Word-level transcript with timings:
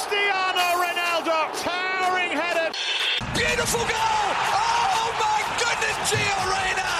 Cristiano 0.00 0.66
Ronaldo, 0.84 1.36
towering 1.68 2.32
header. 2.40 2.68
Beautiful 3.36 3.84
goal! 3.94 4.24
Oh 4.56 5.06
my 5.24 5.40
goodness, 5.60 5.96
Gio 6.08 6.38
Reyna! 6.52 6.90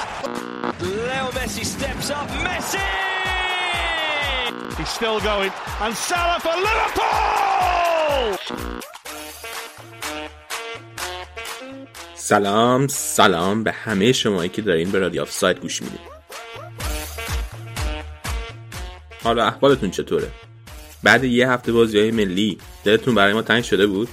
Leo 1.09 1.27
Messi 1.37 1.65
steps 1.65 2.11
up. 2.11 2.29
Messi! 2.45 2.89
He's 4.77 4.91
still 4.99 5.19
going. 5.31 5.53
And 5.81 5.95
Salah 6.09 6.41
for 6.45 6.57
Liverpool! 6.67 8.37
سلام 12.15 12.87
سلام 12.89 13.65
به 13.65 13.73
همه 13.73 14.13
شمایی 14.13 14.49
که 14.49 14.63
دارین 14.63 14.91
به 14.91 14.99
رادیو 14.99 15.23
آف 15.23 15.31
سایت 15.31 15.61
گوش 15.61 15.83
می‌دید 15.83 16.01
حالا 19.25 19.47
احوالتون 19.47 19.91
چطوره 19.91 20.31
بعد 21.03 21.25
یه 21.25 21.51
هفته 21.51 21.73
بازی 21.73 21.99
های 21.99 22.11
ملی. 22.11 22.59
دلتون 22.85 23.15
برای 23.15 23.33
ما 23.33 23.43
تنگ 23.43 23.65
شده 23.65 23.87
بود؟ 23.87 24.09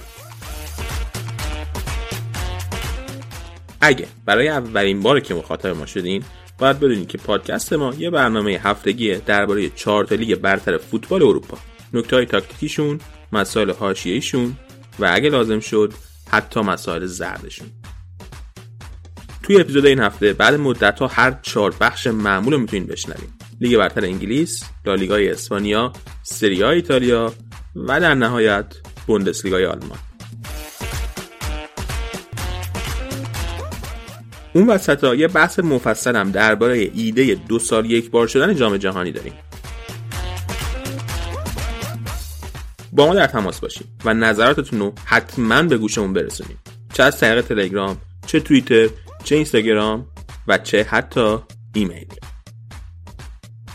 اگه 3.80 4.06
برای 4.24 4.48
اولین 4.48 5.00
بار 5.00 5.20
که 5.20 5.34
مخاطب 5.34 5.68
ما 5.68 5.86
شدین 5.86 6.22
باید 6.58 6.76
بدونید 6.76 7.08
که 7.08 7.18
پادکست 7.18 7.72
ما 7.72 7.94
یه 7.98 8.10
برنامه 8.10 8.50
هفتگیه 8.50 9.22
درباره 9.26 9.68
چهار 9.68 10.04
تا 10.04 10.14
لیگ 10.14 10.34
برتر 10.34 10.78
فوتبال 10.78 11.22
اروپا. 11.22 11.58
نکته 11.92 12.16
های 12.16 12.26
تاکتیکیشون 12.26 13.00
مسائل 13.32 13.70
حاشیه‌ایشون 13.70 14.56
و 14.98 15.10
اگه 15.14 15.30
لازم 15.30 15.60
شد 15.60 15.92
حتی 16.30 16.60
مسائل 16.60 17.06
زردشون. 17.06 17.68
توی 19.42 19.60
اپیزود 19.60 19.86
این 19.86 20.00
هفته 20.00 20.32
بعد 20.32 20.54
مدت 20.54 20.98
ها 20.98 21.06
هر 21.06 21.38
چهار 21.42 21.74
بخش 21.80 22.06
معمول 22.06 22.52
رو 22.52 22.58
می‌تونین 22.58 22.86
بشنوین. 22.86 23.28
لیگ 23.60 23.76
برتر 23.76 24.04
انگلیس، 24.04 24.64
لالیگای 24.84 25.30
اسپانیا، 25.30 25.92
سری 26.22 26.64
ایتالیا 26.64 27.32
و 27.76 28.00
در 28.00 28.14
نهایت 28.14 28.74
بوندسلیگای 29.06 29.66
آلمان. 29.66 29.98
اون 34.52 34.66
وسط 34.66 35.04
یه 35.04 35.28
بحث 35.28 35.58
مفصل 35.58 36.16
هم 36.16 36.30
درباره 36.30 36.90
ایده 36.94 37.34
دو 37.34 37.58
سال 37.58 37.90
یک 37.90 38.10
بار 38.10 38.26
شدن 38.26 38.56
جام 38.56 38.76
جهانی 38.76 39.12
داریم. 39.12 39.32
با 42.92 43.06
ما 43.06 43.14
در 43.14 43.26
تماس 43.26 43.60
باشید 43.60 43.86
و 44.04 44.14
نظراتتون 44.14 44.78
رو 44.78 44.92
حتما 45.04 45.62
به 45.62 45.78
گوشمون 45.78 46.12
برسونید. 46.12 46.58
چه 46.92 47.02
از 47.02 47.18
طریق 47.18 47.44
تلگرام، 47.44 47.96
چه 48.26 48.40
توییتر، 48.40 48.88
چه 49.24 49.34
اینستاگرام 49.34 50.06
و 50.48 50.58
چه 50.58 50.82
حتی 50.82 51.38
ایمیل. 51.74 52.06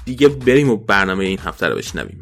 دیگه 0.06 0.30
بریم 0.30 0.70
و 0.70 0.76
برنامه 0.76 1.26
این 1.26 1.40
هفته 1.40 1.68
رو 1.68 1.76
بشنویم. 1.76 2.22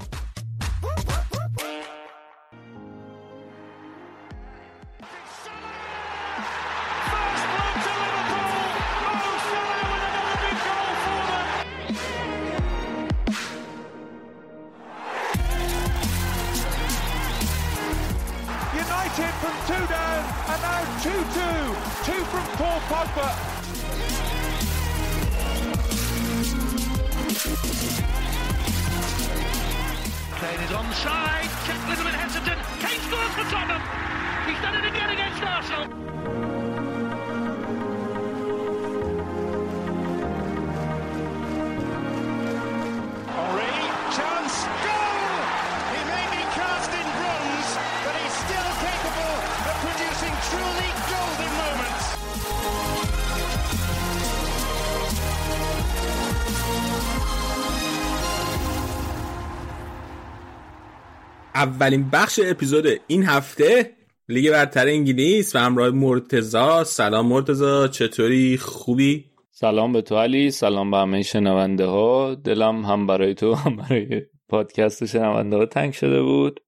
اولین 61.91 62.09
بخش 62.09 62.39
اپیزود 62.43 62.85
این 63.07 63.23
هفته 63.23 63.91
لیگ 64.29 64.51
برتر 64.51 64.87
انگلیس 64.87 65.55
و 65.55 65.59
همراه 65.59 65.89
مرتزا 65.89 66.83
سلام 66.83 67.27
مرتزا 67.27 67.87
چطوری؟ 67.87 68.57
خوبی؟ 68.57 69.25
سلام 69.49 69.93
به 69.93 70.01
تو 70.01 70.17
علی 70.17 70.51
سلام 70.51 70.91
به 70.91 70.97
همه 70.97 71.21
شنونده 71.21 71.85
ها 71.85 72.35
دلم 72.35 72.85
هم 72.85 73.07
برای 73.07 73.33
تو 73.33 73.53
هم 73.53 73.75
برای 73.75 74.21
پادکست 74.49 75.05
شنونده 75.05 75.57
ها 75.57 75.65
تنگ 75.65 75.93
شده 75.93 76.21
بود. 76.21 76.59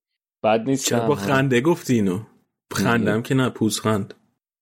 بد 0.43 0.63
نیست 0.65 0.89
چرا 0.89 1.07
با 1.07 1.15
خنده 1.15 1.61
گفتی 1.61 1.93
اینو؟ 1.93 2.19
خندم 2.71 3.21
که 3.21 3.35
نه 3.35 3.49
پوزخند. 3.49 4.13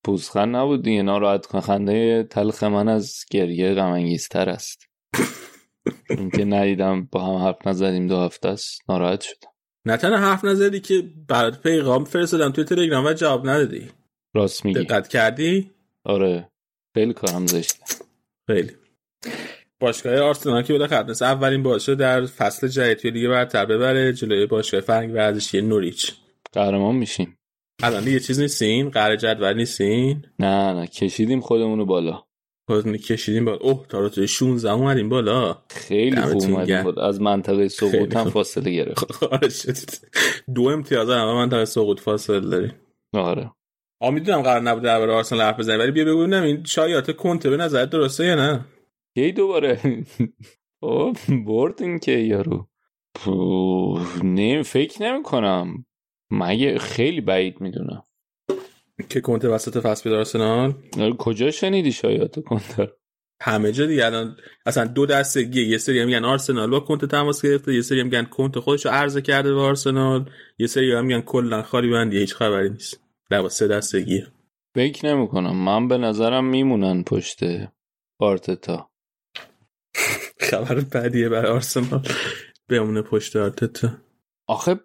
پوزخند 0.04 0.56
نبود 0.56 0.82
دیگه 0.82 1.02
ناراحت 1.02 1.46
کن. 1.46 1.60
خنده 1.60 2.22
تلخ 2.30 2.62
من 2.62 2.88
از 2.88 3.24
گریه 3.30 3.74
غم 3.74 4.16
تر 4.30 4.48
است. 4.48 4.86
اینکه 6.18 6.44
ندیدم 6.44 7.08
با 7.12 7.24
هم 7.26 7.46
حرف 7.46 7.66
نزدیم 7.66 8.06
دو 8.06 8.18
هفته 8.18 8.48
است 8.48 8.80
ناراحت 8.88 9.20
شدم. 9.20 9.51
نه 9.86 9.96
تنها 9.96 10.18
حرف 10.18 10.44
نزدی 10.44 10.80
که 10.80 11.02
برات 11.28 11.62
پیغام 11.62 12.04
فرستادم 12.04 12.52
توی 12.52 12.64
تلگرام 12.64 13.06
و 13.06 13.12
جواب 13.12 13.48
ندادی. 13.48 13.88
راست 14.34 14.64
میگی. 14.64 14.84
دقت 14.84 15.08
کردی؟ 15.08 15.70
آره. 16.04 16.48
خیلی 16.94 17.12
کارم 17.12 17.46
زشته 17.46 17.84
خیلی. 18.46 18.72
باشگاه 19.80 20.20
آرسنال 20.20 20.62
که 20.62 20.72
بالاخره 20.72 21.10
مثل 21.10 21.24
اولین 21.24 21.62
بازی 21.62 21.96
در 21.96 22.26
فصل 22.26 22.68
جدید 22.68 22.98
توی 22.98 23.10
لیگ 23.10 23.28
برتر 23.28 23.66
ببره 23.66 24.12
جلوی 24.12 24.46
باشگاه 24.46 24.80
فرنگ 24.80 25.14
ورزشی 25.14 25.60
نوریچ. 25.60 26.12
قهرمان 26.52 26.94
میشیم. 26.94 27.38
الان 27.82 28.08
یه 28.08 28.20
چیز 28.20 28.40
نیستین؟ 28.40 28.90
قرار 28.90 29.16
جدول 29.16 29.56
نیستین؟ 29.56 30.26
نه 30.38 30.72
نه. 30.72 30.86
کشیدیم 30.86 31.40
خودمونو 31.40 31.84
بالا. 31.84 32.12
باز 32.12 32.22
کشیدیم 33.08 33.44
بالا. 33.44 33.58
اوه 33.58 33.86
تا 33.88 34.00
رتبه 34.00 34.26
16 34.26 34.72
اومدیم 34.72 35.08
بالا. 35.08 35.58
خیلی 35.70 36.20
خوب 36.20 36.42
اومدیم. 36.42 36.82
بالا. 36.82 37.08
از 37.08 37.20
منطقه 37.20 37.68
سقوط 37.68 38.16
هم. 38.16 38.30
فاصله 38.30 38.70
گرفت. 38.70 39.04
شدید. 39.62 40.08
دو 40.54 40.62
امتیاز 40.62 41.10
هم 41.10 41.34
من 41.34 41.48
تا 41.48 41.64
سقوط 41.64 42.00
فاصله 42.00 42.40
داریم 42.40 42.72
آره. 43.14 43.50
آ 44.00 44.10
می‌دونم 44.10 44.42
قرار 44.42 44.60
نبود 44.60 44.82
درباره 44.82 45.12
آرسنال 45.12 45.40
حرف 45.42 45.58
بزنیم 45.58 45.80
ولی 45.80 45.90
بیا 45.90 46.04
ببینم 46.04 46.42
این 46.42 46.64
شایعات 46.64 47.16
کنته 47.16 47.50
به 47.50 47.56
نظر 47.56 47.84
درسته 47.84 48.26
یا 48.26 48.34
نه؟ 48.34 48.64
کی 49.14 49.32
دوباره؟ 49.32 49.80
او 50.82 51.12
برد 51.46 51.82
این 51.82 51.98
که 51.98 52.12
یارو؟ 52.12 52.68
نه 54.24 54.62
فکر 54.62 55.02
نمی 55.02 55.22
کنم 55.22 55.86
مگه 56.30 56.78
خیلی 56.78 57.20
بعید 57.20 57.60
می‌دونم. 57.60 58.04
که 59.08 59.20
کنته 59.20 59.48
وسط 59.48 59.78
فصل 59.78 60.04
بیاد 60.04 60.18
آرسنال 60.18 60.74
کجا 61.18 61.50
شنیدی 61.50 61.92
شایعات 61.92 62.40
کنتر 62.44 62.88
همه 63.40 63.72
جا 63.72 63.86
دیگه 63.86 64.06
الان 64.06 64.36
اصلا 64.66 64.84
دو 64.84 65.06
دستگی 65.06 65.62
یه 65.62 65.78
سری 65.78 66.00
هم 66.00 66.06
میگن 66.06 66.24
آرسنال 66.24 66.70
با 66.70 66.80
کنته 66.80 67.06
تماس 67.06 67.42
گرفته 67.42 67.74
یه 67.74 67.82
سری 67.82 68.00
هم 68.00 68.06
میگن 68.06 68.24
کنته 68.24 68.60
خودش 68.60 68.86
رو 68.86 68.92
عرضه 68.92 69.22
کرده 69.22 69.54
به 69.54 69.60
آرسنال 69.60 70.30
یه 70.58 70.66
سری 70.66 70.92
هم 70.92 71.04
میگن 71.04 71.20
کلا 71.20 71.62
خالی 71.62 71.90
بندی 71.90 72.18
هیچ 72.18 72.34
خبری 72.34 72.70
نیست. 72.70 73.00
در 73.30 73.48
سه 73.48 73.68
دستگیه 73.68 74.26
فکر 74.74 75.06
نمی 75.06 75.28
کنم 75.28 75.56
من 75.56 75.88
به 75.88 75.98
نظرم 75.98 76.44
میمونن 76.44 77.02
پشت 77.02 77.40
آرتتا. 78.18 78.90
خبر 80.40 80.80
بعدیه 80.80 81.28
برای 81.28 81.52
آرسنال 81.52 82.08
بمونه 82.68 83.02
پشت 83.02 83.36
آرتتا. 83.36 83.88
آخه 84.46 84.80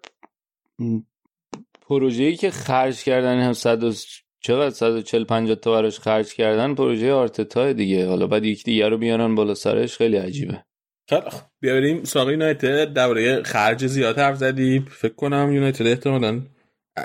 پروژه‌ای 1.88 2.36
که 2.36 2.50
خرج 2.50 3.02
کردن 3.04 3.40
هم 3.40 3.52
صد 3.52 3.84
و 3.84 3.92
چقدر 4.40 4.70
140 4.70 5.24
50 5.24 5.56
تا 5.56 5.72
براش 5.72 5.98
خرج 5.98 6.34
کردن 6.34 6.74
پروژه 6.74 7.12
آرتتا 7.12 7.72
دیگه. 7.72 8.06
حالا 8.08 8.26
بعد 8.26 8.44
یکی 8.44 8.64
دیگه 8.64 8.88
رو 8.88 8.98
بیارن 8.98 9.34
بالا 9.34 9.54
سرش 9.54 9.96
خیلی 9.96 10.16
عجیبه. 10.16 10.64
خیلی 11.08 11.30
خب 11.30 11.42
بیا 11.60 11.74
بریم 11.74 12.04
سراغ 12.04 12.30
یونایتد. 12.30 12.92
درباره 12.92 13.42
خرج 13.42 13.86
زیاد 13.86 14.18
حرف 14.18 14.36
زدیم. 14.36 14.84
فکر 14.90 15.14
کنم 15.14 15.52
یونایتد 15.52 15.86
احتمالاً 15.86 16.42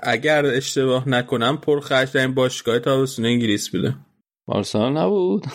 اگر 0.03 0.45
اشتباه 0.45 1.09
نکنم 1.09 1.57
پر 1.57 1.79
خرج 1.79 2.11
در 2.11 2.21
این 2.21 2.33
باشگاه 2.33 2.79
تابستون 2.79 3.25
انگلیس 3.25 3.69
بوده. 3.69 3.95
آرسنال 4.47 4.97
نبود. 4.97 5.45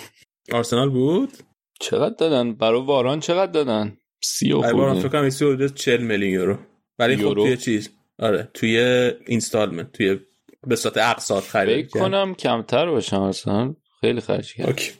آرسنال 0.52 0.90
بود؟ 0.90 1.32
چقدر 1.80 2.14
دادن؟ 2.14 2.54
برای 2.54 2.82
واران 2.82 3.20
چقدر 3.20 3.52
دادن؟ 3.52 3.96
سی 4.22 4.52
و 4.52 4.60
برای 4.60 4.74
واران 4.74 4.98
فکر 4.98 5.08
کنم 5.08 5.22
ایسی 5.22 5.44
حدود 5.44 5.74
40 5.74 6.02
میلیون 6.02 6.32
یورو. 6.32 6.58
ولی 6.98 7.16
خب؟ 7.16 7.34
توی 7.34 7.56
چیز؟ 7.56 7.90
آره 8.18 8.50
توی 8.54 8.78
installment 9.26 9.92
توی 9.92 10.20
به 10.66 10.76
صورت 10.76 10.96
اقساط 10.96 11.44
خرید 11.44 11.86
فکر 11.86 12.00
کنم 12.00 12.34
کمتر 12.34 12.90
باشه 12.90 13.16
آرسنال 13.16 13.74
خیلی 14.00 14.20
خرج 14.20 14.54
کرد 14.54 14.66
okay. 14.66 14.92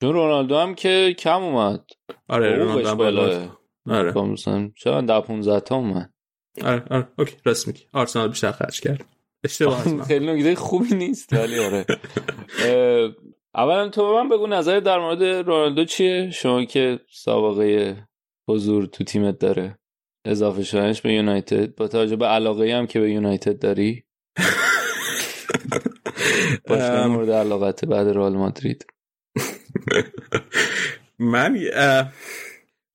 چون 0.00 0.12
رونالدو 0.12 0.56
هم 0.56 0.74
که 0.74 1.14
کم 1.18 1.42
اومد. 1.42 1.84
آره 2.28 2.56
رونالدو 2.56 2.88
هم 2.88 2.96
بالا 2.96 3.26
بالاست 3.26 3.58
آره. 3.90 4.12
خب 4.12 4.20
مثلا 4.20 4.70
چرا 4.76 5.00
ده 5.00 5.20
15 5.20 5.60
تا 5.60 5.76
اومد؟ 5.76 6.12
آره 6.64 6.84
آره 6.90 7.08
okay 7.18 7.36
راست 7.44 7.66
میگی. 7.66 7.84
آرسنال 7.92 8.28
بیشتر 8.28 8.52
خرج 8.52 8.80
کرد. 8.80 9.04
اشتباه 9.44 10.04
خیلی 10.04 10.32
نکته 10.32 10.54
خوبی 10.54 10.94
نیست 10.94 11.32
ولی 11.32 11.58
آره. 11.58 11.86
اولا 13.54 13.88
تو 13.88 14.14
من 14.14 14.28
بگو 14.28 14.46
نظر 14.46 14.80
در 14.80 14.98
مورد 14.98 15.22
رونالدو 15.22 15.84
چیه؟ 15.84 16.30
شما 16.30 16.64
که 16.64 17.00
سابقه 17.12 17.96
حضور 18.48 18.86
تو 18.86 19.04
تیمتو 19.04 19.38
داره. 19.38 19.78
اضافه 20.24 20.62
شدنش 20.62 21.02
به 21.02 21.12
یونایتد. 21.12 21.74
با 21.74 21.88
توجه 21.88 22.16
به 22.16 22.26
علاقه 22.26 22.74
هم 22.74 22.86
که 22.86 23.00
به 23.00 23.10
یونایتد 23.10 23.58
داری. 23.58 24.04
باشه 26.68 27.06
مورد 27.06 27.30
علاقت 27.30 27.84
بعد 27.84 28.08
رئال 28.08 28.36
مادرید. 28.36 28.86
من 31.18 31.58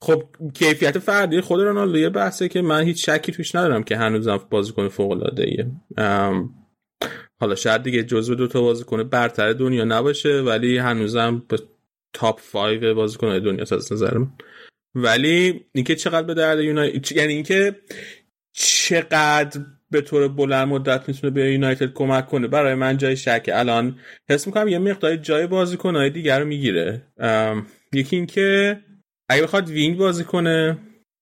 خب 0.02 0.24
کیفیت 0.54 1.00
فردی 1.00 1.42
خود 1.42 1.62
رونالدو 1.62 1.98
یه 1.98 2.10
بحثه 2.10 2.50
که 2.50 2.62
من 2.62 2.84
هیچ 2.84 3.10
شکی 3.10 3.32
توش 3.32 3.56
ندارم 3.56 3.84
که 3.84 3.98
هنوزم 3.98 4.40
بازیکن 4.50 4.88
فوق 4.88 5.12
العاده 5.12 5.44
ایه 5.44 5.72
حالا 7.40 7.56
شاید 7.56 7.84
دیگه 7.84 8.04
جزو 8.04 8.36
دو 8.36 8.48
تا 8.48 8.62
بازیکن 8.62 9.04
برتر 9.04 9.54
دنیا 9.54 9.84
نباشه 9.84 10.42
ولی 10.42 10.78
هنوزم 10.78 11.44
به 11.50 11.60
تاپ 12.14 12.42
5 12.54 12.86
بازیکن 12.86 13.40
دنیا 13.40 13.62
از 13.62 13.94
نظر 13.94 14.18
من 14.18 14.32
ولی 15.04 15.66
اینکه 15.74 15.96
چقدر 15.96 16.28
به 16.28 16.34
درد 16.34 16.60
یونایتد 16.60 17.18
یعنی 17.18 17.34
اینکه 17.34 17.76
چقدر 18.54 19.62
به 19.92 20.02
طور 20.02 20.28
بلند 20.28 20.68
مدت 20.68 21.08
می‌تونه 21.08 21.34
به 21.34 21.52
یونایتد 21.52 21.94
کمک 21.94 22.28
کنه. 22.28 22.48
برای 22.48 22.76
من 22.76 22.98
جای 22.98 23.18
شک 23.18 23.50
الان 23.54 24.00
حس 24.30 24.48
می‌کنم 24.48 24.68
یه 24.68 24.80
مقدار 24.80 25.16
جای 25.16 25.48
بازیکنهای 25.48 26.10
دیگر 26.10 26.40
رو 26.40 26.46
می‌گیره. 26.46 27.02
یکی 27.94 28.16
اینکه 28.16 28.80
اگه 29.30 29.44
بخواد 29.44 29.70
wing 29.70 29.98
بازی 29.98 30.24
کنه 30.24 30.78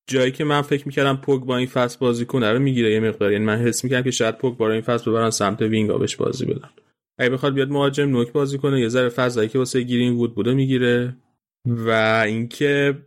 جایی 0.09 0.31
که 0.31 0.43
من 0.43 0.61
فکر 0.61 0.87
می‌کردم 0.87 1.17
پوگبا 1.17 1.57
این 1.57 1.67
فصل 1.67 1.97
بازی 1.99 2.25
کنه 2.25 2.51
رو 2.51 2.59
می‌گیره 2.59 2.91
یه 2.91 2.99
مقدار 2.99 3.31
یعنی 3.31 3.45
من 3.45 3.57
حس 3.57 3.83
می‌کردم 3.83 4.03
که 4.03 4.11
شاید 4.11 4.37
پوگبا 4.37 4.71
این 4.71 4.81
فصل 4.81 5.11
ببرن 5.11 5.29
سمت 5.29 5.61
wing 5.61 5.91
ازش 5.91 6.15
بازی 6.15 6.45
بدن. 6.45 6.69
اگه 7.19 7.29
بخواد 7.29 7.53
بیاد 7.53 7.69
مهاجم 7.69 8.09
نوک 8.09 8.31
بازی 8.31 8.57
کنه 8.57 8.81
یه 8.81 8.89
ذره 8.89 9.09
فضایی 9.09 9.49
که 9.49 9.59
واسه 9.59 9.81
گیرین 9.81 10.13
وود 10.13 10.35
بوده 10.35 10.53
می‌گیره. 10.53 11.15
و 11.65 11.89
اینکه 12.27 12.97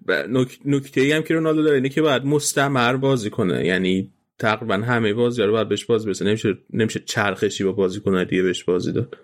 نکته 0.65 1.01
ای 1.01 1.13
هم 1.13 1.23
که 1.23 1.35
رونالدو 1.35 1.63
داره 1.63 1.77
اینه 1.77 1.89
که 1.89 2.03
باید 2.03 2.25
مستمر 2.25 2.97
بازی 2.97 3.31
کنه. 3.31 3.67
یعنی 3.67 4.13
تقریبا 4.39 4.75
همه 4.75 5.15
بازی 5.15 5.43
رو 5.43 5.53
باید 5.53 5.69
بهش 5.69 5.85
بازی 5.85 6.07
برسه. 6.07 6.25
نمیشه 6.25 6.59
نمیشه 6.73 7.01
چرخشی 7.01 7.65
با 7.65 7.73
بازی 7.73 8.01
کنه 8.01 8.25
دیگه 8.25 8.43
بهش 8.43 8.65
بازی 8.65 8.93
داد. 8.93 9.17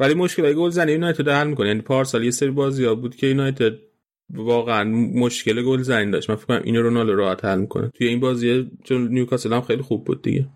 ولی 0.00 0.14
مشکل 0.14 0.52
گل 0.52 0.70
زنی 0.70 0.92
یونایتد 0.92 1.28
حل 1.28 1.46
می‌کنه. 1.46 1.68
یعنی 1.68 1.80
پارسال 1.80 2.24
یه 2.24 2.30
سری 2.30 2.50
بازی 2.50 2.84
ها 2.84 2.94
بود 2.94 3.16
که 3.16 3.26
یونایتد 3.26 3.72
واقعا 4.34 4.84
مشکل 5.14 5.62
گل 5.62 5.82
زنی 5.82 6.10
داشت. 6.10 6.30
من 6.30 6.36
فکر 6.36 6.46
کنم 6.46 6.62
اینو 6.64 6.82
رونالدو 6.82 7.14
راحت 7.14 7.44
حل 7.44 7.58
می‌کنه. 7.60 7.90
توی 7.94 8.06
این 8.06 8.20
بازی 8.20 8.70
چون 8.84 9.08
نیوکاسل 9.08 9.52
هم 9.52 9.60
خیلی 9.60 9.82
خوب 9.82 10.04
بود 10.04 10.22
دیگه. 10.22 10.48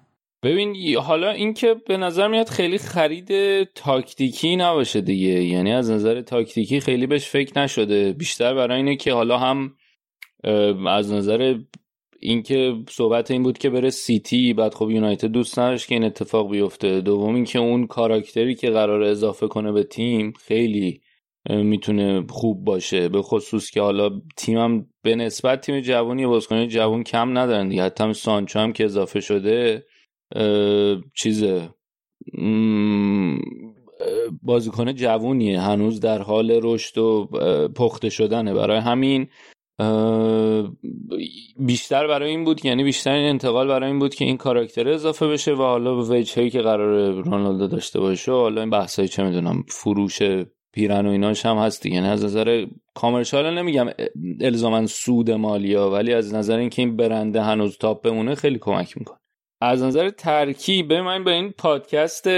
ببین 0.44 0.96
حالا 0.96 1.30
اینکه 1.30 1.76
به 1.86 1.96
نظر 1.96 2.28
میاد 2.28 2.48
خیلی 2.48 2.78
خرید 2.78 3.62
تاکتیکی 3.62 4.56
نباشه 4.56 5.00
دیگه. 5.00 5.44
یعنی 5.44 5.72
از 5.72 5.90
نظر 5.90 6.20
تاکتیکی 6.20 6.80
خیلی 6.80 7.06
بهش 7.06 7.28
فکر 7.28 7.58
نشده. 7.58 8.12
بیشتر 8.12 8.54
برای 8.54 8.76
اینه 8.76 8.96
که 8.96 9.12
حالا 9.12 9.38
هم 9.38 9.74
از 10.88 11.12
نظر 11.12 11.58
اینکه 12.20 12.74
صحبت 12.88 13.30
این 13.30 13.42
بود 13.42 13.58
که 13.58 13.70
بره 13.70 13.90
سیتی 13.90 14.52
بعد 14.54 14.74
خب 14.74 14.90
یونایتد 14.90 15.28
دوست 15.28 15.58
نداشت 15.58 15.88
که 15.88 15.94
این 15.94 16.04
اتفاق 16.04 16.50
بیفته. 16.50 17.00
دوم 17.00 17.34
اینکه 17.34 17.58
اون 17.58 17.86
کاراکتری 17.86 18.54
که 18.54 18.70
قرار 18.70 19.02
اضافه 19.02 19.46
کنه 19.46 19.72
به 19.72 19.82
تیم 19.82 20.32
خیلی 20.32 21.00
می‌تونه 21.50 22.26
خوب 22.28 22.64
باشه. 22.64 23.08
به 23.08 23.22
خصوص 23.22 23.70
که 23.70 23.80
حالا 23.80 24.10
تیمم 24.36 24.86
به 25.02 25.16
نسبت 25.16 25.60
تیم 25.60 25.80
جوانی 25.80 26.26
بازیکن 26.26 26.68
جوان 26.68 27.04
کم 27.04 27.38
ندارن 27.38 27.68
دیگه. 27.68 27.82
حتی 27.82 28.12
سانچو 28.12 28.58
هم 28.58 28.72
که 28.72 28.84
اضافه 28.84 29.20
شده 29.20 29.84
چیزه. 31.14 31.68
بازیکن 34.42 34.92
جوونیه. 34.94 35.60
هنوز 35.60 36.00
در 36.00 36.22
حال 36.22 36.60
رشد 36.62 36.98
و 36.98 37.28
پخته 37.76 38.08
شدنه. 38.08 38.54
برای 38.54 38.78
همین 38.78 39.26
بیشتر 41.56 42.06
برای 42.06 42.30
این 42.30 42.44
بود 42.44 42.66
یعنی 42.66 42.84
بیشتر 42.84 43.12
این 43.12 43.28
انتقال 43.28 43.68
برای 43.68 43.90
این 43.90 43.98
بود 43.98 44.14
که 44.14 44.24
این 44.24 44.36
کاراکتر 44.36 44.88
اضافه 44.88 45.26
بشه 45.28 45.52
و 45.52 45.62
حالا 45.62 45.94
به 45.94 46.02
وجهی 46.02 46.50
که 46.50 46.60
قرار 46.60 47.10
رونالدو 47.10 47.66
داشته 47.66 48.00
باشه 48.00 48.32
و 48.32 48.34
حالا 48.34 48.60
این 48.60 48.70
بحثایی 48.70 49.08
چه 49.08 49.24
می‌دونم 49.24 49.64
فروش 49.68 50.18
پیرن 50.72 51.06
و 51.06 51.10
ایناش 51.10 51.46
هم 51.46 51.56
هست 51.56 51.82
دیگه. 51.82 51.96
یعنی 51.96 52.08
از 52.08 52.24
نظر 52.24 52.66
کامرشال 52.94 53.58
نمیگم 53.58 53.86
الزاما 54.40 54.86
سود 54.86 55.30
مالیا 55.30 55.90
ولی 55.90 56.12
از 56.12 56.34
نظر 56.34 56.58
اینکه 56.58 56.82
این 56.82 56.96
برنده 56.96 57.42
هنوز 57.42 57.78
تاپ 57.78 58.02
بمونه 58.02 58.34
خیلی 58.34 58.58
کمک 58.58 58.98
می‌کنه. 58.98 59.18
از 59.64 59.82
نظر 59.82 60.10
ترکیب 60.10 60.92
من 60.92 61.24
به 61.24 61.30
این 61.30 61.50
پادکست 61.58 62.28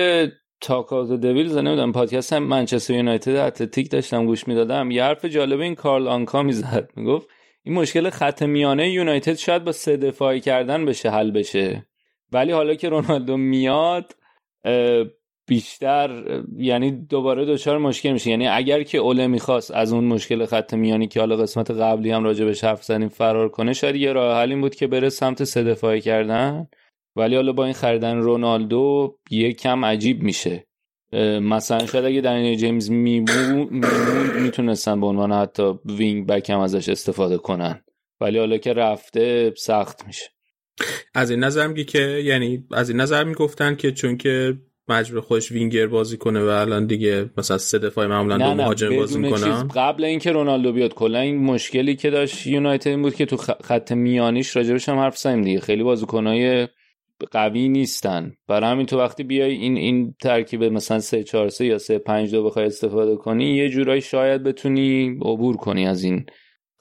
Talk 0.60 0.92
of 0.92 1.10
the 1.10 1.25
Devils 1.25 1.56
نمی‌دونم 1.56 1.92
پادکست 1.92 2.32
هم 2.32 2.42
منچستر 2.42 2.94
یونایتد 2.94 3.36
Athletic 3.36 3.90
داشتم 3.90 4.26
گوش 4.26 4.48
می‌دادم. 4.48 4.90
یه 4.90 5.04
حرف 5.04 5.24
جالب 5.24 5.60
این 5.60 5.74
کارل 5.74 6.08
آنکا 6.08 6.42
می‌زد. 6.42 6.90
می‌گفت 6.96 7.28
این 7.62 7.74
مشکل 7.74 8.10
خط 8.10 8.42
میانه 8.42 8.90
یونایتد 8.90 9.34
شاید 9.34 9.64
با 9.64 9.72
سه 9.72 9.96
دفاعی 9.96 10.40
کردن 10.40 10.84
بشه 10.84 11.10
حل 11.10 11.30
بشه. 11.30 11.86
ولی 12.32 12.52
حالا 12.52 12.74
که 12.74 12.88
رونالدو 12.88 13.36
میاد 13.36 14.12
بیشتر 15.48 16.40
یعنی 16.56 16.90
دوباره 16.90 17.44
دچار 17.44 17.78
مشکل 17.78 18.12
میشه. 18.12 18.30
یعنی 18.30 18.48
اگر 18.48 18.82
که 18.82 18.98
اوله 18.98 19.26
می‌خواست 19.26 19.70
از 19.70 19.92
اون 19.92 20.04
مشکل 20.04 20.46
خط 20.46 20.74
میانی 20.74 21.08
که 21.08 21.20
حالا 21.20 21.36
قسمت 21.36 21.70
قبلی 21.70 22.10
هم 22.10 22.24
راجع 22.24 22.44
به 22.44 22.54
حرف 22.62 22.84
زدیم 22.84 23.08
فرار 23.08 23.48
کنه 23.48 23.72
شاید 23.72 23.96
یه 23.96 24.12
راه 24.12 24.40
حل 24.40 24.50
این 24.50 24.60
بود 24.60 24.74
که 24.74 24.86
بره 24.86 25.08
سمت 25.08 25.44
سه 25.44 25.62
دفاعی 25.62 26.00
کردن. 26.00 26.68
ولی 27.16 27.36
حالا 27.36 27.52
با 27.52 27.64
این 27.64 27.74
خریدن 27.74 28.16
رونالدو 28.16 29.16
یه 29.30 29.52
کم 29.52 29.84
عجیب 29.84 30.22
میشه. 30.22 30.66
مثلا 31.42 31.86
شاید 31.86 32.04
اگه 32.04 32.20
دنیل 32.20 32.58
جیمز 32.58 32.90
می‌موند 32.90 33.84
می‌تونستن 34.40 35.00
به 35.00 35.06
عنوان 35.06 35.32
حتی 35.32 35.72
wing 35.84 36.26
back 36.26 36.50
هم 36.50 36.60
ازش 36.60 36.88
استفاده 36.88 37.38
کنن. 37.38 37.84
ولی 38.20 38.38
حالا 38.38 38.58
که 38.58 38.72
رفته 38.72 39.54
سخت 39.56 40.06
میشه. 40.06 40.24
از 41.14 41.30
این 41.30 41.44
نظر 41.44 41.66
میگی 41.66 41.84
که 41.84 41.98
یعنی 41.98 42.64
از 42.72 42.90
این 42.90 43.00
نظر 43.00 43.24
می‌گفتن 43.24 43.74
که 43.74 43.92
چون 43.92 44.16
که 44.16 44.54
مجبور 44.88 45.20
خودش 45.20 45.52
وینگر 45.52 45.86
بازی 45.86 46.16
کنه 46.16 46.40
و 46.40 46.48
الان 46.48 46.86
دیگه 46.86 47.30
مثلا 47.36 47.58
سه 47.58 47.78
دفاع 47.78 48.06
معمولا 48.06 48.38
دو 48.38 48.54
مهاجم 48.54 48.96
بازی 48.96 49.18
می‌کنن 49.18 49.68
قبل 49.68 50.04
اینکه 50.04 50.32
رونالدو 50.32 50.72
بیاد 50.72 50.94
کلا 50.94 51.18
این 51.18 51.44
مشکلی 51.44 51.96
که 51.96 52.10
داشت 52.10 52.46
یونایتد 52.46 52.88
این 52.88 53.02
بود 53.02 53.14
که 53.14 53.26
تو 53.26 53.36
خط 53.36 53.92
میانیش 53.92 54.56
راجبش 54.56 54.88
هم 54.88 54.98
حرف 54.98 55.18
زدیم 55.18 55.42
دیگه. 55.42 55.60
خیلی 55.60 55.82
بازیکنای 55.82 56.68
قوی 57.30 57.68
نیستن. 57.68 58.32
برای 58.48 58.70
همین 58.70 58.86
تو 58.86 58.98
وقتی 58.98 59.24
بیای 59.24 59.52
این 59.52 59.76
این 59.76 60.14
ترکیب 60.22 60.64
مثلا 60.64 60.98
3 60.98 61.24
4 61.24 61.48
3 61.48 61.66
یا 61.66 61.78
3 61.78 61.98
5 61.98 62.30
2 62.30 62.44
بخوای 62.44 62.66
استفاده 62.66 63.16
کنی 63.16 63.54
یه 63.54 63.68
جورایی 63.68 64.00
شاید 64.00 64.42
بتونی 64.42 65.18
عبور 65.22 65.56
کنی 65.56 65.86
از 65.86 66.04
این 66.04 66.26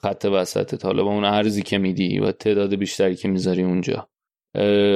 خط 0.02 0.24
وسطت. 0.32 0.84
حالا 0.84 1.04
با 1.04 1.10
اون 1.10 1.24
عرضی 1.24 1.62
که 1.62 1.78
میدی 1.78 2.18
و 2.18 2.32
تعداد 2.32 2.74
بیشتری 2.74 3.16
که 3.16 3.28
می‌ذاری 3.28 3.62
اونجا. 3.62 4.08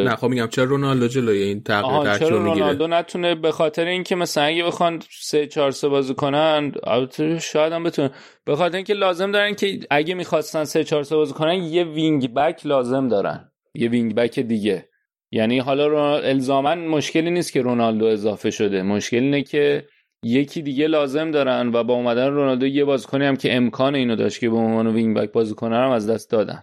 نه 0.05 0.17
خب 0.17 0.29
میگم 0.29 0.47
چرا 0.47 0.65
رونالدو 0.65 1.09
جلوی 1.09 1.43
این 1.43 1.63
تغییر 1.63 2.03
ترکیب 2.03 2.29
چرا 2.29 2.39
رونالدو 2.39 2.87
نتونه 2.87 3.35
به 3.35 3.51
خاطر 3.51 3.87
اینکه 3.87 4.15
مثلا 4.17 4.45
اگه 4.45 4.65
بخوان 4.65 5.03
3 5.21 5.47
4 5.47 5.71
3 5.71 5.89
بازی 5.89 6.15
کنن 6.15 6.73
البته 6.85 7.39
شاید 7.39 7.73
هم 7.73 7.85
بتونه 7.85 8.11
به 8.45 8.57
خاطر 8.57 8.77
اینکه 8.77 8.95
لازم 8.95 9.33
دارن 9.33 9.55
که 9.55 9.81
اگه 9.91 10.15
می‌خواستن 10.15 10.65
3 10.65 10.85
4 10.85 11.03
3 11.03 11.17
بازی 11.17 11.33
کنن 11.33 11.55
یه 11.55 11.85
wing 11.85 12.35
back 12.35 12.67
لازم 12.67 13.09
دارن. 13.09 13.51
یه 13.75 13.89
wing 13.89 14.15
back 14.15 14.39
دیگه. 14.39 14.90
یعنی 15.33 15.59
حالا 15.59 16.17
الزاما 16.17 16.75
مشکلی 16.75 17.31
نیست 17.31 17.53
که 17.53 17.63
رونالدو 17.63 18.05
اضافه 18.05 18.51
شده. 18.51 18.83
مشکل 18.83 19.17
اینه 19.17 19.43
که 19.43 19.87
یکی 20.25 20.63
دیگه 20.63 20.87
لازم 20.87 21.31
دارن 21.31 21.71
و 21.75 21.85
با 21.85 21.95
اومدن 21.95 22.27
رونالدو 22.27 22.67
یه 22.67 22.85
بازیکنی 22.85 23.25
هم 23.25 23.37
که 23.37 23.57
امکان 23.57 23.95
اینو 23.95 24.17
داشت 24.17 24.41
که 24.41 24.51
به 24.51 24.57
عنوان 24.57 24.87
وینگ 24.87 25.17
بک 25.17 25.33
بازی 25.33 25.55
کنه 25.55 25.77
هم 25.77 25.91
از 25.91 26.11
دست 26.11 26.31
دادن. 26.31 26.63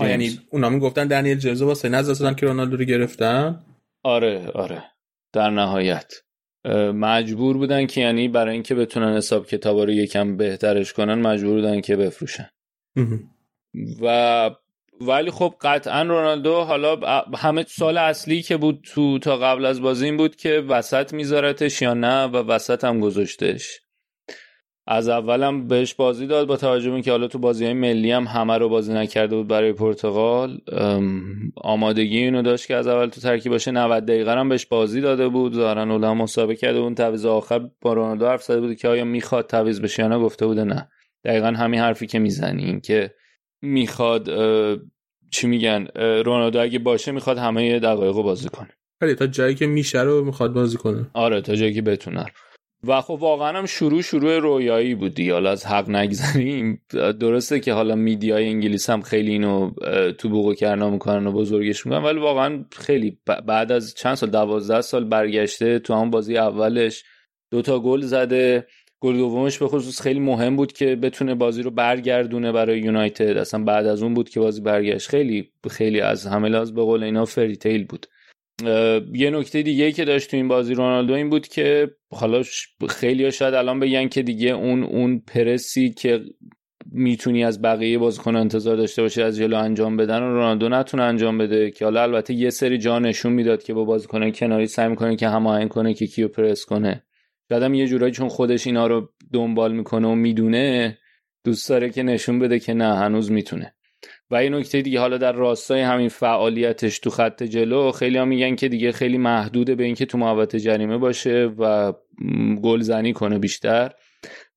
یعنی 0.00 0.38
اونا 0.50 0.68
می‌گفتن 0.68 1.06
دنیل 1.06 1.38
جزو 1.38 1.66
واسه 1.66 1.88
نزد 1.88 2.18
دادن 2.22 2.34
که 2.34 2.46
رونالدو 2.46 2.76
رو 2.76 2.84
گرفتن؟ 2.84 3.64
آره 4.02 4.48
آره. 4.54 4.82
در 5.32 5.50
نهایت. 5.50 6.12
مجبور 6.94 7.56
بودن 7.56 7.86
که 7.86 8.00
یعنی 8.00 8.28
برای 8.28 8.52
اینکه 8.52 8.74
بتونن 8.74 9.16
حساب 9.16 9.46
کتابا 9.46 9.84
رو 9.84 9.90
یکم 9.90 10.36
بهترش 10.36 10.92
کنن 10.92 11.14
مجبور 11.14 11.54
بودن 11.54 11.80
که 11.80 11.96
بفروشن. 11.96 12.50
و 14.02 14.50
ولی 15.00 15.30
خب 15.30 15.54
قطعا 15.60 16.02
رونالدو 16.02 16.54
حالا 16.54 16.96
همه 17.36 17.64
سال 17.68 17.98
اصلی 17.98 18.42
که 18.42 18.56
بود 18.56 18.80
تو 18.94 19.18
تا 19.18 19.36
قبل 19.36 19.64
از 19.64 19.80
بازی 19.80 20.04
این 20.04 20.16
بود 20.16 20.36
که 20.36 20.64
وسط 20.68 21.12
میذارتش 21.12 21.82
یا 21.82 21.94
نه 21.94 22.24
و 22.24 22.36
وسط 22.36 22.84
هم 22.84 23.00
گذاشتش. 23.00 23.80
از 24.90 25.08
اولم 25.08 25.66
بهش 25.68 25.94
بازی 25.94 26.26
داد 26.26 26.46
با 26.46 26.56
توجه 26.56 27.00
که 27.00 27.10
حالا 27.10 27.28
تو 27.28 27.38
بازی 27.38 27.64
های 27.64 27.74
ملی 27.74 28.10
هم 28.10 28.24
همه 28.24 28.58
رو 28.58 28.68
بازی 28.68 28.92
نکرده 28.92 29.36
بود 29.36 29.48
برای 29.48 29.72
پرتغال. 29.72 30.58
آمادگی 31.56 32.18
اینو 32.18 32.42
داشت 32.42 32.66
که 32.66 32.74
از 32.74 32.86
اول 32.86 33.06
تو 33.06 33.20
ترکیب 33.20 33.52
باشه. 33.52 33.70
90 33.70 34.04
دقیقه 34.06 34.32
هم 34.32 34.48
بهش 34.48 34.66
بازی 34.66 35.00
داده 35.00 35.28
بود. 35.28 35.54
ظاهرا 35.54 35.82
اولا 35.82 36.14
مسابقه 36.14 36.56
کرده 36.56 36.78
اون 36.78 36.94
تعویض 36.94 37.26
آخر 37.26 37.70
با 37.80 37.92
رونالدو 37.92 38.26
حرف 38.26 38.42
زده 38.42 38.60
بود 38.60 38.76
که 38.76 38.88
آیا 38.88 39.04
می‌خواد 39.04 39.46
تعویض 39.46 39.80
بشه 39.80 40.02
یا 40.02 40.08
نه؟ 40.08 40.18
گفته 40.18 40.46
بوده 40.46 40.64
نه. 40.64 40.88
دقیقا 41.24 41.46
همین 41.48 41.80
حرفی 41.80 42.06
که 42.06 42.18
می‌زنی 42.18 42.64
این 42.64 42.80
که 42.80 43.14
می‌خواد 43.62 44.30
چی 45.30 45.46
میگن 45.46 45.86
رونالدو 46.24 46.60
اگه 46.60 46.78
باشه 46.78 47.12
می‌خواد 47.12 47.38
همه 47.38 47.78
دقایق 47.78 48.16
رو 48.16 48.22
بازی 48.22 48.48
کنه. 48.48 48.68
خیلی 49.02 49.14
تا 49.14 49.26
جایی 49.26 49.54
که 49.54 49.66
میشه 49.66 50.02
رو 50.02 50.24
می‌خواد 50.24 50.52
بازی 50.52 50.76
کنه. 50.76 51.10
آره 51.14 51.40
تا 51.40 51.54
جایی 51.54 51.74
که 51.74 51.82
بتونه. 51.82 52.26
و 52.86 53.00
خب 53.00 53.18
واقعا 53.20 53.58
هم 53.58 53.66
شروع 53.66 54.02
شروع 54.02 54.38
رویایی 54.38 54.94
بود 54.94 55.14
دیگه. 55.14 55.32
حالا 55.32 55.50
از 55.50 55.66
حق 55.66 55.88
نگذریم. 55.88 56.82
درسته 57.20 57.60
که 57.60 57.72
حالا 57.72 57.94
میدیای 57.94 58.48
انگلیس 58.48 58.90
هم 58.90 59.02
خیلی 59.02 59.32
اینو 59.32 59.70
تو 60.18 60.28
بوقو 60.28 60.54
کرنا 60.54 60.90
می‌کنن 60.90 61.26
و 61.26 61.32
بزرگش 61.32 61.86
می‌کنن 61.86 62.04
ولی 62.04 62.18
واقعا 62.18 62.64
خیلی 62.72 63.18
بعد 63.46 63.72
از 63.72 63.94
چند 63.94 64.14
سال 64.14 64.30
دوازده 64.30 64.80
سال 64.80 65.04
برگشته 65.04 65.78
تو 65.78 65.94
هم 65.94 66.10
بازی 66.10 66.36
اولش 66.36 67.04
دوتا 67.50 67.80
گل 67.80 68.00
زده. 68.00 68.66
گل 69.00 69.16
دومش 69.16 69.58
به 69.58 69.68
خصوص 69.68 70.00
خیلی 70.00 70.20
مهم 70.20 70.56
بود 70.56 70.72
که 70.72 70.96
بتونه 70.96 71.34
بازی 71.34 71.62
رو 71.62 71.70
برگردونه 71.70 72.52
برای 72.52 72.80
یونایتد. 72.80 73.36
اصلا 73.36 73.64
بعد 73.64 73.86
از 73.86 74.02
اون 74.02 74.14
بود 74.14 74.28
که 74.28 74.40
بازی 74.40 74.60
برگشت. 74.60 75.08
خیلی 75.08 75.50
خیلی 75.70 76.00
از 76.00 76.26
همه 76.26 76.48
لاز 76.48 76.74
به 76.74 76.82
قول 76.82 77.02
اینا 77.02 77.24
فریتیل 77.24 77.84
بود. 77.84 78.06
یه 79.14 79.30
نکته 79.30 79.62
دیگه 79.62 79.92
که 79.92 80.04
داشت 80.04 80.30
تو 80.30 80.36
این 80.36 80.48
بازی 80.48 80.74
رونالدو 80.74 81.14
این 81.14 81.30
بود 81.30 81.48
که 81.48 81.90
حالا 82.10 82.42
خیلی 82.88 83.32
شاید 83.32 83.54
الان 83.54 83.80
بگن 83.80 84.08
که 84.08 84.22
دیگه 84.22 84.50
اون 84.50 84.82
اون 84.82 85.18
پرسی 85.18 85.90
که 85.90 86.20
می‌تونی 86.92 87.44
از 87.44 87.62
بقیه 87.62 87.98
بازیکن 87.98 88.36
انتظار 88.36 88.76
داشته 88.76 89.02
باشه 89.02 89.22
از 89.22 89.36
جلو 89.36 89.56
انجام 89.56 89.96
بدن 89.96 90.22
و 90.22 90.26
رونالدو 90.26 90.68
نتونه 90.68 91.02
انجام 91.02 91.38
بده. 91.38 91.70
که 91.70 91.84
حالا 91.84 92.02
البته 92.02 92.34
یه 92.34 92.50
سری 92.50 92.78
جا 92.78 92.98
نشون 92.98 93.32
می‌داد 93.32 93.62
که 93.62 93.74
با 93.74 93.84
بازیکن 93.84 94.30
کناری 94.30 94.66
سعی 94.66 94.88
می‌کنه 94.88 95.16
که 95.16 95.28
هماهنگ 95.28 95.68
کنه 95.68 95.94
که 95.94 96.06
کیو 96.06 96.28
پرس 96.28 96.64
کنه. 96.64 97.04
شاید 97.48 97.74
یه 97.74 97.86
جورایی 97.86 98.12
چون 98.12 98.28
خودش 98.28 98.66
اینا 98.66 98.86
رو 98.86 99.08
دنبال 99.32 99.72
می‌کنه 99.72 100.08
و 100.08 100.14
می‌دونه 100.14 100.98
دوست 101.44 101.68
داره 101.68 101.90
که 101.90 102.02
نشون 102.02 102.38
بده 102.38 102.58
که 102.58 102.74
نه 102.74 102.96
هنوز 102.96 103.30
می‌تونه. 103.30 103.74
و 104.30 104.44
یه 104.44 104.50
نکته 104.50 104.82
دیگه 104.82 105.00
حالا 105.00 105.18
در 105.18 105.32
راستای 105.32 105.80
همین 105.80 106.08
فعالیتش 106.08 106.98
تو 106.98 107.10
خط 107.10 107.42
جلو 107.42 107.92
خیلی 107.92 108.18
هم 108.18 108.28
میگن 108.28 108.56
که 108.56 108.68
دیگه 108.68 108.92
خیلی 108.92 109.18
محدوده 109.18 109.74
به 109.74 109.84
اینکه 109.84 110.06
تو 110.06 110.18
محوطه 110.18 110.60
جریمه 110.60 110.98
باشه 110.98 111.50
و 111.58 111.92
گلزنی 112.62 113.12
کنه 113.12 113.38
بیشتر. 113.38 113.92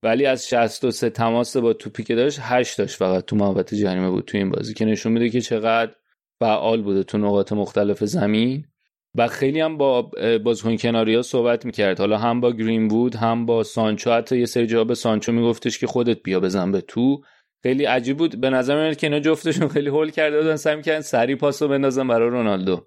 ولی 0.04 0.26
از 0.26 0.48
63 0.48 1.10
تماس 1.10 1.58
با 1.58 1.74
توپی 1.74 2.04
که 2.04 2.16
داشت 2.16 2.40
8 2.42 2.78
داشت 2.78 2.96
فقط 2.96 3.26
تو 3.26 3.36
محوطه 3.36 3.78
جریمه 3.78 4.10
بود 4.10 4.26
تو 4.26 4.38
این 4.38 4.50
بازی 4.50 4.74
که 4.74 4.86
نشون 4.86 5.12
میده 5.12 5.30
که 5.30 5.42
چقدر 5.42 5.92
فعال 6.40 6.82
بوده 6.82 7.04
تو 7.04 7.18
نقاط 7.18 7.52
مختلف 7.52 8.04
زمین. 8.04 8.66
و 9.16 9.28
خیلی 9.28 9.60
هم 9.60 9.78
با 9.78 10.12
بازیکن 10.44 10.78
کناری 10.78 11.16
ها 11.16 11.22
صحبت 11.22 11.66
می‌کرد. 11.66 12.00
حالا 12.00 12.18
هم 12.18 12.42
با 12.42 12.52
گرین 12.52 12.88
بود 12.88 13.16
هم 13.16 13.46
با 13.46 13.64
سانچو. 13.64 14.12
حتی 14.12 14.38
یه 14.38 14.46
سری 14.46 14.68
جواب 14.68 14.94
سانچو 14.94 15.32
میگفتش 15.32 15.80
که 15.80 15.88
خودت 15.88 16.24
بیا 16.24 16.40
بزن 16.40 16.72
به 16.72 16.82
تو. 16.82 17.22
خیلی 17.64 17.86
عجیب 17.86 18.18
بود. 18.18 18.42
به 18.42 18.50
نظر 18.50 18.82
میاد 18.82 18.96
که 18.96 19.08
اینا 19.08 19.20
جفتشون 19.20 19.68
خیلی 19.68 19.90
هول 19.90 20.12
کرده 20.12 20.38
بودن. 20.38 20.56
سعی 20.56 20.76
می‌کردن 20.76 21.02
سری 21.02 21.36
پاسو 21.36 21.68
بندازن 21.68 22.08
برای 22.08 22.30
رونالدو. 22.30 22.86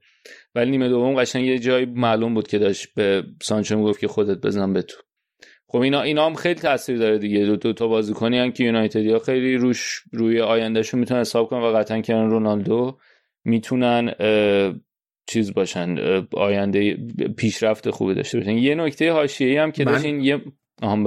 ولی 0.55 0.71
نیمه 0.71 0.89
دوم 0.89 1.15
قشنگ 1.15 1.47
یه 1.47 1.59
جایی 1.59 1.87
معلوم 1.87 2.35
بود 2.35 2.49
که 2.49 2.59
داشت 2.59 2.95
به 2.95 3.25
سانچو 3.43 3.77
می‌گفت 3.77 4.01
که 4.01 4.09
خودت 4.09 4.39
بزن 4.47 4.73
به 4.73 4.83
تو. 4.83 4.97
خب 5.67 5.79
اینا 5.79 6.03
اینا 6.03 6.27
هم 6.27 6.35
خیلی 6.35 6.61
تاثیر 6.61 6.99
داره 6.99 7.19
دیگه. 7.19 7.47
دو, 7.47 7.57
دو 7.57 7.73
تا 7.73 7.89
بازیکنی 7.89 8.39
هم 8.39 8.53
که 8.53 8.65
یونایتدیا 8.65 9.19
خیلی 9.19 9.57
روش 9.57 10.03
روی 10.13 10.41
آیندهشون 10.41 11.01
می‌تونن 11.01 11.21
حساب 11.21 11.49
کنن 11.49 11.63
و 11.63 11.77
قطعا 11.77 12.01
کردن 12.01 12.31
رونالدو. 12.31 12.99
می‌تونن 13.45 14.15
چیز 15.27 15.55
باشن 15.55 15.97
آینده 16.33 16.95
پیشرفت 17.37 17.91
خوبی 17.91 18.15
داشته 18.15 18.39
باشن. 18.39 18.51
یه 18.51 18.75
نکته 18.75 19.13
حاشیه‌ای 19.13 19.57
هم 19.57 19.73
که 19.73 19.85
داشتین 19.85 20.21
یه 20.21 20.41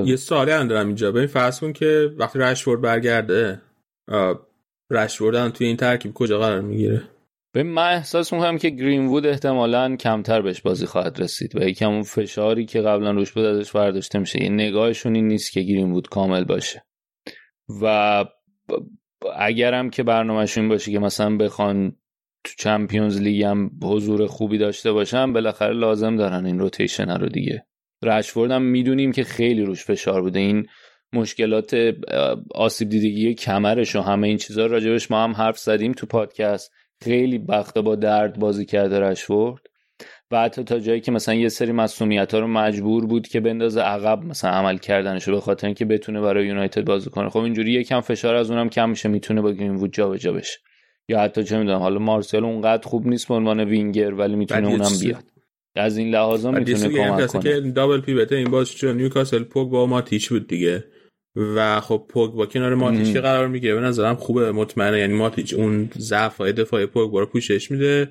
یه 0.05 0.15
سوالی 0.15 0.51
هم 0.51 0.67
دارم 0.67 0.88
اینجا. 0.88 1.12
ببین 1.12 1.27
فرض 1.27 1.59
کن 1.59 1.74
که 1.74 2.09
وقتی 2.17 2.39
رشفورد 2.39 2.81
برگرده 2.81 3.62
رشفورد 4.91 5.36
هم 5.36 5.50
توی 5.50 5.67
این 5.67 5.77
ترکیب 5.77 6.13
کجا 6.13 6.39
قرار 6.39 6.62
می‌گیره؟ 6.62 7.03
به 7.53 7.63
من 7.63 7.93
احساس 7.93 8.33
می‌کنم 8.33 8.57
که 8.57 8.69
گرین 8.69 9.05
وود 9.07 9.25
احتمالا 9.25 9.95
کمتر 9.95 10.41
بهش 10.41 10.62
بازی 10.62 10.86
خواهد 10.86 11.21
رسید 11.21 11.55
و 11.55 11.63
یکم 11.63 11.89
اون 11.89 12.03
فشاری 12.03 12.65
که 12.65 12.81
قبلا 12.81 13.12
روش 13.12 13.31
بود 13.31 13.45
ازش 13.45 13.71
برداشته 13.71 14.19
میشه. 14.19 14.43
یه 14.43 14.50
نگاهشون 14.50 15.15
این 15.15 15.27
نیست 15.27 15.51
که 15.51 15.62
گرین 15.62 15.91
وود 15.91 16.09
کامل 16.09 16.43
باشه. 16.43 16.83
و 17.81 18.25
اگرم 19.36 19.89
که 19.89 20.03
برنامهشون 20.03 20.69
باشه 20.69 20.91
که 20.91 21.00
مثلا 21.00 21.38
بخوان 21.38 21.95
تو 22.44 22.51
چمپیونز 22.58 23.22
لیگ 23.22 23.44
هم 23.44 23.72
حضور 23.84 24.27
خوبی 24.27 24.58
داشته 24.58 24.91
باشن 24.91 25.34
بالاخره 25.34 25.74
لازم 25.74 26.15
دارن 26.15 26.46
این 26.46 26.60
روتیشن 26.60 27.10
رو 27.10 27.29
دیگه. 27.29 27.65
رشفورد 28.03 28.51
هم 28.51 28.62
می‌دونیم 28.62 29.12
که 29.12 29.24
خیلی 29.24 29.63
روش 29.63 29.86
فشار 29.86 30.22
بوده. 30.22 30.39
این 30.39 30.67
مشکلات 31.13 31.75
آسیب 32.56 32.89
دیدگی 32.89 33.34
کمرش 33.34 33.96
و 33.96 34.01
همه 34.01 34.27
این 34.27 34.38
چیزها 34.38 34.65
راجبش 34.65 35.12
ما 35.12 35.24
هم 35.24 35.32
حرف 35.32 35.60
زدیم 35.60 35.91
تو 35.91 36.06
پادکست. 36.06 36.72
خیلی 37.03 37.38
بخته 37.38 37.82
با 37.82 37.96
درد 37.96 38.39
بازی 38.39 38.65
کرده 38.65 39.00
رشفورد 39.00 39.62
و 40.32 40.41
حتی 40.41 40.63
تا 40.63 40.79
جایی 40.79 41.01
که 41.01 41.12
مثلا 41.12 41.36
یه 41.36 41.50
سری 41.50 41.72
مسئولیت 41.72 42.34
ها 42.34 42.39
رو 42.39 42.48
مجبور 42.48 43.06
بود 43.06 43.27
که 43.27 43.39
بندازه 43.39 43.82
عقب 43.82 44.24
مثلا 44.24 44.51
عمل 44.51 44.77
کردنشو 44.77 45.32
به 45.32 45.41
خاطر 45.41 45.67
اینکه 45.67 45.86
بتونه 45.86 46.22
برای 46.22 46.48
یونایتد 46.48 46.86
بازی 46.86 47.10
کنه. 47.10 47.29
خب 47.29 47.39
اینجوری 47.39 47.72
یکم 47.72 48.01
فشار 48.01 48.36
از 48.36 48.51
اونم 48.51 48.70
کم 48.70 48.89
میشه 48.89 49.10
می‌تونه 49.10 49.41
با 49.41 49.51
گرین 49.51 49.75
وود 49.75 49.94
جابجا 49.94 50.34
بشه. 50.34 50.60
یا 51.10 51.20
حتی 51.20 51.44
چه 51.44 51.58
می‌دونم 51.58 51.80
حالا 51.80 52.00
مارسل 52.00 52.44
اونقدر 52.46 52.88
خوب 52.88 53.08
نیست 53.08 53.28
به 53.28 53.34
عنوان 53.34 53.60
وینگر 53.60 54.14
ولی 54.14 54.36
می‌تونه 54.36 54.68
اونم 54.68 55.00
بیاد. 55.02 55.24
از 55.76 55.98
این 55.98 56.10
لحاظا 56.10 56.52
می‌تونه 56.52 56.90
کمک 56.90 57.28
کنه. 57.28 57.42
که 57.42 57.60
دابل 57.60 58.02
پیوت 58.02 58.32
این 58.32 58.52
باز 58.52 58.72
چون 58.72 58.98
نیوکاسل 58.98 59.44
پوگ 59.44 59.70
با 59.70 59.86
ماتیچ 59.86 60.30
بود 60.30 60.48
دیگه. 60.48 60.84
و 61.56 61.80
خب 61.80 62.06
پوگ 62.10 62.32
با 62.32 62.46
کنار 62.46 62.76
ماتیچ 62.76 63.14
که 63.14 63.20
قرار 63.20 63.48
می‌گیره 63.48 63.76
به 63.76 63.82
نظرم 63.82 64.16
خوبه 64.16 64.52
مطمئنه. 64.52 65.00
یعنی 65.00 65.14
ماتیچ 65.14 65.54
اون 65.54 65.90
ضعف 65.98 66.38
های 66.38 66.54
دفاعی 66.54 66.86
پوگ 66.86 67.14
رو 67.14 67.26
پوشش 67.26 67.72
میده. 67.72 68.10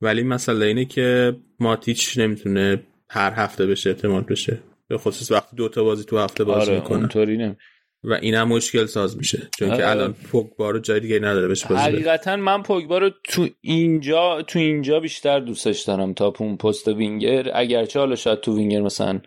ولی 0.00 0.22
مسئله 0.22 0.66
اینه 0.66 0.84
که 0.84 1.36
ماتیچ 1.60 2.18
نمی‌تونه 2.18 2.82
هر 3.10 3.32
هفته 3.32 3.66
بشه 3.66 3.90
اعتماد 3.90 4.26
بشه. 4.26 4.58
به 4.88 4.98
خصوص 4.98 5.32
وقتی 5.32 5.56
دو 5.56 5.68
تا 5.68 5.84
بازی 5.84 6.04
تو 6.04 6.18
هفته 6.18 6.44
بازی 6.44 6.70
آره 6.70 6.80
می‌کنه. 6.80 7.56
و 8.04 8.12
اینم 8.12 8.48
مشکل 8.48 8.86
ساز 8.86 9.16
میشه. 9.16 9.48
چون 9.58 9.76
که 9.76 9.90
الان 9.90 10.12
پوگبا 10.12 10.70
رو 10.70 10.78
جای 10.78 11.00
دیگه 11.00 11.18
نداره 11.18 11.48
بهش 11.48 11.64
بازی 11.64 11.82
حقیقتا 11.82 12.36
من 12.36 12.62
پوگبا 12.62 12.98
رو 12.98 13.10
تو 13.24 13.48
اینجا 13.60 14.42
تو 14.42 14.58
اینجا 14.58 15.00
بیشتر 15.00 15.40
دوستش 15.40 15.80
دارم 15.80 16.12
تا 16.12 16.32
اون 16.38 16.56
پست 16.56 16.88
وینگر. 16.88 17.50
اگرچه 17.54 17.98
حالا 17.98 18.14
شاید 18.14 18.40
تو 18.40 18.56
وینگر 18.56 18.80
مثلا 18.80 19.20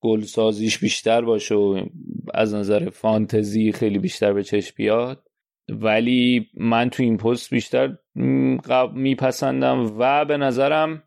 گل 0.00 0.20
سازیش 0.20 0.78
بیشتر 0.78 1.20
باشه 1.20 1.54
و 1.54 1.86
از 2.34 2.54
نظر 2.54 2.90
فانتزی 2.90 3.72
خیلی 3.72 3.98
بیشتر 3.98 4.32
به 4.32 4.42
چشم 4.42 4.74
بیاد. 4.76 5.22
ولی 5.68 6.46
من 6.54 6.90
تو 6.90 7.02
این 7.02 7.16
پست 7.16 7.50
بیشتر 7.50 7.96
میپسندم 8.94 9.94
و 9.98 10.24
به 10.24 10.36
نظرم 10.36 11.02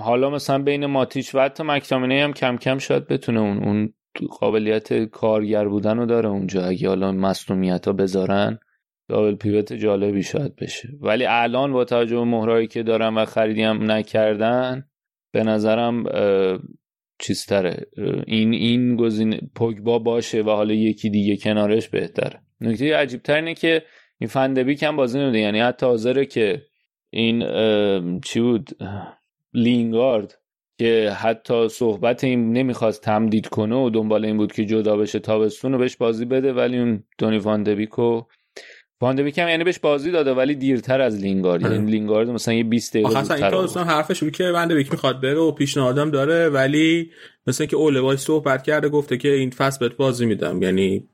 حالا 0.00 0.30
مثلا 0.30 0.58
بین 0.58 0.86
ماتیچ 0.86 1.34
و 1.34 1.40
حتی 1.40 1.62
مکتامینه 1.62 2.24
هم 2.24 2.32
کم 2.32 2.56
کم 2.56 2.78
شاید 2.78 3.06
بتونه 3.06 3.40
اون 3.40 3.64
اون 3.64 3.94
قابلیت 4.40 5.04
کارگر 5.04 5.68
بودن 5.68 5.96
رو 5.96 6.06
داره 6.06 6.28
اونجا. 6.28 6.64
اگه 6.64 6.88
حالا 6.88 7.12
مصنومیت 7.12 7.86
ها 7.86 7.92
بذارن 7.92 8.58
دابل 9.08 9.34
پیوت 9.34 9.72
جالبی 9.72 10.22
شاید 10.22 10.56
بشه. 10.56 10.88
ولی 11.00 11.26
الان 11.26 11.72
با 11.72 11.84
توجه 11.84 12.16
به 12.16 12.24
مهرایی 12.24 12.66
که 12.66 12.82
دارن 12.82 13.14
و 13.14 13.24
خریدی 13.24 13.62
هم 13.62 13.90
نکردن 13.90 14.84
به 15.32 15.44
نظرم 15.44 16.04
چیزتره. 17.18 17.86
این 18.26 18.52
این 18.52 18.96
گزینه 18.96 19.40
پوگبا 19.54 19.98
باشه 19.98 20.42
و 20.42 20.50
حالا 20.50 20.74
یکی 20.74 21.10
دیگه 21.10 21.36
کنارش 21.36 21.88
بهتره. 21.88 22.40
نکته 22.60 22.96
عجیب 22.96 23.22
تر 23.22 23.36
اینه 23.36 23.54
که 23.54 23.82
این 24.18 24.28
فندبیک 24.28 24.82
هم 24.82 24.96
بازی 24.96 25.18
نمیده. 25.18 25.38
یعنی 25.38 25.60
حتی 25.60 25.86
حاضره 25.86 26.26
که 26.26 26.62
این 27.10 27.40
چی 28.20 28.40
بود؟ 28.40 28.70
لینگارد. 29.54 30.41
که 30.78 31.10
حتی 31.10 31.68
صحبت 31.68 32.24
این 32.24 32.52
نمی‌خواست 32.52 33.02
تمدید 33.02 33.48
کنه 33.48 33.76
و 33.76 33.90
دنبال 33.90 34.24
این 34.24 34.36
بود 34.36 34.52
که 34.52 34.64
جدا 34.64 34.96
بشه 34.96 35.18
تابستون 35.18 35.72
رو 35.72 35.78
بهش 35.78 35.96
بازی 35.96 36.24
بده 36.24 36.52
ولی 36.52 36.78
اون 36.78 37.04
دونی 37.18 37.38
فاندبیک 37.40 39.38
هم 39.38 39.48
یعنی 39.48 39.64
بهش 39.64 39.78
بازی 39.78 40.10
داده 40.10 40.32
ولی 40.32 40.54
دیرتر 40.54 41.00
از 41.00 41.20
لینگارد. 41.22 41.62
یعنی 41.62 41.90
لینگارد 41.90 42.30
مثلا 42.30 42.54
یه 42.54 42.64
20 42.64 42.92
دقیقه 42.96 43.18
اصلا 43.18 43.36
این 43.82 43.90
حرفش 43.90 44.22
بود 44.22 44.32
که 44.32 44.52
فاندبیک 44.52 44.92
می‌خواد 44.92 45.20
بره 45.20 45.38
و 45.38 45.52
پیشنهادم 45.52 46.10
داره 46.10 46.48
ولی 46.48 47.10
مثلا 47.46 47.66
که 47.66 47.76
اوله 47.76 48.00
باهاش 48.00 48.16
صحبت 48.16 48.62
کرده 48.62 48.88
گفته 48.88 49.16
که 49.16 49.28
این 49.32 49.50
فصل 49.50 49.88
بهت 49.88 49.96
بازی 49.96 50.26
میدم. 50.26 50.62
یعنی 50.62 51.08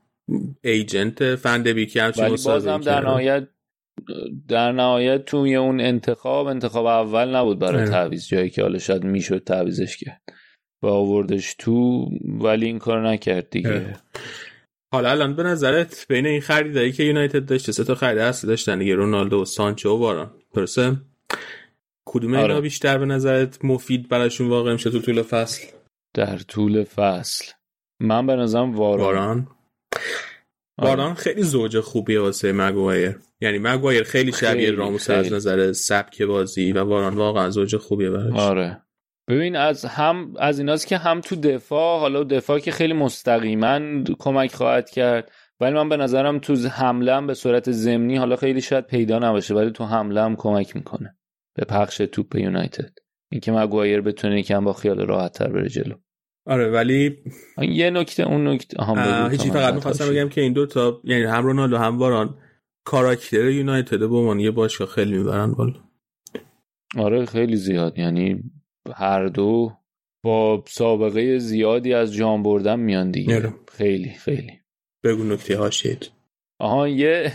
agent 0.65 1.35
فندبیک 1.35 1.97
هم 1.97 2.13
ولی 2.19 2.37
بازم 2.45 2.81
در 2.81 3.01
نهایت 3.01 3.49
در 4.49 4.73
نهایت 4.73 5.25
توی 5.25 5.57
اون 5.57 5.81
انتخاب 5.81 6.47
انتخاب 6.47 6.87
اول 6.87 7.37
نبود 7.37 7.59
برای 7.59 7.89
تعویض 7.89 8.29
جایی 8.29 8.51
که 8.51 8.63
حالا 8.63 8.79
شاید 8.79 9.05
می‌شد 9.05 9.45
تعویزش 9.45 9.97
کرد. 9.97 10.23
و 10.83 10.87
آوردش 10.87 11.55
تو 11.59 12.09
ولی 12.25 12.67
این 12.67 12.79
کار 12.79 13.09
نکرد 13.09 13.51
دیگه. 13.51 13.97
حالا 14.93 15.11
الان 15.11 15.37
به 15.37 15.43
نظرت 15.43 16.07
بین 16.09 16.27
این 16.27 16.41
خریدایی 16.41 16.93
که 16.93 17.03
یونایتد 17.03 17.47
داشته 17.47 17.73
سه 17.73 17.85
تا 17.85 17.95
خرید 17.95 18.19
اصلی 18.19 18.49
داشتن 18.49 18.79
دیگه 18.79 18.95
رونالدو 18.95 19.43
و 19.43 19.45
سانچو 19.45 19.91
و 19.91 19.99
واران. 19.99 20.31
درسته؟ 20.55 20.97
کدوم 22.07 22.35
آره. 22.35 22.43
اینا 22.43 22.61
بیشتر 22.61 22.99
به 22.99 23.07
نظرت 23.07 23.65
مفید 23.65 24.09
براشون 24.09 24.49
واقع 24.49 24.73
میشه 24.73 24.91
تو 24.91 24.99
طول 24.99 25.23
فصل؟ 25.23 25.67
در 26.15 26.39
طول 26.39 26.85
فصل. 26.85 27.53
من 28.01 28.27
به 28.27 28.37
نظرم 28.37 28.75
واران, 28.75 29.05
واران. 29.05 29.49
واران 30.79 31.15
خیلی 31.15 31.43
زوج 31.43 31.81
خوبیه 31.81 32.21
واسه 32.21 32.53
مگوایر. 32.53 33.19
یعنی 33.41 33.59
مگوایر 33.59 34.03
خیلی 34.03 34.33
شبیه 34.33 34.71
راموس 34.71 35.11
از 35.11 35.33
نظر 35.33 35.73
سبک 35.73 36.23
بازی 36.23 36.73
و 36.73 36.85
واران 36.85 37.15
واقعا 37.15 37.51
زوج 37.51 37.77
خوبیه 37.77 38.11
براش. 38.11 38.35
آره. 38.35 38.83
ببین 39.29 39.57
از 39.57 39.85
هم 39.85 40.35
از 40.39 40.59
ایناست 40.59 40.87
که 40.87 40.97
هم 40.97 41.21
تو 41.21 41.37
دفاع 41.37 42.01
حالا 42.01 42.25
دفاع 42.25 42.59
که 42.59 42.71
خیلی 42.71 42.93
مستقیما 42.93 43.81
کمک 44.19 44.55
خواهد 44.55 44.91
کرد 44.91 45.33
ولی 45.61 45.75
من 45.75 45.89
به 45.89 45.97
نظرم 45.97 46.39
تو 46.39 46.55
حمله 46.55 47.15
هم 47.15 47.27
به 47.27 47.35
صورت 47.35 47.71
زمینی 47.71 48.17
حالا 48.17 48.37
خیلی 48.37 48.61
شاید 48.61 48.87
پیدا 48.87 49.19
نباشه 49.19 49.55
ولی 49.55 49.71
تو 49.71 49.85
حمله 49.85 50.23
هم 50.23 50.37
کمک 50.37 50.77
می‌کنه 50.77 51.17
به 51.55 51.65
پخش 51.65 51.97
توپ 51.97 52.35
یونایتد. 52.35 52.99
اینکه 53.33 53.53
مگوایر 53.53 54.01
بتونه 54.01 54.41
یکم 54.41 54.65
با 54.65 54.73
خیال 54.73 55.07
راحت 55.07 55.33
تر 55.33 55.49
بره 55.49 55.69
جلو. 55.69 55.95
آره 56.49 56.71
ولی 56.71 57.17
یه 57.59 57.91
نکته 57.91 58.23
اون 58.23 58.49
نکته. 58.49 58.83
هم 58.83 59.31
هیچی 59.31 59.51
فقط 59.51 59.75
می‌خواستم 59.75 60.11
بگم 60.11 60.29
که 60.29 60.41
این 60.41 60.53
دو 60.53 60.67
تا 60.67 61.01
یعنی 61.05 61.25
هم 61.25 61.45
رونالدو 61.45 61.77
هم 61.77 61.99
واران 61.99 62.39
کاراکتر 62.85 63.51
یونایتد 63.51 63.99
به 63.99 64.17
عنوان 64.17 64.41
یه 64.41 64.51
باشگاه 64.51 64.89
خیلی 64.89 65.19
می‌برن 65.19 65.53
بالا. 65.53 65.81
آره 66.97 67.27
خیلی 67.27 67.57
زیاد. 67.57 67.99
یعنی 67.99 68.43
هر 68.95 69.27
دو 69.27 69.73
با 70.25 70.65
سابقه 70.67 71.39
زیادی 71.39 71.95
از 71.95 72.15
جام 72.15 72.43
بردن 72.43 72.81
میان 72.81 73.11
دیگه. 73.11 73.37
آره. 73.37 73.55
خیلی 73.73 74.11
خیلی. 74.11 74.53
بگو 75.05 75.25
نکته 75.25 75.59
هاشید 75.59 76.11
آها 76.61 76.89
یه 76.89 77.33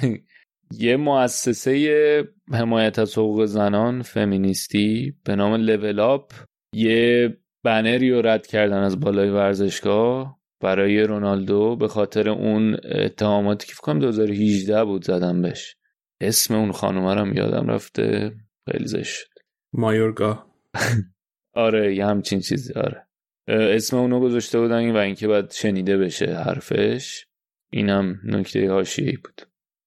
یه 0.80 0.98
مؤسسه 0.98 2.34
حمایت 2.52 3.00
از 3.00 3.18
حقوق 3.18 3.46
زنان 3.46 4.02
فمینیستی 4.02 5.14
به 5.24 5.36
نام 5.36 5.54
لول 5.54 6.00
اپ 6.00 6.32
یه 6.76 7.38
بنری 7.64 8.12
رو 8.12 8.22
رد 8.22 8.48
کردن 8.48 8.78
از 8.78 9.00
بالای 9.00 9.30
ورزشگاه 9.30 10.40
برای 10.62 11.04
رونالدو 11.04 11.76
به 11.76 11.88
خاطر 11.88 12.30
اون 12.30 12.78
اتهاماتی 12.84 13.68
که 13.68 13.74
فکرم 13.74 14.00
2018 14.00 14.84
بود 14.84 15.06
زدم 15.06 15.42
بهش. 15.42 15.76
اسم 16.22 16.56
اون 16.56 16.72
خانومه 16.72 17.14
رو 17.14 17.36
یادم 17.36 17.68
رفته. 17.68 18.36
خیلی 18.72 18.88
زشت 18.88 19.14
شد. 19.14 19.30
مایورگا. 19.74 20.46
آره 21.54 21.96
یه 21.96 22.06
همچین 22.06 22.40
چیزی 22.40 22.74
آره. 22.74 23.08
اسم 23.48 23.98
اونو 23.98 24.20
گذاشته 24.20 24.60
بودن 24.60 24.92
و 24.92 24.98
اینکه 24.98 25.28
باید 25.28 25.52
شنیده 25.52 25.98
بشه 25.98 26.36
حرفش 26.36 27.26
اینم 27.74 28.20
نکته 28.24 28.70
حاشیه‌ای 28.72 29.18
بود. 29.18 29.42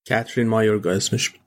کاترین 0.08 0.48
مایورگا 0.48 0.90
اسمش 0.90 1.30
بود. 1.30 1.45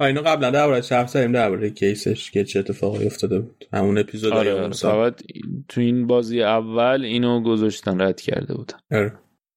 اینو 0.00 0.20
قبلا 0.20 0.50
درباره 0.50 0.82
حرف 0.90 1.10
زدیم 1.10 1.32
درباره 1.32 1.70
کیسش 1.70 2.30
که 2.30 2.44
چه 2.44 2.58
اتفاقی 2.58 3.06
افتاده 3.06 3.38
بود. 3.38 3.64
همون 3.72 3.98
اپیزود 3.98 4.32
آره, 4.32 4.54
آره 4.54 4.72
فقط 4.72 5.22
تو 5.68 5.80
این 5.80 6.06
بازی 6.06 6.42
اول 6.42 7.04
اینو 7.04 7.42
گذاشتن 7.42 8.00
رد 8.00 8.20
کرده 8.20 8.54
بودن. 8.54 8.78
آره. 8.92 9.12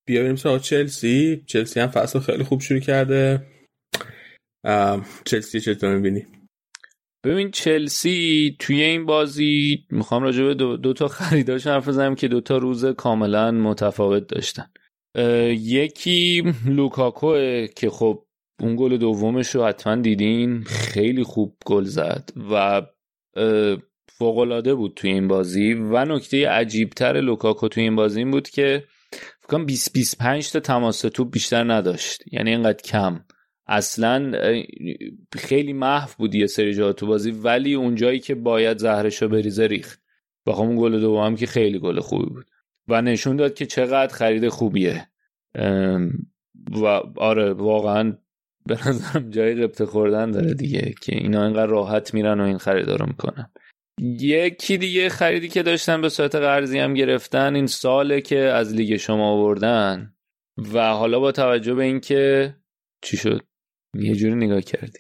بیا 0.08 0.24
بریم 0.24 0.36
سراغ 0.36 0.62
چلسی. 0.62 1.44
چلسی 1.46 1.80
هم 1.80 1.88
فصل 1.88 2.20
خیلی 2.20 2.44
خوب 2.44 2.62
شروع 2.62 2.80
کرده. 2.80 3.48
چلسی 5.26 5.60
چطور 5.60 5.96
می‌بینی؟ 5.96 6.26
ببین 7.26 7.52
چلسی 7.52 8.56
توی 8.60 8.82
این 8.82 9.06
بازی 9.06 9.86
می‌خوام 9.90 10.24
راجع 10.24 10.44
به 10.44 10.54
دو, 10.54 10.78
دو 10.78 10.94
تا 10.94 11.08
خریداش 11.08 11.68
حرف 11.68 11.88
بزنم 11.88 12.16
که 12.16 12.28
دو 12.28 12.42
تا 12.42 12.58
روز 12.58 12.86
کاملا 12.86 13.52
متفاوت 13.52 14.28
داشتن. 14.28 14.66
یکی 15.50 16.54
لوکاکو 16.66 17.36
که 17.76 17.90
خب 17.90 18.27
اون 18.60 18.76
گل 18.76 18.98
دومش 18.98 19.56
رو 19.56 19.66
حتما 19.66 19.96
دیدین. 19.96 20.64
خیلی 20.64 21.24
خوب 21.24 21.58
گل 21.66 21.84
زد 21.84 22.30
و 22.52 22.82
فوقالعاده 24.08 24.76
بود 24.76 24.94
توی 24.96 25.12
این 25.12 25.28
بازی 25.28 25.74
و 25.74 26.06
نکته 26.06 26.50
عجیبتر 26.50 27.22
لوکاکو 27.22 27.68
توی 27.68 27.84
این 27.84 27.96
بازی 27.96 28.20
این 28.20 28.32
بود 28.32 28.50
که 28.50 28.84
فکر 29.42 29.54
کنم 29.54 29.66
20 29.66 29.94
25 29.94 30.52
تا 30.52 30.60
تماس 30.60 31.02
توپ 31.02 31.32
بیشتر 31.32 31.74
نداشت. 31.74 32.24
یعنی 32.32 32.50
اینقدر 32.50 32.82
کم. 32.82 33.26
اصلا 33.68 34.32
خیلی 35.34 35.74
محو 35.74 36.10
بود 36.18 36.36
یه 36.36 36.48
سری 36.48 36.74
جا 36.74 36.94
تو 36.94 37.08
بازی 37.08 37.32
ولی 37.32 37.74
اونجایی 37.74 38.20
که 38.20 38.36
باید 38.36 38.78
زهرشو 38.78 39.28
بریزه 39.28 39.68
ریخت. 39.68 40.02
به 40.46 40.52
خصوص 40.52 40.68
اون 40.68 40.78
گل 40.78 41.00
دوم 41.00 41.36
که 41.36 41.46
خیلی 41.46 41.80
گل 41.80 42.00
خوبی 42.00 42.26
بود. 42.26 42.46
و 42.88 43.02
نشون 43.02 43.36
داد 43.36 43.54
که 43.54 43.66
چقدر 43.66 44.14
خرید 44.14 44.50
خوبیه. 44.50 45.08
و 46.72 46.86
آره 47.18 47.54
واقعا 47.54 48.18
به 48.68 48.88
نظرم 48.88 49.30
جای 49.30 49.56
قبطه 49.56 49.86
خوردن 49.86 50.32
داره 50.32 50.54
دیگه 50.54 50.94
که 51.02 51.16
اینا 51.16 51.44
اینقدر 51.44 51.66
راحت 51.66 52.14
میرن 52.14 52.40
و 52.40 52.44
این 52.44 52.58
خریدارو 52.58 53.06
می‌کنن. 53.06 53.52
یکی 54.02 54.78
دیگه 54.78 55.10
خریدی 55.10 55.48
که 55.48 55.64
داشتن 55.64 56.02
به 56.02 56.10
صورت 56.10 56.36
قرضی 56.36 56.80
هم 56.80 56.94
گرفتن 56.94 57.56
این 57.56 57.68
ساله 57.68 58.22
که 58.22 58.40
از 58.40 58.74
لیگ 58.74 58.98
شما 58.98 59.32
آوردن. 59.32 60.14
و 60.74 60.94
حالا 60.94 61.20
با 61.20 61.32
توجه 61.32 61.74
به 61.74 61.84
اینکه 61.84 62.56
چی 63.04 63.18
شد؟ 63.18 63.42
یه 64.00 64.16
جوری 64.16 64.36
نگاه 64.36 64.62
کردی. 64.62 65.00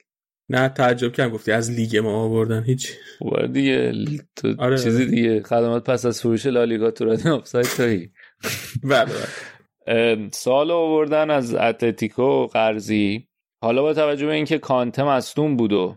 نه 0.49 0.69
تعجب 0.69 1.12
کردم 1.12 1.30
گفتی 1.30 1.51
از 1.51 1.71
لیگ 1.71 1.97
ما 1.97 2.23
آوردن 2.23 2.63
هیچ. 2.63 2.93
خوبه 3.17 3.47
دیگه 3.47 3.93
تو 4.36 4.56
آره 4.58 4.77
چیزی 4.77 5.06
دیگه. 5.06 5.43
خدمات 5.43 5.89
پس 5.89 6.06
از 6.06 6.21
فروش 6.21 6.45
لالیگا 6.45 6.91
تو 6.91 7.06
رادیو 7.06 7.34
آفساید 7.34 7.65
تویی. 7.65 8.12
بله 8.91 9.12
سال 10.34 10.71
آوردن 10.71 11.30
از 11.30 11.56
اتلتیکو 11.56 12.47
قرضی. 12.47 13.27
حالا 13.67 13.82
با 13.82 13.93
توجه 13.93 14.25
به 14.25 14.34
اینکه 14.34 14.58
کانته 14.58 15.03
مصدوم 15.03 15.58
بود 15.58 15.73
و 15.73 15.95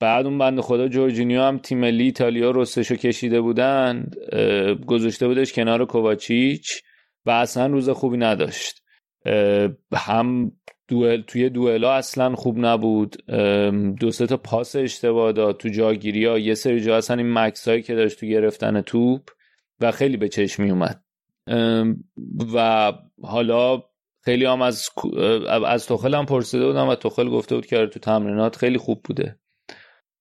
بعد 0.00 0.26
اون 0.26 0.38
بند 0.38 0.60
خدا 0.60 0.88
جورجینیو 0.88 1.42
هم 1.42 1.58
تیم 1.58 1.78
ملی 1.78 2.04
ایتالیا 2.04 2.50
رستشو 2.50 2.96
کشیده 2.96 3.40
بودن 3.40 4.10
گذاشته 4.86 5.28
بودش 5.28 5.52
کنار 5.52 5.84
کوواچیچ 5.84 6.82
و 7.26 7.30
اصلا 7.30 7.66
روز 7.66 7.90
خوبی 7.90 8.16
نداشت. 8.16 8.82
هم 9.94 10.52
دوئل 10.88 11.22
توی 11.22 11.48
دوئلا 11.48 11.92
اصلا 11.92 12.34
خوب 12.34 12.58
نبود. 12.58 13.16
دو 14.00 14.10
سه 14.10 14.26
تا 14.26 14.36
پاس 14.36 14.76
اشتباه 14.76 15.32
داد 15.32 15.56
تو 15.56 15.68
جاگیری 15.68 16.24
ها. 16.24 16.38
یه 16.38 16.54
سری 16.54 16.80
جا 16.80 16.96
اصلا 16.96 17.16
این 17.16 17.32
مکس 17.32 17.68
هایی 17.68 17.82
که 17.82 17.94
داشت 17.94 18.20
تو 18.20 18.26
گرفتن 18.26 18.80
توپ 18.80 19.20
و 19.80 19.90
خیلی 19.90 20.16
به 20.16 20.28
چشم 20.28 20.62
می 20.62 20.70
اومد 20.70 21.02
و 22.54 22.92
حالا 23.22 23.82
خیلی 24.24 24.44
هم 24.44 24.62
از 24.62 24.88
از 25.66 25.86
توخل 25.86 26.14
هم 26.14 26.26
پرسیده 26.26 26.66
بودم 26.66 26.88
و 26.88 26.94
توخل 26.94 27.28
گفته 27.28 27.54
بود 27.54 27.66
که 27.66 27.86
تو 27.86 28.00
تمرینات 28.00 28.56
خیلی 28.56 28.78
خوب 28.78 29.02
بوده. 29.04 29.38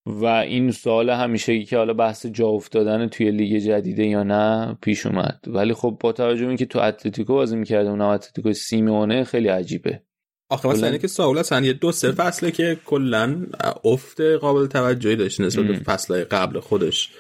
و 0.05 0.25
این 0.25 0.71
سوال 0.71 1.09
همیشه 1.09 1.63
که 1.63 1.77
حالا 1.77 1.93
بحث 1.93 2.25
جا 2.25 2.47
افتادن 2.47 3.07
توی 3.07 3.31
لیگ 3.31 3.57
جدیده 3.57 4.05
یا 4.05 4.23
نه 4.23 4.77
پیش 4.81 5.05
اومد. 5.05 5.39
ولی 5.47 5.73
خب 5.73 5.97
با 5.99 6.11
توجه 6.11 6.41
به 6.41 6.47
اینکه 6.47 6.65
تو 6.65 6.79
اتلتیکو 6.79 7.33
بازی 7.33 7.55
می‌کرده 7.55 7.89
اونم 7.89 8.07
اتلتیکو 8.07 8.53
سیمیونه 8.53 9.23
خیلی 9.23 9.47
عجیبه. 9.47 10.03
آخه 10.49 10.69
مثلا 10.69 10.85
اینه 10.85 10.99
که 10.99 11.07
ساول 11.07 11.37
اصلا 11.37 11.65
یه 11.65 11.73
دو 11.73 11.91
سه 11.91 12.11
فصله 12.11 12.51
که 12.51 12.77
کلا 12.85 13.45
افت 13.83 14.21
قابل 14.21 14.67
توجهی 14.67 15.15
داشت 15.15 15.41
نسبت 15.41 15.65
به 15.65 15.73
فصلهای 15.73 16.23
قبل 16.23 16.59
خودش. 16.59 17.11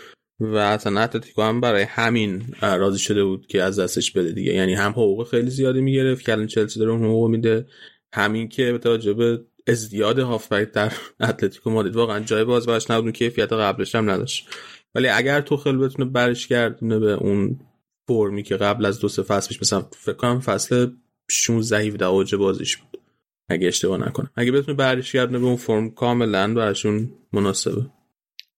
و 0.41 0.55
اصلا 0.55 1.01
اتلتیکو 1.01 1.41
هم 1.41 1.61
برای 1.61 1.83
همین 1.83 2.43
راضی 2.61 2.99
شده 2.99 3.23
بود 3.23 3.47
که 3.47 3.63
از 3.63 3.79
دستش 3.79 4.11
بده 4.11 4.31
دیگه. 4.31 4.53
یعنی 4.53 4.73
هم 4.73 4.91
حقوق 4.91 5.27
خیلی 5.29 5.49
زیادی 5.49 5.81
می‌گرفت 5.81 6.25
که 6.25 6.31
الان 6.31 6.47
چلسی 6.47 6.79
داره 6.79 6.91
اون 6.91 7.03
حقوق 7.03 7.29
میده. 7.29 7.67
همین 8.13 8.49
که 8.49 8.71
به 8.71 8.77
توجه 8.77 9.13
به 9.13 9.41
ازدیاد 9.67 10.19
هافبک 10.19 10.71
در 10.71 10.93
اتلتیکو 11.19 11.69
مادرید 11.69 11.95
واقعا 11.95 12.19
جای 12.19 12.43
باز 12.43 12.65
براش 12.65 12.91
نبود 12.91 13.13
کیفیت 13.13 13.53
قبلش 13.53 13.95
هم 13.95 14.09
نداشت. 14.09 14.47
ولی 14.95 15.07
اگر 15.07 15.41
توخل 15.41 15.77
بتونه 15.77 16.09
برش 16.09 16.47
گردونه 16.47 16.99
به 16.99 17.13
اون 17.13 17.59
فرمی 18.07 18.43
که 18.43 18.57
قبل 18.57 18.85
از 18.85 18.99
دو 18.99 19.07
سه 19.07 19.23
فصل 19.23 19.47
پیش 19.47 19.61
مثلا 19.61 19.85
فکر 19.91 20.15
کنم 20.15 20.39
فصل 20.39 20.87
16 21.29 21.77
17 21.77 22.05
اوج 22.05 22.35
بازیش 22.35 22.77
بود. 22.77 23.01
اگه 23.49 23.67
اشتباه 23.67 24.07
نکنم. 24.07 24.29
اگه 24.35 24.51
بتونه 24.51 24.77
برش 24.77 25.11
گردونه 25.11 25.39
به 25.39 25.45
اون 25.45 25.55
فرم 25.55 25.91
کاملا 25.91 26.53
براشون 26.53 27.13
مناسبه. 27.33 27.85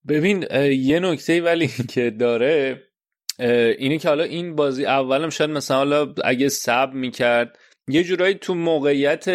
ببین 0.08 0.46
یه 0.72 1.00
نکته 1.00 1.42
ولی 1.42 1.68
که 1.94 2.10
داره 2.10 2.84
اینه 3.78 3.98
که 3.98 4.08
حالا 4.08 4.24
این 4.24 4.56
بازی 4.56 4.86
اولم 4.86 5.30
شاید 5.30 5.50
مثلا 5.50 5.78
حالا 5.78 6.14
اگه 6.24 6.50
سب 6.50 6.90
می‌کرد 6.94 7.58
یه 7.88 8.04
جورایی 8.04 8.34
تو 8.34 8.56
موقعیت 8.56 9.30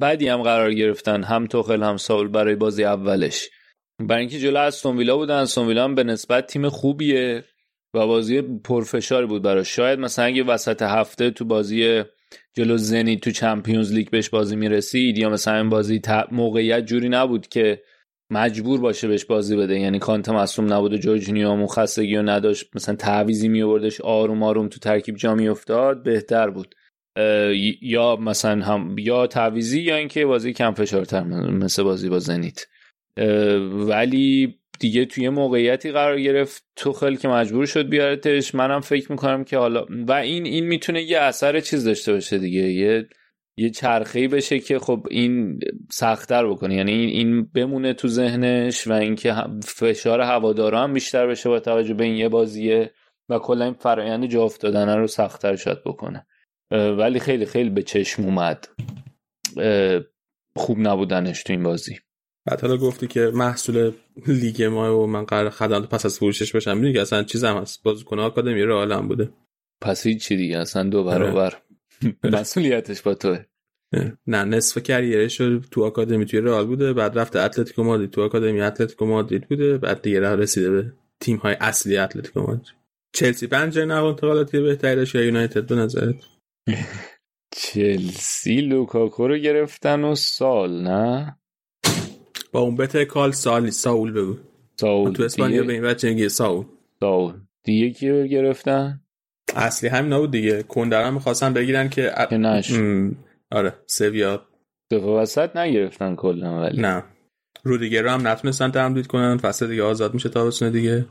بدی 0.00 0.28
هم 0.28 0.42
قرار 0.42 0.74
گرفتن 0.74 1.22
هم 1.22 1.46
توخل 1.46 1.82
هم 1.82 1.96
ساول 1.96 2.28
برای 2.28 2.54
بازی 2.54 2.84
اولش. 2.84 3.48
برای 4.00 4.20
اینکه 4.20 4.38
جلو 4.38 4.60
از 4.60 4.86
ویلا 4.86 5.16
بودن 5.16 5.46
ویلا 5.56 5.84
هم 5.84 5.94
به 5.94 6.04
نسبت 6.04 6.46
تیم 6.46 6.68
خوبیه 6.68 7.44
و 7.94 8.06
بازی 8.06 8.42
پرفشار 8.42 9.26
بود 9.26 9.42
براش. 9.42 9.76
شاید 9.76 9.98
مثلا 9.98 10.24
اگه 10.24 10.42
وسط 10.42 10.82
هفته 10.82 11.30
تو 11.30 11.44
بازی 11.44 12.02
جلو 12.54 12.76
زنی 12.76 13.16
تو 13.16 13.30
چمپیونز 13.30 13.92
لیگ 13.92 14.10
بهش 14.10 14.28
بازی 14.28 14.56
می‌رسید 14.56 15.18
یا 15.18 15.30
مثلا 15.30 15.56
این 15.56 15.68
بازی 15.68 16.00
موقعیت 16.30 16.86
جوری 16.86 17.08
نبود 17.08 17.48
که 17.48 17.82
مجبور 18.30 18.80
باشه 18.80 19.08
بهش 19.08 19.24
بازی 19.24 19.56
بده. 19.56 19.80
یعنی 19.80 19.98
کانت 19.98 20.28
مصوم 20.28 20.72
نبود 20.72 20.92
و 20.92 20.96
جورجینیو 20.96 21.66
خستگی 21.66 22.16
و 22.16 22.22
نداشت. 22.22 22.70
مثلا 22.74 22.94
تعویزی 22.94 23.48
می 23.48 23.62
آوردش 23.62 24.00
آروم 24.00 24.42
آروم 24.42 24.68
تو 24.68 24.78
ترکیب 24.78 25.16
جا 25.16 25.34
می 25.34 25.48
افتاد 25.48 26.02
بهتر 26.02 26.50
بود. 26.50 26.74
یا 27.82 28.16
مثلا 28.16 28.64
هم 28.64 28.96
یا 28.98 29.26
تعویزی 29.26 29.80
یا 29.80 29.96
اینکه 29.96 30.26
بازی 30.26 30.52
کم 30.52 30.74
فشارتر 30.74 31.22
مثل 31.24 31.82
بازی 31.82 32.08
با 32.08 32.18
زنیت. 32.18 32.66
ولی 33.72 34.58
دیگه 34.80 35.04
توی 35.04 35.28
موقعیتی 35.28 35.92
قرار 35.92 36.20
گرفت. 36.20 36.64
خیلی 37.00 37.16
که 37.16 37.28
مجبور 37.28 37.66
شد 37.66 37.88
بیارتش. 37.88 38.54
منم 38.54 38.80
فکر 38.80 39.12
می‌کنم 39.12 39.44
که 39.44 39.58
حالا 39.58 39.86
و 40.08 40.12
این 40.12 40.46
این 40.46 40.66
می‌تونه 40.66 41.02
یه 41.02 41.18
اثر 41.18 41.60
چیز 41.60 41.84
داشته 41.84 42.12
باشه 42.12 42.38
دیگه. 42.38 42.60
یه 42.60 43.08
یه 43.56 43.70
چرخه‌ای 43.70 44.28
بشه 44.28 44.58
که 44.58 44.78
خب 44.78 45.06
این 45.10 45.60
سختتر 45.90 46.46
بکنه. 46.46 46.74
یعنی 46.74 46.92
این 46.92 47.44
بمونه 47.44 47.94
تو 47.94 48.08
ذهنش 48.08 48.86
و 48.86 48.92
اینکه 48.92 49.34
فشار 49.64 50.20
هوادارا 50.20 50.82
هم 50.82 50.92
بیشتر 50.92 51.26
بشه 51.26 51.48
با 51.48 51.60
توجه 51.60 51.94
به 51.94 52.04
این 52.04 52.14
یه 52.14 52.28
بازیه 52.28 52.90
و 53.28 53.38
کلا 53.38 53.64
این 53.64 53.74
فرایند 53.74 54.26
جا 54.26 54.42
افتادن 54.42 54.98
رو 54.98 55.06
سختتر 55.06 55.56
شاید 55.56 55.84
بکنه. 55.84 56.26
ولی 56.70 57.20
خیلی 57.20 57.46
خیلی 57.46 57.70
به 57.70 57.82
چشم 57.82 58.24
اومد. 58.24 58.68
خوب 60.56 60.78
نبودنش 60.78 61.42
تو 61.42 61.52
این 61.52 61.62
بازی. 61.62 61.98
بعد 62.46 62.60
حالا 62.60 62.76
گفتی 62.76 63.06
که 63.06 63.30
مسئول 63.34 63.92
لیگ 64.26 64.62
ما 64.62 65.02
و 65.02 65.06
من 65.06 65.24
قرار 65.24 65.50
خدمات 65.50 65.88
پس 65.88 66.06
از 66.06 66.18
فروشش 66.18 66.52
باشم 66.52 66.74
می‌دونی 66.74 66.92
که 66.92 67.00
اصلا 67.00 67.22
چیزم 67.22 67.56
هست. 67.56 67.82
بازیکن 67.82 68.18
آکادمی 68.18 68.62
رئال 68.62 68.92
هم 68.92 69.08
بوده. 69.08 69.30
پس 69.80 70.08
چی 70.08 70.36
دیگه. 70.36 70.58
اصلا 70.58 70.82
دو 70.82 71.04
برابر. 71.04 71.54
مسئولیتش 72.32 73.02
با 73.02 73.14
توه. 73.14 73.44
نه 74.26 74.44
نصف 74.44 74.82
career 74.82 75.23
ش 75.23 75.36
تو 75.70 75.84
آکادمی 75.84 76.26
توی 76.26 76.40
رئال 76.40 76.66
بوده 76.66 76.92
بعد 76.92 77.18
رفته 77.18 77.40
اتلتیکو 77.40 77.82
مادرید. 77.82 78.10
تو 78.10 78.22
آکادمی 78.22 78.60
اتلتیکو 78.60 79.06
مادرید 79.06 79.48
بوده 79.48 79.78
بعد 79.78 80.02
دیگه 80.02 80.20
رسیده 80.20 80.70
به 80.70 80.92
تیم 81.20 81.36
های 81.36 81.56
اصلی 81.60 81.96
اتلتیکو 81.96 82.40
مادرید. 82.40 82.74
چلسی 83.12 83.46
پنجره 83.46 83.84
نقل 83.84 84.06
انتقالاتی 84.06 84.60
بهتری 84.60 84.96
داشت 84.96 85.14
یا 85.14 85.24
یونایتد 85.24 85.66
به 85.66 85.74
نظرت؟ 85.74 86.14
چلسی 87.56 88.60
لوکاکو 88.60 89.28
رو 89.28 89.36
گرفتن 89.36 90.04
و 90.04 90.14
سال 90.14 90.82
نه؟ 90.82 91.36
با 92.52 92.60
اون 92.60 92.76
بته 92.76 93.04
کال 93.04 93.32
سالی 93.32 93.70
ساول 93.70 94.12
بگو. 94.12 94.36
ساول 94.80 95.12
تو 95.12 95.22
اسپانیا 95.22 95.64
به 95.64 95.72
این 95.72 95.82
بچه 95.82 96.08
میگه 96.08 96.28
ساول. 96.28 96.64
ساول. 97.00 97.34
دیگه 97.64 97.90
کی 97.90 98.08
رو 98.08 98.26
گرفتن؟ 98.26 99.01
اصلی 99.56 99.88
همین 99.88 100.12
نبود 100.12 100.30
دیگه. 100.30 100.62
کندر 100.62 101.04
هم 101.04 101.14
می‌خواستن 101.14 101.52
بگیرن 101.52 101.88
که 101.88 102.12
که 102.30 102.36
نش 102.36 102.72
آره 103.50 103.74
سویا. 103.86 104.42
دفعه 104.90 105.06
وسط 105.10 105.56
نگرفتن 105.56 106.14
کلا 106.16 106.60
ولی. 106.60 106.82
نه. 106.82 107.04
رودیگر 107.62 108.02
رو 108.02 108.10
هم 108.10 108.28
نتونستن 108.28 108.70
تمدید 108.70 109.06
کنن. 109.06 109.36
فصل 109.36 109.66
دیگه 109.66 109.82
آزاد 109.82 110.14
میشه 110.14 110.28
تابستون 110.28 110.70
دیگه. 110.70 111.06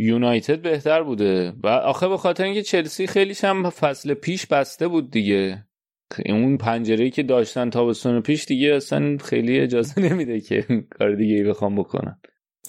یونایتد 0.00 0.62
بهتر 0.62 1.02
بوده. 1.02 1.52
و 1.62 1.68
آخه 1.68 2.08
به 2.08 2.16
خاطر 2.16 2.44
اینکه 2.44 2.62
چلسی 2.62 3.06
خیلیش 3.06 3.44
هم 3.44 3.70
فصل 3.70 4.14
پیش 4.14 4.46
بسته 4.46 4.88
بود 4.88 5.10
دیگه. 5.10 5.64
اون 6.26 6.56
پنجره 6.56 7.10
که 7.10 7.22
داشتن 7.22 7.70
تابستون 7.70 8.20
پیش 8.20 8.44
دیگه 8.44 8.74
اصلا 8.74 9.16
خیلی 9.16 9.60
اجازه 9.60 10.00
نمیده 10.08 10.40
که 10.40 10.66
کار 10.98 11.14
دیگه 11.14 11.34
ای 11.34 11.42
بخوام 11.42 11.76
بکنن. 11.76 12.20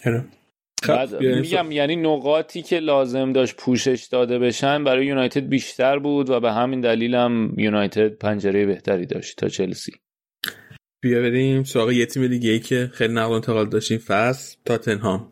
بعد 0.05 0.25
میگم 1.19 1.72
یعنی 1.72 1.96
نقاطی 1.96 2.62
که 2.62 2.80
لازم 2.80 3.34
داشت 3.34 3.56
پوشش 3.56 4.08
داده 4.12 4.39
بشن 4.39 4.84
برای 4.84 5.06
یونایتد 5.06 5.48
بیشتر 5.48 6.00
بود 6.00 6.30
و 6.30 6.39
به 6.39 6.52
همین 6.52 6.82
دلیل 6.82 7.15
هم 7.15 7.54
یونایتد 7.58 8.10
پنجره 8.10 8.65
بهتری 8.65 9.06
داشت 9.06 9.38
تا 9.38 9.48
چلسی. 9.48 9.91
بیا 11.04 11.22
بریم 11.22 11.63
سراغ 11.63 11.91
یه 11.91 12.06
تیم 12.06 12.28
دیگه 12.28 12.50
ای 12.50 12.60
که 12.60 12.89
خیلی 12.93 13.13
نقل 13.13 13.34
انتقال 13.34 13.69
داشتیم 13.69 13.98
فصل 13.98 14.58
تاتنهام. 14.65 15.32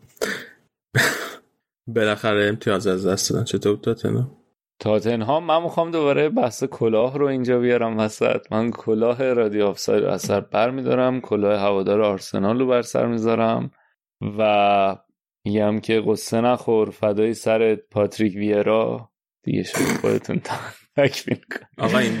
بالاخره 1.94 2.48
امتیاز 2.48 2.86
از 2.86 3.06
دست 3.06 3.30
دادن. 3.30 3.44
چطور 3.44 3.76
تاتنهام؟ 3.76 4.36
تاتنهام 4.80 5.44
من 5.44 5.62
می‌خوام 5.62 5.90
دوباره 5.90 6.28
بحث 6.28 6.64
کلاه 6.64 7.18
رو 7.18 7.26
اینجا 7.26 7.58
بیارم 7.58 7.98
وسط. 7.98 8.52
من 8.52 8.70
کلاه 8.70 9.32
رادیو 9.32 9.66
آفساید 9.66 10.04
از 10.04 10.22
سر 10.22 10.40
بر 10.40 10.70
میدارم 10.70 11.20
کلاه 11.20 11.60
هوادار 11.60 12.02
آرسنال 12.02 12.58
رو 12.58 12.66
بر 12.66 12.82
سر 12.82 13.06
می‌ذارم 13.06 13.70
و 14.38 14.96
میگم 15.44 15.80
که 15.80 16.02
قصه 16.06 16.40
نخور 16.40 16.90
فدای 16.90 17.34
سر 17.34 17.74
پاتریک 17.74 18.34
ویرا. 18.34 19.12
دیگه 19.42 19.62
شد 19.62 19.78
خودتون 19.78 20.40
تکمیل 20.96 21.40
کن 21.52 21.66
آقا 21.78 21.98
این 21.98 22.18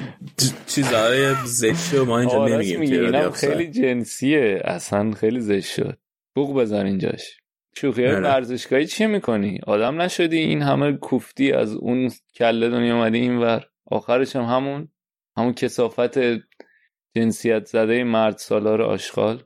چیزهای 0.66 1.34
زشت 1.46 1.94
ما 1.94 2.18
اینجا 2.18 2.46
نمیگیم 2.46 3.30
خیلی 3.30 3.70
جنسیه. 3.70 4.60
اصلا 4.64 5.10
خیلی 5.10 5.40
زشت 5.40 5.74
شد. 5.74 5.98
بوق 6.34 6.60
بزن 6.60 6.86
اینجاش. 6.86 7.38
شوخی 7.76 8.04
های 8.04 8.14
ورزشگاهی 8.14 8.86
چی 8.86 9.06
می‌کنی؟ 9.06 9.60
آدم 9.66 10.02
نشدی؟ 10.02 10.38
این 10.38 10.62
همه 10.62 10.92
کوفتی 10.92 11.52
از 11.52 11.74
اون 11.74 12.10
کله 12.34 12.68
دنیا 12.68 12.96
اومدی 12.96 13.18
این 13.18 13.38
ور. 13.38 13.66
آخرش 13.86 14.36
هم 14.36 14.42
همون. 14.42 14.88
همون 15.36 15.52
کسافت 15.52 16.18
جنسیت 17.16 17.64
زده 17.64 18.04
مرد 18.04 18.36
سالار 18.36 18.82
آشغال. 18.82 19.42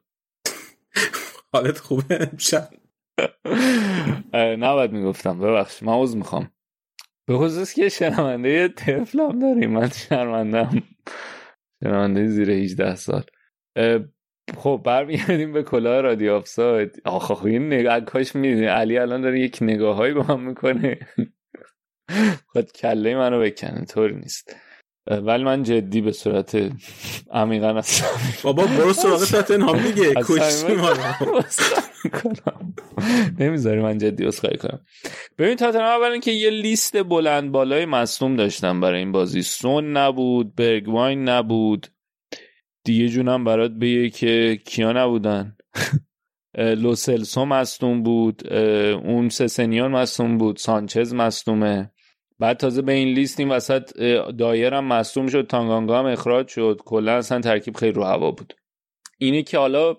حالت 1.53 1.79
خوبه 1.79 2.29
امشب. 2.33 2.69
نباید 4.35 4.93
می‌گفتم. 4.93 5.41
ببخش 5.41 5.83
من 5.83 5.93
عوض 5.93 6.17
می‌خوام. 6.17 6.51
به 7.29 7.37
خصوص 7.37 7.75
که 7.75 7.89
شنونده 7.89 8.69
تفلم 8.69 9.39
داریم. 9.39 9.71
من 9.71 9.89
شرمندم 9.89 10.83
شنونده 11.85 12.27
زیر 12.27 12.51
18 12.51 12.95
سال. 12.95 13.25
خب 14.57 14.83
برمیگردیم 14.85 15.53
به 15.53 15.63
کلاه 15.63 16.01
رادیو 16.01 16.35
آفساید 16.35 17.03
آخه 17.05 17.35
خب 17.35 17.47
این 17.47 17.67
نگاه 17.67 18.01
کاش 18.01 18.37
می‌دونی 18.37 18.67
علی 18.67 18.99
الان 18.99 19.21
داره 19.21 19.41
یک 19.41 19.59
نگاه 19.61 19.97
هایی 19.97 20.15
با 20.15 20.23
هم 20.23 20.49
می‌کنه. 20.49 20.99
خود 22.53 22.73
کله 22.73 23.17
منو 23.17 23.41
بکنه. 23.41 23.85
طوری 23.85 24.15
نیست. 24.15 24.57
ولی 25.11 25.45
من 25.45 25.63
جدی 25.63 26.01
به 26.01 26.13
صورت 26.13 26.59
عمیقا 27.31 27.73
هستم 27.73 28.07
بابا 28.43 28.67
برو 28.67 28.93
سراغ 28.93 29.25
تاتنهام 29.25 29.79
دیگه. 29.79 30.15
کشتی 30.15 30.77
نمی‌ذاری 33.39 33.81
من 33.81 33.99
جدی 33.99 34.25
اسخای 34.25 34.57
کنم. 34.57 34.81
ببین 35.39 35.57
تاتنهام 35.57 36.03
اول 36.03 36.21
که 36.21 36.31
یه 36.31 36.51
لیست 36.51 37.03
بلند 37.03 37.53
بالای 37.53 37.85
مصوم 37.85 38.37
داشتم 38.37 38.81
برای 38.81 38.99
این 38.99 39.13
بازی. 39.13 39.43
سون 39.43 39.97
نبود 39.97 40.55
برگواین 40.55 41.29
نبود. 41.29 41.87
دیگه 42.85 43.09
جونم 43.09 43.45
برات 43.45 43.71
بگه 43.71 44.11
که 44.11 44.61
کیا 44.65 44.93
نبودن. 44.93 45.57
لوسلسو 46.59 47.45
مصدوم 47.45 48.03
بود 48.03 48.53
اون 48.53 49.29
سسنیان 49.29 49.91
مصدوم 49.91 50.39
بود 50.39 50.57
سانچز 50.57 51.15
مصدومه 51.15 51.91
بعد 52.39 52.57
تازه 52.57 52.83
به 52.83 52.93
این 52.93 53.09
لیست 53.09 53.41
این 53.41 53.49
وسط 53.49 53.97
دایرم 54.39 54.85
مصدوم 54.85 55.27
شد 55.27 55.47
تانگانگا 55.47 55.99
هم 55.99 56.07
اخراج 56.07 56.49
شد. 56.49 56.81
کلا 56.85 57.13
اصلا 57.13 57.41
ترکیب 57.41 57.77
خیلی 57.77 57.93
رو 57.93 58.05
هوا 58.05 58.31
بود. 58.31 58.55
اینه 59.19 59.43
که 59.43 59.59
حالا 59.59 59.97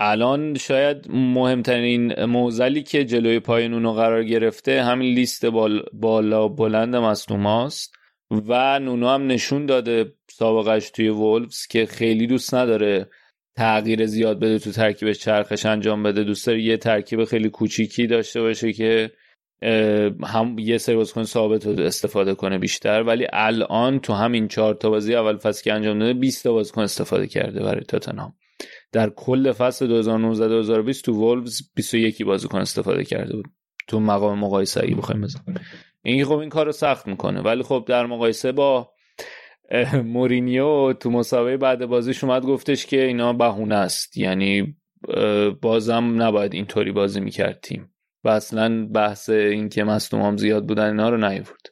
الان 0.00 0.54
شاید 0.54 1.10
مهمترین 1.10 2.24
موزلی 2.24 2.82
که 2.82 3.04
جلوی 3.04 3.40
پای 3.40 3.68
نونو 3.68 3.92
قرار 3.92 4.24
گرفته 4.24 4.82
همین 4.82 5.14
لیست 5.14 5.46
بالا 5.92 6.48
بلند 6.48 6.96
مصدوم 6.96 7.46
هاست 7.46 7.94
و 8.30 8.78
نونو 8.78 9.08
هم 9.08 9.26
نشون 9.26 9.66
داده 9.66 10.12
سابقش 10.30 10.90
توی 10.90 11.08
وولفز 11.08 11.66
که 11.66 11.86
خیلی 11.86 12.26
دوست 12.26 12.54
نداره 12.54 13.08
تغییر 13.56 14.06
زیاد 14.06 14.38
بده 14.38 14.58
تو 14.58 14.72
ترکیبش 14.72 15.18
چرخش 15.18 15.66
انجام 15.66 16.02
بده. 16.02 16.24
دوست 16.24 16.46
داره 16.46 16.62
یه 16.62 16.76
ترکیب 16.76 17.24
خیلی 17.24 17.50
کوچیکی 17.50 18.06
داشته 18.06 18.40
باشه 18.40 18.72
که 18.72 19.10
هم 20.24 20.56
یه 20.58 20.78
سری 20.78 20.96
بازیکن 20.96 21.24
ثابت 21.24 21.66
رو 21.66 21.80
استفاده 21.80 22.34
کنه 22.34 22.58
بیشتر 22.58 23.02
ولی 23.02 23.26
الان 23.32 24.00
تو 24.00 24.12
همین 24.12 24.48
چهار 24.48 24.74
تا 24.74 24.90
بازی 24.90 25.14
اول 25.14 25.36
فصل 25.36 25.62
که 25.62 25.72
انجام 25.72 25.98
داده 25.98 26.12
20 26.14 26.44
تا 26.44 26.52
بازیکن 26.52 26.82
استفاده 26.82 27.26
کرده 27.26 27.62
برای 27.62 27.84
تاتنهام. 27.84 28.34
در 28.92 29.10
کل 29.10 29.52
فصل 29.52 29.86
2019 29.86 30.48
2020 30.48 31.04
تو 31.04 31.12
وولفز 31.12 31.62
21 31.74 32.24
بازیکن 32.24 32.58
استفاده 32.58 33.04
کرده 33.04 33.36
بود. 33.36 33.46
تو 33.88 34.00
مقام 34.00 34.38
مقایسه 34.38 34.84
ای 34.84 34.94
بخوایم 34.94 35.20
بزنیم. 35.20 35.60
این 36.02 36.24
خب 36.24 36.36
این 36.36 36.48
کارو 36.48 36.72
سخت 36.72 37.06
می‌کنه 37.06 37.40
ولی 37.40 37.62
خب 37.62 37.84
در 37.88 38.06
مقایسه 38.06 38.52
با 38.52 38.92
مورینیو 40.04 40.92
تو 40.92 41.10
مسابقه 41.10 41.56
بعد 41.56 41.86
بازیش 41.86 42.24
اومد 42.24 42.42
گفتش 42.42 42.86
که 42.86 43.04
اینا 43.04 43.32
بهونه 43.32 43.74
است. 43.74 44.16
یعنی 44.16 44.76
بازم 45.62 46.22
نباید 46.22 46.54
اینطوری 46.54 46.92
بازی 46.92 47.20
می‌کرد 47.20 47.60
تیم. 47.62 47.90
و 48.24 48.28
اصلا 48.28 48.86
بحث 48.86 49.30
این 49.30 49.68
که 49.68 49.84
مصدوم 49.84 50.36
زیاد 50.36 50.66
بودن 50.66 50.86
اینا 50.88 51.08
رو 51.08 51.16
نیورد 51.16 51.66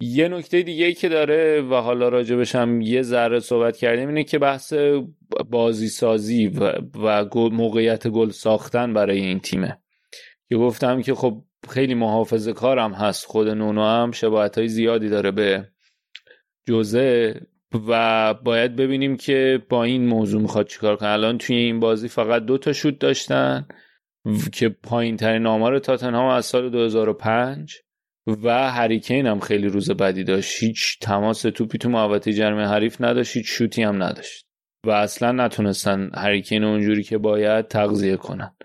یه 0.00 0.28
نکته 0.28 0.62
دیگه 0.62 0.84
ای 0.84 0.94
که 0.94 1.08
داره 1.08 1.62
و 1.62 1.74
حالا 1.74 2.08
راجبش 2.08 2.54
هم 2.54 2.80
یه 2.80 3.02
ذره 3.02 3.40
صحبت 3.40 3.76
کردیم 3.76 4.08
اینه 4.08 4.24
که 4.24 4.38
بحث 4.38 4.72
بازی 5.50 5.88
سازی 5.88 6.46
و, 6.46 6.72
و 6.94 7.24
موقعیت 7.34 8.08
گل 8.08 8.30
ساختن 8.30 8.94
برای 8.94 9.20
این 9.20 9.40
تیمه. 9.40 9.78
که 10.48 10.56
گفتم 10.56 11.02
که 11.02 11.14
خب 11.14 11.44
خیلی 11.68 11.94
محافظه 11.94 12.52
کارم 12.52 12.92
هست 12.92 13.26
خود 13.26 13.48
نونو 13.48 13.82
هم 13.84 14.12
شباهت 14.12 14.58
های 14.58 14.68
زیادی 14.68 15.08
داره 15.08 15.30
به 15.30 15.68
جوزه 16.68 17.40
و 17.88 18.34
باید 18.34 18.76
ببینیم 18.76 19.16
که 19.16 19.62
با 19.68 19.84
این 19.84 20.06
موضوع 20.06 20.42
می‌خواد 20.42 20.66
چیکار 20.66 20.96
کنه. 20.96 21.08
الان 21.08 21.38
توی 21.38 21.56
این 21.56 21.80
بازی 21.80 22.08
فقط 22.08 22.42
دو 22.42 22.58
تا 22.58 22.72
شوت 22.72 22.98
داشتن. 22.98 23.68
که 24.52 24.68
پایین 24.68 25.16
ترین 25.16 25.46
آمار 25.46 25.78
تاتنهام 25.78 26.26
از 26.26 26.46
سال 26.46 26.70
2005 26.70 27.76
و 28.26 28.70
هریکین 28.70 29.26
هم 29.26 29.40
خیلی 29.40 29.68
روز 29.68 29.90
بدی 29.90 30.24
داشت. 30.24 30.62
هیچ 30.62 30.98
تماس 31.00 31.42
توپی 31.42 31.78
تو 31.78 31.88
محوطه 31.88 32.32
جرم 32.32 32.58
حریف 32.58 33.00
نداشت 33.00 33.36
هیچ 33.36 33.46
شوتی 33.48 33.82
هم 33.82 34.02
نداشت. 34.02 34.46
و 34.86 34.90
اصلا 34.90 35.32
نتونستن 35.32 36.10
هریکین 36.14 36.64
اونجوری 36.64 37.02
که 37.02 37.18
باید 37.18 37.68
تغذیه 37.68 38.16
کنن. 38.16 38.56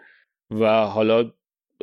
و 0.51 0.65
حالا 0.85 1.31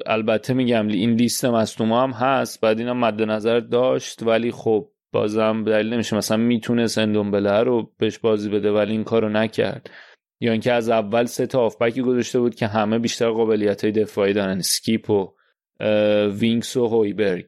البته 0.06 0.54
میگم 0.54 0.88
این 0.88 1.10
لیست 1.10 1.44
مصدوما 1.44 2.02
هم 2.02 2.10
هست 2.10 2.60
بعد 2.60 2.78
اینم 2.78 3.00
مد 3.00 3.22
نظر 3.22 3.60
داشت 3.60 4.22
ولی 4.22 4.50
خب 4.50 4.88
بازم 5.12 5.64
دلیل 5.64 5.92
نمیشه. 5.92 6.16
مثلا 6.16 6.36
می‌تونست 6.36 6.98
اندومبله 6.98 7.60
رو 7.60 7.92
بهش 7.98 8.18
بازی 8.18 8.50
بده 8.50 8.70
ولی 8.70 8.92
این 8.92 9.04
کارو 9.04 9.28
نکرد. 9.28 9.90
یا 10.40 10.52
اینکه 10.52 10.72
از 10.72 10.88
اول 10.88 11.24
سه 11.24 11.46
تا 11.46 11.60
هافبکی 11.60 12.02
گذاشته 12.02 12.40
بود 12.40 12.54
که 12.54 12.66
همه 12.66 12.98
بیشتر 12.98 13.30
قابلیت 13.30 13.84
های 13.84 13.92
دفاعی 13.92 14.32
دارن. 14.32 14.60
سکیپ 14.60 15.10
و 15.10 15.32
وینکس 16.26 16.76
و 16.76 16.86
هویبرگ 16.86 17.46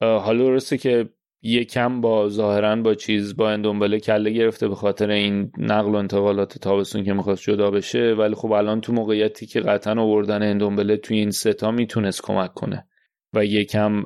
حالا 0.00 0.44
درسته 0.44 0.78
که 0.78 1.08
یکم 1.42 2.00
با 2.00 2.28
ظاهرا 2.28 2.76
با 2.76 2.94
چیز 2.94 3.36
با 3.36 3.50
اندومبله 3.50 4.00
کله 4.00 4.30
گرفته 4.30 4.68
به 4.68 4.74
خاطر 4.74 5.10
این 5.10 5.52
نقل 5.58 5.90
و 5.90 5.94
انتقالات 5.94 6.58
تابستون 6.58 7.04
که 7.04 7.12
می‌خواست 7.12 7.42
جدا 7.42 7.70
بشه 7.70 8.14
ولی 8.18 8.34
خب 8.34 8.52
الان 8.52 8.80
تو 8.80 8.92
موقعیتی 8.92 9.46
که 9.46 9.60
قطعا 9.60 10.02
آوردن 10.02 10.42
اندومبله 10.42 10.96
توی 10.96 11.18
این 11.18 11.30
ستا 11.30 11.70
می‌تونست 11.70 12.22
کمک 12.22 12.54
کنه 12.54 12.86
و 13.34 13.44
یکم 13.44 14.04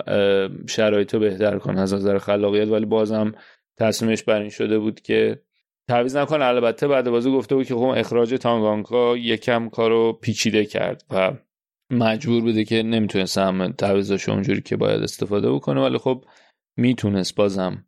شرایط 0.69 1.15
رو 1.15 1.21
بهتر 1.21 1.59
کنه 1.59 1.81
از 1.81 1.95
نظر 1.95 2.19
خلاقیت. 2.19 2.69
ولی 2.69 2.87
بازم 2.87 3.33
تصمیمش 3.79 4.23
بر 4.23 4.41
این 4.41 4.51
شده 4.51 4.79
بود 4.79 5.01
که 5.01 5.41
تعویض 5.89 6.17
نکنه 6.17 6.45
البته 6.45 6.89
بعد 6.89 7.11
بازی 7.11 7.31
گفته 7.31 7.55
بود 7.55 7.67
که 7.67 7.75
خب 7.75 7.81
اخراج 7.81 8.35
تانگانکا 8.35 9.17
یکم 9.17 9.69
کارو 9.69 10.19
پیچیده 10.23 10.65
کرد 10.65 11.05
و 11.11 11.33
مجبور 11.91 12.43
بوده 12.43 12.65
که 12.65 12.83
نمی‌تونست 12.83 13.39
هم 13.39 13.73
تعویضش 13.73 14.29
اونجوری 14.29 14.61
که 14.61 14.77
باید 14.77 15.03
استفاده 15.03 15.53
بکنه 15.53 15.81
ولی 15.81 15.99
خب 15.99 16.25
می‌تونست 16.77 17.35
بازم. 17.35 17.85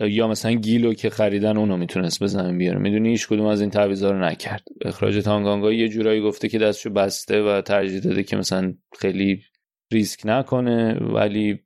یا 0.00 0.28
مثلا 0.28 0.52
گیلو 0.52 0.94
که 0.94 1.10
خریدن 1.10 1.56
اونو 1.56 1.76
می‌تونست 1.76 2.22
بزنن 2.22 2.58
بیاره. 2.58 2.78
می‌دونی 2.78 3.08
هیچ 3.08 3.28
کدوم 3.28 3.46
از 3.46 3.60
این 3.60 3.70
تعویضا 3.70 4.10
رو 4.10 4.24
نکرد. 4.24 4.64
اخراج 4.84 5.18
تانگانگا 5.24 5.72
یه 5.72 5.88
جورایی 5.88 6.20
گفته 6.20 6.48
که 6.48 6.58
دستشو 6.58 6.90
بسته 6.90 7.42
و 7.42 7.60
ترجیح 7.60 8.00
داده 8.00 8.22
که 8.22 8.36
مثلا 8.36 8.74
خیلی 8.98 9.42
ریسک 9.92 10.20
نکنه 10.24 10.94
ولی 10.94 11.60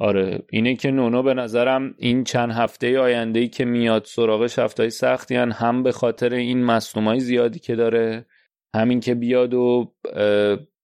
آره. 0.00 0.42
اینه 0.50 0.76
که 0.76 0.90
نونو 0.90 1.22
به 1.22 1.34
نظرم 1.34 1.94
این 1.98 2.24
چند 2.24 2.52
هفته 2.52 2.98
آینده 2.98 3.40
ای 3.40 3.48
که 3.48 3.64
میاد 3.64 4.04
سراغش 4.04 4.58
هفته 4.58 4.88
سختی 4.88 5.34
هن 5.36 5.52
هم 5.52 5.82
به 5.82 5.92
خاطر 5.92 6.34
این 6.34 6.64
مصنومای 6.64 7.20
زیادی 7.20 7.58
که 7.58 7.76
داره 7.76 8.26
همین 8.74 9.00
که 9.00 9.14
بیاد 9.14 9.54
و 9.54 9.94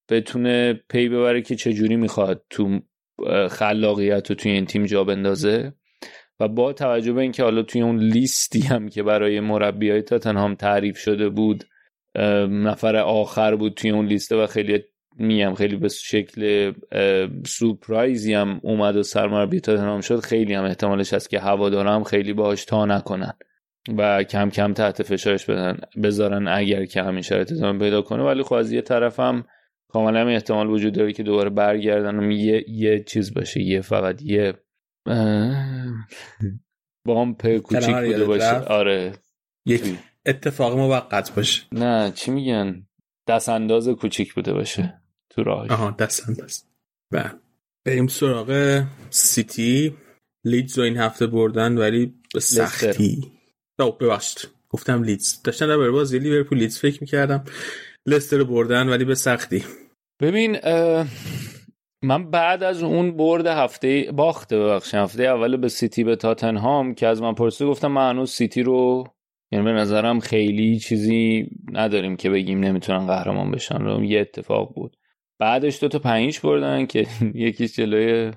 بتونه 0.08 0.72
پی 0.72 1.08
ببره 1.08 1.42
که 1.42 1.56
چجوری 1.56 1.96
می‌خواد 1.96 2.44
تو 2.50 2.80
خلاقیت 3.50 4.30
رو 4.30 4.36
توی 4.36 4.52
این 4.52 4.66
تیم 4.66 4.84
جا 4.84 5.04
بندازه. 5.04 5.74
و 6.40 6.48
با 6.48 6.72
توجه 6.72 7.12
به 7.12 7.20
اینکه 7.20 7.42
حالا 7.42 7.62
توی 7.62 7.82
اون 7.82 7.98
لیستی 7.98 8.60
هم 8.60 8.88
که 8.88 9.02
برای 9.02 9.40
مربی 9.40 9.90
های 9.90 10.02
تاتنهام 10.02 10.54
تعریف 10.54 10.98
شده 10.98 11.28
بود 11.28 11.64
نفر 12.48 12.96
آخر 12.96 13.56
بود 13.56 13.74
توی 13.74 13.90
اون 13.90 14.06
لیسته 14.06 14.36
و 14.36 14.46
خیلی 14.46 14.84
میم 15.18 15.54
خیلی 15.54 15.76
به 15.76 15.88
شکل 15.88 16.72
سورپرایزی 17.46 18.34
هم 18.34 18.60
اومد 18.62 18.96
و 18.96 19.02
سرمربی 19.02 19.60
تاتنهام 19.60 20.00
شد 20.00 20.20
خیلی 20.20 20.54
هم 20.54 20.64
احتمالش 20.64 21.14
هست 21.14 21.30
که 21.30 21.40
هوادارا 21.40 22.04
خیلی 22.04 22.32
باهاش 22.32 22.64
تا 22.64 22.86
نکنن 22.86 23.32
و 23.98 24.22
کم 24.22 24.50
کم 24.50 24.72
تحت 24.72 25.02
فشارش 25.02 25.50
بدن 25.50 25.78
بذارن 26.02 26.48
اگر 26.48 26.84
که 26.84 27.02
همین 27.02 27.22
شرایط 27.22 27.52
ادامه 27.52 27.78
پیدا 27.78 28.02
کنه. 28.02 28.22
ولی 28.22 28.42
خب 28.42 28.54
از 28.54 28.72
یه 28.72 28.80
طرفم 28.80 29.44
کاملا 29.88 30.20
هم 30.20 30.28
احتمال 30.28 30.70
وجود 30.70 30.94
داره 30.94 31.12
که 31.12 31.22
دوباره 31.22 31.50
برگردن 31.50 32.18
و 32.18 32.30
یه, 32.30 32.64
یه 32.68 33.04
چیز 33.04 33.34
باشه 33.34 33.60
یه 33.60 33.80
فقط 33.80 34.22
یه 34.22 34.54
بامپ 37.06 37.56
کوچیک 37.56 37.96
بوده 37.96 38.24
باشه. 38.24 38.58
آره. 38.58 39.12
یک 39.66 39.82
اتفاق 40.26 40.78
موقت 40.78 41.34
باشه. 41.34 41.62
نه 41.72 42.12
چی 42.14 42.30
میگن؟ 42.30 42.86
دست 43.28 43.48
انداز 43.48 43.88
کوچیک 43.88 44.34
بوده 44.34 44.52
باشه. 44.52 45.00
تو 45.34 45.42
راهش. 45.42 45.70
آها 45.70 45.90
دست 45.90 46.28
انداز 46.28 46.64
و 47.12 47.30
بریم 47.86 48.06
سراغ 48.06 48.82
سیتی. 49.10 49.94
لیدز 50.44 50.78
رو 50.78 50.84
این 50.84 50.96
هفته 50.96 51.26
بردن 51.26 51.78
ولی 51.78 52.14
به 52.34 52.40
سختی. 52.40 53.32
ببخشید. 53.78 54.50
گفتم 54.68 55.02
لیدز. 55.02 55.42
داشتن 55.42 55.66
در 55.66 55.90
بازی 55.90 56.18
لیورپول 56.18 56.58
لیدز 56.58 56.78
فکر 56.78 56.98
می‌کردم 57.00 57.44
لستر 58.06 58.36
رو 58.36 58.44
بردن 58.44 58.88
ولی 58.88 59.04
به 59.04 59.14
سختی. 59.14 59.64
ببین 60.20 60.58
من 62.02 62.30
بعد 62.30 62.62
از 62.62 62.82
اون 62.82 63.16
برد 63.16 63.46
هفته 63.46 64.12
باخته 64.12 64.58
ببخشید 64.58 64.94
هفته 64.94 65.22
اول 65.22 65.56
به 65.56 65.68
سیتی 65.68 66.04
به 66.04 66.16
تاتنهام 66.16 66.94
که 66.94 67.06
از 67.06 67.22
من 67.22 67.34
پرسید 67.34 67.66
گفتم 67.66 67.88
من 67.92 68.10
هنوز 68.10 68.30
سیتی 68.30 68.62
رو 68.62 69.04
یعنی 69.52 69.64
به 69.64 69.72
نظرم 69.72 70.20
خیلی 70.20 70.78
چیزی 70.78 71.50
نداریم 71.72 72.16
که 72.16 72.30
بگیم 72.30 72.60
نمی‌تونن 72.60 73.06
قهرمان 73.06 73.50
بشن. 73.50 73.78
رو 73.78 74.04
یه 74.04 74.20
اتفاق 74.20 74.74
بود. 74.74 74.96
بعدش 75.38 75.82
دو 75.82 75.88
تا 75.88 75.98
پنج 75.98 76.40
بردن 76.40 76.86
که 76.86 77.06
یکیش 77.34 77.76
جلوی 77.76 78.32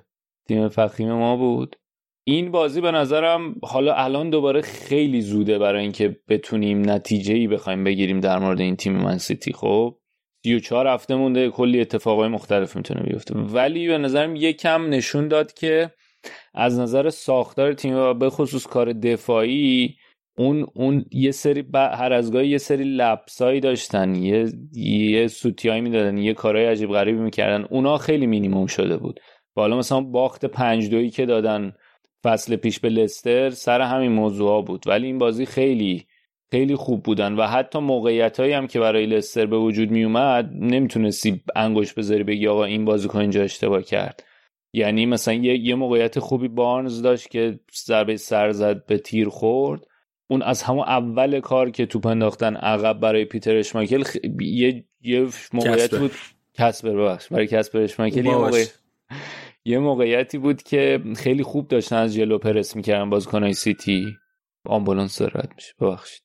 تیم 0.48 0.70
فخیم 0.70 1.14
ما 1.14 1.36
بود. 1.36 1.76
این 2.24 2.52
بازی 2.52 2.82
به 2.82 2.92
نظرم 2.92 3.56
حالا 3.64 3.94
الان 3.94 4.30
دوباره 4.30 4.62
خیلی 4.62 5.22
زوده 5.22 5.60
برای 5.60 5.82
اینکه 5.82 6.20
بتونیم 6.28 6.90
نتیجه 6.90 7.34
ای 7.34 7.48
بخوایم 7.48 7.84
بگیریم 7.84 8.20
در 8.20 8.40
مورد 8.40 8.60
این 8.60 8.76
تیم 8.76 8.94
من 8.94 9.18
سیتی. 9.18 9.54
خب 9.54 9.98
34 10.44 10.88
هفته 10.88 11.16
مونده 11.16 11.50
کلی 11.50 11.82
اتفاقای 11.82 12.30
مختلف 12.30 12.76
می‌تونه 12.76 13.02
بیفته. 13.04 13.36
ولی 13.36 13.88
به 13.88 13.98
نظرم 13.98 14.36
یکم 14.36 14.90
نشون 14.90 15.28
داد 15.28 15.54
که 15.54 15.92
از 16.54 16.80
نظر 16.80 17.10
ساختار 17.10 17.74
تیم 17.74 17.96
و 17.96 18.14
به 18.14 18.30
خصوص 18.30 18.68
کار 18.68 18.94
دفاعی 18.94 19.97
اون 20.38 20.68
اون 20.74 21.06
یه 21.12 21.32
سری 21.32 21.66
هر 21.76 22.14
از 22.14 22.32
گاهی 22.32 22.48
یه 22.48 22.58
سری 22.58 22.84
لپسایی 22.84 23.60
داشتن 23.60 24.16
یه 24.16 24.52
یه 24.74 25.28
سوتیایی 25.28 25.82
می‌دادن 25.82 26.18
یه 26.18 26.34
کارهای 26.34 26.66
عجیب 26.66 26.90
غریبی 26.90 27.20
می‌کردن 27.20 27.66
اونا 27.70 27.98
خیلی 27.98 28.28
مینیموم 28.28 28.66
شده 28.66 28.98
بود. 28.98 29.20
بالا 29.56 29.78
مثلا 29.78 30.02
باخت 30.02 30.46
پنج 30.46 30.90
دویی 30.90 31.10
که 31.10 31.26
دادن 31.26 31.74
فصل 32.24 32.56
پیش 32.56 32.80
به 32.80 32.90
لستر 32.90 33.50
سر 33.50 33.82
همین 33.82 34.12
موضوع 34.12 34.66
بود. 34.66 34.84
ولی 34.88 35.08
این 35.08 35.18
بازی 35.18 35.46
خیلی 35.46 36.06
خیلی 36.52 36.76
خوب 36.76 37.04
بودن 37.04 37.34
و 37.34 37.48
حتی 37.48 37.80
موقعیت 37.80 38.40
هایی 38.40 38.54
هم 38.54 38.68
که 38.68 38.80
برای 38.80 39.06
لستر 39.06 39.46
به 39.46 39.58
وجود 39.58 39.92
می 39.92 40.04
اومد 40.04 40.50
نمی‌تونستی 40.54 41.42
انگوش 41.56 41.94
بذاری 41.94 42.24
بگی 42.24 42.48
آقا 42.48 42.64
این 42.64 42.86
بازیکن 42.86 43.20
اینجا 43.20 43.44
اشتباه 43.44 43.84
کرد. 43.84 44.24
یعنی 44.74 45.06
مثلا 45.06 45.34
یه, 45.34 45.58
یه 45.58 45.76
موقعیت 45.76 46.20
خوبی 46.20 46.48
بارنز 46.48 47.02
داشت 47.02 47.30
که 47.30 47.60
ضربه 47.86 48.18
سر 48.18 48.52
زد 48.52 48.86
به 48.86 48.98
تیر 48.98 49.30
خورد. 49.30 49.82
اون 50.28 50.42
از 50.42 50.64
همون 50.64 50.84
اول 50.84 51.40
کار 51.40 51.70
که 51.70 51.86
توپ 51.86 52.06
انداختن 52.06 52.56
عقب 52.56 53.00
برای 53.00 53.26
پیتر 53.26 53.56
اشماکل 53.56 54.04
خ... 54.04 54.16
یه 54.42 54.86
یه 55.02 55.28
موقعیت 55.54 55.96
بود 55.96 56.12
کسبر 56.54 56.92
ببخش. 56.92 57.28
برای 57.28 57.48
کسبر 57.48 57.80
اشماکل 57.80 58.26
یه 58.26 58.32
موقع... 58.32 58.66
یه 59.66 59.80
موقعیتی 59.80 60.38
بود 60.38 60.64
که 60.64 61.02
خیلی 61.16 61.44
خوب 61.44 61.68
داشتن 61.68 61.96
از 61.96 62.14
جلو 62.16 62.38
پرس 62.38 62.76
می‌کردن. 62.76 63.10
بازیکنای 63.10 63.54
سیتی. 63.54 64.06
آمبولانس 64.66 65.22
رد 65.22 65.52
میشه. 65.56 65.74
ببخشید. 65.80 66.24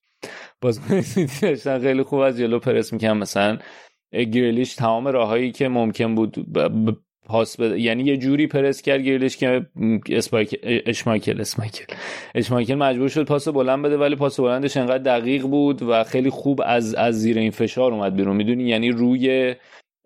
بازیکن 0.61 1.01
سیتی 1.01 1.47
داشتن 1.47 1.79
خیلی 1.79 2.03
خوب 2.03 2.19
از 2.21 2.39
جلو 2.39 2.59
پرس 2.59 2.93
می‌کردن. 2.93 3.17
مثلا 3.17 3.59
گریلیش 4.13 4.75
تمام 4.75 5.09
راههایی 5.09 5.53
که 5.53 5.69
ممکن 5.69 6.15
بود. 6.15 6.35
پاس 7.33 7.57
بده. 7.61 7.81
یعنی 7.81 8.03
یه 8.03 8.17
جوری 8.17 8.47
پرس 8.47 8.83
کرد 8.83 9.01
گریلیش 9.01 9.37
که 9.37 9.67
اسپایک 10.11 10.61
اشمایکل 10.63 11.41
اسمایکل. 11.41 11.85
اشمایکل 12.35 12.75
مجبور 12.75 13.09
شد 13.09 13.25
پاس 13.25 13.49
بلند 13.49 13.85
بده 13.85 13.97
ولی 13.97 14.17
پاس 14.17 14.41
بلندش 14.41 14.77
انقدر 14.77 15.19
دقیق 15.19 15.43
بود 15.43 15.83
و 15.83 16.05
خیلی 16.05 16.31
خوب 16.31 16.61
از 16.65 16.95
از 16.95 17.21
زیر 17.21 17.39
این 17.39 17.51
فشار 17.51 17.93
اومد 17.93 18.17
بیرون. 18.17 18.37
می‌دونی؟ 18.37 18.65
یعنی 18.65 18.91
روی 18.91 19.55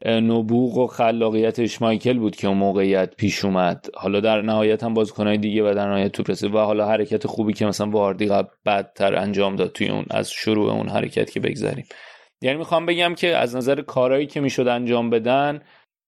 نبوغ 0.06 0.78
و 0.78 0.86
خلاقیت 0.86 1.58
اشمایکل 1.58 2.18
بود 2.18 2.36
که 2.36 2.48
اون 2.48 2.56
موقعیت 2.56 3.14
پیش 3.16 3.44
اومد. 3.44 3.86
حالا 3.94 4.20
در 4.20 4.42
نهایت 4.42 4.84
هم 4.84 4.94
بازیکنهای 4.94 5.38
دیگه 5.38 5.70
و 5.70 5.74
در 5.74 5.88
نهایت 5.88 6.12
توپ 6.12 6.54
و 6.54 6.58
حالا 6.58 6.88
حرکت 6.88 7.26
خوبی 7.26 7.52
که 7.52 7.66
مثلا 7.66 7.90
واردی 7.90 8.26
قبل 8.26 8.48
به‌تر 8.66 9.14
انجام 9.14 9.56
داد 9.56 9.72
توی 9.72 9.88
اون 9.88 10.04
از 10.10 10.30
شروع 10.30 10.72
اون 10.72 10.88
حرکت 10.88 11.30
که 11.30 11.40
بگذریم. 11.40 11.84
یعنی 12.42 12.58
می‌خوام 12.58 12.86
بگم 12.86 13.14
که 13.14 13.36
از 13.36 13.56
نظر 13.56 13.80
کارهایی 13.82 14.26
که 14.26 14.40
می‌شد 14.40 14.68
انجام 14.68 15.10
بدن 15.10 15.60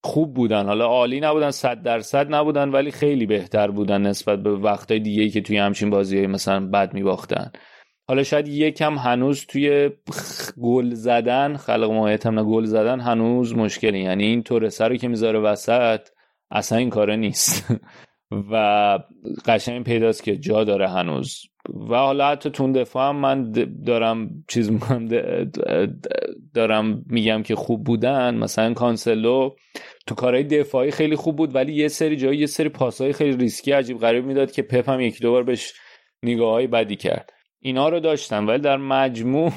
خوب 0.05 0.35
بودن. 0.35 0.67
حالا 0.67 0.87
عالی 0.87 1.21
نبودن 1.21 1.51
صد 1.51 1.83
درصد 1.83 2.35
نبودن 2.35 2.69
ولی 2.69 2.91
خیلی 2.91 3.27
بهتر 3.27 3.71
بودن 3.71 4.03
نسبت 4.03 4.43
به 4.43 4.51
وقتای 4.51 5.01
دیگه 5.01 5.29
که 5.29 5.41
توی 5.41 5.59
همچین 5.59 5.91
بازی 5.91 6.27
مثلا 6.27 6.67
بد 6.67 6.95
میباختن. 6.95 7.53
حالا 8.09 8.23
شاید 8.23 8.49
یکم 8.49 8.99
هنوز 8.99 9.47
توی 9.47 9.91
گل 10.63 10.95
زدن 10.95 11.57
خلق 11.57 11.91
ماهیت 11.91 12.27
هم 12.27 12.43
گل 12.43 12.65
زدن 12.65 13.01
هنوز 13.01 13.55
مشکلی 13.55 14.01
یعنی 14.01 14.25
این 14.25 14.43
تورسه 14.43 14.85
رو 14.85 14.97
که 14.97 15.09
می‌ذاره 15.09 15.39
وسط 15.39 16.01
اصلا 16.51 16.79
این 16.79 16.91
کاره 16.91 17.17
نیست. 17.17 17.65
و 18.31 18.99
قشنگ 19.47 19.85
پیداست 19.85 20.25
که 20.25 20.37
جا 20.37 20.65
داره 20.65 20.89
هنوز. 20.89 21.43
و 21.89 21.95
حالا 21.97 22.29
حتی 22.29 22.51
تو 22.51 22.73
دفاع 22.73 23.09
هم 23.09 23.17
من 23.17 23.53
دارم 23.87 24.45
چیز 24.49 24.71
می‌کنم 24.71 25.09
دارم 26.55 27.05
میگم 27.07 27.43
که 27.43 27.55
خوب 27.55 27.85
بودن. 27.85 28.35
مثلا 28.35 28.75
کانسلو 28.75 29.51
تو 30.07 30.15
کارهای 30.15 30.45
دفاعی 30.45 30.91
خیلی 30.91 31.17
خوب 31.17 31.37
بود 31.37 31.55
ولی 31.55 31.73
یه 31.75 31.89
سری 31.89 32.17
جایی 32.17 32.39
یه 32.39 32.47
سری 32.47 32.69
پاسهای 32.69 33.13
خیلی 33.13 33.37
ریسکی 33.37 33.73
عجیب 33.73 33.99
غریب 33.99 34.25
می‌داد 34.25 34.53
که 34.53 34.63
پپ 34.63 34.89
هم 34.89 35.01
یکی 35.01 35.21
دوبار 35.21 35.43
بهش 35.43 35.73
نگاه 36.23 36.53
های 36.53 36.67
بدی 36.67 36.97
کرد. 36.97 37.31
اینا 37.69 37.89
رو 37.89 38.01
داشت 38.01 38.47
ولی 38.47 38.59
در 38.59 38.77
مجموع 38.77 39.53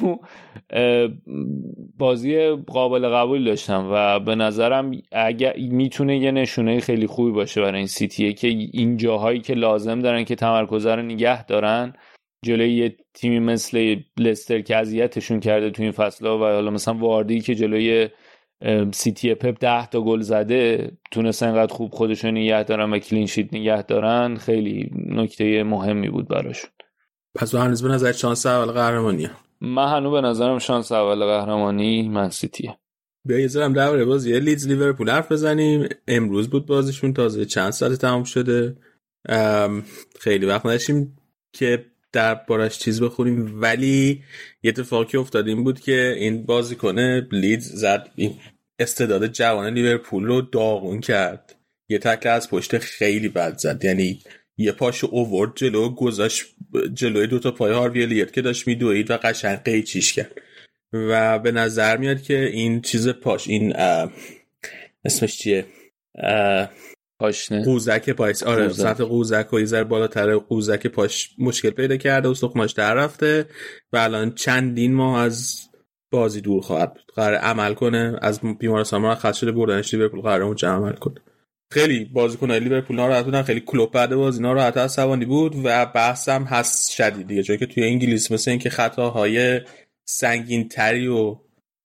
بازی 1.98 2.50
قابل 2.50 3.08
قبول 3.10 3.44
داشت 3.44 3.90
و 3.92 4.20
به 4.20 4.36
نظرم 4.36 4.92
اگر 5.12 5.56
می‌تونه 5.58 6.18
یه 6.18 6.32
نشونه 6.32 6.80
خیلی 6.80 7.08
خوبی 7.08 7.32
باشه 7.32 7.62
برای 7.62 7.78
این 7.78 7.88
سیتیه 7.88 8.34
که 8.34 8.48
این 8.48 8.98
جاهایی 8.98 9.40
که 9.40 9.54
لازم 9.54 10.00
دارن 10.00 10.24
که 10.24 10.36
تمرکز 10.36 10.86
رو 10.86 11.02
نگه 11.02 11.46
دارن 11.46 11.94
جلوی 12.46 12.74
یه 12.74 12.96
تیمی 13.14 13.40
مثل 13.40 13.96
لستر 14.18 14.62
که 14.62 14.78
اذیتشون 14.78 15.40
کرده 15.40 15.70
تو 15.70 15.84
این 15.84 15.92
فصل 15.92 16.26
و 16.26 16.38
حالا 16.38 16.72
مثلا 16.72 16.94
واردی 16.94 17.42
که 17.42 17.56
جلوی 17.56 18.10
سیتی 18.92 19.34
پپ 19.34 19.58
ده 19.60 19.86
تا 19.86 20.02
گل 20.02 20.22
زده 20.22 20.92
تونستن 21.12 21.48
انقدر 21.48 21.74
خوب 21.74 21.92
خودشون 21.92 22.32
نگه 22.32 22.64
دارن 22.64 22.94
و 22.94 23.00
clean 23.00 23.26
sheet 23.26 23.54
نگه 23.54 23.82
دارن 23.82 24.36
خیلی 24.36 24.92
نکته 24.96 25.64
مهمی 25.64 26.10
بود 26.10 26.28
براشون. 26.28 26.72
پس 27.36 27.56
هنوز 27.56 27.84
به 27.84 27.90
نظر 27.90 28.12
شانس 28.12 28.46
اول 28.46 28.72
قهرمانی 28.72 29.30
من 29.62 29.98
هنوز 29.98 30.12
به 30.12 30.28
نظرم 30.28 30.60
شانس 30.60 30.92
اول 30.92 31.26
قهرمانی 31.26 32.10
من 32.10 32.30
سیتیه. 32.30 32.78
بیا 33.26 33.40
یه 33.40 33.48
ذرم 33.48 33.74
در 33.74 34.06
بازی. 34.06 34.40
لیدز 34.40 34.68
لیورپول 34.68 35.10
حرف 35.10 35.32
بزنیم. 35.32 35.90
امروز 36.08 36.50
بود 36.50 36.66
بازیشون 36.66 37.14
تازه 37.14 37.46
چند 37.46 37.72
ساعت 37.72 37.94
تمام 37.94 38.24
شده. 38.24 38.78
خیلی 40.20 40.46
وقت 40.46 40.66
نداشتیم 40.66 41.18
که 41.54 41.86
در 42.12 42.36
بارش 42.36 42.80
چیز 42.80 43.04
بخوریم 43.04 43.62
ولی 43.62 44.24
یه 44.64 44.70
اتفاقی 44.70 45.18
افتاد. 45.18 45.48
این 45.48 45.64
بود 45.64 45.80
که 45.80 46.16
این 46.18 46.46
کنه 46.82 47.28
لیدز 47.32 47.72
زد. 47.72 48.10
استعداد 48.80 49.28
جوان 49.28 49.74
لیورپول 49.74 50.26
رو 50.26 50.42
داغون 50.42 51.00
کرد. 51.00 51.56
یه 51.90 51.98
تکل 51.98 52.30
از 52.30 52.50
پشت 52.50 52.78
خیلی 52.78 53.30
بد 53.30 53.58
زد. 53.58 53.86
یعنی 53.86 54.20
یه 54.58 54.72
پاشو 54.72 55.08
اوورد 55.12 55.52
جلو 55.56 55.90
گذاشت 55.90 56.46
جلوی 56.94 57.28
دوتا 57.28 57.52
پای 57.52 57.74
هاروی 57.74 58.06
لیت 58.06 58.34
که 58.34 58.42
داشت 58.42 58.68
میدوید 58.68 59.12
و 59.12 59.18
قشنگ 59.18 59.58
قیچیش 59.58 60.14
کرد. 60.14 60.32
و 60.94 61.40
به 61.40 61.52
نظر 61.52 61.98
میاد 61.98 62.22
که 62.22 62.46
این 62.46 62.82
چیز 62.82 63.10
پاش 63.10 63.48
این 63.48 63.74
اسمش 65.06 65.38
چیه؟ 65.38 65.66
پاشنه. 67.20 67.66
قوزک 67.66 68.10
پاشه 68.10 68.44
آره 68.44 68.70
سطح 68.70 69.04
قوزک 69.04 69.54
و 69.54 69.60
یه 69.60 69.84
بالاتر 69.84 70.36
قوزک 70.36 70.88
پاش 70.88 71.30
مشکل 71.38 71.70
پیدا 71.70 71.98
کرده 71.98 72.30
و 72.30 72.34
استخوناش 72.34 72.72
در 72.72 72.94
رفته 72.94 73.46
و 73.94 73.98
الان 73.98 74.32
چندین 74.32 74.94
ماه 74.94 75.22
از 75.22 75.60
بازی 76.12 76.42
دور 76.42 76.62
خواهد 76.62 76.94
بود. 76.94 77.12
قرار 77.16 77.36
عمل 77.36 77.74
کنه 77.74 78.20
از 78.22 78.40
بیمارستان 78.60 79.02
مرخص 79.02 79.38
شده 79.38 79.52
بردنش 79.52 79.94
لیورپول 79.94 80.22
قرار 80.22 80.42
اونجا 80.42 80.72
عمل 80.72 80.94
کنه. 80.94 81.22
خیلی 81.72 82.06
بازیکنای 82.06 82.60
لیورپول 82.60 82.96
ناراحت 82.96 83.26
بودن 83.26 83.42
خیلی 83.42 83.60
کلوپ 83.60 83.92
بعد 83.92 84.16
بازی 84.16 84.42
ناراحت 84.42 84.78
عصبانی 84.78 85.26
بود 85.26 85.56
و 85.64 85.86
بحثم 85.86 86.44
هست 86.44 86.92
شدید 86.92 87.28
دیگه. 87.28 87.44
چون 87.44 87.58
که 87.58 87.66
توی 87.66 87.84
انگلیس 87.84 88.32
مثل 88.32 88.52
اینکه 88.52 88.70
خطاهای 88.70 89.62
سنگین 90.06 90.68
تری 90.68 91.08
و 91.08 91.36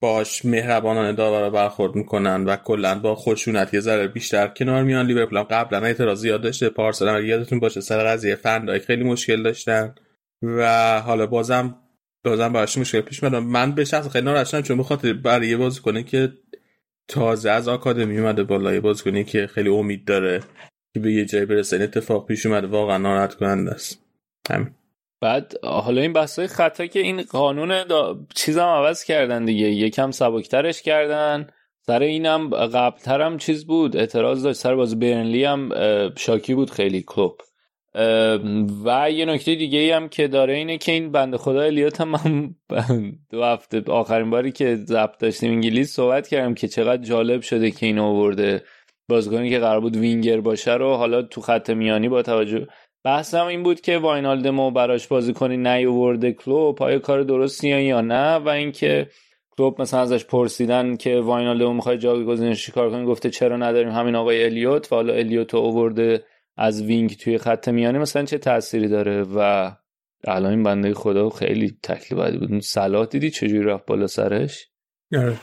باهاش 0.00 0.44
مهربانانه 0.44 1.12
داورا 1.12 1.50
برخورد 1.50 1.94
می‌کنن 1.94 2.44
و 2.44 2.56
کلا 2.56 2.98
با 2.98 3.14
خشونت 3.14 3.74
یه 3.74 3.80
ذره 3.80 4.08
بیشتر 4.08 4.48
کنار 4.48 4.82
میان. 4.82 5.06
لیورپول 5.06 5.42
قبلا 5.42 5.78
اعتراض 5.78 6.20
زیاد 6.20 6.42
داشته 6.42 6.68
پارسال 6.68 7.24
یادتون 7.24 7.60
باشه 7.60 7.80
سر 7.80 8.04
قضیه 8.04 8.34
فن‌دایک 8.34 8.78
خیلی 8.78 9.04
مشکل 9.04 9.42
داشتن 9.42 9.94
و 10.42 11.00
حالا 11.00 11.26
بازم 11.26 11.76
بازم 12.24 12.52
براش 12.52 12.78
مشکل 12.78 13.00
پیش 13.00 13.22
میاد. 13.22 13.34
من 13.34 13.72
به 13.72 13.84
شخص 13.84 14.08
خیلی 14.08 14.24
ناراحت 14.24 14.60
چون 14.60 14.78
بخاطر 14.78 15.12
برای 15.12 15.48
یه 15.48 15.56
بازیکن 15.56 16.02
که 16.02 16.32
تازه 17.08 17.50
از 17.50 17.68
آکادمی 17.68 18.18
اومده 18.18 18.44
بالا 18.44 18.74
یه 18.74 18.80
بازیکنی 18.80 19.24
که 19.24 19.46
خیلی 19.46 19.68
امید 19.68 20.04
داره 20.04 20.40
که 20.94 21.00
به 21.00 21.12
یه 21.12 21.24
جایی 21.24 21.46
برسه. 21.46 21.76
این 21.76 21.82
اتفاق 21.82 22.26
پیش 22.26 22.46
اومده 22.46 22.66
واقعا 22.66 22.98
ناراحت 22.98 23.34
کننده 23.34 23.70
است. 23.70 24.04
همین. 24.50 24.70
بعد 25.20 25.52
حالا 25.62 26.00
این 26.00 26.12
بحثای 26.12 26.46
خطا 26.46 26.86
که 26.86 27.00
این 27.00 27.22
قانون 27.22 27.84
دا... 27.84 28.18
چیزم 28.34 28.62
عوض 28.62 29.04
کردن 29.04 29.44
دیگه. 29.44 29.66
یکم 29.66 30.10
سبکترش 30.10 30.82
کردن. 30.82 31.46
سر 31.86 32.02
اینم 32.02 32.50
قبلترم 32.50 33.38
چیز 33.38 33.66
بود. 33.66 33.96
اعتراض 33.96 34.42
داشت. 34.42 34.58
سر 34.58 34.74
باز 34.74 34.98
برنلی 34.98 35.44
هم 35.44 35.70
شاکی 36.16 36.54
بود 36.54 36.70
خیلی 36.70 37.04
کلوب. 37.06 37.40
و 38.84 39.10
یه 39.10 39.24
نکته 39.24 39.54
دیگه 39.54 39.96
هم 39.96 40.08
که 40.08 40.28
داره 40.28 40.54
اینه 40.54 40.78
که 40.78 40.92
این 40.92 41.12
بنده 41.12 41.36
خدا 41.36 41.60
الیوت 41.60 42.00
هم 42.00 42.08
من 42.08 42.54
دو 43.30 43.44
هفته 43.44 43.82
آخرین 43.86 44.30
باری 44.30 44.52
که 44.52 44.76
ضبط 44.76 45.18
داشتیم 45.18 45.52
انگلیس 45.52 45.94
صحبت 45.94 46.28
کردم 46.28 46.54
که 46.54 46.68
چقدر 46.68 47.02
جالب 47.02 47.40
شده 47.40 47.70
که 47.70 47.86
این 47.86 47.98
آورده. 47.98 48.62
بازیکنی 49.08 49.50
که 49.50 49.58
قرار 49.58 49.80
بود 49.80 49.96
وینگر 49.96 50.40
باشه 50.40 50.74
رو 50.74 50.94
حالا 50.94 51.22
تو 51.22 51.40
خط 51.40 51.70
میانی 51.70 52.08
با 52.08 52.22
توجه 52.22 52.66
بحثم 53.04 53.46
این 53.46 53.62
بود 53.62 53.80
که 53.80 53.98
واینالدمو 53.98 54.70
براش 54.70 55.06
بازیکنی 55.06 55.56
نیاورده 55.56 56.32
کلوب. 56.32 56.82
آیا 56.82 56.98
کار 56.98 57.22
درستی 57.22 57.82
یا 57.82 58.00
نه؟ 58.00 58.34
و 58.34 58.48
اینکه 58.48 59.08
کلوب 59.50 59.82
مثلا 59.82 60.00
ازش 60.00 60.24
پرسیدن 60.24 60.96
که 60.96 61.20
واینالدمو 61.20 61.72
می‌خوای 61.72 61.98
جایگزینش 61.98 62.66
چیکار 62.66 62.90
کنی؟ 62.90 63.06
گفته 63.06 63.30
چرا 63.30 63.56
نداریم 63.56 63.90
همین 63.90 64.14
آقای 64.14 64.44
الیوت 64.44 64.92
و 64.92 64.94
حالا 64.94 65.12
الیوت 65.12 65.54
آورده. 65.54 66.24
از 66.56 66.82
وینگ 66.82 67.16
توی 67.16 67.38
خط 67.38 67.68
میانی 67.68 67.98
مثلا 67.98 68.24
چه 68.24 68.38
تأثیری 68.38 68.88
داره؟ 68.88 69.22
و 69.22 69.70
الان 70.24 70.50
این 70.50 70.62
بنده 70.62 70.94
خدا 70.94 71.30
خیلی 71.30 71.78
تکلیف 71.82 72.20
بدی 72.20 72.38
بود. 72.38 72.60
صلاح 72.60 73.06
دیدی 73.06 73.30
چجوری 73.30 73.62
رفت 73.62 73.86
بالا 73.86 74.06
سرش؟ 74.06 74.68
آره. 75.16 75.36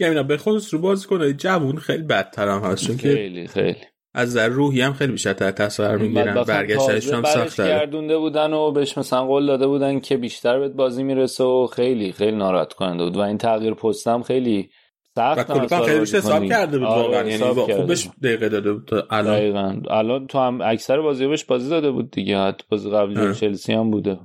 یعنی 0.00 0.22
به 0.22 0.36
خودش 0.36 0.72
رو 0.72 0.78
بازی 0.78 1.06
کنه 1.06 1.32
جوون 1.32 1.76
خیلی 1.76 2.02
بدتر 2.02 2.48
هم 2.48 2.60
هست 2.60 2.86
چون 2.86 2.96
خیلی 2.96 3.46
خیلی. 3.46 3.76
از 4.14 4.34
در 4.34 4.48
روحی 4.48 4.80
هم 4.80 4.92
خیلی 4.92 5.12
بیشتر 5.12 5.50
تاثیر 5.50 5.96
می‌گیرن. 5.96 6.44
برگشتش 6.44 7.12
هم 7.12 7.24
سخت 7.24 7.60
گردونده 7.60 8.18
بودن 8.18 8.52
و 8.52 8.72
بهش 8.72 8.98
مثلا 8.98 9.24
قول 9.24 9.46
داده 9.46 9.66
بودن 9.66 10.00
که 10.00 10.16
بیشتر 10.16 10.58
بهت 10.58 10.72
بازی 10.72 11.02
می‌رسه 11.02 11.44
و 11.44 11.66
خیلی 11.66 12.12
خیلی 12.12 12.36
ناراحت 12.36 12.72
کننده 12.72 13.04
بود. 13.04 13.16
و 13.16 13.20
این 13.20 13.38
تغییر 13.38 13.74
پستم 13.74 14.22
خیلی 14.22 14.70
سخت 15.18 15.50
و 15.50 15.54
کلوب 15.54 15.86
خیلی 15.86 16.00
حساب 16.00 16.46
کرده 16.46 16.78
بود 16.78 16.88
آره، 16.88 17.02
واقعا. 17.02 17.28
یعنی 17.28 17.44
خوبش 17.74 18.08
دقیقه 18.22 18.48
داده 18.48 18.72
بود 18.72 18.90
الان. 19.10 19.36
دقیقاً. 19.38 19.80
الان 19.90 20.26
تو 20.26 20.38
هم 20.38 20.60
اکثر 20.60 21.00
بازی 21.00 21.26
بهش 21.26 21.44
بازی 21.44 21.70
داده 21.70 21.90
بود 21.90 22.10
دیگه. 22.10 22.38
حتی 22.38 22.64
بازی 22.68 22.90
قبلی 22.90 23.20
آره. 23.20 23.34
چلسی 23.34 23.72
هم 23.72 23.90
بوده. 23.90 24.18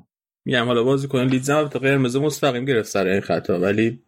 میگم 0.45 0.65
حالا 0.65 0.83
بازی 0.83 1.07
کنن 1.07 1.27
لیدز 1.27 1.49
هم 1.49 1.67
تا 1.67 1.79
قرمز 1.79 2.15
مستقیم 2.15 2.65
گرفت 2.65 2.89
سر 2.89 3.07
این 3.07 3.21
خطا. 3.21 3.59
ولی 3.59 3.99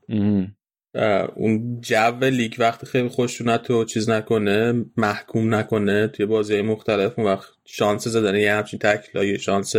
اون 1.36 1.82
جو 1.82 2.20
لیگ 2.22 2.54
وقتی 2.60 2.86
خیلی 2.86 3.08
خوشونت 3.08 3.72
و 3.72 3.86
چیز 3.86 4.10
نکنه 4.10 4.86
محکوم 4.98 5.56
نکنه 5.56 6.08
توی 6.08 6.26
بازی 6.26 6.62
مختلف 6.62 7.20
اون 7.20 7.28
وقت 7.28 7.48
شانس 7.66 8.08
زدن 8.08 8.36
یه 8.36 8.54
همچین 8.54 8.80
تکلای 8.80 9.40
شانس 9.40 9.76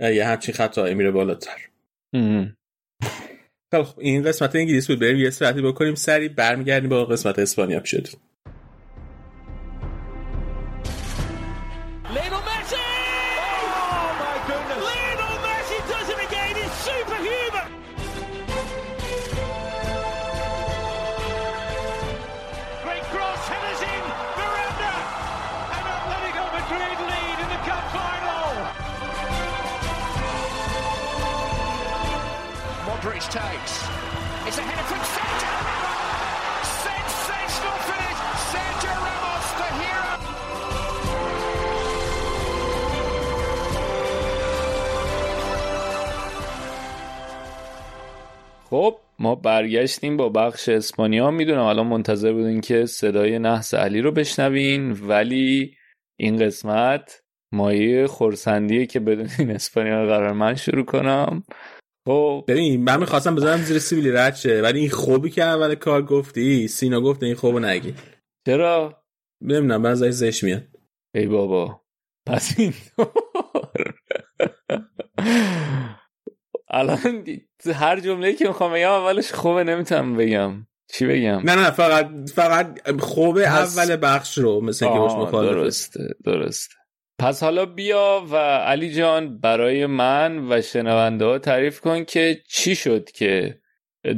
یه 0.00 0.24
همچین 0.26 0.54
خطایی 0.54 0.94
میره 0.94 1.10
بالاتر. 1.10 1.56
خب 3.72 3.86
این 3.98 4.22
قسمت 4.22 4.56
انگلیس 4.56 4.86
بود. 4.86 5.00
بریم 5.00 5.16
یه 5.16 5.30
ساعتی 5.30 5.62
بکنیم. 5.62 5.94
سری 5.94 6.28
برمیگردیم 6.28 6.90
با 6.90 7.04
قسمت 7.04 7.38
اسپانیا. 7.38 7.84
شد 7.84 8.08
خب 48.72 48.98
ما 49.18 49.34
برگشتیم 49.34 50.16
با 50.16 50.28
بخش 50.28 50.68
اسپانیا. 50.68 51.30
می‌دونم 51.30 51.62
الان 51.62 51.86
منتظر 51.86 52.32
بودین 52.32 52.60
که 52.60 52.86
صدای 52.86 53.38
نحس 53.38 53.74
علی 53.74 54.00
رو 54.00 54.12
بشنوین 54.12 54.92
ولی 54.92 55.76
این 56.20 56.36
قسمت 56.36 57.22
مایه 57.54 58.06
خورسندیه 58.06 58.86
که 58.86 59.00
بدونین 59.00 59.54
اسپانیا 59.54 60.06
قرار 60.06 60.32
من 60.32 60.54
شروع 60.54 60.84
کنم. 60.84 61.42
خب. 62.08 62.44
ببین 62.48 62.84
من 62.84 63.00
می‌خواستم 63.00 63.34
بذارم 63.34 63.62
زیر 63.62 63.78
سیبیلی 63.78 64.10
رد 64.10 64.34
شه 64.34 64.60
ولی 64.60 64.80
این 64.80 64.90
خوبی 64.90 65.30
که 65.30 65.44
اول 65.44 65.74
کار 65.74 66.02
گفتی 66.02 66.68
سینا 66.68 67.00
گفت 67.00 67.22
این 67.22 67.34
خوبو 67.34 67.58
نگی. 67.58 67.94
چرا؟ 68.46 69.04
نمی‌دونم 69.42 69.82
بعضی 69.82 70.12
زش 70.12 70.44
میاد. 70.44 70.62
ای 71.14 71.26
بابا. 71.26 71.80
پس 72.26 72.54
این 72.58 72.72
الان 76.72 77.26
هر 77.74 78.00
جمله 78.00 78.32
که 78.32 78.48
می‌خوام 78.48 78.72
بگم 78.72 78.90
اولش 78.90 79.32
خوبه 79.32 79.64
نمی‌تونم 79.64 80.16
بگم. 80.16 80.66
چی 80.92 81.06
بگم؟ 81.06 81.40
نه 81.44 81.54
نه 81.54 81.70
فقط 81.70 82.10
فقط 82.34 83.00
خوبه 83.00 83.46
اول 83.48 83.96
بخش 83.96 84.38
رو 84.38 84.60
مثل 84.60 84.86
که 84.86 84.98
باش 84.98 85.32
درسته 85.32 86.08
درسته. 86.24 86.74
پس 87.18 87.42
حالا 87.42 87.66
بیا 87.66 88.26
و 88.30 88.36
علی 88.36 88.92
جان 88.92 89.38
برای 89.38 89.86
من 89.86 90.52
و 90.52 90.62
شنونده 90.62 91.24
ها 91.24 91.38
تعریف 91.38 91.80
کن 91.80 92.04
که 92.04 92.42
چی 92.48 92.74
شد 92.74 93.10
که 93.10 93.58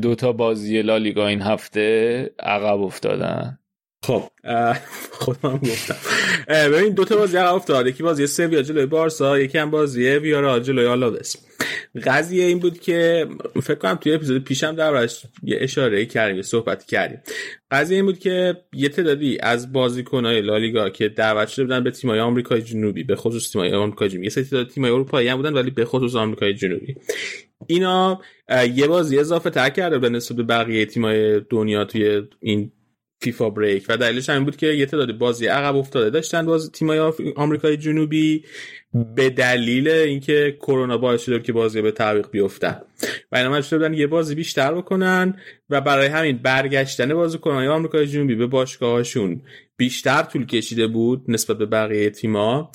دوتا 0.03 0.33
بازی 0.33 0.83
لالیگا 0.83 1.27
این 1.27 1.43
هفته 1.43 2.31
عقب 2.39 2.81
افتادن. 2.81 3.59
خب 4.07 4.23
خودم 5.11 5.57
گفتم. 5.57 5.97
ببین 6.49 6.95
دو 6.95 7.05
تا 7.05 7.17
بازی 7.17 7.37
افتاد. 7.37 7.87
یکی 7.87 8.03
بازی 8.03 8.27
سویا 8.27 8.63
جلوی 8.63 8.87
بارسا 8.87 9.39
یکی 9.39 9.59
هم 9.59 9.71
بازی 9.71 10.09
ویارا 10.09 10.61
جلوی 10.61 10.87
آلاوس. 10.87 11.37
قضیه 12.05 12.45
این 12.45 12.59
بود 12.59 12.81
که 12.81 13.27
فکر 13.63 13.75
کنم 13.75 13.95
توی 13.95 14.13
اپیزود 14.13 14.45
پیشم 14.45 14.75
دربارش 14.75 15.23
یه 15.43 15.59
اشاره 15.61 16.07
کردیم 16.07 16.37
یه 16.37 16.43
صحبت 16.43 16.85
کردیم. 16.85 17.21
قضیه 17.71 17.97
این 17.97 18.07
بود 18.07 18.19
که 18.19 18.57
یه 18.73 18.89
تعدادی 18.89 19.39
از 19.41 19.73
بازیکن‌های 19.73 20.41
لالیگا 20.41 20.91
که 20.91 21.09
دعوت 21.09 21.49
شده 21.49 21.65
بودن 21.65 21.85
به 21.85 21.91
تیم‌های 21.91 22.21
آمریکای 22.21 22.63
جنوبی 22.63 23.05
به 23.05 23.17
خصوص 23.17 23.53
تیم‌های 23.53 23.73
آمریکای 23.73 24.09
جنوبی. 24.09 24.27
یه 24.27 24.31
سری 24.31 24.45
تعداد 24.45 24.69
تیم‌های 24.69 24.93
اروپایی 24.93 25.29
هم 25.29 25.37
بودن 25.37 25.53
ولی 25.53 25.71
به 25.71 25.85
خصوص 25.85 26.15
آمریکای 26.15 26.55
جنوبی. 26.55 26.95
اینا 27.67 28.21
یه 28.75 28.87
بازی 28.87 29.19
اضافه 29.19 29.51
تر 29.51 29.71
کرده 29.71 29.99
بودن 29.99 30.15
نسبت 30.15 30.37
به 30.37 30.43
بقیه 30.43 30.87
تیم‌های 30.87 31.41
دنیا 31.41 31.85
توی 31.85 32.23
این 32.41 32.73
فیفا 33.25 33.51
بریک. 33.51 33.87
و 33.89 33.97
دلیلش 33.97 34.29
همین 34.29 34.45
بود 34.45 34.57
که 34.57 34.67
یه 34.67 34.87
تعداد 34.87 35.19
بازی 35.19 35.47
عقب 35.47 35.77
افتاده 35.77 36.11
داشتن. 36.11 36.47
باز 36.47 36.73
تیمای 36.73 37.13
آمریکای 37.37 37.77
جنوبی 37.77 38.45
به 39.17 39.31
دلیل 39.31 39.89
اینکه 39.89 40.57
کرونا 40.61 40.99
باعث 40.99 41.23
شده 41.23 41.41
که 41.41 41.53
بازی 41.53 41.83
به 41.83 41.91
تعویق 41.91 42.31
بیفتن. 42.31 42.81
و 43.33 43.37
اینا 43.37 43.51
مجبور 43.51 43.79
بودن 43.79 43.95
یه 43.95 44.07
بازی 44.07 44.35
بیشتر 44.35 44.75
بکنن 44.75 45.37
و 45.71 45.81
برای 45.81 46.07
همین 46.07 46.39
برگشتن 46.43 47.15
بازیکن‌های 47.15 47.69
آمریکای 47.69 48.07
جنوبی 48.07 48.35
به 48.35 48.47
باشگاهاشون 48.47 49.43
بیشتر 49.77 50.23
طول 50.23 50.47
کشیده 50.47 50.87
بود 50.87 51.25
نسبت 51.29 51.59
به 51.59 51.67
بقیه 51.67 52.11
تیما 52.11 52.73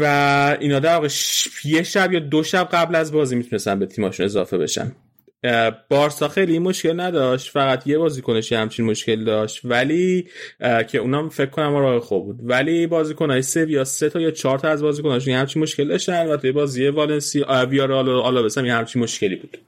و 0.00 0.56
اینا 0.60 0.78
در 0.78 0.94
واقع 0.94 1.08
یه 1.64 1.82
شب 1.82 2.12
یا 2.12 2.20
دو 2.20 2.42
شب 2.42 2.68
قبل 2.72 2.94
از 2.94 3.12
بازی 3.12 3.36
می‌تونستن 3.36 3.78
به 3.78 3.86
تیماشون 3.86 4.26
اضافه 4.26 4.58
بشن. 4.58 4.92
بارسا 5.90 6.28
خیلی 6.28 6.58
مشکل 6.58 7.00
نداشت. 7.00 7.50
فقط 7.50 7.86
یه 7.86 7.98
بازیکنش 7.98 8.52
همچین 8.52 8.84
مشکل 8.84 9.24
داشت. 9.24 9.60
ولی 9.64 10.28
که 10.88 10.98
اونم 10.98 11.28
فکر 11.28 11.50
کنم 11.50 11.76
راه 11.76 12.00
خوب 12.00 12.24
بود. 12.24 12.38
ولی 12.42 12.86
بازیکنای 12.86 13.42
سه 13.42 13.70
یا 13.70 13.84
سه 13.84 14.08
تا 14.08 14.20
یا 14.20 14.30
چهار 14.30 14.58
تا 14.58 14.68
از 14.68 14.82
بازیکناش 14.82 15.28
همچین 15.28 15.62
مشکل 15.62 15.88
داشتن 15.88 16.26
و 16.26 16.36
توی 16.36 16.52
بازی 16.52 16.88
والنسی 16.88 17.44
ویارال 17.70 18.08
آلا 18.08 18.42
بسم 18.42 18.64
همچین 18.64 19.02
مشکلی 19.02 19.36
بود. 19.36 19.58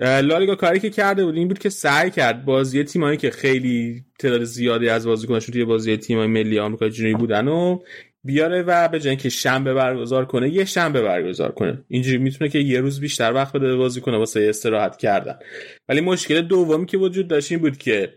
لالیگا 0.00 0.54
کاری 0.54 0.80
که 0.80 0.90
کرده 0.90 1.24
بود 1.24 1.34
این 1.36 1.48
بود 1.48 1.58
که 1.58 1.68
سعی 1.68 2.10
کرد 2.10 2.44
بازی 2.44 2.84
تیمایی 2.84 3.16
که 3.16 3.30
خیلی 3.30 4.04
تعداد 4.18 4.44
زیادی 4.44 4.88
از 4.88 5.06
بازیکناشون 5.06 5.52
توی 5.52 5.64
بازی 5.64 5.96
تیمای 5.96 6.26
ملی 6.26 6.58
آمریکا 6.58 6.88
جنوبی 6.88 7.14
بودن 7.14 7.48
و 7.48 7.78
بیاره 8.24 8.62
و 8.62 8.88
به 8.88 9.00
جای 9.00 9.16
که 9.16 9.28
شنبه 9.28 9.74
برگزار 9.74 10.24
کنه 10.24 10.50
یه 10.50 10.64
شنبه 10.64 11.02
برگزار 11.02 11.52
کنه. 11.52 11.84
اینجوری 11.88 12.18
می‌تونه 12.18 12.50
که 12.50 12.58
یه 12.58 12.80
روز 12.80 13.00
بیشتر 13.00 13.32
وقت 13.32 13.52
بده 13.52 13.76
بازی 13.76 14.00
کنه 14.00 14.16
واسه 14.16 14.46
استراحت 14.48 14.96
کردن. 14.96 15.38
ولی 15.88 16.00
مشکل 16.00 16.40
دومی 16.40 16.86
که 16.86 16.98
وجود 16.98 17.28
داشت 17.28 17.52
این 17.52 17.60
بود 17.60 17.76
که 17.76 18.12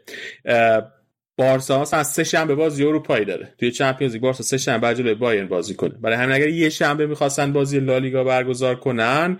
بارسا 1.37 1.81
مثلا 1.81 2.03
سه 2.03 2.23
شنبه 2.23 2.55
بازی 2.55 2.85
اروپایی 2.85 3.25
داره. 3.25 3.53
توی 3.59 3.71
چمپیونز 3.71 4.13
لیگ 4.13 4.21
بارسا 4.21 4.43
سه 4.43 4.57
شنبه 4.57 4.93
جلوی 4.93 5.13
بایرن 5.13 5.47
بازی 5.47 5.73
کنه. 5.75 5.93
برای 6.01 6.17
همین 6.17 6.35
اگر 6.35 6.47
یه 6.47 6.69
شنبه 6.69 7.07
می‌خواستن 7.07 7.53
بازی 7.53 7.79
لالیگا 7.79 8.23
برگزار 8.23 8.75
کنن 8.75 9.39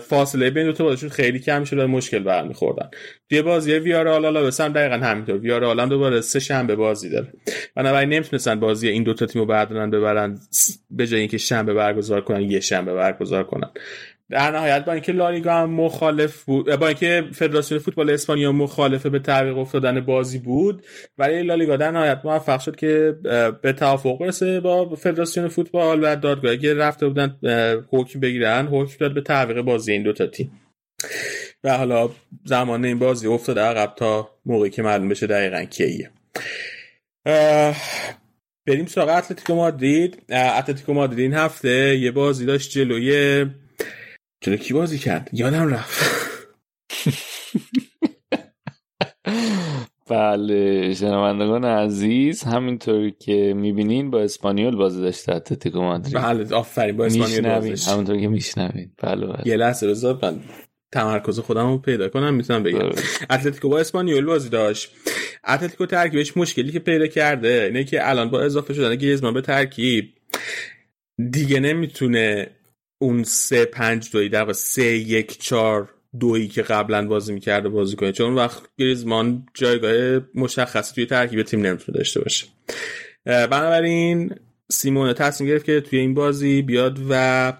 فاصله 0.00 0.50
بین 0.50 0.66
دو 0.66 0.72
تا 0.72 0.84
بازیشون 0.84 1.08
خیلی 1.08 1.38
کم 1.38 1.64
شده 1.64 1.86
مشکل 1.86 2.18
برمیخوردن. 2.18 2.90
توی 3.28 3.42
بازی 3.42 3.72
ویارال 3.72 4.24
حالا 4.24 4.42
بسام 4.42 4.72
دقیقا 4.72 5.06
همینطور. 5.06 5.38
ویارال 5.38 5.80
هم 5.80 5.88
دوباره 5.88 6.20
سه 6.20 6.40
شنبه 6.40 6.76
بازی 6.76 7.10
داره. 7.10 7.32
بنابراین 7.76 8.08
نمی‌تونستن 8.08 8.60
بازی 8.60 8.88
این 8.88 9.02
دو 9.02 9.14
تا 9.14 9.26
تیمو 9.26 9.46
بردارن 9.46 9.90
ببرن 9.90 10.38
به 10.90 11.06
جای 11.06 11.20
اینکه 11.20 11.38
شنبه 11.38 11.74
برگزار 11.74 12.20
کنن 12.20 12.50
یه 12.50 12.60
شنبه 12.60 12.94
برگزار 12.94 13.44
کنن. 13.44 13.70
در 14.30 14.50
نهایت 14.50 14.84
با 14.84 14.92
اینکه 14.92 15.12
لالیگا 15.12 15.52
هم 15.52 15.70
مخالف 15.70 16.44
بود 16.44 16.76
با 16.76 16.86
اینکه 16.86 17.24
فدراسیون 17.32 17.80
فوتبال 17.80 18.10
اسپانیا 18.10 18.52
مخالفه 18.52 19.10
به 19.10 19.18
تعویق 19.18 19.58
افتادن 19.58 20.00
بازی 20.00 20.38
بود 20.38 20.82
ولی 21.18 21.42
لالیگا 21.42 21.76
در 21.76 21.90
نهایت 21.90 22.20
موفق 22.24 22.60
شد 22.60 22.76
که 22.76 23.16
به 23.62 23.72
توافق 23.72 24.18
برسه 24.18 24.60
با 24.60 24.94
فدراسیون 24.94 25.48
فوتبال 25.48 26.04
و 26.04 26.16
دادگاهی 26.16 26.58
که 26.58 26.74
رفته 26.74 27.08
بودن 27.08 27.36
حکم 27.90 28.20
بگیرن 28.20 28.66
حکم 28.66 28.96
داد 29.00 29.14
به 29.14 29.20
تعویق 29.20 29.60
بازی 29.60 29.92
این 29.92 30.02
دو 30.02 30.12
تا 30.12 30.26
تیم. 30.26 30.60
و 31.64 31.78
حالا 31.78 32.10
زمان 32.44 32.84
این 32.84 32.98
بازی 32.98 33.26
افتاده 33.26 33.60
عقب 33.60 33.94
تا 33.96 34.30
موقعی 34.46 34.70
که 34.70 34.82
معلوم 34.82 35.08
بشه 35.08 35.26
دقیقا 35.26 35.64
کیه. 35.64 36.10
بریم 38.66 38.86
سراغ 38.86 39.08
اتلتیکو 39.08 39.54
مادرید. 39.54 40.22
اتلتیکو 40.30 40.92
مادرید 40.92 41.20
این 41.20 41.34
هفته 41.34 41.98
یه 41.98 42.10
بازی 42.10 42.46
داشت 42.46 42.70
جلوی 42.70 43.46
جلو 44.44 44.56
کی 44.56 44.74
بازی 44.74 44.98
کرد. 44.98 45.30
یادم 45.32 45.68
رفت. 45.68 46.04
بله 50.10 50.94
شنوندگان 50.94 51.64
عزیز 51.64 52.42
همینطور 52.42 53.10
که 53.10 53.54
می‌بینین 53.56 54.10
با 54.10 54.20
اسپانیول 54.20 54.76
بازی 54.76 55.02
داشته 55.02 55.34
اتلتیکو 55.34 55.80
مادرید. 55.80 56.14
بله 56.14 56.54
آفرین 56.54 56.96
با 56.96 57.04
اسپانیول 57.04 57.58
بازی 57.58 57.90
همونطور 57.90 58.20
که 58.20 58.28
میشنوین. 58.28 58.92
بله 59.02 59.26
بله. 59.26 59.48
یه 59.48 59.56
لحظه 59.56 59.88
بذار 59.88 60.18
من 60.22 60.40
تمرکز 60.92 61.38
خودم 61.38 61.66
رو 61.66 61.78
پیدا 61.78 62.08
کنم 62.08 62.34
می‌تونم 62.34 62.62
بگم. 62.62 62.88
اتلتیکو 63.30 63.68
با 63.68 63.78
اسپانیول 63.78 64.24
بازی 64.24 64.48
داشت. 64.48 64.90
اتلتیکو 65.48 65.86
ترکیبش 65.86 66.36
مشکلی 66.36 66.72
که 66.72 66.78
پیدا 66.78 67.06
کرده 67.06 67.62
اینه 67.66 67.84
که 67.84 68.08
الان 68.08 68.30
با 68.30 68.40
اضافه 68.40 68.74
شدن 68.74 68.96
گریزمان 68.96 69.34
به 69.34 69.40
ترکیب 69.40 70.14
دیگه 71.30 71.60
نمی‌تونه 71.60 72.50
اون 72.98 73.24
سه 73.24 73.64
پنج 73.64 74.10
دوی 74.12 74.28
در 74.28 74.52
سه 74.52 74.84
یک 74.84 75.42
چار 75.42 75.94
دویی 76.20 76.48
که 76.48 76.62
قبلا 76.62 77.06
بازی 77.06 77.32
می‌کرده 77.32 77.68
بازی 77.68 77.96
کنه 77.96 78.12
چون 78.12 78.34
وقت 78.34 78.62
گریزمان 78.78 79.46
جایگاه 79.54 80.20
مشخصی 80.34 80.94
توی 80.94 81.06
ترکیب 81.06 81.42
تیم 81.42 81.66
نمی‌تونه 81.66 81.98
داشته 81.98 82.20
باشه. 82.20 82.46
بنابراین 83.24 84.34
سیمون 84.70 85.12
تصمیم 85.12 85.50
گرفت 85.50 85.64
که 85.64 85.80
توی 85.80 85.98
این 85.98 86.14
بازی 86.14 86.62
بیاد 86.62 86.98
و 87.10 87.52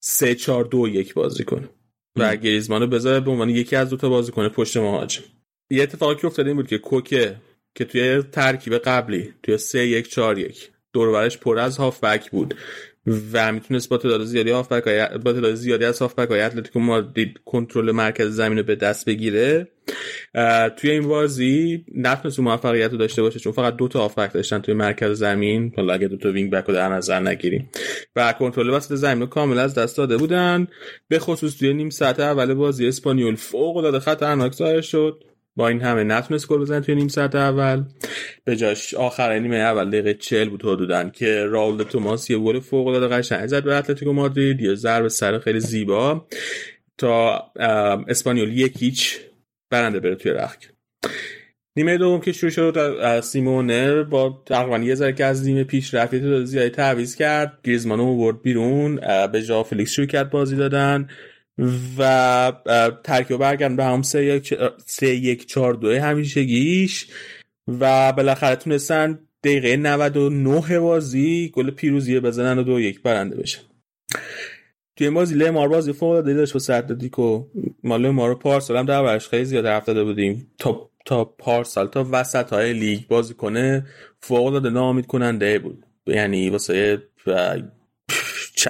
سه 0.00 0.34
چار 0.34 0.64
دو 0.64 0.88
یک 0.88 1.14
بازی 1.14 1.44
کنه 1.44 1.68
و 2.16 2.36
گریزمانو 2.36 2.86
بذاره 2.86 3.20
به 3.20 3.30
عنوان 3.30 3.50
یکی 3.50 3.76
از 3.76 3.90
دو 3.90 3.96
تا 3.96 4.08
بازی 4.08 4.32
کنه 4.32 4.48
پشت 4.48 4.76
مهاجم. 4.76 5.22
یه 5.70 5.82
اتفاقی 5.82 6.14
که 6.14 6.26
افتاده 6.26 6.48
این 6.48 6.56
بود 6.56 6.68
که 6.68 6.78
کوکه 6.78 7.36
که 7.74 7.84
توی 7.84 8.22
ترکیب 8.22 8.78
قبلی 8.78 9.34
توی 9.42 9.58
سه 9.58 9.86
یک 9.86 10.08
چار 10.08 10.38
یک 10.38 10.70
دور 10.92 11.28
پر 11.28 11.58
از 11.58 11.76
هافبک 11.76 12.30
بود. 12.30 12.54
و 13.32 13.52
می‌تونست 13.52 13.88
با 13.88 13.98
تعداد 13.98 14.24
زیادی 14.24 14.52
با 14.52 14.62
تعداد 15.32 15.54
زیادی 15.54 15.84
از 15.84 15.98
هافبک 15.98 16.28
های 16.28 16.40
اتلتیکو 16.40 16.80
مادرید 16.80 17.38
کنترل 17.44 17.90
مرکز 17.90 18.28
زمین 18.28 18.58
رو 18.58 18.64
به 18.64 18.74
دست 18.74 19.06
بگیره. 19.06 19.68
توی 20.76 20.90
این 20.90 21.08
بازی 21.08 21.84
نتونست 21.94 22.40
موفقیت 22.40 22.90
رو 22.92 22.98
داشته 22.98 23.22
باشه 23.22 23.40
چون 23.40 23.52
فقط 23.52 23.76
دو 23.76 23.88
تا 23.88 24.00
هافبک 24.00 24.32
داشتن 24.32 24.58
توی 24.58 24.74
مرکز 24.74 25.18
زمین. 25.18 25.72
حالا 25.76 25.94
اگه 25.94 26.08
دو 26.08 26.16
تا 26.16 26.32
وینگ 26.32 26.50
بک 26.50 26.64
رو 26.64 26.74
در 26.74 26.88
نظر 26.88 27.20
نگیریم. 27.20 27.70
و 28.16 28.32
کنترل 28.32 28.70
وسط 28.70 28.94
زمین 28.94 29.20
رو 29.20 29.26
کامل 29.26 29.58
از 29.58 29.74
دست 29.74 29.96
داده 29.96 30.16
بودن. 30.16 30.66
به 31.08 31.18
خصوص 31.18 31.58
توی 31.58 31.74
نیم 31.74 31.90
ساعت 31.90 32.20
اول 32.20 32.54
بازی 32.54 32.88
اسپانیول 32.88 33.34
فوق 33.34 33.76
العاده 33.76 34.00
خطرناک 34.00 34.52
ظاهر 34.52 34.80
شد. 34.80 35.24
با 35.56 35.68
این 35.68 35.80
همه 35.80 36.04
نتونست 36.04 36.48
گل 36.48 36.58
بزنه 36.58 36.80
توی 36.80 36.94
نیم 36.94 37.08
ساعت 37.08 37.34
اول. 37.34 37.84
به 38.44 38.56
جاش 38.56 38.94
آخر 38.94 39.38
نیمه 39.38 39.56
اول 39.56 39.90
دقیقه 39.90 40.14
40 40.14 40.48
بود 40.48 40.62
حدودا 40.62 41.10
که 41.10 41.44
راول 41.44 41.82
توماس 41.82 42.30
یه 42.30 42.38
گل 42.38 42.60
فوق 42.60 42.86
العاده 42.86 43.08
قشنگ 43.08 43.46
زد 43.46 43.64
به 43.64 43.74
اتلتیکو 43.74 44.12
مادرید. 44.12 44.60
یه 44.60 44.74
ضربه 44.74 45.08
سر 45.08 45.38
خیلی 45.38 45.60
زیبا 45.60 46.26
تا 46.98 47.38
اسپانیول 48.08 48.58
یک 48.58 48.82
هیچ 48.82 49.18
برنده 49.70 50.00
بره 50.00 50.14
توی 50.14 50.32
رخ 50.32 50.56
نیمه 51.76 51.98
دوم 51.98 52.20
که 52.20 52.32
شروع 52.32 52.50
شد 52.50 53.20
سیمونه 53.20 54.02
با 54.02 54.42
تقریبا 54.46 54.78
یه 54.78 54.94
ذره 54.94 55.12
که 55.12 55.24
از 55.24 55.46
نیمه 55.46 55.64
پیش 55.64 55.94
رفتی 55.94 56.20
تعداد 56.20 56.44
زیادی 56.44 56.70
تعویض 56.70 57.16
کرد. 57.16 57.58
گریزمانو 57.64 58.16
برد 58.16 58.42
بیرون 58.42 59.00
به 59.32 59.42
جاش 59.42 59.62
فلیکس 59.62 59.90
شروع 59.90 60.06
کرد 60.06 60.30
بازی 60.30 60.56
دادن. 60.56 61.08
و 61.98 62.52
ترکیب 63.04 63.36
برگردن 63.36 63.76
به 63.76 63.84
هم 63.84 64.02
سه 64.02 64.24
یک, 64.24 64.54
سه 64.86 65.14
یک 65.14 65.46
چار 65.46 65.74
دوه 65.74 66.00
همیشگیش. 66.00 67.06
و 67.68 68.12
بالاخره 68.12 68.56
تونستن 68.56 69.18
دقیقه 69.44 69.76
99 69.76 70.80
بازی 70.80 71.52
گل 71.54 71.70
پیروزی 71.70 72.20
بزنن 72.20 72.58
و 72.58 72.62
دو 72.62 72.80
یک 72.80 73.02
برنده 73.02 73.36
بشن 73.36 73.62
توی 74.96 75.06
این 75.06 75.14
بازی 75.14 75.50
مار 75.50 75.68
بازی 75.68 75.92
فوق 75.92 76.10
العاده 76.10 76.34
داشت 76.34 76.54
واسه 76.54 76.74
اتلتیکو 76.74 77.46
مال 77.84 78.10
ما 78.10 78.26
رو 78.26 78.34
پارسال 78.34 78.76
هم 78.76 78.86
در 78.86 79.18
خیلی 79.18 79.44
زیاد 79.44 79.66
حرف 79.66 79.84
داده 79.84 80.04
بودیم. 80.04 80.52
تا 80.58 80.90
تا 81.04 81.24
پارسال 81.24 81.86
تا 81.86 82.06
وسط 82.12 82.52
های 82.52 82.72
لیگ 82.72 83.06
بازی 83.08 83.34
کنه 83.34 83.86
فوق 84.20 84.46
العاده 84.46 84.70
ناامید 84.70 85.06
کننده 85.06 85.58
بود. 85.58 85.86
یعنی 86.06 86.50
واسه 86.50 87.02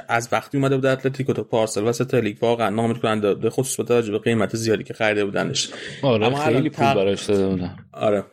از 0.09 0.29
وقتی 0.33 0.59
اومده 0.59 0.77
بود 0.77 0.87
اتلتیکو 0.87 1.33
تا 1.33 1.43
پارسال 1.43 1.85
واسه 1.85 2.21
لیگ 2.21 2.37
واقعا 2.43 2.71
نامید 2.71 2.99
کننده 2.99 3.35
به 3.35 3.51
خصوص 3.51 3.77
با 3.77 3.85
توجه 3.85 4.13
به 4.13 4.19
قیمت 4.19 4.57
زیادی 4.57 4.85
که 4.85 4.95
خریده 4.95 5.25
بودنش. 5.25 5.71
آره 6.03 6.37
خیلی 6.37 6.71
پول 6.71 6.95
براش 6.95 7.25
داده 7.25 7.49
بودن. 7.49 7.77
آره. 7.93 8.25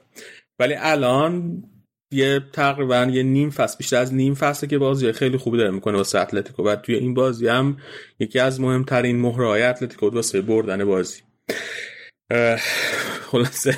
ولی 0.59 0.75
الان 0.77 1.63
یه 2.11 2.41
تقریبا 2.53 3.07
یه 3.11 3.23
نیم 3.23 3.49
فصل 3.49 3.77
بیشتر 3.77 3.97
از 3.97 4.13
نیم 4.13 4.33
فصل 4.33 4.67
که 4.67 4.77
بازی 4.77 5.11
خیلی 5.11 5.37
خوبی 5.37 5.57
داره 5.57 5.71
می‌کنه 5.71 5.97
واسه 5.97 6.19
اتلتیکو. 6.19 6.63
و 6.63 6.75
توی 6.75 6.95
این 6.95 7.13
بازی 7.13 7.47
هم 7.47 7.77
یکی 8.19 8.39
از 8.39 8.61
مهمترین 8.61 9.19
مهرهای 9.19 9.63
اتلتیکو 9.63 10.09
واسه 10.09 10.41
بردن 10.41 10.85
بازی. 10.85 11.21
خلاصه 13.21 13.77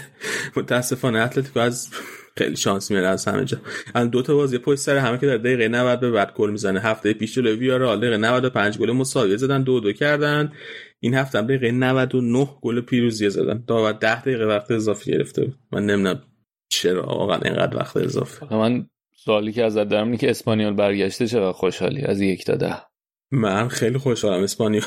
متاسفانه 0.55 1.19
اتلتیکو 1.19 1.59
از 1.59 1.89
خیلی 2.37 2.55
شانس 2.55 2.91
میاره 2.91 3.07
از 3.07 3.25
همه 3.25 3.45
جا. 3.45 3.57
الان 3.95 4.09
دو 4.09 4.21
تا 4.21 4.35
بازی 4.35 4.57
پشت 4.57 4.79
سر 4.79 4.97
همه 4.97 5.17
که 5.17 5.27
در 5.27 5.37
دقیقه 5.37 5.67
90 5.67 5.99
به 5.99 6.11
بعد 6.11 6.33
گل 6.33 6.51
می‌زنه. 6.51 6.79
هفته 6.79 7.13
پیش 7.13 7.35
جلوی 7.35 7.55
ویارال 7.55 7.99
دقیقه 7.99 8.17
95 8.17 8.77
گل 8.77 8.91
مساوی 8.91 9.37
زدن 9.37 9.63
دو 9.63 9.79
دو 9.79 9.93
کردن. 9.93 10.51
این 10.99 11.13
هفته 11.13 11.37
هم 11.37 11.45
دقیقه 11.45 11.71
99 11.71 12.47
گل 12.61 12.81
پیروزی 12.81 13.29
زدن. 13.29 13.63
داور 13.67 13.91
10 13.91 14.21
دقیقه 14.21 14.45
وقت 14.45 14.71
اضافی 14.71 15.11
گرفته 15.11 15.45
بود. 15.45 15.55
من 15.71 15.85
نمی‌دونم 15.85 16.21
چرا 16.69 17.05
واقعا 17.05 17.39
اینقدر 17.45 17.77
وقت 17.77 17.97
اضافه. 17.97 18.55
من 18.55 18.87
سوالی 19.15 19.51
که 19.51 19.63
ازت 19.63 19.89
دارم 19.89 20.05
اینه 20.05 20.17
که 20.17 20.29
اسپانیول 20.29 20.73
برگشته 20.73 21.27
چقدر 21.27 21.51
خوشحالی 21.51 22.01
از 22.01 22.21
یک 22.21 22.45
تا 22.45 22.55
ده؟ 22.55 22.90
من 23.31 23.67
خیلی 23.67 23.97
خوشحالم. 23.97 24.43
اسپانیول 24.43 24.83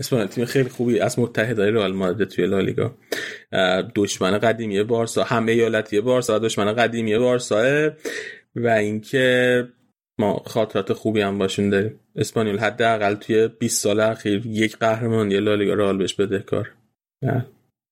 اسپانیول 0.00 0.28
تیم 0.28 0.44
خیلی 0.44 0.68
خوبی. 0.68 1.00
از 1.00 1.18
متحدای 1.18 1.70
رئال 1.70 1.92
مادرید 1.92 2.28
توی 2.28 2.46
لالیگا. 2.46 2.94
دشمن 3.94 4.38
قدیمی 4.38 4.82
بارسا. 4.82 5.24
هم 5.24 5.46
ایالتی 5.46 6.00
بارسا 6.00 6.38
دشمن 6.38 6.72
قدیمی 6.72 7.18
بارسا. 7.18 7.90
و 8.56 8.68
اینکه 8.68 9.68
ما 10.18 10.42
خاطرات 10.46 10.92
خوبی 10.92 11.20
هم 11.20 11.38
باشون 11.38 11.70
داریم. 11.70 12.00
اسپانیول 12.16 12.58
حداقل 12.58 13.14
توی 13.14 13.48
20 13.48 13.82
سال 13.82 14.00
اخیر 14.00 14.46
یک 14.46 14.76
قهرمانی 14.76 15.40
لالیگا 15.40 15.74
رئال 15.74 15.98
بهش 15.98 16.14
بدهکار 16.14 16.72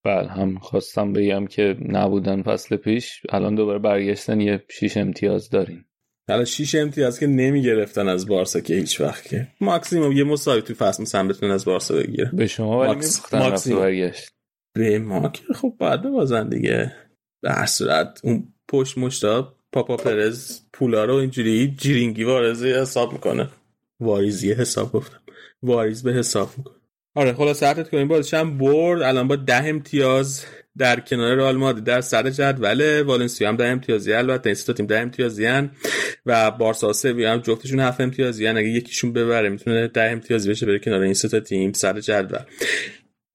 بله 0.05 0.29
هم 0.29 0.59
خواستم 0.59 1.13
بگم 1.13 1.47
که 1.47 1.77
نبودن 1.89 2.43
فصل 2.43 2.77
پیش 2.77 3.23
الان 3.29 3.55
دوباره 3.55 3.79
برگشتن 3.79 4.41
یه 4.41 4.65
شیش 4.71 4.97
امتیاز 4.97 5.51
داریم. 5.51 5.85
حالا 6.29 6.45
شیش 6.45 6.75
امتیاز 6.75 7.21
که 7.21 7.27
نمی 7.27 7.63
گرفتن 7.63 8.09
از 8.09 8.27
بارسا 8.27 8.61
که 8.61 8.75
هیچ 8.75 9.01
وقت 9.01 9.29
که. 9.29 9.49
ماکسیموم 9.61 10.13
یه 10.13 10.25
مساوی 10.25 10.63
تو 10.63 10.75
فصل 10.75 11.03
مثلا 11.03 11.29
بتونن 11.29 11.53
از 11.53 11.65
بارسا 11.65 11.95
بگیره. 11.95 12.31
به 12.33 12.47
شما 12.47 12.79
ولی 12.79 12.89
ماکس... 12.89 13.35
ماکسیموم 13.35 13.81
برگشت. 13.81 14.33
به 14.75 14.99
ما 14.99 15.29
که 15.29 15.43
خب 15.55 15.75
بعد 15.79 16.03
بازن 16.03 16.49
دیگه. 16.49 16.93
به 17.43 17.51
هر 17.51 17.67
صورت 17.67 18.21
اون 18.25 18.53
پشت 18.69 18.99
مشتا 18.99 19.55
پاپا 19.73 19.97
پرز 19.97 20.61
پولا 20.73 21.05
رو 21.05 21.15
اینجوری 21.15 21.75
جیرینگی 21.79 22.25
وارزی 22.25 22.73
حساب 22.73 23.13
می‌کنه. 23.13 23.49
واریزی 24.01 24.53
حساب 24.53 24.93
گفتم. 24.93 25.21
واریز 25.63 26.03
به 26.03 26.13
حساب 26.13 26.51
می‌کنه. 26.59 26.75
آره 27.15 27.33
خلاص 27.33 27.59
سرتت 27.59 27.91
کنیم 27.91 28.09
بازش 28.09 28.35
هم 28.35 28.59
برد. 28.59 29.03
الان 29.03 29.29
با 29.29 29.37
ده 29.37 29.65
امتیاز. 29.65 30.45
در 30.79 31.01
کنار 31.01 31.35
رئال 31.35 31.57
مادرید 31.57 31.85
در 31.85 32.01
سر 32.01 32.31
جدول 32.31 33.03
والنسیا 33.03 33.49
هم 33.49 33.57
ده 33.57 33.67
امتیازی 33.67 34.13
البته 34.13 34.51
این 34.51 34.75
تیم 34.75 34.87
ده 34.87 34.99
امتیازی 34.99 35.47
هن 35.47 35.71
و 36.27 36.51
بارسا 36.51 36.93
سویا 36.93 37.33
هم 37.33 37.39
جفتشون 37.39 37.81
هفت 37.81 38.01
امتیازی 38.01 38.47
هن. 38.47 38.57
اگه 38.57 38.69
یکیشون 38.69 39.13
ببره 39.13 39.49
می‌تونه 39.49 39.89
ده 39.89 40.11
امتیازی 40.11 40.51
بشه 40.51 40.67
بره 40.67 40.79
کنار 40.79 41.01
این 41.01 41.15
سه 41.15 41.41
تیم 41.41 41.73
سر 41.73 42.01
جدول. 42.01 42.39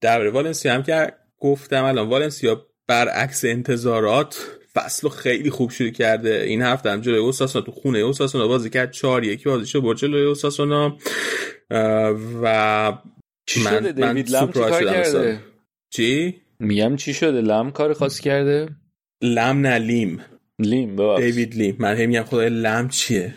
در 0.00 0.28
والنسیا 0.28 0.74
هم 0.74 0.82
که 0.82 1.12
گفتم 1.38 1.84
الان 1.84 2.08
والنسیا 2.08 2.66
برعکس 2.88 3.44
انتظارات 3.44 4.46
فصل 4.74 5.08
خیلی 5.08 5.50
خوب 5.50 5.70
شروع 5.70 5.90
کرده. 5.90 6.42
این 6.42 6.62
هفته 6.62 6.90
هم 6.90 7.00
جلوی 7.00 7.18
اوساسونا 7.18 7.64
تو 7.64 7.72
خونه 7.72 7.98
اوساسونا 7.98 8.48
بازی 8.48 8.70
کرد. 8.70 8.90
4 8.90 9.24
1 9.24 9.44
بازیشو 9.44 9.80
برد 9.80 9.96
جلوی 9.96 10.22
اوساسونا. 10.22 10.98
و 12.42 12.92
من 13.56 14.22
چی 14.22 14.32
کار 14.54 14.84
کرده؟ 14.84 15.40
چی؟ 15.90 16.43
میگم 16.58 16.96
چی 16.96 17.14
شده؟ 17.14 17.40
لم 17.40 17.70
کار 17.70 17.94
خاصی 17.94 18.22
کرده؟ 18.22 18.68
لم 19.22 19.66
نه 19.66 19.78
لیم. 19.78 20.20
لیم 20.58 20.96
بابا 20.96 21.20
دیوید 21.20 21.54
لیم. 21.54 21.76
من 21.78 21.96
هم 21.96 22.08
میگم 22.08 22.22
خدای 22.22 22.48
لم 22.48 22.88
چیه؟ 22.88 23.34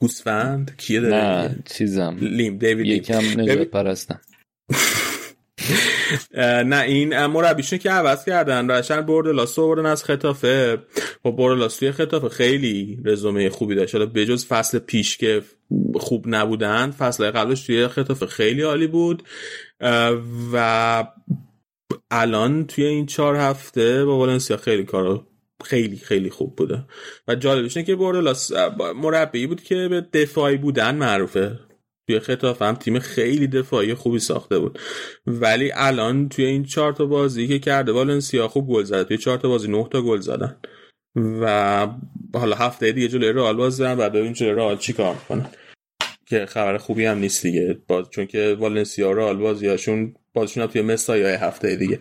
گوسفند؟ 0.00 0.76
کیه 0.76 1.00
داره؟ 1.00 1.14
نه 1.14 1.58
چیزم. 1.64 2.16
لیم 2.20 2.58
دیوید 2.58 2.86
یکم 2.86 3.40
نجات 3.40 3.58
پرستم. 3.58 4.20
نه 6.64 6.82
این 6.82 7.26
مربیشون 7.26 7.78
که 7.78 7.90
عوض 7.90 8.24
کردن. 8.24 8.70
رشن 8.70 9.00
برد 9.00 9.28
لاسو 9.28 9.68
بردن 9.68 9.86
از 9.86 10.04
خطافه. 10.04 10.78
با 11.22 11.30
برد 11.30 11.58
لاسوی 11.58 11.92
خطافه 11.92 12.28
خیلی 12.28 12.98
رزومه 13.04 13.50
خوبی 13.50 13.74
داشت. 13.74 13.94
حالا 13.94 14.06
بجز 14.06 14.46
فصل 14.46 14.78
پیش 14.78 15.16
که 15.16 15.42
خوب 15.94 16.24
نبودن 16.28 16.90
فصل 16.90 17.30
قبلش 17.30 17.66
توی 17.66 17.88
خطافه 17.88 18.26
خیلی 18.26 18.62
عالی 18.62 18.86
بود. 18.86 19.22
و 20.52 21.04
الان 22.10 22.66
توی 22.66 22.84
این 22.84 23.06
چهار 23.06 23.36
هفته 23.36 24.04
با 24.04 24.18
والنسیا 24.18 24.56
خیلی 24.56 24.84
کارو 24.84 25.26
خیلی 25.64 25.96
خیلی 25.96 26.30
خوب 26.30 26.56
بوده. 26.56 26.84
و 27.28 27.34
جالبش 27.34 27.78
که 27.78 27.96
برد 27.96 28.16
لاس 28.16 28.52
مربی 28.96 29.46
بود 29.46 29.62
که 29.62 29.88
به 29.88 30.00
دفاعی 30.00 30.56
بودن 30.56 30.94
معروفه. 30.94 31.58
توی 32.06 32.20
خطاف 32.20 32.62
هم 32.62 32.74
تیم 32.74 32.98
خیلی 32.98 33.46
دفاعی 33.46 33.94
خوبی 33.94 34.18
ساخته 34.18 34.58
بود. 34.58 34.78
ولی 35.26 35.72
الان 35.74 36.28
توی 36.28 36.44
این 36.44 36.64
چهار 36.64 36.92
تا 36.92 37.06
بازی 37.06 37.48
که 37.48 37.58
کرده 37.58 37.92
والنسیا 37.92 38.48
خوب 38.48 38.68
گل 38.68 38.84
زده. 38.84 39.04
توی 39.04 39.18
چهار 39.18 39.38
تا 39.38 39.48
بازی 39.48 39.68
نه 39.68 39.88
تا 39.90 40.02
گل 40.02 40.20
زدن. 40.20 40.56
و 41.16 41.88
حالا 42.34 42.56
هفته 42.56 42.92
دیگه 42.92 43.08
جلوی 43.08 43.32
رئال 43.32 43.56
بازی 43.56 43.82
و 43.82 44.10
ببین 44.10 44.32
جلوی 44.32 44.52
رئال 44.52 44.76
چیکار 44.76 45.14
می‌کنن 45.14 45.46
که 46.32 46.46
خبر 46.46 46.78
خوبی 46.78 47.04
هم 47.04 47.18
نیست 47.18 47.42
دیگه. 47.42 47.78
باز 47.86 48.10
چون 48.10 48.26
که 48.26 48.56
والنسیا 48.60 49.10
و 49.10 49.14
رئال 49.14 49.36
بازیاشون 49.36 50.14
بازیشون 50.32 50.62
هم 50.62 50.68
توی 50.68 50.82
مستای 50.82 51.22
هفته 51.22 51.76
دیگه. 51.76 51.98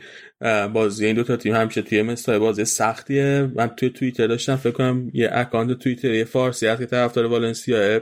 بازی 0.74 1.06
این 1.06 1.16
دو 1.16 1.24
تا 1.24 1.38
تیم 1.38 1.56
همیشه 1.56 1.82
توی 1.82 2.02
مستای 2.02 2.40
بازی 2.40 2.66
سختیه. 2.66 3.52
من 3.56 3.68
توی 3.68 3.90
توییتر 3.90 4.28
داشتم 4.28 4.56
فکر 4.56 4.72
کنم 4.72 5.12
یه 5.14 5.30
اکانت 5.32 5.80
توییتر 5.80 6.24
فارسی 6.24 6.68
هست 6.68 6.80
که 6.80 6.86
طرفدار 6.86 7.26
والنسیا 7.26 8.02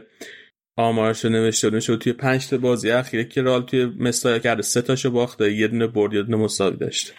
آمارش 0.78 1.26
نوشته 1.26 1.70
بود. 1.70 1.80
توی 1.80 2.14
پنج 2.14 2.48
تا 2.48 2.58
بازی 2.58 2.92
اخیره 2.92 3.24
که 3.24 3.42
رال 3.42 3.62
توی 3.62 3.86
مستایا 3.86 4.40
کرده 4.40 4.62
سه 4.62 4.82
تاشو 4.82 5.12
باخته 5.12 5.54
یه 5.54 5.68
دونه 5.68 5.88
برد 5.88 6.14
یه 6.14 6.24
دونه 6.24 6.38
مساوی 6.38 6.78
داشته 6.78 7.14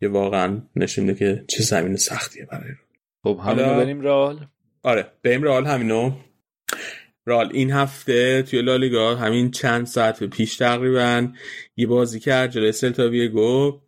که 0.00 0.08
واقعا 0.08 0.62
نشون 0.76 1.04
میده 1.04 1.18
که 1.18 1.44
چه 1.48 1.62
زمین 1.62 1.96
سختیه 1.96 2.46
برای 2.46 2.72
خب 3.22 3.40
همینو 3.44 3.76
بریم 3.76 4.00
رال 4.00 4.46
آره 4.82 5.06
بریم 5.22 5.42
رال 5.42 5.66
همینو. 5.66 6.12
رال 7.28 7.50
این 7.52 7.70
هفته 7.70 8.42
توی 8.42 8.62
لالیگا 8.62 9.16
همین 9.16 9.50
چند 9.50 9.86
ساعت 9.86 10.24
پیش 10.24 10.56
تقریبا 10.56 11.28
یه 11.76 11.86
بازی 11.86 12.20
کرد 12.20 12.50
جلوی 12.50 12.72
سلتا 12.72 13.08
ویگو. 13.08 13.80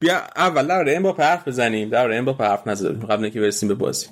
بیا 0.00 0.16
اول 0.36 0.66
در 0.66 0.84
این 0.84 1.02
با 1.02 1.12
حرف 1.12 1.48
بزنیم. 1.48 1.88
در 1.88 2.10
این 2.10 2.24
با 2.24 2.32
حرف 2.32 2.66
نزدیم. 2.66 3.06
قبل 3.06 3.24
اینکه 3.24 3.40
برسیم 3.40 3.68
به 3.68 3.74
بازی. 3.74 4.06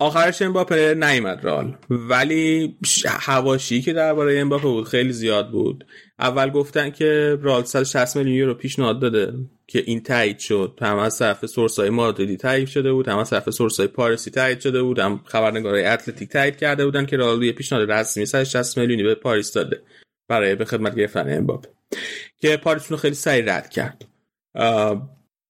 آخرش 0.00 0.42
امباپه 0.42 0.94
نیومد 0.94 1.44
رال 1.44 1.76
ولی 1.90 2.76
هواشی 3.06 3.82
که 3.82 3.92
درباره 3.92 4.38
امباپه 4.38 4.62
بود 4.62 4.88
خیلی 4.88 5.12
زیاد 5.12 5.50
بود. 5.50 5.86
اول 6.18 6.50
گفتن 6.50 6.90
که 6.90 7.38
رال 7.42 7.64
160 7.64 8.16
میلیون 8.16 8.36
یورو 8.36 8.54
پیشنهاد 8.54 9.00
داده 9.00 9.32
که 9.66 9.82
این 9.86 10.02
تایید 10.02 10.38
شد. 10.38 10.78
هم 10.82 10.98
از 10.98 11.18
طرف 11.18 11.46
سورسای 11.46 11.90
مادریدی 11.90 12.36
تایید 12.36 12.68
شده 12.68 12.92
بود 12.92 13.08
هم 13.08 13.18
از 13.18 13.30
طرف 13.30 13.50
سورسای 13.50 13.86
پاریسی 13.86 14.30
تایید 14.30 14.60
شده 14.60 14.82
بود 14.82 14.98
هم 14.98 15.20
خبرنگارای 15.24 15.84
اتلتیک 15.84 16.28
تایید 16.28 16.56
کرده 16.56 16.84
بودن 16.84 17.06
که 17.06 17.16
رال 17.16 17.42
یه 17.42 17.52
پیشنهاد 17.52 17.92
رسمی 17.92 18.26
160 18.26 18.78
میلیونی 18.78 19.02
به 19.02 19.14
پاریس 19.14 19.52
داده 19.52 19.82
برای 20.28 20.54
به 20.54 20.64
خدمت 20.64 20.94
گرفتن 20.94 21.36
امباپه. 21.36 21.68
که 22.38 22.56
پاریس 22.56 22.92
خیلی 22.92 23.14
سریع 23.14 23.56
رد 23.56 23.70
کرد. 23.70 24.04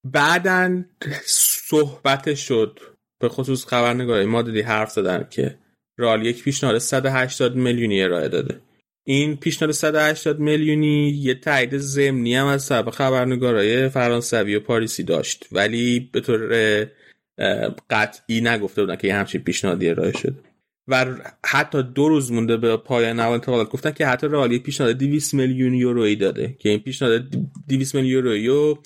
بعدا 0.04 0.84
صحبت 1.24 2.34
شد 2.34 2.80
به 3.20 3.28
خصوص 3.28 3.66
خبرنگارای 3.66 4.26
مادری 4.26 4.60
حرف 4.60 4.90
زدن 4.90 5.26
که 5.30 5.58
رال 5.98 6.26
یک 6.26 6.42
پیشنهاد 6.42 6.78
180 6.78 7.56
میلیونی 7.56 8.02
ارائه 8.02 8.28
داده. 8.28 8.60
این 9.04 9.36
پیشنهاد 9.36 9.74
180 9.74 10.38
میلیونی 10.38 11.10
یه 11.10 11.34
تایید 11.34 11.78
ضمنی 11.78 12.34
هم 12.34 12.46
از 12.46 12.68
طرف 12.68 12.88
خبرنگارای 12.88 13.88
فرانسوی 13.88 14.56
و 14.56 14.60
پاریسی 14.60 15.02
داشت. 15.02 15.46
ولی 15.52 16.10
به 16.12 16.20
طور 16.20 16.86
قطعی 17.90 18.40
نگفته 18.40 18.82
بودن 18.82 18.96
که 18.96 19.06
یه 19.08 19.14
همچین 19.14 19.42
پیشنهادی 19.42 19.88
ارائه 19.88 20.12
شده. 20.12 20.49
و 20.90 21.06
حتی 21.46 21.82
دو 21.82 22.08
روز 22.08 22.32
مونده 22.32 22.56
به 22.56 22.76
پایان 22.76 23.20
انتقالات 23.20 23.70
گفتن 23.70 23.90
که 23.90 24.06
حتی 24.06 24.26
رئال 24.26 24.58
پیشنهاد 24.58 24.92
200 24.92 25.34
میلیون 25.34 25.74
یورویی 25.74 26.16
داده 26.16 26.56
که 26.58 26.68
این 26.68 26.78
پیشنهاد 26.78 27.22
200 27.68 27.94
میلیون 27.94 28.12
یورویی 28.12 28.48
و 28.48 28.76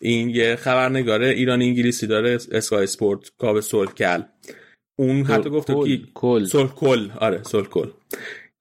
این 0.00 0.30
یه 0.30 0.56
خبرنگار 0.56 1.22
ایران 1.22 1.62
انگلیسی 1.62 2.06
داره 2.06 2.38
اسکای 2.52 2.82
اسپورت 2.82 3.30
کاب 3.38 3.60
سولکل. 3.60 4.22
اون 4.98 5.22
حتی 5.22 5.50
گفته 5.50 5.74
که 5.74 6.00
کل. 6.14 6.46
کل 6.66 7.10
آره 7.20 7.42
سول 7.42 7.64
کل 7.64 7.88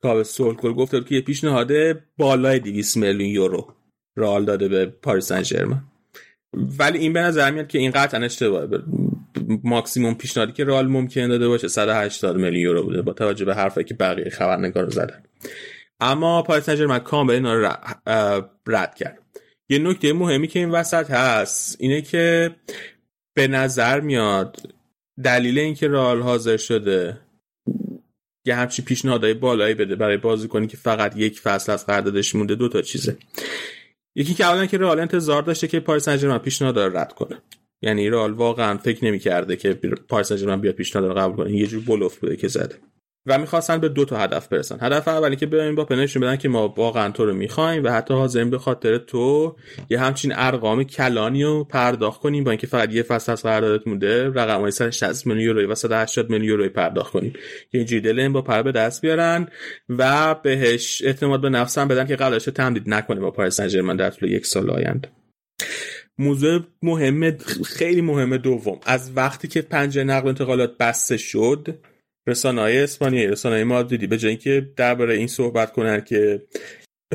کاب 0.01 0.23
کل 0.57 0.73
گفته 0.73 1.01
که 1.01 1.15
یه 1.15 1.21
پیشنهاد 1.21 1.71
بالای 2.17 2.59
200 2.59 2.97
میلیون 2.97 3.29
یورو 3.29 3.73
رئال 4.17 4.45
داده 4.45 4.67
به 4.67 4.85
پاریس 4.85 5.31
سن 5.33 5.83
ولی 6.79 6.99
این 6.99 7.13
به 7.13 7.19
نظر 7.19 7.51
میاد 7.51 7.67
که 7.67 7.77
این 7.77 7.91
قطعا 7.91 8.25
اشتباهه. 8.25 8.67
ماکسیموم 9.63 10.13
پیشنهادی 10.13 10.51
که 10.51 10.65
رئال 10.65 10.87
ممکن 10.87 11.27
داده 11.27 11.47
باشه 11.47 11.67
180 11.67 12.35
میلیون 12.35 12.55
یورو 12.55 12.83
بوده 12.83 13.01
با 13.01 13.13
توجه 13.13 13.45
به 13.45 13.55
حرفی 13.55 13.83
که 13.83 13.93
بقیه 13.93 14.29
خبرنگار 14.29 14.83
رو 14.83 14.89
زدن. 14.89 15.23
اما 15.99 16.41
پاریس 16.41 16.69
سن 16.69 16.99
کامل 16.99 17.33
اینا 17.33 17.53
رو 17.53 17.71
رد 18.67 18.95
کرد. 18.95 19.19
یه 19.69 19.79
نکته 19.79 20.13
مهمی 20.13 20.47
که 20.47 20.59
این 20.59 20.71
وسط 20.71 21.11
هست 21.11 21.77
اینه 21.79 22.01
که 22.01 22.55
به 23.33 23.47
نظر 23.47 23.99
میاد 23.99 24.57
دلیل 25.23 25.59
اینکه 25.59 25.87
رئال 25.87 26.21
حاضر 26.21 26.57
شده 26.57 27.19
یه 28.45 28.55
همچی 28.55 28.81
پیشنهادهای 28.81 29.33
بالایی 29.33 29.73
بده 29.73 29.95
برای 29.95 30.17
بازیکنی 30.17 30.67
که 30.67 30.77
فقط 30.77 31.17
یک 31.17 31.39
فصل 31.39 31.71
از 31.71 31.85
قراردادش 31.85 32.35
مونده 32.35 32.55
دو 32.55 32.69
تا 32.69 32.81
چیزه. 32.81 33.17
یکی 34.15 34.33
که 34.33 34.45
اولا 34.45 34.65
که 34.65 34.77
رئال 34.77 34.99
انتظار 34.99 35.41
داشته 35.41 35.67
که 35.67 35.79
پاریس 35.79 36.09
سن 36.09 36.37
پیشنهاد 36.37 36.79
رد 36.79 37.13
کنه. 37.13 37.41
یعنی 37.81 38.09
رئال 38.09 38.31
واقعا 38.31 38.77
فکر 38.77 39.05
نمی‌کرده 39.05 39.55
که 39.55 39.73
پاریس 40.09 40.33
سن 40.33 40.61
بیاد 40.61 40.75
پیشنهاد 40.75 41.09
رو 41.09 41.13
قبول 41.17 41.45
کنه. 41.45 41.55
یه 41.55 41.67
جور 41.67 41.83
بلوف 41.83 42.17
بوده 42.17 42.35
که 42.35 42.47
زده. 42.47 42.75
و 43.25 43.37
می‌خواستن 43.37 43.77
به 43.77 43.89
دو 43.89 44.05
تا 44.05 44.17
هدف 44.17 44.47
برسن. 44.47 44.77
هدف 44.81 45.07
اولی 45.07 45.35
که 45.35 45.45
به 45.45 45.71
با 45.71 45.95
نشون 45.95 46.21
بدن 46.21 46.35
که 46.35 46.49
ما 46.49 46.67
واقعا 46.67 47.11
تو 47.11 47.25
رو 47.25 47.33
می‌خوایم 47.33 47.83
و 47.83 47.89
حتی 47.89 48.13
حاضرین 48.13 48.49
به 48.49 48.57
خاطر 48.57 48.97
تو 48.97 49.55
یه 49.89 49.99
همچین 49.99 50.33
ارقام 50.35 50.83
کلانی 50.83 51.43
رو 51.43 51.63
پرداخت 51.63 52.21
کنیم 52.21 52.43
با 52.43 52.51
اینکه 52.51 52.67
فقط 52.67 52.93
یه 52.93 53.03
فصل 53.03 53.31
از 53.31 53.43
قراردادت 53.43 53.87
مونده 53.87 54.29
رقم 54.29 54.61
های 54.61 54.71
160 54.71 55.27
میلیون 55.27 55.45
یورو 55.45 55.71
و 55.71 55.75
180 55.75 56.29
میلیون 56.29 56.49
یورو 56.49 56.69
پرداخت 56.69 57.11
کنیم. 57.11 57.33
که 57.71 57.77
اینجوری 57.77 58.01
دل 58.01 58.29
با 58.29 58.41
پر 58.41 58.61
به 58.61 58.71
دست 58.71 59.01
بیارن 59.01 59.47
و 59.89 60.35
بهش 60.35 61.01
اعتماد 61.05 61.41
به 61.41 61.49
نفس 61.49 61.77
هم 61.77 61.87
بدن 61.87 62.07
که 62.07 62.15
قراردادش 62.15 62.45
تمدید 62.45 62.89
نکنه 62.89 63.19
با 63.19 63.31
پاریس 63.31 63.61
سن 63.61 63.95
در 63.95 64.09
طول 64.09 64.31
یک 64.31 64.45
سال 64.45 64.69
آینده. 64.69 65.09
موضوع 66.19 66.61
مهم 66.83 67.37
خیلی 67.65 68.01
مهم 68.01 68.37
دوم. 68.37 68.79
از 68.85 69.11
وقتی 69.15 69.47
که 69.47 69.61
پنجره 69.61 70.03
نقل 70.03 70.27
انتقالات 70.27 70.77
بسته 70.77 71.17
شد 71.17 71.79
رسانه 72.27 72.61
های 72.61 72.79
اسپانیایی 72.79 73.27
رسانه 73.27 73.55
های 73.55 73.63
مادریدی 73.63 74.07
به 74.07 74.17
جای 74.17 74.29
اینکه 74.29 74.69
درباره 74.75 75.15
این 75.15 75.27
صحبت 75.27 75.71
کنن 75.71 76.01
که 76.01 76.41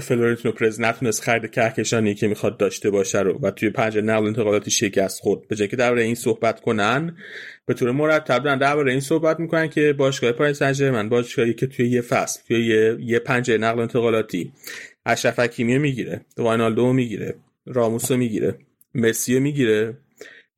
فلورنتینو 0.02 0.54
پرز 0.54 0.80
نتونست 0.80 1.22
خرید 1.22 1.50
کهکشانی 1.50 2.14
که 2.14 2.28
می‌خواد 2.28 2.56
داشته 2.56 2.90
باشه 2.90 3.20
رو 3.20 3.38
و 3.42 3.50
توی 3.50 3.70
پنجره 3.70 3.98
نقل 3.98 4.26
انتقالاتی 4.26 4.70
شکست 4.70 5.20
خورد 5.20 5.48
به 5.48 5.56
جای 5.56 5.68
که 5.68 5.76
درباره 5.76 6.02
این 6.02 6.14
صحبت 6.14 6.60
کنن 6.60 7.16
به 7.66 7.74
طور 7.74 7.90
مرتب 7.90 8.42
دارن 8.42 8.58
درباره 8.58 8.90
این 8.92 9.00
صحبت 9.00 9.40
می‌کنن 9.40 9.68
که 9.68 9.92
باشگاه 9.92 10.32
پاریس 10.32 10.62
من 10.62 11.08
باشگاهی 11.08 11.54
که 11.54 11.66
توی 11.66 11.88
یه 11.88 12.00
فصل 12.00 12.40
توی 12.48 12.66
یه, 12.66 12.96
یه 13.00 13.18
پنجره 13.18 13.58
نقل 13.58 13.80
انتقالاتی 13.80 14.52
اشرف 15.06 15.38
حکیمی 15.38 15.78
می‌گیره 15.78 16.20
واینالدو 16.36 16.92
می‌گیره 16.92 17.34
راموسو 17.66 18.16
می‌گیره. 18.16 18.58
مسی 18.94 19.40
می‌گیره 19.40 19.96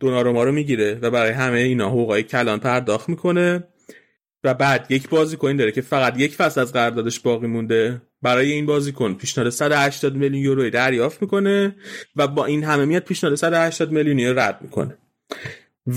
دوناروما 0.00 0.44
رو 0.44 0.52
می‌گیره 0.52 0.98
و 1.02 1.10
برای 1.10 1.32
همه 1.32 1.58
اینا 1.58 1.88
حقوقای 1.88 2.22
کلان 2.22 2.58
پرداخت 2.58 3.08
می‌کنه 3.08 3.64
و 4.44 4.54
بعد 4.54 4.86
یک 4.90 5.08
بازیکن 5.08 5.56
داره 5.56 5.72
که 5.72 5.80
فقط 5.80 6.20
یک 6.20 6.34
فصل 6.34 6.60
از 6.60 6.72
قراردادش 6.72 7.20
باقی 7.20 7.46
مونده. 7.46 8.02
برای 8.22 8.52
این 8.52 8.66
بازیکن 8.66 9.14
پیشنهاد 9.14 9.50
180 9.50 10.14
میلیون 10.14 10.42
یورو 10.42 10.70
دریافت 10.70 11.22
می‌کنه 11.22 11.76
و 12.16 12.28
با 12.28 12.44
این 12.46 12.64
همه 12.64 12.84
میاد 12.84 13.02
پیشنهاد 13.02 13.36
180 13.36 13.92
میلیون 13.92 14.18
یورو 14.18 14.40
رد 14.40 14.58
می‌کنه. 14.62 14.98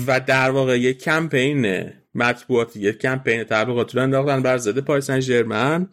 و 0.06 0.20
در 0.20 0.50
واقع 0.50 0.78
یک 0.78 0.98
کمپین 0.98 1.90
مطبوعاتی 2.14 2.80
یک 2.80 2.98
کمپین 2.98 3.44
تبلیغاتی 3.44 3.96
رو 3.96 4.02
انداختن 4.02 4.42
بر 4.42 4.58
ضد 4.58 4.78
پاریس 4.78 5.10
سن 5.10 5.88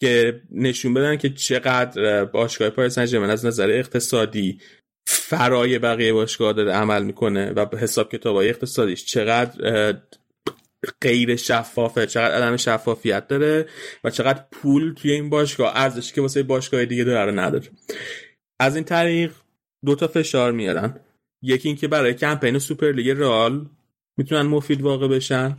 که 0.00 0.40
نشون 0.50 0.94
بدن 0.94 1.16
که 1.16 1.30
چقدر 1.30 2.24
باشگاه 2.24 2.70
پاریس 2.70 2.98
سن 2.98 3.30
از 3.30 3.46
نظر 3.46 3.70
اقتصادی 3.70 4.60
فرای 5.06 5.78
بقیه 5.78 6.12
باشگاه 6.12 6.52
داره 6.52 6.72
عمل 6.72 7.02
می‌کنه 7.02 7.50
و 7.50 7.76
حساب 7.76 8.12
کتابای 8.12 8.48
اقتصادیش 8.48 9.04
چقدر 9.04 9.92
غیر 11.00 11.36
شفافه 11.36 12.06
چقدر 12.06 12.34
عدم 12.34 12.56
شفافیت 12.56 13.28
داره 13.28 13.68
و 14.04 14.10
چقدر 14.10 14.44
پول 14.52 14.94
توی 14.94 15.12
این 15.12 15.30
باشگاه 15.30 15.72
ارزشی 15.74 16.14
که 16.14 16.20
واسه 16.20 16.42
باشگاه 16.42 16.84
دیگه 16.84 17.04
داره 17.04 17.32
نداره. 17.32 17.68
از 18.60 18.76
این 18.76 18.84
طریق 18.84 19.32
دو 19.84 19.94
تا 19.94 20.08
فشار 20.08 20.52
میارن. 20.52 21.00
یکی 21.42 21.68
اینکه 21.68 21.88
برای 21.88 22.14
کمپین 22.14 22.58
سوپر 22.58 22.92
لیگ 22.92 23.10
رئال 23.10 23.66
می‌تونن 24.18 24.42
مفید 24.42 24.82
واقع 24.82 25.08
بشن؟ 25.08 25.56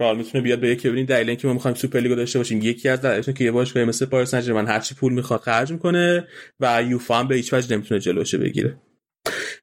رئال 0.00 0.16
می‌تونه 0.16 0.44
بیاد 0.44 0.60
به 0.60 0.68
یکی 0.68 0.88
ببینید 0.88 1.08
دلیل 1.08 1.28
اینکه 1.28 1.46
ما 1.46 1.52
می‌خوایم 1.52 1.76
سوپر 1.76 2.00
لیگو 2.00 2.14
داشته 2.14 2.38
باشیم. 2.38 2.62
یکی 2.62 2.88
از 2.88 3.00
دلایلش 3.00 3.28
که 3.28 3.44
یه 3.44 3.50
باشگاه 3.50 3.84
مثل 3.84 4.06
پاریس 4.06 4.34
سن 4.34 4.66
هر 4.66 4.80
چی 4.80 4.94
پول 4.94 5.12
می‌خواد 5.12 5.40
خرج 5.40 5.72
می‌کنه 5.72 6.26
و 6.60 6.82
یوفا 6.88 7.14
هم 7.14 7.28
به 7.28 7.34
هیچ 7.34 7.54
وجه 7.54 7.76
نمی‌تونه 7.76 8.00
جلوشو 8.00 8.38
بگیره. 8.38 8.76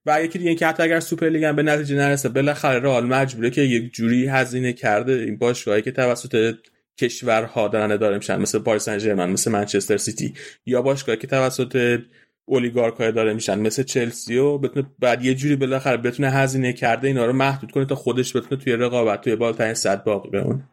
و 0.05 0.23
یکی 0.23 0.37
دیگه 0.37 0.49
اینکه 0.49 0.67
حتی 0.67 0.83
اگر 0.83 0.99
سوپر 0.99 1.29
لیگ 1.29 1.43
هم 1.43 1.55
به 1.55 1.63
نتیجه 1.63 1.95
نرسه 1.95 2.29
بالاخره 2.29 2.79
رئال 2.79 3.05
مجبوره 3.05 3.49
که 3.49 3.61
یک 3.61 3.93
جوری 3.93 4.27
هزینه 4.27 4.73
کرده 4.73 5.13
این 5.13 5.37
باشگاهی 5.37 5.81
که 5.81 5.91
توسط 5.91 6.55
کشورها 6.99 7.67
دارن 7.67 7.91
اداره 7.91 8.17
میشن 8.17 8.41
مثل 8.41 8.59
پاریس 8.59 8.83
سن 8.83 8.97
ژرمن 8.97 9.29
مثل 9.29 9.51
منچستر 9.51 9.97
سیتی 9.97 10.33
یا 10.65 10.81
باشگاهی 10.81 11.17
که 11.17 11.27
توسط 11.27 11.99
اولیگارک 12.45 12.93
های 12.93 13.11
داره 13.11 13.33
میشن 13.33 13.59
مثل 13.59 13.83
چلسی 13.83 14.37
و 14.37 14.57
بتونه 14.57 14.85
بعد 14.99 15.25
یه 15.25 15.35
جوری 15.35 15.55
بالاخره 15.55 15.97
بتونه 15.97 16.29
هزینه 16.29 16.73
کرده 16.73 17.07
اینا 17.07 17.25
رو 17.25 17.33
محدود 17.33 17.71
کنه 17.71 17.85
تا 17.85 17.95
خودش 17.95 18.35
بتونه 18.35 18.61
توی 18.61 18.73
رقابت 18.73 19.21
توی 19.21 19.35
بالاترین 19.35 19.73
صد 19.73 20.03
باقی 20.03 20.29
بمونه. 20.29 20.69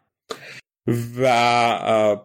و 1.22 2.16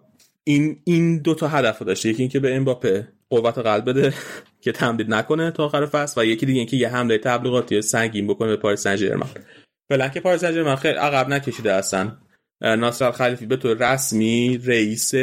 این 0.44 0.82
این 0.84 1.22
دو 1.22 1.36
تا 1.36 1.48
هدف 1.48 1.82
داشته. 1.82 2.10
یکی 2.10 2.24
اینکه 2.24 2.40
به 2.40 2.56
امباپه 2.56 3.08
قوت 3.30 3.58
قلب 3.58 3.90
بده 3.90 4.14
که 4.64 4.72
تمدید 4.72 5.14
نکنه 5.14 5.52
تا 5.52 5.66
آخر 5.66 5.86
فصل 5.86 6.22
و 6.22 6.26
یکی 6.26 6.46
دیگه 6.46 6.60
اینکه 6.60 6.78
یه 6.78 6.90
حمله 6.90 7.18
تبلیغاتی 7.18 7.82
سنگین 7.82 8.28
بکنه 8.28 8.50
به 8.50 8.56
پاریس 8.56 8.84
سن 8.84 8.96
ژرمن 8.96 9.28
فعلا 9.90 10.10
که 10.10 10.20
پاریس 10.20 10.42
سن 10.42 10.52
ژرمن 10.52 10.76
خیلی 10.76 10.98
عقب 10.98 11.30
نکشیده 11.30 11.74
هستن 11.74 12.18
ناصر 12.62 13.12
الخلیفی 13.12 13.46
به 13.46 13.58
طور 13.58 13.94
رسمی 13.94 14.58
رئیس 14.58 15.14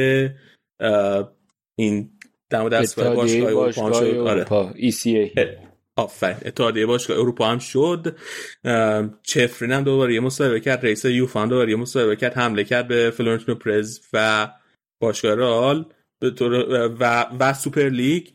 این 1.79 2.14
دم 2.51 2.68
دست 2.68 3.01
باشگاه 3.01 3.49
اروپا 3.49 3.72
شد. 3.72 4.16
آره. 4.26 4.45
آفرین. 5.97 6.36
اتحادیه 6.45 6.86
باشگاه 6.86 7.18
اروپا 7.18 7.47
هم 7.47 7.59
شد. 7.59 8.16
چفرین 9.22 9.72
هم 9.72 9.84
دوباره 9.84 10.14
یه 10.14 10.20
مصاحبه 10.20 10.61
کرد. 10.61 10.84
رئیس 10.84 11.05
یوفا 11.05 11.42
هم 11.42 11.49
دوباره 11.49 11.70
یه 11.70 11.76
مصاحبه 11.76 12.16
کرد. 12.16 12.36
حمله 12.36 12.64
کرد 12.64 12.88
به 12.88 13.11
فلورنتینو 13.11 13.59
پرز 13.59 14.01
و 14.12 14.49
باشگاه 15.01 15.34
رئال. 15.34 15.84
به 16.18 16.30
طور 16.30 16.53
و 17.01 17.26
و 17.40 17.55
سوپر 17.55 17.88
لیگ. 17.88 18.26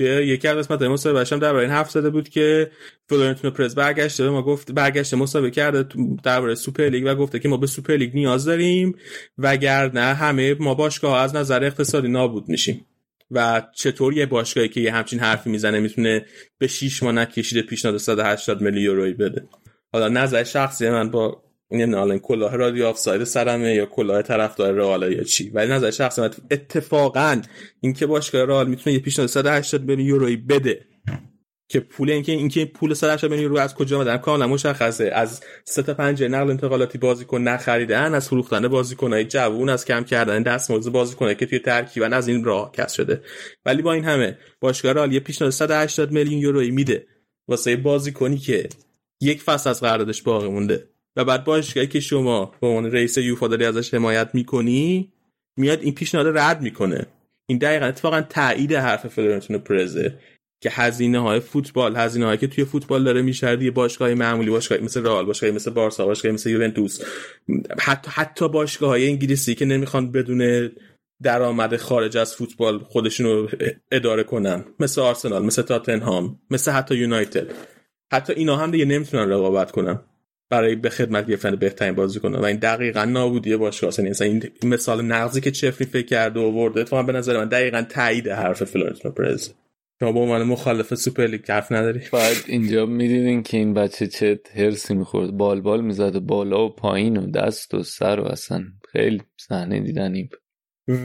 یکی 0.00 0.48
از 0.48 0.56
قسمت 0.56 0.82
مصاحبهش 0.82 1.32
هم 1.32 1.38
درباره 1.38 1.62
این 1.62 1.72
حرف 1.72 1.90
زده 1.90 2.10
بود 2.10 2.28
که 2.28 2.70
فلورنتینو 3.08 3.54
پرز 3.54 3.74
برگشته 3.74 4.24
به 4.24 4.30
ما 4.30 4.42
گفت 4.42 4.72
برگشته 4.72 5.16
مصاحبه 5.16 5.50
کرده 5.50 5.88
درباره 6.22 6.54
سوپر 6.54 6.88
لیگ 6.88 7.04
و 7.06 7.14
گفته 7.14 7.38
که 7.38 7.48
ما 7.48 7.56
به 7.56 7.66
سوپر 7.66 7.96
لیگ 7.96 8.14
نیاز 8.14 8.44
داریم. 8.44 8.96
وگرنه 9.38 10.00
همه 10.00 10.54
ما 10.54 10.74
باشگاه 10.74 11.20
از 11.20 11.36
نظر 11.36 11.64
اقتصادی 11.64 12.08
نابود 12.08 12.48
میشیم. 12.48 12.86
و 13.30 13.62
چطور 13.74 14.14
یه 14.14 14.26
باشگاهی 14.26 14.68
که 14.68 14.80
یه 14.80 14.92
همچین 14.92 15.18
حرفی 15.18 15.50
می‌زنه 15.50 15.80
می‌تونه 15.80 16.26
به 16.58 16.66
6 16.66 17.02
ماه 17.02 17.12
نکشیده 17.12 17.62
پیشنهاد 17.62 17.98
180 17.98 18.60
میلیون 18.60 18.84
یورویی 18.84 19.14
بده؟ 19.14 19.48
حالا 19.92 20.08
نظر 20.08 20.44
شخصی 20.44 20.88
من 20.90 21.10
با 21.10 21.42
نمی‌دونم 21.70 22.18
کلاه 22.18 22.56
رادیو 22.56 22.86
آفساید 22.86 23.24
سرمه 23.24 23.74
یا 23.74 23.86
کلاه 23.86 24.22
طرفدار 24.22 24.74
رئال 24.74 25.12
یا 25.12 25.24
چی؟ 25.24 25.50
ولی 25.50 25.72
نظر 25.72 25.90
شخصی 25.90 26.20
من 26.20 26.30
اتفاقا 26.50 27.42
اینکه 27.80 28.06
باشگاه 28.06 28.44
رئال 28.44 28.68
می‌تونه 28.68 28.94
یه 28.94 29.00
پیشنهاد 29.00 29.28
180 29.28 29.84
میلیون 29.84 30.08
یورویی 30.08 30.36
بده 30.36 30.84
که 31.68 31.80
پول 31.80 32.10
اینکه 32.10 32.32
اینکه 32.32 32.64
پول 32.64 32.94
180 32.94 33.30
میلیون 33.30 33.50
یورو 33.50 33.62
از 33.62 33.74
کجا 33.74 33.96
اومدن 33.96 34.16
کاملا 34.16 34.46
مشخصه. 34.46 35.10
از 35.14 35.40
سه 35.64 35.82
تا 35.82 35.94
پنج 35.94 36.22
نقل 36.22 36.50
انتقالاتی 36.50 36.98
بازیکن 36.98 37.40
نخریدن 37.42 38.14
از 38.14 38.28
فروختن 38.28 38.68
بازیکنای 38.68 39.24
جوون 39.24 39.68
از 39.68 39.84
کم 39.84 40.04
کردن 40.04 40.42
دستمزد 40.42 40.90
بازیکنایی 40.90 41.36
که 41.36 41.46
توی 41.46 41.58
ترکیبن 41.58 42.12
از 42.12 42.28
این 42.28 42.44
راه 42.44 42.72
کس 42.72 42.92
شده. 42.92 43.22
ولی 43.66 43.82
با 43.82 43.92
این 43.92 44.04
همه 44.04 44.38
باشگاه 44.60 44.92
رئال 44.92 45.12
یه 45.12 45.20
پیشنهاد 45.20 45.52
180 45.52 46.12
میلیون 46.12 46.40
یورویی 46.40 46.70
میده 46.70 47.06
واسه 47.48 47.76
بازیکنی 47.76 48.38
که 48.38 48.68
یک 49.20 49.42
فصل 49.42 49.70
از 49.70 49.80
قراردادش 49.80 50.22
باقی 50.22 50.48
مونده. 50.48 50.88
و 51.16 51.24
بعد 51.24 51.44
باشگاهی 51.44 51.86
که 51.86 52.00
شما 52.00 52.52
به 52.60 52.66
عنوان 52.66 52.92
رئیس 52.92 53.18
یوفا 53.18 53.48
داری 53.48 53.64
ازش 53.64 53.94
حمایت 53.94 54.30
می‌کنی 54.34 55.12
میاد 55.56 55.82
این 55.82 55.94
پیشنهاد 55.94 56.38
رد 56.38 56.62
می‌کنه. 56.62 57.06
این 57.46 57.58
دقیقا 57.58 57.86
اتفاقا 57.86 58.20
تایید 58.20 58.72
حرف 58.72 59.06
فلورنتینو 59.06 59.58
پرزه. 59.58 60.18
که 60.60 60.70
هزینه 60.70 61.18
های 61.18 61.40
فوتبال 61.40 61.96
هزینه 61.96 62.26
هایی 62.26 62.38
که 62.38 62.46
توی 62.46 62.64
فوتبال 62.64 63.04
داره 63.04 63.22
میشه 63.22 63.62
یه 63.62 63.70
باشگاه 63.70 64.14
معمولی 64.14 64.50
باشگاه 64.50 64.78
مثل 64.78 65.04
رئال 65.04 65.26
باشگاه 65.26 65.50
مثل 65.50 65.70
بارسا 65.70 66.06
باشگاه 66.06 66.32
مثل 66.32 66.50
یوونتوس. 66.50 67.00
حتی 67.80 68.10
حتی 68.14 68.48
باشگاه 68.48 68.88
های 68.88 69.08
انگلیسی 69.08 69.54
که 69.54 69.64
نمی‌خوان 69.64 70.12
بدون 70.12 70.70
درآمد 71.22 71.76
خارج 71.76 72.16
از 72.16 72.34
فوتبال 72.34 72.78
خودشون 72.78 73.26
رو 73.26 73.48
اداره 73.92 74.22
کنن. 74.22 74.64
مثل 74.80 75.00
آرسنال 75.00 75.44
مثل 75.44 75.62
تاتنهام 75.62 76.38
مثل 76.50 76.70
حتی 76.70 76.94
یونایتد. 76.94 77.46
حتی 78.12 78.32
اینا 78.32 78.56
هم 78.56 78.70
دیگه 78.70 78.84
نمی‌تونن 78.84 79.30
رقابت 79.30 79.70
کنن. 79.70 80.00
برای 80.50 80.76
به 80.76 80.90
خدمت 80.90 81.26
گرفتن 81.26 81.56
بهترین 81.56 81.94
بازیکن 81.94 82.34
و 82.34 82.44
این 82.44 82.56
دقیقا 82.56 83.04
نابودی 83.04 83.56
باشگاه. 83.56 83.92
یعنی 83.98 84.14
این 84.20 84.50
مثال 84.62 85.04
نقضی 85.04 85.40
که 85.40 85.50
چفری 85.50 85.86
فکر 85.86 86.06
کرده 86.06 86.40
و 86.40 86.50
ورده 86.50 86.84
تو 86.84 87.02
به 87.02 87.12
نظر 87.12 87.36
من 87.36 87.48
دقیقا 87.48 87.82
تایید 87.88 88.28
حرف 88.28 88.64
فلورنتینو 88.64 89.14
پرز. 89.14 89.50
شما 90.00 90.12
با 90.12 90.20
عنوان 90.20 90.42
مخالف 90.42 90.94
سوپر 90.94 91.26
لیگ 91.26 91.50
حرف 91.50 91.72
نداری. 91.72 92.00
بعد 92.12 92.36
اینجا 92.46 92.86
می‌دیدین 92.86 93.42
که 93.42 93.56
این 93.56 93.74
بچه 93.74 94.06
چه 94.06 94.40
حرصی 94.54 94.94
می‌خورد. 94.94 95.30
بال 95.30 95.60
بال 95.60 95.80
می‌زد 95.80 96.18
بالا 96.18 96.64
و 96.64 96.74
پایین 96.74 97.16
و 97.16 97.30
دست 97.30 97.74
و 97.74 97.82
سر 97.82 98.20
و 98.20 98.24
اصلا 98.24 98.64
خیلی 98.92 99.22
صحنه 99.36 99.80
دیدنی 99.80 100.28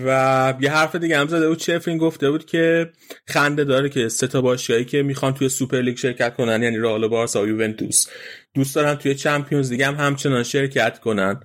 و 0.06 0.54
یه 0.62 0.72
حرف 0.72 0.96
دیگه 0.96 1.18
هم 1.18 1.28
زده 1.28 1.48
بود. 1.48 1.58
چفرین 1.58 1.98
گفته 1.98 2.32
بود 2.32 2.46
که 2.46 2.91
خنده 3.28 3.64
داره 3.64 3.89
که 3.89 4.08
سه 4.08 4.28
تا 4.28 4.41
باشگاهی 4.41 4.86
که 4.86 5.04
می‌خوان 5.04 5.34
توی 5.34 5.50
سوپر 5.50 5.82
لیگ 5.82 5.98
شرکت 5.98 6.36
کنن 6.36 6.64
یعنی 6.64 6.78
رئال 6.78 7.04
و 7.04 7.10
بارسا 7.10 7.44
و 7.44 7.48
یوونتوس. 7.48 8.08
دوست 8.54 8.76
دارن 8.76 8.96
توی 8.96 9.16
Champions 9.16 9.72
League 9.72 9.82
هم 9.82 9.96
همچنان 9.96 10.44
شرکت 10.44 11.00
کنن. 11.00 11.39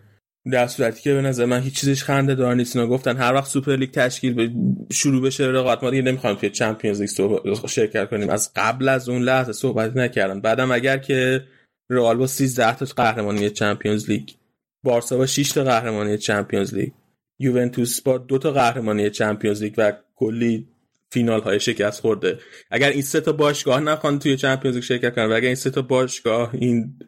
در 0.52 0.66
صورتی 0.66 1.02
که 1.02 1.14
به 1.14 1.22
نظر 1.22 1.44
من 1.44 1.60
هیچ 1.60 1.80
چیزش 1.80 2.02
خنده 2.02 2.34
دار 2.34 2.54
نیست. 2.54 2.76
اینا 2.76 2.88
گفتن 2.88 3.16
هر 3.16 3.34
وقت 3.34 3.50
سوپر 3.50 3.76
لیگ 3.76 3.90
تشکیل 3.90 4.54
شروع 4.92 5.22
بشه 5.22 5.44
رقابت 5.44 5.84
ما 5.84 5.90
دیگه 5.90 6.02
نمی‌خوایم 6.02 6.36
توی 6.36 6.50
Champions 6.50 7.00
League 7.00 7.66
شرکت 7.66 8.10
کنیم. 8.10 8.30
از 8.30 8.50
قبل 8.56 8.88
از 8.88 9.08
اون 9.08 9.22
لحظه 9.22 9.52
صحبت 9.52 9.96
نکردن. 9.96 10.40
بعدم 10.40 10.70
اگر 10.70 10.98
که 10.98 11.44
رئال 11.90 12.16
با 12.16 12.26
13 12.26 12.74
تا 12.74 12.86
قهرمانی 12.96 13.50
Champions 13.50 14.10
League 14.10 14.28
بارسا 14.82 15.16
با 15.16 15.26
6 15.26 15.52
تا 15.52 15.64
قهرمانی 15.64 16.18
Champions 16.18 16.74
League 16.74 16.90
یوونتوس 17.38 18.00
با 18.00 18.18
دو 18.18 18.38
تا 18.38 18.50
قهرمانی 18.50 19.10
Champions 19.10 19.62
League 19.62 19.74
و 19.76 19.92
کلی 20.16 20.68
فینال 21.10 21.40
های 21.40 21.60
شکست 21.60 22.00
خورده. 22.00 22.38
اگر 22.70 22.90
این 22.90 23.02
سه 23.02 23.20
تا 23.20 23.32
باشگاه 23.32 23.80
نخوان 23.80 24.18
توی 24.18 24.36
Champions 24.36 24.76
League 24.76 24.84
شرکت 24.84 25.14
کنن 25.14 25.26
و 25.26 25.32
اگر 25.32 25.46
این 25.46 25.54
سه 25.54 25.70
تا 25.70 25.82
باشگاه 25.82 26.50
این 26.54 26.98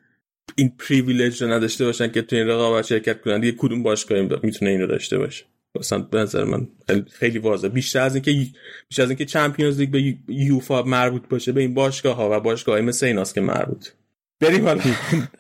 این 0.57 0.72
privilege 0.78 1.43
رو 1.42 1.53
نداشته 1.53 1.84
باشن 1.84 2.11
که 2.12 2.22
توی 2.22 2.38
این 2.38 2.48
رقابت 2.48 2.86
شرکت 2.86 3.20
کنن. 3.20 3.40
دیگه 3.40 3.57
کدوم 3.59 3.82
باشگاه 3.82 4.18
می‌تونه 4.42 4.70
این 4.70 4.80
رو 4.80 4.86
داشته 4.86 5.18
باشه. 5.18 5.44
مثلا 5.80 5.98
به 5.98 6.18
نظر 6.18 6.44
من 6.44 6.68
خیلی 7.11 7.38
واضحه 7.38 7.70
بیشتر 7.70 8.01
از 8.01 8.14
اینکه 8.14 8.32
بیشتر 8.88 9.03
از 9.03 9.11
اینکه 9.11 9.24
Champions 9.24 9.80
League 9.80 9.91
به 9.90 10.16
یوفا 10.28 10.82
مربوط 10.82 11.28
باشه 11.28 11.53
به 11.53 11.61
این 11.61 11.74
باشگاه 11.74 12.16
ها 12.16 12.36
و 12.36 12.40
باشگاه 12.40 12.80
مثل 12.80 13.07
ایناست 13.07 13.34
که 13.34 13.40
مربوط. 13.40 13.88
بریم 14.40 14.64
حالا. 14.66 14.82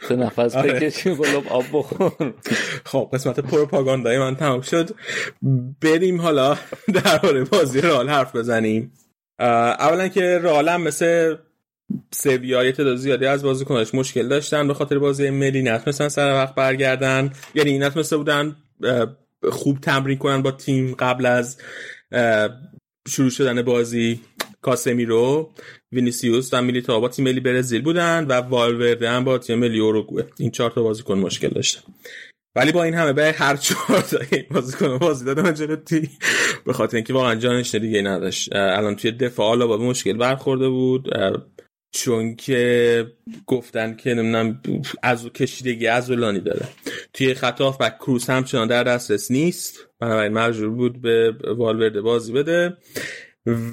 تو 0.08 0.16
نفس 0.16 0.56
بکشی 0.56 1.14
قلوپ 1.14 1.48
آب 1.48 1.64
بخور. 1.72 2.34
خب 2.84 3.10
قسمت 3.12 3.40
پروپاگاندای 3.40 4.18
من 4.18 4.36
تمام 4.36 4.60
شد. 4.60 4.90
بریم 5.80 6.20
حالا 6.20 6.58
درباره 7.04 7.44
بازی 7.44 7.80
رئال 7.80 8.08
حرف 8.08 8.36
بزنیم. 8.36 8.92
اولا 9.38 10.08
که 10.08 10.38
رئال 10.38 10.68
هم 10.68 10.82
مثل 10.82 11.36
سویا 12.10 12.64
یه 12.64 12.72
تعداد 12.72 12.96
زیادی 12.96 13.26
از 13.26 13.42
بازیکناش 13.42 13.94
مشکل 13.94 14.28
داشتن 14.28 14.68
به 14.68 14.74
خاطر 14.74 14.98
بازی 14.98 15.30
ملی. 15.30 15.62
نتونستن 15.62 16.08
سر 16.08 16.32
وقت 16.32 16.54
برگردن. 16.54 17.32
یعنی 17.54 17.78
نتونسته 17.78 18.16
بودن 18.16 18.56
خوب 19.50 19.80
تمرین 19.80 20.18
کنن 20.18 20.42
با 20.42 20.50
تیم 20.50 20.94
قبل 20.94 21.26
از 21.26 21.58
شروع 23.08 23.30
شدن 23.30 23.62
بازی. 23.62 24.20
کاسمیرو 24.62 25.50
وینیسیوس 25.92 26.54
و 26.54 26.62
میلیتائو 26.62 27.00
با 27.00 27.08
تیم 27.08 27.24
ملی 27.24 27.40
برزیل 27.40 27.82
بودن 27.82 28.24
و 28.24 28.32
والورده 28.32 29.10
هم 29.10 29.24
با 29.24 29.38
تیم 29.38 29.58
ملی 29.58 29.80
اوروگوئه. 29.80 30.26
این 30.38 30.50
چهار 30.50 30.70
تا 30.70 30.82
بازیکن 30.82 31.18
مشکل 31.18 31.48
داشتن. 31.48 31.80
ولی 32.56 32.72
با 32.72 32.82
این 32.82 32.94
همه 32.94 33.12
به 33.12 33.32
هر 33.32 33.56
چهار 33.56 34.00
تا 34.00 34.18
بازیکن 34.50 34.98
بازی 34.98 35.24
دادن 35.24 35.54
جلوتی 35.54 36.10
به 36.66 36.72
خاطر 36.72 36.96
اینکه 36.96 37.12
واقعا 37.12 37.34
جانش 37.34 37.74
دیگه 37.74 38.02
نداشت. 38.02 38.48
الان 38.52 38.96
توی 38.96 39.12
دفاع 39.12 39.66
با 39.66 39.76
مشکل 39.76 40.12
برخورده 40.12 40.68
بود. 40.68 41.08
چون 41.92 42.36
که 42.36 43.06
گفتن 43.46 43.96
که 43.96 44.14
نمی‌دونم 44.14 44.62
از 45.02 45.28
کشیدگی 45.28 45.86
از 45.86 46.10
ولانی 46.10 46.40
داره. 46.40 46.68
توی 47.14 47.34
خطاف 47.34 47.76
و 47.80 47.90
کروس 47.90 48.30
همچنان 48.30 48.68
در 48.68 48.84
دسترس 48.84 49.30
نیست. 49.30 49.88
بنابراین 50.00 50.32
مجبور 50.32 50.68
بود 50.68 51.02
به 51.02 51.34
والورده 51.56 52.00
بازی 52.00 52.32
بده. 52.32 52.76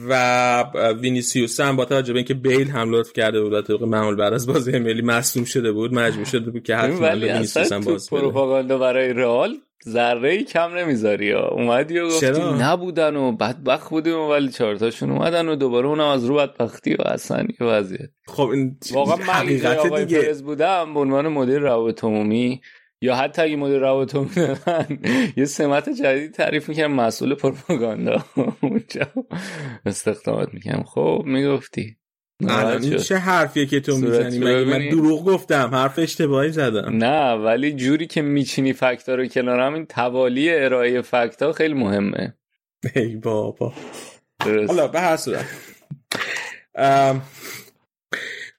و 0.09 0.63
وینیسیوس 1.01 1.59
هم 1.59 1.75
با 1.75 1.85
توجه 1.85 2.13
به 2.13 2.19
اینکه 2.19 2.33
بیل 2.33 2.67
هم 2.67 2.91
لطف 2.91 3.13
کرده 3.13 3.41
بود 3.41 3.61
طبق 3.61 3.83
معمول 3.83 4.15
بعد 4.15 4.33
از 4.33 4.47
بازی 4.47 4.79
ملی 4.79 5.01
مصدوم 5.01 5.45
شده 5.45 5.71
بود 5.71 5.93
مجبور 5.93 6.25
شده 6.25 6.51
بود 6.51 6.63
که 6.63 6.75
حتما 6.75 7.15
وینیسیوس 7.15 7.71
هم 7.71 7.81
باز 7.81 8.09
پروپاگاندا 8.09 8.77
برای 8.77 9.13
رئال 9.13 9.57
ذره 9.87 10.29
ای 10.29 10.43
کم 10.43 10.77
نمی‌ذاری 10.77 11.31
ها 11.31 11.47
اومدی 11.47 11.99
و 11.99 12.07
گفتی 12.07 12.41
نبودن 12.61 13.15
و 13.15 13.31
بدبخت 13.31 13.89
بودیم 13.89 14.19
ولی 14.19 14.49
چهارتاشون 14.49 15.11
اومدن 15.11 15.49
و 15.49 15.55
دوباره 15.55 15.87
اونم 15.87 16.07
از 16.07 16.25
رو 16.25 16.35
بدبختی 16.35 16.93
و 16.93 17.01
اصلا 17.01 17.47
وضعیت. 17.59 18.09
خب 18.27 18.47
این 18.47 18.77
واقعا 18.91 19.25
من 19.27 19.45
دیگه. 19.45 20.33
بودم 20.33 20.93
به 20.93 20.99
عنوان 20.99 21.27
مدیر 21.27 21.59
روابط 21.59 22.03
عمومی 22.03 22.61
یا 23.01 23.15
حتی 23.15 23.41
اگه 23.41 23.55
مدیر 23.55 23.79
روابط 23.79 24.15
عمومی 24.15 24.31
یه 25.37 25.45
سمت 25.45 25.89
جدید 25.89 26.33
تعریف 26.33 26.69
می‌کنم 26.69 26.91
مسئول 26.91 27.35
پروپاگاندا. 27.35 28.25
اونجا 28.61 29.07
استخدامات 29.85 30.53
می‌کنم 30.53 30.83
خب 30.83 31.23
می‌گفتی. 31.25 31.97
الان 32.41 32.83
این 32.83 32.97
چه 32.97 33.17
حرفیه 33.17 33.65
که 33.65 33.79
تو 33.79 33.97
می‌زنی؟ 33.97 34.39
من 34.63 34.89
دروغ 34.89 35.25
گفتم 35.25 35.69
حرف 35.73 35.99
اشتباهی 35.99 36.51
زدم. 36.51 36.97
نه 36.97 37.33
ولی 37.33 37.71
جوری 37.71 38.07
که 38.07 38.21
میچینی 38.21 38.73
فکتا 38.73 39.15
رو 39.15 39.27
کنارم 39.27 39.73
این 39.73 39.85
توالی 39.85 40.55
ارائه 40.55 41.01
فکتا 41.01 41.53
خیلی 41.53 41.73
مهمه. 41.73 42.33
ای 42.95 43.15
بابا. 43.15 43.73
حالا 44.67 44.87
به 44.87 44.99
هر 44.99 45.17
صورت. 45.17 45.45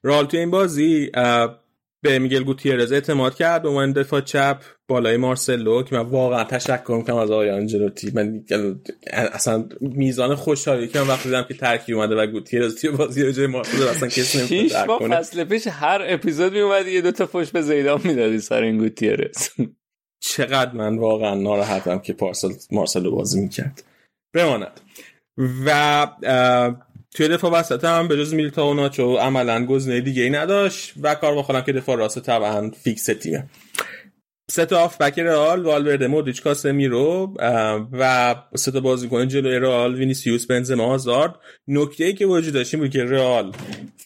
رال 0.03 0.25
تو 0.25 0.37
این 0.37 0.51
بازی 0.51 1.11
به 2.01 2.19
میگل 2.19 2.43
گوتیرز 2.43 2.91
اعتماد 2.91 3.35
کرد 3.35 3.61
به 3.61 3.69
عنوان 3.69 3.91
دفاع 3.91 4.21
چپ 4.21 4.61
بالای 4.87 5.17
مارسلو 5.17 5.83
که 5.83 5.95
من 5.95 6.01
واقعا 6.01 6.43
تشکر 6.43 6.93
می‌کنم 6.97 7.15
از 7.15 7.31
آقای 7.31 7.49
آنجلوتی. 7.49 8.11
من 8.13 8.43
اصلا 9.07 9.69
میزان 9.81 10.35
خوشحالی 10.35 10.87
که 10.87 10.99
من 10.99 11.07
وقتی 11.07 11.23
دیدم 11.23 11.43
که 11.43 11.53
ترکیب 11.53 11.95
اومده 11.95 12.15
و 12.15 12.27
گوتیرز 12.27 12.81
توی 12.81 12.91
بازی 12.91 13.23
رو 13.23 13.31
جای 13.31 13.47
مارسلو 13.47 13.87
اصلا 13.87 14.09
کسی 14.09 14.37
نمی‌تونه 14.37 14.69
درک 14.69 14.99
کنه. 14.99 15.15
فصل 15.15 15.43
پیش 15.43 15.67
هر 15.67 16.01
اپیزود 16.05 16.53
می 16.53 16.91
یه 16.91 17.01
دو 17.01 17.11
تا 17.11 17.25
فوش 17.25 17.51
به 17.51 17.61
زیدان 17.61 18.01
می‌دادی 18.03 18.39
سر 18.39 18.63
این 18.63 18.77
گوتیرز. 18.77 19.49
چقدر 20.23 20.73
من 20.73 20.97
واقعا 20.97 21.35
ناراحتم 21.35 21.99
که 21.99 22.13
پارسل 22.13 22.49
مارسلو 22.71 23.15
بازی 23.15 23.41
می‌کرد. 23.41 23.83
بماند. 24.33 24.79
و 25.65 26.07
توی 27.15 27.27
دفاع 27.27 27.51
وسط 27.51 27.83
هم 27.85 28.07
به 28.07 28.17
جز 28.17 28.33
میلیتائو 28.33 28.67
و 28.67 28.73
ناچو 28.73 29.17
عملا 29.17 29.65
گزینه 29.65 30.01
دیگه 30.01 30.23
ای 30.23 30.29
نداشت 30.29 30.93
و 31.01 31.15
کارواخال 31.15 31.35
هم 31.35 31.61
که 31.61 31.73
دفاع 31.73 31.97
راست 31.97 32.19
طبعا 32.19 32.71
فیکس 32.83 33.05
تیمه. 33.05 33.49
سه 34.51 34.65
تا 34.65 34.91
بک 34.99 35.19
رئال 35.19 35.61
والورده 35.61 36.07
مودریچ 36.07 36.41
کاسمیرو 36.41 37.35
و 37.91 38.35
سه 38.55 38.71
بازیکن 38.71 39.27
جلوی 39.27 39.59
رئال 39.59 39.95
وینیسیوس 39.95 40.45
بنزما 40.45 40.85
هازارد 40.85 41.35
نکته 41.67 42.03
ای 42.03 42.13
که 42.13 42.25
وجود 42.25 42.53
داشت 42.53 42.75
بود 42.75 42.89
که 42.89 43.03
رئال 43.03 43.51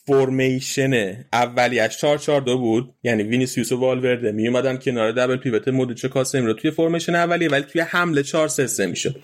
formation 0.08 1.26
اولیش 1.34 1.98
4 1.98 2.18
4 2.18 2.42
2 2.42 2.58
بود. 2.58 2.94
یعنی 3.04 3.24
وینیسیوس 3.24 3.72
و 3.72 3.80
والورده 3.80 4.32
می 4.32 4.48
اومدن 4.48 4.78
کنار 4.78 5.12
double 5.12 5.38
pivot 5.38 5.68
مودریچ 5.68 6.06
کاسمیرو 6.06 6.54
توی 6.54 6.72
formation 6.72 7.16
اولیه 7.16 7.50
ولی 7.50 7.64
توی 7.64 7.82
حمله 7.82 8.24
4 8.24 8.48
3 8.48 8.68
3 8.68 8.86
می‌شد. 8.86 9.16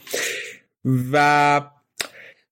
و 1.12 1.62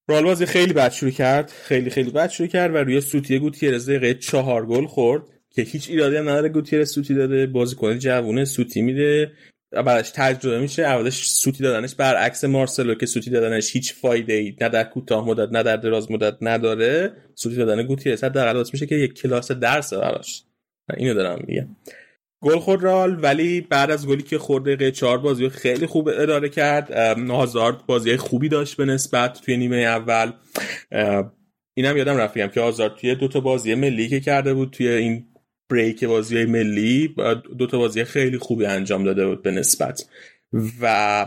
رال 0.08 0.24
بازی 0.24 0.46
خیلی 0.46 0.72
بد 0.72 0.92
شروع 0.92 1.10
کرد. 1.10 1.52
خیلی 1.64 1.90
خیلی 1.90 2.10
بد 2.10 2.30
شروع 2.30 2.48
کرد 2.48 2.74
و 2.74 2.76
روی 2.76 3.00
سوتی 3.00 3.38
گوتیرز 3.38 3.88
دقیقه 3.88 4.14
چهار 4.14 4.66
گل 4.66 4.86
خورد 4.86 5.22
که 5.50 5.62
هیچ 5.62 5.90
ایرادی 5.90 6.16
هم 6.16 6.28
نداره 6.28 6.48
گوتیرز 6.48 6.90
سوتی 6.90 7.14
داده. 7.14 7.46
بازیکن 7.46 7.98
جوونه 7.98 8.44
سوتی 8.44 8.82
میده. 8.82 9.32
بعدش 9.72 10.10
تجربه 10.14 10.60
میشه. 10.60 10.82
اولش 10.82 11.28
سوتی 11.30 11.62
دادنش 11.62 11.94
برعکس 11.94 12.44
مارسلو 12.44 12.94
که 12.94 13.06
سوتی 13.06 13.30
دادنش 13.30 13.72
هیچ 13.72 13.94
فایده 13.94 14.32
ای 14.32 14.56
نه 14.60 14.68
در 14.68 14.84
کوتاه 14.84 15.26
مدت 15.26 15.52
نه 15.52 15.62
در 15.62 15.76
دراز 15.76 16.10
مدت 16.10 16.36
نداره. 16.40 17.12
سوتی 17.34 17.56
دادن 17.56 17.82
گوتیرز 17.82 18.24
حداقل 18.24 18.64
میشه 18.72 18.86
که 18.86 18.94
یک 18.94 19.14
کلاس 19.14 19.52
درس 19.52 19.92
براش. 19.92 20.44
اینو 20.96 21.14
دارم 21.14 21.44
میگم. 21.46 21.68
گل 22.40 22.58
خورد 22.58 22.82
رال 22.82 23.18
ولی 23.22 23.60
بعد 23.60 23.90
از 23.90 24.06
گلی 24.06 24.22
که 24.22 24.38
خورده 24.38 24.76
دقیقه 24.76 24.90
چهار 24.90 25.18
بازی 25.18 25.48
خیلی 25.48 25.86
خوب 25.86 26.08
اداره 26.08 26.48
کرد. 26.48 26.90
هازارد 27.30 27.86
بازی 27.86 28.16
خوبی 28.16 28.48
داشت 28.48 28.76
به 28.76 28.84
نسبت 28.84 29.40
توی 29.40 29.56
نیمه 29.56 29.76
اول. 29.76 30.32
اینم 31.74 31.96
یادم 31.96 32.16
رفتیم 32.16 32.48
که 32.48 32.60
آزارد 32.60 32.94
توی 32.94 33.14
دوتا 33.14 33.40
بازی 33.40 33.74
ملی 33.74 34.08
که 34.08 34.20
کرده 34.20 34.54
بود 34.54 34.70
توی 34.70 34.88
این 34.88 35.24
بریک 35.70 36.04
بازی 36.04 36.44
ملی 36.44 37.14
دوتا 37.58 37.78
بازی 37.78 38.04
خیلی 38.04 38.38
خوبی 38.38 38.66
انجام 38.66 39.04
داده 39.04 39.26
بود 39.26 39.42
به 39.42 39.50
نسبت. 39.50 40.04
و 40.80 41.26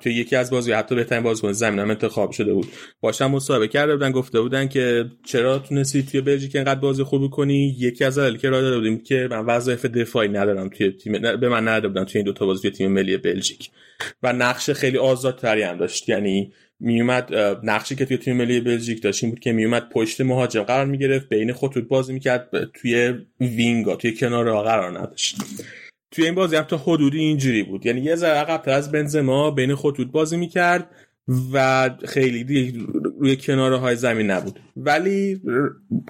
توی 0.00 0.14
یکی 0.14 0.36
از 0.36 0.50
بازی 0.50 0.72
حتی 0.72 0.94
بهترین 0.94 1.22
بازیکن 1.22 1.52
زمین 1.52 1.78
هم 1.78 1.90
انتخاب 1.90 2.30
شده 2.30 2.54
بود. 2.54 2.66
باشم 3.00 3.30
مصاحبه 3.30 3.68
کرده 3.68 3.92
بودن 3.92 4.12
گفته 4.12 4.40
بودن 4.40 4.68
که 4.68 5.04
چرا 5.24 5.58
تونستی 5.58 6.02
توی 6.02 6.20
بلژیک 6.20 6.56
اینقدر 6.56 6.80
بازی 6.80 7.02
خوبی 7.02 7.28
کنی؟ 7.28 7.76
یکی 7.78 8.04
از 8.04 8.18
دلایلی 8.18 8.38
که 8.38 8.50
راه 8.50 8.60
داده 8.60 8.76
بودیم 8.76 8.98
که 8.98 9.28
من 9.30 9.46
وظایف 9.46 9.84
دفاعی 9.84 10.28
ندارم 10.28 10.68
توی 10.68 10.90
تیم 10.90 11.12
به 11.12 11.48
من 11.48 11.68
نداده 11.68 11.88
بودن 11.88 12.04
توی 12.04 12.18
این 12.18 12.26
دو 12.26 12.32
تا 12.32 12.46
بازی 12.46 12.62
توی 12.62 12.70
تیم 12.70 12.92
ملی 12.92 13.16
بلژیک. 13.16 13.70
و 14.22 14.32
نقش 14.32 14.70
خیلی 14.70 14.98
آزادتری 14.98 15.62
هم 15.62 15.76
داشت. 15.76 16.08
یعنی 16.08 16.52
میومد 16.80 17.34
نقشی 17.62 17.96
که 17.96 18.04
توی 18.04 18.16
تیم 18.16 18.36
ملی 18.36 18.60
بلژیک 18.60 19.02
داشت 19.02 19.24
بود 19.24 19.40
که 19.40 19.52
میومد 19.52 19.88
پشت 19.88 20.20
مهاجم 20.20 20.62
قرار 20.62 20.86
می‌گرفت 20.86 21.28
بین 21.28 21.52
خطوط 21.52 21.84
بازی 21.84 22.12
می‌کرد 22.12 22.48
توی 22.74 23.14
وینگا 23.40 23.96
توی 23.96 24.14
کنار 24.14 24.62
قرار 24.62 24.98
نداشت. 24.98 25.36
توی 26.12 26.24
این 26.24 26.34
بازی 26.34 26.56
هم 26.56 26.62
تا 26.62 26.76
حدودی 26.76 27.18
اینجوری 27.18 27.62
بود. 27.62 27.86
یعنی 27.86 28.00
یه 28.00 28.16
ذره 28.16 28.38
عقب‌تر 28.38 28.70
از 28.70 28.92
بنزما 28.92 29.50
بین 29.50 29.74
خطوط 29.74 30.08
بازی 30.08 30.36
می‌کرد 30.36 30.90
و 31.52 31.90
خیلی 32.08 32.72
روی 33.20 33.36
کناره 33.36 33.76
های 33.76 33.96
زمین 33.96 34.30
نبود. 34.30 34.60
ولی 34.76 35.40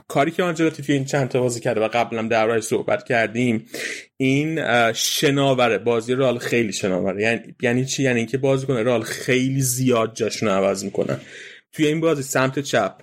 کاری 0.09 0.31
که 0.31 0.43
آنجلوتی 0.43 0.83
توی 0.83 0.95
این 0.95 1.05
چند 1.05 1.29
تا 1.29 1.41
بازی 1.41 1.61
کرده 1.61 1.81
و 1.81 1.89
قبلا 1.89 2.23
در 2.23 2.61
صحبت 2.61 3.05
کردیم 3.05 3.67
این 4.17 4.61
شناوره 4.93 5.79
بازی 5.79 6.15
رئال 6.15 6.39
خیلی 6.39 6.73
شناوره 6.73 7.23
یعنی 7.23 7.41
یعنی 7.63 7.85
چی؟ 7.85 8.03
یعنی 8.03 8.19
اینکه 8.19 8.39
بازیکنای 8.39 8.83
رئال 8.83 9.03
خیلی 9.03 9.61
زیاد 9.61 10.15
جاشون 10.15 10.49
عوض 10.49 10.85
می‌کنن. 10.85 11.21
توی 11.73 11.87
این 11.87 12.01
بازی 12.01 12.23
سمت 12.23 12.59
چپ 12.59 12.95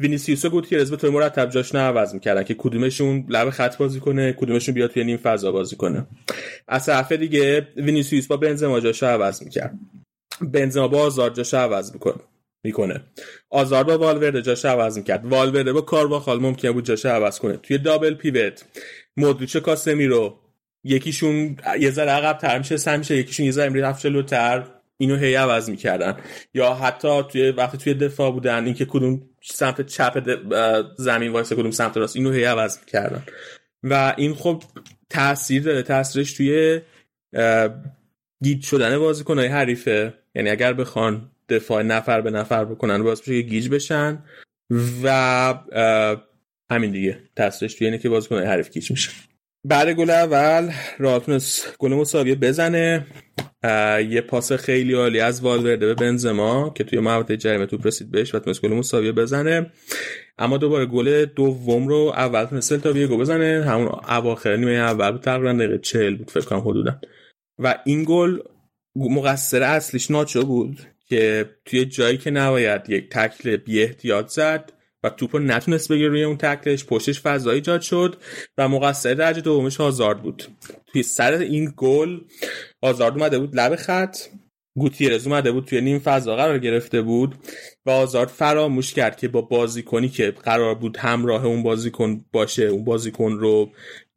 وینیسیوس 0.00 0.44
و 0.44 0.50
گوتیرز 0.50 0.90
به 0.90 0.96
طور 0.96 1.10
مرتب 1.10 1.50
جاشون 1.50 1.80
عوض 1.80 2.14
می‌کردن 2.14 2.42
که 2.42 2.54
کدومشون 2.54 3.26
لب 3.28 3.50
خط 3.50 3.76
بازی 3.76 4.00
کنه 4.00 4.32
کدومشون 4.32 4.74
بیاد 4.74 4.90
توی 4.90 5.04
نیم 5.04 5.16
فضا 5.16 5.52
بازی 5.52 5.76
کنه. 5.76 6.06
از 6.68 6.86
طرف 6.86 7.12
دیگه 7.12 7.68
وینیسیوس 7.76 8.26
با 8.26 8.36
بنزما 8.36 8.80
جاشو 8.80 9.06
عوض 9.06 9.42
می‌کرد. 9.42 9.74
بنزما 10.40 10.88
با 10.88 11.02
آزار 11.02 11.30
جاشو 11.30 11.56
عوض 11.56 11.92
می‌کنه 11.92 12.20
می‌کنه. 12.64 13.00
آزار 13.50 13.84
با 13.84 13.98
والورده 13.98 14.42
جاش 14.42 14.64
عوض 14.64 14.98
می‌کرد. 14.98 15.26
والورده 15.26 15.72
با 15.72 15.80
کارواخال 15.80 16.40
ممکن 16.40 16.72
بود 16.72 16.84
جاش 16.84 17.06
عوض 17.06 17.38
کنه. 17.38 17.56
توی 17.56 17.78
double 17.78 18.14
pivot 18.14 18.64
مودریچ 19.16 19.56
کاسمیرو 19.56 20.38
یکیشون 20.84 21.56
یه 21.80 21.90
ذره 21.90 22.10
عقب 22.10 22.38
تر 22.38 22.58
میشه 22.58 22.76
سم 22.76 22.98
میشه 22.98 23.16
یکیشون 23.16 23.46
یه 23.46 23.52
ذره 23.52 23.80
رفت 23.80 24.02
جلوتر 24.02 24.64
اینو 24.98 25.16
هی 25.16 25.34
عوض 25.34 25.70
می‌کردن. 25.70 26.16
یا 26.54 26.74
حتی 26.74 27.22
توی 27.22 27.50
وقتی 27.50 27.78
توی 27.78 27.94
دفاع 27.94 28.32
بودن 28.32 28.64
اینکه 28.64 28.84
کدوم 28.84 29.27
سمت 29.42 29.86
چپ 29.86 30.38
زمین 30.96 31.32
وایسه 31.32 31.56
کدوم 31.56 31.70
سمت 31.70 31.96
راست. 31.96 32.16
اینو 32.16 32.32
هی 32.32 32.44
عوض 32.44 32.78
می‌کردن. 32.78 33.22
و 33.82 34.14
این 34.16 34.34
خب 34.34 34.62
تاثیر 35.10 35.62
داره. 35.62 35.82
تاثیرش 35.82 36.32
توی 36.32 36.80
گیج 38.42 38.64
شدن 38.64 38.98
بازیکنهای 38.98 39.48
حریفه. 39.48 40.14
یعنی 40.34 40.50
اگر 40.50 40.72
بخوان 40.72 41.30
دفاع 41.48 41.82
نفر 41.82 42.20
به 42.20 42.30
نفر 42.30 42.64
بکنن 42.64 43.02
باز 43.02 43.22
بشه 43.22 43.40
گیج 43.40 43.68
بشن. 43.68 44.24
و 45.02 45.54
همین 46.70 46.90
دیگه. 46.90 47.18
تاثیرش 47.36 47.74
توی 47.74 47.86
اینه 47.86 47.98
که 47.98 48.08
بازیکنهای 48.08 48.46
حریف 48.46 48.70
گیج 48.70 48.90
میشن. 48.90 49.12
بعد 49.64 49.90
گل 49.90 50.10
اول 50.10 50.72
تونست 50.98 51.76
گل 51.78 51.94
مساویه 51.94 52.34
بزنه. 52.34 53.06
یه 54.10 54.20
پاس 54.20 54.52
خیلی 54.52 54.94
عالی 54.94 55.20
از 55.20 55.40
والورده 55.40 55.86
به 55.86 55.94
بنزما 55.94 56.70
که 56.70 56.84
توی 56.84 56.98
محوطه 56.98 57.36
جریمه 57.36 57.66
توپ 57.66 57.86
رسید 57.86 58.10
بهش 58.10 58.34
و 58.34 58.38
تونست 58.38 58.62
گل 58.62 58.72
مساویه 58.72 59.12
بزنه. 59.12 59.72
اما 60.38 60.58
دوباره 60.58 60.86
گل 60.86 61.24
دوم 61.24 61.88
رو 61.88 62.12
اول 62.16 62.44
تونست 62.44 62.74
تا 62.74 62.92
گل 62.92 63.06
بزنه. 63.06 63.64
همون 63.64 63.88
اواخر 64.08 64.56
نیمه 64.56 64.72
اول 64.72 65.10
بود 65.10 65.20
تقریبا 65.20 65.52
دقیقه 65.52 65.78
40 65.78 66.16
بود 66.16 66.30
فکر 66.30 66.44
کنم 66.44 66.60
حدودا. 66.60 67.00
و 67.58 67.78
این 67.84 68.04
گل 68.08 68.38
مقصر 68.96 69.62
اصلیش 69.62 70.10
ناچو 70.10 70.42
بود 70.42 70.80
که 71.08 71.50
توی 71.64 71.84
جایی 71.84 72.18
که 72.18 72.30
نباید 72.30 72.90
یک 72.90 73.10
تکل 73.10 73.56
بی 73.56 73.82
احتیاط 73.82 74.28
زد 74.28 74.72
و 75.02 75.10
توپ 75.10 75.36
رو 75.36 75.42
نتونست 75.42 75.92
بگیره 75.92 76.08
روی 76.08 76.24
اون 76.24 76.36
تکلش. 76.36 76.84
پشتش 76.84 77.20
فضا 77.20 77.50
ایجاد 77.50 77.80
شد 77.80 78.16
و 78.58 78.68
مقصر 78.68 79.14
درجه 79.14 79.40
دومش 79.40 79.80
آزارد 79.80 80.22
بود. 80.22 80.44
توی 80.86 81.02
سر 81.02 81.32
این 81.32 81.72
گل 81.76 82.20
آزارد 82.82 83.14
اومده 83.14 83.38
بود 83.38 83.56
لب 83.56 83.76
خط. 83.76 84.16
گوتیرز 84.78 85.26
اومده 85.26 85.52
بود 85.52 85.64
توی 85.64 85.80
نیم 85.80 85.98
فضا 85.98 86.36
قرار 86.36 86.58
گرفته 86.58 87.02
بود 87.02 87.34
و 87.86 87.90
آزارد 87.90 88.28
فراموش 88.28 88.94
کرد 88.94 89.16
که 89.16 89.28
با 89.28 89.40
بازیکنی 89.40 90.08
که 90.08 90.30
قرار 90.30 90.74
بود 90.74 90.96
همراه 90.96 91.46
اون 91.46 91.62
بازیکن 91.62 92.24
باشه 92.32 92.62
اون 92.62 92.84
بازیکن 92.84 93.32
رو 93.32 93.70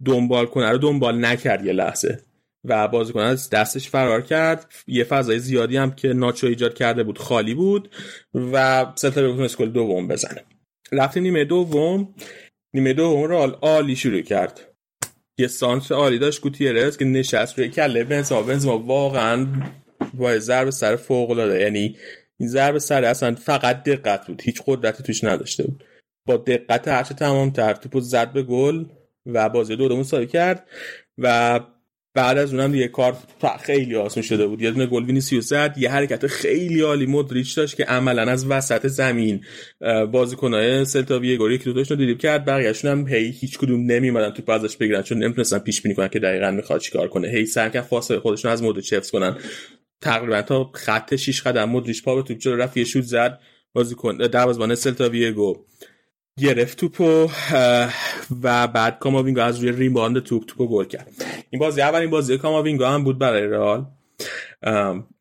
دنبال 0.06 0.46
کنه 0.46 0.70
رو 0.70 0.78
دنبال 0.78 1.26
نکرد 1.26 1.66
یه 1.66 1.74
لحظه. 1.74 2.20
و 2.64 2.88
بازیکن 2.88 3.20
از 3.20 3.50
دستش 3.50 3.90
فرار 3.90 4.22
کرد. 4.22 4.74
یه 4.88 5.04
فضای 5.04 5.40
زیادی 5.40 5.78
هم 5.78 5.92
که 5.92 6.08
ناچو 6.08 6.48
ایجاد 6.48 6.74
کرده 6.74 7.04
بود 7.04 7.18
خالی 7.18 7.54
بود 7.54 7.90
و 8.34 8.86
سلتا 8.96 9.22
بتونست 9.22 9.58
گل 9.58 9.70
دوم 9.70 10.08
بزنه. 10.08 10.44
رفت 10.92 11.18
نیمه 11.18 11.46
دوم. 11.46 12.16
نیمه 12.74 12.94
دوم 12.94 13.24
رو 13.24 13.38
عالی 13.38 13.96
شروع 13.96 14.22
کرد. 14.22 14.68
یه 15.38 15.48
سانتر 15.48 15.96
عالی 15.96 16.20
داشت 16.20 16.42
گوتیرز 16.42 16.98
که 16.98 17.06
نشست 17.06 17.60
روی 17.60 17.70
کله. 17.70 18.04
بنزما 18.04 18.42
بنزما 18.42 18.78
واقعا 18.78 19.48
با 20.14 20.40
ضرب 20.40 20.70
سر 20.70 20.96
فوق 20.96 21.30
العاده. 21.30 21.60
یعنی 21.60 21.98
این 22.40 22.50
ضرب 22.50 22.78
سر 22.78 23.04
اصلا 23.04 23.36
فقط 23.36 23.84
دقت 23.84 24.28
بود. 24.28 24.42
هیچ 24.42 24.62
قدرتی 24.66 25.04
توش 25.04 25.24
نداشته 25.24 25.64
بود. 25.64 25.84
با 26.26 26.38
دقت 26.38 26.88
هرچه 26.88 27.14
تمام 27.14 27.52
تر 27.52 27.74
توپو 27.74 28.00
زد 28.00 28.34
به 28.34 28.44
گل 28.44 28.86
و 29.26 29.50
بازی 29.50 29.76
دو 29.76 29.88
دومون 29.88 30.26
کرد. 30.26 30.68
و 31.18 31.60
بعد 32.14 32.38
از 32.38 32.54
اونم 32.54 32.72
دیگه 32.72 32.88
کار 32.88 33.18
خیلی 33.64 33.96
آسون 33.96 34.24
شده 34.24 34.48
بود. 34.48 34.62
یه 34.62 34.72
دونه 34.72 34.86
گل 34.86 35.06
وینیسیوس 35.06 35.50
زد 35.50 35.76
یه 35.78 35.92
حرکت 35.92 36.28
خیلی 36.28 36.82
عالی 36.82 37.06
مودریچ 37.06 37.58
داشت 37.58 37.76
که 37.76 37.84
عملا 37.84 38.22
از 38.32 38.46
وسط 38.46 38.88
زمین 38.88 39.46
بازیکنای 40.12 40.86
سلتا 40.86 41.20
ویگو 41.20 41.52
یکی 41.52 41.64
دو 41.64 41.74
تاشون 41.74 41.98
دریبل 41.98 42.20
کرد. 42.20 42.46
بقیه‌شون 42.46 42.92
هم 42.92 43.08
هی 43.08 43.32
هیچ 43.32 43.58
کدوم 43.58 43.86
نمیمدن 43.86 44.30
تو 44.30 44.52
ازش 44.52 44.78
بگیرن 44.78 45.02
چون 45.02 45.18
نمی‌تونستن 45.24 45.60
پیش 45.60 45.82
بینی 45.82 45.96
کنن 45.96 46.08
که 46.08 46.20
دقیقا 46.20 46.52
می‌خواد 46.52 46.82
چیکار 46.82 47.08
کنه. 47.08 47.28
هی 47.28 47.46
کردن 47.46 47.82
فاصله 47.82 48.20
خودشون 48.20 48.52
از 48.52 48.64
مودریچ 48.64 48.94
حفظ 48.94 49.12
کنن. 49.12 49.38
تقریبا 50.02 50.42
تا 50.42 50.72
خط 50.74 51.16
6 51.16 51.42
قدم 51.42 51.70
مودریچ 51.70 52.04
پا 52.04 52.16
به 52.16 52.22
توپ 52.22 52.48
رفت 52.48 52.78
یه 52.78 52.84
شوت 52.84 53.04
زد. 53.04 53.40
بازیکن 53.74 54.18
دروازه‌بان 54.18 54.76
سلتا 54.76 55.10
ویگو. 55.10 55.66
گرفت 56.40 56.78
توپو 56.78 57.28
و 58.44 58.68
بعد 58.68 59.00
کاماوینگا 59.00 59.44
از 59.44 59.60
روی 59.60 59.72
rebound 59.72 60.20
توپ 60.20 60.46
توپو 60.46 60.68
گل 60.68 60.86
کرد. 60.86 61.12
این 61.50 61.60
بازی 61.60 61.82
اولین 61.82 62.10
بازی 62.10 62.38
کاماوینگا 62.38 62.90
هم 62.90 63.04
بود 63.04 63.20
برای 63.20 63.48
رئال. 63.48 63.86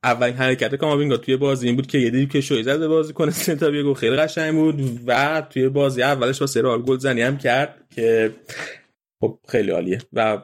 اولین 0.05 0.37
حرکت 0.37 0.75
کاماوینگا 0.75 1.17
توی 1.17 1.37
بازی 1.37 1.67
این 1.67 1.77
بود 1.77 1.87
که 1.87 1.99
یه 1.99 2.11
دیپ 2.11 2.31
که 2.31 2.41
شوی 2.41 2.63
زده 2.63 2.89
بازیکن 2.89 3.31
سلتا 3.31 3.71
ویگو. 3.71 3.95
خیلی 3.95 4.17
قشنگ 4.17 4.55
بود 4.55 5.01
و 5.07 5.43
توی 5.51 5.69
بازی 5.69 6.03
اولش 6.03 6.39
واسه 6.39 6.47
رئال 6.47 6.83
گل 6.83 6.99
زنی 6.99 7.23
هم 7.23 7.39
کرد 7.39 7.75
که 7.95 8.31
خب 9.21 9.39
خیلی 9.49 9.71
عالیه. 9.71 9.99
و 10.13 10.43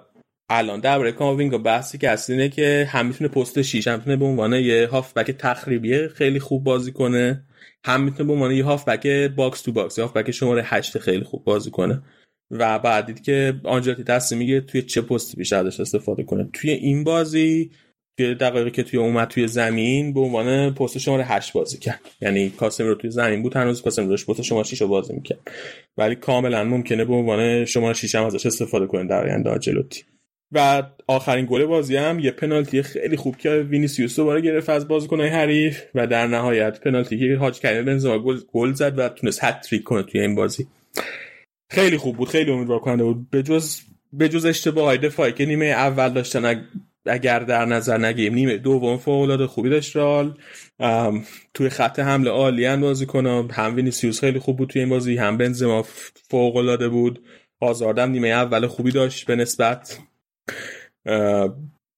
الان 0.51 0.81
درباره 0.81 1.13
کاماوینگا 1.13 1.59
بحثی 1.59 1.99
که 1.99 2.11
اصلی 2.11 2.37
اینه 2.37 2.49
که 2.49 2.89
هم 2.91 3.07
می‌تونه 3.07 3.31
پست 3.31 3.63
6 3.63 3.89
هم 3.89 3.99
می‌تونه 3.99 4.17
به 4.17 4.25
عنوان 4.25 4.53
یه 4.53 4.89
هافبک 4.93 5.31
تخریبی 5.31 6.09
خیلی 6.09 6.41
خوب 6.41 6.65
بازی 6.65 6.93
کنه. 6.93 7.46
هم 7.87 8.03
می‌تونه 8.03 8.27
به 8.27 8.33
عنوان 8.33 8.53
یه 8.53 8.65
هافبک 8.65 9.07
box 9.37 9.63
to 9.63 9.73
box 9.73 9.99
هافبک 9.99 10.31
شماره 10.31 10.63
8 10.65 10.99
خیلی 10.99 11.25
خوب 11.25 11.45
بازی 11.45 11.71
کنه. 11.71 12.03
و 12.51 12.79
باید 12.79 13.07
دید 13.07 13.23
که 13.23 13.55
آنجلوتی 13.65 14.05
تصمیم 14.05 14.39
می‌گیره 14.39 14.61
توی 14.61 14.83
چه 14.83 15.01
پستی 15.01 15.37
بیشتر 15.37 15.67
ازش 15.67 15.81
استفاده 15.81 16.23
کنه. 16.23 16.49
توی 16.53 16.71
این 16.71 17.05
بازی 17.05 17.71
توی 18.19 18.35
دقایقی 18.35 18.71
که 18.71 18.83
توی 18.83 18.99
اومد 18.99 19.29
توی 19.29 19.49
زمین 19.49 20.13
به 20.15 20.21
عنوان 20.21 20.75
پست 20.75 20.99
شماره 20.99 21.25
8 21.25 21.53
بازی 21.53 21.79
کرد. 21.79 22.01
یعنی 22.21 22.51
کاسمیرو 22.51 22.95
توی 22.95 23.11
زمین 23.11 23.43
بود 23.43 23.57
هنوز 23.57 23.83
کاسمیرو 23.83 24.27
پست 24.27 24.43
شماره 24.43 24.67
6 24.67 24.81
رو 24.81 24.89
بازی 24.89 25.13
می‌کرد. 25.13 25.51
ولی 25.97 26.15
کاملا 26.15 26.65
ممکنه 26.65 27.05
به 27.05 27.15
عنوان 27.15 27.65
شماره 27.65 27.95
6 27.95 28.15
هم 28.15 28.25
ازش 28.25 28.47
استفاده 28.47 28.87
کنه 28.87 29.07
در 29.07 29.25
آینده 29.25 29.51
آنجلوتی. 29.51 30.05
و 30.53 30.83
آخرین 31.07 31.47
گل 31.51 31.65
بازی 31.65 31.97
هم 31.97 32.19
یه 32.19 32.31
پنالتی 32.31 32.83
خیلی 32.83 33.17
خوب 33.17 33.37
که 33.37 33.51
وینیسیوس 33.51 34.17
دوباره 34.17 34.41
گرفت 34.41 34.69
از 34.71 34.89
بازیکنهای 34.89 35.29
حریف 35.29 35.83
و 35.95 36.07
در 36.07 36.27
نهایت 36.27 36.81
پنالتی 36.81 37.19
که 37.19 37.37
حاج 37.37 37.61
کریم 37.61 37.85
بنزما 37.85 38.19
گل 38.53 38.73
زد 38.73 38.99
و 38.99 39.09
تونست 39.09 39.45
هتریک 39.45 39.83
کنه 39.83 40.03
توی 40.03 40.21
این 40.21 40.35
بازی. 40.35 40.67
خیلی 41.71 41.97
خوب 41.97 42.17
بود 42.17 42.29
خیلی 42.29 42.53
امیدوار 42.53 42.79
کننده 42.79 43.05
بود. 43.05 43.31
به 43.31 43.43
جز 43.43 43.81
به 44.13 44.29
جز 44.29 44.45
اشتباه 44.45 44.97
دفاعی 44.97 45.33
که 45.33 45.47
نیمه 45.47 45.67
اول 45.67 46.09
داشتن 46.09 46.67
اگر 47.07 47.39
در 47.39 47.65
نظر 47.65 47.99
نگیریم 47.99 48.35
نیمه 48.35 48.57
دوم 48.57 48.97
فوق 48.97 49.23
العاده 49.23 49.47
خوبی 49.47 49.71
داشت 49.71 49.97
رال 49.97 50.39
توی 51.55 51.69
خط 51.69 51.99
حمله 51.99 52.31
عالی 52.31 52.77
بازی 52.77 53.07
کنم 53.07 53.49
هم 53.53 53.77
وینیسیوس 53.77 54.21
خیلی 54.21 54.39
خوب 54.39 54.57
بود 54.57 54.69
توی 54.69 54.81
این 54.81 54.91
بازی 54.91 55.17
هم 55.17 55.37
بنزما 55.37 55.85
فوق 56.31 56.57
العاده 56.57 56.89
بود. 56.89 57.23
آزاردم 57.61 58.11
نیمه 58.11 58.29
اول 58.29 58.67
خوبی 58.67 58.91
داشت 58.91 59.27
به 59.27 59.37
نسبت. 59.37 59.99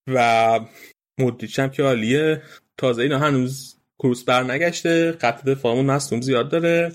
و 0.09 0.61
مدریچ 1.19 1.59
هم 1.59 1.71
که 1.71 1.83
عالیه. 1.83 2.43
تازه 2.77 3.03
اینا 3.03 3.19
هنوز 3.19 3.79
کروس 3.99 4.25
بر 4.25 4.43
نگشته 4.43 5.13
خط 5.21 5.45
دفاعمون 5.45 5.87
مصدوم 5.87 6.21
زیاد 6.21 6.51
داره. 6.51 6.93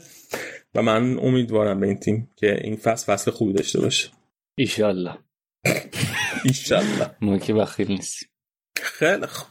و 0.75 0.81
من 0.81 1.19
امیدوارم 1.19 1.79
به 1.79 1.87
این 1.87 1.99
تیم 1.99 2.29
که 2.35 2.59
این 2.63 2.75
فصل 2.75 3.13
فصل 3.13 3.31
خوبی 3.31 3.53
داشته 3.53 3.81
باشه. 3.81 4.09
ایشالله. 4.57 5.17
ایشالله. 6.45 7.15
ما 7.21 7.37
که 7.37 7.53
بخیر 7.53 7.87
نیستیم. 7.87 8.29
خیلی 8.81 9.27
خوب. 9.27 9.47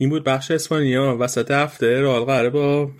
این 0.00 0.10
بود 0.10 0.24
بخش 0.24 0.50
اسپانیا. 0.50 1.16
وسط 1.20 1.50
هفته 1.50 2.00
رئال 2.00 2.24
قراره 2.24 2.50
با 2.50 2.90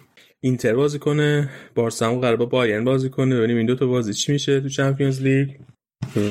اینتر 0.41 0.75
بازی 0.75 0.99
کنه. 0.99 1.51
بارسا 1.75 2.11
هم 2.11 2.21
قراره 2.21 2.37
با 2.37 2.47
بایرن 2.47 2.85
بازی 2.85 3.11
کنه. 3.11 3.37
ببینیم 3.37 3.57
این 3.57 3.67
دو 3.67 3.75
تا 3.75 3.87
بازی 3.87 4.15
چی 4.15 4.33
میشه 4.33 4.61
تو 4.61 4.69
چمپیونز 4.69 5.23
لیگ. 5.23 5.49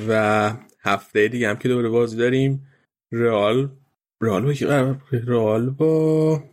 و 0.08 0.54
هفته 0.84 1.28
دیگه 1.28 1.50
هم 1.50 1.56
که 1.56 1.70
دوباره 1.70 1.90
بازی 1.90 2.18
داریم. 2.18 2.68
رئال 3.12 3.70
رئال 4.22 4.46
با 4.46 4.54
کی؟ 4.54 4.66
رئال 5.12 5.70
با 5.70 6.44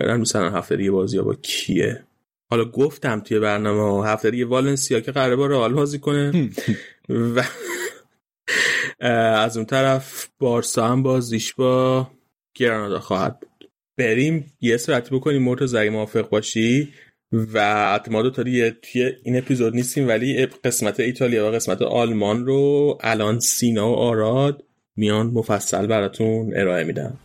یادم 0.00 0.20
مثلا 0.20 0.50
هفته 0.50 0.76
دیگه 0.76 0.90
بازی 0.90 1.20
با 1.20 1.34
کیه. 1.34 2.04
حالا 2.50 2.64
گفتم 2.64 3.20
توی 3.20 3.38
برنامه 3.38 4.08
هفته 4.08 4.30
دیگه 4.30 4.44
والنسیا 4.44 5.00
که 5.00 5.12
قراره 5.12 5.36
با 5.36 5.46
رئال 5.46 5.74
بازی 5.74 5.98
کنه. 5.98 6.50
و 7.08 7.42
از 9.00 9.56
اون 9.56 9.66
طرف 9.66 10.28
بارسا 10.38 10.88
هم 10.88 11.02
بازیش 11.02 11.54
با 11.54 12.10
گرانادا 12.54 13.00
خواهد 13.00 13.40
بود. 13.40 13.70
بریم 13.98 14.52
یه 14.60 14.76
سرعتی 14.76 15.16
بکنیم 15.16 15.42
مرتضی 15.42 15.78
اگه 15.78 15.90
موافق 15.90 16.28
باشی. 16.28 16.92
و 17.54 18.00
ما 18.10 18.22
دو 18.22 18.30
توی 18.30 18.72
این 19.22 19.38
اپیزود 19.38 19.74
نیستیم 19.74 20.08
ولی 20.08 20.46
قسمت 20.46 21.00
ایتالیا 21.00 21.48
و 21.48 21.50
قسمت 21.54 21.82
آلمان 21.82 22.46
رو 22.46 22.98
الان 23.00 23.40
سینا 23.40 23.90
و 23.90 23.94
آراد 23.94 24.64
میان 24.96 25.26
مفصل 25.26 25.86
براتون 25.86 26.52
ارائه 26.56 26.84
میدم 26.84 27.18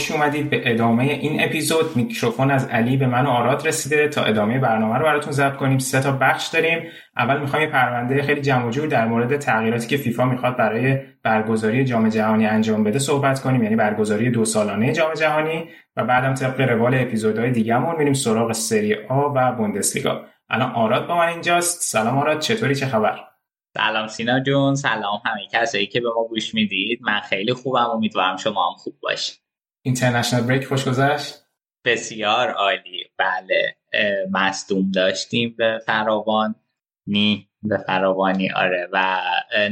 خوش 0.00 0.10
اومدید 0.10 0.50
به 0.50 0.72
ادامه 0.72 1.04
این 1.04 1.44
اپیزود. 1.44 1.96
میکروفون 1.96 2.50
از 2.50 2.68
علی 2.68 2.96
به 2.96 3.06
من 3.06 3.26
و 3.26 3.30
آراد 3.30 3.68
رسیده. 3.68 4.08
تا 4.08 4.24
ادامه 4.24 4.58
برنامه 4.58 4.98
رو 4.98 5.04
براتون 5.04 5.32
ضبط 5.32 5.56
کنیم. 5.56 5.78
سه 5.78 6.00
تا 6.00 6.12
بخش 6.12 6.46
داریم. 6.46 6.82
اول 7.16 7.40
می‌خوایم 7.40 7.64
یه 7.64 7.72
پرونده 7.72 8.22
خیلی 8.22 8.40
جمع 8.40 8.70
جور 8.70 8.86
در 8.86 9.06
مورد 9.06 9.36
تغییراتی 9.36 9.86
که 9.86 9.96
فیفا 9.96 10.24
می‌خواد 10.24 10.56
برای 10.56 10.98
برگزاری 11.22 11.84
جام 11.84 12.08
جهانی 12.08 12.46
انجام 12.46 12.84
بده 12.84 12.98
صحبت 12.98 13.40
کنیم. 13.40 13.62
یعنی 13.62 13.76
برگزاری 13.76 14.30
دو 14.30 14.44
سالانه 14.44 14.92
جام 14.92 15.14
جهانی 15.14 15.68
و 15.96 16.04
بعدم 16.04 16.34
طبق 16.34 16.60
روال 16.60 16.94
اپیزودهای 16.94 17.50
دیگهمون 17.50 17.96
میریم 17.96 18.12
سراغ 18.12 18.52
سری 18.52 18.94
آ 18.94 19.32
و 19.34 19.52
بوندسلیگا. 19.52 20.24
الان 20.48 20.70
آراد 20.72 21.06
با 21.06 21.16
من 21.16 21.28
اینجاست. 21.28 21.82
سلام 21.82 22.18
آراد. 22.18 22.38
چطوری؟ 22.38 22.74
چه 22.74 22.86
خبر؟ 22.86 23.18
سلام 23.74 24.06
سینا 24.06 24.40
جون. 24.40 24.74
سلام 24.74 25.20
همه 25.24 25.40
کسایی 25.52 25.86
که 25.86 26.00
به 26.00 26.08
ما 26.16 26.24
گوش 26.28 26.54
می‌دید. 26.54 27.00
من 27.02 27.20
خیلی 27.20 27.52
خوبم. 27.52 27.90
امیدوارم 27.94 28.36
شما 28.36 28.68
هم 28.68 28.74
خوب 28.76 28.94
باشید. 29.02 29.49
اینترنشنال 29.82 30.42
بریک 30.42 30.64
خوش 30.64 30.88
گذشت. 30.88 31.34
بسیار 31.84 32.50
عالی. 32.50 33.04
بله 33.18 33.76
مصدوم 34.30 34.90
داشتیم 34.90 35.54
به 35.58 35.80
فراوان. 35.86 36.54
نی 37.06 37.48
به 37.62 37.78
فراوانی 37.78 38.50
آره. 38.50 38.88
و 38.92 39.20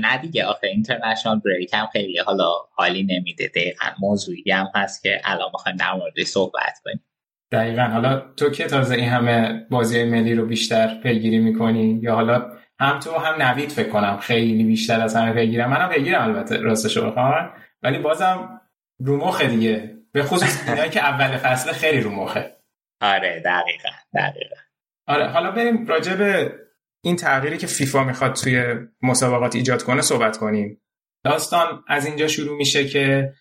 نه 0.01 0.19
دیگه 0.19 0.45
آخه 0.45 0.67
اینترنشنال 0.67 1.39
بریک 1.39 1.75
هم 1.75 1.87
خیلی 1.87 2.19
حالا 2.19 2.53
حالی 2.73 3.03
نمیده. 3.03 3.49
دقیقا 3.49 3.87
موضوعی 4.01 4.51
هم 4.53 4.67
هست 4.75 5.03
که 5.03 5.21
الان 5.25 5.51
می‌خوایم 5.53 5.77
در 5.77 5.93
مورد 5.93 6.23
صحبت 6.23 6.81
کنیم. 6.85 7.05
دقیقا. 7.53 7.83
حالا 7.83 8.21
تو 8.37 8.51
که 8.51 8.67
تازه 8.67 8.95
این 8.95 9.09
همه 9.09 9.67
بازی 9.71 10.05
ملی 10.05 10.35
رو 10.35 10.47
بیشتر 10.47 11.01
پیگیری 11.03 11.39
می‌کنی 11.39 11.99
یا 12.03 12.15
حالا 12.15 12.51
هم 12.81 12.99
تو 12.99 13.13
هم 13.13 13.43
نوید 13.43 13.73
فکر 13.73 13.89
کنم 13.89 14.17
خیلی 14.17 14.65
بیشتر 14.65 15.01
از 15.01 15.17
همه 15.17 15.33
پیگیرم 15.33 15.71
منم 15.71 15.89
پیگیرم 15.89 16.23
البته 16.23 16.57
راستشو 16.57 17.11
بخوام. 17.11 17.53
ولی 17.83 17.99
بازم 17.99 18.61
رو 19.01 19.17
مخه 19.17 19.47
دیگه. 19.47 19.98
به 20.13 20.23
خصوص 20.23 20.69
اینایی 20.69 20.91
که 20.91 21.01
اول 21.01 21.37
فصل 21.37 21.73
خیلی 21.73 22.01
رو 22.01 22.11
مخه. 22.11 22.57
آره 23.01 23.43
دقیقا 23.45 23.89
دقیقا. 24.15 24.57
آره 25.07 25.29
حالا 25.29 25.51
بریم 25.51 25.87
راجع 25.87 26.15
به 26.15 26.53
این 27.05 27.17
تغییری 27.17 27.59
که 27.59 27.67
فیفا 27.67 28.05
می‌خواد 28.05 28.33
توی 28.35 28.75
مسابقات 29.03 29.57
ایجاد 29.57 29.83
کنه 29.83 30.03
صحبت 30.03 30.37
کنیم. 30.37 30.81
داستان 31.25 31.85
از 31.89 32.07
اینجا 32.07 32.29
شروع 32.29 32.57
میشه 32.57 32.89
که 32.89 33.33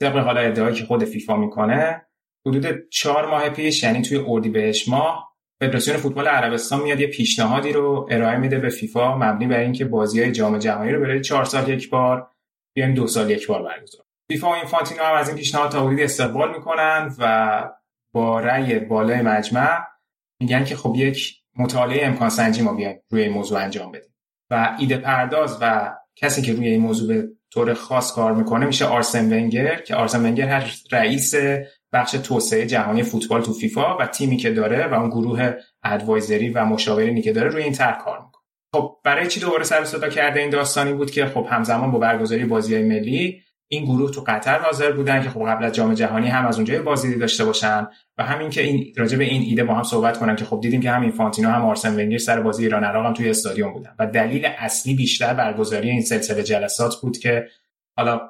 طبق 0.00 0.16
حالا 0.16 0.40
ادعایی 0.40 0.74
که 0.76 0.84
خود 0.84 1.04
فیفا 1.04 1.36
می‌کنه 1.36 2.06
حدود 2.46 2.88
چهار 2.88 3.26
ماه 3.26 3.48
پیش 3.50 3.82
یعنی 3.82 4.02
توی 4.02 4.24
اردیبهشت 4.26 4.88
ماه 4.88 5.36
فدراسیون 5.60 5.96
فوتبال 5.96 6.28
عربستان 6.28 6.82
میاد 6.82 7.00
یه 7.00 7.06
پیشنهادی 7.06 7.72
رو 7.72 8.08
ارائه 8.10 8.36
میده 8.36 8.58
به 8.58 8.68
فیفا 8.68 9.16
مبنی 9.16 9.46
بر 9.46 9.58
اینکه 9.58 9.84
بازی 9.84 10.22
های 10.22 10.32
جام 10.32 10.58
جهانی 10.58 10.92
رو 10.92 11.00
برای 11.00 11.20
چهار 11.20 11.44
سال 11.44 11.68
یک 11.68 11.90
بار 11.90 12.30
بیایم 12.76 12.94
دو 12.94 13.06
سال 13.06 13.30
یک 13.30 13.46
بار 13.46 13.62
برگزار 13.62 14.05
فیفا 14.28 14.48
و 14.48 14.54
اینفانتینو 14.54 15.02
هم 15.02 15.14
از 15.14 15.28
این 15.28 15.36
پیشنهاد 15.36 15.70
تا 15.70 15.90
استقبال 15.90 16.56
می‌کنن 16.56 17.14
و 17.18 17.64
با 18.12 18.40
رأی 18.40 18.78
بالای 18.78 19.22
مجمع 19.22 19.78
میگن 20.40 20.64
که 20.64 20.76
خب 20.76 20.94
یک 20.96 21.34
مطالعه 21.58 22.06
امکان 22.06 22.28
سنجی 22.28 22.62
ما 22.62 22.74
بیایم 22.74 23.00
روی 23.10 23.22
این 23.22 23.32
موضوع 23.32 23.62
انجام 23.62 23.92
بدیم. 23.92 24.14
و 24.50 24.76
ایده 24.78 24.96
پرداز 24.96 25.58
و 25.60 25.94
کسی 26.16 26.42
که 26.42 26.52
روی 26.52 26.68
این 26.68 26.80
موضوع 26.80 27.08
به 27.08 27.28
طور 27.50 27.74
خاص 27.74 28.12
کار 28.12 28.32
می‌کنه 28.34 28.66
میشه 28.66 28.84
آرسن 28.84 29.32
ونگر 29.32 29.76
که 29.76 29.94
آرسن 29.94 30.26
ونگر 30.26 30.48
هر 30.48 30.72
رئیس 30.92 31.34
بخش 31.92 32.10
توسعه 32.10 32.66
جهانی 32.66 33.02
فوتبال 33.02 33.42
تو 33.42 33.52
فیفا 33.52 33.96
و 33.96 34.06
تیمی 34.06 34.36
که 34.36 34.50
داره 34.50 34.86
و 34.86 34.94
اون 34.94 35.10
گروه 35.10 35.54
ادوایزری 35.82 36.50
و 36.50 36.64
مشاورینی 36.64 37.22
که 37.22 37.32
داره 37.32 37.48
روی 37.48 37.62
این 37.62 37.72
طرح 37.72 37.98
کار 37.98 38.18
می‌کنه. 38.18 38.42
خب 38.74 38.96
برای 39.04 39.26
چی 39.26 39.40
دوباره 39.40 39.64
سر 39.64 39.84
صدا 39.84 40.08
کرده 40.08 40.40
این 40.40 40.50
داستانی 40.50 40.92
بود 40.92 41.10
که 41.10 41.26
خب 41.26 41.46
همزمان 41.50 41.90
با 41.90 41.98
برگزاری 41.98 42.44
بازی 42.44 42.74
های 42.74 42.84
ملی 42.84 43.42
این 43.68 43.84
گروه 43.84 44.10
تو 44.10 44.24
قطر 44.26 44.58
حاضر 44.58 44.92
بودن 44.92 45.22
که 45.22 45.30
خب 45.30 45.46
قبل 45.46 45.64
از 45.64 45.72
جام 45.72 45.94
جهانی 45.94 46.28
هم 46.28 46.46
از 46.46 46.56
اونجا 46.56 46.82
بازی 46.82 47.18
داشته 47.18 47.44
باشن 47.44 47.86
و 48.18 48.24
همین 48.24 48.50
که 48.50 48.62
این 48.62 48.92
راجع 48.96 49.18
به 49.18 49.24
این 49.24 49.42
ایده 49.42 49.64
با 49.64 49.74
هم 49.74 49.82
صحبت 49.82 50.18
کنن 50.18 50.36
که 50.36 50.44
خب 50.44 50.60
دیدیم 50.62 50.80
که 50.80 50.90
هم 50.90 51.10
فانتینو 51.10 51.50
هم 51.50 51.64
آرسن 51.64 52.00
ونگر 52.00 52.18
سر 52.18 52.40
بازی 52.40 52.62
ایران 52.62 52.84
عراق 52.84 53.06
هم 53.06 53.12
توی 53.12 53.30
استادیوم 53.30 53.72
بودن. 53.72 53.94
و 53.98 54.06
دلیل 54.06 54.46
اصلی 54.58 54.94
بیشتر 54.94 55.34
برگزاری 55.34 55.90
این 55.90 56.02
سلسله 56.02 56.42
جلسات 56.42 57.00
بود 57.00 57.18
که 57.18 57.46
حالا 57.96 58.20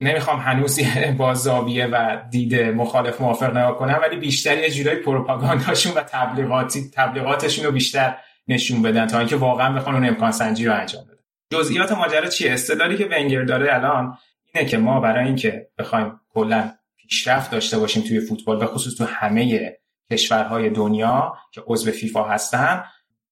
نمی‌خوام 0.00 0.38
هنوز 0.38 0.80
با 1.18 1.34
زاویه 1.34 1.86
و 1.86 2.18
دید 2.30 2.54
مخالف 2.54 3.20
موافق 3.20 3.56
نگاه 3.56 3.78
کنم 3.78 3.98
ولی 4.02 4.16
بیشتر 4.16 4.58
یه 4.58 4.70
جورای 4.70 4.96
پروپاگانداشون 4.96 5.92
و 5.94 6.00
تبلیغاتی 6.00 6.90
تبلیغاتشون 6.94 7.64
رو 7.64 7.72
بیشتر 7.72 8.16
نشون 8.48 8.82
بدن 8.82 9.06
تا 9.06 9.18
اینکه 9.18 9.36
واقعا 9.36 9.74
بخوان 9.74 9.94
اون 9.94 10.08
امکان 10.08 10.32
سنجی 10.32 10.66
رو 10.66 10.74
انجام 10.74 11.04
بدن. 11.04 11.18
جزئیات 11.52 11.92
ماجرا 11.92 12.26
چیه؟ 12.26 12.52
استدلالی 12.52 12.96
که 12.96 13.08
ونگر 13.12 13.44
داره 13.44 13.74
الان 13.74 14.18
اینه 14.58 14.70
که 14.70 14.78
ما 14.78 15.00
برای 15.00 15.26
اینکه 15.26 15.68
بخوایم 15.78 16.20
کلا 16.28 16.72
پیشرفت 16.96 17.50
داشته 17.50 17.78
باشیم 17.78 18.02
توی 18.02 18.20
فوتبال 18.20 18.58
به 18.58 18.66
خصوص 18.66 18.94
تو 18.94 19.04
همه 19.04 19.72
کشورهای 20.12 20.70
دنیا 20.70 21.36
که 21.52 21.62
عضو 21.66 21.90
فیفا 21.90 22.24
هستن 22.24 22.84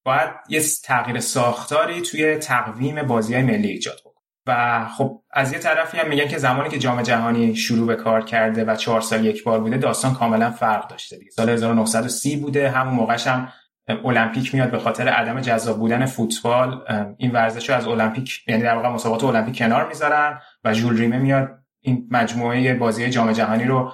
باید 0.04 0.30
یه 0.48 0.62
تغییر 0.84 1.20
ساختاری 1.20 2.00
توی 2.00 2.36
تقویم 2.36 3.02
بازی 3.02 3.34
های 3.34 3.42
ملی 3.42 3.68
ایجاد 3.68 4.00
و 4.46 4.84
خب 4.88 5.22
از 5.30 5.52
یه 5.52 5.58
طرفی 5.58 5.98
هم 5.98 6.08
میگن 6.08 6.28
که 6.28 6.38
زمانی 6.38 6.68
که 6.68 6.78
جام 6.78 7.02
جهانی 7.02 7.56
شروع 7.56 7.86
به 7.86 7.96
کار 7.96 8.24
کرده 8.24 8.64
و 8.64 8.76
چهار 8.76 9.00
سال 9.00 9.24
یک 9.24 9.44
بار 9.44 9.60
بوده 9.60 9.76
داستان 9.76 10.14
کاملا 10.14 10.50
فرق 10.50 10.88
داشته 10.88 11.16
دیگه. 11.16 11.30
سال 11.30 11.48
1930 11.48 12.36
بوده 12.36 12.70
همون 12.70 12.94
موقعش 12.94 13.26
هم 13.26 13.48
المپیک 13.88 14.54
میاد 14.54 14.70
به 14.70 14.78
خاطر 14.78 15.08
عدم 15.08 15.40
جذاب 15.40 15.78
بودن 15.78 16.06
فوتبال. 16.06 16.84
این 17.18 17.30
ورزش 17.30 17.70
رو 17.70 17.76
از 17.76 17.86
المپیک 17.86 18.44
یعنی 18.48 18.62
در 18.62 18.74
واقع 18.74 18.88
مسابقات 18.88 19.24
المپیک 19.24 19.58
کنار 19.58 19.88
می‌ذارن. 19.88 20.40
و 20.66 20.72
ژول 20.72 20.98
ریمه 20.98 21.18
میاد. 21.18 21.58
این 21.80 22.08
مجموعه 22.10 22.74
بازی 22.74 23.10
جام 23.10 23.32
جهانی 23.32 23.64
رو 23.64 23.92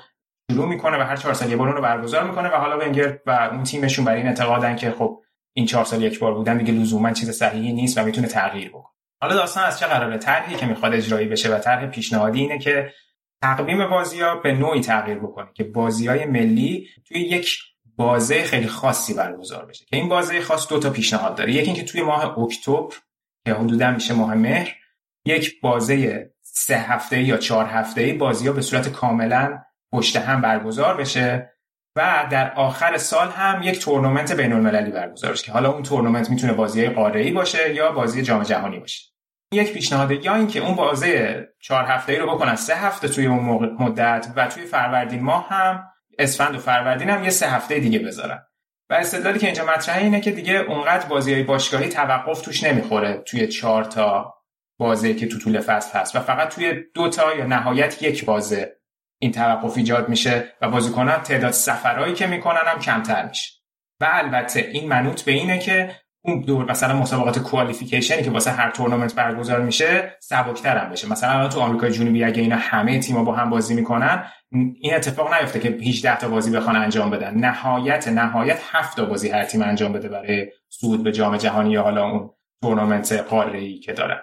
شروع 0.50 0.68
می‌کنه 0.68 0.98
و 0.98 1.00
هر 1.00 1.16
چهار 1.16 1.34
سال 1.34 1.52
یک 1.52 1.56
بار 1.56 1.74
رو 1.74 1.82
برگزار 1.82 2.24
می‌کنه 2.24 2.48
و 2.48 2.54
حالا 2.54 2.78
ونگر 2.78 3.18
و 3.26 3.30
اون 3.30 3.62
تیمشون 3.62 4.04
برای 4.04 4.18
این 4.18 4.28
اعتقادن 4.28 4.76
که 4.76 4.90
خب 4.90 5.22
این 5.52 5.66
چهار 5.66 5.84
سال 5.84 6.02
یک 6.02 6.18
بار 6.18 6.34
بودن 6.34 6.58
دیگه 6.58 6.72
لزوما 6.72 7.12
چیز 7.12 7.30
صحیحی 7.30 7.72
نیست 7.72 7.98
و 7.98 8.04
می‌تونه 8.04 8.26
تغییر 8.26 8.68
بکنه. 8.68 8.92
حالا 9.20 9.34
داستان 9.34 9.64
از 9.64 9.78
چه 9.78 9.86
قراره؟ 9.86 10.18
طرحی 10.18 10.56
که 10.56 10.66
می‌خواد 10.66 10.94
اجرایی 10.94 11.28
بشه 11.28 11.54
و 11.54 11.58
طرح 11.58 11.86
پیشنهادی 11.86 12.40
اینه 12.40 12.58
که 12.58 12.92
تقویم 13.42 13.88
بازی 13.88 14.20
ها 14.20 14.34
به 14.34 14.52
نوعی 14.52 14.80
تغییر 14.80 15.18
بکنه 15.18 15.48
که 15.54 15.64
بازی 15.64 16.06
های 16.06 16.24
ملی 16.24 16.88
توی 17.08 17.20
یک 17.20 17.58
بازه 17.96 18.42
خیلی 18.42 18.66
خاصی 18.66 19.14
برگزار 19.14 19.66
بشه. 19.66 19.84
که 19.84 19.96
این 19.96 20.08
بازه 20.08 20.40
خاص 20.40 20.68
دو 20.68 20.78
تا 20.78 20.90
پیشنهاد 20.90 21.34
داره. 21.34 21.52
یکی 21.52 21.66
اینکه 21.66 21.84
توی 21.84 22.02
ماه 22.02 22.38
اکتبر 22.38 22.94
که 23.44 23.54
حدودا 23.54 23.90
میشه 23.90 24.14
ماه 24.14 24.34
مهر 24.34 24.74
یک 25.26 25.60
بازه 25.60 26.30
سه 26.54 26.76
هفته 26.76 27.22
یا 27.22 27.36
چهار 27.36 27.66
هفته 27.66 28.12
بازی 28.12 28.46
ها 28.46 28.52
به 28.52 28.62
صورت 28.62 28.88
کاملا 28.88 29.58
پشت 29.92 30.16
هم 30.16 30.40
برگزار 30.40 30.96
بشه 30.96 31.52
و 31.96 32.26
در 32.30 32.52
آخر 32.54 32.96
سال 32.96 33.28
هم 33.28 33.62
یک 33.62 33.80
تورنمنت 33.80 34.32
بین 34.32 34.52
المللی 34.52 34.90
برگزار 34.90 35.32
بشه 35.32 35.44
که 35.44 35.52
حالا 35.52 35.72
اون 35.72 35.82
تورنمنت 35.82 36.30
می‌تونه 36.30 36.52
بازی 36.52 36.88
قاره 36.88 37.32
باشه 37.32 37.74
یا 37.74 37.92
بازی 37.92 38.22
جام 38.22 38.42
جهانی 38.42 38.78
باشه. 38.78 39.12
یک 39.52 39.72
پیشنهاد 39.72 40.10
یا 40.10 40.34
اینکه 40.34 40.60
اون 40.60 40.74
بازه 40.74 41.48
چهار 41.60 41.84
هفته 41.84 42.12
ای 42.12 42.18
رو 42.18 42.34
بکنن 42.34 42.56
سه 42.56 42.74
هفته 42.74 43.08
توی 43.08 43.26
اون 43.26 43.76
مدت 43.78 44.26
و 44.36 44.46
توی 44.46 44.64
فروردین 44.64 45.22
ماه 45.22 45.48
هم 45.48 45.84
اسفند 46.18 46.54
و 46.54 46.58
فروردین 46.58 47.10
هم 47.10 47.24
یه 47.24 47.30
سه 47.30 47.46
هفته 47.46 47.78
دیگه 47.78 47.98
بذارن. 47.98 48.42
و 48.90 48.94
استدلالی 48.94 49.38
که 49.38 49.46
اینجا 49.46 49.64
مطرحه 49.64 50.02
اینه 50.02 50.20
که 50.20 50.30
دیگه 50.30 50.54
اونقدر 50.54 51.06
بازی 51.06 51.32
های 51.34 51.42
باشگاهی 51.42 51.88
توقف 51.88 52.40
توش 52.40 52.64
نمی‌خوره 52.64 53.22
توی 53.26 53.48
چهار 53.48 53.84
تا 53.84 54.34
بازی 54.78 55.14
که 55.14 55.26
تو 55.26 55.38
طول 55.38 55.60
فصل 55.60 55.98
هست. 55.98 56.16
و 56.16 56.20
فقط 56.20 56.54
توی 56.54 56.74
دو 56.94 57.08
تا 57.08 57.34
یا 57.34 57.46
نهایت 57.46 58.02
یک 58.02 58.24
بازه 58.24 58.76
این 59.18 59.32
توقف 59.32 59.76
ایجاد 59.76 60.08
میشه 60.08 60.44
و 60.60 60.70
بازیکنان 60.70 61.22
تعداد 61.22 61.50
سفرهایی 61.50 62.14
که 62.14 62.26
می‌کنن 62.26 62.60
هم 62.66 62.78
کمتر 62.78 63.28
میشه. 63.28 63.50
و 64.00 64.08
البته 64.12 64.60
این 64.60 64.88
منوط 64.88 65.22
به 65.22 65.32
اینه 65.32 65.58
که 65.58 65.90
اون 66.24 66.40
دور 66.40 66.70
مثلا 66.70 66.96
مسابقات 66.96 67.38
کوالیفیکیشنی 67.38 68.22
که 68.22 68.30
واسه 68.30 68.50
هر 68.50 68.70
تورنمنت 68.70 69.14
برگزار 69.14 69.60
میشه 69.60 70.16
سبکتر 70.20 70.78
هم 70.78 70.90
بشه. 70.90 71.10
مثلا 71.10 71.48
تو 71.48 71.60
آمریکای 71.60 71.90
جنوبی 71.90 72.24
اگه 72.24 72.42
اینا 72.42 72.56
همه 72.56 72.98
تیم‌ها 72.98 73.24
با 73.24 73.34
هم 73.34 73.50
بازی 73.50 73.74
می‌کنن 73.74 74.24
این 74.52 74.94
اتفاق 74.94 75.34
نیفته 75.34 75.60
که 75.60 75.68
18 75.68 76.16
تا 76.16 76.28
بازی 76.28 76.50
بخوان 76.50 76.76
انجام 76.76 77.10
بدن. 77.10 77.34
نهایت 77.34 78.08
نهایت 78.08 78.60
7 78.72 78.96
تا 78.96 79.04
بازی 79.04 79.28
هر 79.28 79.44
تیم 79.44 79.62
انجام 79.62 79.92
بده 79.92 80.08
برای 80.08 80.46
صعود 80.68 81.02
به 81.02 81.12
جام 81.12 81.36
جهانی 81.36 81.70
یا 81.70 81.82
حالا 81.82 82.10
اون 82.10 82.30
تورنمنت 82.62 83.12
قاره‌ای 83.12 83.78
که 83.78 83.92
دارن. 83.92 84.20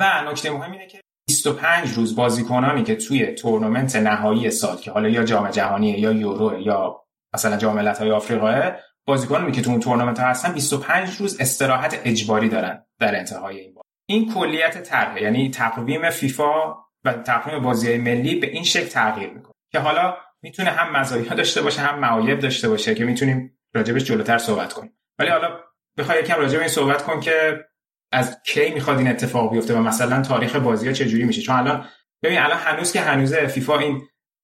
و 0.00 0.24
نکته 0.30 0.50
مهم 0.50 0.72
اینه 0.72 0.86
که 0.86 1.00
25 1.28 1.92
روز 1.92 2.16
بازیکنانی 2.16 2.82
که 2.82 2.96
توی 2.96 3.26
تورنمنت 3.26 3.96
نهایی 3.96 4.50
سال 4.50 4.76
که 4.76 4.90
حالا 4.90 5.08
یا 5.08 5.24
جام 5.24 5.50
جهانی 5.50 5.90
یا 5.90 6.12
یورو 6.12 6.60
یا 6.60 7.04
مثلا 7.34 7.56
جام 7.56 7.76
ملت‌های 7.76 8.10
آفریقا 8.10 8.72
بازیکنانی 9.06 9.52
که 9.52 9.62
تو 9.62 9.70
اون 9.70 9.80
تورنمنت 9.80 10.20
هستن 10.20 10.52
25 10.52 11.16
روز 11.16 11.40
استراحت 11.40 12.00
اجباری 12.04 12.48
دارن 12.48 12.84
در 13.00 13.18
انتهای 13.18 13.60
این 13.60 13.74
بازی. 13.74 13.88
این 14.08 14.34
کلیت 14.34 14.82
طرح 14.82 15.22
یعنی 15.22 15.50
تقویم 15.50 16.10
فیفا 16.10 16.74
و 17.04 17.12
تقویم 17.12 17.62
بازی 17.62 17.98
ملی 17.98 18.34
به 18.34 18.46
این 18.46 18.64
شکل 18.64 18.88
تغییر 18.88 19.30
می‌کنه 19.30 19.54
که 19.72 19.78
حالا 19.78 20.16
می‌تونه 20.42 20.70
هم 20.70 20.96
مزایا 20.96 21.34
داشته 21.34 21.62
باشه 21.62 21.80
هم 21.80 21.98
معایب 21.98 22.38
داشته 22.38 22.68
باشه 22.68 22.94
که 22.94 23.04
می‌تونیم 23.04 23.58
راجبش 23.74 24.04
جلوتر 24.04 24.38
صحبت 24.38 24.72
کنیم. 24.72 24.98
ولی 25.18 25.30
حالا 25.30 25.60
بخوای 25.98 26.20
یکم 26.20 26.34
راجب 26.34 26.58
این 26.58 26.68
صحبت 26.68 27.02
کن 27.02 27.20
که 27.20 27.64
از 28.12 28.42
کی 28.42 28.70
می‌خواد 28.70 28.98
این 28.98 29.08
اتفاق 29.08 29.52
بیفته 29.52 29.74
و 29.74 29.82
مثلا 29.82 30.22
تاریخ 30.22 30.56
بازی 30.56 30.86
ها 30.86 30.92
چجوری 30.92 31.24
میشه؟ 31.24 31.42
چون 31.42 31.56
الان 31.56 31.84
ببین 32.22 32.38
الان 32.38 32.58
هنوز 32.58 32.92
که 32.92 33.00
هنوز 33.00 33.34
فیفا 33.34 33.78
این 33.78 34.02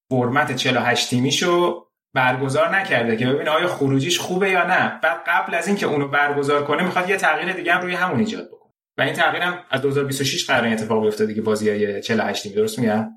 فرمت 0.09 0.55
48 0.55 1.09
تیمیشو 1.09 1.85
برگزار 2.13 2.75
نکرده 2.75 3.17
که 3.17 3.25
ببین 3.25 3.47
آیا 3.47 3.67
خروجیش 3.67 4.19
خوبه 4.19 4.49
یا 4.49 4.67
نه. 4.67 4.99
بعد 5.03 5.23
قبل 5.27 5.55
از 5.55 5.67
اینکه 5.67 5.85
اونو 5.85 6.07
برگزار 6.07 6.65
کنه 6.65 6.83
می‌خواد 6.83 7.09
یه 7.09 7.17
تغییر 7.17 7.53
دیگه 7.53 7.73
هم 7.73 7.81
روی 7.81 7.95
همون 7.95 8.19
ایجاد 8.19 8.47
بکنه. 8.47 8.73
و 8.97 9.01
این 9.01 9.13
تغییر 9.13 9.43
هم 9.43 9.63
از 9.69 9.81
2026 9.81 10.49
قرار 10.49 10.67
اتفاق 10.67 11.03
بیفته 11.03 11.25
دیگه 11.25 11.41
بازی 11.41 11.69
های 11.69 12.01
48 12.01 12.43
تیمی. 12.43 12.55
درست 12.55 12.79
میگم؟ 12.79 13.09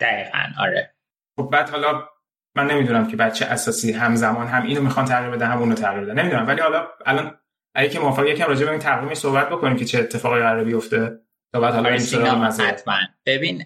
دقیقاً 0.00 0.38
آره. 0.58 0.94
خب 1.36 1.48
بعد 1.52 1.70
حالا 1.70 2.08
من 2.56 2.66
نمی‌دونم 2.66 3.06
که 3.06 3.16
بچه 3.16 3.46
اساسی 3.46 3.92
همزمان 3.92 4.46
هم 4.46 4.62
اینو 4.62 4.80
می‌خوان 4.80 5.06
تغییر 5.06 5.30
بدن 5.30 5.50
هم 5.50 5.58
اونو 5.58 5.74
تغییر 5.74 6.04
بدن 6.04 6.20
نمی‌دونم 6.20 6.46
ولی 6.46 6.60
حالا 6.60 6.88
الان 7.06 7.38
اگه 7.74 7.88
که 7.88 7.98
موافق 7.98 8.26
یکم 8.26 8.44
راجع 8.44 8.64
به 8.64 8.70
این 8.70 8.80
تقویم 8.80 9.14
صحبت 9.14 9.48
بکنیم 9.48 9.76
که 9.76 9.84
چه 9.84 9.98
اتفاقی 9.98 10.40
قراره 10.40 10.64
بیفته 10.64 11.18
تا 11.52 11.60
بعد 11.60 11.74
حالا 11.74 11.88
این 11.88 12.00
حتما. 12.60 12.96
ببین 13.26 13.64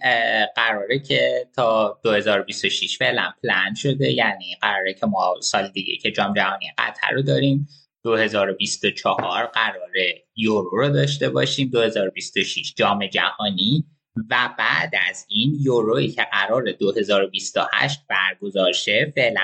قراره 0.57 0.99
که 0.99 1.49
تا 1.57 2.01
2026 2.05 2.99
فعلا 2.99 3.33
پلان 3.43 3.75
شده. 3.75 4.13
یعنی 4.13 4.57
قراره 4.61 4.95
که 4.95 5.07
ما 5.07 5.35
سال 5.41 5.69
دیگه 5.69 5.97
که 5.97 6.11
جام 6.11 6.35
جهانی 6.35 6.67
قطر 6.79 7.15
رو 7.15 7.23
داریم 7.23 7.69
2024 8.05 9.47
قراره 9.47 10.25
یورو 10.37 10.71
رو 10.71 10.89
داشته 10.89 11.31
باشیم. 11.31 11.71
2026 11.71 12.75
جام 12.77 13.07
جهانی 13.07 13.85
و 14.31 14.55
بعد 14.59 14.93
از 15.09 15.27
این 15.29 15.57
یورویی 15.61 16.09
که 16.09 16.27
قرار 16.33 16.73
2028 16.73 18.07
برگزار 18.09 18.73
شه 18.73 19.13
فعلا 19.15 19.41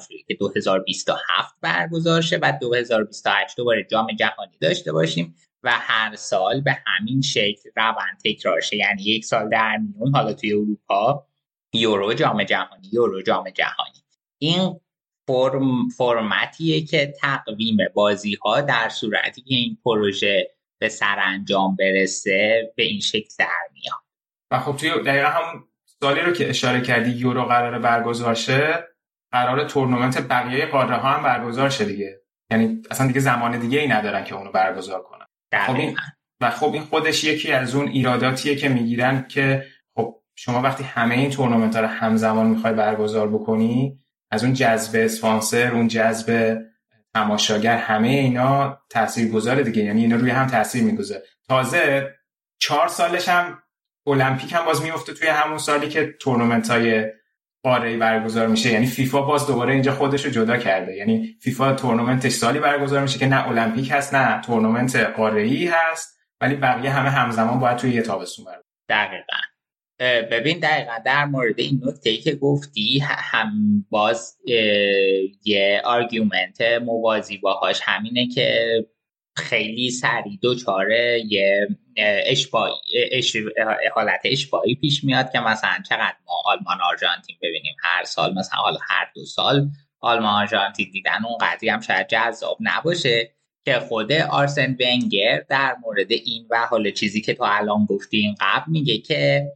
شده 0.00 0.18
که 0.28 0.34
2027 0.34 1.54
برگزار 1.60 2.20
شه 2.20 2.38
و 2.42 2.52
2028 2.60 3.56
دوباره 3.56 3.86
جام 3.90 4.06
جهانی 4.18 4.58
داشته 4.60 4.92
باشیم 4.92 5.34
و 5.62 5.70
هر 5.72 6.16
سال 6.16 6.60
به 6.60 6.76
همین 6.86 7.20
شکل 7.20 7.70
روند 7.76 8.18
تکرار 8.24 8.60
شه. 8.60 8.76
یعنی 8.76 9.02
یک 9.02 9.24
سال 9.24 9.48
در 9.48 9.76
میون 9.76 10.14
حالا 10.14 10.32
توی 10.32 10.52
اروپا 10.52 11.26
یورو 11.72 12.14
جام 12.14 12.44
جهانی 12.44 12.88
یورو 12.92 13.22
جام 13.22 13.50
جهانی. 13.50 14.02
این 14.38 14.80
فرم 15.26 15.88
فرمتیه 15.88 16.84
که 16.84 17.14
تقویم 17.20 17.76
بازی 17.94 18.34
ها 18.34 18.60
در 18.60 18.88
صورتی 18.88 19.42
که 19.42 19.54
این 19.54 19.78
پروژه 19.84 20.50
به 20.78 20.88
سرانجام 20.88 21.76
برسه 21.76 22.72
به 22.76 22.82
این 22.82 23.00
شکل 23.00 23.34
در 23.38 23.68
میاد. 23.72 24.01
و 24.52 24.58
خب 24.58 24.76
توی 24.76 24.90
دقیقا 24.90 25.28
همون 25.28 25.64
سالی 26.00 26.20
رو 26.20 26.32
که 26.32 26.50
اشاره 26.50 26.80
کردی 26.80 27.10
یورو 27.10 27.44
قراره 27.44 27.78
برگزار 27.78 28.34
شه 28.34 28.88
قرار 29.32 29.64
تورنمنت 29.64 30.28
بقیه 30.28 30.66
قاره 30.66 30.96
ها 30.96 31.08
هم 31.08 31.22
برگزار 31.22 31.70
شه 31.70 31.84
دیگه. 31.84 32.20
یعنی 32.50 32.82
اصلا 32.90 33.06
دیگه 33.06 33.20
زمان 33.20 33.58
دیگه 33.58 33.80
ای 33.80 33.88
ندارن 33.88 34.24
که 34.24 34.34
اونو 34.34 34.52
برگزار 34.52 35.02
کنن. 35.02 35.26
خب 35.66 35.76
این 35.76 35.96
و 36.40 36.50
خب 36.50 36.72
این 36.72 36.82
خودش 36.82 37.24
یکی 37.24 37.52
از 37.52 37.74
اون 37.74 37.88
ایراداتیه 37.88 38.56
که 38.56 38.68
می‌گیرن 38.68 39.28
که 39.28 39.66
خب 39.96 40.22
شما 40.34 40.62
وقتی 40.62 40.84
همه 40.84 41.14
این 41.14 41.30
تورنمنت 41.30 41.74
ها 41.76 41.80
رو 41.80 41.88
همزمان 41.88 42.46
می‌خوای 42.46 42.74
برگزار 42.74 43.28
بکنی 43.28 43.98
از 44.30 44.44
اون 44.44 44.52
جذب 44.52 45.04
اسپانسر 45.04 45.70
اون 45.72 45.88
جذب 45.88 46.58
تماشاگر 47.14 47.76
همه 47.76 48.08
اینا 48.08 48.82
تاثیرگذاره 48.90 49.62
دیگه. 49.62 49.82
یعنی 49.84 50.00
اینا 50.00 50.16
روی 50.16 50.30
هم 50.30 50.46
تاثیر 50.46 50.84
می‌گذاره. 50.84 51.22
تازه 51.48 52.14
چهار 52.58 52.88
سالش 52.88 53.28
هم 53.28 53.62
المپیک 54.06 54.52
هم 54.52 54.64
باز 54.64 54.82
میفته 54.82 55.12
توی 55.14 55.28
همون 55.28 55.58
سالی 55.58 55.88
که 55.88 56.14
تورنمنت 56.20 56.70
های 56.70 57.04
قاره 57.62 57.96
برگزار 57.96 58.46
میشه. 58.46 58.72
یعنی 58.72 58.86
فیفا 58.86 59.22
باز 59.22 59.46
دوباره 59.46 59.72
اینجا 59.72 59.92
خودش 59.92 60.24
رو 60.24 60.30
جدا 60.30 60.56
کرده. 60.56 60.96
یعنی 60.96 61.36
فیفا 61.40 61.72
تورنمنتش 61.72 62.32
سالی 62.32 62.58
برگزار 62.58 63.02
میشه 63.02 63.18
که 63.18 63.26
نه 63.26 63.48
المپیک 63.48 63.90
هست 63.92 64.14
نه 64.14 64.40
تورنمنت 64.40 64.96
قاره 64.96 65.70
هست 65.72 66.18
ولی 66.40 66.54
بقیه 66.54 66.90
همه 66.90 67.10
همزمان 67.10 67.60
باید 67.60 67.76
توی 67.76 67.90
یه 67.90 68.02
تابستون 68.02 68.44
برگزار 68.44 68.64
دقیقا. 68.88 69.36
ببین 70.30 70.58
دقیقا 70.58 70.92
در 71.04 71.24
مورد 71.24 71.60
این 71.60 71.80
نکته 71.84 72.10
ای 72.10 72.16
که 72.16 72.34
گفتی 72.34 72.98
هم 72.98 73.52
باز 73.90 74.36
یه 75.44 75.82
argument 75.84 76.62
موازی 76.84 77.38
باهاش 77.38 77.80
همینه 77.84 78.28
که 78.28 78.74
خیلی 79.36 79.90
سریع 79.90 80.38
دچار 80.42 81.22
یه 81.28 81.68
اشباعی 82.26 82.74
اش... 83.12 83.36
حالت 83.94 84.20
اشباعی 84.24 84.74
پیش 84.74 85.04
میاد 85.04 85.32
که 85.32 85.40
مثلا 85.40 85.82
چقدر 85.88 86.16
ما 86.26 86.34
آلمان 86.44 86.78
آرژانتین 86.90 87.36
ببینیم 87.42 87.76
هر 87.82 88.04
سال 88.04 88.34
مثلا 88.34 88.60
حالا 88.60 88.78
هر 88.88 89.06
دو 89.14 89.24
سال 89.24 89.70
آلمان 90.00 90.42
آرژانتین 90.42 90.90
دیدن 90.92 91.24
اون 91.24 91.38
قضیه 91.40 91.72
هم 91.72 91.80
شاید 91.80 92.08
جذاب 92.08 92.56
نباشه 92.60 93.34
که 93.64 93.78
خود 93.78 94.12
آرسن 94.12 94.76
ونگر 94.80 95.44
در 95.48 95.76
مورد 95.82 96.12
این 96.12 96.46
و 96.50 96.66
حالا 96.66 96.90
چیزی 96.90 97.20
که 97.20 97.34
تو 97.34 97.44
الان 97.46 97.86
گفتی 97.86 98.34
قبل 98.40 98.72
میگه 98.72 98.98
که 98.98 99.52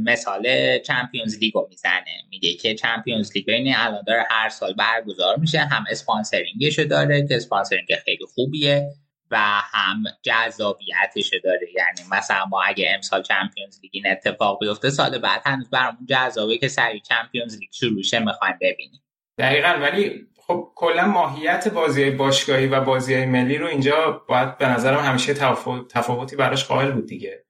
مثال 0.00 0.78
Champions 0.78 1.38
League 1.38 1.54
رو 1.54 1.66
می‌زنه. 1.70 2.22
میگه 2.30 2.54
که 2.54 2.74
Champions 2.74 3.32
League 3.34 3.46
ببین 3.46 3.74
الان 3.76 4.02
داره 4.06 4.24
هر 4.30 4.48
سال 4.48 4.74
برگزار 4.74 5.36
میشه. 5.36 5.58
هم 5.58 5.84
sponsoring 5.90 6.63
ش 6.63 6.78
داره 6.78 7.26
که 7.28 7.36
sponsoring 7.36 7.86
خیلی 8.04 8.24
خوبیه 8.34 8.88
و 9.30 9.36
هم 9.72 10.04
جذابیتش 10.22 11.30
داره. 11.44 11.68
یعنی 11.76 12.08
مثلا 12.10 12.44
ما 12.44 12.62
اگه 12.62 12.90
امسال 12.94 13.22
Champions 13.22 13.80
League 13.82 13.90
این 13.94 14.06
اتفاق 14.06 14.60
بیفته 14.60 14.90
سال 14.90 15.18
بعد 15.18 15.42
هنوز 15.44 15.70
برامون 15.70 16.06
جذابه 16.08 16.58
که 16.58 16.68
سری 16.68 17.00
Champions 17.00 17.58
League 17.58 17.70
شروع 17.72 18.02
شه 18.02 18.18
می‌خوایم 18.18 18.58
ببینیم. 18.60 19.02
دقیقا 19.38 19.68
ولی 19.68 20.26
خب 20.46 20.72
کلا 20.74 21.06
ماهیت 21.06 21.68
بازی 21.68 22.10
باشگاهی 22.10 22.66
و 22.66 22.80
بازی 22.80 23.24
ملی 23.24 23.58
رو 23.58 23.66
اینجا 23.66 24.24
باید 24.28 24.58
به 24.58 24.66
نظرم 24.68 25.04
همیشه 25.04 25.34
تفاوتی 25.90 26.36
براش 26.36 26.64
قائل 26.64 26.90
بود 26.90 27.06
دیگه. 27.06 27.44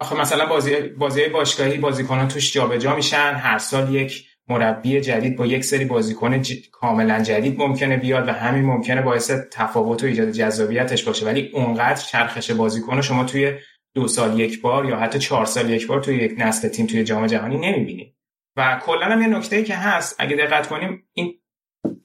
آخه 0.00 0.20
مثلا 0.20 0.46
بازی 0.46 0.80
بازی 0.80 1.28
باشگاهی 1.28 1.78
بازیکنان 1.78 2.28
توش 2.28 2.52
جابجا 2.52 2.96
میشن. 2.96 3.34
هر 3.34 3.58
سال 3.58 3.94
یک 3.94 4.26
مربی 4.48 5.00
جدید 5.00 5.36
با 5.36 5.46
یک 5.46 5.64
سری 5.64 5.84
بازیکن 5.84 6.42
کاملا 6.72 7.22
جدید 7.22 7.58
ممکنه 7.58 7.96
بیاد 7.96 8.28
و 8.28 8.32
همین 8.32 8.64
ممکنه 8.64 9.02
باعث 9.02 9.30
تفاوت 9.52 10.02
و 10.02 10.06
ایجاد 10.06 10.30
جذابیتش 10.30 11.04
باشه. 11.04 11.26
ولی 11.26 11.50
اونقدر 11.54 12.02
چرخش 12.02 12.50
بازیکن 12.50 13.00
شما 13.00 13.24
توی 13.24 13.52
دو 13.94 14.08
سال 14.08 14.40
یک 14.40 14.60
بار 14.60 14.84
یا 14.84 14.96
حتی 14.96 15.18
چهار 15.18 15.46
سال 15.46 15.70
یک 15.70 15.86
بار 15.86 16.00
توی 16.00 16.16
یک 16.16 16.34
نسل 16.38 16.68
تیم 16.68 16.86
توی 16.86 17.04
جام 17.04 17.26
جهانی 17.26 17.56
نمی‌بینیم 17.56 18.16
و 18.56 18.80
کلا 18.82 19.06
هم 19.06 19.22
یه 19.22 19.28
نکته 19.28 19.62
که 19.62 19.74
هست 19.74 20.16
اگه 20.18 20.36
دقت 20.36 20.66
کنیم 20.66 21.08
این 21.12 21.40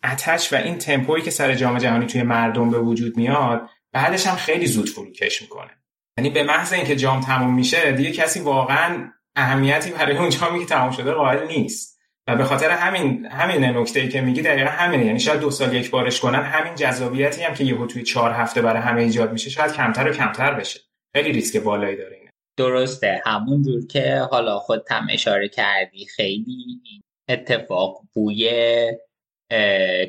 اتش 0.04 0.54
و 0.54 0.56
این 0.56 0.78
تمپویی 0.78 1.24
که 1.24 1.32
سر 1.32 1.54
جام 1.54 1.78
جهانی 1.78 2.06
توی 2.06 2.24
مردم 2.24 2.70
به 2.70 2.80
وجود 2.80 3.18
میاد 3.18 3.70
بعدش 3.94 4.28
هم 4.28 4.36
خیلی 4.36 4.68
زود 4.68 4.90
فروکش 4.90 5.42
می‌کنه. 5.42 5.72
یعنی 6.18 6.30
به 6.30 6.44
محض 6.44 6.74
اینکه 6.74 6.96
جام 6.96 7.22
تموم 7.22 7.56
میشه 7.56 7.92
دیگه 7.92 8.12
کسی 8.12 8.40
واقعا 8.40 9.12
اهمیتی 9.36 9.92
برای 9.92 10.18
اون 10.18 10.30
جامی 10.30 10.60
که 10.60 10.66
تموم 10.66 10.92
شده 10.92 11.12
قائل 11.12 11.48
نیست. 11.48 11.96
و 12.28 12.36
به 12.36 12.44
خاطر 12.44 12.70
همین 12.70 13.26
همین 13.26 13.66
نکته 13.66 14.00
ای 14.00 14.10
که 14.10 14.22
میگی 14.22 14.42
دقیقا 14.42 14.70
همینه. 14.70 15.06
یعنی 15.06 15.20
شاید 15.20 15.40
دو 15.40 15.52
سال 15.52 15.76
یک 15.76 15.92
بارش 15.92 16.20
کنن 16.20 16.44
همین 16.44 16.76
جذابیتی 16.76 17.44
هم 17.44 17.54
که 17.54 17.64
یهو 17.64 17.88
توی 17.88 18.04
چهار 18.04 18.32
هفته 18.32 18.62
برای 18.62 18.82
همه 18.82 19.02
ایجاد 19.02 19.32
میشه 19.32 19.50
شاید 19.50 19.74
کمتر 19.74 20.10
و 20.10 20.14
کمتر 20.14 20.54
بشه. 20.54 20.80
خیلی 21.16 21.32
ریسک 21.32 21.60
بالایی 21.60 21.98
داره 21.98 22.16
اینه. 22.16 22.30
درسته. 22.58 23.22
همون 23.26 23.64
جور 23.64 23.88
که 23.88 24.28
حالا 24.32 24.60
خود 24.60 24.84
هم 24.90 25.08
اشاره 25.10 25.50
کردی 25.50 26.06
خیلی 26.06 26.82
اتفاق 27.30 28.02
بوی 28.14 28.52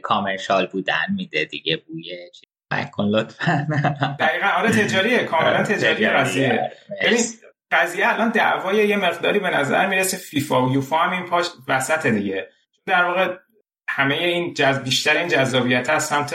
کامرشال 0.02 0.66
بودن 0.66 1.06
میده 1.16 1.44
دیگه 1.44 1.76
بوی 1.76 2.30
کن 2.92 3.04
لطفا. 3.04 3.66
دقیقا 4.20 4.46
آره 4.46 4.70
تجاریه 4.70 5.24
کاملا 5.24 5.62
تجاری 5.62 6.08
قضیه. 6.08 6.72
ببین 7.02 7.18
قضیه 7.70 8.08
الان 8.08 8.28
دعوای 8.30 8.88
یه 8.88 8.96
مقداری 8.96 9.38
به 9.38 9.50
نظر 9.50 9.86
می‌رسه 9.86 10.16
فیفا 10.16 10.66
و 10.66 10.72
یوفا 10.72 10.96
هم 10.96 11.12
این 11.12 11.24
پاش 11.24 11.46
وسط 11.68 12.06
دیگه. 12.06 12.48
در 12.86 13.04
واقع 13.04 13.34
همه 13.88 14.14
این 14.14 14.54
جز... 14.54 14.78
بیشتر 14.78 15.16
این 15.16 15.28
جذابیت 15.28 15.90
از 15.90 16.04
سمت 16.04 16.34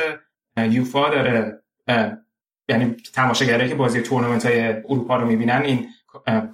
یوفا 0.57 1.09
داره. 1.09 1.61
یعنی 2.69 2.95
تماشاگرایی 3.13 3.69
که 3.69 3.75
بازی 3.75 4.01
تورنمنت 4.01 4.45
های 4.45 4.67
اروپا 4.67 5.15
رو 5.15 5.27
می‌بینن 5.27 5.61
این 5.61 5.87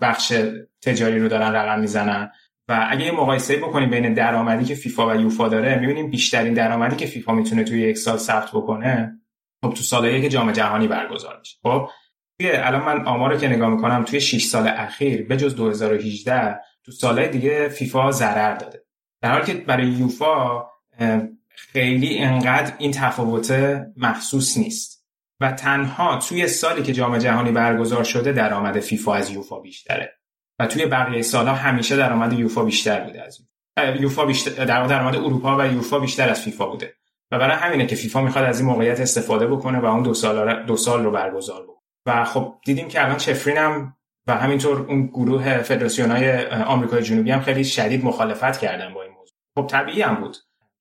بخش 0.01 0.33
تجاری 0.81 1.19
رو 1.19 1.27
دارن 1.27 1.55
رقم 1.55 1.79
می‌زنن. 1.79 2.31
و 2.67 2.87
اگه 2.89 3.05
یه 3.05 3.11
مقایسه 3.11 3.57
بکنیم 3.57 3.89
بین 3.89 4.13
درآمدی 4.13 4.65
که 4.65 4.75
فیفا 4.75 5.07
و 5.07 5.15
یوفا 5.15 5.47
داره 5.47 5.79
می‌بینیم 5.79 6.09
بیشترین 6.09 6.53
درآمدی 6.53 6.95
که 6.95 7.05
فیفا 7.05 7.33
می‌تونه 7.33 7.63
توی 7.63 7.81
یک 7.81 7.97
سال 7.97 8.17
ثبت 8.17 8.49
بکنه 8.49 9.19
خب 9.61 9.73
تو 9.73 9.83
سالایی 9.83 10.21
که 10.21 10.29
جام 10.29 10.51
جهانی 10.51 10.87
برگزار 10.87 11.39
میشه. 11.39 11.57
خب 11.63 11.89
توی 12.39 12.51
الان 12.51 12.83
من 12.83 13.05
آمار 13.07 13.37
که 13.37 13.47
نگاه 13.47 13.69
می‌کنم 13.69 14.03
توی 14.03 14.21
6 14.21 14.43
سال 14.43 14.67
اخیر 14.67 15.27
به 15.27 15.37
جز 15.37 15.55
2018 15.55 16.59
تو 16.85 16.91
سالهای 16.91 17.29
دیگه 17.29 17.69
فیفا 17.69 18.11
ضرر 18.11 18.55
داده. 18.55 18.83
در 19.21 19.31
حالی 19.31 19.45
که 19.45 19.53
برای 19.53 19.87
یوفا 19.87 20.63
خیلی 21.49 22.17
انقدر 22.17 22.73
این 22.77 22.91
تفاوت 22.91 23.51
محسوس 23.97 24.57
نیست. 24.57 24.97
و 25.39 25.51
تنها 25.51 26.17
توی 26.17 26.47
سالی 26.47 26.83
که 26.83 26.93
جام 26.93 27.17
جهانی 27.17 27.51
برگزار 27.51 28.03
شده 28.03 28.31
درآمد 28.31 28.79
فیفا 28.79 29.13
از 29.13 29.29
یوفا 29.31 29.59
بیشتره. 29.59 30.13
و 30.59 30.67
توی 30.67 30.85
بقیه 30.85 31.21
سالها 31.21 31.55
همیشه 31.55 31.97
درآمد 31.97 32.39
یوفا 32.39 32.63
بیشتر 32.63 32.99
بوده 32.99 33.21
از 33.21 33.39
یوفا. 33.99 34.25
بیشتر 34.25 34.65
درآمد 34.65 35.15
اروپا 35.15 35.57
و 35.57 35.67
یوفا 35.67 35.99
بیشتر 35.99 36.29
از 36.29 36.41
فیفا 36.41 36.65
بوده. 36.65 36.93
و 37.31 37.39
برای 37.39 37.57
همینه 37.57 37.85
که 37.85 37.95
فیفا 37.95 38.21
می‌خواد 38.21 38.45
از 38.45 38.59
این 38.59 38.69
موقعیت 38.69 38.99
استفاده 38.99 39.47
بکنه 39.47 39.79
و 39.79 39.85
اون 39.85 40.03
دو 40.03 40.13
سال 40.13 40.63
دو 40.63 40.77
سال 40.77 41.03
رو 41.03 41.11
برگزار 41.11 41.63
بکنه. 41.63 41.77
و 42.05 42.23
خب 42.25 42.55
دیدیم 42.65 42.87
که 42.87 43.03
الان 43.03 43.17
چفرین 43.17 43.57
هم 43.57 43.93
و 44.27 44.35
همینطور 44.35 44.81
اون 44.81 45.07
گروه 45.07 45.57
فدراسیون 45.57 46.11
های 46.11 46.45
آمریکای 46.45 47.03
جنوبی 47.03 47.31
هم 47.31 47.41
خیلی 47.41 47.63
شدید 47.63 48.05
مخالفت 48.05 48.57
کردن 48.57 48.93
با 48.93 49.03
این 49.03 49.11
موضوع. 49.11 49.35
خب 49.55 49.67
طبیعی 49.67 50.01
هم 50.01 50.15
بود. 50.15 50.37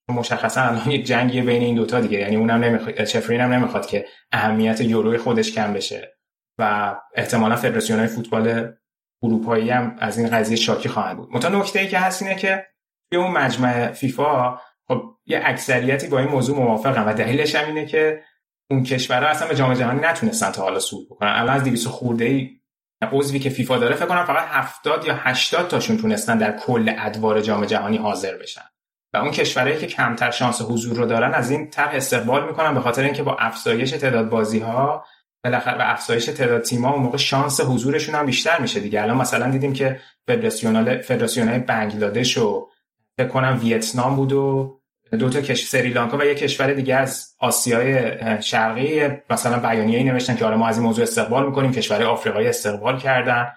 مشخصا 0.09 0.61
الان 0.61 0.91
یک 0.91 1.05
جنگی 1.05 1.41
بین 1.41 1.61
این 1.61 1.75
دوتا 1.75 2.01
دیگه. 2.01 2.19
یعنی 2.19 2.35
اونم 2.35 2.63
نمی‌خواد 2.63 3.03
چفرین 3.03 3.41
هم 3.41 3.53
نمی‌خواد 3.53 3.85
که 3.85 4.05
اهمیت 4.31 4.81
یورو 4.81 5.17
خودش 5.17 5.51
کم 5.51 5.73
بشه. 5.73 6.17
و 6.59 6.95
احتمالا 7.15 7.55
فدراسیون 7.55 7.99
های 7.99 8.07
فوتبال 8.07 8.73
اروپایی 9.23 9.69
هم 9.69 9.95
از 9.99 10.17
این 10.17 10.29
قضیه 10.29 10.57
شاکی 10.57 10.89
خواهند 10.89 11.17
بود. 11.17 11.29
متا 11.31 11.49
نکته 11.49 11.79
ای 11.79 11.87
که 11.87 11.99
هست 11.99 12.21
اینه 12.21 12.35
که 12.35 12.65
توی 13.11 13.19
اون 13.19 13.31
مجمع 13.31 13.91
فیفا 13.91 14.59
یه 15.27 15.41
اکثریتی 15.45 16.07
با 16.07 16.19
این 16.19 16.29
موضوع 16.29 16.57
موافقن 16.57 17.05
و 17.05 17.13
دلیلش 17.13 17.55
هم 17.55 17.65
اینه 17.65 17.85
که 17.85 18.21
اون 18.69 18.83
کشورها 18.83 19.29
اصلا 19.29 19.47
به 19.47 19.55
جام 19.55 19.73
جهانی 19.73 20.01
نتونستن 20.01 20.51
تا 20.51 20.61
حالا 20.61 20.79
صعود 20.79 21.09
بکنن. 21.09 21.29
الان 21.29 21.55
از 21.55 21.63
200 21.63 21.87
خورده 21.87 22.25
ای 22.25 22.49
عضوی 23.11 23.39
که 23.39 23.49
فیفا 23.49 23.77
داره 23.77 23.95
فکر 23.95 24.05
کنم 24.05 24.25
فقط 24.25 24.47
70 24.47 25.05
یا 25.05 25.15
80 25.17 25.67
تاشون 25.67 25.97
تونستن 25.97 26.37
در 26.37 26.57
کل 26.57 26.93
ادوار 26.97 27.41
جام 27.41 27.65
جهانی 27.65 27.97
حاضر 27.97 28.37
بشن. 28.37 28.61
و 29.13 29.17
اون 29.17 29.31
کشورهایی 29.31 29.77
که 29.77 29.87
کمتر 29.87 30.31
شانس 30.31 30.61
حضور 30.61 30.97
رو 30.97 31.05
دارن 31.05 31.33
از 31.33 31.51
این 31.51 31.69
طرح 31.69 31.95
استقبال 31.95 32.47
می‌کنن 32.47 32.73
به 32.73 32.79
خاطر 32.79 33.03
اینکه 33.03 33.23
با 33.23 33.35
افزایش 33.39 33.91
تعداد 33.91 34.29
بازی 34.29 34.59
ها 34.59 35.05
بالاخره 35.43 35.77
به 35.77 35.91
افزایش 35.91 36.25
تعداد 36.25 36.61
تیم‌ها 36.61 36.93
اون 36.93 37.03
موقع 37.03 37.17
شانس 37.17 37.61
حضورشون 37.61 38.15
هم 38.15 38.25
بیشتر 38.25 38.59
میشه 38.59 38.79
دیگه. 38.79 39.01
الان 39.01 39.17
مثلا 39.17 39.49
دیدیم 39.49 39.73
که 39.73 39.99
فدراسیونال 40.27 41.01
فدراسیونای 41.01 41.59
بنگلادش 41.59 42.37
و 42.37 42.69
فکر 43.17 43.27
کنم 43.27 43.59
ویتنام 43.61 44.15
بود 44.15 44.33
و 44.33 44.76
دو 45.11 45.29
تا 45.29 45.41
کش 45.41 45.63
سریلانکا 45.63 46.17
و 46.17 46.23
یک 46.23 46.37
کشور 46.37 46.73
دیگه 46.73 46.95
از 46.95 47.35
آسیای 47.39 48.11
شرقی 48.41 49.09
مثلا 49.29 49.59
بیانیه‌ای 49.59 50.03
نوشتن 50.03 50.35
که 50.35 50.45
آره 50.45 50.55
ما 50.55 50.67
از 50.67 50.77
این 50.77 50.85
موضوع 50.85 51.03
استقبال 51.03 51.45
می‌کنیم 51.45 51.71
کشور 51.71 52.03
آفریقایی 52.03 52.47
استقبال 52.47 52.99
کردن. 52.99 53.47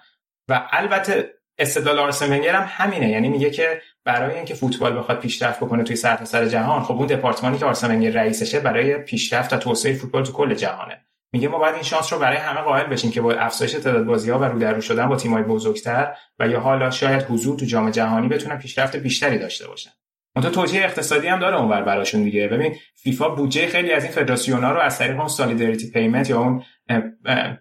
و 0.47 0.67
البته 0.71 1.29
استدلال 1.57 1.99
آرسن 1.99 2.33
هم 2.33 2.65
همینه 2.67 3.09
یعنی 3.09 3.29
میگه 3.29 3.49
که 3.49 3.81
برای 4.05 4.35
اینکه 4.35 4.53
فوتبال 4.53 4.97
بخواد 4.97 5.19
پیشرفت 5.19 5.59
بکنه 5.59 5.83
توی 5.83 5.95
سرتاسر 5.95 6.45
سر 6.45 6.45
جهان 6.45 6.83
خب 6.83 6.93
اون 6.93 7.07
دپارتمانی 7.07 7.57
که 7.57 7.65
آرسن 7.65 8.03
رئیسشه 8.13 8.59
برای 8.59 8.97
پیشرفت 8.97 9.53
و 9.53 9.57
توسعه 9.57 9.93
فوتبال 9.93 10.23
تو 10.23 10.31
کل 10.31 10.53
جهانه. 10.53 10.97
میگه 11.33 11.47
ما 11.47 11.57
باید 11.57 11.73
این 11.73 11.83
شانس 11.83 12.13
رو 12.13 12.19
برای 12.19 12.37
همه 12.37 12.61
قائل 12.61 12.85
بشیم 12.85 13.11
که 13.11 13.21
با 13.21 13.33
افزایش 13.33 13.71
تعداد 13.71 14.05
بازی 14.05 14.31
ها 14.31 14.39
و 14.39 14.43
رو 14.43 14.81
شدن 14.81 15.09
با 15.09 15.15
تیم‌های 15.15 15.43
بزرگتر 15.43 16.15
و 16.39 16.47
یا 16.47 16.59
حالا 16.59 16.91
شاید 16.91 17.23
حضور 17.23 17.59
تو 17.59 17.65
جام 17.65 17.89
جهانی 17.89 18.27
بتونن 18.27 18.57
پیشرفت 18.57 18.95
بیشتری 18.95 19.37
داشته 19.37 19.67
باشن. 19.67 19.91
اون 20.35 20.51
توجیه 20.51 20.83
اقتصادی 20.83 21.27
هم 21.27 21.39
داره 21.39 21.55
اونور 21.55 21.81
براشون 21.81 22.23
دیگه. 22.23 22.47
ببین 22.47 22.75
فیفا 22.95 23.29
بودجه 23.29 23.67
خیلی 23.67 23.91
از 23.91 24.03
این 24.03 24.13
فدراسیونا 24.13 24.71
رو 24.71 24.79
از 24.79 24.99
طریق 24.99 25.19
اون 25.19 25.27
سالیداریتی 25.27 25.91
پیمنت 25.91 26.29
یا 26.29 26.39
اون 26.39 26.63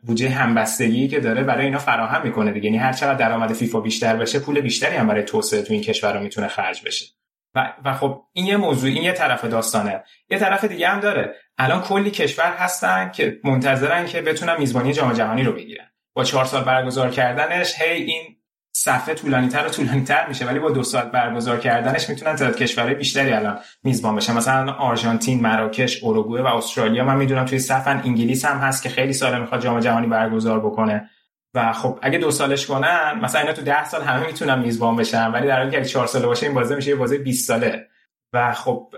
بودجه 0.02 0.28
همبستگی 0.28 1.08
که 1.08 1.20
داره 1.20 1.42
برای 1.42 1.64
اینا 1.64 1.78
فراهم 1.78 2.22
می‌کنه 2.22 2.52
دیگه. 2.52 2.66
یعنی 2.66 2.78
هر 2.78 2.92
چقدر 2.92 3.14
درآمد 3.14 3.52
فیفا 3.52 3.80
بیشتر 3.80 4.16
بشه 4.16 4.38
پول 4.38 4.60
بیشتری 4.60 4.96
هم 4.96 5.06
برای 5.06 5.22
توسعه 5.22 5.62
تو 5.62 5.72
این 5.72 5.82
کشور 5.82 6.18
می‌تونه 6.18 6.48
خرج 6.48 6.82
بشه. 6.84 7.06
و, 7.54 7.72
و 7.84 7.92
خب 7.92 8.22
این 8.32 8.46
یه 8.46 8.56
موضوع 8.56 8.90
این 8.90 9.02
یه 9.02 9.12
طرف 9.12 9.44
داستانه. 9.44 10.02
یه 10.30 10.38
طرف 10.38 10.64
دیگه 10.64 10.88
هم 10.88 11.00
داره. 11.00 11.34
الان 11.58 11.82
کلی 11.82 12.10
کشور 12.10 12.52
هستن 12.58 13.10
که 13.10 13.38
منتظرن 13.44 14.06
که 14.06 14.22
بتونن 14.22 14.56
میزبانی 14.58 14.92
جام 14.92 15.12
جهانی 15.12 15.42
رو 15.42 15.52
بگیرن. 15.52 15.86
با 16.14 16.24
چهار 16.24 16.44
سال 16.44 16.64
برگزار 16.64 17.10
کردنش 17.10 17.80
هی 17.80 18.02
این 18.02 18.36
صفحه 18.72 19.14
طولانی 19.14 19.48
تر 19.48 19.66
و 19.66 19.68
طولانی 19.68 20.04
تر 20.04 20.28
میشه 20.28 20.46
ولی 20.46 20.58
با 20.58 20.70
دو 20.70 20.82
سال 20.82 21.08
برگزار 21.08 21.58
کردنش 21.58 22.08
می‌تونن 22.08 22.36
تعداد 22.36 22.56
کشورهای 22.56 22.94
بیشتری 22.94 23.32
الان 23.32 23.58
میزبان 23.82 24.16
بشن. 24.16 24.36
مثلا 24.36 24.72
آرژانتین 24.72 25.40
مراکش 25.40 26.04
اروگوئه 26.04 26.42
و 26.42 26.46
استرالیا 26.46 27.04
من 27.04 27.16
می‌دونم 27.16 27.44
توی 27.44 27.58
صفن 27.58 28.02
انگلیس 28.04 28.44
هم 28.44 28.58
هست 28.58 28.82
که 28.82 28.88
خیلی 28.88 29.12
ساله 29.12 29.38
می‌خواد 29.38 29.60
جام 29.60 29.80
جهانی 29.80 30.06
برگزار 30.06 30.60
بکنه. 30.60 31.10
و 31.54 31.72
خب 31.72 31.98
اگه 32.02 32.18
دو 32.18 32.30
سالش 32.30 32.66
کنن 32.66 33.20
مثلا 33.22 33.40
اینا 33.40 33.52
تو 33.52 33.62
ده 33.62 33.84
سال 33.84 34.02
همه 34.02 34.26
می‌تونن 34.26 34.58
میزبان 34.58 34.96
بشن 34.96 35.26
ولی 35.26 35.46
در 35.46 35.58
حالی 35.58 35.70
که 35.70 35.84
چهار 35.84 36.06
ساله 36.06 36.26
باشه 36.26 36.46
این 36.46 36.54
بازی 36.54 36.74
میشه 36.74 36.90
یه 36.90 36.96
بازی 36.96 37.18
20 37.18 37.48
ساله. 37.48 37.86
و 38.32 38.52
خب 38.52 38.94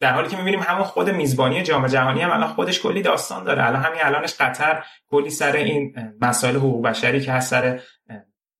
در 0.00 0.12
حالی 0.12 0.28
که 0.28 0.36
می‌بینیم 0.36 0.60
همون 0.60 0.84
خود 0.84 1.10
میزبانی 1.10 1.62
جام 1.62 1.86
جهانی 1.86 2.20
هم 2.20 2.30
الان 2.30 2.48
خودش 2.48 2.80
کلی 2.80 3.02
داستان 3.02 3.44
داره. 3.44 3.66
الان 3.66 3.82
همین 3.82 4.00
الانش 4.02 4.34
قطر 4.34 4.84
کلی 5.10 5.30
سر 5.30 5.52
این 5.52 5.94
مسائل 6.20 6.56
حقوق 6.56 6.86
بشری 6.86 7.20
که 7.20 7.32
هست 7.32 7.50
سر 7.50 7.80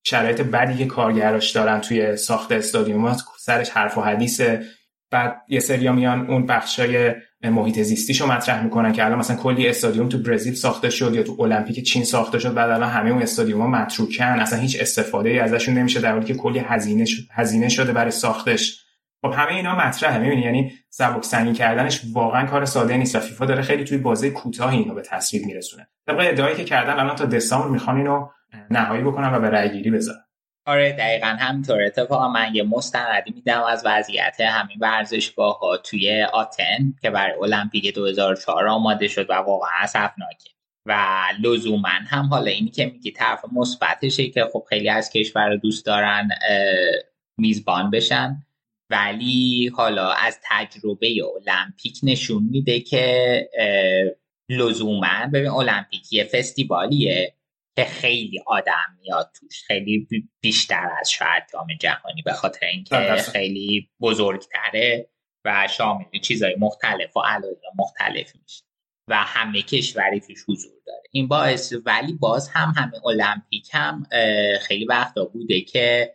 شرایط 0.04 0.40
بدی 0.40 0.78
که 0.78 0.86
کارگراش 0.86 1.50
دارن 1.50 1.80
توی 1.80 2.16
ساخت 2.16 2.52
استادیوم 2.52 3.16
سرش 3.38 3.70
حرف 3.70 3.98
و 3.98 4.00
حدیثه. 4.00 4.66
بعد 5.10 5.36
یه 5.48 5.60
سریا 5.60 5.92
میان 5.92 6.30
اون 6.30 6.46
بخشای 6.46 7.14
محیط 7.44 7.82
زیستیشو 7.82 8.26
مطرح 8.26 8.64
می‌کنن 8.64 8.92
که 8.92 9.04
الان 9.04 9.18
مثلا 9.18 9.36
کلی 9.36 9.68
استادیوم 9.68 10.08
تو 10.08 10.18
برزیل 10.18 10.54
ساخته 10.54 10.90
شد 10.90 11.14
یا 11.14 11.22
تو 11.22 11.42
المپیک 11.42 11.82
چین 11.82 12.04
ساخته 12.04 12.38
شد 12.38 12.54
بعد 12.54 12.70
الان 12.70 12.88
همه 12.88 13.10
اون 13.10 13.22
استادیوم 13.22 13.60
ها 13.60 13.66
متروکن 13.66 14.24
اصلا 14.24 14.58
هیچ 14.58 14.80
استفاده 14.80 15.28
ای 15.28 15.38
ازشون 15.38 15.74
نمیشه 15.74 16.00
در 16.00 16.12
حالی 16.12 16.24
که 16.24 16.34
کلی 16.34 16.58
هزینه 16.58 17.04
شد 17.04 17.22
هزینه 17.32 17.68
شده 17.68 17.92
برای 17.92 18.10
ساختش. 18.10 18.84
خب 19.22 19.32
همه 19.36 19.54
اینا 19.54 19.76
مطرحه 19.76 20.18
می‌بینی؟ 20.18 20.42
یعنی 20.42 20.72
سبک 20.90 21.24
سنگین 21.24 21.54
کردنش 21.54 22.00
واقعا 22.12 22.46
کار 22.46 22.64
ساده 22.64 22.96
نیست 22.96 23.16
و 23.16 23.20
فیفا 23.20 23.46
داره 23.46 23.62
خیلی 23.62 23.84
توی 23.84 23.98
بازه 23.98 24.30
کوتاه 24.30 24.72
اینو 24.72 24.94
به 24.94 25.02
تصویر 25.02 25.46
میرسونه. 25.46 25.88
طبق 26.06 26.18
ادعایی 26.20 26.56
که 26.56 26.64
کردن 26.64 26.98
الان 26.98 27.16
تا 27.16 27.24
دسامبر 27.24 27.68
می‌خوان 27.68 27.96
اینو 27.96 28.28
نهایی 28.70 29.02
بکنن 29.02 29.34
و 29.34 29.40
به 29.40 29.50
رأی 29.50 29.70
گیری 29.70 29.90
بذارن 29.90 30.24
آره 30.66 30.92
دقیقا 30.92 31.26
همینطور 31.26 31.82
اتفاقا 31.82 32.28
من 32.28 32.54
یه 32.54 32.62
مستندی 32.62 33.32
میدم 33.32 33.62
از 33.62 33.82
وضعیت 33.86 34.40
همین 34.40 34.76
ورزشگاه 34.80 35.58
ها 35.58 35.76
توی 35.76 36.22
آتن 36.22 36.94
که 37.02 37.10
برای 37.10 37.38
المپیک 37.42 37.94
2004 37.94 38.68
آماده 38.68 39.08
شد 39.08 39.30
و 39.30 39.32
واقعا 39.34 39.70
اصفناکه 39.80 40.50
و 40.86 41.24
لزوما 41.40 41.88
هم 41.88 42.26
حالا 42.26 42.50
اینی 42.50 42.70
که 42.70 42.86
میگی 42.86 43.10
طرف 43.10 43.44
مثبتشه 43.52 44.28
که 44.28 44.44
خب 44.52 44.64
خیلی 44.68 44.88
از 44.88 45.10
کشور 45.10 45.56
دوست 45.56 45.86
دارن 45.86 46.28
میزبان 47.38 47.90
بشن. 47.90 48.46
ولی 48.90 49.70
حالا 49.74 50.12
از 50.12 50.38
تجربه 50.42 51.08
المپیک 51.24 51.98
نشون 52.02 52.48
میده 52.50 52.80
که 52.80 53.48
لزوما 54.48 55.26
ببین 55.32 55.50
المپیک 55.50 56.24
فستیوالیه. 56.32 57.34
که 57.80 57.90
خیلی 57.90 58.42
آدم 58.46 58.98
میاد 59.00 59.30
توش. 59.40 59.62
خیلی 59.66 60.06
بیشتر 60.40 60.90
از 61.00 61.10
شاید 61.10 61.42
جام 61.52 61.66
جهانی 61.80 62.22
به 62.22 62.32
خاطر 62.32 62.66
اینکه 62.66 62.96
خیلی 63.32 63.90
بزرگتره 64.00 65.10
و 65.44 65.68
شامل 65.70 66.18
چیزهای 66.22 66.56
مختلف 66.58 67.16
و 67.16 67.20
علایق 67.20 67.62
مختلف 67.78 68.36
میشه 68.42 68.64
و 69.08 69.16
همه 69.16 69.62
کشوری 69.62 70.20
توش 70.20 70.44
حضور 70.48 70.72
داره. 70.86 71.02
این 71.10 71.28
باعث 71.28 71.72
ولی 71.86 72.12
باز 72.12 72.48
هم 72.48 72.72
همه 72.76 73.06
المپیک 73.06 73.68
هم 73.72 74.02
خیلی 74.60 74.84
وقتا 74.84 75.24
بوده 75.24 75.60
که 75.60 76.14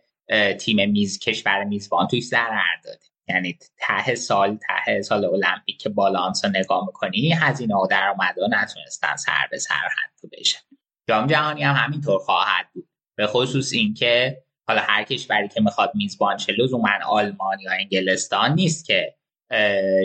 تیم 0.60 0.90
میز 0.90 1.18
کشور 1.18 1.64
میزبان 1.64 2.06
توش 2.06 2.24
ضرر 2.24 2.76
داده. 2.84 3.04
یعنی 3.28 3.58
ته 3.78 4.14
سال 4.14 4.58
ته 4.86 5.02
سال 5.02 5.24
المپیک 5.24 5.80
که 5.80 5.88
بالانس 5.88 6.44
رو 6.44 6.50
نگاه 6.50 6.86
می‌کنی 6.86 7.32
هزینه 7.32 7.74
و 7.74 7.86
درآمدها 7.86 8.46
نتونستن 8.50 9.16
سر 9.16 9.48
به 9.50 9.58
سر 9.58 9.74
حد 9.74 10.30
بشن. 10.32 10.65
جام 11.08 11.26
جهانی 11.26 11.62
هم 11.62 11.74
همینطور 11.74 12.18
خواهد 12.18 12.66
بود. 12.74 12.88
به 13.16 13.26
خصوص 13.26 13.72
اینکه 13.72 14.42
حالا 14.68 14.80
هر 14.80 15.02
کشوری 15.02 15.48
که 15.48 15.60
می‌خواد 15.60 15.92
میزبان 15.94 16.38
شه 16.38 16.52
لزوما 16.52 16.88
آلمان 17.06 17.60
یا 17.60 17.72
انگلستان 17.72 18.54
نیست 18.54 18.86
که 18.86 19.14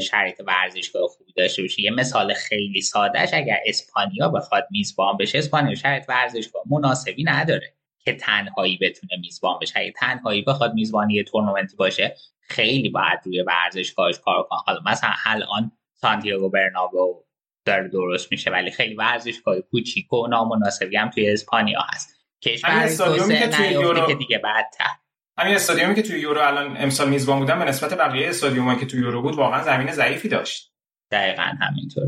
شرایط 0.02 0.42
ورزشگاه 0.48 1.08
خوبی 1.08 1.34
داشته 1.34 1.62
باشه. 1.62 1.82
یه 1.82 1.92
مثال 1.92 2.34
خیلی 2.34 2.82
سادهش 2.82 3.30
اگر 3.34 3.58
اسپانیا 3.66 4.30
بخواد 4.30 4.68
میزبان 4.72 5.18
بشه 5.18 5.38
اسپانیا 5.38 5.76
شرایط 5.76 6.06
ورزشگاه 6.10 6.64
مناسبی 6.70 7.24
نداره 7.24 7.74
که 8.00 8.14
تنهایی 8.14 8.78
بتونه 8.78 9.18
میزبان 9.22 9.60
بشه. 9.62 9.80
اگه 9.80 9.92
تنهایی 9.92 10.42
بخواد 10.42 10.74
میزبانی 10.74 11.14
یه 11.14 11.24
تورنمنتی 11.24 11.76
باشه 11.76 12.16
خیلی 12.42 12.90
باید 12.90 13.20
روی 13.26 13.42
ورزشگاهش 13.42 14.20
کار 14.20 14.44
کنه. 14.44 14.60
حالا 14.66 14.80
مثلا 14.86 15.12
الان 15.26 15.72
سانتیاگو 15.94 16.50
برنابو 16.50 17.24
داره 17.66 17.88
درست 17.88 18.32
میشه 18.32 18.52
ولی 18.52 18.72
خیلی 18.72 18.96
ورزشگاه 18.96 19.62
کوچیک 19.62 20.14
و 20.14 20.28
نامناسبی 20.28 20.98
هم 20.98 21.10
توی 21.10 21.30
اسپانیا 21.30 21.82
هست. 21.94 22.22
کشور 22.42 22.88
که 23.28 23.48
توی 23.48 23.68
یورو 23.68 24.08
که 24.08 24.16
دیگه 24.16 24.38
بعدتر 24.38 24.92
همین 25.38 25.56
استادیومی 25.56 25.96
که 25.96 26.02
توی 26.02 26.20
یورو 26.20 26.42
الان 26.42 26.78
امسال 26.78 27.10
میزبان 27.10 27.40
بودن 27.40 27.60
به 27.60 27.66
نسبت 27.66 27.94
بقیه 27.94 28.30
استادیومایی 28.30 28.80
که 28.80 28.86
توی 28.86 29.00
یورو 29.00 29.22
بود 29.22 29.36
واقعا 29.36 29.64
زمین 29.64 29.92
ضعیفی 29.92 30.30
داشت. 30.30 30.74
دقیقا 31.12 31.44
همینطور. 31.62 32.04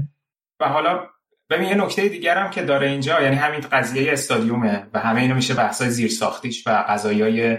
و 0.59 0.69
حالا 0.69 1.07
ببین 1.49 1.67
یه 1.67 1.75
نکته 1.75 2.09
دیگر 2.09 2.37
هم 2.37 2.49
که 2.49 2.63
داره 2.63 2.87
اینجا 2.87 3.21
یعنی 3.21 3.35
همین 3.35 3.59
قضیه 3.59 4.13
استادیومه 4.13 4.87
و 4.93 4.99
همه 4.99 5.21
اینو 5.21 5.35
میشه 5.35 5.53
بحثای 5.53 5.89
زیر 5.89 6.09
ساختیش 6.09 6.67
و 6.67 6.85
قضایای 6.89 7.57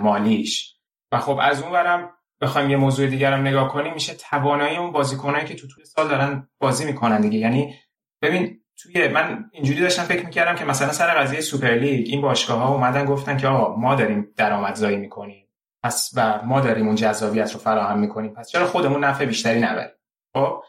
مالیش. 0.00 0.76
و 1.12 1.18
خب 1.18 1.38
از 1.42 1.62
اون 1.62 1.72
ورم 1.72 2.10
بخوایم 2.44 2.70
یه 2.70 2.76
موضوع 2.76 3.06
دیگر 3.06 3.32
هم 3.32 3.40
نگاه 3.40 3.68
کنیم 3.68 3.94
میشه 3.94 4.14
توانایی 4.14 4.76
اون 4.76 4.92
بازیکنایی 4.92 5.46
که 5.46 5.54
تو 5.54 5.66
طول 5.68 5.84
سال 5.84 6.08
دارن 6.08 6.48
بازی 6.58 6.84
می‌کنن 6.84 7.20
دیگه. 7.20 7.38
یعنی 7.38 7.74
ببین 8.22 8.60
توی 8.82 9.08
من 9.08 9.50
اینجوری 9.52 9.80
داشتم 9.80 10.02
فکر 10.02 10.26
می‌کردم 10.26 10.54
که 10.54 10.64
مثلا 10.64 10.92
سر 10.92 11.14
قضیه 11.14 11.40
سوپرلیگ 11.40 12.08
این 12.08 12.20
باشگاه 12.20 12.58
ها 12.58 12.74
اومدن 12.74 13.04
گفتن 13.04 13.36
که 13.36 13.48
آقا 13.48 13.76
ما 13.76 13.94
داریم 13.94 14.28
درآمدزایی 14.36 14.96
می‌کنیم. 14.96 15.48
پس 15.82 16.10
و 16.16 16.42
ما 16.42 16.60
داریم 16.60 16.86
اون 16.86 16.94
جذابیت 16.94 17.52
رو 17.52 17.58
فراهم 17.58 17.98
می‌کنیم. 17.98 18.34
پس 18.34 18.50
چرا 18.50 18.66
خودمون 18.66 19.04
نفع 19.04 19.24
بیشتری 19.24 19.60
نبریم؟ 19.60 19.90
خب 20.34 20.62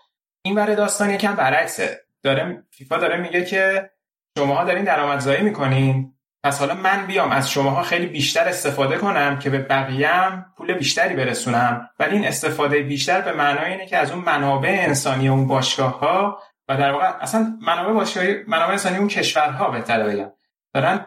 اینورای 0.45 0.75
داستان 0.75 1.09
یکم 1.09 1.35
برعکسه. 1.35 2.01
داره 2.23 2.63
فیفا 2.71 2.97
داره 2.97 3.17
میگه 3.17 3.45
که 3.45 3.91
شماها 4.37 4.63
دارین 4.63 4.83
درآمدزایی 4.83 5.41
می‌کنین. 5.41 6.14
پس 6.45 6.59
حالا 6.59 6.73
من 6.73 7.05
بیام 7.05 7.31
از 7.31 7.51
شماها 7.51 7.83
خیلی 7.83 8.05
بیشتر 8.05 8.47
استفاده 8.47 8.97
کنم 8.97 9.39
که 9.39 9.49
به 9.49 9.57
بقیه‌ام 9.57 10.45
پول 10.57 10.73
بیشتری 10.73 11.15
برسونم. 11.15 11.89
ولی 11.99 12.15
این 12.15 12.27
استفاده 12.27 12.81
بیشتر 12.81 13.21
به 13.21 13.33
معنای 13.33 13.71
اینه 13.71 13.85
که 13.85 13.97
از 13.97 14.11
اون 14.11 14.23
منابع 14.23 14.75
انسانی 14.79 15.29
اون 15.29 15.47
باشگاه 15.47 15.99
ها 15.99 16.39
و 16.69 16.77
در 16.77 16.91
واقع 16.91 17.05
اصلا 17.21 17.57
منابع 17.61 17.93
باشگاهی 17.93 18.35
منابع 18.47 18.71
انسانی 18.71 18.97
اون 18.97 19.07
کشورها 19.07 19.69
بهتره 19.69 20.03
بگم. 20.03 20.31
دارن 20.73 21.05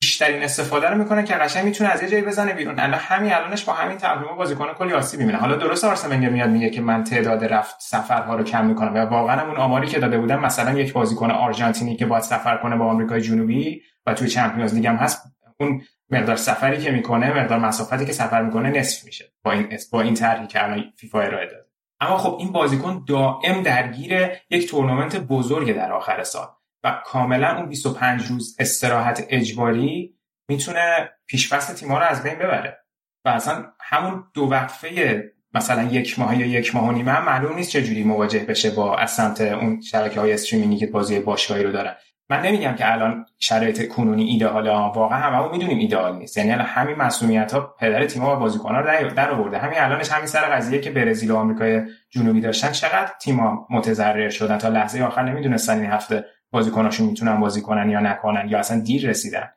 بیشترین 0.00 0.42
استفاده 0.42 0.88
رو 0.88 0.98
می‌کنن 0.98 1.24
که 1.24 1.34
قشنگ 1.34 1.64
می‌تونه 1.64 1.90
از 1.90 2.02
یه 2.02 2.08
جایی 2.08 2.22
بزنه 2.22 2.52
بیرون. 2.52 2.80
الان 2.80 3.00
همین 3.00 3.32
الانش 3.32 3.64
با 3.64 3.72
همین 3.72 3.98
تقویم 3.98 4.36
بازیکن 4.36 4.72
کلی 4.72 4.92
آسیب 4.92 5.20
می‌بینه 5.20 5.38
حالا 5.38 5.56
درست 5.56 5.84
آرسن 5.84 6.16
میاد 6.16 6.48
میگه 6.48 6.70
که 6.70 6.80
من 6.80 7.04
تعداد 7.04 7.44
رفت 7.44 7.76
سفرها 7.80 8.36
رو 8.36 8.44
کم 8.44 8.66
می‌کنم. 8.66 8.94
و 8.94 8.98
واقعا 8.98 9.46
اون 9.46 9.56
آماری 9.56 9.86
که 9.86 9.98
داده 9.98 10.18
بودن 10.18 10.36
مثلا 10.36 10.78
یک 10.78 10.92
بازیکن 10.92 11.30
آرژانتینی 11.30 11.96
که 11.96 12.06
باید 12.06 12.22
سفر 12.22 12.56
کنه 12.56 12.76
با 12.76 12.84
آمریکای 12.84 13.20
جنوبی 13.20 13.82
و 14.08 14.14
توی 14.14 14.28
چمپیونز 14.28 14.74
لیگ 14.74 14.86
هم 14.86 14.96
هست 14.96 15.22
اون 15.60 15.82
مقدار 16.10 16.36
سفری 16.36 16.82
که 16.82 16.90
می‌کنه 16.90 17.42
مقدار 17.42 17.58
مسافتی 17.58 18.06
که 18.06 18.12
سفر 18.12 18.42
می‌کنه 18.42 18.70
نصف 18.70 19.04
میشه 19.04 19.32
با 19.44 19.52
این 19.52 19.78
با 19.92 20.00
این 20.00 20.14
طرحی 20.14 20.46
که 20.46 20.64
الان 20.64 20.92
فیفا 20.96 21.20
ارائه 21.20 21.46
داد 21.46 21.66
اما 22.00 22.18
خب 22.18 22.36
این 22.38 22.52
بازیکن 22.52 23.04
دائم 23.08 23.62
درگیر 23.62 24.28
یک 24.50 24.70
تورنمنت 24.70 25.16
بزرگ 25.16 25.76
در 25.76 25.92
آخر 25.92 26.22
سال 26.22 26.48
و 26.84 27.02
کاملا 27.06 27.56
اون 27.56 27.68
25 27.68 28.26
روز 28.26 28.56
استراحت 28.58 29.26
اجباری 29.28 30.14
می‌تونه 30.48 31.10
پیشفصل 31.26 31.74
تیم‌ها 31.74 31.98
رو 31.98 32.04
از 32.04 32.22
بین 32.22 32.34
ببره. 32.34 32.78
و 33.24 33.28
اصلا 33.28 33.72
همون 33.80 34.24
دو 34.34 34.42
وقفه 34.42 35.22
مثلا 35.54 35.82
یک 35.82 36.18
ماه 36.18 36.38
یا 36.38 36.46
یک 36.46 36.74
ماه 36.74 36.88
و 36.88 36.92
نیمه 36.92 37.20
معلوم 37.20 37.56
نیست 37.56 37.70
چه 37.70 37.82
جوری 37.82 38.04
مواجه 38.04 38.38
بشه 38.38 38.70
با 38.70 38.96
از 38.96 39.10
سمت 39.10 39.40
اون 39.40 39.80
شبکه 39.80 40.20
های 40.20 40.32
استریمینگی 40.32 40.76
که 40.76 40.86
بازی 40.86 41.20
باشگاهی 41.20 41.62
رو 41.62 41.72
دارن. 41.72 41.96
من 42.30 42.42
نمیگم 42.42 42.74
که 42.74 42.92
الان 42.92 43.26
شرایط 43.38 43.88
کنونی 43.88 44.24
ایدئاله 44.24 44.70
واقعا 44.70 45.18
هممون 45.18 45.50
می‌دونیم 45.50 45.78
ایدئال 45.78 46.16
نیست. 46.16 46.36
یعنی 46.36 46.52
الان 46.52 46.66
همین 46.66 46.96
مسئولیت 46.96 47.52
ها 47.52 47.60
پدر 47.60 48.06
تیم 48.06 48.24
و 48.24 48.36
بازیکن 48.36 48.74
رو 48.74 49.10
در 49.14 49.30
آورده. 49.30 49.58
همین 49.58 49.78
الانش 49.80 50.12
همین 50.12 50.26
سر 50.26 50.40
قضیه 50.40 50.80
که 50.80 50.90
برزیل 50.90 51.30
و 51.30 51.36
آمریکای 51.36 51.82
جنوبی 52.10 52.40
داشتن. 52.40 52.72
چقدر 52.72 53.12
تیم‌ها 53.20 53.66
متضرر 53.70 54.28
شدن 54.28 54.58
تا 54.58 54.68
لحظه 54.68 55.02
آخر 55.02 55.22
نمی‌دونستن 55.22 55.80
این 55.80 55.90
هفته 55.90 56.24
بازیکناشون 56.50 57.06
می‌تونن 57.06 57.40
بازی 57.40 57.62
کنن 57.62 57.90
یا 57.90 58.00
نکنن 58.00 58.48
یا 58.48 58.58
اصلا 58.58 58.80
دیر 58.80 59.08
رسیدن. 59.10 59.48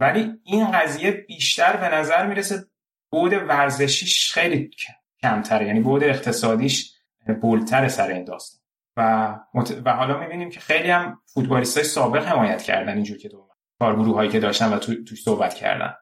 ولی 0.00 0.32
این 0.44 0.70
قضیه 0.70 1.10
بیشتر 1.10 1.76
به 1.76 1.96
نظر 1.96 2.26
می‌رسه 2.26 2.64
بود 3.10 3.32
ورزشیش 3.32 4.32
خیلی 4.32 4.70
کمتره. 5.22 5.66
یعنی 5.66 5.80
بود 5.80 6.04
اقتصادیش 6.04 6.92
بولتر 7.40 7.88
سر 7.88 8.08
این 8.08 8.24
داستان. 8.24 8.59
و, 8.96 9.34
و 9.84 9.92
حالا 9.92 10.18
می‌بینیم 10.18 10.50
که 10.50 10.60
خیلی 10.60 10.90
هم 10.90 11.22
فوتبالیست 11.34 11.76
های 11.76 11.86
سابق 11.86 12.26
حمایت 12.26 12.62
کردن 12.62 12.94
اینجور 12.94 13.18
که 13.18 13.28
دو 13.28 13.50
کارگروه 13.80 14.14
هایی 14.14 14.30
که 14.30 14.40
داشتن 14.40 14.72
و 14.72 14.78
تو 14.78 15.04
توش 15.04 15.22
صحبت 15.22 15.54
کردن. 15.54 15.94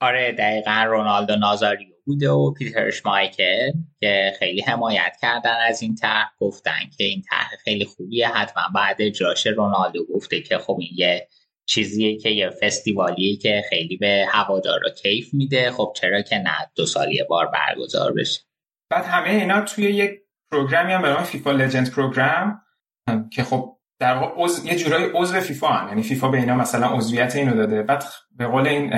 آره 0.00 0.32
دقیقا 0.32 0.84
رونالدو 0.88 1.36
نازاریو 1.36 1.94
بوده 2.06 2.30
و 2.30 2.52
پیتر 2.52 2.90
شمایکل 2.90 3.72
که 4.00 4.32
خیلی 4.38 4.60
حمایت 4.60 5.16
کردن 5.22 5.56
از 5.68 5.82
این 5.82 5.94
طرح. 5.94 6.30
گفتن 6.40 6.80
که 6.96 7.04
این 7.04 7.22
طرح 7.30 7.48
خیلی 7.64 7.84
خوبیه 7.84 8.28
حتما 8.28 8.62
بعد 8.74 8.96
اجراش 8.98 9.46
رونالدو 9.46 10.06
گفته 10.14 10.40
که 10.40 10.58
خب 10.58 10.76
این 10.80 10.90
یه 10.96 11.28
چیزیه 11.68 12.18
که 12.18 12.30
یه 12.30 12.50
فستیوالیه 12.50 13.36
که 13.36 13.62
خیلی 13.68 13.96
به 13.96 14.26
هوادارا 14.28 14.90
کیف 14.90 15.34
میده. 15.34 15.70
خب 15.70 15.92
چرا 15.96 16.22
که 16.22 16.36
نه 16.36 16.70
دو 16.76 16.86
سال 16.86 17.12
یه 17.12 17.24
بار 17.24 17.46
برگزار 17.46 18.12
بشه. 18.12 18.40
بعد 18.90 19.04
همه 19.04 19.30
اینا 19.30 19.60
توی 19.60 19.84
یک 19.84 20.10
program 20.50 20.87
ی 20.87 20.92
هم 20.92 21.02
به 21.02 21.08
نام 21.08 21.22
FIFA 21.22 21.52
Legend 21.52 21.90
Program 21.90 22.60
که 23.32 23.42
خب 23.42 23.76
در 24.00 24.18
عضو 24.36 24.66
یه 24.66 24.76
جورایی 24.76 25.06
عضو 25.14 25.40
فیفا 25.40 25.68
هم. 25.68 25.88
یعنی 25.88 26.02
فیفا 26.02 26.28
به 26.28 26.38
اینا 26.38 26.54
مثلا 26.54 26.86
عضویت 26.86 27.36
اینو 27.36 27.56
داده. 27.56 27.82
بعد 27.82 28.04
به 28.36 28.46
قول 28.46 28.66
این 28.66 28.92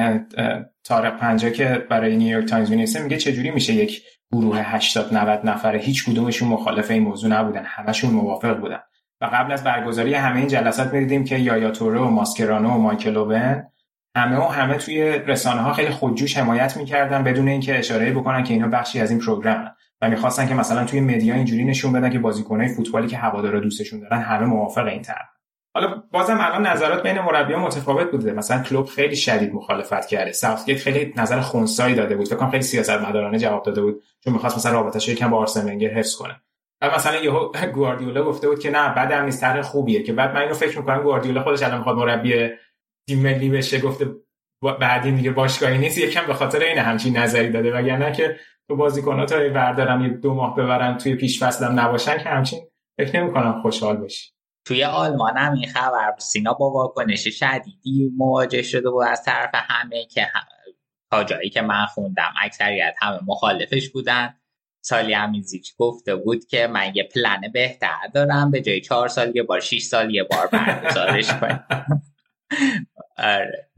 طارق 0.85 1.17
پانجا 1.17 1.51
که 1.51 1.87
برای 1.91 2.17
نیویورک 2.17 2.49
تایمز 2.49 2.71
می‌نویسه 2.71 3.03
میگه 3.03 3.17
چجوری 3.17 3.51
میشه 3.51 3.73
یک 3.73 4.03
گروه 4.33 4.59
80 4.61 5.15
90 5.15 5.41
نفره 5.45 5.79
هیچ 5.79 6.05
کدومشون 6.11 6.49
مخالف 6.49 6.91
این 6.91 7.03
موضوع 7.03 7.31
نبودن. 7.31 7.65
همشون 7.67 8.11
موافق 8.11 8.59
بودن. 8.59 8.81
و 9.21 9.25
قبل 9.25 9.53
از 9.53 9.65
برگزاری 9.65 10.15
همه 10.15 10.39
این 10.39 10.49
جلسات 10.49 10.93
می‌دیدیم 10.93 11.25
که 11.25 11.39
یایا 11.39 11.71
توره 11.71 12.01
و 12.01 12.11
ماسکرانو 12.11 12.71
و 12.71 12.79
مایکل 12.79 13.17
اوون 13.17 13.67
همه 14.17 14.37
و 14.37 14.49
همه 14.49 14.75
توی 14.75 15.03
رسانه 15.03 15.61
ها 15.61 15.73
خیلی 15.73 15.91
خودجوش 15.91 16.39
حمایت 16.39 16.77
می‌کردن 16.77 17.25
بدون 17.25 17.49
اینکه 17.49 17.79
اشاره 17.79 18.13
بکنن 18.13 18.45
که 18.45 18.55
اینا 18.55 18.69
بخشی 18.69 19.01
از 19.01 19.11
این 19.11 19.21
program 19.21 19.60
ن. 19.60 19.71
و 20.03 20.11
می‌خواستن 20.11 20.49
که 20.49 20.55
مثلا 20.55 20.85
توی 20.85 21.01
مدیا 21.01 21.35
اینجوری 21.35 21.65
نشون 21.65 21.93
بدن 21.93 22.11
که 22.11 22.19
بازیکنای 22.19 22.69
فوتبالی 22.69 23.09
که 23.09 23.17
هوادارا 23.17 23.61
دوستشون 23.61 24.01
دارن 24.01 24.21
همه 24.21 24.47
موافق 24.47 24.87
این 24.87 25.03
طرح. 25.03 25.29
حالا 25.75 26.03
بازم 26.13 26.39
الان 26.41 26.67
نظرات 26.67 27.03
بین 27.03 27.21
مربیان 27.21 27.61
متفاوت 27.61 28.11
بوده. 28.11 28.33
مثلا 28.33 28.63
کلوب 28.63 28.87
خیلی 28.87 29.17
شدید 29.17 29.55
مخالفت 29.55 30.07
کرده. 30.07 30.33
ساوثگیت 30.33 30.79
خیلی 30.79 31.15
نظر 31.17 31.41
خونسایی 31.41 31.95
داده 31.95 32.17
بود. 32.17 32.27
فکر 32.29 32.37
کنم 32.37 32.51
خیلی 32.51 32.63
سیاستمدارانه 32.63 33.39
جواب 33.39 33.63
داده 33.63 33.81
بود. 33.83 34.03
چون 34.25 34.33
می‌خواست 34.33 34.57
مثلا 34.57 34.73
رابطه‌اش 34.73 35.09
یکم 35.09 35.31
با 35.31 35.39
آرسن 35.39 35.69
حفظ 35.69 36.17
کنه. 36.17 36.41
بعد 36.81 36.95
مثلا 36.95 37.17
یهو 37.17 37.53
گواردیولا 37.75 38.25
گفته 38.25 38.49
بود 38.49 38.59
که 38.59 38.71
نه 38.71 38.95
بعدم 38.95 39.25
نیست 39.25 39.41
طرح 39.41 39.63
خوبیه. 39.63 40.03
که 40.03 40.13
بعد 40.13 40.35
من 40.35 40.41
اینو 40.41 40.55
فکر 40.55 40.79
می‌کنم 40.79 41.03
گواردیولا 41.03 41.43
خودش 41.43 41.63
الان 41.63 41.79
می‌خواد 41.79 41.97
مربی 41.97 42.49
تیم 43.09 43.23
ملی 43.23 43.49
بشه. 43.49 43.81
گفته 43.81 44.07
بعدین 44.81 45.17
دیگه 45.17 45.31
باشگاهی 45.31 45.79
نیست. 45.79 45.99
یکم 45.99 46.27
به 46.27 46.35
خاطر 46.35 46.59
این 46.59 46.79
همچین 46.79 47.17
نظری 47.17 47.51
داده. 47.51 47.73
وگرنه 47.73 48.13
که 48.13 48.37
تو 48.69 48.77
بازیکن‌ها 48.77 49.27
تا 49.27 49.37
بردارم 49.37 50.03
یه 50.03 50.09
دو 50.09 50.35
ماه 50.35 50.57
ببرن 50.57 50.99
توی 50.99 51.15
پیش 51.15 51.43
فصلم 51.43 51.81
نباشن 51.81 52.19
که 52.19 52.29
همچین 52.29 52.61
فکر 52.99 53.21
نمی‌کنم 53.21 53.63
خوشحال 53.63 53.97
باشی 53.97 54.33
توی 54.67 54.85
آلمان 54.85 55.37
هم 55.37 55.53
این 55.53 55.69
خبر 55.69 56.15
سینا 56.19 56.53
با 56.53 56.71
واکنش 56.71 57.29
شدیدی 57.29 58.11
مواجه 58.17 58.63
شده 58.63 58.91
بود 58.91 59.07
از 59.07 59.23
طرف 59.25 59.51
همه 59.55 60.07
که 60.07 60.27
تا 61.11 61.25
جایی 61.25 61.51
که 61.51 61.63
من 61.63 61.87
خوندم. 61.87 62.35
اکثریت 62.43 62.95
همه 62.99 63.19
مخالفش 63.27 63.89
بودن. 63.89 64.35
سالی 64.85 65.13
همیزیچ 65.13 65.77
گفته 65.77 66.17
بود 66.17 66.45
که 66.45 66.67
من 66.67 66.93
یه 66.95 67.09
پلن 67.15 67.41
بهتر 67.53 68.07
دارم. 68.15 68.51
به 68.51 68.61
جای 68.61 68.81
چهار 68.81 69.09
سال 69.09 69.37
یه 69.37 69.43
بار 69.43 69.61
شیش 69.61 69.85
سال 69.85 70.15
یه 70.15 70.25
بار 70.25 70.47
برگزارش 70.47 71.35
کنم. 71.35 71.67
آره. 73.19 73.71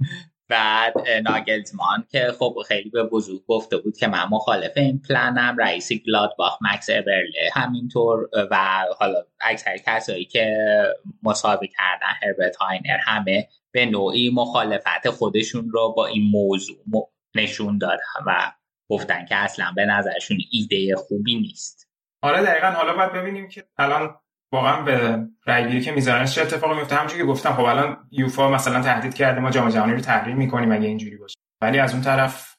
بعد 0.50 0.94
ناگلزمان 1.24 2.06
که 2.10 2.32
خب 2.38 2.54
خیلی 2.68 2.90
به 2.90 3.02
بزرگ 3.04 3.46
گفته 3.46 3.76
بود 3.76 3.96
که 3.96 4.06
من 4.06 4.24
مخالف 4.30 4.72
این 4.76 5.02
پلنم 5.08 5.56
رئیس 5.58 5.92
گلادباخ 5.92 6.58
مکس 6.60 6.86
ابرله 6.90 7.50
همینطور 7.54 8.28
و 8.50 8.84
حالا 8.98 9.24
اکثر 9.40 9.76
کسایی 9.76 10.24
که 10.24 10.56
مصاحبه 11.22 11.66
کردن 11.66 12.12
هربرت 12.22 12.56
هاینر 12.56 12.98
همه 13.04 13.48
به 13.72 13.86
نوعی 13.86 14.30
مخالفت 14.34 15.10
خودشون 15.10 15.70
رو 15.70 15.94
با 15.96 16.06
این 16.06 16.30
موضوع 16.30 17.10
نشون 17.34 17.78
دادن 17.78 18.24
و 18.26 18.52
گفتن 18.88 19.24
که 19.24 19.36
اصلا 19.36 19.72
به 19.76 19.84
نظرشون 19.84 20.38
ایده 20.50 20.96
خوبی 20.96 21.40
نیست. 21.40 21.90
آره 22.22 22.42
دقیقا. 22.42 22.66
حالا 22.66 22.96
باید 22.96 23.12
ببینیم 23.12 23.48
که 23.48 23.64
الان 23.78 24.20
واقعا 24.52 24.82
به 24.82 25.26
رأیگیری 25.46 25.80
که 25.80 25.92
میذارنش 25.92 26.34
چه 26.34 26.42
اتفاقی 26.42 26.74
میفته 26.74 26.96
همونجوری 26.96 27.20
که 27.20 27.26
گفتم 27.26 27.52
خب 27.52 27.64
الان 27.64 27.96
یوفا 28.10 28.50
مثلا 28.50 28.82
تهدید 28.82 29.14
کرده 29.14 29.40
ما 29.40 29.50
جام 29.50 29.68
جهانی 29.68 29.92
رو 29.92 30.00
تحریم 30.00 30.36
می‌کنیم 30.36 30.72
اگه 30.72 30.88
اینجوری 30.88 31.16
باشه. 31.16 31.36
ولی 31.60 31.78
از 31.78 31.92
اون 31.92 32.02
طرف 32.02 32.56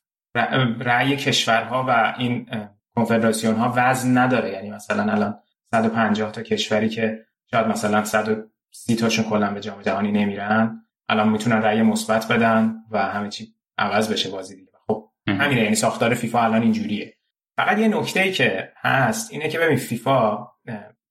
رأی 0.80 1.18
کشورها 1.18 1.86
و 1.88 2.16
این 2.18 2.50
کنفدراسیون 2.96 3.56
ها 3.56 3.74
وزن 3.76 4.18
نداره. 4.18 4.52
یعنی 4.52 4.72
مثلا 4.72 5.12
الان 5.12 5.40
150 5.72 6.32
تا 6.32 6.44
کشوری 6.44 6.90
که 6.90 7.26
شاید 7.52 7.68
مثلا 7.68 8.04
130 8.04 8.96
تاشون 8.96 9.26
کلا 9.26 9.54
به 9.54 9.60
جام 9.60 9.82
جهانی 9.82 10.12
نمیرن 10.12 10.86
الان 11.10 11.30
می‌تونن 11.30 11.62
رأی 11.62 11.82
مثبت 11.82 12.28
بدن 12.28 12.76
و 12.92 12.98
همه 12.98 13.30
چی 13.30 13.48
عوض 13.78 14.12
بشه 14.12 14.30
بازی 14.30 14.56
دیگه. 14.56 14.72
خب 14.88 15.10
همینه. 15.28 15.62
یعنی 15.62 15.76
ساختار 15.76 16.14
فیفا 16.14 16.42
الان 16.42 16.62
اینجوریه. 16.62 17.18
فقط 17.58 17.78
یه 17.78 17.88
نکته 17.88 18.20
ای 18.20 18.32
که 18.32 18.72
هست 18.78 19.32
اینه 19.32 19.50
که 19.50 19.60
ببین 19.60 19.78
فیفا 19.78 20.48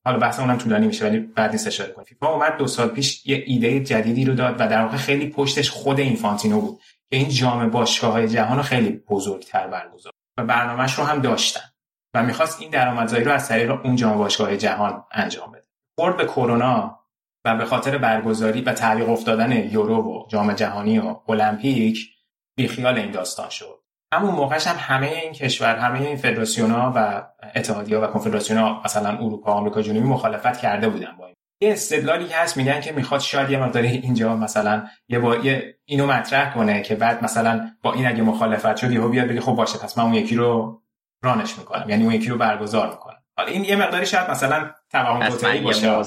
حالا 0.04 0.18
بحث 0.18 0.40
اونم 0.40 0.58
طولانی 0.58 0.86
میشه 0.86 1.04
ولی 1.04 1.18
بعد 1.18 1.52
نیست 1.52 1.66
اشاره 1.66 1.92
کنیم. 1.92 2.04
فیفا 2.04 2.28
اومد 2.28 2.56
دو 2.56 2.66
سال 2.66 2.88
پیش 2.88 3.26
یه 3.26 3.42
ایده 3.46 3.80
جدیدی 3.80 4.24
رو 4.24 4.34
داد 4.34 4.54
و 4.54 4.68
در 4.68 4.82
واقع 4.82 4.96
خیلی 4.96 5.28
پشتش 5.28 5.70
خود 5.70 6.00
اینفانتینو 6.00 6.60
بود 6.60 6.78
که 7.10 7.16
این 7.16 7.28
جام 7.28 7.70
باشگاه 7.70 8.12
های 8.12 8.28
جهان 8.28 8.56
رو 8.56 8.62
خیلی 8.62 8.90
بزرگتر 8.90 9.66
برگزار 9.66 10.12
و 10.38 10.44
برنامهش 10.44 10.94
رو 10.94 11.04
هم 11.04 11.20
داشتن 11.20 11.70
و 12.14 12.22
می‌خواست 12.22 12.60
این 12.60 12.70
درآمدزایی 12.70 13.24
رو 13.24 13.32
از 13.32 13.48
طریق 13.48 13.70
اون 13.70 13.96
جام 13.96 14.18
باشگاه 14.18 14.56
جهان 14.56 15.04
انجام 15.12 15.52
بده. 15.52 15.66
خورد 15.98 16.16
به 16.16 16.24
کرونا 16.24 17.00
و 17.44 17.56
به 17.56 17.64
خاطر 17.64 17.98
برگزاری 17.98 18.60
و 18.60 18.72
تعلیق 18.72 19.08
افتادن 19.08 19.52
یورو 19.52 20.02
و 20.02 20.28
جام 20.28 20.52
جهانی 20.52 20.98
و 20.98 21.16
المپیک 21.28 22.08
بیخیال 22.56 22.98
این 22.98 23.10
داستان 23.10 23.48
شد. 23.48 23.79
همون 24.12 24.34
موقعش 24.34 24.66
هم 24.66 24.76
همه 24.78 25.06
این 25.06 25.32
کشور 25.32 25.76
همه 25.76 26.00
این 26.00 26.16
فدراسیون 26.16 26.70
ها 26.70 26.92
و 26.96 27.26
اتحادیه 27.54 27.98
و 27.98 28.06
کنفدراسیون 28.06 28.58
ها 28.58 28.82
مثلا 28.84 29.08
اروپا 29.08 29.52
آمریکا 29.52 29.82
جنوبی 29.82 30.08
مخالفت 30.08 30.60
کرده 30.60 30.88
بودن 30.88 31.16
با 31.18 31.26
این. 31.26 31.36
یه 31.62 31.72
استدلالی 31.72 32.28
که 32.28 32.36
هست 32.36 32.56
میگن 32.56 32.80
که 32.80 32.92
می‌خواد 32.92 33.20
شاید 33.20 33.50
یه 33.50 33.58
مقداری 33.58 33.88
اینجا 33.88 34.36
مثلا 34.36 34.86
یه 35.08 35.18
با 35.18 35.36
یه 35.36 35.78
اینو 35.84 36.06
مطرح 36.06 36.54
کنه 36.54 36.82
که 36.82 36.94
بعد 36.94 37.24
مثلا 37.24 37.70
با 37.82 37.92
این 37.92 38.06
اگه 38.06 38.22
مخالفت 38.22 38.76
شد 38.76 38.90
یهو 38.90 39.08
بیاد 39.08 39.28
بگه 39.28 39.40
خب 39.40 39.52
باشه 39.52 39.78
پس 39.78 39.98
من 39.98 40.04
اون 40.04 40.14
یکی 40.14 40.34
رو 40.34 40.82
رانش 41.22 41.58
می‌کنم 41.58 41.90
یعنی 41.90 42.04
اون 42.04 42.12
یکی 42.12 42.28
رو 42.28 42.38
برگزار 42.38 42.90
می‌کنم. 42.90 43.22
حالا 43.36 43.48
این 43.48 43.64
یه 43.64 43.76
مقداری 43.76 44.06
شاید 44.06 44.30
مثلا 44.30 44.70
توهم 44.90 45.28
باشه. 45.60 46.02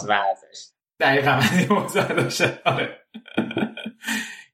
دقیقاً 1.00 1.40
داشته 2.18 2.62
آره. 2.66 3.00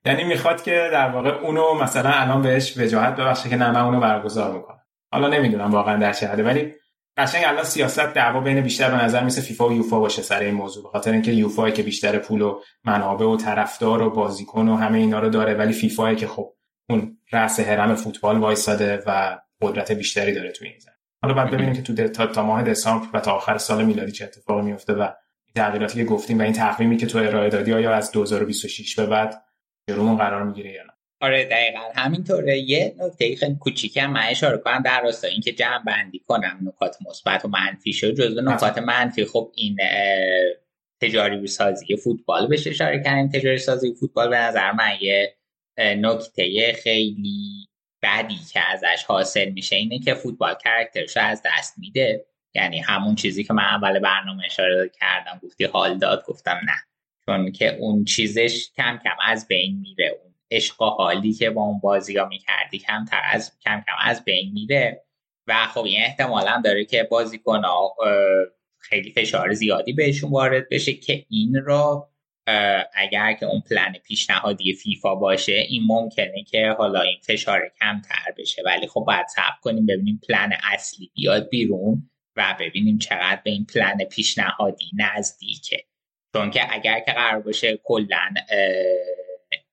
یعنی 0.05 0.23
می‌خواد 0.23 0.63
که 0.63 0.89
در 0.91 1.09
واقع 1.09 1.29
اونو 1.29 1.73
مثلا 1.73 2.09
الان 2.09 2.41
بهش 2.41 2.77
وجاهت 2.77 3.15
ببخشه 3.15 3.49
که 3.49 3.55
نه 3.55 3.71
من 3.71 3.81
اونو 3.81 3.99
برگزار 3.99 4.53
می‌کنم. 4.53 4.79
حالا 5.11 5.27
نمی‌دونم 5.27 5.71
واقعا 5.71 5.97
در 5.97 6.13
چه 6.13 6.27
حده 6.27 6.43
ولی 6.43 6.73
قشنگ 7.17 7.43
الان 7.45 7.63
سیاست 7.63 8.13
دعوا 8.13 8.39
بین 8.39 8.61
بیشتر 8.61 8.91
به 8.91 9.03
نظر 9.03 9.23
میسه 9.23 9.41
فیفا 9.41 9.69
و 9.69 9.73
یوفا 9.73 9.99
باشه 9.99 10.21
سر 10.21 10.39
این 10.39 10.53
موضوع 10.53 10.83
به 10.83 10.89
خاطر 10.89 11.11
اینکه 11.11 11.31
یوفا 11.31 11.69
که 11.69 11.83
بیشتر 11.83 12.17
پول 12.17 12.41
و 12.41 12.61
منابع 12.83 13.25
و 13.25 13.37
طرفدار 13.37 14.01
و 14.01 14.09
بازیکن 14.09 14.67
و 14.67 14.75
همه 14.75 14.97
اینا 14.97 15.19
رو 15.19 15.29
داره 15.29 15.53
ولی 15.53 15.73
فیفا 15.73 16.13
که 16.13 16.27
خب 16.27 16.53
اون 16.89 17.17
رأس 17.31 17.59
هرم 17.59 17.95
فوتبال 17.95 18.37
وایساده 18.37 19.03
و 19.07 19.39
قدرت 19.61 19.91
بیشتری 19.91 20.33
داره 20.33 20.51
تو 20.51 20.65
این 20.65 20.79
زمین. 20.79 20.95
حالا 21.21 21.33
بعد 21.33 21.51
ببینیم 21.51 21.73
که 21.73 21.81
تو 21.81 22.07
تا, 22.07 22.27
تا 22.27 22.43
ماه 22.43 22.63
دسامبر 22.63 23.07
و 23.13 23.19
تا 23.19 23.31
آخر 23.31 23.57
سال 23.57 23.85
میلادی 23.85 24.11
چه 24.11 24.25
اتفاقی 24.25 24.61
میفته 24.61 24.93
و 24.93 25.07
تغییراتی 25.55 25.95
که 25.95 26.05
گفتیم 26.05 26.39
و 26.39 26.41
این 26.41 26.53
تقویمی 26.53 26.97
که 26.97 27.05
تو 27.05 27.17
ارائه 27.17 27.49
دادی 27.49 27.73
آیا 27.73 27.93
از 27.93 28.11
2026 28.11 28.95
به 28.95 29.05
بعد 29.05 29.43
جلومون 29.89 30.17
قرار 30.17 30.43
می‌گیره 30.43 30.71
یا 30.71 30.83
نه. 30.83 30.93
آره 31.21 31.45
دقیقا. 31.45 31.79
همینطوره. 31.95 32.59
یه 32.59 32.95
نکته 32.99 33.35
خیلی 33.35 33.55
کوچیکی 33.59 33.99
هم 33.99 34.11
من 34.11 34.23
اشاره 34.29 34.57
کنم 34.57 34.81
در 34.81 35.01
راستا 35.01 35.27
اینکه 35.27 35.51
جمع 35.51 35.83
بندی 35.83 36.19
کنم 36.19 36.59
نکات 36.61 36.97
مثبت 37.09 37.45
و 37.45 37.47
منفی 37.47 37.93
شد. 37.93 38.13
جزو 38.13 38.41
نکات 38.41 38.77
منفی 38.77 39.25
خب 39.25 39.51
این 39.55 39.77
تجاری 41.01 41.47
سازی 41.47 41.97
فوتبال 41.97 42.47
بهش 42.47 42.67
اشاره 42.67 43.03
کردیم. 43.03 43.27
تجاری 43.27 43.57
سازی 43.57 43.93
فوتبال 43.99 44.29
به 44.29 44.37
نظر 44.37 44.71
من 44.71 44.91
یه 45.01 45.35
نکته 45.79 46.73
خیلی 46.83 47.67
بدی 48.03 48.39
که 48.53 48.59
ازش 48.59 49.03
حاصل 49.03 49.49
میشه. 49.49 49.75
اینه 49.75 49.99
که 49.99 50.13
فوتبال 50.13 50.55
کرکترش 50.63 51.17
از 51.17 51.41
دست 51.45 51.79
میده. 51.79 52.25
یعنی 52.55 52.79
همون 52.79 53.15
چیزی 53.15 53.43
که 53.43 53.53
من 53.53 53.63
اول 53.63 53.99
برنامه 53.99 54.45
اشاره 54.45 54.91
کردم 54.99 55.39
گفتی 55.43 55.63
حال 55.63 55.97
داد 55.97 56.25
گفتم 56.25 56.59
نه. 56.65 56.88
چون 57.29 57.51
که 57.51 57.75
اون 57.75 58.03
چیزش 58.03 58.71
کم 58.77 58.99
کم 59.03 59.15
از 59.25 59.47
بین 59.47 59.79
میره. 59.79 60.19
اون 60.23 60.33
عشق 60.51 60.83
حالی 60.83 61.33
که 61.33 61.49
با 61.49 61.61
اون 61.61 61.79
بازی 61.79 62.17
ها 62.17 62.25
می‌کردی 62.25 62.79
کم 62.79 63.05
از 63.33 63.59
کم 63.65 63.83
کم 63.87 63.95
از 64.01 64.23
بین 64.25 64.53
میره. 64.53 65.05
و 65.47 65.65
خب 65.65 65.83
این 65.83 66.01
احتمالا 66.01 66.61
داره 66.65 66.85
که 66.85 67.03
بازیکن 67.03 67.61
خیلی 68.77 69.11
فشار 69.11 69.53
زیادی 69.53 69.93
بهشون 69.93 70.31
وارد 70.31 70.69
بشه 70.71 70.93
که 70.93 71.25
این 71.29 71.55
رو 71.55 72.09
اگر 72.93 73.33
که 73.33 73.45
اون 73.45 73.61
پلن 73.69 73.93
پیشنهادی 74.05 74.73
فیفا 74.73 75.15
باشه 75.15 75.53
این 75.53 75.83
ممکنه 75.87 76.43
که 76.47 76.75
حالا 76.77 77.01
این 77.01 77.17
فشار 77.23 77.71
کمتر 77.79 78.33
بشه. 78.37 78.61
ولی 78.65 78.87
خب 78.87 79.03
باید 79.07 79.27
صبر 79.27 79.59
کنیم 79.61 79.85
ببینیم 79.85 80.21
پلن 80.27 80.53
اصلی 80.73 81.11
بیاد 81.15 81.49
بیرون 81.49 82.09
و 82.35 82.55
ببینیم 82.59 82.97
چقدر 82.97 83.41
به 83.43 83.51
این 83.51 83.65
پلن 83.65 83.97
پیشنهادی 83.97 84.91
نزدیکه. 84.97 85.88
چون 86.33 86.51
که 86.51 86.73
اگر 86.73 86.99
که 86.99 87.11
قرار 87.11 87.41
باشه 87.41 87.79
کلا 87.83 88.29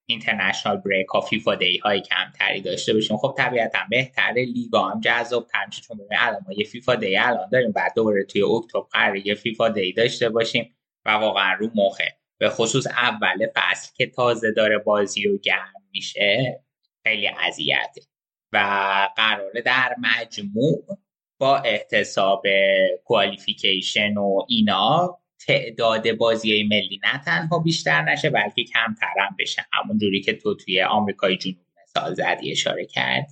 اینترنشنال 0.07 0.77
بریک 0.77 1.07
ها 1.07 1.21
فیفا 1.21 1.55
دی 1.55 1.79
های 1.79 2.01
کمتری 2.01 2.61
داشته 2.61 2.95
باشیم 2.95 3.17
خب 3.17 3.35
طبیعتا 3.39 3.79
بهتره 3.91 4.45
لیگا 4.45 4.89
هم 4.89 5.01
جذاب 5.01 5.47
تر 5.47 5.67
چون 5.71 6.01
الان 6.11 6.41
ما 6.47 6.53
یه 6.53 6.65
فیفا 6.65 6.95
دی 6.95 7.17
الان 7.17 7.49
داریم 7.53 7.73
بعد 7.73 7.93
دوباره 7.97 8.25
توی 8.25 8.43
اکتبر 8.43 8.81
قرار 8.91 9.17
یه 9.17 9.35
فیفا 9.35 9.69
دی 9.69 9.93
داشته 9.93 10.29
باشیم 10.29 10.77
و 11.05 11.11
واقعا 11.11 11.55
رو 11.55 11.71
مخه. 11.75 12.17
به 12.39 12.49
خصوص 12.49 12.87
اول 12.87 13.47
فصل 13.55 13.93
که 13.97 14.07
تازه 14.07 14.53
داره 14.53 14.79
بازی 14.79 15.23
رو 15.25 15.39
گرم 15.39 15.83
میشه 15.91 16.61
خیلی 17.03 17.29
اذیته. 17.29 18.01
و 18.53 18.59
قراره 19.17 19.61
در 19.61 19.97
مجموع 19.99 20.99
با 21.39 21.59
احتساب 21.59 22.43
کوالیفیکیشن 23.05 24.17
و 24.17 24.39
اینا 24.49 25.19
تعداد 25.47 26.13
بازی 26.13 26.63
ملی 26.63 27.01
نه 27.05 27.19
تنها 27.19 27.59
بیشتر 27.59 28.03
نشه 28.03 28.31
بلکه 28.31 28.65
کمتر 28.65 29.13
هم 29.21 29.37
بشه. 29.39 29.67
همون 29.73 29.99
جوری 29.99 30.21
که 30.21 30.33
تو 30.33 30.55
توی 30.55 30.83
آمریکای 30.83 31.37
جنوبی 31.37 31.61
مثال 31.83 32.15
زدی 32.15 32.53
اشاره 32.53 32.87
کرد. 32.87 33.27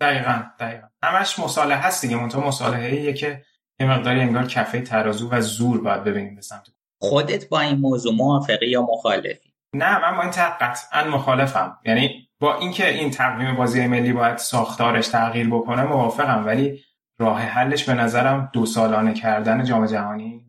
دقیقا 0.00 0.42
دقیقا. 0.60 0.86
همش 1.02 1.38
مصالحه 1.38 1.78
هست 1.78 2.02
دیگه. 2.02 2.16
منتها 2.16 2.46
مصالحه 2.46 3.12
که 3.12 3.42
یه 3.80 3.90
مقداری 3.90 4.20
انگار 4.20 4.46
کفه 4.46 4.80
ترازو 4.80 5.30
و 5.30 5.40
زور 5.40 5.82
باید 5.82 6.04
ببینیم 6.04 6.34
به 6.34 6.40
سمت 6.40 6.68
خودت 7.00 7.48
با 7.48 7.60
این 7.60 7.78
موضوع 7.78 8.14
موافقی 8.14 8.68
یا 8.68 8.82
مخالفی؟ 8.82 9.52
نه 9.74 9.98
من 9.98 10.16
با 10.16 10.22
این 10.22 10.30
قطعا 10.60 11.04
مخالفم. 11.04 11.78
یعنی 11.84 12.28
با 12.40 12.58
اینکه 12.58 12.88
این 12.88 13.10
تقویم 13.10 13.56
بازی 13.56 13.86
ملی 13.86 14.12
باید 14.12 14.36
ساختارش 14.36 15.08
تغییر 15.08 15.48
بکنه 15.48 15.84
موافقم. 15.84 16.46
ولی 16.46 16.84
راه 17.18 17.40
حلش 17.40 17.84
به 17.84 17.94
نظرم 17.94 18.50
دو 18.52 18.66
سالانه 18.66 19.14
کردن 19.14 19.64
جام 19.64 19.86
جهانی 19.86 20.44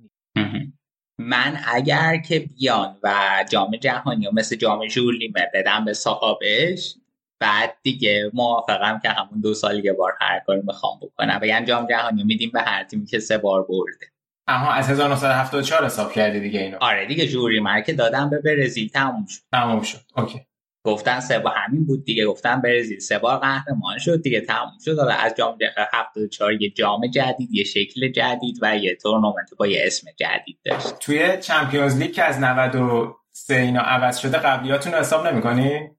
من 1.30 1.60
اگر 1.73 2.18
که 2.18 2.39
بیان 2.39 2.97
و 3.03 3.15
جام 3.51 3.76
جهانی 3.76 4.27
و 4.27 4.31
مثل 4.34 4.56
جام 4.56 4.88
ژورلیمه 4.88 5.51
بدم 5.53 5.85
به 5.85 5.93
صاحبش 5.93 6.95
بعد 7.39 7.77
دیگه 7.84 8.31
موافقم 8.34 8.99
که 9.03 9.10
همون 9.10 9.39
دو 9.41 9.53
سال 9.53 9.85
یه 9.85 9.93
بار 9.93 10.14
هر 10.22 10.39
کاری 10.39 10.61
می‌خوام 10.61 10.99
بکنم. 11.01 11.39
و 11.41 11.45
یعنی 11.45 11.65
جام 11.65 11.88
جهانی 11.88 12.23
میدیم 12.23 12.51
به 12.53 12.61
هر 12.61 12.84
تیمی 12.84 13.06
که 13.06 13.19
سه 13.19 13.38
بار 13.38 13.61
برده. 13.61 14.06
اها 14.47 14.73
از 14.73 14.89
1974 14.89 15.85
حساب 15.85 16.11
کردی 16.11 16.39
دیگه 16.39 16.60
اینو. 16.60 16.77
آره 16.81 17.06
دیگه 17.06 17.27
جوری 17.27 17.64
که 17.85 17.93
دادم 17.93 18.30
به 18.30 18.41
برزیل 18.41 18.89
تموم 18.89 19.26
شد. 19.26 19.41
تموم 19.51 19.81
شد. 19.81 19.99
اوکی. 20.18 20.41
گفتن 20.84 21.19
سه 21.19 21.39
بار 21.39 21.53
همین 21.56 21.85
بود 21.85 22.03
دیگه 22.03 22.26
گفتن 22.26 22.61
برزیل 22.61 22.99
سه 22.99 23.19
بار 23.19 23.38
قهرمان 23.38 23.97
شد 23.97 24.22
دیگه 24.22 24.41
تموم 24.41 24.77
شد. 24.85 24.99
حالا 24.99 25.14
از 25.14 25.34
جام 25.38 25.57
74 25.93 26.61
یه 26.61 26.69
جام 26.69 27.07
جدید 27.07 27.49
یه 27.51 27.64
شکل 27.64 28.11
جدید 28.11 28.60
و 28.61 28.77
یه 28.77 28.95
تورنمنت 28.95 29.53
با 29.57 29.68
یه 29.68 29.84
اسم 29.85 30.07
جدید 30.18 30.60
داشت. 30.65 30.99
توی 30.99 31.38
چمپیونز 31.38 31.97
لیگ 31.97 32.11
که 32.11 32.23
از 32.23 32.39
93 32.39 33.56
اینا 33.56 33.81
عوض 33.81 34.18
شده 34.18 34.38
قبلیاتون 34.38 34.93
رو 34.93 34.99
حساب 34.99 35.27
نمی‌کنی؟ 35.27 35.89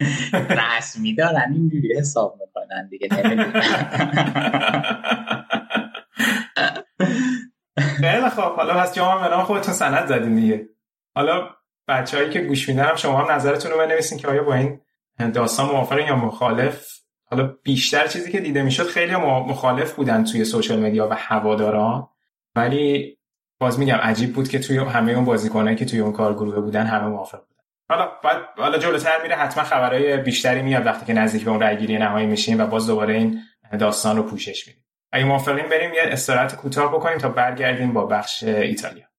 رسمی 0.78 1.14
دارن 1.14 1.52
اینجوری 1.52 1.98
حساب 1.98 2.38
می‌کنن 2.40 2.88
دیگه 2.88 3.08
خیلی 8.00 8.28
خب 8.28 8.56
حالا 8.56 8.74
پس 8.74 8.94
جام 8.94 9.22
به 9.22 9.28
نام 9.28 9.44
خودتون 9.44 9.74
سند 9.74 10.06
زدین 10.06 10.34
دیگه. 10.34 10.68
حالا 11.14 11.48
بچههایی 11.90 12.30
که 12.30 12.40
گوش 12.40 12.68
میدن 12.68 12.96
شما 12.96 13.18
هم 13.18 13.32
نظرتون 13.32 13.70
رو 13.70 13.78
بنویسین 13.78 14.18
که 14.18 14.28
آیا 14.28 14.42
با 14.42 14.54
این 14.54 14.80
داستان 15.34 15.66
موافقین 15.66 16.06
یا 16.06 16.16
مخالف؟ 16.16 16.86
حالا 17.24 17.54
بیشتر 17.62 18.06
چیزی 18.06 18.32
که 18.32 18.40
دیده 18.40 18.62
می‌شد 18.62 18.86
خیلی 18.86 19.16
مخالف 19.16 19.92
بودن 19.92 20.24
توی 20.24 20.44
سوشال 20.44 20.80
مدیا 20.80 21.08
و 21.08 21.14
هواداران. 21.14 22.08
ولی 22.54 23.16
باز 23.60 23.78
میگم 23.78 23.96
عجیب 23.96 24.32
بود 24.32 24.48
که 24.48 24.58
توی 24.58 24.78
همه 24.78 25.12
اون 25.12 25.24
بازیکنایی 25.24 25.76
که 25.76 25.84
توی 25.84 26.00
اون 26.00 26.12
کارگروه 26.12 26.60
بودن 26.60 26.86
همه 26.86 27.06
موافق 27.06 27.38
بودن. 27.38 27.62
حالا 27.88 28.10
بعد 28.24 28.36
حالا 28.58 28.78
جلوتر 28.78 29.22
میره 29.22 29.36
حتما 29.36 29.64
خبرهای 29.64 30.16
بیشتری 30.16 30.62
میاد 30.62 30.86
وقتی 30.86 31.06
که 31.06 31.12
نزدیک 31.12 31.44
به 31.44 31.50
اون 31.50 31.60
رأیگیری 31.60 31.98
نهایی 31.98 32.26
میشیم 32.26 32.60
و 32.60 32.66
باز 32.66 32.86
دوباره 32.86 33.14
این 33.14 33.40
داستان 33.80 34.16
رو 34.16 34.22
پوشش 34.22 34.66
میدیم. 34.66 34.84
اگه 35.12 35.24
موافقین 35.24 35.68
بریم 35.68 35.94
یه 35.94 36.02
استراحت 36.02 36.56
کوتاه 36.56 36.92
بکنیم 36.92 37.18
تا 37.18 37.28
برگردیم 37.28 37.92
با 37.92 38.06
بخش 38.06 38.42
ایتالیا. 38.42 39.09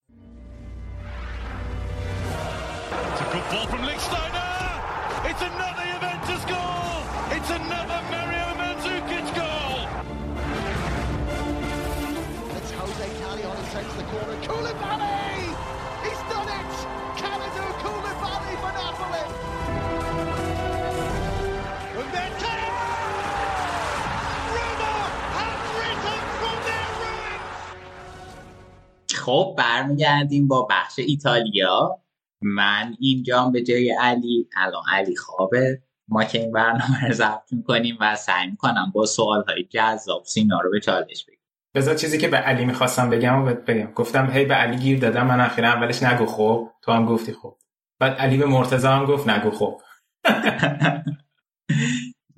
خب 29.22 29.56
برمیگردیم 29.58 30.48
با 30.48 30.68
بخش 30.70 31.00
ایتالیا. 31.00 32.00
من 32.42 32.96
اینجام 33.00 33.52
به 33.52 33.64
جای 33.64 33.92
علی 33.92 34.50
الان 34.56 34.84
علی 34.92 35.16
خوابه. 35.16 35.82
ما 36.08 36.24
که 36.24 36.40
این 36.40 36.52
برنامه 36.52 37.08
رو 37.08 37.14
ضبط 37.14 37.54
می‌کنیم 37.54 37.98
و 38.00 38.16
سعی 38.16 38.48
می‌کنم 38.50 38.92
با 38.96 39.06
سوال 39.06 39.44
های 39.48 39.64
جذاب 39.64 40.24
سینا 40.26 40.60
رو 40.60 40.72
به 40.72 40.80
چالش 40.80 41.26
بگیم 41.26 41.40
بذار 41.76 41.96
چیزی 41.96 42.18
که 42.18 42.28
به 42.28 42.38
علی 42.38 42.66
می‌خواستم 42.66 43.10
بگم 43.10 43.46
و 43.46 43.54
بگم. 43.54 43.92
گفتم 43.94 44.32
هی 44.32 44.46
به 44.46 44.54
علی 44.54 44.78
گیر 44.78 45.00
دادم 45.00 45.28
من 45.28 45.40
اخیرا 45.40 45.68
اولش 45.68 46.04
نگو 46.04 46.26
خب 46.26 46.70
تو 46.82 46.92
هم 46.92 47.06
گفتی 47.06 47.34
خب 47.34 47.58
بعد 48.00 48.14
علی 48.14 48.38
به 48.38 48.46
مرتضی 48.46 48.88
هم 48.88 49.06
گفت 49.06 49.30
نگو 49.30 49.52
خب 49.52 49.82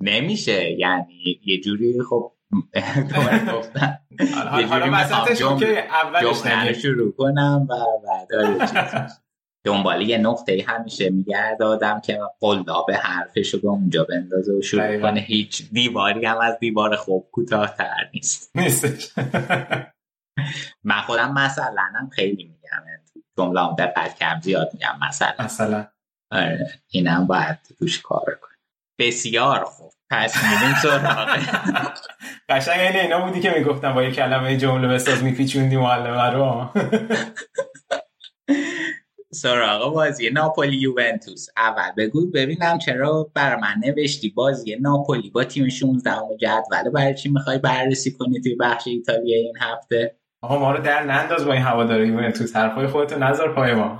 نمیشه. 0.00 0.70
یعنی 0.78 1.40
یه 1.44 1.60
جوری 1.60 2.00
خب 2.10 2.33
گفتن. 3.56 3.98
حالا 4.68 4.90
وسطش 4.92 5.40
رو 5.40 5.58
نگی. 5.58 6.74
شروع 6.74 7.12
کنم 7.12 7.66
و 7.70 7.74
بعد. 8.06 8.28
دنبال 9.66 10.02
یه 10.02 10.18
نقطه 10.18 10.64
همیشه 10.68 11.10
میگرد 11.10 11.62
آدم 11.62 12.00
که 12.00 12.20
قلاب 12.40 12.90
حرفش 12.90 13.54
رو 13.54 13.60
به 13.60 13.68
اونجا 13.68 14.04
بندازه 14.04 14.52
و 14.52 14.62
شروع. 14.62 15.00
کنه. 15.00 15.20
هیچ 15.20 15.70
دیواری 15.72 16.26
هم 16.26 16.38
از 16.38 16.58
دیوار 16.58 16.96
خوب 16.96 17.28
کوتاه‌تر 17.32 18.10
نیست. 18.14 18.56
نیستش. 18.56 19.12
من 20.84 21.00
خودم 21.00 21.32
مثلا 21.32 21.82
هم 21.94 22.08
خیلی 22.08 22.44
میگم. 22.44 22.60
جمله 23.38 23.60
هم 23.60 23.74
دقت 23.78 24.18
کم 24.18 24.40
زیاد 24.40 24.70
میگم 24.74 24.98
مثلا 25.08 25.34
مثلا 25.44 25.86
آره 26.32 26.70
اینم 26.90 27.26
باید 27.26 27.58
روش 27.80 28.00
کار 28.02 28.38
کنیم. 28.42 28.58
بسیار 28.98 29.64
خوب. 29.64 29.92
پس 30.14 30.36
میریم 30.44 30.74
سراغ. 30.82 31.38
قشنگ 32.48 32.80
این 32.80 32.96
اینا 32.96 33.20
بودی 33.26 33.40
که 33.40 33.50
می‌گفتم 33.58 33.94
با 33.94 34.02
یه 34.02 34.10
کلمه 34.10 34.56
جمله 34.56 34.88
بساز 34.88 35.22
میپیچوندی 35.22 35.76
معلمه 35.76 36.30
رو. 36.30 36.70
سراغ 39.42 39.94
بازی 39.94 40.30
ناپولی 40.30 40.76
یوونتوس. 40.76 41.46
اول 41.56 41.90
بگو 41.96 42.30
ببینم 42.30 42.78
چرا 42.78 43.30
بر 43.34 43.56
من 43.56 43.74
نوشتی. 43.86 44.30
بازی 44.30 44.76
ناپولی 44.80 45.30
با 45.30 45.44
تیم 45.44 45.68
16 45.68 46.10
جدول. 46.40 46.90
برای 46.94 47.14
چی 47.14 47.28
می‌خوای 47.28 47.58
بررسی 47.58 48.12
کنی 48.12 48.40
توی 48.40 48.54
بخش 48.54 48.86
ایتالیا 48.86 49.36
این 49.36 49.54
هفته؟ 49.60 50.16
آقا 50.42 50.58
ما 50.58 50.72
رو 50.72 50.82
در 50.82 51.02
ننداز 51.02 51.44
با 51.44 51.52
این 51.52 51.62
هواداری 51.62 52.08
یوونتوس. 52.08 52.56
حرفای 52.56 52.86
خودتو 52.86 53.18
نذار 53.18 53.54
پای 53.54 53.74
ما. 53.74 53.98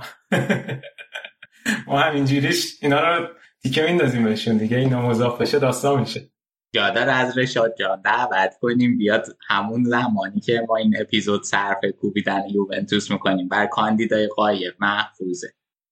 ما 1.87 1.99
همینجوریش 1.99 2.77
اینا 2.81 2.99
رو 2.99 3.27
تیکه 3.65 3.83
میندازیم 3.83 4.23
بهشون 4.23 4.57
دیگه 4.57 4.77
اینا 4.77 5.01
مضاف 5.01 5.41
بشه 5.41 5.59
داستان 5.59 5.99
میشه. 5.99 6.29
یادار 6.73 7.09
از 7.09 7.37
رشاد 7.37 7.75
جان 7.79 8.01
دعوت 8.01 8.57
کنیم 8.61 8.97
بیاد 8.97 9.25
همون 9.47 9.83
زمانی 9.83 10.39
که 10.39 10.61
ما 10.67 10.75
این 10.75 10.95
اپیزود 11.01 11.43
صرف 11.43 11.77
کوبیدن 12.01 12.41
یوونتوس 12.53 13.11
می‌کنیم. 13.11 13.47
بر 13.47 13.65
کاندیدای 13.65 14.27
قایب 14.27 14.73
محفوظه. 14.79 15.47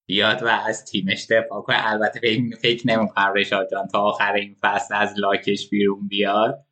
بیاد 0.08 0.42
و 0.42 0.46
از 0.46 0.84
تیمش 0.84 1.26
دفاع 1.30 1.62
کنه. 1.62 1.76
البته 1.90 2.20
فکر, 2.20 2.42
فکر 2.62 2.88
نمی‌کنم 2.88 3.32
رشاد 3.36 3.68
جان 3.70 3.88
تا 3.88 3.98
آخر 3.98 4.32
این 4.32 4.56
فصل 4.62 4.94
از 4.94 5.14
لاکش 5.16 5.68
بیرون 5.70 6.08
بیاد. 6.08 6.66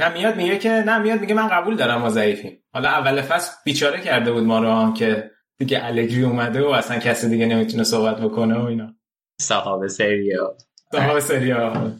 نه 0.00 0.12
میاد 0.12 0.36
میگه 0.36 0.58
که 0.58 0.68
نه 0.68 0.98
میاد 0.98 1.20
میگه 1.20 1.34
من 1.34 1.48
قبول 1.48 1.76
دارم 1.76 2.00
ما 2.00 2.10
ضعیفیم. 2.10 2.64
حالا 2.74 2.88
اول 2.88 3.20
فصل 3.20 3.52
بیچاره 3.64 4.00
کرده 4.00 4.32
بود 4.32 4.44
ما 4.44 4.58
رو 4.58 4.92
که 4.92 5.30
دیگه 5.58 5.84
الگری 5.84 6.24
اومده 6.24 6.62
و 6.62 6.68
اصلا 6.68 6.98
کسی 6.98 7.28
دیگه 7.28 7.46
نمی‌تونه 7.46 7.84
صحبت 7.84 8.20
بکنه 8.20 8.58
و 8.58 8.64
اینا. 8.64 8.96
صاحب 9.40 9.86
سریا 9.86 10.56
صاحب 10.92 11.18
سریا 11.18 11.92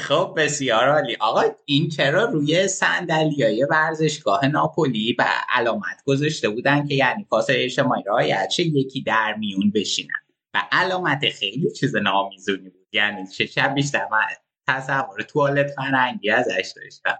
خب 0.00 0.34
بسیار 0.36 0.88
عالی. 0.88 1.16
آقا 1.20 1.42
این 1.64 1.88
چرا 1.88 2.24
روی 2.24 2.68
صندلیای 2.68 3.66
ورزشگاه 3.70 4.46
ناپولی 4.46 5.16
و 5.18 5.24
علامت 5.50 6.02
گذاشته 6.04 6.48
بودن 6.48 6.86
که 6.86 6.94
یعنی 6.94 7.24
پاس 7.24 7.46
اجتماعی 7.50 8.02
رعایت 8.06 8.50
شه 8.50 8.62
یکی 8.62 9.02
در 9.02 9.34
میون 9.34 9.70
بشینن؟ 9.74 10.22
و 10.54 10.62
علامت 10.72 11.30
خیلی 11.30 11.70
چیز 11.70 11.96
نامیزونی 11.96 12.70
بود. 12.70 12.86
یعنی 12.92 13.26
چه 13.26 13.46
شب 13.46 13.74
بیشتر 13.74 14.08
من 14.10 14.20
تصور 14.68 15.22
توالت 15.22 15.70
فرنگی 15.70 16.30
ازش 16.30 16.72
داشتم. 16.76 17.18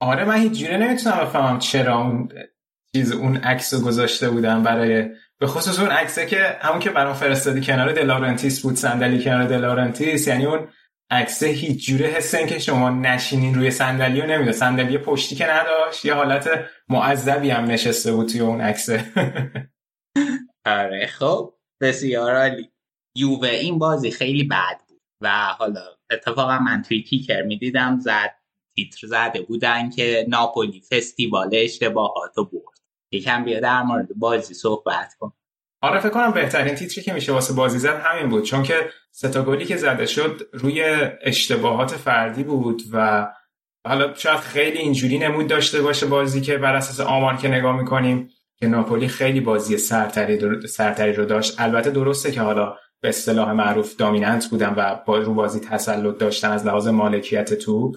آره 0.00 0.24
من 0.24 0.36
هیچ 0.36 0.52
جوره 0.52 0.76
نمی‌تونم 0.76 1.16
بفهمم 1.16 1.58
چرا 1.58 1.98
اون 1.98 2.28
چیز 2.94 3.12
اون 3.12 3.36
عکس 3.36 3.74
گذاشته 3.74 4.30
بودن 4.30 4.62
برای 4.62 5.10
به 5.40 5.46
خصوص 5.46 5.78
اون 5.78 5.88
عکسه 5.88 6.26
که 6.26 6.58
همون 6.60 6.80
که 6.80 6.90
برام 6.90 7.14
فرستادی 7.14 7.60
کنار 7.60 7.92
دلارنتیس 7.92 8.62
بود 8.62 8.74
صندلی 8.74 9.24
کنار 9.24 9.44
دلارنتیس 9.44 10.28
یعنی 10.28 10.46
اون 10.46 10.68
عکسه 11.10 11.46
هیچ 11.46 11.86
جوره 11.86 12.06
حس 12.06 12.34
این 12.34 12.46
که 12.46 12.58
شما 12.58 12.90
نشینین 12.90 13.54
روی 13.54 13.70
صندلی 13.70 14.20
رو 14.20 14.26
نمیده 14.26 14.52
صندلی 14.52 14.98
پشتی 14.98 15.36
که 15.36 15.46
نداشت 15.50 16.04
یه 16.04 16.14
حالت 16.14 16.48
معذبی 16.88 17.50
هم 17.50 17.64
نشسته 17.64 18.12
بود 18.12 18.28
توی 18.28 18.40
اون 18.40 18.60
عکسه. 18.60 19.04
آره 20.66 21.06
خب. 21.06 21.54
بسیار 21.80 22.34
عالی. 22.34 22.70
یووه 23.16 23.48
این 23.48 23.78
بازی 23.78 24.10
خیلی 24.10 24.44
بد 24.44 24.78
بود. 24.88 25.00
و 25.20 25.28
حالا 25.58 25.82
اتفاقا 26.10 26.58
من 26.58 26.82
توی 26.82 27.02
کیکر 27.02 27.42
می‌دیدم 27.42 27.98
زد 28.00 28.34
تیتر 28.76 29.06
زده 29.06 29.42
بودن 29.42 29.90
که 29.90 30.26
ناپولی 30.28 30.82
فستیوال 30.90 31.50
اشتباهات 31.52 32.30
رو 32.36 32.44
برد. 32.44 32.77
یکم 33.10 33.44
بیا 33.44 33.60
در 33.60 33.82
مورد 33.82 34.08
بازی 34.16 34.54
صحبت 34.54 35.14
کن. 35.20 35.32
آره 35.80 36.00
فکر 36.00 36.08
کنم 36.08 36.30
بهترین 36.30 36.74
تیتری 36.74 37.04
که 37.04 37.12
میشه 37.12 37.32
واسه 37.32 37.54
بازی 37.54 37.78
زد 37.78 38.00
همین 38.04 38.28
بود 38.28 38.44
چون 38.44 38.62
که 38.62 38.90
ستا 39.10 39.42
گلی 39.42 39.64
که 39.64 39.76
زده 39.76 40.06
شد 40.06 40.48
روی 40.52 40.82
اشتباهات 41.22 41.90
فردی 41.90 42.42
بود 42.42 42.82
و 42.92 43.28
حالا 43.86 44.14
شاید 44.14 44.38
خیلی 44.38 44.78
اینجوری 44.78 45.18
نمود 45.18 45.46
داشته 45.46 45.82
باشه 45.82 46.06
بازی 46.06 46.40
که 46.40 46.58
بر 46.58 46.74
اساس 46.74 47.00
آمار 47.00 47.36
که 47.36 47.48
نگاه 47.48 47.76
می‌کنیم 47.76 48.30
که 48.56 48.66
ناپولی 48.66 49.08
خیلی 49.08 49.40
بازی 49.40 49.78
سرتری, 49.78 50.36
در... 50.36 50.66
سرتری 50.66 51.12
رو 51.12 51.24
داشت. 51.24 51.60
البته 51.60 51.90
درسته 51.90 52.32
که 52.32 52.40
حالا 52.40 52.76
به 53.00 53.08
اصطلاح 53.08 53.52
معروف 53.52 53.96
دامیننت 53.96 54.46
بودن 54.46 54.74
و 54.76 54.96
با 55.06 55.18
رو 55.18 55.34
بازی 55.34 55.60
تسلط 55.60 56.18
داشتن 56.18 56.50
از 56.50 56.66
لحاظ 56.66 56.88
مالکیت 56.88 57.54
توپ 57.54 57.96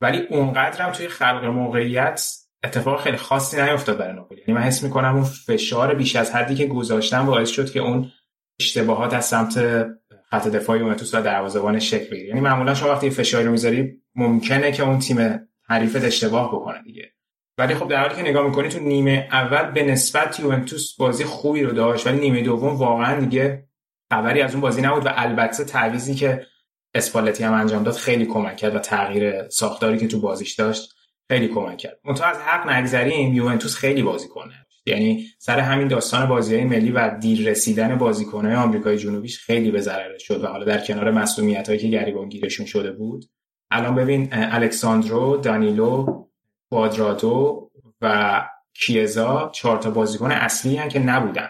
ولی 0.00 0.26
اونقدرم 0.30 0.92
توی 0.92 1.08
خلق 1.08 1.44
موقعیت 1.44 2.41
اتفاق 2.64 3.00
خیلی 3.00 3.16
خاصی 3.16 3.62
نیفتاد 3.62 3.98
برای 3.98 4.16
ناپولی. 4.16 4.40
یعنی 4.40 4.60
من 4.60 4.66
حس 4.66 4.82
می‌کنم 4.82 5.14
اون 5.14 5.24
فشار 5.24 5.94
بیش 5.94 6.16
از 6.16 6.30
حدی 6.30 6.54
که 6.54 6.66
گذاشتن 6.66 7.26
باعث 7.26 7.50
شد 7.50 7.72
که 7.72 7.80
اون 7.80 8.12
اشتباهات 8.60 9.14
از 9.14 9.24
سمت 9.24 9.86
خط 10.30 10.48
دفاعی 10.48 10.80
یوونتوس 10.80 11.14
و 11.14 11.22
دروازه‌بان 11.22 11.78
شکل 11.78 12.10
بگیره. 12.10 12.28
یعنی 12.28 12.40
معمولا 12.40 12.74
شما 12.74 12.88
وقتی 12.88 13.10
فشاری 13.10 13.44
رو 13.44 13.50
می‌ذاری 13.50 14.02
ممکنه 14.14 14.72
که 14.72 14.82
اون 14.82 14.98
تیم 14.98 15.48
حریفت 15.68 16.04
اشتباه 16.04 16.48
بکنه 16.48 16.82
دیگه. 16.82 17.12
ولی 17.58 17.74
خب 17.74 17.88
در 17.88 18.00
حالی 18.00 18.14
که 18.14 18.22
نگاه 18.22 18.46
می‌کنی 18.46 18.68
تو 18.68 18.80
نیمه 18.80 19.28
اول 19.32 19.70
به 19.70 19.82
نسبت 19.82 20.40
یوونتوس 20.40 20.96
بازی 20.96 21.24
خوبی 21.24 21.62
رو 21.62 21.72
داشت 21.72 22.06
ولی 22.06 22.20
نیمه 22.20 22.42
دوم 22.42 22.76
واقعا 22.76 23.20
دیگه 23.20 23.68
خبری 24.12 24.42
از 24.42 24.52
اون 24.52 24.60
بازی 24.60 24.82
نبود 24.82 25.06
و 25.06 25.10
البته 25.12 25.64
تعویضی 25.64 26.14
که 26.14 26.46
اسپالتی 26.94 27.44
هم 27.44 27.52
انجام 27.52 27.82
داد 27.82 27.94
خیلی 27.94 28.26
کمک 28.26 28.56
کرد 28.56 28.74
و 28.74 28.78
تغییر 28.78 29.48
ساختاری 29.48 29.98
که 29.98 30.08
تو 30.08 30.20
بازیش 30.20 30.54
داشت 30.54 30.94
خیلی 31.32 31.48
کمک 31.48 31.78
کرد. 31.78 31.98
منتها 32.04 32.26
از 32.26 32.36
حق 32.36 32.70
نگذریم 32.70 33.34
یوونتوس 33.34 33.76
خیلی 33.76 34.02
بازی 34.02 34.28
کنه 34.28 34.66
یعنی 34.86 35.26
سر 35.38 35.60
همین 35.60 35.88
داستان 35.88 36.26
بازی 36.26 36.54
های 36.54 36.64
ملی 36.64 36.90
و 36.90 37.18
دیر 37.20 37.50
رسیدن 37.50 37.98
بازیکنهای 37.98 38.54
آمریکای 38.54 38.98
جنوبیش 38.98 39.38
خیلی 39.38 39.70
به 39.70 39.80
ضرر 39.80 40.18
شد 40.18 40.44
و 40.44 40.46
حالا 40.46 40.64
در 40.64 40.84
کنار 40.84 41.10
مسئولیت 41.10 41.68
هایی 41.68 41.80
که 41.80 41.88
گریبان 41.88 42.28
گیرشون 42.28 42.66
شده 42.66 42.92
بود. 42.92 43.24
الان 43.70 43.94
ببین 43.94 44.28
الکساندرو 44.32 45.36
دانیلو 45.36 46.24
کوادراتو 46.70 47.70
و 48.00 48.42
کیزا 48.74 49.50
چهار 49.54 49.78
تا 49.78 49.90
بازیکن 49.90 50.30
اصلی 50.30 50.76
هن 50.76 50.88
که 50.88 50.98
نبودن. 50.98 51.48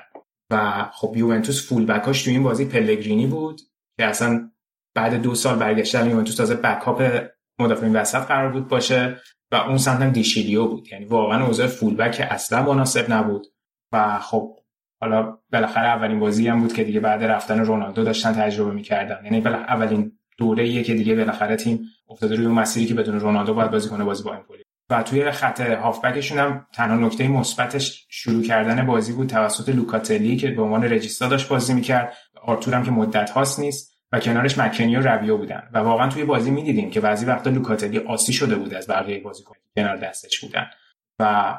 و 0.51 0.85
خب 0.93 1.17
یوونتوس 1.17 1.69
فول 1.69 1.87
بکاش 1.87 2.23
تو 2.23 2.31
این 2.31 2.43
بازی 2.43 2.65
پلگرینی 2.65 3.27
بود 3.27 3.61
که 3.97 4.05
اصلا 4.05 4.51
بعد 4.95 5.15
دو 5.15 5.35
سال 5.35 5.59
برگشتن 5.59 6.11
یوونتوس 6.11 6.37
تازه 6.37 6.55
بکاپ 6.55 7.23
مدافعین 7.59 7.97
وسط 7.97 8.19
قرار 8.19 8.53
بود 8.53 8.69
باشه. 8.69 9.21
و 9.53 9.57
اون 9.57 9.79
سمت 9.79 10.01
هم 10.03 10.67
بود. 10.67 10.93
یعنی 10.93 11.05
واقعا 11.05 11.47
اوضاع 11.47 11.67
فول 11.67 11.95
بک 11.97 12.29
اصلا 12.31 12.63
مناسب 12.63 13.13
نبود. 13.13 13.47
و 13.93 14.19
خب 14.19 14.57
حالا 15.01 15.39
بالاخره 15.53 15.87
اولین 15.87 16.21
بازی 16.21 16.49
هم 16.49 16.61
بود 16.61 16.73
که 16.73 16.85
دیگه 16.85 17.01
بعد 17.01 17.25
رفتن 17.25 17.59
رونالدو 17.59 18.05
داشتن 18.05 18.33
تجربه 18.33 18.73
می‌کردن. 18.73 19.25
یعنی 19.25 19.47
اولین 19.47 20.13
دوره 20.39 20.65
ایه 20.65 20.83
که 20.83 20.95
دیگه 20.95 21.15
بالاخره 21.15 21.57
تیم 21.57 21.81
افتاده 22.09 22.37
روی 22.37 22.47
اون 22.47 22.55
مسیری 22.55 22.87
که 22.87 22.95
بدون 22.95 23.21
رونالدو 23.21 23.55
باید 23.55 23.71
بازی 23.71 23.89
کنه 23.89 24.05
بازی 24.05 24.23
با 24.23 24.35
امپولی. 24.35 24.63
و 24.91 25.03
توی 25.03 25.31
خط 25.31 25.61
هافبکشون 25.61 26.39
هم 26.39 26.67
تنها 26.75 26.97
نکته 26.97 27.29
مثبتش 27.29 28.07
شروع 28.11 28.43
کردن 28.43 28.87
بازی 28.87 29.13
بود 29.13 29.29
توسط 29.29 29.69
لوکاتلی 29.69 30.37
که 30.37 30.51
به 30.51 30.63
عنوان 30.63 30.85
رجیستا 30.85 31.29
داشت 31.29 31.49
بازی 31.49 31.75
می‌کرد. 31.75 32.17
آرتور 32.43 32.75
هم 32.75 32.85
که 32.85 32.91
مدت 32.91 33.31
هاست 33.31 33.61
نیست. 33.61 33.92
و 34.13 34.21
کنارش 34.21 34.59
مکنی 34.59 34.97
و 34.97 35.09
رویو 35.09 35.37
بودن. 35.37 35.71
و 35.73 35.79
واقعا 35.79 36.09
توی 36.09 36.25
بازی 36.25 36.51
می‌دیدیم 36.51 36.91
که 36.91 37.01
بعضی 37.01 37.27
وقتا 37.27 37.51
لوکاتلی 37.51 37.99
آسی 37.99 38.33
شده 38.33 38.57
بود 38.57 38.75
از 38.75 38.87
بقیه 38.87 39.21
بازیکن 39.21 39.55
کنار 39.77 39.97
دستش 39.97 40.41
بودن. 40.41 40.71
و 41.19 41.59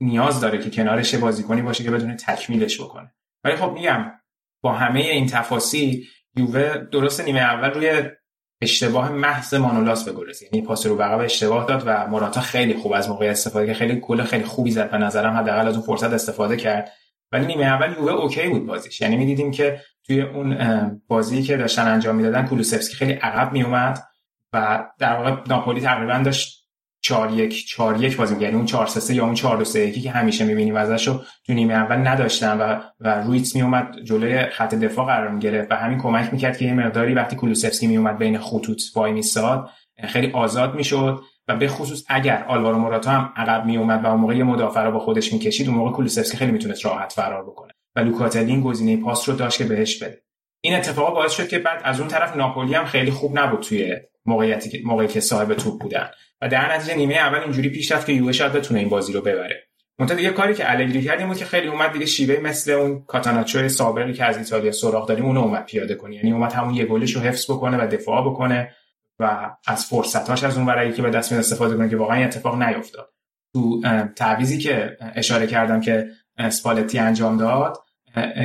نیاز 0.00 0.40
داره 0.40 0.58
که 0.58 0.70
کنارش 0.70 1.14
بازیکنی 1.14 1.62
باشه 1.62 1.84
که 1.84 1.90
بدون 1.90 2.16
تکمیلش 2.16 2.80
بکنه. 2.80 3.14
ولی 3.44 3.56
خب 3.56 3.72
میگم 3.72 4.12
با 4.62 4.72
همه 4.72 5.00
این 5.00 5.26
تفاصیل 5.26 6.06
یووه 6.36 6.78
درست 6.92 7.20
نیمه 7.20 7.40
اول 7.40 7.70
روی 7.70 8.10
اشتباه 8.62 9.12
محض 9.12 9.54
مانولاس 9.54 10.04
به 10.04 10.12
گل 10.12 10.28
رسید. 10.28 10.54
یعنی 10.54 10.66
پاس 10.66 10.86
رو 10.86 10.96
به 10.96 11.04
اشتباه 11.04 11.66
داد 11.66 11.82
و 11.86 12.06
موراتا 12.06 12.40
خیلی 12.40 12.74
خوب 12.74 12.92
از 12.92 13.08
موقع 13.08 13.26
استفاده 13.26 13.66
که 13.66 13.74
خیلی 13.74 14.00
گل 14.00 14.22
خیلی 14.22 14.44
خوبی 14.44 14.70
زد. 14.70 14.90
به 14.90 14.98
نظرم 14.98 15.36
حداقل 15.36 15.68
از 15.68 15.74
اون 15.74 15.86
فرصت 15.86 16.12
استفاده 16.12 16.56
کرد. 16.56 16.92
ولی 17.32 17.46
نیمه 17.46 17.64
اول 17.64 17.92
یوونتوس 17.92 18.12
اوکی 18.12 18.48
بود 18.48 18.66
بازیش. 18.66 19.00
یعنی 19.00 19.16
می‌دیدیم 19.16 19.50
که 19.50 19.80
توی 20.06 20.22
اون 20.22 21.02
بازی 21.08 21.42
که 21.42 21.56
داشتن 21.56 21.88
انجام 21.88 22.16
می‌دادن 22.16 22.46
کولوسفسکی 22.46 22.94
خیلی 22.94 23.12
عقب 23.12 23.52
میومد 23.52 24.02
و 24.52 24.84
در 24.98 25.16
واقع 25.16 25.36
ناپولی 25.48 25.80
تقریبا 25.80 26.18
داشت 26.18 26.62
4 27.04 27.32
1 27.32 27.66
4 27.66 28.04
1 28.04 28.16
بازی 28.16 28.40
یعنی 28.40 28.56
اون 28.56 28.66
4 28.66 28.86
3 28.86 29.14
یا 29.14 29.24
اون 29.24 29.34
4 29.34 29.56
2 29.56 29.64
3 29.64 29.90
که 29.90 30.10
همیشه 30.10 30.44
می‌بینیم 30.44 30.76
ازشو 30.76 31.22
تو 31.46 31.52
نیمه 31.52 31.74
اول 31.74 31.96
نداشتن 32.08 32.58
و 32.58 32.80
و 33.00 33.20
رویتس 33.20 33.56
میومد 33.56 33.96
جلوی 34.04 34.46
خط 34.46 34.74
دفاع 34.74 35.06
قرار 35.06 35.28
می‌گرفت 35.28 35.72
و 35.72 35.74
همین 35.74 35.98
کمک 35.98 36.32
می‌کرد 36.32 36.58
که 36.58 36.64
یه 36.64 36.74
مقداری 36.74 37.14
وقتی 37.14 37.36
کولوسفسکی 37.36 37.86
میومد 37.86 38.18
بین 38.18 38.38
خطوط 38.38 38.82
وای 38.94 39.12
میستاد 39.12 39.70
خیلی 40.04 40.32
آزاد 40.32 40.74
می‌شد 40.74 41.20
و 41.48 41.56
به 41.56 41.68
خصوص 41.68 42.04
اگر 42.08 42.44
آلوارو 42.48 42.78
موراتا 42.78 43.10
هم 43.10 43.32
عقب 43.36 43.66
میومد 43.66 44.04
و 44.04 44.06
اون 44.06 44.20
موقع 44.20 44.42
مدافع 44.42 44.82
رو 44.82 44.92
با 44.92 44.98
خودش 44.98 45.32
می‌کشید 45.32 45.68
اون 45.68 45.76
موقع 45.76 45.90
کولوسفسکی 45.90 46.36
خیلی 46.36 46.52
می‌تونست 46.52 46.84
راحت 46.84 47.12
فرار 47.12 47.42
بکنه. 47.42 47.72
و 47.96 48.00
لوکاتلی 48.00 48.52
ن 48.52 48.60
گزینه 48.60 49.02
پاس 49.02 49.28
رو 49.28 49.34
داشت 49.34 49.58
که 49.58 49.64
بهش 49.64 50.02
بده. 50.02 50.22
این 50.60 50.74
اتفاق 50.74 51.14
باعث 51.14 51.32
شد 51.32 51.48
که 51.48 51.58
بعد 51.58 51.80
از 51.84 52.00
اون 52.00 52.08
طرف 52.08 52.36
ناپولی 52.36 52.74
هم 52.74 52.84
خیلی 52.84 53.10
خوب 53.10 53.38
نبود 53.38 53.60
توی 53.60 53.96
موقعیتی 54.26 54.70
که 54.70 54.80
موقعی 54.84 55.08
که 55.08 55.20
صاحب 55.20 55.54
توپ 55.54 55.80
بودن. 55.80 56.10
و 56.42 56.48
در 56.48 56.74
نتیجه 56.74 56.94
نیمه 56.94 57.14
اول 57.14 57.38
اینجوری 57.38 57.68
پیش 57.68 57.92
رفت 57.92 58.06
که 58.06 58.12
یووه 58.12 58.32
شاید 58.32 58.52
بتونه 58.52 58.80
این 58.80 58.88
بازی 58.88 59.12
رو 59.12 59.20
ببره. 59.20 59.68
منتها 59.98 60.16
دیگه 60.16 60.30
کاری 60.30 60.54
که 60.54 60.70
الگری 60.70 61.02
کرد 61.02 61.26
بود 61.26 61.36
که 61.36 61.44
خیلی 61.44 61.68
اومد 61.68 61.92
دیگه 61.92 62.06
شیوه 62.06 62.40
مثل 62.40 62.70
اون 62.70 63.04
کاتاناچو 63.04 63.68
سابقی 63.68 64.12
که 64.12 64.24
از 64.24 64.38
ایتالیا 64.38 64.72
سراغ 64.72 65.08
داریم 65.08 65.24
اونو 65.24 65.40
اومد 65.40 65.64
پیاده 65.64 65.94
کنه. 65.94 66.16
یعنی 66.16 66.32
اومد 66.32 66.52
همون 66.52 66.74
یه 66.74 66.84
گلش 66.84 67.16
رو 67.16 67.20
حفظ 67.22 67.50
بکنه 67.50 67.84
و 67.84 67.86
دفاع 67.86 68.30
بکنه 68.30 68.74
و 69.18 69.50
از 69.66 69.84
فرصتاش 69.84 70.44
از 70.44 70.56
اون 70.56 70.66
برای 70.66 70.92
که 70.92 71.02
به 71.02 71.10
دست 71.10 71.32
استفاده 71.32 71.76
کنه 71.76 71.88
که 71.88 71.96
واقعا 71.96 72.24
اتفاق 72.24 72.62
نیفتاد. 72.62 73.08
تو 73.54 73.82
تعویزی 74.16 74.58
که 74.58 74.96
اشاره 75.14 75.46
کردم 75.46 75.80
که 75.80 76.08
اسپالتی 76.42 76.98
انجام 76.98 77.36
داد 77.36 77.78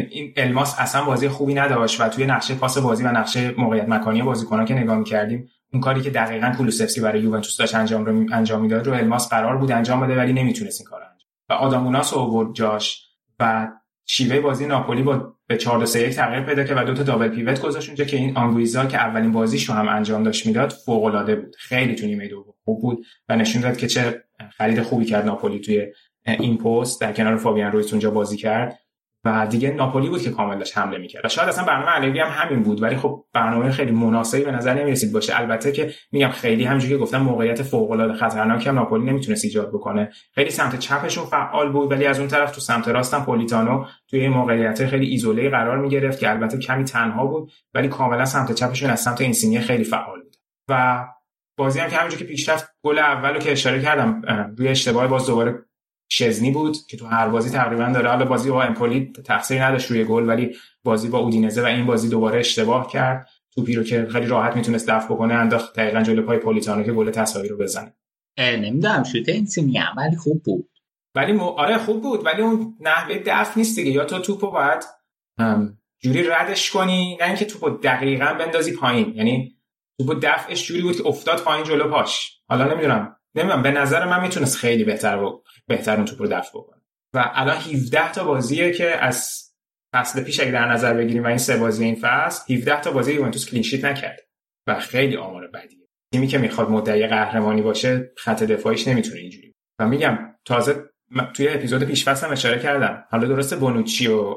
این 0.09 0.33
الماس 0.37 0.75
اصلا 0.79 1.03
بازی 1.05 1.27
خوبی 1.27 1.53
نداشت 1.53 2.01
و 2.01 2.09
توی 2.09 2.25
نقشه 2.25 2.55
پاس 2.55 2.77
بازی 2.77 3.03
و 3.03 3.11
نقشه 3.11 3.51
موقعیت 3.57 3.89
مکانی 3.89 4.21
بازیکنان 4.21 4.65
که 4.65 4.73
نگاه 4.73 4.97
می‌کردیم 4.97 5.49
اون 5.73 5.81
کاری 5.81 6.01
که 6.01 6.09
دقیقا 6.09 6.53
کولوسفسکی 6.57 7.01
برای 7.01 7.21
یوونتوس 7.21 7.57
داشت 7.57 7.75
انجام 7.75 8.05
رو 8.05 8.25
انجام 8.33 8.61
می‌داد 8.61 8.87
رو 8.87 8.93
الماس 8.93 9.29
قرار 9.29 9.57
بود 9.57 9.71
انجام 9.71 9.99
بده 9.99 10.15
ولی 10.15 10.33
نمی‌تونست 10.33 10.81
این 10.81 10.89
کار 10.89 11.01
انجام 11.01 11.27
و 11.49 11.53
آداموناس 11.53 12.13
آورد 12.13 12.53
جاش 12.53 13.03
و 13.39 13.67
شیوه 14.05 14.39
بازی 14.39 14.65
ناپولی 14.65 15.03
با 15.03 15.33
به 15.47 15.57
4 15.57 15.85
3 15.85 15.99
1 15.99 16.15
تغییر 16.15 16.43
پیدا 16.43 16.63
کرد 16.63 16.77
و 16.77 16.83
دو 16.83 16.93
تا 16.93 17.03
دابل 17.03 17.27
پیوت 17.27 17.61
گذاشت 17.61 17.87
اونجا 17.87 18.05
که 18.05 18.17
این 18.17 18.37
آنگویزا 18.37 18.85
که 18.85 18.97
اولین 18.97 19.31
بازیش 19.31 19.69
رو 19.69 19.75
هم 19.75 19.87
انجام 19.87 20.23
داشت 20.23 20.45
می‌داد 20.45 20.69
فوق 20.85 21.03
العاده 21.03 21.35
بود. 21.35 21.55
خیلی 21.55 21.95
تو 21.95 22.05
نیمه 22.05 22.29
خوب 22.63 22.81
بود 22.81 23.05
و 23.29 23.35
نشون 23.35 23.61
داد 23.61 23.77
که 23.77 23.87
چه 23.87 24.23
خرید 24.57 24.81
خوبی 24.81 25.05
کرد 25.05 25.25
ناپولی 25.25 25.59
توی 25.59 25.87
این 26.27 26.57
پست 26.57 27.01
در 27.01 27.13
کنار 27.13 27.37
فابیان 27.37 27.71
رویس 27.71 27.93
اونجا 27.93 28.11
بازی 28.11 28.37
کرد 28.37 28.79
و 29.25 29.47
دیگه 29.47 29.71
ناپولی 29.71 30.09
بود 30.09 30.21
که 30.21 30.31
کامل 30.31 30.57
داشت 30.57 30.77
حمله 30.77 30.97
می‌کرد. 30.97 31.25
و 31.25 31.29
شاید 31.29 31.49
اصلا 31.49 31.63
برنامه 31.63 31.95
الگری 31.95 32.19
هم 32.19 32.29
همین 32.31 32.63
بود 32.63 32.83
ولی 32.83 32.95
خب 32.95 33.25
برنامه 33.33 33.71
خیلی 33.71 33.91
مناسبی 33.91 34.43
به 34.43 34.51
نظر 34.51 34.73
نمی‌رسید 34.73 35.13
باشه. 35.13 35.39
البته 35.39 35.71
که 35.71 35.93
میگم 36.11 36.29
خیلی 36.29 36.63
همونجوری 36.63 36.93
که 36.93 36.97
گفتم 36.97 37.17
موقعیت 37.17 37.63
فوق 37.63 37.91
العاده 37.91 38.13
خطرناکی 38.13 38.69
هم 38.69 38.75
ناپولی 38.75 39.05
نمی‌تونست 39.05 39.45
ایجاد 39.45 39.69
بکنه. 39.69 40.09
خیلی 40.35 40.49
سمت 40.49 40.79
چپشون 40.79 41.25
فعال 41.25 41.71
بود 41.71 41.91
ولی 41.91 42.05
از 42.05 42.19
اون 42.19 42.27
طرف 42.27 42.51
تو 42.51 42.61
سمت 42.61 42.87
راستم 42.87 43.23
پولیتانو 43.25 43.85
توی 44.09 44.27
موقعیت 44.27 44.85
خیلی 44.85 45.05
ایزوله 45.05 45.49
قرار 45.49 45.77
می‌گرفت 45.77 46.19
که 46.19 46.29
البته 46.29 46.57
کمی 46.57 46.83
تنها 46.83 47.25
بود 47.25 47.51
ولی 47.73 47.87
کاملا 47.87 48.25
سمت 48.25 48.51
چپشون 48.51 48.89
از 48.89 49.01
سمت 49.01 49.21
اینسینیه 49.21 49.59
خیلی 49.59 49.83
فعال 49.83 50.21
بود. 50.21 50.35
و 50.69 51.05
بازی 51.57 51.79
هم 51.79 51.89
که 51.89 51.95
همونجوری 51.95 52.23
که 52.23 52.29
پیشرفت 52.29 52.67
گل 52.83 52.99
اولو 52.99 53.39
که 53.39 53.51
اشاره 53.51 53.81
کردم 53.81 54.21
روی 54.57 54.67
اشتباه 54.67 55.07
باز 55.07 55.27
دوباره 55.27 55.66
شزنی 56.09 56.51
بود 56.51 56.77
که 56.89 56.97
تو 56.97 57.05
هر 57.05 57.29
بازی 57.29 57.49
تقریبا 57.49 57.91
داره. 57.93 58.09
حالا 58.09 58.25
بازی 58.25 58.49
با 58.49 58.63
امپولی 58.63 59.13
تقصیر 59.25 59.63
نداشت 59.63 59.91
روی 59.91 60.03
گل 60.03 60.27
ولی 60.27 60.55
بازی 60.83 61.09
با 61.09 61.19
اودینزه 61.19 61.61
و 61.61 61.65
این 61.65 61.85
بازی 61.85 62.09
دوباره 62.09 62.39
اشتباه 62.39 62.87
کرد. 62.91 63.29
توپی 63.55 63.75
رو 63.75 63.83
که 63.83 64.07
خیلی 64.11 64.25
راحت 64.25 64.55
می‌تونست 64.55 64.89
دفع 64.89 65.13
بکنه 65.13 65.33
انداخت 65.33 65.75
دقیقا 65.75 66.01
جلوی 66.01 66.25
پای 66.25 66.37
پولیتانو 66.37 66.83
که 66.83 66.91
گل 66.91 67.11
تساوی 67.11 67.47
رو 67.47 67.57
بزنه. 67.57 67.93
نمی‌دونم 68.39 69.03
شوت 69.03 69.29
اینسینی 69.29 69.79
ولی 69.97 70.15
خوب 70.15 70.43
بود. 70.43 70.69
ولی 71.15 71.31
م... 71.31 71.39
آره 71.39 71.77
خوب 71.77 72.01
بود 72.01 72.25
ولی 72.25 72.41
اون 72.41 72.77
نحوه 72.79 73.23
دفع 73.25 73.59
نیست 73.59 73.75
دیگه. 73.75 73.91
یا 73.91 74.05
تو 74.05 74.19
توپو 74.19 74.51
باید 74.51 74.83
جوری 75.99 76.23
ردش 76.23 76.71
کنی 76.71 77.17
نه 77.21 77.27
اینکه 77.27 77.45
توپو 77.45 77.69
دقیقا 77.69 78.33
بندازی 78.39 78.73
پایین. 78.75 79.13
یعنی 79.15 79.57
توپو 79.99 80.13
دفعش 80.13 80.67
جوری 80.67 80.81
بود 80.81 80.97
که 80.97 81.07
افتاد 81.07 81.39
پایین 81.41 81.65
جلو 81.65 81.89
پاش. 81.89 82.41
حالا 82.49 82.73
نمی‌دونم. 82.73 83.16
نمی‌دونم 83.37 83.61
به 83.61 83.71
نظر 83.71 84.05
من 84.05 84.21
می‌تونست 84.21 84.57
خیلی 84.57 84.83
بهتر 84.83 85.17
و 85.17 85.43
بهتر 85.67 85.95
اون 85.95 86.05
توپ 86.05 86.21
رو 86.21 86.27
دفع 86.27 86.49
بکنه. 86.49 86.81
و 87.13 87.31
الان 87.33 87.57
17 87.57 88.11
تا 88.11 88.23
بازیه 88.23 88.73
که 88.73 89.05
از 89.05 89.43
فصل 89.93 90.23
پیش 90.23 90.39
اگه 90.39 90.51
در 90.51 90.71
نظر 90.71 90.93
بگیریم 90.93 91.23
و 91.23 91.27
این 91.27 91.37
سه 91.37 91.57
بازی 91.57 91.85
این 91.85 91.95
فصل 92.01 92.53
17 92.53 92.81
تا 92.81 92.91
بازی 92.91 93.13
یوونتوس 93.13 93.49
کلینشیت 93.49 93.85
نکرد 93.85 94.19
و 94.67 94.79
خیلی 94.79 95.17
آمار 95.17 95.47
بدیه. 95.47 95.87
تیمی 96.13 96.27
که 96.27 96.37
می‌خواد 96.37 96.69
مدعی 96.69 97.07
قهرمانی 97.07 97.61
باشه 97.61 98.11
خط 98.17 98.43
دفاعیش 98.43 98.87
نمی‌تونه 98.87 99.19
اینجوری. 99.19 99.53
و 99.79 99.87
میگم 99.87 100.19
تازه 100.45 100.83
توی 101.33 101.47
اپیزود 101.47 101.83
پیش 101.83 102.05
فصل 102.05 102.31
اشاره 102.31 102.59
کردم. 102.59 103.03
حالا 103.09 103.27
درسته 103.27 103.55
بونوچی 103.55 104.07
و 104.07 104.35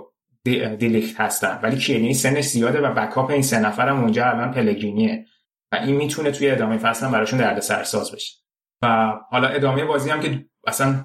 دیلیخت 0.79 1.21
هستن 1.21 1.61
ولی 1.63 1.77
کیلینی 1.77 2.15
سنش 2.15 2.45
زیاده 2.45 2.81
و 2.81 2.95
بکاپ 2.95 3.31
این 3.31 3.43
سه 3.43 3.59
نفرم 3.59 4.01
اونجا 4.01 4.25
الان 4.25 4.51
پلگرینیه. 4.51 5.27
و 5.73 5.77
این 5.77 5.97
می‌تونه 5.97 6.31
توی 6.31 6.51
ادامه 6.51 6.79
فصل 6.79 7.07
هم 7.07 7.13
براشون 7.13 7.39
دردسرساز 7.39 8.13
بشه. 8.13 8.41
و 8.83 9.15
حالا 9.31 9.49
ادامه 9.49 9.85
بازی 9.85 10.11
هم 10.11 10.21
که 10.21 10.45
اصلا 10.67 11.05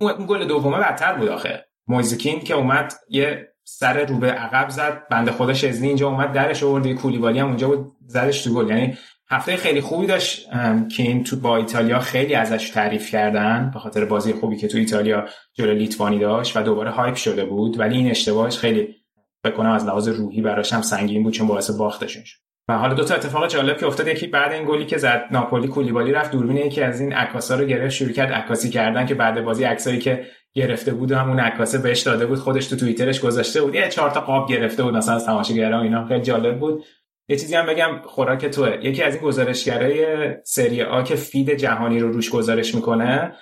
اون 0.00 0.26
گل 0.26 0.44
دومه 0.44 0.78
بدتر 0.78 1.14
بود 1.14 1.28
آخه. 1.28 1.66
مویزکین 1.86 2.40
که 2.40 2.54
اومد 2.54 2.94
یه 3.08 3.48
سر 3.64 4.04
رو 4.04 4.18
به 4.18 4.32
عقب 4.32 4.68
زد 4.68 5.08
بنده 5.10 5.32
خدا 5.32 5.54
شزنی 5.54 5.88
اینجا 5.88 6.08
اومد 6.08 6.32
درش 6.32 6.62
آورد 6.62 6.92
کولیبالی 6.92 7.38
هم 7.38 7.46
اونجا 7.46 7.68
بود 7.68 7.92
زدش 8.06 8.44
تو 8.44 8.54
گل. 8.54 8.68
یعنی 8.68 8.98
هفته 9.30 9.56
خیلی 9.56 9.80
خوبی 9.80 10.06
داشت 10.06 10.50
که 10.96 11.02
این 11.02 11.24
تو 11.24 11.36
با 11.36 11.56
ایتالیا 11.56 11.98
خیلی 11.98 12.34
ازش 12.34 12.70
تعریف 12.70 13.10
کردن 13.10 13.70
به 13.74 13.80
خاطر 13.80 14.04
بازی 14.04 14.32
خوبی 14.32 14.56
که 14.56 14.68
تو 14.68 14.78
ایتالیا 14.78 15.28
جلو 15.54 15.74
لیتوانی 15.74 16.18
داشت 16.18 16.56
و 16.56 16.62
دوباره 16.62 16.90
هایپ 16.90 17.14
شده 17.14 17.44
بود. 17.44 17.80
ولی 17.80 17.96
این 17.96 18.10
اشتباهش 18.10 18.58
خیلی 18.58 18.96
فکر 19.44 19.54
کنم 19.54 19.70
از 19.70 19.84
لحاظ 19.84 20.08
روحی 20.08 20.40
براش 20.40 20.72
هم 20.72 20.82
سنگین 20.82 21.22
بود 21.22 21.32
چون 21.32 21.46
باعث 21.46 21.70
باختشون 21.70 22.24
شد 22.24 22.43
و 22.68 22.78
حالا 22.78 22.94
دو 22.94 23.04
تا 23.04 23.14
اتفاق 23.14 23.48
جالب 23.48 23.78
که 23.78 23.86
افتاد 23.86 24.08
یکی 24.08 24.26
بعد 24.26 24.52
این 24.52 24.64
گلی 24.64 24.86
که 24.86 24.98
زد 24.98 25.24
ناپولی 25.30 25.68
کولیبالی 25.68 26.12
رفت 26.12 26.30
دوربین 26.30 26.56
یکی 26.56 26.82
از 26.82 27.00
این 27.00 27.12
عکاسا 27.12 27.56
رو 27.56 27.64
گرفت 27.64 27.94
شروع 27.94 28.12
کرد 28.12 28.32
عکاسی 28.32 28.70
کردن 28.70 29.06
که 29.06 29.14
بعد 29.14 29.44
بازی 29.44 29.64
عکسایی 29.64 29.98
که 29.98 30.26
گرفته 30.54 30.94
بود 30.94 31.12
و 31.12 31.16
همون 31.16 31.40
عکاسه 31.40 31.78
بهش 31.78 32.00
داده 32.00 32.26
بود 32.26 32.38
خودش 32.38 32.66
تو 32.66 32.76
توییترش 32.76 33.20
گذاشته 33.20 33.62
بود. 33.62 33.74
یه 33.74 33.88
چهار 33.88 34.10
تا 34.10 34.20
قاب 34.20 34.48
گرفته 34.48 34.82
بود 34.82 34.96
مثلا 34.96 35.14
از 35.14 35.26
تماشاگران 35.26 35.82
اینا. 35.82 36.06
خیلی 36.06 36.20
جالب 36.20 36.58
بود. 36.58 36.84
یه 37.28 37.36
چیزی 37.36 37.54
هم 37.54 37.66
بگم 37.66 38.00
خوراک 38.04 38.46
توه. 38.46 38.78
یکی 38.82 39.02
از 39.02 39.14
این 39.14 39.24
گزارشگرای 39.24 40.28
سری 40.44 40.82
آ 40.82 41.02
که 41.02 41.14
feed 41.14 41.54
جهانی 41.54 42.00
رو 42.00 42.12
روش 42.12 42.30
گزارش 42.30 42.74
می‌کنه 42.74 43.32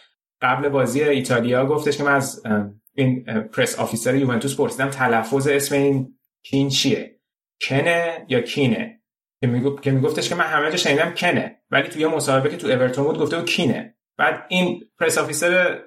قبل 0.41 0.69
بازی 0.69 1.03
ایتالیا 1.03 1.67
گفتش 1.67 1.97
که 1.97 2.05
من 2.05 2.15
از 2.15 2.43
این 2.95 3.25
press 3.53 3.79
officer 3.79 4.15
یوونتوس 4.15 4.57
پرسیدم 4.57 4.89
تلفظ 4.89 5.49
اسم 5.49 5.75
این 5.75 6.19
کین 6.45 6.69
چیه؟ 6.69 7.19
کنه 7.69 8.27
یا 8.29 8.41
کینه؟ 8.41 9.02
که 9.43 9.49
می‌گفت 9.49 9.83
که 9.83 9.91
میگفتش 9.91 10.29
که 10.29 10.35
من 10.35 10.45
همه 10.45 10.71
جا 10.71 10.77
شنیدم 10.77 11.15
کنه. 11.15 11.63
ولی 11.71 11.89
توی 11.89 12.07
مصاحبه 12.07 12.51
که 12.51 12.57
تو 12.57 12.67
اورتون 12.67 13.05
بود 13.05 13.19
گفته 13.19 13.37
بود 13.37 13.47
کینه. 13.51 13.95
بعد 14.19 14.47
این 14.49 14.81
press 15.01 15.19
officer 15.19 15.81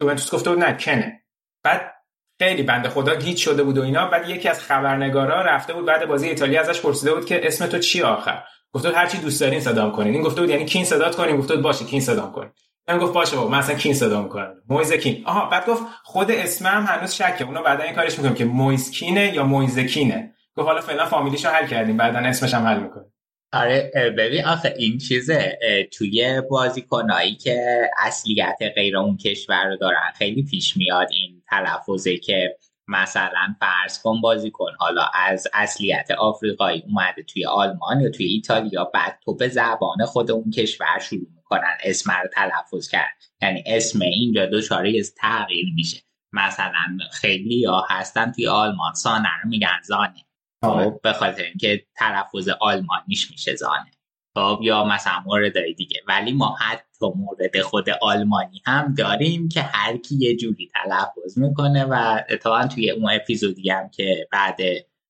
یوونتوس 0.00 0.34
گفته 0.34 0.50
بود 0.50 0.58
نه 0.58 0.76
کنه. 0.76 1.22
بعد 1.62 1.94
خیلی 2.38 2.62
بنده 2.62 2.88
خدا 2.88 3.14
گیج 3.14 3.36
شده 3.36 3.62
بود 3.62 3.78
و 3.78 3.82
اینا. 3.82 4.06
بعد 4.08 4.28
یکی 4.28 4.48
از 4.48 4.60
خبرنگارا 4.60 5.42
رفته 5.42 5.72
بود 5.72 5.86
بعد 5.86 6.08
بازی 6.08 6.28
ایتالیا 6.28 6.60
ازش 6.60 6.80
پرسیده 6.80 7.14
بود 7.14 7.26
که 7.26 7.46
اسم 7.46 7.66
تو 7.66 7.78
چی 7.78 8.02
آخر؟ 8.02 8.42
گفته 8.72 8.88
بود 8.88 8.96
هر 8.96 9.06
چی 9.06 9.18
دوست 9.18 9.40
دارین 9.40 9.60
صدام 9.60 9.92
کنین. 9.92 10.14
این 10.14 10.22
گفته 10.22 10.40
بود 10.40 10.50
یعنی 10.50 10.64
کین 10.64 10.84
صدات 10.84 11.16
کنین. 11.16 11.36
گفته 11.36 11.54
بود 11.54 11.62
باشه 11.62 11.84
کین 11.84 12.00
صدام 12.00 12.32
کنین. 12.32 12.50
من 12.88 12.98
گفت 12.98 13.12
باشه 13.12 13.36
بابا 13.36 13.48
من 13.48 13.58
اصلا 13.58 13.74
کین 13.74 13.94
صدا 13.94 14.22
می‌کنم. 14.22 14.54
مویز 14.68 14.92
کین. 14.92 15.22
آها 15.26 15.48
بعد 15.48 15.66
گفت 15.66 15.82
خود 16.04 16.30
اسمم 16.30 16.86
هنوز 16.88 17.14
شکه. 17.14 17.44
اونا 17.44 17.62
بعدا 17.62 17.84
این 17.84 17.94
کارش 17.94 18.18
می‌کنم 18.18 18.34
که 18.34 18.44
مویز 18.44 18.90
کینه 18.90 19.34
یا 19.34 19.44
مویز 19.44 19.78
کینه. 19.78 20.34
گفت 20.60 20.68
حالا 20.68 20.80
فعلا 20.80 21.06
فامیلیشو 21.06 21.48
حل 21.48 21.66
کردیم 21.66 21.96
بعدا 21.96 22.18
اسمش 22.18 22.54
هم 22.54 22.66
حل 22.66 22.78
می‌کنیم. 22.78 23.12
آره 23.52 23.90
ببین 24.18 24.44
آخه 24.44 24.74
این 24.78 24.98
چیزه 24.98 25.58
توی 25.92 26.42
بازیکنایی 26.50 27.34
که 27.34 27.80
اصلیت 27.98 28.58
غیر 28.74 28.96
اون 28.96 29.16
کشور 29.16 29.66
رو 29.66 29.76
دارن 29.76 30.12
خیلی 30.18 30.42
پیش 30.42 30.76
میاد 30.76 31.08
این 31.10 31.42
تلفظه 31.50 32.16
که 32.16 32.56
مثلا 32.88 33.54
فرض 33.60 34.02
کن 34.02 34.20
بازیکن 34.20 34.72
حالا 34.78 35.02
از 35.14 35.48
اصلیت 35.52 36.10
آفریقایی 36.10 36.84
اومده 36.86 37.22
توی 37.22 37.46
آلمان 37.46 38.00
یا 38.00 38.10
توی 38.10 38.26
ایتالیا 38.26 38.84
بعد 38.84 39.18
تو 39.24 39.36
به 39.36 39.48
زبان 39.48 40.04
خود 40.06 40.30
اون 40.30 40.50
کشور 40.50 40.98
شروع 41.00 41.28
می‌کنن 41.36 41.76
اسم 41.84 42.12
رو 42.12 42.28
تلفظ 42.32 42.88
کرد. 42.88 43.16
یعنی 43.42 43.64
اسم 43.66 44.00
اینجا 44.00 44.46
دوچاره 44.46 45.02
تغییر 45.02 45.66
میشه. 45.74 45.98
مثلا 46.32 46.98
خیلی 47.12 47.54
یا 47.54 47.84
هستن 47.88 48.32
توی 48.32 48.48
آلمان 48.48 48.94
سانه 48.94 49.28
رو 49.42 49.48
میگن 49.48 49.80
زانه. 49.82 50.24
خب. 50.64 51.00
به 51.02 51.12
خاطر 51.12 51.42
اینکه 51.42 51.86
تلفظ 51.96 52.48
آلمانیش 52.60 53.30
میشه 53.30 53.54
زانه. 53.54 53.90
خب 54.34 54.60
یا 54.62 54.84
مثلا 54.84 55.22
مورد 55.26 55.74
دیگه. 55.76 56.00
ولی 56.08 56.32
ما 56.32 56.56
حتی 56.60 57.06
مورد 57.16 57.60
خود 57.60 57.90
آلمانی 57.90 58.62
هم 58.66 58.94
داریم 58.94 59.48
که 59.48 59.62
هر 59.62 59.96
کی 59.96 60.16
یه 60.16 60.36
جوری 60.36 60.68
تلفظ 60.74 61.38
می‌کنه 61.38 61.84
و 61.84 62.20
اتفاقا 62.28 62.66
توی 62.66 62.90
اون 62.90 63.10
اپیزودی 63.12 63.70
هم 63.70 63.88
که 63.88 64.28
بعد 64.32 64.58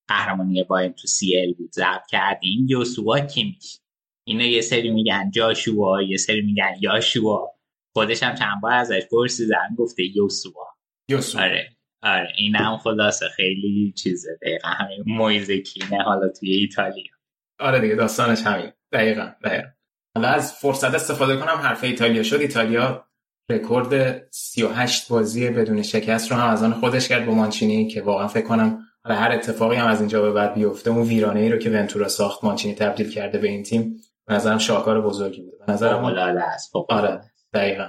قهرمانی 0.09 0.65
باین 0.65 0.93
تو 0.93 1.07
سی 1.09 1.37
ال 1.37 1.53
بود 1.53 1.73
ضبط 1.73 2.07
کردیم 2.09 2.67
یوسوا 2.69 3.21
کیمیش. 3.21 3.81
اینو 4.27 4.45
یه 4.45 4.61
سری 4.61 4.91
میگن 4.91 5.31
جاشوا 5.31 6.03
یه 6.03 6.17
سری 6.17 6.41
میگن 6.43 6.75
یاشوا. 6.81 7.53
خودش 7.97 8.23
هم 8.23 8.35
چند 8.35 8.61
بار 8.63 8.73
ازش 8.73 9.03
پرسیدن 9.11 9.75
گفته 9.79 10.03
یوسوا. 10.17 10.67
یوسوا. 11.09 11.43
آره. 11.43 11.77
آره 12.03 12.33
این 12.37 12.57
هم 12.57 12.77
خلاصه 12.77 13.29
خیلی 13.29 13.93
چیزه. 13.97 14.39
دقیقا 14.43 14.69
همین 14.69 15.05
مویزکینه 15.07 16.03
حالا 16.03 16.29
توی 16.29 16.51
ایتالیا. 16.51 17.13
آره 17.59 17.81
دیگه 17.81 17.95
داستانش 17.95 18.43
همین. 18.43 18.73
دقیقا 18.93 19.33
دقیقا. 19.45 19.69
حالا 20.17 20.29
از 20.29 20.53
فرصت 20.53 20.95
استفاده 20.95 21.37
کنم 21.37 21.57
حرف 21.63 21.85
ایتالیا 21.85 22.23
شد. 22.23 22.41
ایتالیا 22.41 23.05
رکورد 23.51 24.23
38 24.31 25.09
بازی 25.09 25.51
بدون 25.51 25.83
شکست 25.83 26.31
رو 26.31 26.37
هم 26.37 26.49
از 26.49 26.63
آن 26.63 26.73
خودش 26.73 27.09
کرد 27.09 27.27
با 27.27 27.35
مانچینی 27.35 27.89
که 27.89 28.03
واقعا 28.03 28.29
فکر 28.29 28.47
کنم 28.47 28.79
حالا 29.05 29.17
هر 29.17 29.33
اتفاقی 29.33 29.77
هم 29.77 29.87
از 29.87 30.01
اینجا 30.01 30.23
به 30.23 30.33
بعد 30.33 30.55
بیفته 30.55 30.91
اون 30.91 31.03
ویرانه 31.03 31.41
ای 31.41 31.49
رو 31.49 31.59
که 31.59 31.71
ونتورا 31.71 32.09
ساخت 32.09 32.45
مانچینی 32.45 32.75
تبدیل 32.75 33.11
کرده 33.11 33.39
به 33.39 33.49
این 33.49 33.63
تیم 33.63 33.97
به 34.27 34.35
نظرم 34.35 34.59
شاهکار 34.59 35.01
بزرگی 35.01 35.43
بوده. 35.43 35.57
به 35.67 35.73
نظرم 35.73 36.05
است 36.05 36.73
آره 36.89 37.21
دقیقا. 37.55 37.85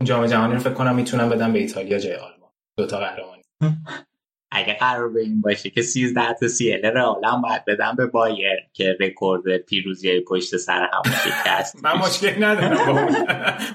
اون 0.00 0.04
جام 0.04 0.26
جهانی 0.26 0.54
رو 0.54 0.60
فکر 0.60 0.74
کنم 0.74 0.94
می‌تونم 0.94 1.28
بدم 1.28 1.52
به 1.52 1.58
ایتالیا 1.58 1.98
جای 1.98 2.14
آلمان. 2.14 2.50
دو 2.76 2.86
تا 2.86 2.98
قهرمانی. 2.98 3.39
اگه 4.52 4.74
قرار 4.74 5.08
به 5.08 5.20
این 5.20 5.40
باشه 5.40 5.70
که 5.70 5.82
13 5.82 6.34
تا 6.40 6.48
سی 6.48 6.72
ال 6.72 6.84
رئال 6.84 7.20
باید 7.42 7.64
بدم 7.64 7.94
به 7.96 8.06
بایر 8.06 8.58
که 8.72 8.96
رکورد 9.00 9.56
پیروزی 9.56 10.20
پشت 10.20 10.56
سر 10.56 10.88
هم 10.92 11.02
شکست 11.24 11.76
من 11.84 11.92
مشکل 11.92 12.44
ندارم 12.44 13.08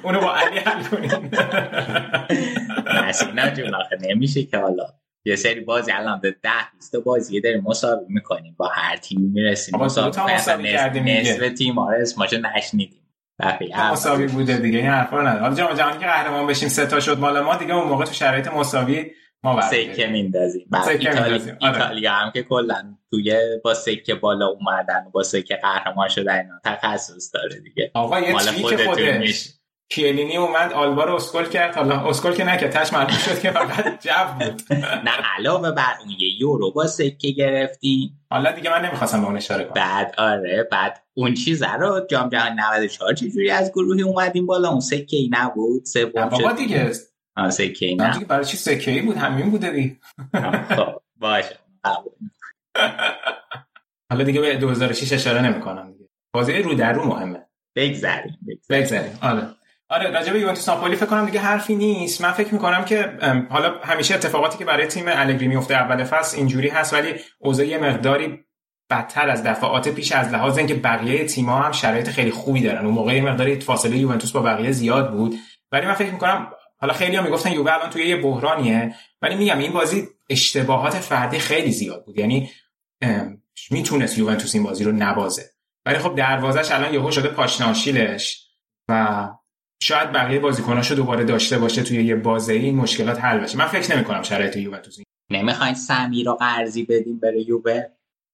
اونو 0.03 0.21
با 0.21 0.35
علی 0.35 0.59
حل 0.59 0.83
کنیم. 0.83 1.31
نه 3.35 3.51
جون 3.51 3.71
نمیشه 4.01 4.43
که 4.43 4.57
حالا. 4.57 4.85
یه 5.27 5.35
سری 5.35 5.59
بازی 5.59 5.91
الان 5.91 6.19
به 6.19 6.31
ده 6.31 6.89
تا 6.91 6.99
بازی 6.99 7.41
داریم 7.41 7.63
مساوی 7.63 8.05
می‌کنیم. 8.09 8.55
با 8.57 8.67
هر 8.67 8.97
تیم 8.97 9.31
می‌رسیم. 9.33 9.79
مساوی 9.79 10.11
کردیم 10.63 11.03
نصف 11.03 11.53
تیم 11.57 11.79
آره 11.79 12.01
اسمشو 12.01 12.37
نشنیدیم. 12.37 13.01
مساوی 13.91 14.27
بوده 14.27 14.57
دیگه. 14.57 14.77
این 14.77 14.87
حرفا 14.87 15.21
نداره 15.21 15.41
حالا 15.41 15.55
جام 15.55 15.73
جهانی 15.73 15.97
که 15.99 16.05
قهرمان 16.05 16.47
بشیم 16.47 16.69
سه 16.69 16.85
تا 16.85 16.99
شد 16.99 17.19
مال 17.19 17.41
ما 17.41 17.55
دیگه 17.55 17.75
اون 17.75 17.87
موقع 17.87 18.05
تو 18.05 18.13
شرایط 18.13 18.47
مساوی 18.47 19.11
ما 19.53 19.61
سکه 19.61 20.07
میندازیم. 20.07 20.69
ایتالیا, 20.73 21.57
ایتالیا 21.61 22.11
هم 22.11 22.31
که 22.31 22.43
کلا 22.43 22.95
توی 23.11 23.37
با 23.63 23.73
سکه 23.73 24.15
بالا 24.15 24.47
اومدن 24.47 25.05
با 25.11 25.23
سکه 25.23 25.55
قهرمان 25.55 26.07
شدن 26.09 26.37
اینا. 26.37 26.59
تخصص 26.63 27.31
داره 27.33 27.59
دیگه. 27.59 27.91
آقا 27.93 28.19
یه 28.19 28.35
که 28.77 28.77
خودش 28.77 29.49
کیلینی 29.89 30.37
اومد 30.37 30.73
آلبا 30.73 31.03
رو 31.03 31.15
اسکل 31.15 31.45
کرد. 31.45 31.75
حالا 31.75 32.09
اسکل 32.09 32.33
که 32.33 32.43
نکرد 32.43 32.71
تش 32.71 32.93
معلوم 32.93 33.17
شد 33.17 33.39
که 33.39 33.51
فقط 33.51 34.03
جو 34.03 34.11
بود. 34.39 34.61
نه 35.05 35.11
علاوه 35.37 35.71
بر 35.71 35.93
اون 35.99 36.09
یه 36.19 36.41
یورو 36.41 36.71
با 36.71 36.87
سکه 36.87 37.31
گرفتی. 37.31 38.11
حالا 38.29 38.51
دیگه 38.51 38.69
من 38.69 38.85
نمی‌خواستم 38.85 39.21
به 39.21 39.27
اون 39.27 39.37
اشاره 39.37 39.63
کنم. 39.63 39.73
بعد 39.73 40.15
آره 40.17 40.67
بعد 40.71 41.03
اون 41.13 41.33
چیز 41.33 41.63
رو 41.63 42.01
جام 42.09 42.29
جهانی 42.29 42.55
94 42.55 43.13
چجوری 43.13 43.51
از 43.51 43.71
گروهی 43.71 44.01
اومدیم 44.01 44.45
بالا؟ 44.45 44.69
اون 44.69 44.79
سکه 44.79 45.17
ای 45.17 45.29
نبود؟ 45.31 45.85
سوم 45.85 46.29
شد. 46.29 46.57
دیگه. 46.57 46.91
سکه 47.49 47.85
ای 47.85 47.95
نه. 47.95 48.19
برای 48.19 48.45
چی 48.45 48.57
سکه 48.57 48.91
ای 48.91 49.01
بود؟ 49.01 49.17
همین 49.17 49.51
بوده 49.51 49.71
دی 49.71 49.99
خب 50.69 51.01
باشه. 51.15 51.59
حالا 54.11 54.23
دیگه 54.23 54.41
به 54.41 54.55
2006 54.55 55.13
اشاره 55.13 55.41
نمی‌کنم 55.41 55.91
دیگه. 55.91 56.09
بازی 56.33 56.57
رو 56.57 56.73
در 56.73 56.93
رو 56.93 57.07
مهمه. 57.07 57.45
بگذریم 57.75 58.37
بگذریم. 58.69 59.19
آره. 59.21 59.47
آره 59.89 60.11
راجع 60.11 60.33
به 60.33 60.39
یوونتوس 60.39 60.69
ناپولی 60.69 60.95
فکر 60.95 61.05
کنم 61.05 61.25
دیگه 61.25 61.39
حرفی 61.39 61.75
نیست. 61.75 62.21
من 62.21 62.31
فکر 62.31 62.53
می‌کنم 62.53 62.85
که 62.85 63.17
حالا 63.49 63.79
همیشه 63.83 64.15
اتفاقاتی 64.15 64.57
که 64.57 64.65
برای 64.65 64.87
تیم 64.87 65.05
الگری 65.07 65.47
میفته 65.47 65.73
اول 65.73 66.03
فصل 66.03 66.37
اینجوری 66.37 66.69
هست 66.69 66.93
ولی 66.93 67.13
اوضاع 67.39 67.65
یه 67.65 67.77
مقداری 67.77 68.45
بدتر 68.89 69.29
از 69.29 69.43
دفعات 69.43 69.89
پیش 69.89 70.11
از 70.11 70.33
لحاظ 70.33 70.57
اینکه 70.57 70.75
بقیه 70.75 71.25
تیم‌ها 71.25 71.61
هم 71.61 71.71
شرایط 71.71 72.09
خیلی 72.09 72.31
خوبی 72.31 72.61
دارن. 72.61 72.85
اون 72.85 72.93
موقع 72.93 73.15
یه 73.15 73.21
مقداری 73.21 73.59
فاصله 73.59 73.97
یوونتوس 73.97 74.31
با 74.31 74.41
بقیه 74.41 74.71
زیاد 74.71 75.11
بود. 75.11 75.35
ولی 75.71 75.85
من 75.85 75.93
فکر 75.93 76.11
می‌کنم 76.11 76.47
حالا 76.85 76.97
خیلی 76.97 77.15
ها 77.15 77.23
می‌گفتن 77.23 77.51
یووه 77.51 77.73
الان 77.73 77.89
توی 77.89 78.07
یه 78.07 78.15
بحرانیه 78.15 78.95
ولی 79.21 79.35
میگم 79.35 79.59
این 79.59 79.73
بازی 79.73 80.07
اشتباهات 80.29 80.93
فردی 80.93 81.39
خیلی 81.39 81.71
زیاد 81.71 82.05
بود. 82.05 82.17
یعنی 82.17 82.49
می‌تونست 83.71 84.17
یوونتوس 84.17 84.55
این 84.55 84.63
بازی 84.63 84.83
رو 84.83 84.91
نبازه. 84.91 85.43
ولی 85.85 85.97
خب 85.97 86.15
دروازش 86.15 86.71
الان 86.71 86.93
یهو 86.93 87.11
شده 87.11 87.27
پاشناشیلش 87.27 88.47
و 88.89 89.27
شاید 89.81 90.11
بقیه 90.11 90.39
بازیکناشو 90.39 90.95
دوباره 90.95 91.23
داشته 91.23 91.57
باشه 91.57 91.83
توی 91.83 92.03
یه 92.03 92.15
بازه 92.15 92.53
این 92.53 92.75
مشکلات 92.75 93.19
حل 93.19 93.39
بشه. 93.39 93.57
من 93.57 93.67
فکر 93.67 93.95
نمی 93.95 94.03
کنم 94.03 94.23
شرایط 94.23 94.57
یوونتوس 94.57 94.97
نمی‌خواین 95.31 95.73
سمیر 95.73 96.25
رو 96.25 96.33
قرضی 96.33 96.83
بدیم 96.83 97.19
بره 97.19 97.49
یووه؟ 97.49 97.83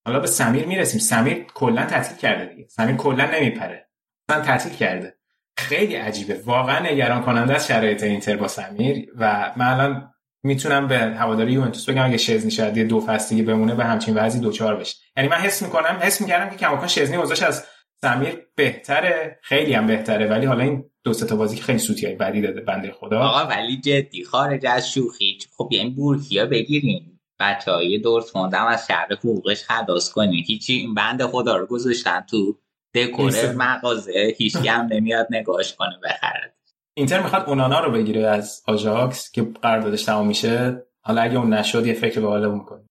حالا 0.06 0.20
به 0.20 0.28
سمیر 0.28 0.66
می‌رسیم. 0.66 1.00
سمیر 1.00 1.44
کلا 1.54 1.86
تعطیل 1.86 2.18
کرده 2.18 2.46
دیگه. 2.46 2.68
سمیر 2.68 2.96
کلا 2.96 3.26
نمیپره. 3.26 3.90
مثلا 4.30 4.44
تعطیل 4.44 4.74
کرده. 4.74 5.18
خیلی 5.58 5.96
عجیبه. 5.96 6.42
واقعا 6.46 6.80
نگران 6.80 7.22
کننده 7.22 7.54
است 7.54 7.68
شرایط 7.68 8.04
اینتر 8.04 8.38
با 8.38 8.48
سمیر 8.48 9.06
و 9.18 9.54
من 9.58 9.66
الان 9.66 10.14
می‌تونم 10.44 10.88
به 10.88 10.98
هواداری 10.98 11.52
یوونتوس 11.52 11.90
بگم 11.90 12.06
اگه 12.06 12.18
شزنی 12.18 12.52
شاید 12.52 12.80
دو 12.80 13.02
فصلی 13.02 13.42
بمونه 13.42 13.76
به 13.76 13.86
همچین 13.86 14.16
وضعی 14.16 14.42
دوچار 14.42 14.76
بشه. 14.76 14.96
یعنی 15.18 15.30
من 15.30 15.38
حس 15.38 15.62
می‌کنم 15.62 16.00
حس 16.02 16.22
می‌کردم 16.22 16.50
که 16.50 16.56
کماکان 16.56 16.88
شزنی 16.88 17.18
وضعش 17.18 17.44
از 17.44 17.66
سمیر 18.02 18.38
بهتره 18.56 19.40
خیلی 19.44 19.74
هم 19.74 19.88
بهتره 19.88 20.28
ولی 20.28 20.46
حالا 20.46 20.64
این 20.64 20.84
دو 21.04 21.14
تا 21.14 21.36
بازی 21.36 21.56
که 21.56 21.64
خیلی 21.64 21.80
سوتی 21.80 22.06
های 22.06 22.16
بدی 22.16 22.42
داده 22.42 22.62
بنده 22.62 22.92
خدا. 22.92 23.20
آقا 23.20 23.48
ولی 23.48 23.82
جدی 23.82 24.24
خارج 24.24 24.66
از 24.66 24.92
شوخی. 24.92 25.38
خب 25.58 25.70
یعنی 25.72 25.90
بورکیا 25.90 26.46
بگیریم 26.46 27.20
بچه 27.40 27.72
های 27.72 27.98
دورتموند 27.98 28.54
هم 28.54 28.68
از 28.68 28.88
شهر 28.88 29.14
حقوقش 29.14 29.64
خلاص 29.64 30.12
کنیم 30.12 30.44
هیچی 30.48 30.74
این 30.74 30.94
بند 30.94 31.26
خدا 31.26 31.56
رو 31.56 31.66
گذاشتن 31.66 32.26
تو 32.30 32.60
دکور 32.96 33.52
مغازه 33.56 34.34
هیچ 34.38 34.56
هم 34.56 34.88
نمیاد 34.92 35.28
نگاش 35.30 35.76
کنه 35.76 36.00
بخرد 36.04 36.58
اینتر 36.98 37.24
می‌خواد 37.24 37.50
اونانا 37.50 37.80
رو 37.80 37.92
بگیره 37.92 38.28
از 38.28 38.64
آژاکس 38.68 39.32
که 39.32 39.42
قراردادش 39.62 40.04
تمام 40.04 40.28
میشه. 40.28 40.84
حالا 41.06 41.22
اگه 41.22 41.38
اون 41.38 41.54
نشد 41.54 41.86
یه 41.86 41.94
فکر 41.94 42.22
به 42.22 42.28
حالا 42.28 42.50
می‌کنه 42.52 42.84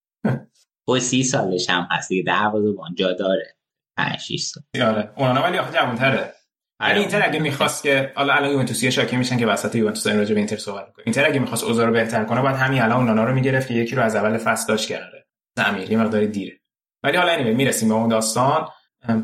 خب 0.89 0.99
سی 0.99 1.23
سالش 1.23 1.69
هم 1.69 1.87
هست 1.91 2.09
دیگه 2.09 2.23
دروازه 2.23 2.75
جا 2.95 3.13
داره. 3.13 3.55
5 3.97 4.19
6 4.19 4.41
سال. 4.41 4.63
آره. 4.83 5.11
اونانا 5.17 5.43
ولی 5.43 5.57
آخه 5.57 5.73
جوان‌تره. 5.73 6.33
یعنی 6.81 6.99
اینتر 6.99 7.29
اگه 7.29 7.39
می‌خواست 7.39 7.83
که 7.83 8.11
حالا 8.15 8.33
الان 8.33 8.51
یوونتوسی 8.51 8.91
شاکی 8.91 9.17
میشن 9.17 9.37
که 9.37 9.47
وسط 9.47 9.75
یوونتوس 9.75 10.07
این 10.07 10.17
راجع 10.17 10.33
به 10.33 10.39
اینتر 10.39 10.57
صحبت 10.57 10.87
می‌کنه. 10.87 11.03
اینتر 11.05 11.25
اگه 11.25 11.39
می‌خواست 11.39 11.63
اوضاع 11.63 11.85
رو 11.85 11.93
بهتر 11.93 12.23
کنه 12.25 12.41
بعد 12.41 12.55
همین 12.55 12.81
الان 12.81 12.97
اونانا 12.97 13.23
رو 13.23 13.33
می‌گرفت 13.33 13.67
که 13.67 13.73
یکی 13.73 13.95
رو 13.95 14.03
از 14.03 14.15
اول 14.15 14.37
فصل 14.37 14.67
داشت 14.67 14.89
کرده 14.89 15.25
زمیر 15.57 15.91
یه 15.91 15.97
مقدار 15.97 16.25
دیره. 16.25 16.59
ولی 17.03 17.17
حالا 17.17 17.31
اینه 17.31 17.53
می‌رسیم 17.53 17.89
به 17.89 17.95
اون 17.95 18.09
داستان. 18.09 18.67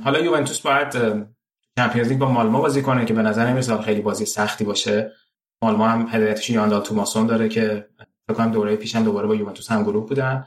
حالا 0.03 0.19
یوونتوس 0.19 0.59
باید 0.59 0.87
چمپیونز 1.77 2.09
لیگ 2.09 2.17
با 2.17 2.31
مالما 2.31 2.61
بازی 2.61 2.81
کنه 2.81 3.05
که 3.05 3.13
به 3.13 3.21
نظر 3.21 3.47
نمیاد 3.47 3.81
خیلی 3.81 4.01
بازی 4.01 4.25
سختی 4.25 4.63
باشه. 4.63 5.11
مالما 5.61 5.87
هم 5.87 6.07
هدایتش 6.11 6.49
یاندال 6.49 6.81
توماسون 6.81 7.27
داره 7.27 7.49
که 7.49 7.87
فکر 8.27 8.37
کنم 8.37 8.51
دوره 8.51 8.75
پیشم 8.75 9.03
دوباره 9.03 9.27
با 9.27 9.35
یوونتوس 9.35 9.71
هم 9.71 9.83
گروه 9.83 10.07
بودن. 10.07 10.45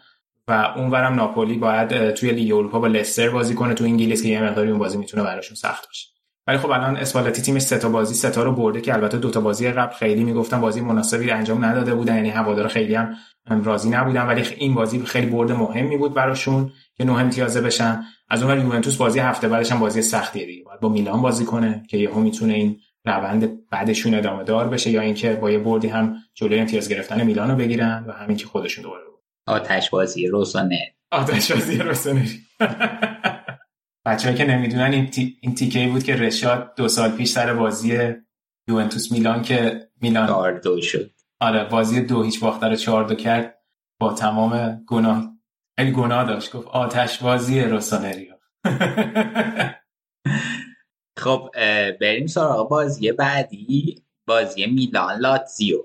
و 0.49 0.73
اونورم 0.77 1.15
ناپولی 1.15 1.57
باید 1.57 2.11
توی 2.11 2.31
لیگ 2.31 2.53
اروپا 2.53 2.79
با 2.79 2.87
لستر 2.87 3.31
بازی 3.31 3.55
کنه. 3.55 3.75
تو 3.75 3.85
انگلیس 3.85 4.23
که 4.23 4.29
یه 4.29 4.43
مقداری 4.43 4.71
اون 4.71 4.79
بازی 4.79 4.99
می‌تونه 4.99 5.23
براشون 5.23 5.57
سخت 5.57 5.87
باشه. 5.87 6.09
ولی 6.47 6.59
خب 6.59 6.71
الان 6.71 6.97
اسپالتی 6.97 7.43
تیمش 7.43 7.63
سه 7.63 7.79
تا 7.79 7.89
بازی 7.89 8.15
سه 8.15 8.31
تا 8.31 8.43
رو 8.43 8.53
برده 8.53 8.81
که 8.81 8.95
البته 8.95 9.19
دو 9.19 9.31
تا 9.31 9.41
بازی 9.41 9.71
قبل 9.71 9.95
خیلی 9.95 10.25
می‌گفتن 10.25 10.61
بازی 10.61 10.81
مناسبی 10.81 11.31
انجام 11.31 11.65
نداده 11.65 11.95
بودن. 11.95 12.15
یعنی 12.15 12.31
هوادار 12.31 12.69
خیلی 12.69 12.95
هم 12.95 13.17
راضی 13.65 13.91
نبودن. 13.91 14.27
ولی 14.27 14.43
این 14.57 14.75
بازی 14.75 15.03
خیلی 15.03 15.27
برد 15.27 15.53
مهمی 15.53 15.97
بود 15.97 16.15
براشون. 16.15 16.73
که 17.01 17.07
نه 17.07 17.13
امتیازه 17.13 17.61
بشن. 17.61 18.03
از 18.29 18.43
اون 18.43 18.61
یوونتوس 18.61 18.97
بازی 18.97 19.19
هفته 19.19 19.49
بعدش 19.49 19.73
هم 19.73 19.79
بازی 19.79 20.03
سختیه 20.03 20.47
دیگه. 20.47 20.65
باید 20.65 20.81
با 20.81 20.89
میلان 20.89 21.23
بازی 21.23 21.45
کنه 21.45 21.83
که 21.89 21.97
یهو 21.97 22.21
می‌تونه 22.21 22.55
این 22.55 22.81
روند 23.05 23.69
بعدشون 23.71 24.15
ادامه 24.15 24.45
دار 24.45 24.69
بشه 24.69 24.91
یا 24.91 25.01
اینکه 25.01 25.33
با 25.33 25.51
یه 25.51 25.59
بردی 25.59 25.89
هم 25.89 26.17
جلوی 26.35 26.59
امتیاز 26.59 26.89
گرفتن 26.89 27.23
میلان 27.25 27.51
رو 27.51 27.57
بگیرن 27.57 28.05
و 28.09 28.13
همین 28.13 28.37
که 28.37 28.47
خودشون 28.47 28.85
دوباره 28.85 29.03
آتش 29.47 29.91
بازی 29.91 30.27
روسانه. 30.27 30.95
آتش 31.11 31.53
بازی 31.53 31.79
روسانه. 31.79 32.27
بچه‌ها 34.07 34.35
که 34.35 34.45
نمی‌دونن 34.45 34.93
این, 34.93 35.07
تی... 35.07 35.37
این 35.41 35.55
تیکه 35.55 35.89
بود 35.89 36.05
که 36.05 36.17
رشاد 36.17 36.75
دو 36.77 36.89
سال 36.89 37.11
پیش 37.11 37.31
سر 37.31 37.55
بازی 37.55 38.15
یوونتوس 38.69 39.13
میلان 39.13 39.43
که 39.43 39.89
میلان 40.01 40.61
دو 40.61 40.83
شد. 40.83 41.11
آره 41.41 41.65
بازی 41.65 42.01
دو 42.01 42.23
هیچ 42.23 42.41
باخته 42.41 42.67
رو 42.69 42.77
چهار 42.77 43.05
دو 43.05 43.15
کرد 43.15 43.59
با 44.01 44.13
تمام 44.13 44.85
گناه 44.87 45.30
خیلی 45.81 45.93
گناه 45.93 46.25
داشت. 46.25 46.53
گفت 46.53 46.69
آتش 46.69 47.23
بازی 47.23 47.61
روسانریو 47.61 48.35
خب 51.23 51.51
بریم 52.01 52.27
سراغ 52.27 52.69
بازی 52.69 53.13
بعدی 53.13 54.03
بازی 54.27 54.67
میلان 54.67 55.19
لاتزیو. 55.19 55.79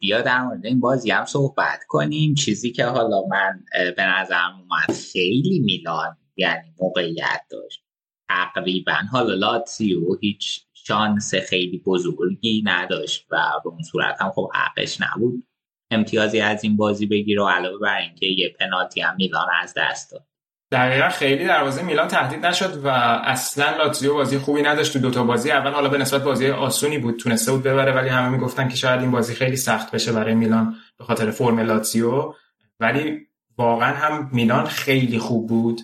بیا 0.00 0.20
در 0.20 0.42
مورد 0.42 0.66
این 0.66 0.80
بازی 0.80 1.10
هم 1.10 1.24
صحبت 1.24 1.84
کنیم. 1.88 2.34
چیزی 2.34 2.72
که 2.72 2.84
حالا 2.84 3.22
من 3.30 3.64
به 3.96 4.02
نظرم 4.02 4.60
اومد 4.60 4.98
خیلی 5.12 5.58
میلان 5.58 6.16
یعنی 6.36 6.74
موقعیت 6.80 7.40
داشت. 7.50 7.84
تقریبا 8.28 8.96
حالا 9.12 9.34
لاتزیو 9.34 10.14
هیچ 10.20 10.66
شانس 10.74 11.34
خیلی 11.34 11.78
بزرگی 11.78 12.62
نداشت 12.64 13.26
و 13.30 13.36
به 13.64 13.70
اون 13.70 13.82
صورت 13.82 14.22
هم 14.22 14.30
خب 14.30 14.50
حقش 14.54 15.00
نبود. 15.00 15.46
امتیازی 15.90 16.40
از 16.40 16.64
این 16.64 16.76
بازی 16.76 17.06
بگیره 17.06 17.42
و 17.42 17.48
علاوه 17.48 17.78
بر 17.78 17.98
اینکه 17.98 18.26
یه 18.26 18.54
پنالتی 18.60 19.00
هم 19.00 19.14
میلان 19.18 19.46
از 19.62 19.74
دست 19.76 20.12
داد. 20.12 20.26
دقیقا 20.72 21.08
خیلی 21.08 21.46
دروازه 21.46 21.82
میلان 21.82 22.08
تهدید 22.08 22.46
نشد 22.46 22.84
و 22.84 22.88
اصلا 23.24 23.76
لاتزیو 23.76 24.14
بازی 24.14 24.38
خوبی 24.38 24.62
نداشت 24.62 24.92
تو 24.92 24.98
دوتا 24.98 25.24
بازی 25.24 25.50
اول. 25.50 25.70
حالا 25.70 25.88
به 25.88 25.98
نسبت 25.98 26.22
بازی 26.22 26.48
آسونی 26.48 26.98
بود 26.98 27.16
تونسته 27.16 27.52
بود 27.52 27.62
ببره 27.62 27.92
ولی 27.92 28.08
همه 28.08 28.28
می‌گفتن 28.28 28.68
که 28.68 28.76
شاید 28.76 29.00
این 29.00 29.10
بازی 29.10 29.34
خیلی 29.34 29.56
سخت 29.56 29.90
بشه 29.90 30.12
برای 30.12 30.34
میلان 30.34 30.76
به 30.98 31.04
خاطر 31.04 31.30
فرم 31.30 31.60
لاتزیو. 31.60 32.34
ولی 32.80 33.26
واقعا 33.58 33.94
هم 33.94 34.30
میلان 34.32 34.64
خیلی 34.64 35.18
خوب 35.18 35.48
بود. 35.48 35.80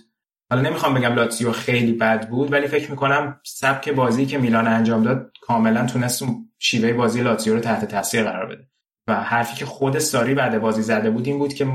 حالا 0.51 0.63
نمی‌خوام 0.63 0.95
بگم 0.95 1.15
لاتزیو 1.15 1.53
خیلی 1.53 1.93
بد 1.93 2.29
بود 2.29 2.53
ولی 2.53 2.67
فکر 2.67 2.91
می‌کنم 2.91 3.41
سبک 3.45 3.89
بازی 3.89 4.27
که 4.27 4.39
میلان 4.39 4.67
انجام 4.67 5.03
داد 5.03 5.33
کاملا 5.41 5.87
تونست 5.87 6.25
شیوه 6.59 6.93
بازی 6.93 7.23
لاتزیو 7.23 7.55
رو 7.55 7.61
تحت 7.61 7.85
تاثیر 7.85 8.23
قرار 8.23 8.47
بده. 8.47 8.72
حرفی 9.15 9.57
که 9.57 9.67
خود 9.67 9.99
ساری 9.99 10.35
بعد 10.35 10.61
بازی 10.61 10.83
زده 10.83 11.11
بود 11.11 11.27
این 11.27 11.39
بود 11.39 11.55
که 11.55 11.67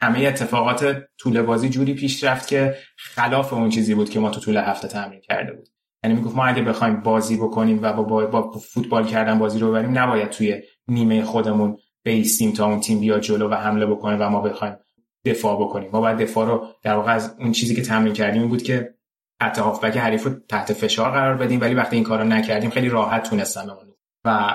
همه 0.00 0.18
اتفاقات 0.18 1.02
طول 1.18 1.42
بازی 1.42 1.68
جوری 1.68 1.94
پیش 1.94 2.24
رفت 2.24 2.48
که 2.48 2.76
خلاف 2.96 3.52
اون 3.52 3.68
چیزی 3.68 3.94
بود 3.94 4.10
که 4.10 4.20
ما 4.20 4.30
تو 4.30 4.40
طول 4.40 4.56
هفته 4.56 4.88
تمرین 4.88 5.20
کرده 5.20 5.52
بود. 5.52 5.68
یعنی 6.04 6.16
می‌گفت 6.16 6.36
ما 6.36 6.46
اگه 6.46 6.62
بخوایم 6.62 7.00
بازی 7.00 7.36
بکنیم 7.36 7.78
و 7.82 7.92
با, 7.92 8.26
با, 8.26 8.52
فوتبال 8.52 9.06
کردن 9.06 9.38
بازی 9.38 9.58
رو 9.58 9.68
ببریم 9.68 9.98
نباید 9.98 10.30
توی 10.30 10.62
نیمه 10.88 11.24
خودمون 11.24 11.78
بیستیم 12.04 12.52
تا 12.52 12.66
اون 12.66 12.80
تیم 12.80 13.00
بیاد 13.00 13.20
جلو 13.20 13.48
و 13.48 13.54
حمله 13.54 13.86
بکنه 13.86 14.16
و 14.16 14.30
ما 14.30 14.40
بخوایم 14.40 14.76
دفاع 15.24 15.60
بکنیم. 15.60 15.90
ما 15.92 16.00
باید 16.00 16.18
دفاع 16.18 16.46
رو 16.46 16.66
در 16.82 16.94
واقع 16.94 17.12
از 17.12 17.36
اون 17.38 17.52
چیزی 17.52 17.74
که 17.74 17.82
تمرین 17.82 18.12
کردیم 18.12 18.48
بود 18.48 18.62
که 18.62 18.94
حتی 19.42 19.60
هافبک 19.60 19.96
حریف 19.96 20.24
رو 20.24 20.30
تحت 20.48 20.72
فشار 20.72 21.10
قرار 21.10 21.36
بدیم 21.36 21.60
ولی 21.60 21.74
وقتی 21.74 21.96
این 21.96 22.04
کارو 22.04 22.24
نکردیم 22.24 22.70
خیلی 22.70 22.88
راحت 22.88 23.30
تونستن 23.30 23.66
و 24.24 24.54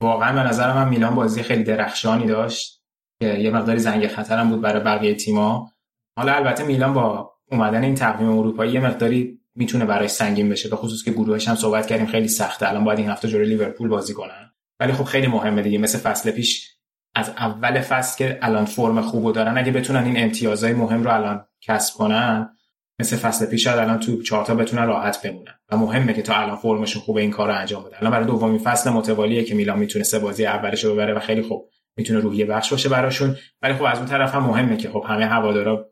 واقعا 0.00 0.42
به 0.42 0.48
نظر 0.48 0.72
من 0.72 0.88
میلان 0.88 1.14
بازی 1.14 1.42
خیلی 1.42 1.64
درخشانی 1.64 2.26
داشت 2.26 2.82
که 3.20 3.26
یه 3.34 3.50
مقداری 3.50 3.78
زنگ 3.78 4.08
خطرم 4.08 4.50
بود 4.50 4.60
برای 4.60 4.82
بقیه 4.82 5.14
تیما 5.14 5.72
حالا 6.18 6.32
البته 6.32 6.64
میلان 6.64 6.94
با 6.94 7.32
اومدن 7.50 7.84
این 7.84 7.94
تقویم 7.94 8.38
اروپایی 8.38 8.72
یه 8.72 8.80
مقداری 8.80 9.40
می‌تونه 9.54 9.84
برای 9.84 10.08
سنگین 10.08 10.48
بشه 10.48 10.68
به 10.68 10.76
خصوص 10.76 11.04
که 11.04 11.10
گروهش 11.10 11.48
هم 11.48 11.54
صحبت 11.54 11.86
کردیم 11.86 12.06
خیلی 12.06 12.28
سخته. 12.28 12.68
الان 12.68 12.84
باید 12.84 12.98
این 12.98 13.10
هفته 13.10 13.28
جلوی 13.28 13.46
لیورپول 13.46 13.88
بازی 13.88 14.14
کنن. 14.14 14.52
ولی 14.80 14.92
خب 14.92 15.04
خیلی 15.04 15.26
مهمه 15.26 15.62
دیگه 15.62 15.78
مثل 15.78 15.98
فصل 15.98 16.30
پیش 16.30 16.70
از 17.14 17.28
اول 17.28 17.80
فصل 17.80 18.18
که 18.18 18.38
الان 18.42 18.64
فرم 18.64 19.00
خوبو 19.00 19.32
دارن. 19.32 19.58
اگه 19.58 19.72
بتونن 19.72 20.04
این 20.04 20.22
امتیازهای 20.22 20.72
مهم 20.72 21.02
رو 21.02 21.14
الان 21.14 21.46
کسب 21.60 21.94
کنن 21.94 22.56
مثل 23.00 23.16
فصل 23.16 23.46
پیش 23.46 23.64
شاید 23.64 23.78
الان 23.78 23.98
تو 23.98 24.22
چهارتا 24.22 24.54
بتونن 24.54 24.86
راحت 24.86 25.22
بمونن. 25.22 25.54
و 25.72 25.76
مهمه 25.76 26.12
که 26.12 26.22
تا 26.22 26.34
الان 26.34 26.56
فرمشون 26.56 27.02
خوبه 27.02 27.20
این 27.20 27.30
کار 27.30 27.48
رو 27.48 27.54
انجام 27.54 27.84
بده 27.84 27.98
الان 27.98 28.12
برای 28.12 28.26
دومین 28.26 28.58
فصل 28.58 28.90
متوالیه 28.90 29.44
که 29.44 29.54
میلان 29.54 29.78
می‌تونه 29.78 30.04
سه 30.04 30.18
بازی 30.18 30.46
اولش 30.46 30.84
رو 30.84 30.92
ببره 30.92 31.14
و 31.14 31.20
خیلی 31.20 31.42
خوب 31.42 31.68
می‌تونه 31.96 32.20
روحیه 32.20 32.44
بخش 32.44 32.70
باشه 32.70 32.88
براشون. 32.88 33.36
ولی 33.62 33.74
خب 33.74 33.82
از 33.82 33.98
اون 33.98 34.06
طرف 34.06 34.34
هم 34.34 34.42
مهمه 34.42 34.76
که 34.76 34.90
خب 34.90 35.04
همه 35.08 35.26
هوادارا 35.26 35.90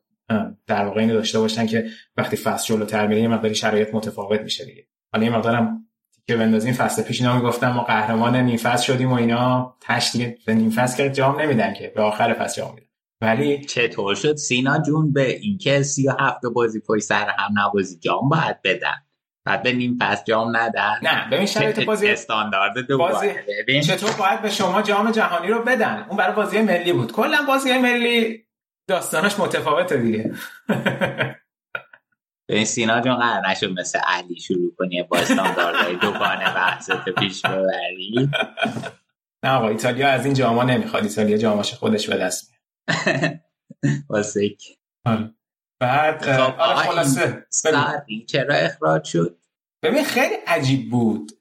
در 0.67 0.85
واقع 0.85 1.01
اینو 1.01 1.15
داشته 1.15 1.39
باشن 1.39 1.67
که 1.67 1.87
وقتی 2.17 2.37
فصل 2.37 2.75
جلوتر 2.75 3.07
میره 3.07 3.21
یه 3.21 3.29
مقداری 3.29 3.55
شرایط 3.55 3.95
متفاوت 3.95 4.41
میشه 4.41 4.65
دیگه. 4.65 4.87
حالا 5.13 5.25
یه 5.25 5.31
مقدارم 5.31 5.85
که 6.27 6.37
بندازیم. 6.37 6.73
فصل 6.73 7.03
پیش 7.03 7.21
اینا 7.21 7.37
می‌گفتن 7.37 7.69
ما 7.69 7.83
قهرمان 7.83 8.37
نیم 8.37 8.57
فصل 8.57 8.85
شدیم 8.85 9.13
و 9.13 9.15
اینا 9.15 9.77
تش 9.81 10.13
دیگه 10.13 10.39
نیم 10.49 10.71
فصل 10.71 10.97
که 10.97 11.11
جام 11.11 11.41
نمیدن 11.41 11.75
که. 11.75 11.93
به 11.97 12.03
آخر 12.03 12.33
فصل 12.33 12.63
جام 12.63 12.75
میدن. 12.75 12.88
ولی 13.21 13.65
چطور 13.65 14.15
شد؟ 14.15 14.37
سینا 14.37 14.79
جون 14.79 15.13
به 15.13 15.37
اینکه 15.37 15.83
سی 15.83 16.09
و 16.09 16.13
هفت 16.21 16.47
بازی 16.55 16.81
پای 16.81 17.01
سر 17.01 17.29
هم 17.29 17.59
نوازی 17.59 17.99
جام 17.99 18.29
باید 18.29 18.63
بدن. 18.65 18.95
بعد 19.45 19.63
به 19.63 19.73
نیم 19.73 19.99
فصل 20.01 20.25
جام 20.25 20.57
ندن. 20.57 20.99
نه 21.03 21.31
ببین 21.31 21.47
شرایط 21.47 21.81
بازی 21.81 22.09
استاندارد 22.09 22.79
دو 22.79 22.99
بازی 22.99 23.29
ببین. 23.63 23.83
چطور 23.83 24.11
باید 24.19 24.43
به 24.43 24.51
شما 24.51 24.83
جام 24.83 25.11
جهانی 25.11 25.49
رو 25.49 25.63
بدن؟ 25.63 26.07
اون 26.09 26.17
برای 26.17 26.37
بازی 26.37 26.63
ملی 26.63 26.93
بود. 26.93 27.13
کلا 27.13 27.39
بازی 27.49 27.79
ملی 27.79 28.45
داستانش 28.89 29.39
متفاوته 29.39 29.97
دیگه. 29.97 30.35
این 32.51 32.65
سینا 32.65 33.01
جون 33.01 33.15
قرار 33.15 33.49
نشد 33.51 33.71
مثل 33.79 33.99
علی 33.99 34.41
شروع 34.41 34.75
کنی 34.79 35.03
با 35.03 35.19
استانداردهای 35.19 35.97
دوگانه 35.97 36.55
بحثت 36.55 37.09
پیش 37.09 37.43
ببری. 37.43 38.29
نه 39.45 39.51
آقا 39.51 39.69
ایتالیا 39.69 40.09
از 40.09 40.25
این 40.25 40.35
جاما 40.35 40.63
نمی‌خواد. 40.63 41.03
ایتالیا 41.03 41.37
جاماش 41.37 41.75
خودش 41.75 42.09
به 42.09 42.17
دست 42.17 42.58
واسه 44.11 44.57
آره. 45.05 45.35
بعد 45.81 46.23
خب، 46.23 46.61
آره 46.61 46.77
خلاصه. 46.77 47.47
چرا 48.27 48.55
اخراج 48.55 49.05
شد؟ 49.05 49.39
ببین 49.83 50.05
خیلی 50.05 50.35
عجیب 50.47 50.91
بود. 50.91 51.33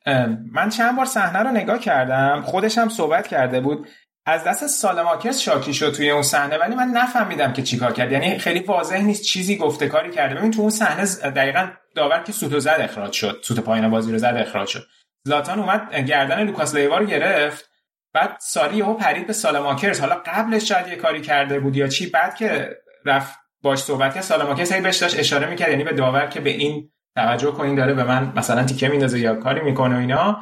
من 0.51 0.69
چند 0.69 0.97
بار 0.97 1.05
صحنه 1.05 1.39
رو 1.39 1.51
نگاه 1.51 1.79
کردم 1.79 2.41
خودش 2.41 2.77
هم 2.77 2.89
صحبت 2.89 3.27
کرده 3.27 3.59
بود. 3.59 3.87
از 4.25 4.43
دست 4.43 4.67
سالماکرز 4.67 5.39
شاکی 5.39 5.73
شد 5.73 5.91
توی 5.91 6.09
اون 6.09 6.21
صحنه 6.21 6.57
ولی 6.57 6.75
من 6.75 6.87
نفهمیدم 6.87 7.53
که 7.53 7.63
چیکار 7.63 7.93
کرد. 7.93 8.11
یعنی 8.11 8.39
خیلی 8.39 8.59
واضح 8.59 9.01
نیست 9.01 9.23
چیزی 9.23 9.57
گفته 9.57 9.87
کاری 9.87 10.11
کرده. 10.11 10.35
ببین 10.35 10.51
تو 10.51 10.61
اون 10.61 10.69
صحنه 10.69 11.05
دقیقا 11.31 11.67
داور 11.95 12.23
که 12.23 12.31
سوتو 12.31 12.59
زد 12.59 12.77
اخراج 12.79 13.13
شد. 13.13 13.39
سوت 13.43 13.59
پایین 13.59 13.89
بازی 13.89 14.11
رو 14.11 14.17
زد 14.17 14.35
اخراج 14.37 14.67
شد. 14.67 14.87
زلاتان 15.27 15.59
اومد 15.59 15.95
گردن 15.95 16.43
لوکاس 16.43 16.75
لیوا 16.75 16.97
رو 16.97 17.05
گرفت. 17.05 17.69
بعد 18.13 18.37
ساری 18.39 18.77
یهو 18.77 18.93
پرید 18.93 19.27
به 19.27 19.33
سالماکرز 19.33 19.99
حالا 19.99 20.15
قبلش 20.25 20.69
شاید 20.69 20.87
یه 20.87 20.95
کاری 20.95 21.21
کرده 21.21 21.59
بود 21.59 21.75
یا 21.75 21.87
چی 21.87 22.09
بعد 22.09 22.35
که 22.35 22.77
رفت 23.05 23.39
باش 23.61 23.79
صحبت 23.79 24.13
کرد 24.13 24.23
سالماکرز 24.23 24.71
هی 24.71 24.81
بهش 24.81 24.97
داشت 24.97 25.19
اشاره 25.19 25.49
می‌کرد 25.49 25.69
یعنی 25.69 25.83
به 25.83 25.93
داور 25.93 26.27
که 26.27 26.39
به 26.39 26.49
این 26.49 26.91
توجه 27.15 27.51
کنین 27.51 27.75
داره 27.75 27.93
به 27.93 28.03
من 28.03 28.33
مثلا 28.35 28.63
تیکه 28.63 28.87
میندازه 28.87 29.19
یا 29.19 29.35
کاری 29.35 29.61
می‌کنه 29.61 29.95
و 29.95 29.99
اینا. 29.99 30.39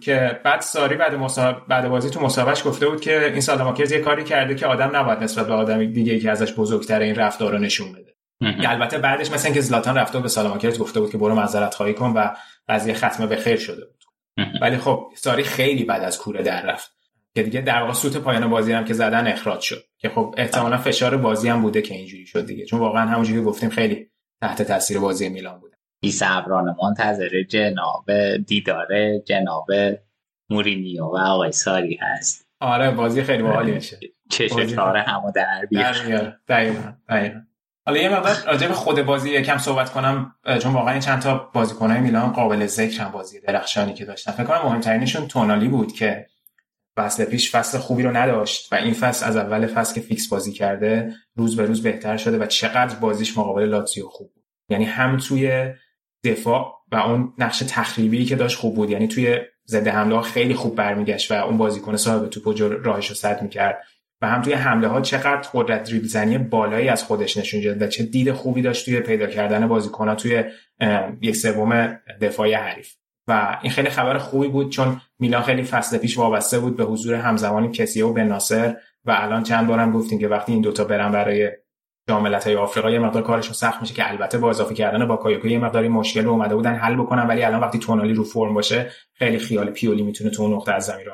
که 0.00 0.40
بعد 0.44 0.60
ساری 0.60 0.96
بعد 0.96 1.14
مصاحب... 1.14 1.66
بعد 1.68 1.88
بازی 1.88 2.10
تو 2.10 2.20
مصاحبهش 2.20 2.66
گفته 2.66 2.88
بود 2.88 3.00
که 3.00 3.26
این 3.26 3.40
سالماکرز 3.40 3.92
یه 3.92 4.00
کاری 4.00 4.24
کرده 4.24 4.54
که 4.54 4.66
آدم 4.66 4.96
نباید 4.96 5.22
نسبت 5.22 5.46
به 5.46 5.54
آدم 5.54 5.92
دیگه 5.92 6.18
که 6.18 6.30
ازش 6.30 6.52
بزرگتر 6.52 7.00
این 7.00 7.14
رفتار 7.14 7.52
رو 7.52 7.58
نشون 7.58 7.92
بده. 7.92 8.14
البته 8.68 8.98
بعدش 8.98 9.30
مثلا 9.30 9.52
که 9.52 9.60
زلاتان 9.60 9.96
رفته 9.98 10.20
به 10.20 10.28
سالماکرز 10.28 10.78
گفته 10.78 11.00
بود 11.00 11.10
که 11.10 11.18
برو 11.18 11.34
معذرت 11.34 11.74
خواهی 11.74 11.94
کن 11.94 12.10
و 12.10 12.28
قضیه 12.68 12.94
ختمه 12.94 13.26
به 13.26 13.36
خیر 13.36 13.56
شده 13.56 13.84
بود. 13.84 13.95
ولی 14.62 14.76
خب 14.76 15.12
ساری 15.14 15.42
خیلی 15.42 15.84
بعد 15.84 16.02
از 16.02 16.18
کوره 16.18 16.42
در 16.42 16.66
رفت. 16.66 16.96
که 17.34 17.42
دیگه 17.42 17.60
در 17.60 17.80
واقع 17.80 17.92
سوت 17.92 18.16
پایان 18.16 18.50
بازی 18.50 18.72
هم 18.72 18.84
که 18.84 18.94
زدن 18.94 19.26
اخراج 19.26 19.60
شد. 19.60 19.84
که 19.98 20.08
خب 20.08 20.34
احتمالا 20.38 20.76
فشار 20.76 21.16
بازی 21.16 21.48
هم 21.48 21.62
بوده 21.62 21.82
که 21.82 21.94
اینجوری 21.94 22.26
شد 22.26 22.46
دیگه. 22.46 22.64
چون 22.64 22.80
واقعا 22.80 23.06
همونجوری 23.06 23.42
گفتیم 23.42 23.70
خیلی 23.70 24.10
تحت 24.40 24.62
تاثیر 24.62 24.98
بازی 24.98 25.28
میلان 25.28 25.60
بود 25.60 25.76
بی 26.00 26.12
صبرانه 26.12 26.74
منتظر 26.82 27.42
جناب 27.42 28.36
دیدار 28.46 29.18
جناب 29.18 29.66
مورینیو 30.50 31.04
و 31.04 31.16
آقای 31.16 31.52
ساری 31.52 31.98
هست. 32.02 32.46
آره 32.60 32.90
بازی 32.90 33.22
خیلی 33.22 33.42
باحالی 33.42 33.72
میشه. 33.72 33.98
چه 34.30 34.48
چاره 34.48 35.02
همو 35.02 35.32
در 35.32 35.66
بیار. 35.70 35.92
دقیقاً 36.48 36.92
دقیقاً. 37.08 37.45
حالا 37.86 38.00
یه 38.00 38.08
مقدار 38.08 38.36
راجع 38.46 38.68
به 38.68 38.74
خود 38.74 39.02
بازی 39.02 39.30
یکم 39.30 39.58
صحبت 39.58 39.92
کنم 39.92 40.34
چون 40.62 40.72
واقعا 40.72 41.00
چند 41.00 41.22
تا 41.22 41.50
بازیکنای 41.52 42.00
میلان 42.00 42.32
قابل 42.32 42.66
ذکر 42.66 43.02
هم 43.02 43.10
بازی 43.10 43.40
درخشانی 43.40 43.94
که 43.94 44.04
داشتن. 44.04 44.32
فکر 44.32 44.44
کنم 44.44 44.62
مهمترینشون 44.64 45.28
تونالی 45.28 45.68
بود 45.68 45.92
که 45.92 46.26
فصل 46.96 47.24
پیش 47.24 47.50
فصل 47.50 47.78
خوبی 47.78 48.02
رو 48.02 48.16
نداشت 48.16 48.72
و 48.72 48.76
این 48.76 48.94
فصل 48.94 49.26
از 49.26 49.36
اول 49.36 49.66
فصل 49.66 49.94
که 49.94 50.00
فیکس 50.00 50.28
بازی 50.28 50.52
کرده 50.52 51.14
روز 51.36 51.56
به 51.56 51.66
روز 51.66 51.82
بهتر 51.82 52.16
شده 52.16 52.38
و 52.38 52.46
چقدر 52.46 52.94
بازیش 52.94 53.38
مقابل 53.38 53.64
لاتزیو 53.64 54.08
خوب 54.08 54.32
بود. 54.34 54.44
یعنی 54.68 54.84
هم 54.84 55.16
توی 55.16 55.72
دفاع 56.24 56.72
و 56.92 56.96
اون 56.96 57.32
نقش 57.38 57.58
تخریبی 57.58 58.24
که 58.24 58.36
داشت 58.36 58.58
خوب 58.58 58.74
بود. 58.74 58.90
یعنی 58.90 59.08
توی 59.08 59.38
ضد 59.66 59.88
حمله 59.88 60.20
خیلی 60.20 60.54
خوب 60.54 60.76
برمیگشت 60.76 61.32
و 61.32 61.34
اون 61.34 61.56
بازیکن 61.56 61.96
صاحب 61.96 62.26
توپ 62.26 62.62
راهش 62.84 63.06
رو 63.06 63.14
سد 63.14 63.42
می‌کرد. 63.42 63.82
و 64.22 64.26
هم 64.26 64.42
توی 64.42 64.52
حمله 64.52 64.88
ها 64.88 65.00
چقدر 65.00 65.48
قدرت 65.54 65.90
دریبل 65.90 66.06
زنی 66.06 66.38
بالایی 66.38 66.88
از 66.88 67.04
خودش 67.04 67.36
نشون 67.36 67.60
داد 67.60 67.82
و 67.82 67.86
چه 67.86 68.04
دید 68.04 68.32
خوبی 68.32 68.62
داشت 68.62 68.84
توی 68.84 69.00
پیدا 69.00 69.26
کردن 69.26 69.68
بازیکن 69.68 70.14
توی 70.14 70.44
یک 71.20 71.36
سوم 71.36 71.98
دفاعی 72.20 72.52
حریف. 72.52 72.94
و 73.28 73.58
این 73.62 73.72
خیلی 73.72 73.90
خبر 73.90 74.18
خوبی 74.18 74.48
بود 74.48 74.72
چون 74.72 75.00
میلان 75.18 75.42
خیلی 75.42 75.62
فصل 75.62 75.98
پیش 75.98 76.18
وابسته 76.18 76.58
بود 76.58 76.76
به 76.76 76.84
حضور 76.84 77.14
همزمان 77.14 77.72
کسیه 77.72 78.04
و 78.04 78.12
بن 78.12 78.26
ناصر 78.26 78.76
و 79.04 79.10
الان 79.18 79.42
چند 79.42 79.66
بارم 79.66 79.92
گفتیم 79.92 80.18
که 80.18 80.28
وقتی 80.28 80.52
این 80.52 80.62
دوتا 80.62 80.84
برن 80.84 81.12
برای 81.12 81.50
جام 82.08 82.26
های 82.26 82.56
آفریقا 82.56 82.90
یه 82.90 82.98
مقدار 82.98 83.22
کارشون 83.22 83.52
سخت 83.52 83.80
میشه 83.80 83.94
که 83.94 84.10
البته 84.10 84.38
با 84.38 84.50
اضافه 84.50 84.74
کردن 84.74 85.06
با 85.06 85.16
کایوکو 85.16 85.48
یه 85.48 85.58
مقداری 85.58 85.88
مشکل 85.88 86.26
اومده 86.26 86.54
بودن 86.54 86.74
حل 86.74 86.94
بکنن 86.94 87.26
ولی 87.26 87.42
الان 87.42 87.60
وقتی 87.60 87.78
تونالی 87.78 88.14
رو 88.14 88.24
فرم 88.24 88.54
باشه 88.54 88.90
خیلی 89.12 89.38
خیال 89.38 89.70
پیولی 89.70 90.02
می‌تونه 90.02 90.30
تو 90.30 90.48
نقطه 90.48 90.72
از 90.72 90.84
زمین 90.86 91.06
رو 91.06 91.12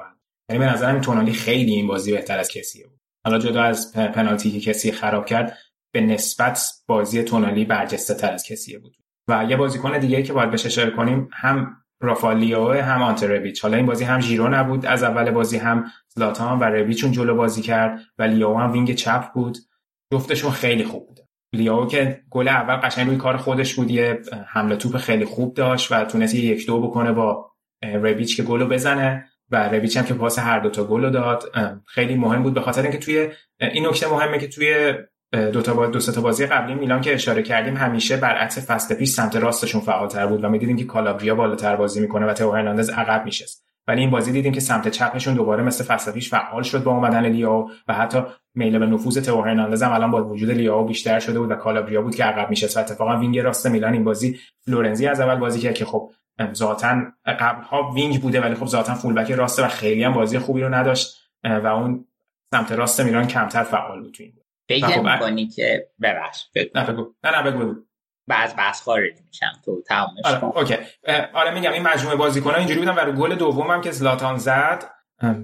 یعنی 0.48 0.64
به 0.64 0.72
نظرم 0.72 1.00
تونالی 1.00 1.32
خیلی 1.32 1.72
این 1.72 1.86
بازی 1.86 2.12
بهتر 2.12 2.38
از 2.38 2.50
کسیه 2.50 2.86
حالا 3.24 3.38
جدا 3.38 3.62
از 3.62 3.92
پنالتی 3.92 4.50
که 4.50 4.60
کسی 4.60 4.92
خراب 4.92 5.26
کرد 5.26 5.58
به 5.92 6.00
نسبت 6.00 6.72
بازی 6.86 7.22
تونالی 7.22 7.64
برجسته 7.64 8.14
تر 8.14 8.32
از 8.32 8.44
کسیه 8.44 8.78
بود. 8.78 8.96
و 9.28 9.46
یه 9.48 9.56
بازیکن 9.56 9.98
دیگه 9.98 10.22
که 10.22 10.32
باید 10.32 10.50
بهش 10.50 10.66
اشاره 10.66 10.90
کنیم 10.90 11.28
هم 11.32 11.76
رافا 12.00 12.21
لیائو 12.21 12.72
هم 12.72 13.02
آنته 13.02 13.29
ربیچ 13.29 13.62
حالا 13.62 13.76
این 13.76 13.86
بازی 13.86 14.04
هم 14.04 14.20
ژیرو 14.20 14.48
نبود 14.48 14.86
از 14.86 15.02
اول 15.02 15.30
بازی 15.30 15.58
هم 15.58 15.84
زلاتان 16.08 16.58
و 16.58 16.64
ربیچ 16.64 16.98
اون 16.98 17.12
جلو 17.12 17.34
بازی 17.34 17.62
کرد 17.62 18.00
و 18.18 18.22
لیائو 18.22 18.58
هم 18.58 18.72
wing 18.72 18.94
چپ 18.94 19.32
بود. 19.32 19.58
جفتشون 20.12 20.50
خیلی 20.50 20.84
خوب 20.84 21.06
بود 21.06 21.20
لیائو 21.52 21.86
که 21.86 22.22
گل 22.30 22.48
اول 22.48 22.76
قشنگ 22.76 23.06
روی 23.06 23.16
کار 23.16 23.36
خودش 23.36 23.74
بود 23.74 23.90
یه 23.90 24.20
حمله 24.46 24.76
توپ 24.76 24.96
خیلی 24.96 25.24
خوب 25.24 25.54
داشت 25.54 25.92
و 25.92 26.04
تونست 26.04 26.34
یک 26.34 26.66
دو 26.66 26.80
بکنه 26.80 27.12
با 27.12 27.52
ربیچ 27.82 28.36
که 28.36 28.42
گلو 28.42 28.66
بزنه. 28.66 29.31
و 29.52 29.68
ربیچ 29.68 29.96
هم 29.96 30.04
که 30.04 30.14
پاس 30.14 30.38
هر 30.38 30.60
دو 30.60 30.70
تا 30.70 30.84
گل 30.84 31.10
داد. 31.10 31.44
خیلی 31.86 32.16
مهم 32.16 32.42
بود. 32.42 32.54
به 32.54 32.60
خاطر 32.60 32.82
اینکه 32.82 32.98
توی 32.98 33.28
این 33.60 33.86
نکته 33.86 34.08
مهمه 34.08 34.38
که 34.38 34.48
توی 34.48 34.94
دو 35.32 35.62
تا 35.62 35.86
دو 35.86 35.98
تا 35.98 36.20
بازی 36.20 36.46
قبلی 36.46 36.74
میلان 36.74 37.00
که 37.00 37.14
اشاره 37.14 37.42
کردیم 37.42 37.76
همیشه 37.76 38.16
برعکس 38.16 38.70
فصل 38.70 38.94
پیش 38.94 39.08
سمت 39.08 39.36
راستشون 39.36 39.80
فعالتر 39.80 40.26
بود 40.26 40.44
و 40.44 40.48
می‌دیدیم 40.48 40.76
که 40.76 40.84
کالابریا 40.84 41.34
بالاتر 41.34 41.76
بازی 41.76 42.00
می‌کنه 42.00 42.26
و 42.26 42.32
تئو 42.32 42.50
هرناندز 42.50 42.90
عقب 42.90 43.24
میشست. 43.24 43.66
ولی 43.86 44.00
این 44.00 44.10
بازی 44.10 44.32
دیدیم 44.32 44.52
که 44.52 44.60
سمت 44.60 44.88
چپشون 44.88 45.34
دوباره 45.34 45.62
مثل 45.62 45.84
فصل 45.84 46.12
پیش 46.12 46.30
فعال 46.30 46.62
شد 46.62 46.82
با 46.82 46.92
اومدن 46.92 47.26
لیائو 47.26 47.70
و 47.88 47.94
حتی 47.94 48.22
میل 48.54 48.78
به 48.78 48.86
نفوذ 48.86 49.18
تئو 49.18 49.40
هرناندز 49.40 49.82
هم 49.82 49.92
الان 49.92 50.10
با 50.10 50.24
وجود 50.24 50.50
لیائو 50.50 50.86
بیشتر 50.86 51.20
شده 51.20 51.38
بود 51.38 51.50
و 51.50 51.54
کالابریا 51.54 52.02
بود 52.02 52.14
که 52.14 52.24
عقب 52.24 52.50
میشست. 52.50 52.76
و 52.76 52.80
اتفاقا 52.80 53.18
wing 53.18 53.38
راست 53.38 53.66
میلان 53.66 53.92
این 53.92 54.04
بازی 54.04 54.38
فلورنزی 54.64 55.06
از 55.06 55.20
اول 55.20 55.34
بازی 55.34 55.60
کرد 55.60 55.74
که 55.74 55.84
خب 55.84 56.10
ذاتا 56.52 57.02
قبلها 57.26 57.90
wing 57.90 58.22
بوده 58.22 58.40
ولی 58.40 58.54
خب 58.54 58.66
ذاتا 58.66 58.94
fullback 58.94 59.30
راسته 59.30 59.64
و 59.64 59.68
خیلی 59.68 60.04
هم 60.04 60.12
بازی 60.12 60.38
خوبی 60.38 60.60
رو 60.60 60.74
نداشت 60.74 61.16
و 61.44 61.66
اون 61.66 62.06
سمت 62.50 62.72
راست 62.72 63.00
میلان 63.00 63.26
کمتر 63.26 63.62
فعال 63.62 64.00
بود 64.00 64.14
تو 64.14 64.22
این 64.22 64.32
فکر 64.68 64.86
خب 64.86 65.02
می‌کنی 65.02 65.48
که 65.48 65.86
ببخش 66.02 66.44
نه 66.74 66.86
بگو. 66.86 67.14
نه 67.24 67.42
نه 67.42 67.50
بگو 67.50 67.74
بعد 68.26 68.47
از 68.47 68.54
بحث 68.56 68.82
خارج 68.82 69.12
میشم 69.26 69.52
تو 69.64 69.82
تمامش 69.86 70.24
آره. 70.24 70.44
اوکی. 70.44 70.76
آره 71.34 71.54
میگم 71.54 71.72
این 71.72 71.82
مجموعه 71.82 72.16
بازیکن‌ها 72.16 72.56
اینجوری 72.56 72.80
بودن 72.80 73.08
و 73.08 73.12
گل 73.12 73.34
دومم 73.34 73.80
که 73.80 73.90
زلاتان 73.90 74.38
زد 74.38 74.84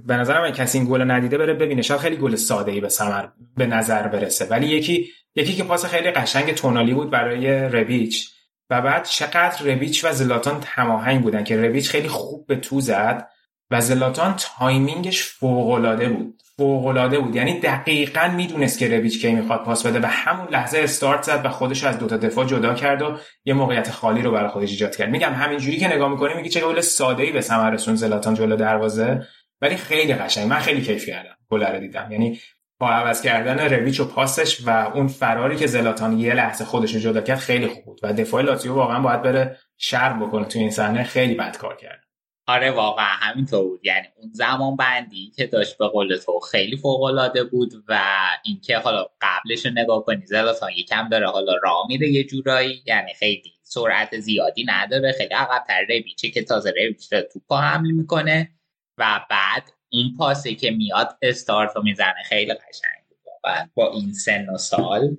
به 0.06 0.16
نظرم 0.16 0.43
این 0.43 0.52
کسی 0.52 0.78
این 0.78 0.89
گل 0.89 1.10
ندیده 1.10 1.39
بره 1.39 1.55
ببینه. 1.55 1.82
شاید 1.82 2.01
خیلی 2.01 2.16
گل 2.16 2.35
ساده 2.35 2.73
ای 2.73 2.81
به 2.81 2.89
ثمر 2.89 3.28
به 3.56 3.66
نظر 3.66 4.09
برسه. 4.09 4.44
ولی 4.44 4.66
یکی 4.66 5.09
یکی 5.35 5.55
که 5.55 5.65
پاس 5.65 5.85
خیلی 5.85 6.10
قشنگ 6.10 6.55
تونالی 6.55 6.94
بود 6.94 7.10
برای 7.10 7.69
ربیچ 7.69 8.31
و 8.70 8.81
بعد 8.81 9.05
چقدر 9.05 9.62
ربیچ 9.65 10.05
و 10.05 10.12
زلاتان 10.12 10.62
هماهنگ 10.66 11.23
بودن 11.23 11.45
که 11.45 11.57
ربیچ 11.57 11.90
خیلی 11.90 12.09
خوب 12.09 12.47
به 12.47 12.57
تو 12.57 12.81
زد 12.81 13.28
و 13.70 13.81
زلاتان 13.81 14.35
timing 14.39 15.02
ش 15.02 15.23
فوق‌العاده 15.23 16.09
بود. 16.09 16.43
فوق‌العاده 16.57 17.19
بود. 17.19 17.36
یعنی 17.36 17.61
دقیقا 17.61 18.28
می‌دونست 18.36 18.78
که 18.78 18.89
ربیچ 18.89 19.20
کی 19.20 19.32
می‌خواد 19.32 19.65
پاس 19.65 19.86
بده 19.86 20.01
و 20.01 20.07
همون 20.07 20.49
لحظه 20.49 20.78
استارت 20.78 21.23
زد 21.23 21.40
و 21.45 21.49
خودش 21.49 21.85
از 21.85 21.99
دوتا 21.99 22.16
دفاع 22.16 22.45
جدا 22.45 22.74
کرد 22.74 23.03
و 23.03 23.19
یه 23.45 23.55
موقعیت 23.55 23.90
خالی 23.90 24.23
رو 24.23 24.31
برای 24.31 24.49
خودش 24.49 24.70
ایجاد 24.70 24.97
کرد. 24.97 25.09
میگم 25.09 25.32
همینجوری 25.32 25.77
که 25.77 25.89
نگاه 25.89 26.11
می‌کنی 26.11 26.35
میگی 26.35 26.49
چه 26.49 26.61
گل 26.61 26.81
ساده 26.81 27.23
ای 27.23 27.32
به 27.32 27.40
ثمر 27.40 27.70
رسون 27.70 27.95
زلاتان 27.95 28.35
جلو 28.35 28.57
دروازه. 28.57 29.27
ولی 29.61 29.77
خیلی 29.77 30.15
قشنگ. 30.15 30.47
من 30.49 30.59
خیلی 30.59 30.82
کیف 30.82 31.07
کردم. 31.07 31.36
گل 31.51 31.65
رو 31.65 31.81
دیدم. 31.81 32.09
یعنی 32.12 32.40
با 32.81 32.89
عوض 32.91 33.23
کردن 33.23 33.59
رویچ 33.59 34.01
و 34.01 34.05
پاسش 34.05 34.67
و 34.67 34.71
اون 34.95 35.09
فراری 35.09 35.57
که 35.57 35.67
زلاتان 35.67 36.19
یه 36.19 36.35
لحظه 36.35 36.65
خودش 36.65 36.95
جدا 36.95 37.21
کرد 37.21 37.39
خیلی 37.39 37.67
خوب 37.67 37.85
بود. 37.85 38.01
و 38.03 38.13
دفاع 38.13 38.43
لاتیو 38.43 38.75
واقعا 38.75 39.01
باید 39.01 39.23
بره 39.23 39.59
شرم 39.77 40.27
بکنه. 40.27 40.45
تو 40.45 40.59
این 40.59 40.71
صحنه 40.71 41.05
خیلی 41.05 41.35
بد 41.35 41.57
کار 41.57 41.77
کرد. 41.77 42.05
آره 42.47 42.71
واقعا 42.71 43.07
همینطور 43.07 43.65
بود. 43.65 43.81
یعنی 43.87 44.07
اون 44.17 44.31
زمان 44.33 44.77
بندی 44.77 45.33
که 45.37 45.47
داشت 45.47 45.79
به 45.79 45.89
قول 45.89 46.17
تو 46.17 46.41
خیلی 46.41 46.77
فوق 46.77 47.03
العاده 47.03 47.45
بود 47.45 47.73
و 47.89 48.01
اینکه 48.45 48.79
حالا 48.79 49.07
قبلش 49.21 49.67
رو 49.67 49.73
نگاه 49.73 50.05
کنی 50.05 50.27
زلاتان 50.27 50.71
یکم 50.77 51.09
داره 51.09 51.29
حالا 51.31 51.53
راه 51.63 51.87
میره 51.89 52.09
یه 52.09 52.25
جورایی. 52.25 52.83
یعنی 52.87 53.15
خیلی 53.15 53.53
سرعت 53.63 54.19
زیادی 54.19 54.65
نداره. 54.69 55.13
خیلی 55.13 55.35
عقب 55.35 55.65
تر 55.69 55.83
رویچه 55.89 56.31
که 56.31 56.43
تازه 56.43 56.71
رویچ 56.71 57.11
تو 57.33 57.41
پا 57.49 57.59
حمل 57.59 57.91
می‌کنه 57.91 58.51
و 58.99 59.21
بعد 59.31 59.73
این 59.89 60.16
پاسه 60.19 60.55
که 60.55 60.70
میاد 60.70 61.19
استارت 61.23 61.77
رو 61.77 61.82
می‌زنه 61.82 62.23
خیلی 62.28 62.52
قشنگ. 62.52 63.02
بود 63.09 63.70
با 63.74 63.93
این 63.93 64.12
سن 64.12 64.48
و 64.48 64.59
سال 64.59 65.16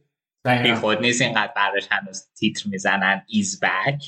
بی 0.63 0.73
خود 0.73 1.01
نیست 1.01 1.21
اینقدر 1.21 1.53
براش 1.55 1.87
هنوز 1.91 2.27
تیتر 2.39 2.69
می‌زنن. 2.69 3.25
ایز 3.27 3.59
بک 3.59 4.03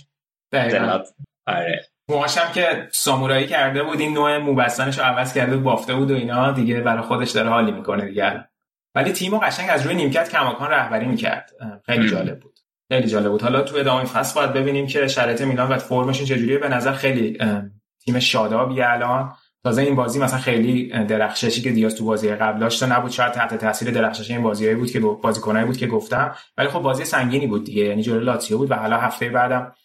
آره. 1.47 1.85
موهاشم 2.09 2.51
که 2.53 2.89
سامورایی 2.91 3.47
کرده 3.47 3.83
بود 3.83 3.99
این 3.99 4.13
نوع 4.13 4.37
موبستانش 4.37 4.97
رو 4.99 5.03
عوض 5.03 5.33
کرده 5.33 5.55
بود 5.55 5.63
بافته 5.63 5.95
بود 5.95 6.11
و 6.11 6.15
اینا 6.15 6.51
دیگه 6.51 6.81
برای 6.81 7.01
خودش 7.01 7.31
داره 7.31 7.49
حالی 7.49 7.71
می‌کنه 7.71 8.05
دیگه. 8.05 8.47
ولی 8.95 9.11
تیمو 9.11 9.39
قشنگ 9.39 9.69
از 9.69 9.85
روی 9.85 9.95
نیمکت 9.95 10.29
کماکان 10.29 10.69
رهبری 10.69 11.05
می‌کرد. 11.05 11.51
خیلی 11.85 12.09
جالب 12.09 12.39
بود. 12.39 12.59
خیلی 12.91 13.07
جالب 13.07 13.31
بود. 13.31 13.41
حالا 13.41 13.61
تو 13.61 13.77
ادامه 13.77 14.05
فصل 14.05 14.35
باید 14.35 14.53
ببینیم 14.53 14.87
که 14.87 15.07
شرایط 15.07 15.41
میلان 15.41 15.71
و 15.71 15.77
فرمشون 15.77 16.25
چجوریه. 16.25 16.57
به 16.57 16.69
نظر 16.69 16.93
خیلی 16.93 17.37
تیم 18.05 18.19
شادابی 18.19 18.81
الان. 18.81 19.33
تازه 19.63 19.81
این 19.81 19.95
بازی 19.95 20.19
مثلا 20.19 20.39
خیلی 20.39 21.05
درخششی 21.05 21.61
که 21.61 21.71
دیاز 21.71 21.95
تو 21.95 22.05
بازی 22.05 22.29
قبل 22.29 22.59
داشت 22.59 22.83
نبود 22.83 23.11
شاید 23.11 23.31
تحت 23.31 23.55
تاثیر 23.55 23.91
درخشش 23.91 24.31
این 24.31 24.43
بازیایی 24.43 24.75
بود 24.75 24.91
که 24.91 24.99
بازیکنایی 24.99 25.65
بود 25.65 25.77
که 25.77 25.87
گفتم. 25.87 26.35
ولی 26.57 26.67
خب 26.67 26.79
بازی 26.79 27.05
سنگینی 27.05 27.47
بود 27.47 27.63
دیگه 27.65 27.83
یعنی 27.83 28.01
جلوی 28.01 28.25
لاتزیو 28.25 28.57
بود 28.57 28.71
و 28.71 28.75
حالا 28.75 28.97
هفته 28.97 29.29
بعدم 29.29 29.75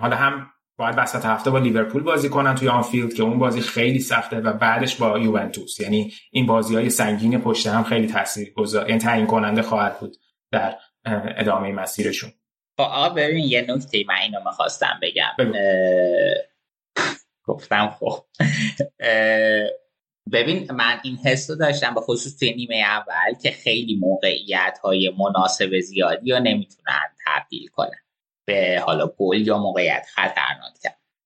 حالا 0.00 0.16
هم 0.16 0.46
باید 0.76 0.94
وسط 0.98 1.24
هفته 1.24 1.50
با 1.50 1.58
لیورپول 1.58 2.02
بازی 2.02 2.28
کنن 2.28 2.54
توی 2.54 2.68
آنفیلد 2.68 3.14
که 3.14 3.22
اون 3.22 3.38
بازی 3.38 3.60
خیلی 3.60 3.98
سخته 3.98 4.40
و 4.40 4.52
بعدش 4.52 4.96
با 4.96 5.18
یوونتوس. 5.18 5.80
یعنی 5.80 6.12
این 6.30 6.46
بازی 6.46 6.74
های 6.74 6.90
سنگین 6.90 7.40
پشت 7.40 7.66
هم 7.66 7.84
خیلی 7.84 8.06
تاثیر 8.06 8.52
گذار 8.52 8.88
یعنی 8.88 9.00
تعیین 9.00 9.26
کننده 9.26 9.62
خواهد 9.62 10.00
بود 10.00 10.16
در 10.52 10.76
ادامه 11.36 11.72
مسیرشون. 11.72 12.30
خب 12.76 12.82
آقا 12.82 13.08
ببین 13.08 13.44
یه 13.44 13.66
نکته 13.68 14.04
من 14.08 14.14
اینو 14.14 14.38
می‌خواستم 14.44 15.00
بگم. 15.02 15.52
گفتم 17.50 17.96
خب. 18.00 18.24
ببین 20.32 20.72
من 20.72 21.00
این 21.04 21.16
حس 21.16 21.50
رو 21.50 21.56
داشتم 21.56 21.94
به 21.94 22.00
خصوص 22.00 22.38
توی 22.38 22.54
نیمه 22.54 22.76
اول 22.76 23.34
که 23.42 23.50
خیلی 23.50 23.96
موقعیت 23.96 24.78
های 24.84 25.12
مناسب 25.18 25.80
زیادی 25.80 26.32
رو 26.32 26.38
نمی‌تونن 26.38 27.02
تبدیل 27.26 27.68
کنن. 27.68 28.00
به 28.44 28.82
حالا 28.86 29.06
گل 29.18 29.46
یا 29.46 29.58
موقعیت 29.58 30.06
خطرناک 30.14 30.74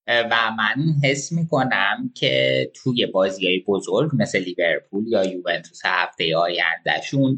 و 0.06 0.50
من 0.58 0.94
حس 1.04 1.32
می‌کنم 1.32 2.10
که 2.14 2.64
توی 2.74 3.06
بازی 3.06 3.46
های 3.46 3.64
بزرگ 3.68 4.10
مثل 4.14 4.38
لیورپول 4.38 5.04
یا 5.08 5.24
یوونتوس 5.24 5.80
هفته 5.84 6.36
آیندهشون 6.36 7.36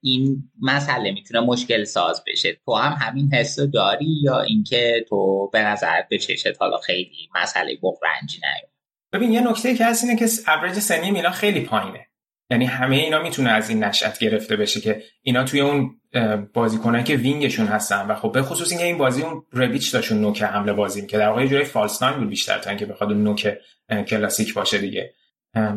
این 0.00 0.50
مسئله 0.62 1.12
می‌تونه 1.12 1.40
مشکل 1.40 1.84
ساز 1.84 2.24
بشه. 2.26 2.58
تو 2.64 2.74
هم 2.74 2.92
همین 3.00 3.34
حس 3.34 3.60
داری 3.60 4.20
یا 4.22 4.40
اینکه 4.40 5.04
تو 5.08 5.50
به 5.52 5.62
نظر 5.62 6.02
به 6.10 6.18
چشت 6.18 6.60
حالا 6.60 6.76
خیلی 6.76 7.28
مسئله 7.42 7.78
بغرنجی 7.82 8.38
نیومد؟ 8.38 8.74
ببین 9.12 9.32
یه 9.32 9.50
نکته 9.50 9.74
که 9.74 9.84
هست 9.84 10.04
اینه 10.04 10.16
که 10.16 10.26
اوریج 10.48 10.78
سنی 10.78 11.10
میلان 11.10 11.32
خیلی 11.32 11.60
پایینه. 11.60 12.06
یعنی 12.50 12.64
همه 12.64 12.96
اینا 12.96 13.22
می‌تونه 13.22 13.50
از 13.50 13.70
این 13.70 13.84
نشأت 13.84 14.18
گرفته 14.18 14.56
بشه 14.56 14.80
که 14.80 15.02
اینا 15.22 15.44
توی 15.44 15.60
اون 15.60 16.00
بازیکنایی 16.54 17.04
که 17.04 17.16
wing 17.16 17.41
شون 17.41 17.66
هستن. 17.66 18.06
و 18.06 18.14
خب 18.14 18.32
به 18.32 18.42
خصوص 18.42 18.70
اینکه 18.70 18.86
این 18.86 18.98
بازی 18.98 19.22
اون 19.22 19.42
ربیچ 19.50 19.94
داشون 19.94 20.20
نوک 20.20 20.42
حمله 20.42 20.72
بازی 20.72 21.06
که 21.06 21.18
در 21.18 21.28
واقع 21.28 21.46
جای 21.46 21.64
false 21.64 22.02
nine 22.02 22.18
بود 22.18 22.28
بیشتر 22.28 22.58
تا 22.58 22.70
اینکه 22.70 22.86
بخواد 22.86 23.12
اون 23.12 23.24
نوک 23.24 23.58
کلاسیک 24.08 24.54
باشه 24.54 24.78
دیگه. 24.78 25.14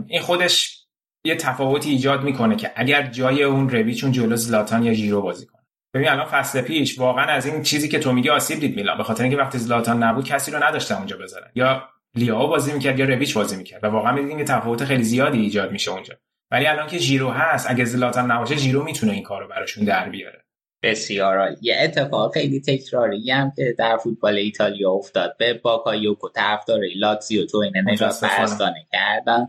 این 0.07 0.21
خودش 0.21 0.77
یه 1.23 1.35
تفاوتی 1.35 1.89
ایجاد 1.89 2.23
می‌کنه 2.23 2.55
که 2.55 2.71
اگر 2.75 3.07
جای 3.07 3.43
اون 3.43 3.69
ربیچ 3.69 4.03
اون 4.03 4.13
جلو 4.13 4.35
زلاتان 4.35 4.83
یا 4.83 4.93
ژیرو 4.93 5.21
بازی 5.21 5.45
کنه. 5.45 5.61
ببین 5.93 6.09
الان 6.09 6.25
فصل 6.25 6.61
پیش 6.61 6.99
واقعا 6.99 7.25
از 7.25 7.45
این 7.45 7.63
چیزی 7.63 7.89
که 7.89 7.99
تو 7.99 8.11
میگی 8.11 8.29
آسیب 8.29 8.59
دید 8.59 8.75
میلان 8.75 8.97
به 8.97 9.03
خاطر 9.03 9.23
اینکه 9.23 9.37
وقتی 9.37 9.57
زلاتان 9.57 10.03
نبود 10.03 10.25
کسی 10.25 10.51
رو 10.51 10.63
نداشتن 10.63 10.95
اونجا 10.95 11.17
بذارن. 11.17 11.51
یا 11.55 11.83
لیائو 12.15 12.47
بازی 12.47 12.73
می‌کرد 12.73 12.99
یا 12.99 13.05
ربیچ 13.05 13.33
بازی 13.33 13.55
می‌کرد. 13.55 13.83
و 13.83 13.87
واقعا 13.87 14.11
می‌دیدیم 14.11 14.45
تفاوت 14.45 14.85
خیلی 14.85 15.03
زیادی 15.03 15.39
ایجاد 15.39 15.71
میشه 15.71 15.91
اونجا. 15.91 16.13
ولی 16.51 16.67
الان 16.67 16.87
که 16.87 16.97
ژیرو 16.97 17.29
هست 17.29 17.71
اگه 17.71 17.85
زلاتان 17.85 18.31
نباشه 18.31 18.55
ژیرو 18.55 18.83
می‌تونه 18.83 19.13
این 19.13 19.23
کارو 19.23 19.47
براشون 19.47 19.85
در 19.85 20.09
بیاره. 20.09 20.43
بسیار 20.83 21.55
یه 21.61 21.77
اتفاق 21.79 22.33
خیلی 22.33 22.61
تکراری 22.61 23.31
هم 23.31 23.51
که 23.55 23.75
در 23.77 23.97
فوتبال 23.97 24.35
ایتالیا 24.35 24.91
افتاد. 24.91 25.35
به 25.39 25.53
باکایوکو 25.53 26.29
طرفدار 26.29 26.79
لاتزیو 26.95 27.45
توهین 27.45 27.73
نژادپرستانه 27.89 28.85
کردن. 28.91 29.47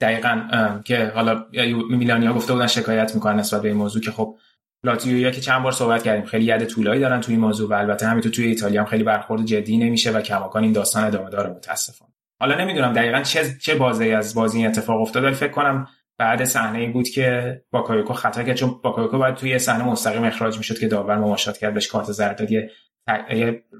دقیقا 0.00 0.42
که 0.84 1.12
حالا 1.14 1.46
میلانیا 1.90 2.32
گفته 2.32 2.52
بودن 2.52 2.66
شکایت 2.66 3.14
می‌کنن 3.14 3.38
نسبت 3.38 3.62
به 3.62 3.68
این 3.68 3.76
موضوع 3.76 4.02
که 4.02 4.10
خب 4.10 4.36
لاتزیو 4.84 5.30
که 5.30 5.40
چند 5.40 5.62
بار 5.62 5.72
صحبت 5.72 6.02
کردیم 6.02 6.24
خیلی 6.24 6.44
ید 6.44 6.64
طولایی 6.64 7.00
دارن 7.00 7.20
توی 7.20 7.34
این 7.34 7.44
موضوع 7.44 7.70
و 7.70 7.72
البته 7.72 8.06
همینطور 8.06 8.32
توی 8.32 8.46
ایتالیا 8.46 8.80
هم 8.80 8.86
خیلی 8.86 9.04
برخورد 9.04 9.44
جدی 9.44 9.76
نمیشه 9.76 10.10
و 10.10 10.20
کماکان 10.20 10.62
این 10.62 10.72
داستان 10.72 11.04
ادامه 11.04 11.30
داره 11.30 11.50
متاسفانه. 11.50 12.12
حالا 12.40 12.60
نمی‌دونم 12.60 12.92
دقیقا 12.92 13.22
چه 13.22 13.56
چه 13.60 13.74
بازی 13.74 14.10
از 14.10 14.34
بازی 14.34 14.66
اتفاق 14.66 15.00
افتاد 15.00 15.24
ولی 15.24 15.34
فکر 15.34 15.52
کنم 15.52 15.88
بعد 16.18 16.44
صحنه 16.44 16.88
بود 16.88 17.08
که 17.08 17.60
باکایوکو 17.70 18.12
خطا 18.12 18.42
کرد. 18.42 18.56
چون 18.56 18.80
باکایوکو 18.82 19.18
باید 19.18 19.34
توی 19.34 19.58
صحنه 19.58 19.84
مستقیم 19.84 20.24
اخراج 20.24 20.56
می‌شد 20.58 20.78
که 20.78 20.88
داور 20.88 21.18
مماشات 21.18 21.58
کرد 21.58 21.74
بهش 21.74 21.86
کارت 21.86 22.12
زرد 22.12 22.38
داد. 22.38 22.48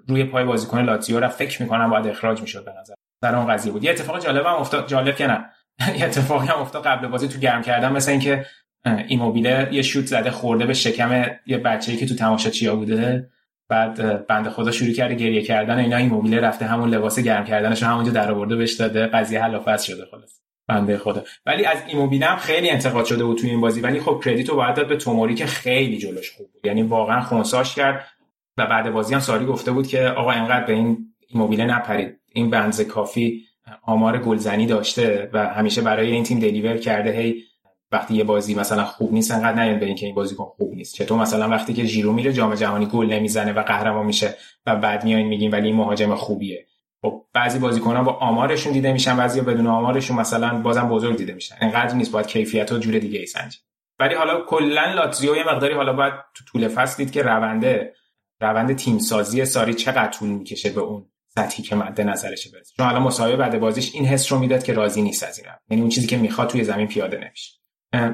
روی 0.09 0.25
پای 0.25 0.45
بازیکن 0.45 0.81
لاتزیو 0.81 1.21
را 1.21 1.29
فکر 1.29 1.63
می‌کنم 1.63 1.91
باید 1.91 2.07
اخراج 2.07 2.41
می‌شد 2.41 2.65
به 2.65 2.73
نظر. 2.81 2.95
در 3.23 3.35
اون 3.35 3.47
قضیه 3.47 3.73
بود. 3.73 3.85
یه 3.85 3.91
اتفاق 3.91 4.25
جالب 4.25 4.47
هم 4.47 4.55
افتاد. 4.55 4.89
جالب 4.89 5.17
که 5.17 5.27
نه. 5.27 5.45
یه 5.99 6.05
اتفاقی 6.05 6.47
هم 6.47 6.59
افتاد 6.59 6.85
قبل 6.85 7.09
بازی 7.09 7.29
تو 7.29 7.39
گرم 7.39 7.63
کردن 7.63 7.93
مثل 7.93 8.11
اینکه 8.11 8.47
ایموبیله 9.09 9.69
یه 9.73 9.83
شوت 9.83 10.07
زده 10.07 10.31
خورده 10.31 10.67
به 10.67 10.75
شکم 10.75 11.25
یه 11.47 11.59
بچه‌ای 11.59 11.99
که 11.99 12.07
تو 12.07 12.15
تماشاچیا 12.15 12.77
بوده. 12.77 13.31
بعد 13.69 14.27
بنده 14.27 14.51
خدا 14.51 14.71
شروع 14.71 14.93
کرده 14.93 15.15
گریه 15.15 15.43
کردن 15.43 15.79
اینا. 15.79 15.97
این 15.97 16.09
موبیله 16.09 16.41
رفته 16.41 16.65
همون 16.65 16.91
لباس 16.91 17.19
گرم 17.19 17.45
کردنش 17.45 17.83
همونجا 17.83 18.13
در 18.13 18.31
آورده 18.33 18.57
بهش 18.57 18.73
داده. 18.73 19.07
قضیه 19.07 19.43
حل 19.43 19.77
شده 19.77 20.05
خلاص. 20.11 20.41
بنده 20.69 20.99
خدا. 20.99 21.25
ولی 21.47 21.65
از 21.65 21.79
ایموبیل 21.89 22.23
هم 22.23 22.37
خیلی 22.37 22.71
انتقاد 22.71 23.05
شده 23.05 23.25
بود 23.25 23.39
توی 23.39 23.51
این 23.51 23.61
بازی. 23.61 23.81
ولی 23.81 24.01
خب 24.01 24.21
کردیتو 24.25 24.57
باید 24.57 24.75
داد 24.75 24.89
به 24.89 24.97
توموری 24.97 25.35
که 25.35 25.47
خیلی 25.47 25.99
جلوش 25.99 26.31
خوب 26.31 26.53
بود. 26.53 26.67
یعنی 26.67 26.83
واقعا 26.83 27.21
خونساش 27.21 27.75
کرد 27.75 28.05
و 28.57 28.67
بعد 28.67 28.93
بازی 28.93 29.15
هم 29.15 29.21
ساری 29.21 29.47
گفته 29.47 29.73
بود 29.73 29.87
که 29.87 30.03
آقا 30.03 30.31
انقدر 30.31 30.65
به 30.65 30.73
این 30.73 30.99
ایموبیله 31.29 31.65
نپرید. 31.65 32.21
این 32.33 32.51
بنز 32.51 32.81
کافی 32.81 33.45
آمار 33.83 34.19
گلزنی 34.19 34.67
داشته 34.67 35.31
و 35.33 35.47
همیشه 35.47 35.83
برای 35.83 36.11
این 36.11 36.25
تیم 36.25 36.39
دلیور 36.39 36.77
کرده. 36.77 37.13
هی 37.13 37.43
وقتی 37.93 38.15
یه 38.15 38.25
بازی 38.25 38.55
مثلا 38.55 38.85
خوب 38.85 39.13
نیست 39.13 39.31
انقدر 39.31 39.65
نیاد 39.65 39.81
به 39.81 39.87
اینکه 39.87 40.07
این 40.07 40.15
بازیکن 40.15 40.45
خوب 40.45 40.75
نیست. 40.75 40.95
چطور 40.95 41.19
مثلا 41.19 41.49
وقتی 41.49 41.75
که 41.75 41.85
ژیرو 41.85 42.13
میره 42.13 42.33
جام 42.33 42.55
جهانی 42.55 42.87
گل 42.87 43.07
نمی‌زنه 43.07 43.53
و 43.53 43.63
قهرمان 43.63 44.07
میشه 44.07 44.35
و 44.67 44.77
بعد 44.77 45.05
میاین 45.05 45.27
میگیم 45.27 45.53
ولی 45.53 45.67
این 45.67 45.77
مهاجم 45.77 46.15
خوبیه. 46.15 46.67
خب 47.03 47.27
بعضی 47.35 47.59
بازیکنان 47.59 48.05
با 48.05 48.13
آمارشون 48.13 48.73
دیده 48.73 48.93
میشن 48.93 49.17
بعضی 49.17 49.41
بدون 49.41 49.67
آمارشون 49.67 50.17
مثلا 50.17 50.59
بازم 50.63 50.89
بزرگ 50.89 51.17
دیده 51.17 51.33
میشن. 51.33 51.57
انقدر 51.61 51.95
نیست 51.95 52.13
باید 52.13 52.27
کیفیت 52.27 52.73
و 52.73 52.79
جور 52.79 52.99
دیگه 52.99 53.19
ای 53.19 53.27
سنج 53.27 53.59
ولی 53.99 54.15
حالا 54.15 54.45
کلا 54.45 54.93
لاتزیو 54.93 55.37
یه 55.37 55.45
مقداری 55.45 55.75
حالا 55.75 55.93
باید 55.93 56.15
تو 56.35 56.45
طول 56.45 56.69
فصل 56.69 56.97
دید 56.97 57.13
که 57.13 57.23
رونده 57.23 57.95
روند 58.41 58.77
تیم 58.77 58.99
سازی 58.99 59.45
ساری 59.45 59.75
چقدر 59.75 60.11
طول 60.11 60.29
می‌کشه 60.29 60.71
به 60.71 60.81
اون 60.81 61.07
سطحی 61.29 61.63
که 61.63 61.77
مد 61.77 62.01
نظرش 62.01 62.49
برسه. 62.49 62.75
چون 62.77 62.87
حالا 62.87 63.01
مصاحبه 63.01 63.37
بعد 63.37 63.61
بازیش 63.61 63.95
این 63.95 64.07
حس 64.07 64.33
رو 64.33 64.39
می‌داد 64.39 64.63
که 64.63 64.73
راضی 64.73 65.03
نیست 65.03 65.23
از 65.23 65.39
این 65.39 65.49
یعنی 65.71 65.81
اون 65.81 65.91
چیزی 65.91 66.07
که 66.07 66.17
می‌خواد 66.17 66.49
توی 66.49 66.65
زمین 66.65 66.87
پیاده 66.87 67.17
نمیشه. 67.25 67.53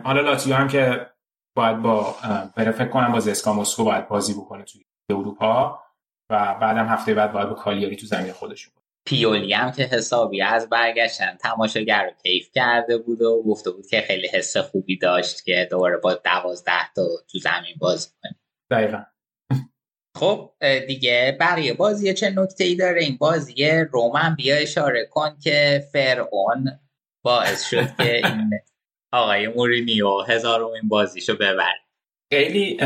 حالا 0.04 0.20
لاتزیو 0.20 0.54
هم 0.54 0.68
که 0.68 1.06
باید 1.56 1.82
با 1.82 2.16
فکر 2.56 2.88
کنم 2.88 3.12
با 3.12 3.20
زسکا 3.20 3.52
مسکو 3.52 3.84
باید 3.84 4.08
بازی 4.08 4.34
بکنه 4.34 4.64
توی 4.64 4.84
اروپا. 5.10 5.83
و 6.30 6.54
بعدم 6.60 6.86
هفته 6.86 7.14
بعد 7.14 7.32
باید 7.32 7.48
با 7.48 7.54
کالیاری 7.54 7.96
تو 7.96 8.06
زمین 8.06 8.32
خودشون 8.32 8.72
پیولی 9.06 9.52
هم 9.52 9.72
که 9.72 9.82
حسابی 9.82 10.42
از 10.42 10.68
برگشتن 10.68 11.36
تماشاگر 11.36 12.04
رو 12.04 12.10
کیف 12.22 12.50
کرده 12.52 12.98
بود 12.98 13.22
و 13.22 13.42
گفته 13.42 13.70
بود 13.70 13.86
که 13.86 14.00
خیلی 14.00 14.28
حس 14.28 14.56
خوبی 14.56 14.98
داشت 14.98 15.44
که 15.44 15.68
دوباره 15.70 15.96
با 15.96 16.14
دوازده 16.14 16.92
تا 16.96 17.02
تو 17.28 17.38
زمین 17.38 17.74
بازی 17.78 18.08
کنه 18.22 18.36
دقیقا. 18.70 19.02
خب 20.16 20.52
دیگه 20.86 21.36
بقیه 21.40 21.74
بازی 21.74 22.14
چه 22.14 22.30
نکته 22.30 22.64
ای 22.64 22.74
داره؟ 22.74 23.02
این 23.02 23.16
بازی 23.16 23.70
رومن 23.92 24.34
بیا 24.34 24.56
اشاره 24.56 25.06
کن 25.06 25.38
که 25.42 25.84
فرعون 25.92 26.80
باعث 27.24 27.68
شد 27.70 27.96
که 27.96 28.16
این 28.16 28.50
آقای 29.12 29.48
مورینیو 29.48 30.20
هزارمین 30.20 30.88
بازیشو 30.88 31.36
ببر 31.36 31.74
خیلی 32.34 32.78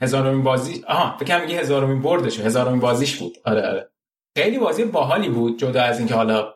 هزارمین 0.00 0.42
بازی 0.42 0.84
آها 0.88 1.16
فکر 1.18 1.40
میگه 1.40 1.58
هزارمین 1.58 2.02
بردش 2.02 2.40
هزارمین 2.40 2.80
بازیش 2.80 3.16
بود. 3.16 3.36
آره 3.44 3.68
آره. 3.68 3.90
خیلی 4.36 4.58
بازی 4.58 4.84
باحالی 4.84 5.28
بود 5.28 5.58
جدا 5.58 5.82
از 5.82 5.98
اینکه 5.98 6.14
حالا 6.14 6.54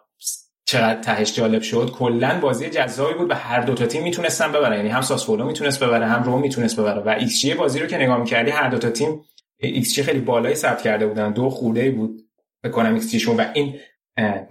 چقدر 0.65 1.01
تهش 1.01 1.35
جالب 1.35 1.62
شد. 1.62 1.90
کلا 1.90 2.40
بازی 2.40 2.70
جذابی 2.70 3.15
بود 3.15 3.31
و 3.31 3.35
هر 3.35 3.60
دو 3.60 3.74
تا 3.74 3.86
تیم 3.86 4.02
می‌تونستن 4.02 4.52
ببرن. 4.52 4.77
یعنی 4.77 4.89
هم 4.89 5.01
ساسولو 5.01 5.44
می‌تونست 5.44 5.85
ببره 5.85 6.06
هم 6.06 6.23
روم 6.23 6.40
می‌تونست 6.40 6.81
ببره. 6.81 7.01
و 7.01 7.09
ایکس 7.09 7.47
بازی 7.47 7.78
رو 7.78 7.86
که 7.86 7.97
نگاه 7.97 8.19
می‌کردی 8.19 8.51
هر 8.51 8.69
دو 8.69 8.78
تا 8.78 8.90
تیم 8.90 9.20
ایکس 9.56 10.01
خیلی 10.01 10.20
بالایی 10.20 10.55
ثبت 10.55 10.82
کرده 10.82 11.06
بودن. 11.06 11.32
دو 11.32 11.51
خورده 11.51 11.90
بود 11.90 12.20
فکر 12.64 12.80
کنم 12.80 12.94
xG 12.94 13.14
شون 13.15 13.36
و 13.36 13.44
این 13.55 13.74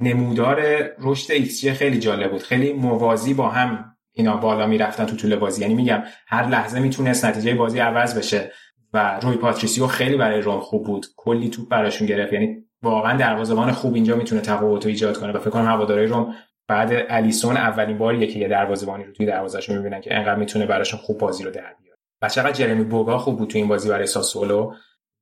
نمودار 0.01 0.89
رشد 0.99 1.31
ایکس 1.31 1.65
خیلی 1.65 1.99
جالب 1.99 2.31
بود. 2.31 2.41
خیلی 2.43 2.73
موازی 2.73 3.33
با 3.33 3.49
هم 3.49 3.96
اینا 4.17 4.37
بالا 4.37 4.67
می‌رفتن 4.67 5.05
تو 5.05 5.15
طول 5.15 5.35
بازی. 5.35 5.61
یعنی 5.61 5.73
میگم 5.73 6.03
هر 6.27 6.47
لحظه 6.47 6.79
می‌تونست 6.79 7.25
نتیجه 7.25 7.55
بازی 7.55 7.79
عوض 7.79 8.17
بشه 8.17 8.51
و 8.93 9.19
روی 9.21 9.37
پاتریسیو 9.37 9.87
خیلی 9.87 10.17
برای 10.17 10.41
روم 10.41 10.59
خوب 10.59 10.85
بود. 10.85 11.05
کلی 11.15 11.49
توپ 11.49 11.69
براشون 11.69 12.07
گرفت. 12.07 12.33
یعنی 12.33 12.63
واقعا 12.81 13.17
دروازه‌بان 13.17 13.71
خوب 13.71 13.93
اینجا 13.93 14.15
می‌تونه 14.15 14.41
تفاوت 14.41 14.85
ایجاد 14.85 15.17
کنه 15.17 15.31
و 15.33 15.39
فکر 15.39 15.49
کنم 15.49 15.65
هواداری 15.65 16.07
روم 16.07 16.35
بعد 16.67 16.91
الیسون 17.09 17.57
اولین 17.57 17.97
باریه 17.97 18.27
که 18.27 18.39
یه 18.39 18.47
دروازه‌بانی 18.47 19.03
رو 19.03 19.11
توی 19.11 19.25
دروازه‌شون 19.25 19.77
می‌بینن 19.77 20.01
که 20.01 20.15
انقدر 20.15 20.35
می‌تونه 20.35 20.65
براشون 20.65 20.99
خوب 20.99 21.17
بازی 21.17 21.43
رو 21.43 21.51
در 21.51 21.73
بیاره. 21.81 21.97
و 22.21 22.29
چقدر 22.29 22.51
جرمی 22.51 22.83
بوگا 22.83 23.17
خوب 23.17 23.37
بود 23.37 23.49
تو 23.49 23.57
این 23.57 23.67
بازی 23.67 23.89
برای 23.89 24.05
ساسولو 24.05 24.73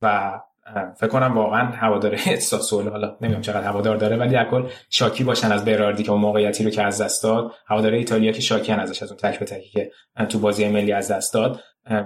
و 0.02 0.40
فکر 0.74 1.08
کنم 1.08 1.38
واقعا 1.38 1.66
هوادار 1.66 2.16
ساسولو 2.50 2.90
حالا 2.90 3.18
نمی‌دونم 3.22 3.42
چقدر 3.42 3.64
هوادار 3.64 3.98
داره 3.98 4.18
ولی 4.18 4.34
در 4.34 4.50
کل 4.50 4.64
شاکی 4.90 5.24
باشن 5.24 5.52
از 5.52 5.66
براردی 5.66 6.04
که 6.04 6.12
اون 6.12 6.22
موقعیتی 6.22 6.64
رو 6.64 6.70
که 6.70 6.84
از 6.84 7.02
دست 7.02 7.24
داد. 7.24 7.52
هوادار 7.68 7.94
ایتالیا 7.94 8.32
که 8.32 8.42
شاکی 8.42 8.72
ازش 8.72 9.04
از 9.04 9.12
اون 9.12 9.18
تک 9.18 9.40
به 9.40 9.46
تکی 9.46 9.70
که 9.70 9.92
تو 10.30 10.40
بازی 10.40 10.68
ملی 10.68 10.92
از 10.92 11.12
دست 11.12 11.34
داد. 11.34 11.60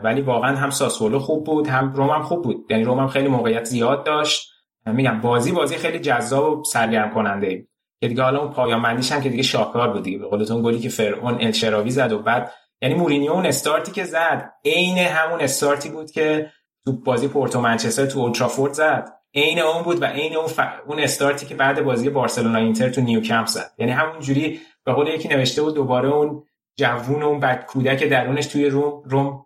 ولی 0.04 0.22
واقعا 0.22 0.56
هم 0.56 0.70
ساسولو 0.70 1.20
خوب 1.20 1.46
بود 1.46 1.68
هم 1.68 1.94
روم 1.94 2.10
هم 2.10 2.24
خوب 2.24 2.44
بود. 2.44 2.66
یعنی 2.70 2.84
روم 2.84 3.00
هم 3.00 3.08
خیلی 3.08 3.28
موقعیت 3.28 3.64
زیاد 3.64 4.06
داشت. 4.06 4.50
میگم 4.86 5.22
بازی 5.22 5.52
بازی 5.52 5.76
خیلی 5.76 6.00
جذاب 6.00 6.60
و 6.60 6.64
سرگرم 6.64 7.14
کننده 7.14 7.48
ای. 7.48 7.68
که 8.02 8.08
دیگه 8.08 8.24
حالا 8.24 8.40
اون 8.40 8.52
پایان 8.52 8.82
بندیش 8.82 9.12
هم 9.12 9.22
که 9.22 9.30
دیگه 9.30 9.44
شاهکار 9.44 9.94
بود 9.94 10.04
دیگه. 10.04 10.18
به 10.18 10.28
قولتون 10.28 10.62
گلی 10.62 10.80
که 10.80 10.90
فرعون 10.90 11.38
الشراوی 11.42 11.90
زد 11.90 12.12
و 12.12 12.20
بعد 12.20 12.52
یعنی 12.82 12.96
مورینیو 12.96 13.32
اون 13.32 13.46
استارتی 13.46 13.92
که 13.92 14.04
زد 14.04 14.52
عین 14.66 14.98
همون 14.98 15.42
استارتی 15.42 15.90
بود 15.90 16.12
که 16.12 16.52
تو 16.86 16.94
بازی 16.94 17.28
پورتو 17.28 17.62
منچستر 17.62 18.06
تو 18.06 18.20
اولترافورد 18.20 18.74
زد. 18.74 19.10
عین 19.34 19.60
اون 19.60 19.84
بود 19.84 20.02
و 20.02 20.06
عین 20.06 20.36
اون 20.36 20.48
ف... 20.48 20.60
اون 20.88 21.00
استارتی 21.00 21.46
که 21.46 21.56
بعد 21.56 21.84
بازی 21.84 22.10
بارسلونا 22.10 22.60
اینتر 22.60 22.90
تو 22.90 23.02
نیوکمپ 23.02 23.48
زد. 23.48 23.72
یعنی 23.78 23.92
همون 23.92 24.20
جوری 24.20 24.62
به 24.86 24.94
قول 24.94 25.08
یکی 25.08 25.28
نوشته 25.28 25.62
بود 25.62 25.76
دوباره 25.76 26.10
اون 26.10 26.44
جوون 26.78 27.24
اون 27.24 27.40
بد 27.40 27.66
کودک 27.66 28.04
درونش 28.04 28.48
توی 28.48 28.66
روم 28.66 29.04
روم 29.06 29.46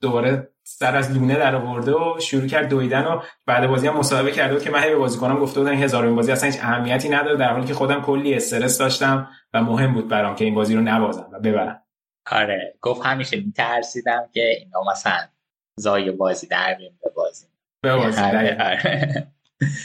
دوباره 0.00 0.48
سر 0.64 0.96
از 0.96 1.12
لونه 1.12 1.34
در 1.34 1.56
آورده 1.56 1.92
و 1.92 2.20
شروع 2.20 2.46
کرد 2.46 2.68
دویدن 2.68 3.04
و 3.04 3.20
بعد 3.46 3.66
بازی 3.66 3.86
هم 3.86 3.96
مصاحبه 3.96 4.30
کرده 4.30 4.54
بود 4.54 4.62
که 4.62 4.70
من 4.70 4.80
به 4.80 4.96
بازیکنام 4.96 5.38
گفته 5.38 5.60
بودم 5.60 5.72
هزارمین 5.72 6.16
بازی 6.16 6.32
اصلا 6.32 6.50
هیچ 6.50 6.60
اهمیتی 6.60 7.08
نداره 7.08 7.36
در 7.36 7.52
حالی 7.52 7.66
که 7.66 7.74
خودم 7.74 8.02
کلی 8.02 8.34
استرس 8.34 8.78
داشتم 8.78 9.28
و 9.52 9.62
مهم 9.62 9.94
بود 9.94 10.08
برام 10.08 10.34
که 10.34 10.44
این 10.44 10.54
بازی 10.54 10.74
رو 10.74 10.80
نبازم 10.80 11.28
و 11.32 11.40
ببرم. 11.40 11.82
آره 12.30 12.74
گفت 12.80 13.06
همیشه 13.06 13.36
میترسیدم 13.36 14.28
که 14.32 14.56
اینا 14.58 14.80
مثلا 14.90 15.28
زای 15.76 16.10
بازی 16.10 16.46
در 16.46 16.74
بیم 16.74 16.98
به 17.02 17.10
بازی. 17.10 17.46
به 17.82 17.96
بازی 17.96 18.20
آره. 18.20 19.32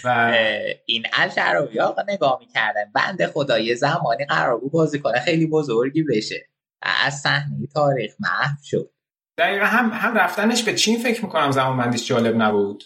و 0.03 0.34
این 0.85 1.05
الشراوی 1.14 1.80
آقا 1.80 2.01
نگاه 2.07 2.38
می‌کردن 2.39 2.91
بنده 2.95 3.27
خدا 3.27 3.59
یه 3.59 3.76
زمانی 3.76 4.26
قرار 4.26 4.57
بود 4.57 4.72
بازی 4.72 4.99
کنه 4.99 5.19
خیلی 5.19 5.47
بزرگی 5.47 6.03
بشه. 6.03 6.47
از 6.81 7.14
صحنه 7.14 7.68
تاریخ 7.73 8.14
محو 8.19 8.55
شد. 8.64 8.91
دقیقا 9.38 9.65
هم 9.65 9.89
هم 9.93 10.18
رفتنش 10.18 10.64
به 10.64 10.73
چین 10.73 10.99
فکر 10.99 11.26
می‌کنم 11.26 11.51
زمان 11.51 11.77
بندیش 11.77 12.07
جالب 12.07 12.41
نبود. 12.41 12.84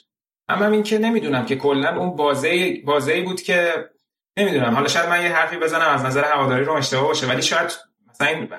هم, 0.50 0.64
هم 0.64 0.72
این 0.72 0.84
که 0.84 0.98
نمی‌دونم 0.98 1.46
که 1.46 1.56
کلا 1.56 2.00
اون 2.00 2.16
بازه 2.16 2.82
بازه 2.86 3.22
بود 3.22 3.42
که 3.42 3.90
نمی‌دونم. 4.38 4.76
حالا 4.76 4.88
شاید 4.88 5.10
من 5.10 5.24
یه 5.24 5.30
حرفی 5.30 5.58
بزنم 5.58 5.90
از 5.90 6.06
نظر 6.06 6.24
هواداری 6.24 6.64
رو 6.64 6.74
اشتباه 6.74 7.04
باشه 7.04 7.28
ولی 7.28 7.42
شاید 7.42 7.72
مثلا 8.10 8.28
این 8.28 8.54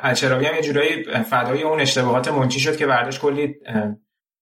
هم 0.45 0.55
یه 0.55 0.63
جورایی 0.63 1.05
فدای 1.05 1.63
اون 1.63 1.81
اشتباهات 1.81 2.29
منچی 2.29 2.61
شد 2.61 2.77
که 2.77 2.87
برداشت 2.87 3.21
کلی 3.21 3.55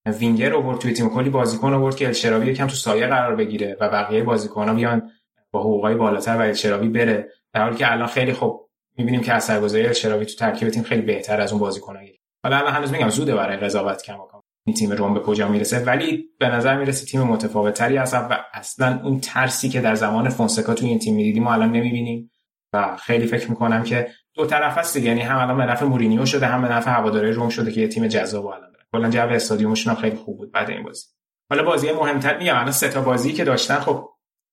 وینگر 0.06 0.55
آورد 0.55 0.78
توی 0.78 0.93
تیم 0.93 1.09
کلی 1.09 1.31
بازیکن 1.31 1.72
آورد 1.74 1.97
که 1.97 2.06
الشراوی 2.06 2.47
یکم 2.47 2.66
تو 2.66 2.74
سایه 2.74 3.06
قرار 3.06 3.36
بگیره 3.36 3.77
و 3.81 3.89
بقیه 3.89 4.22
بازیکن‌ها 4.22 4.74
بیان 4.74 5.10
با 5.51 5.60
حقوقای 5.60 5.94
بالاتر 5.94 6.36
و 6.36 6.40
الشراوی 6.40 6.89
بره. 6.89 7.28
در 7.52 7.62
حالی 7.62 7.77
که 7.77 7.93
الان 7.93 8.06
خیلی 8.06 8.32
خوب 8.32 8.70
می‌بینیم 8.98 9.20
که 9.20 9.35
اثرگذاری 9.35 9.86
الشراوی 9.86 10.27
تو 10.27 10.35
ترکیب 10.35 10.68
تیم 10.68 10.82
خیلی 10.82 11.02
بهتر 11.02 11.40
از 11.40 11.52
اون 11.52 11.60
بازیکن‌ها 11.60 12.02
حالا 12.44 12.59
الان 12.59 12.72
هنوز 12.72 12.93
میگم 12.93 13.09
زوده 13.09 13.35
برای 13.35 13.56
قضاوت 13.56 14.02
کم 14.02 14.18
این 14.66 14.77
تیم 14.77 14.90
روم 14.90 15.14
به 15.14 15.20
کجا 15.20 15.48
می‌رسه؟ 15.48 15.85
ولی 15.85 16.24
به 16.39 16.48
نظر 16.48 16.78
می‌رسه 16.78 17.06
تیم 17.06 17.22
متفاوت 17.22 17.74
تری 17.74 17.97
هست 17.97 18.14
و 18.14 18.36
اصلا 18.55 19.01
اون 19.05 19.20
ترسی 19.20 19.68
که 19.68 19.81
در 19.81 19.94
زمان 19.94 20.28
فونسکا 20.28 20.74
توی 20.74 20.89
این 20.89 20.98
تیم 20.98 21.14
می‌دیدیم 21.14 21.43
ما 21.43 21.52
الان 21.52 21.72
نمی‌بینیم. 21.72 22.31
و 22.72 22.97
خیلی 22.97 23.27
فکر 23.27 23.51
می‌کنم 23.51 23.82
که 23.82 24.09
دو 24.35 24.47
طرف 24.47 24.78
هست 24.78 24.97
یعنی 24.97 25.20
هم 25.20 25.39
الان 25.39 25.56
به 25.56 25.72
نفع 25.72 25.85
مورینیو 25.85 26.27
شده 26.27 26.47
هم 26.47 26.62
به 26.62 26.68
نفع 26.68 26.90
هواداری 26.90 27.32
روم 27.32 27.48
شده 27.48 27.72
که 27.72 27.81
یه 27.81 27.89
تیم 27.89 28.06
جذاب 28.06 28.47
الان. 28.47 28.69
کلا 28.93 29.11
جو 29.11 29.29
استادیومشون 29.29 29.95
خیلی 29.95 30.17
خوب 30.17 30.39
بود 30.39 30.53
بعد 30.53 30.71
این 30.71 30.83
بازی. 30.83 31.07
حالا 31.51 31.62
بازی 31.62 31.93
مهمتر 31.93 32.39
میگم 32.39 32.57
الان 32.57 32.71
سه 32.71 32.89
تا 32.89 33.01
بازی 33.01 33.33
که 33.33 33.45
داشتن 33.45 33.81
خب 33.81 34.09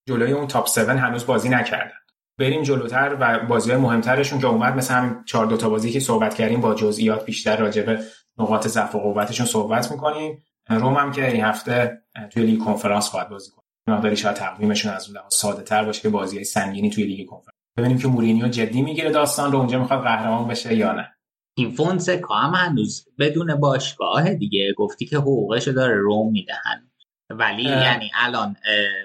جلوی 0.08 0.32
اون 0.32 0.46
top 0.46 0.64
7 0.64 0.78
هنوز 0.78 1.26
بازی 1.26 1.48
نکردن. 1.48 1.98
بریم 2.38 2.62
جلوتر 2.62 3.16
و 3.20 3.46
بازی 3.46 3.74
مهمترشون 3.74 4.40
که 4.40 4.46
اومد 4.46 4.76
مثل 4.76 4.94
همین 4.94 5.24
چهار 5.24 5.46
دو 5.46 5.56
تا 5.56 5.68
بازی 5.68 5.90
که 5.90 6.00
صحبت 6.00 6.34
کردیم 6.34 6.60
با 6.60 6.74
جزئیات 6.74 7.24
بیشتر 7.24 7.56
راجع 7.56 7.82
به 7.82 8.00
نقاط 8.38 8.66
ضعف 8.66 8.94
و 8.94 8.98
قوتشون 8.98 9.46
صحبت 9.46 9.90
می‌کنیم. 9.90 10.44
روم 10.68 10.94
هم 10.94 11.12
که 11.12 11.32
این 11.32 11.44
هفته 11.44 12.02
توی 12.30 12.42
لیگ 12.42 12.64
کنفرانس 12.64 13.08
خواهد 13.08 13.28
بازی 13.28 13.50
کنه 13.50 13.96
مقداری 13.96 14.16
شاید 14.16 14.36
تقویمشون 14.36 14.92
از 14.92 15.06
اون 15.08 15.16
لحاظ 15.16 15.34
ساده 15.34 15.62
تر 15.62 15.84
باشه 15.84 16.02
که 16.02 16.08
بازی 16.08 16.44
سنگینی 16.44 16.90
توی 16.90 17.04
لیگ 17.04 17.26
کنفرانس. 17.26 17.58
ببینیم 17.76 17.98
که 17.98 18.08
مورینیو 18.08 18.48
جدی 18.48 18.82
می‌گیره 18.82 19.10
داستان 19.10 19.52
رو 19.52 19.58
اونجا 19.58 19.78
می‌خواد 19.78 20.02
قهرمان 20.02 20.48
بشه 20.48 20.74
یا 20.74 20.92
نه. 20.92 21.17
این 21.58 21.70
فونسکا 21.70 22.34
هم 22.34 22.54
هنوز 22.54 23.08
بدون 23.18 23.54
باشگاه 23.54 24.34
دیگه. 24.34 24.74
گفتی 24.76 25.06
که 25.06 25.16
حقوقش 25.16 25.68
داره 25.68 25.94
روم 25.94 26.32
می‌دهن 26.32 26.90
ولی 27.30 27.62
یعنی 27.62 28.10
الان 28.14 28.56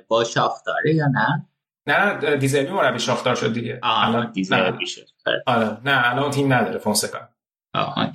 با 0.07 0.23
داره 0.65 0.95
یا 0.95 1.07
نه؟ 1.07 1.45
نه 1.87 2.35
دزربی 2.37 2.69
مربی 2.69 2.99
شاختار 2.99 3.35
شد 3.35 3.53
دیگه. 3.53 3.79
الان 3.83 4.31
دزربی 4.31 4.87
شد. 4.87 5.07
آره. 5.45 5.77
نه 5.85 6.01
الان 6.11 6.31
تیم 6.31 6.53
نداره 6.53 6.77
فونسکا 6.77 7.19
آه 7.73 8.11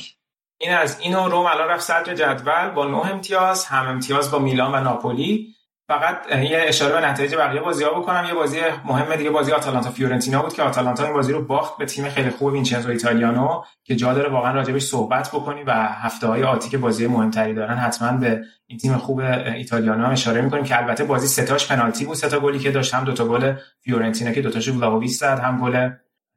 این 0.60 0.74
از 0.74 1.01
اینو 1.01 1.28
روم 1.28 1.47
الان 1.47 1.69
رفت 1.69 1.82
صدر 1.82 2.15
جدول 2.15 2.70
با 2.70 2.86
نه 2.86 3.12
امتیاز 3.12 3.65
هم 3.65 3.86
امتیاز 3.86 4.31
با 4.31 4.39
میلان 4.39 4.74
و 4.74 4.81
ناپولی. 4.81 5.55
فقط 5.89 6.32
یه 6.32 6.65
اشاره 6.66 7.01
به 7.01 7.06
نتایج 7.06 7.35
بقیه 7.35 7.60
بازی 7.60 7.85
ها 7.85 8.01
بکنم. 8.01 8.24
یه 8.28 8.35
بازی 8.35 8.60
مهم 8.85 9.16
دیگه 9.16 9.31
بازی 9.31 9.52
آتالانتا 9.52 9.90
فیورنتینا 9.90 10.43
بود 10.43 10.52
که 10.52 10.62
آتالانتا 10.62 11.05
این 11.05 11.12
بازی 11.12 11.32
رو 11.32 11.44
باخت 11.44 11.78
به 11.78 11.86
تیم 11.86 12.09
خیلی 12.09 12.31
خوب 12.31 12.52
وینچنزو 12.52 12.90
ایتالیانو 12.90 13.62
که 13.85 13.97
جا 13.97 14.12
داره 14.15 14.28
واقعا 14.28 14.52
راجبش 14.52 14.82
صحبت 14.82 15.28
بکنی 15.28 15.62
و 15.62 15.73
هفته 15.73 16.27
های 16.27 16.43
آتی 16.43 16.70
که 16.70 16.78
بازی 16.78 17.06
مهمتری 17.06 17.55
دارن 17.55 17.77
حتما 17.77 18.12
به 18.12 18.44
این 18.66 18.78
تیم 18.78 18.97
خوب 18.97 19.20
ایتالیانو 19.20 20.05
هم 20.05 20.12
اشاره 20.12 20.40
می‌کنیم 20.40 20.65
که 20.65 20.78
البته 20.78 21.05
بازی 21.05 21.27
سه 21.26 21.43
تاش 21.43 21.68
پنالتی 21.69 22.05
بود. 22.05 22.16
سه 22.16 22.39
گلی 22.39 22.59
که 22.59 22.70
داشت 22.70 22.94
هم 22.94 23.05
دو 23.05 23.12
تا 23.12 23.24
گل 23.24 23.55
فیورنتینا 23.81 24.32
که 24.32 24.43
دو 24.43 24.51
تاشو 24.51 25.06
زد 25.06 25.39
هم 25.39 25.60
گل 25.60 25.90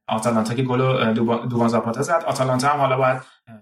آتالانتا 0.08 0.54
که 0.54 0.64
گل 0.64 1.14
دووان 1.50 1.68
زاپاتا 1.68 2.02
زد. 2.02 2.24
آتالانتا 2.28 2.68
هم 2.68 2.80
حالا 2.80 2.98
باید 2.98 3.22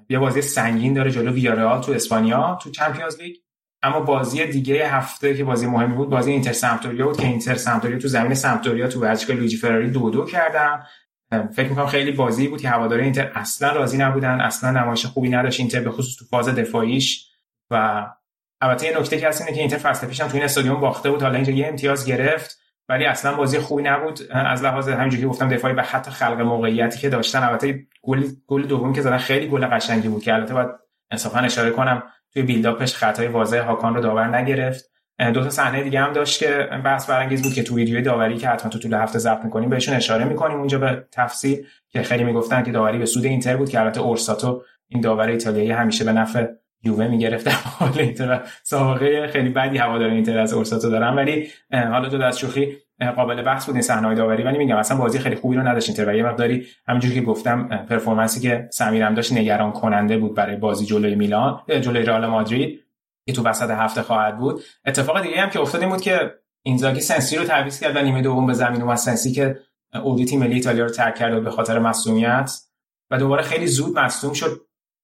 یه 0.09 0.19
بازی 0.19 0.41
سنگین 0.41 0.93
داره 0.93 1.11
جلو 1.11 1.31
ویارئال 1.31 1.81
تو 1.81 1.91
اسپانیا 1.91 2.59
تو 2.61 2.71
Champions 2.71 3.21
League. 3.21 3.35
اما 3.83 3.99
بازی 3.99 4.45
دیگه 4.45 4.87
هفته 4.89 5.35
که 5.35 5.43
بازی 5.43 5.67
مهمی 5.67 5.95
بود 5.95 6.09
بازی 6.09 6.31
اینتر 6.31 6.53
سمپدوریا 6.53 7.05
بود 7.05 7.17
که 7.17 7.27
اینتر 7.27 7.55
سمپدوریا 7.55 7.99
تو 7.99 8.07
زمین 8.07 8.33
سمپدوریا 8.33 8.87
تو 8.87 8.99
ورزشگاه 8.99 9.35
لویجی 9.35 9.57
فراری 9.57 9.91
دو 9.91 10.09
دو 10.09 10.25
کردن. 10.25 10.83
فکر 11.55 11.69
می‌کنم 11.69 11.87
خیلی 11.87 12.11
بازی 12.11 12.47
بود 12.47 12.61
که 12.61 12.69
هواداری 12.69 13.03
اینتر 13.03 13.31
اصلا 13.35 13.71
راضی 13.71 13.97
نبودن 13.97 14.41
اصلا 14.41 14.71
نمایش 14.71 15.05
خوبی 15.05 15.29
نداشت 15.29 15.59
اینتر 15.59 15.79
به 15.79 15.91
خصوص 15.91 16.15
تو 16.15 16.25
فاز 16.25 16.49
دفاعیش. 16.49 17.29
و 17.71 18.07
البته 18.61 18.87
یه 18.87 18.99
نکته 18.99 19.19
که 19.19 19.27
هست 19.27 19.41
اینه 19.41 19.53
که 19.53 19.59
اینتر 19.59 19.77
فصل 19.77 20.07
پیشم 20.07 20.27
تو 20.27 20.33
این 20.33 20.43
استادیوم 20.43 20.79
باخته 20.79 21.11
بود 21.11 21.21
حالا 21.21 21.35
اینجا 21.35 21.53
یه 21.53 21.67
امتیاز 21.67 22.05
گرفت 22.05 22.59
ولی 22.89 23.05
اصلا 23.05 23.35
بازی 23.35 23.59
خوبی 23.59 23.83
نبود. 23.83 24.19
از 24.31 24.63
لحاظ 24.63 24.89
همینجوری 24.89 25.21
که 25.21 25.27
گفتم 25.27 25.49
دفاعی 25.49 25.73
و 25.73 25.81
حتی 25.81 26.11
خلق 26.11 26.41
موقعیتی 26.41 26.99
که 26.99 27.09
داشتن 27.09 27.43
البته 27.43 27.87
گل 28.01 28.23
گل 28.47 28.67
دوم 28.67 28.93
که 28.93 29.01
زدن 29.01 29.17
خیلی 29.17 29.47
گل 29.47 29.65
قشنگی 29.65 30.07
بود 30.07 30.23
که 30.23 30.33
البته 30.33 30.53
باید 30.53 30.69
انصافا 31.11 31.39
اشاره 31.39 31.71
کنم 31.71 32.03
توی 32.33 32.41
بیلداپش 32.41 32.95
خطای 32.95 33.27
واضح 33.27 33.59
هاکان 33.59 33.95
رو 33.95 34.01
داور 34.01 34.37
نگرفت. 34.37 34.89
دو 35.33 35.43
تا 35.43 35.49
صحنه 35.49 35.83
دیگه 35.83 35.99
هم 35.99 36.13
داشت 36.13 36.39
که 36.39 36.69
بحث 36.85 37.09
برانگیز 37.09 37.41
بود 37.41 37.53
که 37.53 37.63
تو 37.63 37.75
ویدیوی 37.75 38.01
داوری 38.01 38.37
که 38.37 38.47
حتما 38.47 38.71
تو 38.71 38.79
طول 38.79 38.93
هفته 38.93 39.19
ضبط 39.19 39.45
می‌کنیم 39.45 39.69
بهشون 39.69 39.95
اشاره 39.95 40.25
می‌کنیم. 40.25 40.57
اونجا 40.57 40.79
به 40.79 41.05
تفصیل 41.11 41.65
که 41.89 42.03
خیلی 42.03 42.23
می‌گفتن 42.23 42.63
که 42.63 42.71
داوری 42.71 42.97
به 42.97 43.05
سود 43.05 43.25
اینتر 43.25 43.57
بود 43.57 43.69
که 43.69 43.79
البته 43.79 44.01
اورساتو 44.01 44.63
این 44.87 45.01
داور 45.01 45.27
ایتالیایی 45.27 45.71
همیشه 45.71 46.05
به 46.05 46.11
نفع 46.11 46.45
یووه 46.83 47.07
می‌گرفت. 47.07 47.45
در 47.45 47.51
حال 47.51 47.99
اینتر 47.99 48.41
سابقه 48.63 49.27
خیلی 49.27 49.49
بدی 49.49 49.77
هوادار 49.77 50.09
اینتر 50.09 50.39
از 50.39 50.53
اورساتو 50.53 50.89
دارن. 50.89 51.15
ولی 51.15 51.47
حالا 51.71 52.09
دو 52.09 52.21
از 52.21 52.39
شوخی 52.39 52.77
قابل 53.15 53.41
بحث 53.41 53.65
بود 53.65 53.75
این 53.75 53.81
صحنه 53.81 54.15
داوری 54.15 54.43
ولی 54.43 54.57
میگم 54.57 54.77
اصلا 54.77 54.97
بازی 54.97 55.19
خیلی 55.19 55.35
خوبی 55.35 55.55
رو 55.55 55.67
نداشت 55.67 55.89
اینتر 55.89 56.09
و 56.09 56.15
یه 56.15 56.23
مقداری 56.23 56.65
همونجوری 56.87 57.15
که 57.15 57.21
گفتم 57.21 57.85
performance 57.89 58.35
ی 58.35 58.39
که 58.39 58.69
سمیرم 58.71 59.13
داشت 59.13 59.33
نگران 59.33 59.71
کننده 59.71 60.17
بود 60.17 60.35
برای 60.35 60.55
بازی 60.55 60.85
جلوی 60.85 61.15
میلان 61.15 61.61
جلوی 61.81 62.03
رئال 62.03 62.25
مادرید 62.25 62.79
که 63.25 63.33
تو 63.33 63.43
وسط 63.43 63.69
هفته 63.69 64.01
خواهد 64.01 64.37
بود. 64.37 64.63
اتفاق 64.85 65.21
دیگه 65.21 65.41
هم 65.41 65.49
که 65.49 65.59
افتاد 65.59 65.81
این 65.81 65.89
بود 65.89 66.01
که 66.01 66.33
اینزاگی 66.63 67.01
سنسی 67.01 67.35
رو 67.35 67.43
تعویض 67.43 67.79
کرد 67.79 67.95
و 67.95 68.01
نیمه 68.01 68.21
دوم 68.21 68.47
به 68.47 68.53
زمین 68.53 68.81
و 68.81 68.95
سنسی 68.95 69.31
که 69.31 69.59
اردوی 70.03 70.25
تیم 70.25 70.39
ملی 70.39 70.53
ایتالیا 70.53 70.83
رو 70.83 70.91
ترک 70.91 71.15
کرد 71.15 71.43
به 71.43 71.51
خاطر 71.51 71.79
مصدومیت 71.79 72.51
و 73.11 73.17
دوباره 73.17 73.41
خیلی 73.41 73.67
زود 73.67 73.99
مصدوم 73.99 74.33
شد 74.33 74.61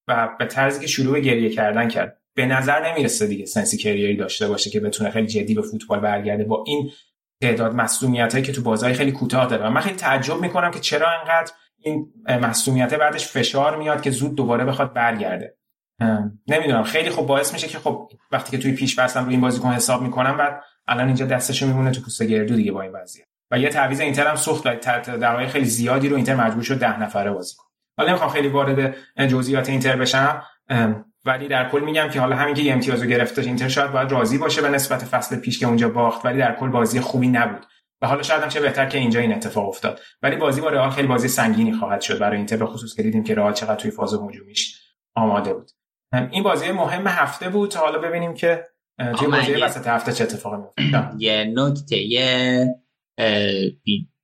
و 0.08 0.28
به 0.38 0.46
طرزی 0.46 0.80
که 0.80 0.86
شروع 0.86 1.20
گریه 1.20 1.50
کردن 1.50 1.88
کرد. 1.88 2.20
به 2.34 2.46
نظر 2.46 2.92
نمی‌رسه 2.92 3.26
دیگه 3.26 3.46
سنسی 3.46 3.76
career 3.76 4.10
ی 4.10 4.16
داشته 4.16 4.48
باشه 4.48 4.70
که 4.70 4.80
بتونه 4.80 5.10
خیلی 5.10 5.26
جدی 5.26 5.54
به 5.54 5.62
فوتبال 5.62 6.00
برگرده. 6.00 6.44
با 6.44 6.64
این 6.66 6.90
تعداد 7.40 7.80
هایی 8.32 8.42
که 8.42 8.52
تو 8.52 8.62
بازهای 8.62 8.94
خیلی 8.94 9.12
کوتاه 9.12 9.46
داره. 9.46 9.66
و 9.66 9.70
من 9.70 9.80
خیلی 9.80 9.96
تعجب 9.96 10.40
می‌کنم 10.40 10.70
که 10.70 10.80
چرا 10.80 11.10
انقدر 11.20 11.52
این 11.78 12.12
مسئولیت 12.28 12.94
بعدش 12.94 13.26
فشار 13.28 13.76
میاد 13.76 14.02
که 14.02 14.10
زود 14.10 14.34
دوباره 14.34 14.64
بخواد 14.64 14.92
برگرده. 14.92 15.56
نمی‌دونم. 16.48 16.82
خیلی 16.82 17.10
خوب 17.10 17.26
باعث 17.26 17.52
میشه 17.52 17.68
که 17.68 17.78
خب 17.78 18.10
وقتی 18.32 18.50
که 18.50 18.58
توی 18.62 18.72
پیش 18.72 18.96
فصلم 19.00 19.24
روی 19.24 19.34
این 19.34 19.40
بازیکن 19.40 19.72
حساب 19.72 20.02
می‌کنم 20.02 20.36
بعد 20.36 20.62
الان 20.88 21.06
اینجا 21.06 21.26
دستشو 21.26 21.66
میمونه 21.66 21.90
تو 21.90 22.00
پوست 22.00 22.22
گردو 22.22 22.56
دیگه 22.56 22.72
با 22.72 22.82
این 22.82 22.92
وضعیت 22.92 23.26
و 23.50 23.58
یه 23.58 23.68
تعویض 23.68 24.00
اینتر 24.00 24.26
هم 24.26 24.36
و 25.08 25.18
دقایق 25.18 25.48
خیلی 25.48 25.64
زیادی 25.64 26.08
رو 26.08 26.16
اینتر 26.16 26.34
مجبور 26.34 26.62
شد 26.62 26.78
ده 26.78 27.00
نفره 27.00 27.32
بازی 27.32 27.54
کنه. 27.56 27.68
حالا 27.98 28.08
نمی‌خوام 28.08 28.30
خیلی 28.30 28.48
وارد 28.48 28.96
جزئیات 29.28 29.68
اینتر 29.68 29.96
بشم. 29.96 30.42
ولی 31.26 31.48
در 31.48 31.68
کل 31.68 31.80
میگم 31.80 32.08
که 32.08 32.20
حالا 32.20 32.36
همین 32.36 32.54
که 32.54 32.62
یه 32.62 32.72
امتیاز 32.72 33.02
رو 33.02 33.08
گرفته 33.08 33.42
اینتر 33.42 33.68
شاید 33.68 33.92
باید 33.92 34.12
راضی 34.12 34.38
باشه 34.38 34.62
به 34.62 34.68
نسبت 34.68 35.04
فصل 35.04 35.36
پیش 35.36 35.58
که 35.58 35.66
اونجا 35.66 35.88
باخت 35.88 36.24
ولی 36.24 36.38
در 36.38 36.54
کل 36.54 36.68
بازی 36.68 37.00
خوبی 37.00 37.28
نبود. 37.28 37.66
و 38.02 38.06
حالا 38.06 38.22
شاید 38.22 38.42
هم 38.42 38.48
چه 38.48 38.60
بهتر 38.60 38.86
که 38.86 38.98
اینجا 38.98 39.20
این 39.20 39.34
اتفاق 39.34 39.68
افتاد. 39.68 40.00
ولی 40.22 40.36
بازی 40.36 40.60
با 40.60 40.68
رئال 40.68 40.90
خیلی 40.90 41.08
بازی 41.08 41.28
سنگینی 41.28 41.72
خواهد 41.72 42.00
شد 42.00 42.18
برای 42.18 42.36
اینتر 42.36 42.56
به 42.56 42.66
خصوص 42.66 42.94
که 42.94 43.02
دیدیم 43.02 43.24
که 43.24 43.34
رئال 43.34 43.52
چقدر 43.52 43.74
توی 43.74 43.90
فاز 43.90 44.14
هجومیش 44.14 44.80
آماده 45.14 45.54
بود. 45.54 45.70
این 46.30 46.42
بازی 46.42 46.72
مهم 46.72 47.06
هفته 47.06 47.48
بود 47.48 47.70
تا 47.70 47.80
حالا 47.80 47.98
ببینیم 47.98 48.34
که 48.34 48.64
توی 49.18 49.28
بازی 49.28 49.52
وسط 49.54 49.86
هفته 49.86 50.12
چه 50.12 50.24
اتفاقی 50.24 50.56
میفته 50.56 51.10
یه 51.18 51.52
نکته 51.54 51.96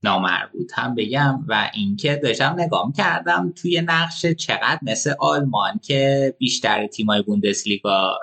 نامربوط 0.05 0.73
هم 0.75 0.95
بگم 0.95 1.45
و 1.49 1.71
اینکه 1.75 2.21
داشتم 2.23 2.55
نگاه 2.59 2.93
کردم 2.97 3.53
توی 3.57 3.81
نقشه 3.81 4.35
چقدر 4.35 4.79
مثل 4.83 5.15
آلمان 5.19 5.79
که 5.83 6.35
بیشتر 6.39 6.87
تیمای 6.87 7.23
بوندسلیگا 7.23 8.19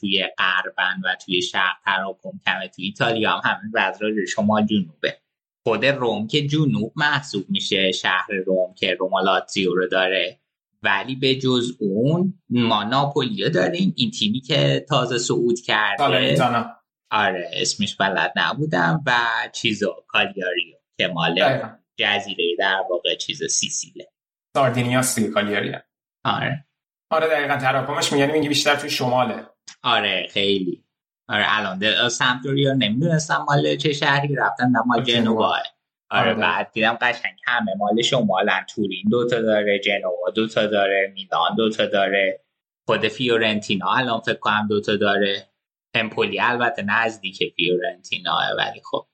توی 0.00 0.24
غربن 0.38 1.00
و 1.04 1.16
توی 1.24 1.42
شرق 1.42 1.76
تراکم 1.84 2.40
کمه 2.46 2.68
توی 2.68 2.84
ایتالیا 2.84 3.30
هم 3.30 3.40
همین 3.44 3.72
وضع 3.74 4.06
شمال 4.34 4.66
جنوبه. 4.66 5.18
خود 5.64 5.84
روم 5.84 6.26
که 6.26 6.46
جنوب 6.46 6.92
محسوب 6.96 7.44
میشه 7.48 7.92
شهر 7.92 8.28
روم 8.46 8.74
که 8.74 8.96
رومالاتزیو 9.00 9.74
رو 9.74 9.86
داره. 9.86 10.40
ولی 10.82 11.16
به 11.16 11.34
جز 11.34 11.76
اون 11.80 12.42
ما 12.50 12.84
ناپولیو 12.84 13.48
داریم 13.48 13.92
این 13.96 14.10
تیمی 14.10 14.40
که 14.40 14.86
تازه 14.88 15.18
صعود 15.18 15.60
کرده. 15.60 16.02
آره 17.10 17.50
اسمش 17.52 17.96
بلد 17.96 18.32
نبودم 18.36 19.02
و 19.06 19.12
چیزو 19.52 19.94
کالیاریو. 20.08 20.75
که 20.98 21.06
مال 21.06 21.60
جزیره 21.96 22.44
در 22.58 22.84
واقع 22.90 23.14
چیز 23.14 23.44
سیسیله. 23.44 24.08
ساردینیا 24.56 25.02
سی 25.02 25.30
کالیاری 25.30 25.74
آره. 26.24 26.66
آره 27.10 27.26
دقیقا 27.28 27.56
تراکمش 27.56 28.12
میگنی 28.12 28.32
میگی 28.32 28.48
بیشتر 28.48 28.76
توی 28.76 28.90
شماله. 28.90 29.46
آره 29.82 30.26
خیلی. 30.30 30.84
آره 31.28 31.44
الان 31.48 32.08
سمتوریا 32.08 32.72
نمی‌دونستم 32.72 33.44
مال 33.48 33.76
چه 33.76 33.92
شهری 33.92 34.34
رفتن 34.34 34.68
نه 34.70 34.82
مال 34.86 35.02
جنوبا 35.02 35.46
آره, 35.46 35.62
آره 36.10 36.34
بعد 36.34 36.72
دیدم 36.72 36.98
قشنگ 37.00 37.38
همه 37.46 37.74
مال 37.78 38.02
شمالن. 38.02 38.66
تورین 38.68 39.04
دوتا 39.10 39.42
داره 39.42 39.78
جنوا 39.78 40.30
دوتا 40.34 40.66
داره 40.66 41.12
میلان 41.14 41.54
دوتا 41.56 41.86
داره. 41.86 42.40
خود 42.86 43.08
فیورنتینا 43.08 43.92
الان 43.92 44.20
فکر 44.20 44.34
کنم 44.38 44.66
دوتا 44.68 44.96
داره. 44.96 45.50
امپولی 45.94 46.40
البته 46.40 46.82
نزدیک 46.82 47.54
فیورنتینا 47.56 48.38
ولی 48.58 48.80
خب. 48.90 49.06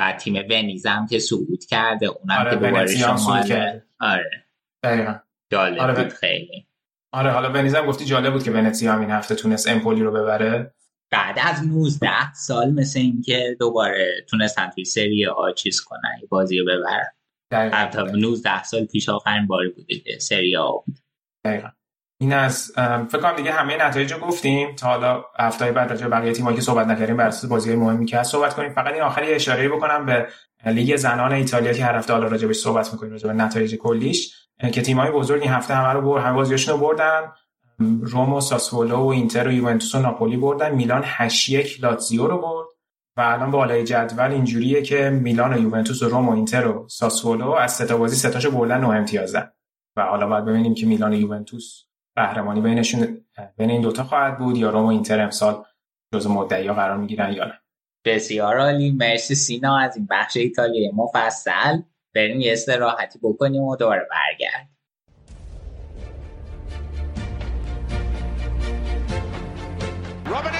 بعد 0.00 0.16
تیم 0.16 0.34
ونیزم 0.50 1.06
که 1.10 1.18
صعود 1.18 1.64
کرده 1.64 2.06
اونم 2.06 2.38
آره 2.38 2.50
که 2.50 2.56
دوباره 2.56 2.96
شمال 2.96 3.80
آره. 4.00 4.46
دقیقا. 4.84 5.14
جالب 5.52 5.78
آره 5.78 6.02
بود 6.02 6.12
خیلی. 6.12 6.66
آره 7.12 7.30
حالا 7.30 7.52
ونیزم 7.52 7.86
گفتی 7.86 8.04
جالب 8.04 8.32
بود 8.32 8.42
که 8.42 8.50
ونتسیا 8.50 8.92
هم 8.92 9.00
این 9.00 9.10
هفته 9.10 9.34
تونست 9.34 9.68
امپولی 9.68 10.02
رو 10.02 10.12
ببره. 10.12 10.74
بعد 11.10 11.38
از 11.42 11.66
19 11.66 12.32
سال 12.32 12.70
مثل 12.70 12.98
این 12.98 13.22
که 13.22 13.56
دوباره 13.60 14.24
تونستن 14.28 14.70
توی 14.70 14.84
سری 14.84 15.26
آ 15.26 15.52
چیز 15.52 15.80
کنن 15.80 16.20
بازی 16.28 16.58
رو 16.58 16.64
ببرن 16.64 17.12
حتی 17.72 18.02
19 18.02 18.64
سال 18.64 18.84
پیش 18.84 19.08
آخرین 19.08 19.46
باری 19.46 19.68
بوده 19.68 19.98
که 19.98 20.18
سری 20.18 20.56
آ 20.56 20.72
بود. 20.72 20.98
دقیقا. 21.44 21.68
این 22.20 22.32
از 22.32 22.72
فکر 23.08 23.20
کنم 23.20 23.36
دیگه 23.36 23.52
همه 23.52 23.86
نتایج 23.86 24.12
رو 24.12 24.18
گفتیم. 24.18 24.74
تا 24.74 24.86
حالا 24.86 25.24
هفته 25.38 25.72
بعد 25.72 25.90
راجع 25.90 26.08
بقیه 26.08 26.32
تیمایی 26.32 26.56
که 26.56 26.62
صحبت 26.62 26.86
نکردیم 26.86 27.16
بر 27.16 27.26
اساس 27.26 27.50
بازی 27.50 27.76
مهمی 27.76 28.06
که 28.06 28.22
صحبت 28.22 28.54
کنیم. 28.54 28.72
فقط 28.72 28.92
این 28.92 29.02
آخری 29.02 29.34
اشاره 29.34 29.68
بکنم 29.68 30.06
به 30.06 30.26
لیگ 30.66 30.96
زنان 30.96 31.32
ایتالیا 31.32 31.72
که 31.72 31.84
هر 31.84 31.96
هفته 31.96 32.12
حالا 32.12 32.26
راجع 32.26 32.46
بهش 32.46 32.56
صحبت 32.56 32.92
می‌کنیم 32.92 33.12
راجع 33.12 33.28
به 33.28 33.34
نتایج 33.34 33.74
کلیش. 33.74 34.36
که 34.72 34.82
تیم‌های 34.82 35.10
بزرگ 35.10 35.42
این 35.42 35.50
هفته 35.50 35.74
همه 35.74 35.92
رو 35.92 36.00
برد 36.00 36.22
هم 36.22 36.34
بازیاشون 36.34 36.74
رو 36.74 36.80
بردن 36.80 37.32
روم 38.02 38.32
و 38.32 38.40
ساسولو 38.40 38.96
و 38.96 39.06
اینتر 39.06 39.48
و 39.48 39.52
یوونتوس 39.52 39.94
و 39.94 39.98
ناپولی 39.98 40.36
بردن. 40.36 40.74
میلان 40.74 41.02
8 41.04 41.48
1 41.48 41.84
لاتزیو 41.84 42.26
رو 42.26 42.38
برد. 42.38 42.66
و 43.16 43.20
الان 43.20 43.50
بالای 43.50 43.84
جدول 43.84 44.30
اینجوریه 44.30 44.82
که 44.82 45.10
میلان 45.10 45.54
و 45.54 45.60
یوونتوس 45.60 46.02
و 46.02 46.08
روم 46.08 46.28
و 46.28 46.32
اینتر 46.32 46.66
و 46.66 46.88
ساسولو 46.88 47.50
از 47.50 47.72
سه 47.74 47.86
تا 47.86 47.96
بازی 47.96 48.16
سه 48.16 48.30
تاشو 48.30 48.50
بردن 48.50 48.80
9 48.80 48.88
امتیازن 48.88 49.50
و 49.96 50.02
حالا 50.02 50.26
باید 50.26 50.44
ببینیم 50.44 50.74
که 50.74 50.86
میلان 50.86 51.12
و 51.12 51.16
یوونتوس 51.16 51.84
قهرمانی 52.16 52.60
بینشون 52.60 53.24
بین 53.56 53.70
این 53.70 53.80
دوتا 53.80 54.04
خواهد 54.04 54.38
بود 54.38 54.56
یا 54.56 54.70
روم 54.70 54.84
و 54.84 54.88
اینتر 54.88 55.20
امسال 55.20 55.64
جز 56.14 56.26
مدعیا 56.26 56.74
قرار 56.74 56.96
می‌گیرن 56.96 57.32
یا 57.32 57.44
نه. 57.44 57.60
بسیار 58.04 58.58
عالی. 58.58 58.90
مرسی 58.90 59.34
سینا 59.34 59.78
از 59.78 59.96
این 59.96 60.08
بخش 60.10 60.36
ایتالیای 60.36 60.92
مفصل. 60.94 61.80
بریم 62.14 62.40
یه 62.40 62.52
استراحتی 62.52 63.18
بکنیم 63.22 63.62
و 63.62 63.76
دوباره 63.76 64.08
برگرد. 64.10 64.68
Shot 70.30 70.59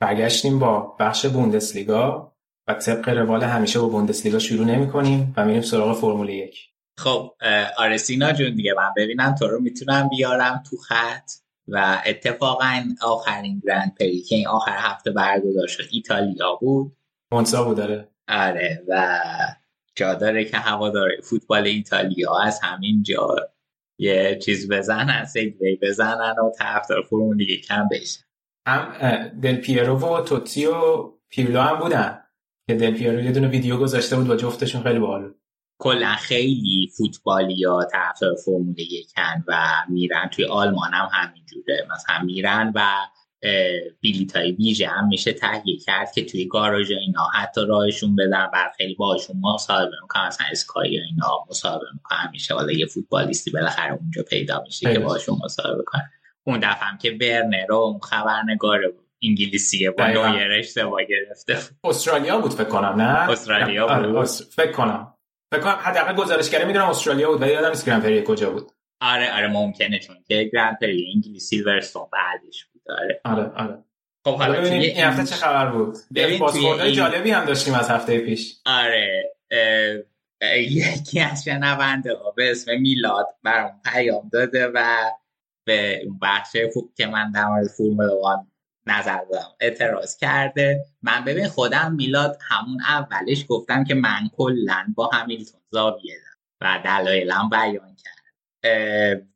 برگشتیم 0.00 0.58
با 0.58 0.96
بخش 1.00 1.26
بوندسلیگا 1.26 2.32
و 2.68 2.74
طبق 2.74 3.08
روال 3.08 3.42
همیشه 3.42 3.78
با 3.78 3.88
بوندسلیگا 3.88 4.38
شروع 4.38 4.66
نمی 4.66 4.88
کنیم 4.88 5.34
و 5.36 5.44
میریم 5.44 5.62
سراغ 5.62 6.00
فرمول 6.00 6.28
یک. 6.28 6.70
خب 6.98 7.34
آره 7.76 7.96
سینا 7.96 8.32
جون 8.32 8.54
دیگه 8.54 8.74
من 8.76 8.90
ببینم 8.96 9.34
تو 9.34 9.46
رو 9.46 9.60
می‌تونم 9.60 10.08
بیارم 10.08 10.62
تو 10.70 10.76
خط 10.76 11.30
و 11.68 12.02
اتفاقا 12.06 12.82
آخرین 13.02 13.62
گرند 13.64 13.94
پری 14.00 14.22
که 14.22 14.36
این 14.36 14.46
آخر 14.46 14.76
هفته 14.76 15.10
برگزار 15.10 15.66
شد 15.66 15.84
ایتالیا 15.90 16.54
بود. 16.60 16.96
مونسا 17.32 17.64
بود 17.64 17.76
داره 17.76 18.08
آره 18.28 18.84
و 18.88 19.18
جا 19.94 20.14
داره 20.14 20.44
که 20.44 20.56
هوادار 20.56 21.08
فوتبال 21.22 21.66
ایتالیا 21.66 22.38
از 22.38 22.60
همین 22.62 23.02
جا 23.02 23.36
یه 23.98 24.38
چیز 24.42 24.72
بزنن 24.72 25.24
سگوی 25.24 25.78
بزنن 25.82 26.34
و 26.38 26.50
طرفدار 26.58 27.02
فرمول 27.10 27.36
دیگه 27.36 27.56
کم 27.56 27.88
بشه. 27.90 28.29
هم 28.66 28.92
دل 29.42 29.56
پیرو 29.56 29.98
و 29.98 30.20
توتی 30.20 30.66
و 30.66 31.10
پیرلو 31.28 31.60
هم 31.60 31.78
بودن 31.78 32.20
که 32.68 32.74
دل 32.74 32.90
پیرو 32.90 33.20
یه 33.20 33.32
دونه 33.32 33.48
ویدیو 33.48 33.76
گذاشته 33.76 34.16
بود 34.16 34.26
با 34.26 34.36
جفتشون 34.36 34.82
خیلی 34.82 34.98
باحال 34.98 35.34
کلا 35.78 36.14
خیلی 36.14 36.90
فوتبالیا 36.96 37.88
طرفدار 37.92 38.34
فرمول 38.44 38.78
یکن 38.78 39.44
و 39.48 39.66
میرن. 39.88 40.28
توی 40.28 40.44
آلمان 40.44 40.90
هم 40.92 41.08
همینجوره. 41.12 41.88
مثلا 41.94 42.24
میرن 42.24 42.72
و 42.74 42.82
بیلیت 44.00 44.36
های 44.36 44.52
ویژه 44.52 44.88
هم 44.88 45.08
میشه 45.08 45.32
تهیه 45.32 45.78
کرد 45.78 46.12
که 46.12 46.24
توی 46.24 46.48
گاراژ 46.48 46.90
اینا 46.90 47.28
حتی 47.34 47.60
راهشون 47.66 48.16
بدن 48.16 48.50
بر 48.52 48.70
خیلی 48.76 48.94
باشون 48.94 49.36
مصاحبه 49.40 49.96
می‌کنن. 50.02 50.26
مثلا 50.26 50.46
اسکای 50.50 50.98
اینا 50.98 51.46
مصاحبه 51.50 51.86
می‌کنن. 51.94 52.28
میشه 52.32 52.54
حالا 52.54 52.72
یه 52.72 52.86
فوتبالیستی 52.86 53.50
بالاخره 53.50 53.92
اونجا 53.92 54.22
پیدا 54.22 54.62
میشه 54.62 54.92
که 54.92 54.98
باشون 54.98 55.38
مصاحبه 55.44 55.82
کنن. 55.86 56.10
اون 56.50 56.60
دفعه 56.60 56.88
هم 56.88 56.98
که 56.98 57.10
ورنر 57.20 57.72
اون 57.72 58.00
خبرنگار 58.00 58.80
انگلیسیه 59.22 59.90
با 59.90 60.06
نویر 60.06 60.52
اشتباه 60.58 61.04
گرفته. 61.04 61.58
استرالیا 61.84 62.38
بود 62.38 62.52
فکر 62.52 62.68
کنم 62.68 63.02
نه؟ 63.02 63.30
استرالیا 63.30 63.86
بود. 63.86 64.26
فکر 64.26 64.72
کنم. 64.72 65.14
فکر 65.52 65.60
کنم 65.60 65.78
حداقل 65.80 66.14
گزارشگری 66.14 66.64
می‌دونم 66.64 66.88
استرالیا 66.88 67.30
بود 67.30 67.42
ولی 67.42 67.52
یادم 67.52 67.68
نیست 67.68 67.86
گرند 67.86 68.02
پری 68.02 68.24
کجا 68.26 68.50
بود. 68.50 68.72
آره 69.00 69.32
آره 69.32 69.48
ممکنه 69.48 69.98
چون 69.98 70.16
که 70.28 70.50
گرند 70.52 70.78
پری 70.80 71.12
انگلیس 71.14 71.48
سیلورستون 71.48 72.06
بعدش 72.12 72.64
بود 72.64 72.82
آره. 72.88 73.20
آره 73.24 73.52
آره. 73.56 73.84
خب 74.24 74.38
حالا 74.38 74.68
توی 74.68 74.78
این 74.78 75.04
هفته 75.04 75.24
چه 75.24 75.34
خبر 75.34 75.66
بود. 75.66 75.96
بازخوردهای 76.40 76.86
این... 76.86 76.96
جالبی 76.96 77.30
هم 77.30 77.44
داشتیم 77.44 77.74
از 77.74 77.90
هفته 77.90 78.18
پیش. 78.18 78.56
آره 78.66 79.32
یکی 80.56 81.20
از 81.20 81.44
شنونده 81.44 82.14
ها 82.14 82.30
به 82.30 82.50
اسم 82.50 82.80
میلاد 82.80 83.26
برام 83.42 83.80
پیام 83.92 84.28
داده 84.32 84.66
و 84.74 85.10
به 85.64 86.02
بخش 86.22 86.56
که 86.96 87.06
من 87.06 87.32
در 87.32 87.46
مورد 87.46 87.66
فرمول 87.66 88.08
نظر 88.86 89.24
دادم 89.32 89.48
اعتراض 89.60 90.16
کرده. 90.16 90.84
من 91.02 91.24
ببین 91.24 91.48
خودم 91.48 91.94
میلاد 91.94 92.38
همون 92.48 92.80
اولش 92.80 93.44
گفتم 93.48 93.84
که 93.84 93.94
من 93.94 94.30
کلا 94.36 94.86
با 94.94 95.10
همیلتون 95.12 95.60
زاویه 95.70 96.16
و 96.60 96.80
دلایلم 96.84 97.50
بیان 97.50 97.96
کرد. 97.96 98.20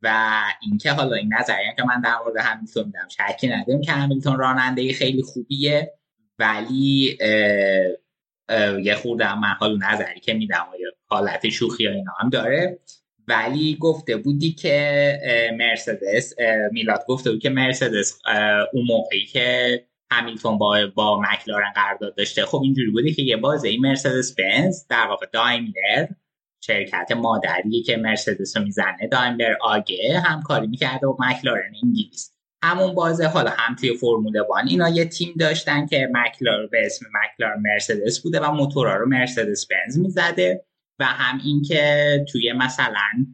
و 0.02 0.42
اینکه 0.62 0.92
حالا 0.92 1.16
این 1.16 1.34
نظریه 1.34 1.74
که 1.76 1.84
من 1.84 2.00
در 2.00 2.18
مورد 2.24 2.36
همیلتون 2.36 2.84
میدم 2.84 3.08
شکی 3.08 3.48
ندارم 3.48 3.80
که 3.80 3.92
همیلتون 3.92 4.38
راننده 4.38 4.92
خیلی 4.92 5.22
خوبیه 5.22 5.94
ولی 6.38 7.18
یه 8.82 8.94
خورده 9.02 9.34
من 9.34 9.54
حال 9.58 9.78
نظری 9.78 10.20
که 10.20 10.34
میدم 10.34 10.66
حالت 11.06 11.48
شوخی 11.48 11.88
اینا 11.88 12.12
هم 12.20 12.28
داره. 12.28 12.78
ولی 13.28 13.76
گفته 13.80 14.16
بودی 14.16 14.52
که 14.52 15.18
مرسدس 15.58 16.34
میلاد 16.72 17.04
گفته 17.08 17.30
بود 17.30 17.40
که 17.40 17.50
مرسدس 17.50 18.18
اون 18.72 18.84
موقعی 18.86 19.26
که 19.26 19.80
همیلتون 20.10 20.58
با 20.58 20.78
با 20.94 21.20
مکلارن 21.20 21.72
قرارداد 21.74 22.14
داشته 22.16 22.46
خب 22.46 22.60
اینجوری 22.62 22.90
بوده 22.90 23.12
که 23.12 23.22
یه 23.22 23.36
بازه 23.36 23.68
این 23.68 23.80
مرسدس 23.80 24.34
بنز 24.34 24.86
در 24.90 25.06
واقع 25.08 25.26
دایملر 25.32 26.06
شرکت 26.64 27.12
مادری 27.16 27.82
که 27.82 27.96
مرسدس 27.96 28.56
رو 28.56 28.62
می‌زنه 28.62 29.08
دایملر 29.12 29.54
آگه 29.60 30.22
همکاری 30.24 30.66
می‌کرده 30.66 31.06
با 31.06 31.16
مکلارن 31.18 31.72
انگلیس. 31.84 32.30
همون 32.62 32.94
بازه 32.94 33.26
حالا 33.26 33.50
هم 33.50 33.76
توی 33.76 33.96
فرمول 33.96 34.40
وان 34.40 34.68
اینا 34.68 34.88
یه 34.88 35.04
تیم 35.04 35.34
داشتن 35.40 35.86
که 35.86 36.08
مکلار 36.12 36.66
به 36.66 36.86
اسم 36.86 37.06
مکلار 37.24 37.54
مرسدس 37.56 38.20
بوده 38.20 38.40
و 38.40 38.50
موتورا 38.52 38.96
رو 38.96 39.08
مرسدس 39.08 39.66
بنز 39.66 39.98
می‌زده. 39.98 40.64
و 40.98 41.04
هم 41.04 41.40
اینکه 41.44 42.24
توی 42.32 42.52
مثلا 42.52 43.26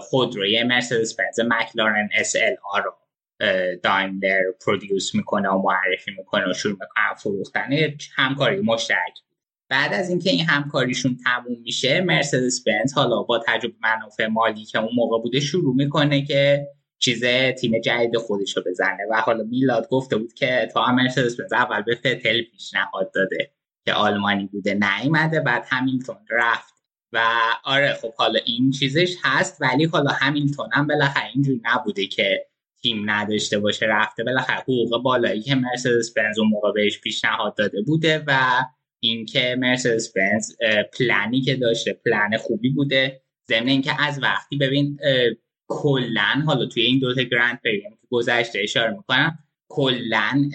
خودروی 0.00 0.62
مرسدس 0.62 1.16
بنز 1.16 1.40
مکلارن 1.48 2.08
اس 2.14 2.36
ال 2.36 2.56
ها 2.56 2.78
رو 2.78 2.92
دایملر 3.82 4.42
پرودیوس 4.66 5.14
می‌کنه 5.14 5.48
و 5.48 5.62
معرفی 5.62 6.10
می‌کنه 6.18 6.50
و 6.50 6.52
شروع 6.52 6.72
می‌کنه 6.72 7.14
فروختن 7.16 7.70
همکاری 8.16 8.60
مشترک. 8.60 9.18
بعد 9.68 9.94
از 9.94 10.10
اینکه 10.10 10.30
این 10.30 10.44
همکاریشون 10.44 11.16
تموم 11.24 11.60
میشه 11.64 12.00
مرسدس 12.00 12.64
بنز 12.66 12.94
حالا 12.94 13.22
با 13.22 13.38
تجربه 13.38 13.74
منافع 13.82 14.26
مالی 14.26 14.64
که 14.64 14.78
اون 14.78 14.90
موقع 14.96 15.22
بوده 15.22 15.40
شروع 15.40 15.74
می‌کنه 15.74 16.24
که 16.24 16.66
چیز 16.98 17.24
تیم 17.60 17.80
جدید 17.80 18.16
خودش 18.16 18.56
رو 18.56 18.62
بزنه 18.66 18.98
و 19.10 19.20
حالا 19.20 19.44
میلاد 19.44 19.88
گفته 19.88 20.16
بود 20.16 20.34
که 20.34 20.68
تا 20.74 20.92
مرسدس 20.92 21.40
بنز 21.40 21.52
اول 21.52 21.82
به 21.82 21.94
فتل 21.94 22.42
پیشنهاد 22.42 23.12
داده 23.14 23.52
که 23.84 23.92
آلمانی 23.92 24.46
بوده 24.46 24.74
نیومده 24.74 25.40
بعد 25.40 25.66
همیلتون 25.68 26.16
رفت 26.30 26.75
و 27.12 27.24
آره 27.64 27.92
خب 27.92 28.14
حالا 28.14 28.40
این 28.44 28.70
چیزش 28.70 29.16
هست 29.22 29.58
ولی 29.60 29.84
حالا 29.84 30.10
همیلتون 30.10 30.68
هم 30.72 30.86
بالاخره 30.86 31.30
اینجوری 31.34 31.60
نبوده 31.64 32.06
که 32.06 32.46
تیم 32.82 33.10
نداشته 33.10 33.58
باشه 33.58 33.86
رفته 33.86 34.24
بالاخره 34.24 34.56
حقوق 34.56 35.02
بالایی 35.02 35.42
که 35.42 35.54
مرسدس 35.54 36.14
بنز 36.16 36.38
اون 36.38 36.48
موقع 36.48 36.72
بهش 36.72 37.00
پیشنهاد 37.00 37.56
داده 37.56 37.82
بوده 37.82 38.24
و 38.26 38.62
اینکه 39.00 39.56
مرسدس 39.58 40.12
بنز 40.12 40.52
پلنی 40.98 41.40
که 41.40 41.56
داشته 41.56 41.92
پلن 42.04 42.36
خوبی 42.36 42.70
بوده. 42.70 43.22
ضمن 43.48 43.68
اینکه 43.68 44.02
از 44.02 44.22
وقتی 44.22 44.56
ببین 44.56 44.98
کلا 45.68 46.42
حالا 46.46 46.66
توی 46.66 46.82
این 46.82 46.98
دوتا 46.98 47.22
گرند 47.22 47.60
پریم 47.64 47.90
که 48.00 48.06
گذشته 48.10 48.58
اشاره 48.58 48.90
می‌کنم 48.90 49.38
کلا 49.68 50.50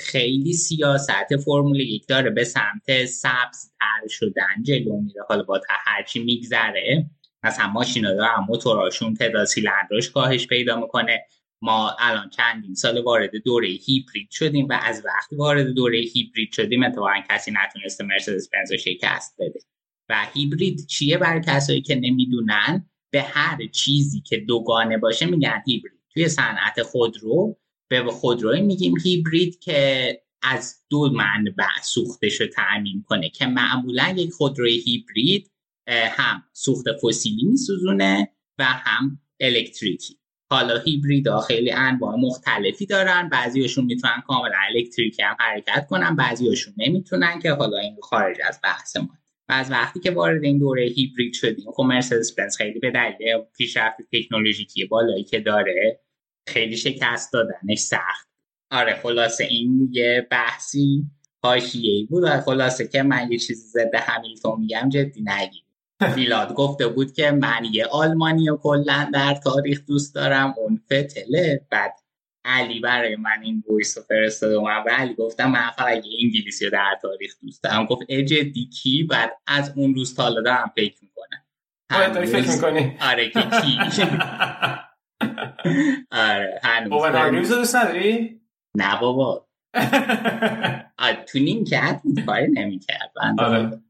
خیلی 0.00 0.52
سیاست 0.52 1.36
فرمول 1.44 1.80
یک 1.80 2.06
داره. 2.08 2.30
به 2.30 2.44
سمت 2.44 3.04
سبز 3.04 3.72
تر 3.80 4.08
شدن 4.08 4.62
جلو 4.62 5.00
میره. 5.00 5.22
حالا 5.28 5.42
با 5.42 5.60
هرچی 5.68 6.24
میگذره 6.24 7.10
مثلا 7.42 7.66
ماشینا 7.66 8.14
دارن 8.14 8.44
موتوراشون 8.48 9.14
تعداد 9.14 9.44
سیلندرش 9.44 10.10
کاهش 10.10 10.46
پیدا 10.46 10.80
می‌کنه. 10.80 11.26
ما 11.62 11.96
الان 11.98 12.30
چندین 12.30 12.74
سال 12.74 13.02
وارد 13.02 13.30
دوره 13.44 13.68
هیبرید 13.68 14.30
شدیم 14.30 14.66
و 14.70 14.78
از 14.82 15.02
وقتی 15.04 15.36
وارد 15.36 15.66
دوره 15.66 15.98
هیبرید 15.98 16.52
شدیم 16.52 16.82
اتفاقا 16.82 17.22
کسی 17.30 17.52
نتونسته 17.54 18.04
مرسدس 18.04 18.48
بنز 18.52 18.72
شکست 18.72 19.36
بده. 19.38 19.60
و 20.08 20.26
هیبرید 20.34 20.86
چیه 20.86 21.18
برای 21.18 21.40
کسایی 21.46 21.82
که 21.82 21.94
نمی‌دونن؟ 21.94 22.90
به 23.10 23.22
هر 23.22 23.66
چیزی 23.66 24.20
که 24.20 24.36
دوگانه 24.36 24.98
باشه 24.98 25.26
میگن 25.26 25.62
هیبرید. 25.66 26.00
توی 26.10 26.28
صنعت 26.28 26.82
خودرو 26.82 27.58
به 27.88 28.04
خودروی 28.04 28.60
میگیم 28.60 28.94
هیبرید 29.04 29.58
که 29.58 30.10
از 30.42 30.74
دو 30.90 31.10
منبع 31.10 31.82
سوختش 31.82 32.40
رو 32.40 32.46
تعمین 32.46 33.02
کنه 33.06 33.28
که 33.28 33.46
معمولا 33.46 34.14
یک 34.16 34.30
خودروی 34.30 34.78
هیبرید 34.78 35.50
هم 35.88 36.42
سوخت 36.52 36.84
فسیلی 37.02 37.44
میسوزونه 37.44 38.28
و 38.58 38.64
هم 38.64 39.20
الکتریکی. 39.40 40.18
حالا 40.50 40.82
ها 41.26 41.40
خیلی 41.40 41.70
انواع 41.70 42.16
مختلفی 42.16 42.86
دارن 42.86 43.28
بعضیشون 43.28 43.84
می‌تونن 43.84 44.22
کاملا 44.26 44.56
الکتریکی 44.68 45.22
هم 45.22 45.36
حرکت 45.40 45.86
کنن 45.90 46.16
بعضیشون 46.16 46.74
نمی‌تونن 46.76 47.38
که 47.38 47.52
حالا 47.52 47.78
این 47.78 47.96
خارج 48.02 48.36
از 48.48 48.60
بحث 48.62 48.96
ما. 48.96 49.08
و 49.48 49.52
از 49.52 49.70
وقتی 49.70 50.00
که 50.00 50.10
وارد 50.10 50.44
این 50.44 50.58
دوره 50.58 50.84
هیبرید 50.84 51.32
شدیم 51.32 51.72
خب 51.76 51.82
مرسدس 51.82 52.34
بنز 52.34 52.56
خیلی 52.56 52.78
به 52.78 52.90
دلیل 52.90 53.38
پیشرفت 53.56 53.96
تکنولوژیکی 54.12 54.84
بالایی 54.84 55.24
که 55.24 55.40
داره 55.40 56.00
خیلی 56.46 56.76
شکست 56.76 57.32
دادنش 57.32 57.78
سخت. 57.78 58.28
آره 58.70 58.94
خلاصه 58.94 59.44
این 59.44 59.88
یه 59.92 60.26
بحثی 60.30 61.04
حاشیه‌ای 61.42 62.04
بود 62.04 62.24
و 62.24 62.40
خلاصه 62.40 62.88
که 62.88 63.02
من 63.02 63.32
یه 63.32 63.38
چیزی 63.38 63.68
ضد 63.68 63.94
همیلتون 63.94 64.60
میگم 64.60 64.88
جدی 64.88 65.22
نگیر 65.22 65.62
میلاد 66.16 66.54
گفته 66.54 66.88
بود 66.88 67.12
که 67.12 67.30
من 67.30 67.64
یه 67.72 67.86
آلمانی 67.86 68.48
و 68.48 68.56
کلا 68.56 69.10
در 69.12 69.34
تاریخ 69.34 69.80
دوست 69.86 70.14
دارم 70.14 70.54
اون 70.58 70.82
فتله. 70.86 71.66
بعد 71.70 71.92
علی 72.44 72.80
برای 72.80 73.16
من 73.16 73.42
این 73.42 73.64
ویس 73.70 73.98
رو 73.98 74.04
فرستاد 74.04 74.52
و 74.52 74.60
من 74.60 74.88
علی 74.88 75.14
گفتم 75.14 75.50
من 75.50 75.70
فقط 75.70 76.06
یه 76.06 76.18
انگلیسی 76.22 76.64
رو 76.64 76.70
در 76.70 76.98
تاریخ 77.02 77.34
دوست 77.42 77.62
دارم. 77.62 77.86
گفت 77.86 78.12
جدی 78.12 78.68
کی؟ 78.68 79.02
بعد 79.02 79.32
از 79.46 79.72
اون 79.76 79.94
روز 79.94 80.14
تا 80.14 80.22
حالا 80.22 80.42
دارم 80.42 80.72
فکر 80.76 80.96
می‌کنم. 81.02 81.44
باید 81.90 82.24
فکر 82.24 82.50
می‌کنی. 82.50 82.98
آره 83.00 83.30
که 83.30 83.40
کی؟ 83.40 83.78
آره 86.10 86.60
هنوز. 86.64 86.90
دوست 87.48 87.76
نداری؟ 87.76 88.40
نه 88.76 89.00
بابا. 89.00 89.46
تو 91.28 91.38
نیم 91.38 91.64
کرد 91.64 92.02
کاری 92.26 92.48
نمی 92.52 92.78
کرد 92.78 93.12
آره. 93.38 93.82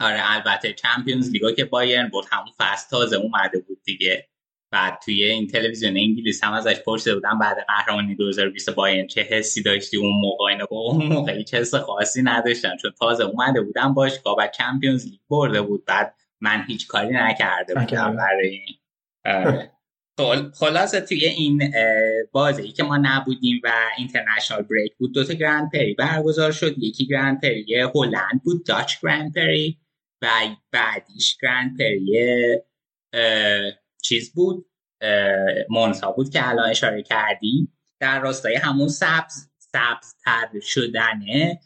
آره 0.00 0.20
البته 0.32 0.72
چمپیونز 0.72 1.30
لیگا 1.30 1.52
که 1.52 1.64
بایرن 1.64 2.08
بود 2.08 2.24
همون 2.30 2.52
فصل 2.58 2.90
تازه 2.90 3.16
اومده 3.16 3.58
بود 3.58 3.82
دیگه. 3.84 4.28
بعد 4.72 4.98
توی 5.04 5.24
این 5.24 5.46
تلویزیون 5.46 5.96
انگلیس 5.96 6.44
هم 6.44 6.52
ازش 6.52 6.80
پرسیده 6.80 7.14
بودن 7.14 7.38
بعد 7.38 7.56
قهرمانی 7.68 8.14
2020 8.14 8.70
بایرن 8.70 9.06
چه 9.06 9.22
حسی 9.22 9.62
داشتی؟ 9.62 9.96
اون 9.96 10.12
موقع 10.20 10.44
اینا 10.44 10.66
اون 10.70 11.06
موقع 11.06 11.32
هیچ 11.32 11.54
حس 11.54 11.74
خاصی 11.74 12.22
نداشتن 12.22 12.76
چون 12.76 12.90
تازه 12.98 13.24
اومده 13.24 13.60
بودن 13.60 13.94
باش 13.94 14.12
و 14.26 14.48
چمپیونز 14.54 15.06
لیگ 15.06 15.20
برده 15.28 15.62
بود. 15.62 15.84
بعد 15.84 16.14
من 16.40 16.64
هیچ 16.66 16.86
کاری 16.86 17.14
نکرده 17.14 17.74
بودم 17.74 18.16
برای 18.16 18.48
این. 18.48 18.76
خلاصه 20.54 21.00
توی 21.00 21.24
این 21.24 21.72
بازی 22.32 22.72
که 22.72 22.82
ما 22.82 22.98
نبودیم 23.02 23.60
و 23.64 23.72
اینترنشنال 23.98 24.62
بریک 24.62 24.96
بود 24.96 25.14
دوتا 25.14 25.34
گرند 25.34 25.70
پری 25.72 25.94
برگزار 25.94 26.52
شد. 26.52 26.78
یکی 26.78 27.06
گرند 27.06 27.40
پری 27.40 27.80
هلند 27.94 28.42
بود 28.44 28.66
داچ 28.66 29.00
گرند 29.02 29.34
پری 29.34 29.78
و 30.22 30.28
بعدیش 30.70 31.36
گرند 31.42 31.78
پری 31.78 32.16
چیز 34.02 34.34
بود 34.34 34.66
مونسا 35.70 36.12
بود 36.12 36.30
که 36.30 36.48
الان 36.48 36.70
اشاره 36.70 37.02
کردیم. 37.02 37.72
در 38.00 38.20
راستای 38.20 38.54
همون 38.54 38.88
سبز 38.88 39.48
سبز 39.58 40.14
تر 40.24 40.48
شدنه. 40.60 41.60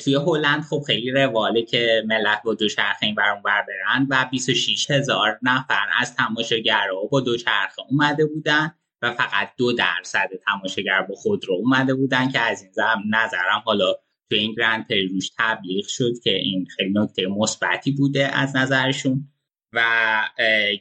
توی 0.00 0.14
هلند 0.14 0.62
خب 0.62 0.82
خیلی 0.86 1.10
رواله 1.10 1.62
که 1.62 2.02
ملت 2.06 2.42
با 2.44 2.54
دوچرخه 2.54 3.06
این 3.06 3.14
برون 3.14 3.42
بر 3.42 3.62
برن 3.62 4.06
و 4.10 4.28
26 4.30 4.90
هزار 4.90 5.38
نفر 5.42 5.86
از 6.00 6.16
تماشاگرها 6.16 7.04
با 7.10 7.20
دوچرخه 7.20 7.82
اومده 7.90 8.26
بودن 8.26 8.74
و 9.02 9.12
فقط 9.12 9.48
دو 9.58 9.72
درصد 9.72 10.28
تماشاگر 10.46 11.02
با 11.02 11.14
خود 11.14 11.44
رو 11.44 11.54
اومده 11.54 11.94
بودن 11.94 12.28
که 12.28 12.40
از 12.40 12.62
این 12.62 12.72
زم 12.72 13.02
نظرم 13.10 13.62
حالا 13.64 13.94
توی 14.30 14.38
این 14.38 14.54
گرند 14.54 14.88
پری 14.88 15.08
روش 15.08 15.30
تبلیغ 15.38 15.86
شد 15.88 16.12
که 16.24 16.30
این 16.30 16.66
خیلی 16.76 16.92
نکته 16.94 17.26
مثبتی 17.26 17.90
بوده 17.90 18.38
از 18.38 18.56
نظرشون. 18.56 19.28
و 19.72 19.82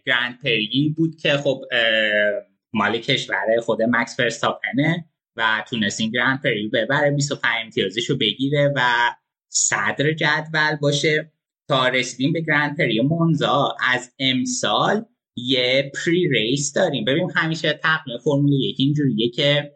گرند 0.05 0.39
پری 0.43 0.93
بود 0.97 1.15
که 1.15 1.37
خب 1.37 1.63
مال 2.73 2.97
کشور 2.97 3.59
خود 3.61 3.81
مکس 3.81 4.17
فرستاپنه 4.17 5.05
و 5.35 5.63
تونست 5.69 5.99
این 6.01 6.11
Grand 6.11 6.41
Prix 6.41 6.67
ببره. 6.67 7.11
25 7.11 7.53
امتیازش 7.65 8.09
رو 8.09 8.17
بگیره 8.17 8.73
و 8.75 9.11
صدر 9.49 10.13
جدول 10.13 10.75
باشه. 10.81 11.31
تا 11.69 11.87
رسیدیم 11.87 12.33
به 12.33 12.41
Grand 12.41 12.77
Prix 12.77 13.01
مونزا 13.01 13.75
از 13.93 14.13
امسال 14.19 15.05
یه 15.37 15.91
pre 15.95 16.29
race 16.29 16.73
داریم. 16.73 17.05
ببینیم 17.05 17.29
همیشه 17.35 17.73
قضیه 17.73 18.17
فرمول 18.17 18.53
یک 18.53 18.75
اینجوریه 18.79 19.29
که 19.29 19.71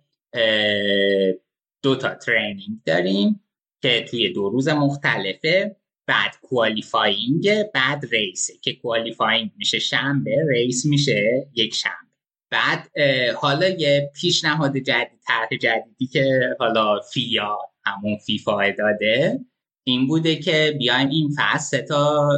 دو 1.84 1.96
تا 1.96 2.16
training 2.16 2.80
داریم 2.86 3.44
که 3.82 4.06
توی 4.10 4.34
دو 4.34 4.50
روز 4.50 4.68
مختلفه. 4.68 5.76
بعد 6.08 6.36
qualifying 6.42 7.64
بعد 7.74 8.06
race 8.12 8.45
ه 8.45 8.54
که 8.62 8.74
qualifying 8.74 9.52
میشه 9.58 9.80
شنبه 9.80 10.46
race 10.50 10.86
میشه 10.86 11.48
یک 11.54 11.74
شنبه. 11.76 12.09
بعد 12.50 12.92
حالا 13.36 13.68
یه 13.68 14.12
پیشنهاد 14.16 14.78
جدید 14.78 15.20
طرح 15.28 15.50
جدیدی 15.62 16.08
که 16.08 16.56
حالا 16.60 17.00
FIA 17.14 17.58
همون 17.86 18.18
فیفا 18.26 18.72
داده 18.78 19.40
این 19.84 20.08
بوده 20.08 20.36
که 20.36 20.76
بیایم 20.80 21.10
این 21.10 21.36
فصل 21.38 21.78
سه 21.78 21.82
تا 21.82 22.30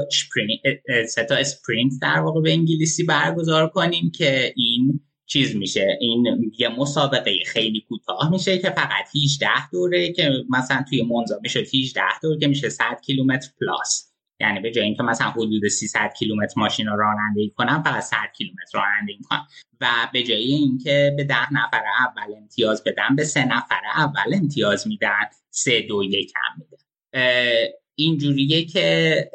سه 1.07 1.27
sprint 1.29 1.93
در 2.01 2.19
واقع 2.19 2.41
به 2.41 2.51
انگلیسی 2.51 3.03
برگزار 3.03 3.69
کنیم 3.69 4.11
که 4.11 4.53
این 4.55 4.99
چیز 5.25 5.55
میشه 5.55 5.97
این 5.99 6.51
یه 6.57 6.69
مسابقه 6.69 7.33
خیلی 7.45 7.85
کوتاه 7.89 8.31
میشه 8.31 8.57
که 8.57 8.69
فقط 8.69 9.15
18 9.23 9.69
دوره 9.71 10.11
که 10.11 10.31
مثلا 10.49 10.85
توی 10.89 11.03
مونزا 11.03 11.39
میشه 11.41 11.59
18 11.59 12.01
دور 12.21 12.37
که 12.37 12.47
میشه 12.47 12.69
100 12.69 12.83
کیلومتر 13.05 13.49
plus. 13.59 14.10
یعنی 14.41 14.59
به 14.59 14.71
جای 14.71 14.85
اینکه 14.85 15.03
مثلا 15.03 15.27
حدود 15.27 15.67
300 15.67 16.13
کیلومتر 16.19 16.53
ماشین 16.57 16.87
رو 16.87 16.97
رانندگی 16.97 17.49
کنم 17.49 17.83
فقط 17.83 18.03
100 18.03 18.17
کیلومتر 18.37 18.79
رانندگی 18.79 19.23
کنم 19.23 19.47
و 19.81 19.87
به 20.13 20.23
جای 20.23 20.43
اینکه 20.43 21.13
به 21.17 21.23
ده 21.23 21.53
نفر 21.53 21.83
اول 21.99 22.35
امتیاز 22.37 22.83
بدن 22.83 23.15
به 23.15 23.23
سه 23.23 23.45
نفر 23.45 23.81
اول 23.95 24.33
امتیاز 24.33 24.87
میدن. 24.87 25.29
سه 25.49 25.81
دو 25.81 26.03
یک 26.03 26.33
هم 26.35 26.61
میدن 26.61 26.83
اینجوریه 27.95 28.65
که 28.65 29.31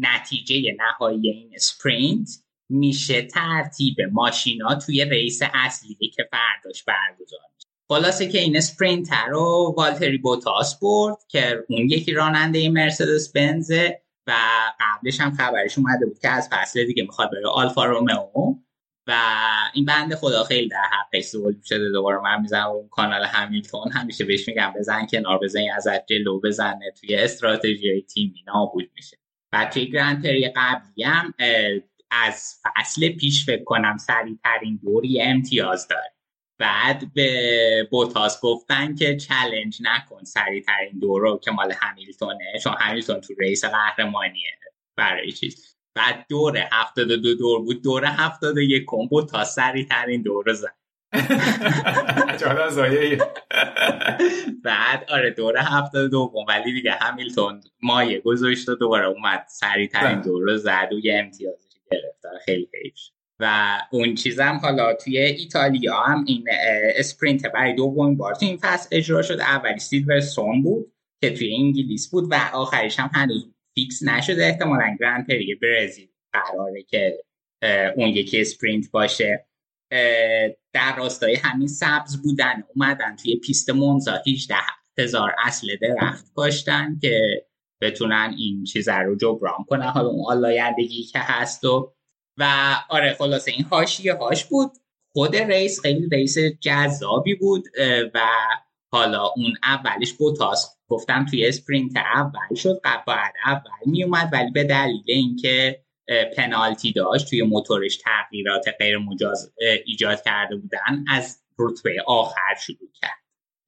نتیجه 0.00 0.76
نهایی 0.78 1.30
این 1.30 1.50
sprint 1.54 2.28
میشه 2.68 3.22
ترتیب 3.22 3.96
ماشینا 4.12 4.74
توی 4.74 5.04
race 5.04 5.42
اصلی 5.54 6.08
که 6.14 6.28
فرداش 6.30 6.84
برگزار 6.84 7.40
خلاصه 7.88 8.28
که 8.28 8.38
این 8.38 8.56
sprint 8.56 9.26
رو 9.26 9.74
والتری 9.76 10.18
بوتاس 10.18 10.78
برد 10.78 11.16
که 11.28 11.64
اون 11.68 11.90
یکی 11.90 12.12
راننده 12.12 12.68
مرسدس 12.68 13.32
بنزه 13.32 14.00
و 14.26 14.32
قبلش 14.80 15.20
هم 15.20 15.34
خبرش 15.34 15.78
اومده 15.78 16.06
بود 16.06 16.18
که 16.18 16.28
از 16.28 16.48
فصل 16.52 16.84
دیگه 16.84 17.02
می‌خواد 17.02 17.30
بره 17.30 17.48
آلفا 17.48 17.84
رومئو. 17.84 18.54
و 19.06 19.12
این 19.74 19.84
بند 19.84 20.14
خدا 20.14 20.44
خیلی 20.44 20.68
در 20.68 20.84
حقش 20.92 21.24
سوال 21.24 21.54
شده. 21.64 21.90
دوباره 21.90 22.20
من 22.20 22.40
می‌زنم 22.40 22.66
اون 22.66 22.88
کانال 22.88 23.24
همیلتون. 23.24 23.92
همیشه 23.92 24.24
بهش 24.24 24.48
میگم 24.48 24.72
بزن 24.78 25.06
کنار 25.06 25.38
بزن 25.38 25.60
ازت 25.76 26.06
جلو 26.06 26.40
بزنه 26.40 26.92
توی 27.00 27.16
استراتژی 27.16 28.06
تیمی 28.14 28.44
نابود 28.46 28.90
میشه. 28.94 29.16
و 29.52 29.70
توی 29.72 29.90
گرند 29.90 30.22
پری 30.22 30.52
قبلی 30.56 31.04
هم 31.04 31.34
از 32.10 32.54
فصل 32.62 33.08
پیش 33.08 33.46
فکر 33.46 33.64
کنم 33.64 33.96
سریع 33.96 34.38
ترین 34.44 34.80
دوری 34.82 35.22
امتیاز 35.22 35.88
داره. 35.88 36.13
بعد 36.58 37.14
به 37.14 37.88
بوتاس 37.90 38.40
گفتن 38.40 38.94
که 38.94 39.16
چلنج 39.16 39.82
نکن 39.82 40.24
سریع 40.24 40.62
ترین 40.62 40.98
دورو 40.98 41.38
که 41.38 41.50
مال 41.50 41.72
همیلتونه 41.72 42.52
چون 42.62 42.74
همیلتون 42.78 43.20
تو 43.20 43.34
ریس 43.38 43.64
قهرمانیه 43.64 44.50
برای 44.96 45.32
چیز. 45.32 45.76
بعد 45.94 46.26
دور 46.28 46.58
هفتاد 46.72 47.08
دو 47.08 47.34
دور 47.34 47.62
بود 47.62 47.82
دور 47.82 48.04
هفتاد 48.04 48.58
یک 48.58 48.84
کن 48.84 49.06
بوتاس 49.06 49.54
سریع 49.54 49.84
ترین 49.84 50.22
دور 50.22 50.52
زد. 50.52 50.74
بعد 54.64 55.10
آره 55.10 55.30
دور 55.30 55.58
هفتاد 55.58 56.10
دو 56.10 56.32
ولی 56.48 56.72
دیگه 56.72 56.92
همیلتون 56.92 57.60
مایه 57.82 58.20
گذاشت 58.20 58.68
و 58.68 58.74
دوباره 58.74 59.06
اومد 59.06 59.46
سریع 59.48 59.88
ترین 59.88 60.14
بله. 60.14 60.24
دور 60.24 60.56
زد. 60.56 60.88
و 60.92 60.98
یه 60.98 61.18
امتیازش 61.18 61.74
گرفت. 61.90 62.26
آره، 62.26 62.38
خیلی 62.38 62.68
حیف 62.84 63.13
و 63.40 63.78
اون 63.92 64.14
چیزم 64.14 64.58
حالا 64.62 64.94
توی 64.94 65.18
ایتالیا 65.18 65.96
هم 65.96 66.24
این 66.26 66.44
اسپرینت 66.96 67.46
برای 67.46 67.74
دومین 67.74 68.16
بار 68.16 68.34
تو 68.34 68.46
این 68.46 68.58
فصل 68.62 68.88
اجرا 68.92 69.22
شد. 69.22 69.40
اولی 69.40 70.20
سون 70.20 70.62
بود 70.62 70.92
که 71.20 71.30
توی 71.30 71.56
انگلیس 71.56 72.10
بود 72.10 72.28
و 72.30 72.50
آخرش 72.52 72.98
هم 72.98 73.10
هنوز 73.14 73.50
fix 73.74 74.02
نشده. 74.02 74.46
احتمالا 74.46 74.96
Grand 75.00 75.26
Prix 75.26 75.54
برزیل 75.54 76.08
قراره 76.32 76.82
که 76.82 77.24
اون 77.96 78.08
یکی 78.08 78.40
sprint 78.40 78.90
باشه. 78.90 79.46
در 80.72 80.96
راستای 80.96 81.34
همین 81.34 81.68
سبز 81.68 82.22
بودن 82.22 82.64
اومدن 82.74 83.16
توی 83.16 83.36
پیست 83.36 83.70
مونزا 83.70 84.22
18 84.26 84.54
هزار 84.98 85.34
اصله 85.38 85.68
درخت 85.82 86.32
کاشتن 86.34 86.98
که 87.02 87.46
بتونن 87.80 88.34
این 88.38 88.64
چیز 88.64 88.88
رو 88.88 89.16
جبران 89.16 89.64
کنن. 89.68 89.86
حالا 89.86 90.08
اون 90.08 90.24
آلایندگی 90.28 91.02
که 91.02 91.18
هست 91.18 91.64
و 91.64 91.94
و 92.38 92.74
آره 92.88 93.14
خلاصه 93.14 93.50
این 93.50 93.64
حاشیه 93.64 94.14
هاش 94.14 94.44
بود. 94.44 94.70
خود 95.12 95.36
race 95.36 95.80
خیلی 95.80 96.08
race 96.08 96.38
جذابی 96.60 97.34
بود 97.34 97.64
و 98.14 98.20
حالا 98.92 99.26
اون 99.36 99.54
اولش 99.62 100.12
بوتاس 100.12 100.76
گفتم 100.88 101.26
توی 101.26 101.46
اسپرینت 101.46 101.96
اول 101.96 102.54
شد 102.56 102.80
بعد 103.06 103.34
اول 103.46 103.70
می 103.86 104.04
اومد 104.04 104.28
ولی 104.32 104.50
به 104.50 104.64
دلیل 104.64 105.02
اینکه 105.06 105.84
پنالتی 106.36 106.92
داشت 106.92 107.30
توی 107.30 107.42
موتورش 107.42 107.96
تغییرات 107.96 108.64
غیر 108.78 108.98
مجاز 108.98 109.52
ایجاد 109.86 110.22
کرده 110.22 110.56
بودن 110.56 111.04
از 111.08 111.42
رتبه 111.58 111.96
آخر 112.06 112.54
شروع 112.66 112.90
کرد. 113.00 113.18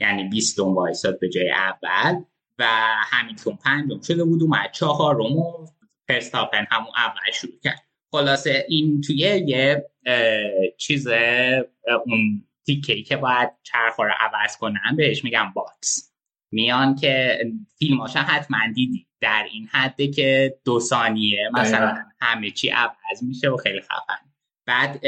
یعنی 0.00 0.24
20 0.28 0.58
وایساد 0.58 1.20
به 1.20 1.28
جای 1.28 1.50
اول 1.50 2.22
و 2.58 2.66
همینطور 3.04 3.56
پنجم 3.64 4.00
شده 4.00 4.24
بود 4.24 4.42
اومد 4.42 4.72
چهارم 4.72 5.36
و 5.36 5.66
پرستاپن 6.08 6.66
همون 6.70 6.92
اول 6.96 7.32
شروع 7.34 7.60
کرد. 7.64 7.85
خلاصه 8.16 8.64
این 8.68 9.00
توی 9.00 9.16
یه 9.16 9.86
چیز 10.76 11.08
اون 12.06 12.44
تیکه 12.66 13.02
که 13.02 13.16
باید 13.16 13.48
چرخ 13.62 14.00
رو 14.00 14.10
عوض 14.20 14.56
کنن 14.56 14.96
بهش 14.96 15.24
میگم 15.24 15.52
box. 15.54 16.12
میان 16.52 16.94
که 16.94 17.38
فیلماشا 17.78 18.20
حتما 18.20 18.58
دیدی. 18.74 19.06
در 19.20 19.46
این 19.52 19.68
حده 19.72 20.08
که 20.08 20.58
دو 20.64 20.80
ثانیه 20.80 21.50
مثلا 21.54 22.04
همه 22.20 22.50
چی 22.50 22.68
عوض 22.68 23.22
میشه 23.22 23.50
و 23.50 23.56
خیلی 23.56 23.80
خفن. 23.80 24.30
بعد 24.66 25.00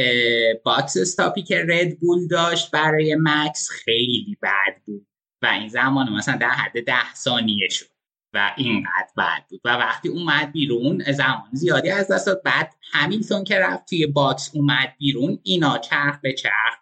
box 0.64 0.96
stop 0.96 1.33
ی 1.33 1.42
که 1.42 1.64
رد 1.68 1.98
بول 2.00 2.28
داشت 2.28 2.70
برای 2.70 3.16
مکس 3.20 3.68
خیلی 3.70 4.36
بد 4.42 4.82
بود. 4.86 5.06
و 5.42 5.46
این 5.46 5.68
زمان 5.68 6.12
مثلا 6.12 6.36
در 6.36 6.50
حد 6.50 6.84
ده 6.84 7.14
ثانیه 7.14 7.68
شد. 7.68 7.86
و 8.32 8.54
اینقدر 8.56 9.08
بد 9.16 9.44
بود. 9.50 9.60
و 9.64 9.68
وقتی 9.68 10.08
اومد 10.08 10.52
بیرون 10.52 11.12
زمان 11.12 11.48
زیادی 11.52 11.90
از 11.90 12.10
دست 12.10 12.26
داد. 12.26 12.42
بعد 12.42 12.74
همیلتون 12.92 13.44
که 13.44 13.58
رفت 13.58 13.88
توی 13.88 14.06
box 14.06 14.50
اومد 14.54 14.94
بیرون 14.98 15.38
اینا 15.42 15.78
چرخ 15.78 16.20
به 16.22 16.32
چرخ 16.32 16.74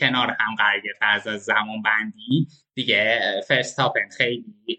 کنار 0.00 0.36
هم 0.40 0.54
قرار 0.58 0.80
گرفت. 0.80 0.98
از 1.02 1.22
زمان 1.22 1.82
بندی 1.82 2.48
دیگه 2.74 3.20
فرستاپن 3.48 4.08
خیلی 4.16 4.76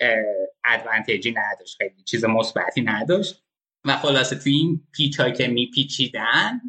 ادوانتیجی 0.66 1.32
نداشت 1.32 1.78
خیلی 1.78 2.04
چیز 2.04 2.26
مثبتی 2.26 2.82
نداشت. 2.82 3.44
و 3.86 3.98
خلاصه 3.98 4.36
توی 4.36 4.54
این 4.54 4.88
پیچ 4.92 5.22
که 5.22 5.48
میپیچیدن 5.48 6.62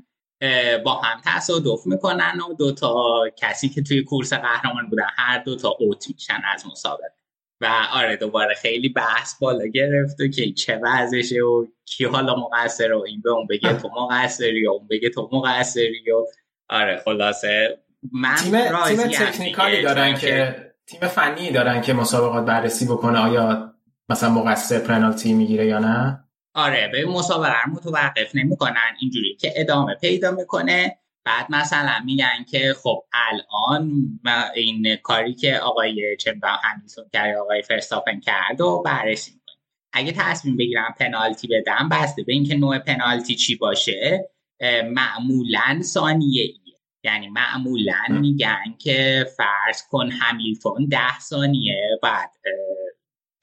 با 0.84 0.94
هم 0.94 1.20
تصادف 1.24 1.86
می‌کنن 1.86 2.40
و 2.40 2.54
دوتا 2.54 3.24
کسی 3.36 3.68
که 3.68 3.82
توی 3.82 4.02
کورس 4.02 4.32
قهرمان 4.32 4.88
بودن 4.90 5.06
هر 5.16 5.38
دوتا 5.38 5.76
اوت 5.80 6.04
میشن 6.14 6.40
از 6.54 6.66
مسابقه. 6.66 7.21
و 7.62 7.66
آره 7.92 8.16
دوباره 8.16 8.54
خیلی 8.54 8.88
بحث 8.88 9.38
بالا 9.38 9.66
گرفت 9.66 10.20
و 10.20 10.28
که 10.28 10.52
چه 10.52 10.80
وضعشه 10.82 11.40
و 11.40 11.66
کی 11.84 12.04
حالا 12.04 12.36
مقصر 12.36 12.92
و 12.92 13.04
این 13.06 13.20
به 13.20 13.30
اون 13.30 13.46
بگه 13.46 13.72
تو 13.72 13.88
مقصری 13.88 14.66
و 14.66 14.70
اون 14.70 14.88
بگه 14.90 15.10
تو 15.10 15.28
مقصری 15.32 16.10
و 16.10 16.26
آره 16.68 16.96
خلاصه 17.04 17.78
من 18.12 18.34
تیم, 18.34 19.06
تیم 19.06 19.26
تکنیکالی 19.26 19.82
دارن 19.82 20.14
که 20.14 20.56
تیم 20.86 21.00
فنی 21.00 21.50
دارن 21.50 21.80
که 21.80 21.92
مسابقات 21.92 22.44
بررسی 22.44 22.86
بکنه 22.86 23.18
آیا 23.18 23.74
مثلا 24.08 24.30
مقصر 24.30 24.78
پنالتی 24.78 25.32
می‌گیره 25.32 25.66
یا 25.66 25.78
نه؟ 25.78 26.24
آره 26.54 26.88
به 26.92 27.06
مسابقه 27.06 27.54
رو 27.66 27.72
متوقف 27.72 28.34
نمی‌کنن 28.34 28.96
اینجوری 29.00 29.36
که 29.36 29.52
ادامه 29.56 29.94
پیدا 29.94 30.30
می‌کنه. 30.30 30.98
بعد 31.24 31.46
مثلا 31.48 32.02
میگن 32.04 32.44
که 32.50 32.74
خب 32.82 33.04
الان 33.12 34.08
این 34.54 34.96
کاری 34.96 35.34
که 35.34 35.58
آقای 35.58 36.16
چمبا 36.16 36.48
همیلتون 36.48 37.04
کرد 37.12 37.36
آقای 37.36 37.62
فرستاپن 37.62 38.20
کرد 38.20 38.60
و 38.60 38.82
بررسی 38.84 39.30
می‌کنه 39.30 39.56
اگه 39.92 40.12
تصمیم 40.16 40.56
بگیرم 40.56 40.94
پنالتی 40.98 41.48
بدم 41.48 41.88
بسته 41.88 42.22
به 42.22 42.32
اینکه 42.32 42.54
نوع 42.54 42.78
پنالتی 42.78 43.34
چی 43.34 43.56
باشه 43.56 44.30
معمولا 44.84 45.80
ثانیه 45.82 46.42
ایه 46.42 46.78
یعنی 47.04 47.28
معمولا 47.28 48.02
میگن 48.08 48.74
که 48.78 49.26
فرض 49.36 49.82
کن 49.90 50.10
همیلتون 50.10 50.88
ده 50.90 51.20
ثانیه 51.20 51.98
بعد 52.02 52.30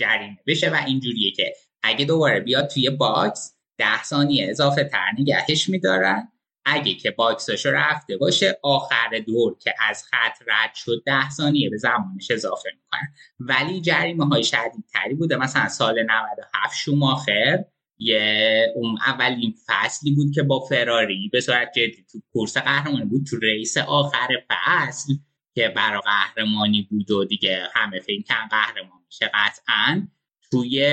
جریمه 0.02 0.38
بشه 0.48 0.70
و 0.70 0.78
اینجوریه 0.88 1.32
که 1.32 1.54
اگه 1.84 2.06
دوباره 2.06 2.40
بیاد 2.40 2.68
توی 2.68 2.90
box 2.90 3.56
ده 3.78 4.04
ثانیه 4.04 4.50
اضافه 4.50 4.84
تر 4.84 5.12
نگهش 5.20 5.70
میدارن. 5.70 6.32
اگه 6.70 6.94
که 6.94 7.12
box 7.12 7.41
اشو 7.41 7.70
رفته 7.70 8.18
باشه 8.18 8.60
آخر 8.64 9.20
دور 9.28 9.58
که 9.60 9.74
از 9.90 10.04
خط 10.04 10.42
رد 10.48 10.76
شد 10.76 11.04
ده 11.06 11.30
ثانیه 11.30 11.70
به 11.70 11.78
زمانش 11.78 12.32
اضافه 12.32 12.70
می‌کنن 12.76 13.14
ولی 13.40 13.82
جریمه 13.82 14.26
های 14.26 14.44
شدید 14.44 14.86
تری 14.94 15.14
بوده. 15.14 15.36
مثلا 15.36 15.70
سال 15.70 16.04
97 16.04 16.78
شوماخر 16.78 17.64
یه 18.00 18.74
اون 18.76 18.98
اولین 19.08 19.56
فصلی 19.68 20.16
بود 20.16 20.32
که 20.36 20.44
با 20.44 20.60
فراری 20.60 21.30
به 21.34 21.42
صورت 21.42 21.72
جدی 21.76 22.06
تو 22.12 22.20
کورس 22.34 22.58
قهرمانی 22.58 23.06
بود 23.06 23.26
تو 23.26 23.38
ریس 23.40 23.78
آخر 23.78 24.28
فصل 24.50 25.14
که 25.56 25.70
برای 25.70 26.02
قهرمانی 26.02 26.88
بود 26.90 27.12
و 27.12 27.26
دیگه 27.26 27.68
همه 27.74 28.00
فکر 28.00 28.22
کن 28.22 28.48
قهرمان 28.52 29.00
میشه 29.06 29.32
قطعا. 29.34 30.08
توی 30.52 30.88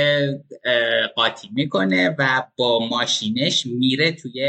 قاطی 1.16 1.48
می‌کنه 1.52 2.16
و 2.18 2.42
با 2.56 2.88
ماشینش 2.88 3.66
میره 3.66 4.12
توی 4.12 4.42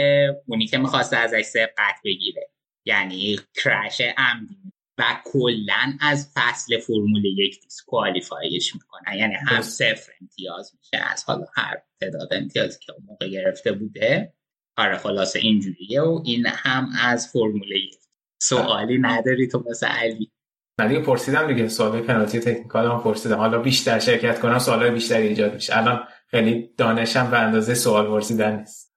اونی 0.47 0.67
که 0.67 0.77
می‌خواسته 0.77 1.17
ازش 1.17 1.41
سبقت 1.41 1.95
بگیره. 2.05 2.49
یعنی 2.85 3.39
کرش 3.63 4.01
عمدی. 4.01 4.57
و 4.99 5.03
کلا 5.25 5.97
از 6.01 6.31
فصل 6.35 6.77
فرمول 6.77 7.25
یک 7.25 7.61
دیسکوالیفایش 7.63 8.73
می‌کنن 8.75 9.17
یعنی 9.17 9.33
هم 9.33 9.61
صفر 9.61 10.11
امتیاز 10.21 10.71
میشه 10.77 11.05
از 11.05 11.23
حالا 11.23 11.45
هر 11.55 11.77
تعداد 12.01 12.33
امتیازی 12.33 12.79
که 12.79 12.93
اون 12.93 13.03
موقع 13.05 13.27
گرفته 13.27 13.71
بوده. 13.71 14.33
آره 14.77 14.97
خلاصه 14.97 15.39
اینجوریه 15.39 16.01
و 16.01 16.21
این 16.25 16.45
هم 16.47 16.89
از 17.01 17.27
فرمول 17.27 17.71
یک. 17.71 17.95
سوالی 18.41 18.97
نداری 18.97 19.47
تو 19.47 19.63
مثل 19.69 19.87
علی. 19.87 20.31
من 20.79 20.87
دیگه 20.87 21.01
پرسیدم 21.01 21.47
دیگه 21.47 21.67
سوال 21.67 22.01
پنالتی 22.01 22.39
تکنیکال 22.39 22.85
هم 22.85 23.01
پرسیدم. 23.01 23.37
حالا 23.37 23.59
بیشتر 23.59 23.99
شرکت 23.99 24.39
کنم 24.39 24.59
سوال 24.59 24.89
بیشتری 24.89 25.27
ایجاد 25.27 25.53
میشه. 25.53 25.77
الان 25.77 26.03
خیلی 26.27 26.69
دانشم 26.77 27.31
به 27.31 27.37
اندازه 27.37 27.73
سوال 27.73 28.07
پرسیدن 28.07 28.59
نیست. 28.59 28.93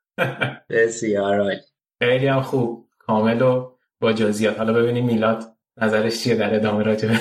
بسیار 0.70 1.52
خیلی 1.98 2.26
هم 2.26 2.42
خوب. 2.42 2.88
کامل 2.98 3.42
و 3.42 3.72
با 4.00 4.12
جزئیات. 4.12 4.58
حالا 4.58 4.72
ببینیم 4.72 5.06
میلاد 5.06 5.44
نظرش 5.76 6.22
چیه 6.22 6.34
در 6.34 6.54
ادامه 6.54 6.82
راجبه 6.82 7.18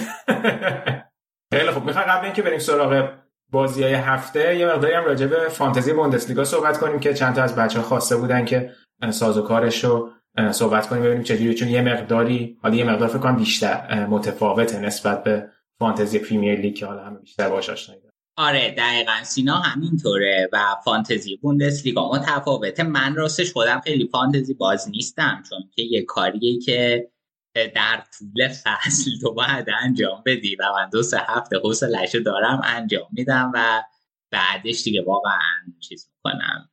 خیلی 1.54 1.72
خوب. 1.72 1.86
می‌خوام 1.86 2.06
قبل 2.06 2.26
اینکه 2.26 2.42
بریم 2.42 2.60
سراغ 2.60 3.10
بازی 3.52 3.84
های 3.84 3.94
هفته 3.94 4.58
یه 4.58 4.68
مقداری 4.68 4.94
هم 4.94 5.06
راجع 5.06 5.28
به 5.28 5.50
فانتزی 5.50 5.94
بوندسلیگا 5.94 6.44
صحبت 6.44 6.78
کنیم 6.78 7.00
که 7.00 7.14
چند 7.14 7.36
تا 7.36 7.44
از 7.44 7.56
بچه 7.56 7.80
ها 7.80 7.86
خواسته 7.86 8.18
بودن 8.18 8.46
که 8.46 8.72
سازوکارش 9.10 9.84
رو 9.84 10.10
صحبت 10.52 10.88
کنیم 10.88 11.04
ببینیم 11.04 11.24
چجوری 11.24 11.54
چون 11.54 11.70
یه 11.70 11.82
مقداری 11.82 12.58
حالا 12.62 12.76
یه 12.76 12.84
مقدار 12.84 13.08
فکر 13.08 13.18
کنم 13.18 13.36
بیشتر 13.36 14.06
متفاوته 14.06 14.80
نسبت 14.80 15.24
به 15.24 15.50
فانتزی 15.80 16.20
پریمیر 16.20 16.60
لیگ 16.60 16.76
که 16.76 16.86
حالا 16.86 17.04
همه 17.06 17.20
بیشتر 17.20 17.50
باهاش 17.50 17.70
آشنا 17.70 17.96
آره 18.38 18.76
دقیقا. 18.78 19.24
سینا 19.24 19.56
همینطوره 19.56 20.50
و 20.54 20.76
فانتزی 20.86 21.38
بوندسلیگا. 21.38 22.12
متفاوته. 22.12 22.84
من 22.84 23.16
راستش 23.16 23.52
خودم 23.52 23.80
خیلی 23.80 24.08
فانتزی 24.12 24.54
باز 24.54 24.90
نیستم 24.90 25.44
چون 25.50 25.60
که 25.76 25.82
یه 25.82 26.02
کاریه 26.06 26.60
که 26.60 27.10
در 27.56 28.04
طول 28.18 28.48
فصل 28.48 29.12
تو 29.22 29.34
باید 29.34 29.68
انجام 29.84 30.24
بدی 30.26 30.56
و 30.56 30.64
من 30.76 30.90
دو 30.90 31.04
سه 31.04 31.18
هفته 31.28 31.58
حوصله‌اش 31.58 32.16
دارم 32.16 32.62
انجام 32.64 33.08
میدم 33.12 33.52
و 33.56 33.84
بعدش 34.32 34.84
دیگه 34.84 35.04
واقعا 35.04 35.40
چیز 35.80 36.10
می‌کنم 36.16 36.70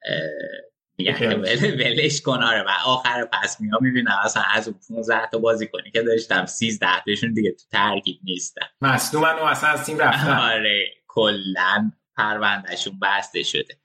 میگن 0.99 1.35
ولش 1.81 2.21
کن 2.21 2.43
آره. 2.43 2.63
و 2.63 2.69
آخر 2.87 3.29
پس 3.33 3.61
میام 3.61 3.79
می‌بینم. 3.83 4.17
اصلا 4.25 4.43
از 4.55 4.69
اون 4.69 4.79
15 4.89 5.27
تا 5.33 5.39
بازی 5.39 5.67
کنی 5.67 5.91
که 5.91 6.03
داشتم 6.03 6.47
13 6.47 6.87
تاشون 7.07 7.33
دیگه 7.33 7.51
تو 7.51 7.65
ترکیب 7.73 8.19
نیستن. 8.25 8.67
مصدومن 8.81 9.33
و 9.33 9.43
اصلا 9.43 9.71
از 9.71 9.85
تیم 9.85 9.99
رفتن. 9.99 10.31
آره. 10.31 10.87
کلا 11.09 11.91
پروندهشون 12.17 12.99
بسته 13.03 13.43
شده. 13.43 13.77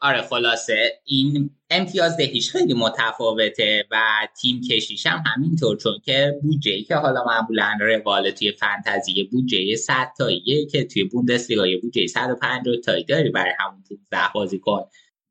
آره 0.00 0.22
خلاصه. 0.22 1.00
این 1.04 1.50
امتیاز 1.70 2.16
دهیش 2.16 2.50
خیلی 2.50 2.74
متفاوته 2.74 3.84
و 3.90 4.00
تیم 4.40 4.60
کشیش 4.70 5.06
هم 5.06 5.24
همینطور. 5.26 5.76
چون 5.76 5.92
که 6.04 6.34
بودجه 6.42 6.82
که 6.82 6.96
حالا 6.96 7.24
معمولا 7.24 7.78
روال 7.80 8.30
توی 8.30 8.52
فنتزی 8.52 9.24
بودجه 9.24 9.76
100 9.76 9.94
تاییه 10.18 10.66
که 10.66 10.84
توی 10.84 11.04
بوندسلیگا 11.04 11.66
یه 11.66 11.80
بودجه 11.80 12.06
150 12.06 12.76
تایی 12.76 13.04
داری 13.04 13.30
برای 13.30 13.52
همون 13.58 13.82
15 14.10 14.32
بازیکن. 14.34 14.84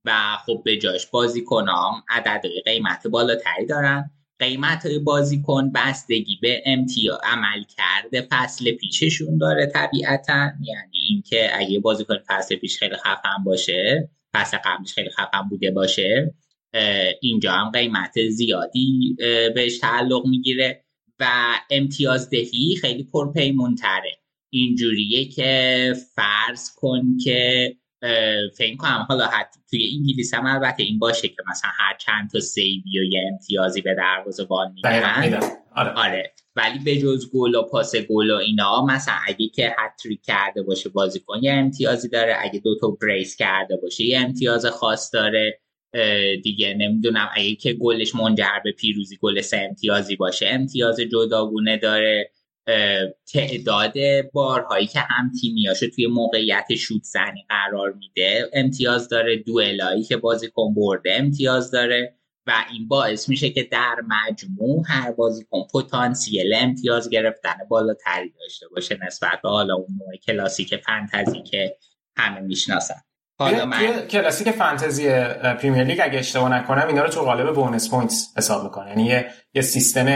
و 0.05 0.37
خب 0.45 0.61
به 0.65 0.77
جاش 0.77 1.07
بازیکنام 1.07 2.03
عدد 2.09 2.41
قیمت 2.65 3.07
بالاتری 3.07 3.65
دارن. 3.69 4.11
قیمت 4.39 4.87
بازیکن 4.87 5.71
بستگی 5.71 6.39
به 6.41 6.63
امتیاز 6.65 7.19
عمل 7.23 7.63
کرده 7.77 8.27
فصل 8.31 8.71
پیششون 8.71 9.37
داره 9.37 9.65
طبیعتا. 9.65 10.51
یعنی 10.63 10.97
اینکه 11.09 11.49
اگه 11.53 11.79
بازیکن 11.79 12.17
فصل 12.27 12.55
پیش 12.55 12.77
خیلی 12.77 12.95
خفن 12.95 13.43
باشه 13.45 14.09
فصل 14.33 14.57
قبلش 14.57 14.93
خیلی 14.93 15.09
خفن 15.09 15.41
بوده 15.49 15.71
باشه 15.71 16.33
اینجا 17.21 17.51
هم 17.51 17.71
قیمت 17.71 18.27
زیادی 18.29 19.15
بهش 19.55 19.77
تعلق 19.77 20.25
می‌گیره 20.27 20.83
و 21.19 21.25
امتیاز 21.69 22.29
دهی 22.29 22.75
خیلی 22.81 23.03
پرپیمونتره. 23.03 24.17
اینجوریه 24.49 25.25
که 25.25 25.93
فرض 26.15 26.75
کن 26.75 27.17
که 27.23 27.75
فکر 28.57 28.75
کنم 28.77 29.05
حالا 29.09 29.25
حتی 29.25 29.59
توی 29.69 29.89
انگلیس 29.97 30.33
هم 30.33 30.45
البته 30.45 30.83
این 30.83 30.99
باشه 30.99 31.27
که 31.27 31.35
مثلا 31.49 31.69
هر 31.73 31.97
چند 31.97 32.29
تا 32.29 32.39
سیوی 32.39 32.99
و 32.99 33.03
یه 33.03 33.29
امتیازی 33.31 33.81
به 33.81 33.95
وان 34.49 34.71
میدن. 34.73 35.39
آره. 35.75 35.89
آره. 35.91 36.33
ولی 36.55 36.79
به 36.79 36.97
جز 36.97 37.31
گل 37.33 37.55
و 37.55 37.63
پاس 37.63 37.95
گل 37.95 38.31
و 38.31 38.35
اینا 38.35 38.85
مثلا 38.85 39.13
اگه 39.27 39.47
که 39.47 39.75
هتریک 39.79 40.21
کرده 40.23 40.63
باشه 40.63 40.89
بازیکن 40.89 41.39
یه 41.41 41.53
امتیازی 41.53 42.09
داره. 42.09 42.35
اگه 42.41 42.59
دو 42.59 42.77
تا 42.81 42.87
بریس 42.87 43.35
کرده 43.35 43.77
باشه 43.77 44.05
یه 44.05 44.19
امتیاز 44.19 44.65
خاص 44.65 45.13
داره. 45.13 45.59
دیگه 46.43 46.73
نمی‌دونم 46.73 47.29
اگه 47.33 47.55
که 47.55 47.73
گلش 47.73 48.15
منجر 48.15 48.59
به 48.63 48.71
پیروزی 48.71 49.17
گل 49.21 49.41
سه 49.41 49.57
امتیازی 49.69 50.15
باشه 50.15 50.47
امتیاز 50.47 50.99
جداگونه 50.99 51.77
داره. 51.77 52.31
تعداد 53.33 53.93
بارهایی 54.33 54.87
که 54.87 54.99
هم 54.99 55.31
تیمیاشو 55.41 55.89
توی 55.89 56.07
موقعیت 56.07 56.75
شوت 56.75 57.03
زنی 57.03 57.45
قرار 57.49 57.93
میده 57.93 58.49
امتیاز 58.53 59.09
داره 59.09 59.37
دوئلایی 59.37 60.03
که 60.03 60.17
بازیکن 60.17 60.73
برده 60.73 61.15
امتیاز 61.15 61.71
داره 61.71 62.15
و 62.47 62.65
این 62.71 62.87
باعث 62.87 63.29
میشه 63.29 63.49
که 63.49 63.63
در 63.63 63.95
مجموع 64.07 64.83
هر 64.87 65.11
بازیکن 65.11 65.67
پتانسیل 65.73 66.53
امتیاز 66.53 67.09
گرفتن 67.09 67.55
بالاتری 67.69 68.33
داشته 68.41 68.67
باشه 68.67 68.99
نسبت 69.05 69.39
به 69.43 69.49
حالا 69.49 69.75
اون 69.75 69.99
نوع 69.99 70.15
کلاسیک 70.15 70.75
فنتزی 70.75 71.43
که 71.43 71.77
همه 72.15 72.39
می‌شناسن. 72.39 73.01
کلاسیک 74.09 74.51
فانتزی 74.51 75.09
پریمیر 75.61 75.83
لیگ 75.83 75.99
اگه 76.03 76.19
اشتباه 76.19 76.53
نکنم 76.53 76.87
اینا 76.87 77.03
رو 77.03 77.09
تو 77.09 77.21
قالب 77.21 77.53
bonus 77.53 77.89
points 77.89 78.33
حساب 78.37 78.63
می‌کنه. 78.63 78.89
یعنی 78.89 79.05
یه, 79.05 79.27
یه 79.53 79.61
سیستم 79.61 80.07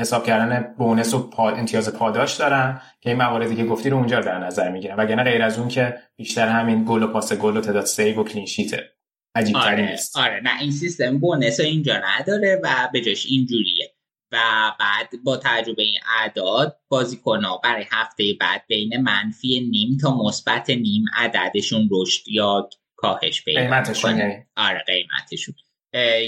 حساب 0.00 0.26
کردن 0.26 0.74
bonus 0.78 1.14
و 1.14 1.40
امتیاز 1.40 1.92
پاداش 1.92 2.36
دارن 2.36 2.80
که 3.00 3.10
این 3.10 3.18
مواردی 3.18 3.56
که 3.56 3.64
گفتی 3.64 3.90
رو 3.90 3.96
اونجا 3.96 4.20
در 4.20 4.38
نظر 4.38 4.70
می‌گیرن. 4.70 4.96
وگرنه 4.96 5.24
غیر 5.24 5.42
از 5.42 5.58
اون 5.58 5.68
که 5.68 5.98
بیشتر 6.16 6.48
همین 6.48 6.84
گل 6.88 7.02
و 7.02 7.06
پاس 7.06 7.32
گل 7.32 7.56
و 7.56 7.60
تعداد 7.60 7.84
save 7.84 8.20
و 8.20 8.24
clean 8.24 8.46
sheet 8.46 8.76
ه. 8.76 8.88
عجیب 9.34 9.56
آره, 9.56 9.96
آره 10.16 10.40
نه 10.44 10.60
این 10.60 10.70
سیستم 10.70 11.18
bonus 11.18 11.60
اینجا 11.60 11.94
نداره 11.94 12.60
و 12.62 12.68
به 12.92 13.00
جاش 13.00 13.26
اینجوریه. 13.28 13.91
و 14.32 14.38
بعد 14.80 15.08
با 15.24 15.36
توجه 15.36 15.67
به 15.67 15.82
این 15.82 15.98
اعداد 16.20 16.78
بازیکنها 16.88 17.60
برای 17.64 17.84
هفته 17.90 18.24
بعد 18.40 18.64
بین 18.68 18.96
منفی 18.96 19.60
نیم 19.60 19.96
تا 19.96 20.16
مثبت 20.16 20.70
نیم 20.70 21.04
عددشون 21.14 21.88
رشد 21.92 22.28
یا 22.28 22.68
کاهش 22.96 23.44
پیدا 23.44 23.60
قیمتشون 23.60 24.18
یعنی. 24.18 24.34
آره 24.56 24.84
قیمتشون. 24.86 25.54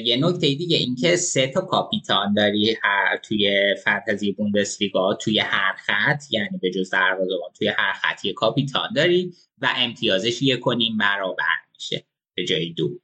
یه 0.04 0.16
نکته 0.20 0.54
دیگه 0.54 0.76
اینکه 0.76 1.16
سه 1.16 1.46
تا 1.46 1.60
کاپیتان 1.60 2.34
داری 2.34 2.76
هر 2.82 3.16
توی 3.16 3.74
فانتزی 3.84 4.32
بوندسلیگا 4.32 5.14
توی 5.14 5.38
هر 5.38 5.74
خط 5.76 6.22
یعنی 6.30 6.58
به 6.62 6.70
جز 6.70 6.90
دروازه‌بان 6.90 7.50
توی 7.58 7.68
هر 7.68 7.92
خط 7.92 8.24
یه 8.24 8.32
کاپیتان 8.32 8.88
داری 8.96 9.32
و 9.58 9.68
امتیازش 9.76 10.42
یک 10.42 10.66
و 10.66 10.72
نیم 10.72 10.96
برابر 10.96 11.56
میشه 11.74 12.06
به 12.36 12.44
جای 12.44 12.72
دو. 12.72 13.00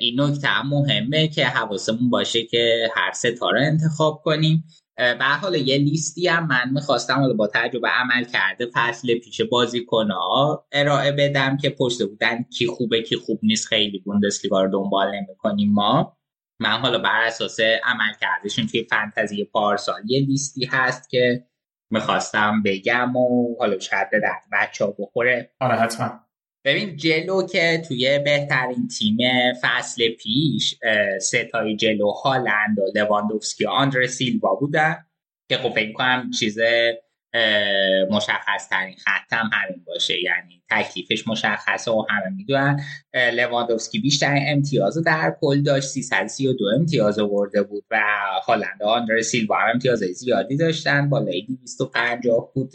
این 0.00 0.20
نکته 0.20 0.48
هم 0.48 0.68
مهمه 0.68 1.28
که 1.28 1.46
حواسمون 1.46 2.10
باشه 2.10 2.44
که 2.44 2.88
هر 2.94 3.12
ستاره 3.12 3.66
انتخاب 3.66 4.22
کنیم. 4.24 4.64
به 4.96 5.24
حال 5.24 5.54
یه 5.54 5.78
لیستی 5.78 6.28
هم 6.28 6.46
من 6.46 6.70
می‌خواستم 6.72 7.36
با 7.36 7.46
تجربه 7.46 7.88
عمل 7.88 8.24
کرده 8.24 8.66
فصل 8.74 9.18
پیش 9.18 9.40
ها 10.10 10.66
ارائه 10.72 11.12
بدم 11.12 11.56
که 11.56 11.70
پشت 11.70 12.02
بودن 12.02 12.42
کی 12.42 12.66
خوبه 12.66 13.02
کی 13.02 13.16
خوب 13.16 13.40
نیست. 13.42 13.68
خیلی 13.68 13.98
بوندسلیگا 13.98 14.62
رو 14.62 14.70
دنبال 14.70 15.14
نمی‌کنیم 15.14 15.72
ما. 15.72 16.16
من 16.60 16.70
حالا 16.70 16.98
بر 16.98 17.24
اساس 17.26 17.60
عمل 17.60 18.12
کردشون 18.20 18.66
توی 18.66 18.86
فنتزی 18.90 19.44
پارسال 19.44 20.00
یه 20.06 20.20
لیستی 20.20 20.64
هست 20.64 21.10
که 21.10 21.46
می‌خواستم 21.90 22.62
بگم 22.62 23.16
و 23.16 23.56
حالا 23.58 23.78
شاید 23.78 24.08
درد 24.12 24.42
بچه 24.52 24.84
ها 24.84 24.94
بخوره. 24.98 25.50
آره 25.60 25.74
حتما. 25.74 26.23
ببین 26.64 26.96
جلو 26.96 27.46
که 27.46 27.82
توی 27.88 28.18
بهترین 28.18 28.88
تیم 28.88 29.18
فصل 29.62 30.08
پیش 30.08 30.74
ستای 31.20 31.76
جلو 31.76 32.10
هالند 32.10 32.78
و 32.78 32.98
لواندوفسکی 32.98 33.66
و 33.66 33.68
آندر 33.68 34.06
سیلوا 34.06 34.54
بودن 34.54 34.96
که 35.48 35.56
خب 35.56 35.70
فکر 35.70 35.92
کنم 35.92 36.30
چیز 36.38 36.58
مشخص 38.10 38.68
ترین 38.70 38.96
خطم 39.04 39.50
همین 39.52 39.84
باشه. 39.86 40.22
یعنی 40.22 40.62
تکلیفش 40.70 41.28
مشخصه 41.28 41.90
و 41.90 42.06
همه 42.10 42.30
می‌دونن. 42.36 42.80
لواندوفسکی 43.32 43.98
بیشتر 43.98 44.38
امتیاز 44.46 44.98
در 44.98 45.36
کل 45.40 45.62
داشت. 45.62 45.86
332 45.88 46.64
امتیاز 46.76 47.18
آورده 47.18 47.62
بود 47.62 47.84
و 47.90 48.02
هالند 48.46 48.80
و 48.80 48.84
آندر 48.86 49.20
سیلوا 49.20 49.56
هم 49.56 49.70
امتیاز 49.74 49.98
زیادی 49.98 50.56
داشتن. 50.56 51.08
بالای 51.08 51.42
250 51.42 52.52
بود 52.54 52.72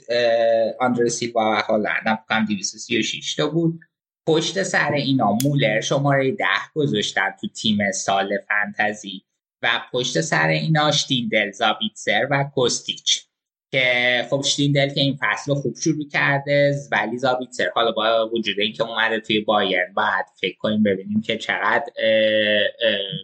آندر 0.80 1.08
سیلوا 1.08 1.42
و 1.42 1.62
هالند. 1.62 2.20
هم 2.30 2.46
236 2.46 3.36
تا 3.36 3.48
بود. 3.48 3.80
پشت 4.28 4.64
سر 4.64 4.92
اینا 4.92 5.38
مولر 5.44 5.82
شماره 5.82 6.32
ده 6.32 6.46
گذاشتن 6.76 7.36
تو 7.42 7.48
تیم 7.48 7.92
سال 7.92 8.30
فنتزی 8.48 9.22
و 9.62 9.82
پشت 9.92 10.22
سر 10.22 10.48
اینا 10.48 10.92
شتیندل 10.92 11.52
زابیتسر 11.52 12.28
و 12.32 12.44
کوستیچ. 12.56 13.29
که 13.72 14.28
خب 14.30 14.42
شتیندل 14.42 14.90
که 14.90 15.02
این 15.02 15.18
فصل 15.22 15.54
خوب 15.54 15.76
شروع 15.76 16.08
کرده 16.12 16.76
ولی 16.92 17.18
زابیتسر 17.18 17.70
حالا 17.76 17.92
با 17.92 18.30
وجود 18.34 18.60
اینکه 18.60 18.84
اومده 18.84 19.20
توی 19.20 19.40
بایرن 19.40 19.94
بعد 19.98 20.26
فکر 20.42 20.58
کنیم 20.58 20.84
ببینیم 20.84 21.22
که 21.22 21.38
چقدر 21.38 21.86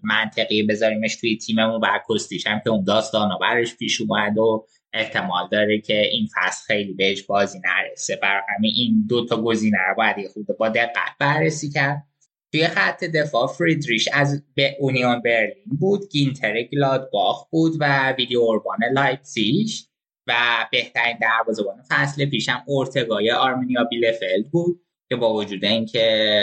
منطقی 0.03 0.63
بذاریمش 0.63 1.15
توی 1.15 1.37
تیممون 1.37 1.81
و 1.81 1.87
کوستیچ 2.05 2.47
هم 2.47 2.61
که 2.63 2.69
اون 2.69 2.83
داستان 2.83 3.29
براش 3.41 3.75
پیش 3.75 4.01
اومد 4.01 4.37
و 4.37 4.65
احتمال 4.93 5.47
داره 5.51 5.81
که 5.81 6.01
این 6.01 6.27
فصل 6.35 6.65
خیلی 6.65 6.93
بهش 6.93 7.23
بازی 7.23 7.59
نرسه. 7.65 8.15
برا 8.15 8.41
همین 8.55 8.71
این 8.75 9.05
دو 9.09 9.25
تا 9.25 9.41
گزینه 9.41 9.77
رو 9.89 9.95
باید 9.97 10.27
خود 10.33 10.47
با 10.59 10.69
دقت 10.69 11.11
بررسی 11.19 11.69
کرد. 11.69 12.03
توی 12.51 12.67
خط 12.67 13.03
دفاع 13.03 13.47
فریدریش 13.47 14.09
از 14.13 14.43
به 14.55 14.75
اونیون 14.79 15.21
برلین 15.21 15.77
بود 15.79 16.09
گینتر 16.11 16.63
گلادباخ 16.63 17.49
بود 17.49 17.73
و 17.79 18.13
ویلی 18.17 18.39
اوربان 18.39 18.79
لایپزیش 18.93 19.87
و 20.27 20.33
بهترین 20.71 21.17
دروازه‌بان 21.21 21.75
فصل 21.89 22.25
پیشم 22.25 22.63
اورتگای 22.67 23.31
آرمنیا 23.31 23.83
بیلفلد 23.83 24.51
بود 24.51 24.81
که 25.09 25.15
با 25.15 25.33
وجود 25.33 25.65
اینکه 25.65 26.39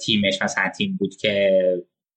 تیمش 0.00 0.42
مثلا 0.42 0.70
تیم 0.76 0.96
بود 0.96 1.16
که 1.16 1.62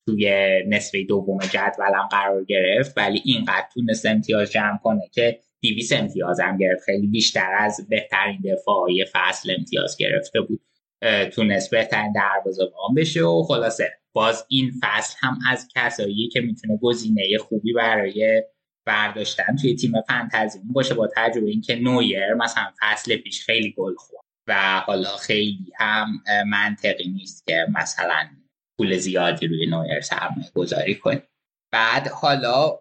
توی 0.07 0.29
نصف 0.67 0.95
دوم 1.09 1.37
جدولم 1.37 2.07
قرار 2.11 2.45
گرفت 2.45 2.97
ولی 2.97 3.21
اینقدر 3.25 3.67
تونست 3.73 4.05
امتیاز 4.05 4.51
جمع 4.51 4.77
کنه 4.83 5.09
که 5.13 5.39
دیویس 5.61 5.93
امتیاز 5.93 6.39
هم 6.39 6.57
گرفت. 6.57 6.83
خیلی 6.83 7.07
بیشتر 7.07 7.55
از 7.59 7.87
بهترین 7.89 8.41
دفاعی 8.45 9.05
فصل 9.13 9.55
امتیاز 9.57 9.97
گرفته 9.97 10.41
بود. 10.41 10.61
تونست 11.33 11.71
بهترین 11.71 12.11
دروازه‌بان 12.11 12.95
بشه 12.95 13.23
و 13.23 13.43
خلاصه. 13.43 13.93
باز 14.13 14.45
این 14.49 14.71
فصل 14.81 15.15
هم 15.19 15.39
از 15.49 15.67
کسایی 15.75 16.29
که 16.33 16.41
می‌تونه 16.41 16.79
گزینه 16.81 17.37
خوبی 17.37 17.73
برای 17.73 18.43
برداشتن 18.86 19.56
توی 19.62 19.76
تیم 19.76 20.02
فنتزی 20.07 20.60
باشه 20.64 20.94
با 20.94 21.10
تجربه 21.16 21.49
اینکه 21.49 21.76
نویر 21.76 22.34
مثلا 22.34 22.74
فصل 22.82 23.16
پیش 23.16 23.45
خیلی 23.45 23.74
گل 23.78 23.95
خورد 23.95 24.26
و 24.48 24.82
حالا 24.86 25.18
خیلی 25.18 25.72
هم 25.80 26.24
منطقی 26.48 27.07
نیست 27.07 27.48
که 27.48 27.68
مثلا 27.76 28.28
پول 28.78 28.98
زیادی 28.98 29.48
روی 29.48 29.68
نویر 29.68 30.02
سرمایه 30.02 30.52
گذاری 30.56 30.95
کنیم 30.95 31.24
بعد 31.72 32.07
حالا 32.07 32.80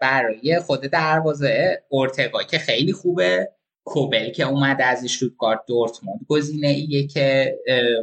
برای 0.00 0.60
خود 0.66 0.80
دروازه 0.80 1.82
اورتگا 1.88 2.42
که 2.42 2.58
خیلی 2.58 2.92
خوبه. 2.92 3.52
کوبل 3.88 4.30
که 4.30 4.42
اومده 4.42 4.84
از 4.84 5.06
شوتگارت 5.06 5.60
دورتموند 5.68 6.20
گزینه 6.28 6.68
ایه 6.68 7.06
که 7.06 7.58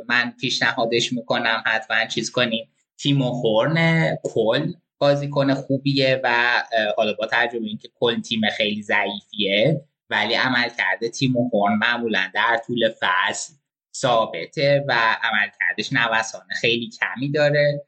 من 0.09 0.33
پیشنهادش 0.41 1.13
می‌کنم 1.13 1.63
حتما 1.65 2.05
چیز 2.05 2.31
کنیم. 2.31 2.69
تیمو 2.97 3.31
هورن 3.31 4.15
کل. 4.23 4.73
بازیکن 5.03 5.53
خوبیه 5.53 6.21
و 6.23 6.63
حالا 6.97 7.13
با 7.13 7.27
تجربه 7.31 7.65
اینکه 7.65 7.89
کل 7.99 8.21
تیم 8.21 8.41
خیلی 8.57 8.83
ضعیفیه 8.83 9.81
ولی 10.09 10.33
عمل 10.33 10.69
کرده 10.77 11.09
تیم 11.09 11.37
هورن 11.37 11.73
معمولا 11.73 12.31
در 12.33 12.59
طول 12.67 12.89
فصل 12.99 13.53
ثابته 13.95 14.85
و 14.87 14.93
عمل 15.23 15.47
کردش 15.59 15.93
نوسان 15.93 16.41
خیلی 16.61 16.89
کمی 16.89 17.31
داره. 17.31 17.85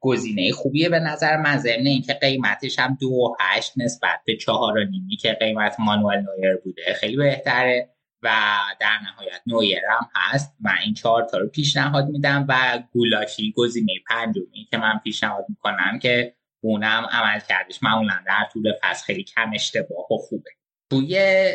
گزینه 0.00 0.52
خوبیه 0.52 0.88
به 0.88 0.98
نظر 0.98 1.36
من 1.36 1.58
ضمن 1.58 1.86
اینکه 1.86 2.12
قیمتش 2.12 2.78
هم 2.78 2.98
دو 3.00 3.36
هشت 3.40 3.72
نسبت 3.76 4.20
به 4.26 4.36
چهار 4.36 4.78
و 4.78 4.84
نیمی 4.84 5.16
که 5.16 5.32
قیمت 5.32 5.76
مانوئل 5.78 6.20
نویر 6.20 6.56
بوده 6.56 6.94
خیلی 6.94 7.16
بهتره. 7.16 7.93
و 8.24 8.30
در 8.80 8.98
نهایت 9.04 9.40
نویر 9.46 9.82
هم 9.90 10.08
هست 10.14 10.56
من 10.60 10.76
این 10.84 10.94
چهار 10.94 11.24
تا 11.24 11.38
رو 11.38 11.48
پیشنهاد 11.48 12.08
میدم 12.08 12.46
و 12.48 12.82
گولاشی 12.92 13.52
گزینه 13.56 13.92
پنجمی 14.08 14.68
که 14.70 14.76
من 14.76 15.00
پیشنهاد 15.04 15.46
می‌کنم 15.48 15.98
که 15.98 16.34
اونم 16.60 17.06
عمل 17.10 17.40
کردش. 17.48 17.82
معمولا 17.82 18.14
در 18.26 18.48
طول 18.52 18.72
فصل 18.82 19.04
خیلی 19.04 19.24
کم 19.24 19.50
اشتباه 19.54 20.12
و 20.12 20.16
خوبه. 20.16 20.50
توی 20.90 21.46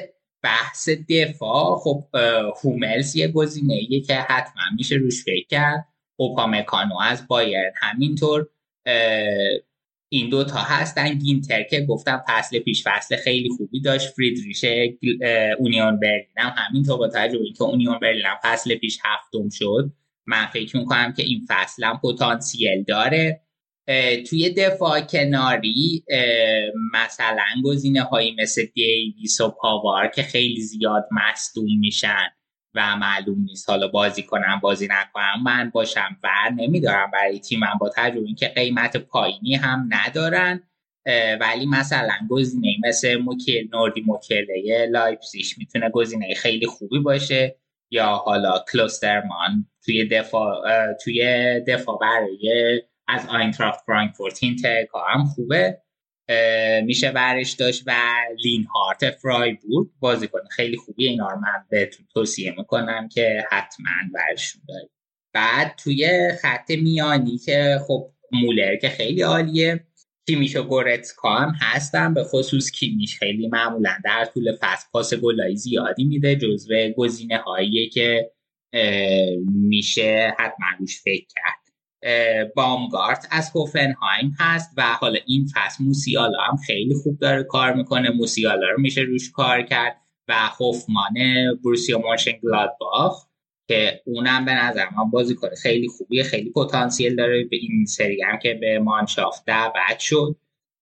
بحث 0.43 0.89
دفاع 1.09 1.79
خب 1.83 2.05
هوملز 2.63 3.15
یه 3.15 3.27
گزینه 3.27 4.01
که 4.07 4.15
حتما 4.15 4.63
میشه 4.77 4.95
روش 4.95 5.23
فکر 5.23 5.47
کرد. 5.47 5.85
اوپامکانو 6.19 6.99
از 6.99 7.27
بایرن 7.27 7.71
همینطور 7.75 8.47
این 10.11 10.29
دو 10.29 10.43
تا 10.43 10.59
هستن. 10.59 11.13
گینتر 11.13 11.63
که 11.63 11.81
گفتم 11.81 12.23
فصل 12.27 12.59
پیش 12.59 12.83
فصل 12.87 13.15
خیلی 13.15 13.49
خوبی 13.57 13.81
داشت. 13.81 14.09
فریدریش 14.09 14.65
اونیون 15.59 15.99
برلین 15.99 16.25
هم 16.37 16.53
همینطور 16.57 16.97
با 16.97 17.07
توجه 17.07 17.37
اینکه 17.37 17.63
اونیون 17.63 17.99
برلین 17.99 18.25
هم 18.25 18.37
فصل 18.43 18.75
پیش 18.75 18.99
هفتم 19.03 19.49
شد. 19.49 19.91
من 20.27 20.45
فکر 20.45 20.77
می‌کنم 20.77 21.13
که 21.17 21.23
این 21.23 21.45
فصل 21.49 21.83
هم 21.83 21.99
پتانسیل 22.03 22.83
داره. 22.83 23.41
توی 24.29 24.49
دفاع 24.49 25.01
کناری 25.01 26.03
مثلا 26.93 27.47
گزینه 27.63 28.01
هایی 28.01 28.35
مثل 28.39 28.65
دیویس 28.65 29.41
و 29.41 29.49
پاوار 29.49 30.07
که 30.07 30.23
خیلی 30.23 30.61
زیاد 30.61 31.05
مصدوم 31.11 31.79
میشن. 31.79 32.29
و 32.75 32.95
معلوم 32.95 33.41
نیست. 33.41 33.69
حالا 33.69 33.87
بازی 33.87 34.23
کنم 34.23 34.59
بازی 34.61 34.87
نکنم 34.91 35.43
من 35.43 35.69
باشم 35.69 36.17
و 36.23 36.29
نمیدارم 36.55 37.11
برای 37.11 37.39
تیمم 37.39 37.77
با 37.79 37.89
تجربه 37.95 38.25
اینکه 38.25 38.47
قیمت 38.47 38.97
پایینی 38.97 39.55
هم 39.55 39.89
ندارن. 39.89 40.63
ولی 41.41 41.65
مثلا 41.65 42.13
گزینه 42.29 42.75
مثل 42.87 43.15
موکل 43.15 43.67
نوردی 43.73 44.01
موکله 44.01 44.87
لایپسیش 44.89 45.57
می‌تونه 45.57 45.89
گزینه 45.89 46.33
خیلی 46.33 46.65
خوبی 46.65 46.99
باشه. 46.99 47.55
یا 47.91 48.05
حالا 48.05 48.63
کلوسترمان 48.71 49.67
توی 49.85 50.07
دفاع 50.07 50.93
توی 50.93 51.23
دفاع 51.67 51.97
برای 52.01 52.81
از 53.07 53.27
آینتراخت 53.29 53.79
فرانکفورت 53.85 54.39
ترکا 54.63 55.03
هم 55.03 55.25
خوبه. 55.25 55.81
میشه 56.85 57.11
برش 57.11 57.51
داشت 57.51 57.83
و 57.87 57.91
لین 58.43 58.65
هارت 58.65 59.09
فرایبورگ 59.09 59.87
بازیکن 59.99 60.39
خیلی 60.51 60.77
خوبی 60.77 61.07
اینا 61.07 61.27
رو 61.27 61.35
من 61.35 61.65
بهتون 61.69 62.07
توصیه 62.13 62.53
می‌کنم 62.57 63.09
که 63.09 63.43
حتما 63.51 63.89
برشون 64.13 64.61
دارید 64.67 64.89
بعد 65.33 65.75
توی 65.83 66.31
خط 66.41 66.71
میانی 66.71 67.37
که 67.37 67.79
خب 67.87 68.11
مولر 68.31 68.75
که 68.75 68.89
خیلی 68.89 69.21
عالیه 69.21 69.85
کیمیش 70.27 70.55
و 70.55 70.63
گورتسکا 70.63 71.35
هم 71.35 71.53
هستن. 71.61 72.13
به 72.13 72.23
خصوص 72.23 72.71
کیمیش 72.71 73.19
خیلی 73.19 73.47
معمولا 73.47 73.97
در 74.05 74.25
طول 74.33 74.55
فصل 74.61 74.87
پاس 74.91 75.13
گلایی 75.13 75.55
زیادی 75.55 76.03
میده 76.03 76.35
جزو 76.35 76.89
گزینه 76.97 77.37
هایی 77.37 77.89
که 77.89 78.31
میشه 79.45 80.33
حتما 80.37 80.67
روش 80.79 81.01
فکر 81.01 81.25
کرد. 81.35 81.68
بامگارت 82.55 83.27
از 83.31 83.51
هوفنهایم 83.55 84.35
هست 84.39 84.73
و 84.77 84.81
حالا 84.81 85.19
این 85.27 85.47
فصل 85.55 85.83
موسیالا 85.83 86.37
هم 86.49 86.57
خیلی 86.57 86.95
خوب 87.03 87.19
داره 87.19 87.43
کار 87.43 87.73
می‌کنه. 87.73 88.09
موسیالا 88.09 88.69
رو 88.69 88.81
میشه 88.81 89.01
روش 89.01 89.31
کار 89.31 89.61
کرد 89.61 90.01
و 90.27 90.33
هوفمان 90.33 91.13
بروسیا 91.63 91.99
مارشن 91.99 92.31
گلادباخ 92.43 93.25
که 93.67 94.01
اونم 94.05 94.45
به 94.45 94.53
نظر 94.53 94.85
من 94.97 95.09
بازی 95.11 95.35
کنه 95.35 95.55
خیلی 95.55 95.87
خوبیه 95.87 96.23
خیلی 96.23 96.51
پتانسیل 96.51 97.15
داره 97.15 97.43
به 97.43 97.57
این 97.57 97.85
سری 97.85 98.21
هم 98.21 98.39
که 98.39 98.53
به 98.53 98.79
مانشافت 98.79 99.45
دعوت 99.45 99.99
شد. 99.99 100.35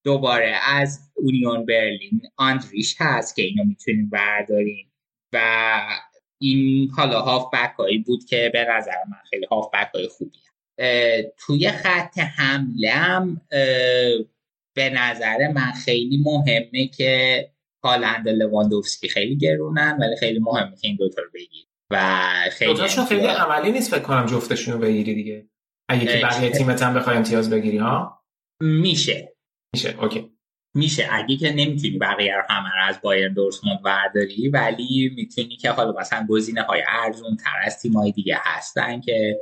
دوباره 0.06 0.56
از 0.66 1.00
اونیون 1.16 1.66
برلین 1.66 2.22
آندریش 2.38 2.96
هست 3.00 3.36
که 3.36 3.42
اینو 3.42 3.64
می‌تونیم 3.64 4.10
برداریم 4.10 4.94
و 5.34 5.40
این 6.42 6.90
حالا 6.90 7.22
هاف 7.22 7.54
بک 7.54 7.74
هایی 7.80 7.98
بود 7.98 8.26
که 8.26 8.50
به 8.54 8.66
نظر 8.70 9.04
من 9.10 9.18
خیلی 9.30 9.46
هاف 9.46 9.70
بک 9.74 9.90
های 9.94 10.08
خوبی 10.08 10.40
توی 11.38 11.72
خط 11.72 12.18
حمله 12.18 12.90
هم 12.90 13.42
به 14.76 14.90
نظر 14.90 15.52
من 15.56 15.72
خیلی 15.72 16.18
مهمه 16.26 16.88
که 16.88 17.46
هالند 17.84 18.30
لواندوفسکی 18.30 19.10
خیلی 19.10 19.38
گرونن 19.38 19.98
ولی 20.02 20.16
خیلی 20.16 20.40
مهمه 20.40 20.76
که 20.76 20.88
این 20.88 20.96
دوتا 20.96 21.22
رو 21.22 21.30
بگیر 21.34 21.66
و 21.92 22.30
خیلی 22.52 22.74
دوتاشون 22.74 23.06
خیلی 23.06 23.26
عملی 23.26 23.72
نیست 23.72 23.92
فکر 23.92 24.04
کنم 24.04 24.26
جفتشون 24.26 24.74
رو 24.74 24.80
بگیری 24.80 25.16
دیگه. 25.16 25.50
اگه 25.90 26.06
که 26.06 26.26
بقیه 26.26 26.50
تیمت 26.50 26.84
هم 26.84 26.94
بخوای 26.94 27.18
امتیاز 27.18 27.50
بگیری 27.50 27.78
ها؟ 27.78 28.24
میشه. 28.62 29.34
میشه 29.74 29.96
اوکی. 30.02 30.32
میشه. 30.76 31.08
اگه 31.12 31.38
که 31.38 31.52
نمی‌تونی 31.52 31.98
بقیه 31.98 32.36
رو 32.36 32.44
همه 32.50 32.70
رو 32.70 32.88
از 32.88 33.02
بایر 33.02 33.30
دورتموند 33.30 33.82
برداری 33.82 34.50
ولی 34.50 35.12
می‌تونی 35.16 35.58
که 35.58 35.72
حالا 35.72 35.92
مثلا 36.00 36.26
گزینه 36.30 36.62
های 36.62 36.84
ارزون 36.88 37.38
تر 37.38 37.60
از 37.64 37.82
تیمای 37.82 38.12
دیگه 38.12 38.38
هستن 38.42 39.02
که 39.02 39.40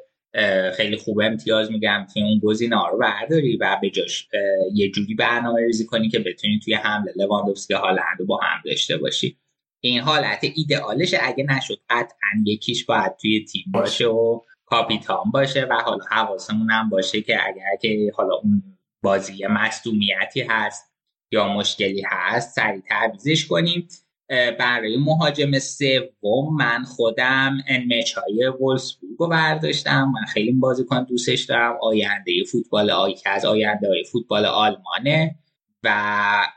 خیلی 0.77 0.97
خوب 0.97 1.19
امتیاز 1.21 1.71
میگم 1.71 2.01
می‌تونی 2.01 2.29
اون 2.29 2.39
گزینه 2.39 2.87
رو 2.91 2.97
برداری 2.97 3.57
و 3.57 3.77
به 3.81 3.89
جاش 3.89 4.27
یه 4.73 4.91
جوری 4.91 5.15
برنامه 5.15 5.61
ریزی 5.61 5.85
کنی 5.85 6.09
که 6.09 6.19
بتونی 6.19 6.59
توی 6.59 6.73
حمله 6.73 7.13
لواندوفسکی 7.15 7.73
هالند 7.73 8.17
با 8.27 8.39
هم 8.43 8.61
داشته 8.65 8.97
باشی. 8.97 9.37
این 9.83 9.99
حالت 9.99 10.39
ایدئالش 10.55 11.15
اگه 11.21 11.43
نشد 11.43 11.77
قطعا 11.89 12.43
یکیش 12.45 12.85
باید 12.85 13.15
توی 13.21 13.45
تیم 13.45 13.63
باشه. 13.67 14.07
و 14.07 14.41
کاپیتان 14.65 15.31
باشه 15.33 15.65
و 15.65 15.73
حالا 15.73 16.03
حواسمون 16.09 16.71
هم 16.71 16.89
باشه 16.89 17.21
که 17.21 17.47
اگر 17.47 17.75
که 17.81 18.11
حالا 18.15 18.35
اون 18.35 18.63
بازی 19.03 19.47
مصدومیتی 19.49 20.41
هست 20.41 20.93
یا 21.31 21.47
مشکلی 21.47 22.03
هست 22.07 22.55
سریع 22.55 22.81
تعویزش 22.81 23.45
کنیم. 23.45 23.87
برای 24.29 24.97
مهاجم 24.97 25.59
سوم 25.59 26.55
من 26.57 26.83
خودم 26.83 27.57
انمچ 27.67 28.13
های 28.13 28.47
وولسبورگ 28.59 29.15
رو 29.19 29.27
برداشتم. 29.27 30.11
من 30.15 30.25
خیلی 30.25 30.51
بازیکن 30.51 31.03
دوستش 31.03 31.43
دارم. 31.43 31.77
آینده 31.81 32.31
فوتبال 32.51 32.91
آی 32.91 33.13
که 33.13 33.29
از 33.29 33.45
آینده 33.45 33.87
های 33.87 34.03
فوتبال 34.03 34.45
آلمانه 34.45 35.35
و 35.83 36.47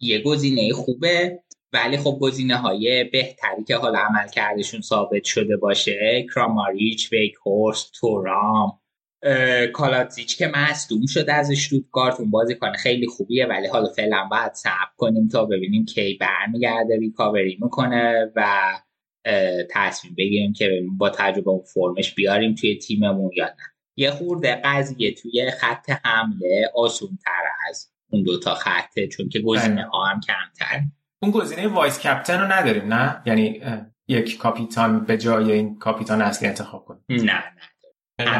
یه 0.00 0.22
گزینه 0.22 0.72
خوبه. 0.72 1.40
ولی 1.72 1.96
خب 1.96 2.18
گزینه 2.20 2.56
های 2.56 3.04
بهتری 3.04 3.64
که 3.68 3.76
حالا 3.76 3.98
عمل 3.98 4.28
کردشون 4.28 4.80
ثابت 4.80 5.24
شده 5.24 5.56
باشه 5.56 6.26
کراماریچ، 6.34 7.12
ویکورست، 7.12 7.92
تورام 8.00 8.80
کالاتزیچ 9.72 10.38
که 10.38 10.52
مصدوم 10.54 11.06
شده 11.06 11.32
از 11.32 11.50
اشتوتگارت 11.50 12.20
اون 12.20 12.30
بازی 12.30 12.54
کنه 12.54 12.76
خیلی 12.76 13.06
خوبیه 13.06 13.46
ولی 13.46 13.66
حالا 13.66 13.88
فعلا 13.88 14.28
باید 14.30 14.52
صبر 14.54 14.90
کنیم 14.96 15.28
تا 15.28 15.44
ببینیم 15.44 15.84
کی 15.84 16.18
برمیگرده 16.20 16.96
recovery 16.96 17.58
می‌کنه 17.62 18.32
و 18.36 18.72
تصمیم 19.70 20.14
بگیریم 20.18 20.52
که 20.52 20.82
با 20.98 21.10
توجه 21.10 21.37
به 21.37 21.50
اون 21.50 21.64
فرمش 21.74 22.14
بیاریم 22.14 22.54
توی 22.54 22.78
تیممون 22.78 23.30
یا 23.36 23.44
نه. 23.44 23.74
یه 23.96 24.10
خورده 24.10 24.60
قضیه 24.64 25.14
توی 25.14 25.50
خط 25.50 25.90
حمله 26.04 26.70
آسون 26.74 27.18
تر 27.24 27.42
از 27.68 27.90
اون 28.10 28.22
دوتا 28.22 28.54
خطه 28.54 29.06
چون 29.06 29.28
که 29.28 29.40
گزینه 29.40 29.74
بله. 29.74 29.84
ها 29.84 30.04
هم 30.04 30.20
کمتر. 30.20 30.80
اون 31.22 31.30
گزینه 31.30 31.68
vice 31.68 32.00
captain 32.00 32.40
رو 32.40 32.52
نداریم 32.52 32.94
نه؟ 32.94 33.22
یعنی 33.26 33.60
یک 34.08 34.38
کاپیتان 34.38 35.04
به 35.04 35.18
جای 35.18 35.52
این 35.52 35.78
کاپیتان 35.78 36.22
اصلی 36.22 36.48
انتخاب 36.48 36.84
کنیم. 36.84 37.04
نه 37.08 37.32
نه. 37.32 37.52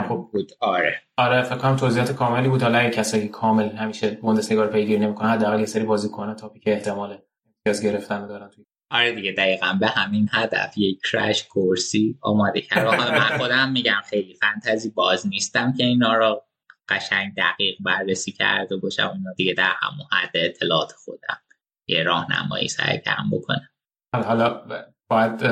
خوب 0.08 0.32
بود. 0.32 0.52
آره. 0.60 1.02
آره 1.16 1.42
فکر 1.42 1.58
کنم 1.58 1.76
توضیحات 1.76 2.12
کاملی 2.12 2.48
بود. 2.48 2.62
حالا 2.62 2.90
کسایی 2.90 3.28
کامل 3.28 3.68
همیشه 3.68 4.10
بوندسلیگا 4.10 4.64
رو 4.64 4.72
پیگیری 4.72 4.98
نمی‌کنن 4.98 5.28
حداقل 5.28 5.60
یه 5.60 5.66
سری 5.66 5.84
بازیکن 5.84 6.34
تا 6.34 6.52
که 6.62 6.72
احتمال 6.72 7.18
امتیاز 7.46 7.82
گرفتن 7.82 8.26
دارن 8.26 8.48
توی 8.48 8.64
آره 8.90 9.12
دیگه 9.12 9.32
دقیقا. 9.32 9.76
به 9.80 9.86
همین 9.86 10.28
هدف. 10.32 10.78
یک 10.78 11.00
کرش 11.12 11.48
کورسی 11.48 12.18
آماده 12.22 12.60
کرد. 12.60 12.86
من 12.86 13.38
خودم 13.38 13.72
میگم 13.72 14.00
خیلی 14.10 14.34
فانتزی 14.34 14.90
باز 14.90 15.26
نیستم 15.26 15.72
که 15.72 15.84
اینا 15.84 16.14
رو 16.14 16.44
قشنگ 16.88 17.32
دقیق 17.36 17.76
بررسی 17.84 18.32
کرده 18.32 18.76
باشم. 18.76 19.10
اینا 19.14 19.32
دیگه 19.36 19.54
در 19.54 19.72
همون 19.82 20.06
حد 20.12 20.30
اطلاعات 20.34 20.92
خودم. 20.92 21.40
یه 21.88 22.02
راهنمایی 22.02 22.68
سعی 22.68 23.00
کردم 23.00 23.30
بکنم. 23.32 23.68
حالا 24.14 24.62
باید 25.10 25.42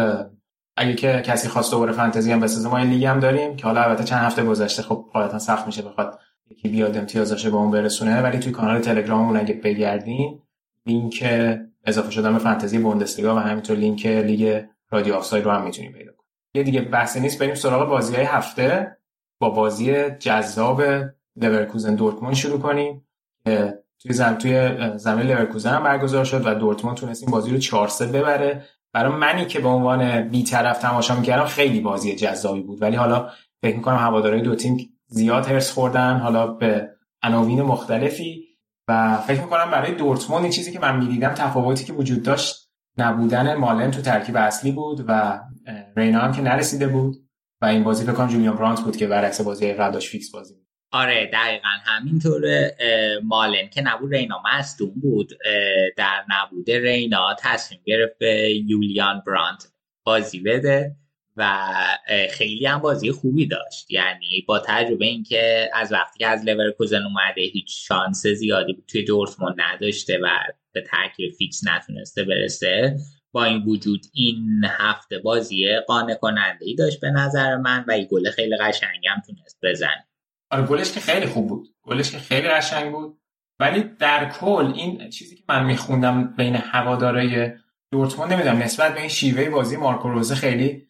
اگه 0.77 0.95
که 0.95 1.23
کسی 1.27 1.49
خواست 1.49 1.71
دوباره 1.71 1.93
فانتزی 1.93 2.33
هم 2.33 2.41
بسازه 2.41 2.69
ما 2.69 2.79
لیگ 2.79 3.05
هم 3.05 3.21
داریم 3.21 3.57
که 3.57 3.65
حالا 3.65 3.83
البته 3.83 4.05
چند 4.05 4.25
هفته 4.25 4.45
گذشته 4.45 4.83
خب 4.83 5.07
غالبا 5.13 5.39
سخت 5.39 5.67
میشه 5.67 5.83
بخواد 5.83 6.19
یکی 6.51 6.69
بیاد 6.69 6.97
امتیازش 6.97 7.47
به 7.47 7.57
اون 7.57 7.71
برسونه 7.71 8.23
ولی 8.23 8.39
توی 8.39 8.53
کانال 8.53 8.81
تلگراممون 8.81 9.37
اگه 9.37 9.55
بگردین 9.55 10.43
لینک 10.87 11.25
اضافه 11.85 12.11
شدن 12.11 12.33
به 12.33 12.39
فانتزی 12.39 12.79
بوندسلیگا 12.79 13.37
و 13.37 13.39
همینطور 13.39 13.77
لینک 13.77 14.07
لیگ 14.07 14.65
رادیو 14.91 15.15
آفساید 15.15 15.45
رو 15.45 15.51
هم 15.51 15.65
می‌تونیم 15.65 15.93
پیدا 15.93 16.13
کنیم 16.13 16.23
یه 16.55 16.63
دیگه 16.63 16.81
بحثی 16.81 17.21
نیست 17.21 17.39
بریم 17.39 17.55
سراغ 17.55 17.89
بازی 17.89 18.17
های 18.17 18.25
هفته. 18.25 18.97
با 19.41 19.51
بازی 19.51 20.11
جذاب 20.11 20.83
لورکوزن 21.37 21.95
دورتموند 21.95 22.35
شروع 22.35 22.59
کنیم 22.59 23.07
که 23.45 23.79
توی 23.99 24.13
زمین 24.13 24.39
توی 24.39 24.77
زمین 24.97 25.27
لورکوزن 25.27 25.75
هم 25.75 25.83
برگزار 25.83 26.25
شد 26.25 26.47
و 26.47 26.55
دورتموند 26.55 26.97
تونست 26.97 27.23
این 27.23 27.33
بازی 27.33 27.51
رو 27.51 27.59
4 27.59 27.91
ببره. 28.13 28.65
برای 28.93 29.13
منی 29.13 29.47
که 29.47 29.61
به 29.61 29.69
عنوان 29.69 30.29
بیطرف 30.29 30.79
تماشا 30.79 31.17
می‌کردم 31.17 31.45
خیلی 31.45 31.81
بازی 31.81 32.17
جذابی 32.17 32.61
بود. 32.61 32.83
ولی 32.83 32.97
حالا 32.97 33.31
فکر 33.63 33.77
می‌کنم 33.77 33.97
هوادارهای 33.97 34.43
دو 34.43 34.55
تیم 34.55 34.99
زیاد 35.07 35.47
هرس 35.47 35.73
خوردن 35.73 36.19
حالا 36.19 36.47
به 36.47 36.91
عناوین 37.23 37.63
مختلفی. 37.63 38.45
و 38.89 39.17
فکر 39.17 39.41
می‌کنم 39.41 39.71
برای 39.71 39.95
دورتموند 39.95 40.43
این 40.43 40.53
چیزی 40.53 40.73
که 40.73 40.81
من 40.81 40.99
می‌دیدم 40.99 41.29
تفاوتی 41.29 41.85
که 41.85 41.93
وجود 41.93 42.23
داشت 42.23 42.71
نبودن 42.99 43.55
مالن 43.55 43.91
تو 43.91 44.03
ترکیب 44.03 44.37
اصلی 44.37 44.73
بود 44.73 45.05
و 45.09 45.41
رینا 45.97 46.19
هم 46.19 46.33
که 46.33 46.43
نرسیده 46.43 46.87
بود. 46.87 47.17
و 47.63 47.65
این 47.65 47.85
بازی 47.85 48.05
فکر 48.05 48.13
کنم 48.13 48.27
جولیان 48.27 48.57
برانت 48.57 48.81
بود 48.81 48.97
که 48.97 49.07
برعکس 49.07 49.41
بازی 49.41 49.73
قبل 49.73 49.99
فیکس 49.99 50.31
بازی 50.31 50.55
آره 50.93 51.31
دقیقا 51.33 51.69
همینطور 51.85 52.71
مالن 53.23 53.69
که 53.69 53.83
نبود 53.83 54.15
رینا 54.15 54.43
مصدوم 54.45 54.93
بود. 55.03 55.33
در 55.97 56.25
نبود 56.29 56.71
رینا 56.71 57.37
تصمیم 57.39 57.81
گرفت 57.85 58.19
به 58.19 58.51
یولیان 58.67 59.23
برانت 59.27 59.73
بازی 60.05 60.41
بده 60.41 60.97
و 61.37 61.69
خیلی 62.31 62.67
هم 62.67 62.79
بازی 62.79 63.13
خوبی 63.13 63.47
داشت. 63.47 63.91
یعنی 63.91 64.45
با 64.49 64.59
توجه 64.59 64.91
به 64.91 65.07
اینکه 65.07 65.71
از 65.75 65.93
وقتی 65.93 66.19
که 66.19 66.27
از 66.27 66.45
لورکوزن 66.45 67.03
اومده 67.03 67.43
هیچ 67.43 67.89
شانس 67.89 68.27
زیادی 68.27 68.85
توی 68.89 69.05
دورتموند 69.05 69.55
نداشته 69.59 70.19
و 70.23 70.29
به 70.73 70.81
ترکیب 70.81 71.33
fix 71.33 71.61
نتونسته 71.67 72.25
برسه 72.25 72.97
با 73.33 73.45
این 73.45 73.63
وجود 73.63 74.01
این 74.13 74.65
هفته 74.79 75.19
بازی 75.19 75.77
قانع 75.87 76.15
کننده 76.15 76.67
ای 76.67 76.75
داشت 76.75 77.01
به 77.01 77.11
نظر 77.11 77.57
من 77.57 77.85
و 77.89 77.93
این 77.93 78.09
گل 78.11 78.31
خیلی 78.31 78.57
قشنگی 78.57 79.09
هم 79.09 79.23
تونست 79.27 79.59
بزنه. 79.63 80.07
آره 80.53 80.63
گلش 80.63 80.93
که 80.93 81.01
خیلی 81.01 81.27
خوب 81.27 81.49
بود. 81.49 81.69
گلش 81.83 82.11
که 82.11 82.19
خیلی 82.19 82.49
قشنگ 82.49 82.93
بود. 82.93 83.19
ولی 83.61 83.83
در 83.99 84.31
کل 84.31 84.73
این 84.75 85.11
چیزی 85.11 85.37
که 85.37 85.43
من 85.49 85.65
میخوندم 85.65 86.35
بین 86.37 86.57
هوادارای 86.57 87.51
دورتموند 87.93 88.33
نمی‌دونم 88.33 88.59
نسبت 88.59 88.95
به 88.95 89.01
این 89.01 89.09
شیوه 89.09 89.51
بازی 89.51 89.77
مارکو 89.77 90.09
روزه 90.09 90.35
خیلی 90.35 90.87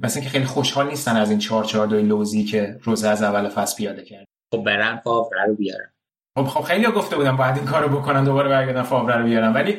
مثلا 0.00 0.22
که 0.22 0.28
خیلی 0.28 0.44
خوشحال 0.44 0.88
نیستن 0.88 1.16
از 1.16 1.30
این 1.30 1.38
4 1.38 1.64
4 1.64 1.86
2 1.86 1.96
لوزی 1.96 2.44
که 2.44 2.78
روزه 2.82 3.08
از 3.08 3.22
اول 3.22 3.48
فصل 3.48 3.76
پیاده 3.76 4.02
کرد. 4.02 4.24
خب 4.54 4.64
برن 4.64 4.96
فاوره 4.96 5.44
رو 5.46 5.54
بیارن. 5.54 5.92
خب 6.38 6.44
خب 6.44 6.60
خیلی 6.60 6.86
گفته 6.86 7.16
بودم 7.16 7.36
باید 7.36 7.56
این 7.56 7.66
کارو 7.66 7.98
بکنن 7.98 8.24
دوباره 8.24 8.48
برگردن 8.48 8.82
فاوره 8.82 9.16
رو 9.16 9.24
بیارن. 9.24 9.52
ولی 9.52 9.78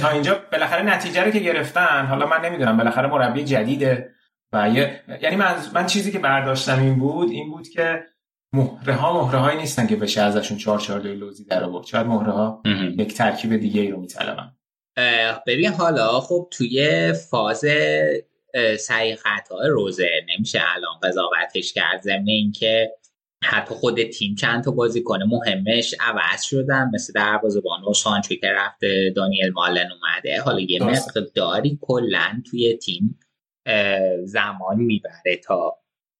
تا 0.00 0.08
اینجا 0.08 0.40
بالاخره 0.52 0.82
نتیجه 0.82 1.24
رو 1.24 1.30
که 1.30 1.38
گرفتن 1.38 2.06
حالا 2.06 2.26
من 2.26 2.44
نمی‌دونم 2.44 2.76
بالاخره 2.76 3.08
مربی 3.08 3.44
جدیده. 3.44 4.10
و 4.52 4.68
یعنی 4.68 5.36
من 5.36 5.54
من 5.74 5.86
چیزی 5.86 6.12
که 6.12 6.18
برداشتم 6.18 6.78
این 6.78 6.98
بود 6.98 7.30
این 7.30 7.50
بود 7.50 7.68
که 7.68 8.04
مهره 8.56 8.94
ها 8.94 9.22
مهره 9.22 9.38
هایی 9.38 9.58
نیستن 9.58 9.86
که 9.86 9.96
بشه 9.96 10.20
ازشون 10.20 10.58
4 10.58 10.78
4 10.78 11.00
2 11.00 11.08
لوزی 11.08 11.44
در 11.44 11.64
آورد. 11.64 11.86
شاید 11.86 12.06
مهره 12.06 12.32
ها 12.32 12.62
یک 12.98 13.14
ترکیب 13.14 13.56
دیگه 13.56 13.80
ای 13.80 13.90
رو 13.90 14.00
میطلبن. 14.00 14.52
ببین 15.46 15.72
حالا 15.72 16.20
خب 16.20 16.48
توی 16.50 17.12
فاز 17.30 17.64
سعی 18.78 19.16
خطا 19.16 19.66
روزه 19.68 20.08
نمیشه 20.28 20.60
الان 20.76 21.00
قضاوتش 21.02 21.72
کرد. 21.72 22.02
ضمن 22.02 22.28
اینکه 22.28 22.90
حتی 23.44 23.74
خود 23.74 24.02
تیم 24.02 24.34
چند 24.34 24.64
تا 24.64 24.70
بازی 24.70 25.02
کنه 25.02 25.24
مهمش 25.24 25.94
عوض 26.00 26.42
شدن. 26.42 26.90
مثل 26.94 27.12
دروازه‌بان 27.12 27.84
و 27.84 27.92
سانچو 27.94 28.34
که 28.34 28.48
رفته 28.48 29.12
دانیل 29.16 29.52
مالن 29.52 29.88
اومده. 29.92 30.40
حالا 30.40 30.60
یه 30.60 30.82
مقداری 30.82 31.78
کلا 31.82 32.42
توی 32.50 32.76
تیم 32.76 33.18
زمان 34.24 34.76
می‌بره 34.76 35.36
تا 35.44 35.76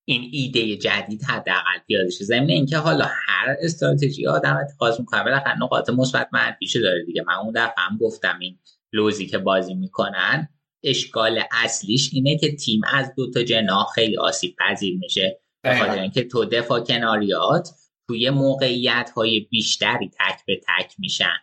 این 0.08 0.30
ایده 0.32 0.76
جدید 0.76 1.24
حداقل 1.24 1.78
پیاده 1.86 2.10
شه. 2.10 2.24
ضمن 2.24 2.50
اینکه 2.50 2.76
حالا 2.76 3.04
هر 3.04 3.56
استراتژی 3.60 4.26
آدم 4.26 4.56
اتخاذ 4.56 5.00
می‌کنه 5.00 5.24
بالاخره 5.24 5.58
نقاط 5.62 5.90
مثبت 5.90 6.28
منفیش 6.32 6.76
داره 6.76 7.04
دیگه. 7.04 7.24
من 7.26 7.34
اون 7.34 7.52
دفعه 7.56 7.74
هم 7.76 7.98
گفتم 7.98 8.38
این 8.40 8.58
لوزی 8.92 9.26
که 9.26 9.38
بازی 9.38 9.74
می‌کنن 9.74 10.48
اشکال 10.84 11.42
اصلیش 11.64 12.10
اینه 12.12 12.38
که 12.38 12.56
تیم 12.56 12.80
از 12.92 13.14
دو 13.16 13.30
تا 13.30 13.42
جناح 13.42 13.86
خیلی 13.94 14.16
آسیب 14.16 14.56
پذیر 14.58 14.98
میشه. 14.98 15.40
بخاطر 15.64 16.00
اینکه 16.00 16.24
تو 16.24 16.44
دفاع 16.44 16.80
کناریات 16.80 17.68
توی 18.08 18.30
موقعیت 18.30 19.10
های 19.16 19.40
بیشتری 19.40 20.08
تک 20.08 20.46
به 20.46 20.56
تک 20.56 20.94
میشن. 20.98 21.36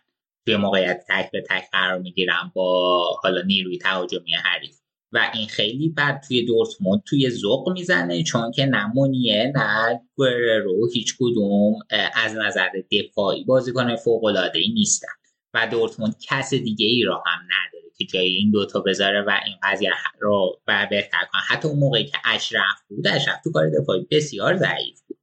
توی 0.46 0.56
موقعیت 0.56 1.04
تک 1.08 1.30
به 1.30 1.40
تک 1.40 1.70
قرار 1.72 1.98
می‌گیرن 1.98 2.52
با 2.54 3.04
حالا 3.22 3.42
نیروی 3.42 3.78
تهاجمی 3.78 4.34
حریف. 4.34 4.83
و 5.14 5.30
این 5.34 5.48
خیلی 5.48 5.88
بد 5.88 6.22
توی 6.28 6.44
دورتموند 6.44 7.02
توی 7.06 7.30
ذوق 7.30 7.72
می‌زنه 7.72 8.22
چون 8.22 8.50
که 8.50 8.66
نه 8.66 8.86
مونیه 8.94 9.52
نه 9.56 10.00
رو 10.64 10.88
هیچ 10.92 11.16
کدوم 11.20 11.74
از 12.14 12.34
نظر 12.34 12.68
دفاعی 12.92 13.44
بازیکن 13.44 13.96
فوق 13.96 14.24
العاده 14.24 14.58
ای 14.58 14.72
نیستن. 14.72 15.08
و 15.56 15.68
دورتموند 15.70 16.16
کس 16.28 16.54
دیگه 16.54 16.86
ای 16.86 17.02
را 17.02 17.22
هم 17.26 17.42
نداره 17.42 17.92
که 17.98 18.04
جای 18.04 18.26
این 18.26 18.50
دوتا 18.50 18.80
بذاره 18.80 19.22
و 19.22 19.30
این 19.46 19.56
قضیه 19.62 19.90
رو 20.20 20.60
بهتر 20.90 21.24
کنه. 21.32 21.42
حتی 21.48 21.68
اون 21.68 21.78
موقعی 21.78 22.04
که 22.04 22.18
اشرف 22.24 22.82
بود 22.88 23.06
اشرف 23.06 23.40
تو 23.44 23.50
کار 23.50 23.70
دفاعی 23.70 24.06
بسیار 24.10 24.56
ضعیف 24.56 25.00
بود. 25.08 25.18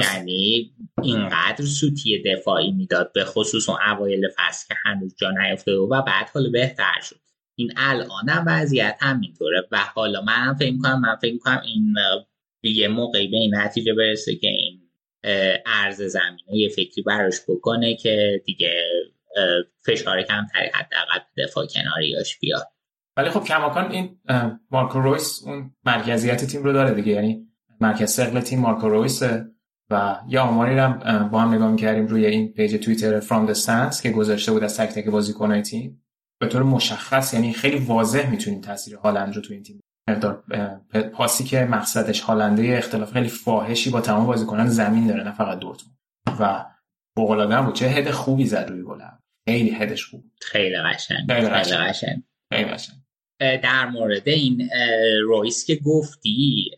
یعنی 0.00 0.74
اینقدر 1.02 1.64
سوتی 1.64 2.22
دفاعی 2.22 2.70
می‌داد 2.70 3.12
به 3.12 3.24
خصوص 3.24 3.68
اون 3.68 3.78
اوایل 3.92 4.28
فصل 4.36 4.68
که 4.68 4.74
هنوز 4.84 5.14
جا 5.16 5.30
نیفته 5.30 5.72
و 5.72 6.02
بعد 6.02 6.30
حالا 6.34 6.50
بهتر 6.50 7.00
شد. 7.02 7.20
این 7.58 7.72
الان 7.76 8.28
هم 8.28 8.44
وضعیت 8.46 8.96
همینطوره. 9.00 9.68
و 9.72 9.78
حالا 9.94 10.22
من 10.22 10.54
فکر 10.54 10.76
کنم 10.82 11.00
من 11.00 11.16
فکر 11.22 11.38
کنم 11.38 11.62
این 11.64 11.94
یه 12.62 12.88
موقعی 12.88 13.28
به 13.28 13.36
این 13.36 13.54
نتیجه 13.54 13.94
برسه 13.94 14.36
که 14.36 14.48
این 14.48 14.80
در 15.66 16.02
زمینه 16.02 16.56
یه 16.56 16.68
فکری 16.68 17.02
براش 17.02 17.34
بکنه 17.48 17.96
که 17.96 18.42
دیگه 18.44 18.82
فشار 19.86 20.22
کمتری 20.22 20.70
حداقل 20.74 21.18
دفاع 21.38 21.66
کناریاش 21.66 22.38
بیاد. 22.38 22.66
ولی 23.16 23.30
خب 23.30 23.44
کماکان 23.44 23.90
این 23.92 24.18
مارکو 24.70 25.00
رویس 25.00 25.42
اون 25.44 25.70
مرکزیت 25.84 26.44
تیم 26.44 26.62
رو 26.62 26.72
داره 26.72 26.94
دیگه. 26.94 27.12
یعنی 27.12 27.46
مرکز 27.80 28.10
ثقل 28.10 28.40
تیم 28.40 28.60
مارکو 28.60 28.88
رویس 28.88 29.22
و 29.90 30.20
یه 30.28 30.40
آماری 30.40 30.78
هم 30.78 31.28
با 31.32 31.40
هم 31.40 31.54
نگاه 31.54 31.70
می‌کردیم 31.70 32.06
روی 32.06 32.26
این 32.26 32.52
پیج 32.52 32.84
توییتر 32.84 33.20
From 33.20 33.46
Distance 33.46 34.02
که 34.02 34.10
گذاشته 34.10 34.52
بود 34.52 34.64
از 34.64 34.76
تک 34.76 34.88
تک 34.88 35.08
بازیکن‌های 35.08 35.62
تیم. 35.62 36.02
به 36.40 36.46
طور 36.46 36.62
مشخص 36.62 37.34
یعنی 37.34 37.52
خیلی 37.52 37.78
واضح 37.78 38.30
می‌تونیم 38.30 38.60
تاثیر 38.60 38.96
هالند 38.96 39.34
رو 39.34 39.42
تو 39.42 39.52
این 39.52 39.62
تیم 39.62 39.80
مقدار 40.10 40.44
پاسی 41.12 41.44
که 41.44 41.64
مقصدش 41.64 42.20
هالنده 42.20 42.74
اختلاف 42.78 43.12
خیلی 43.12 43.28
فاحشی 43.28 43.90
با 43.90 44.00
تمام 44.00 44.26
بازیکنان 44.26 44.68
زمین 44.68 45.06
داره 45.06 45.22
نه 45.22 45.32
فقط 45.32 45.58
دورتموند. 45.58 45.96
و 46.40 46.64
فوق 47.16 47.30
العاده 47.30 47.62
بود. 47.62 47.74
چه 47.74 47.86
هد 47.86 48.10
خوبی 48.10 48.44
زد 48.44 48.66
روی 48.68 48.82
گل. 48.82 49.00
خیلی 49.48 49.70
هدش 49.70 50.06
خوب 50.06 50.24
خیلی 50.42 50.76
قشنگ. 50.76 51.32
خیلی 51.32 51.48
قشنگ. 51.48 52.22
خیلی 52.52 52.64
قشنگ. 52.64 52.96
در 53.40 53.86
مورد 53.86 54.28
این 54.28 54.70
رویس 55.22 55.66
که 55.66 55.76
گفتی 55.76 56.70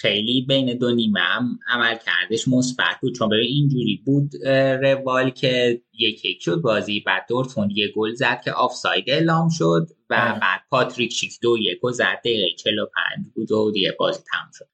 خیلی 0.00 0.44
بین 0.48 0.78
دو 0.78 0.94
نیمه 0.94 1.20
هم 1.20 1.58
عمل 1.68 1.96
کردش 2.06 2.48
مثبت 2.48 2.96
بود. 3.02 3.14
چون 3.14 3.28
ببین 3.28 3.46
اینجوری 3.46 4.02
بود 4.06 4.46
روال 4.82 5.30
که 5.30 5.82
یک 5.98 6.24
یک 6.24 6.42
شد 6.42 6.56
بازی 6.56 7.00
بعد 7.00 7.26
دورتموند 7.28 7.70
یه 7.76 7.88
گل 7.88 8.14
زد 8.14 8.40
که 8.44 8.52
آفساید 8.52 9.04
اعلام 9.10 9.48
شد 9.48 9.86
و 10.10 10.14
آه. 10.14 10.40
بعد 10.40 10.60
پاتریک 10.70 11.12
شیک 11.12 11.38
دو 11.42 11.56
یک 11.60 11.78
زد 11.92 12.18
دقیقه 12.24 12.56
45 12.56 13.26
بود 13.34 13.52
و 13.52 13.70
دیگه 13.70 13.96
بازی 13.98 14.22
تموم 14.32 14.50
شد. 14.54 14.66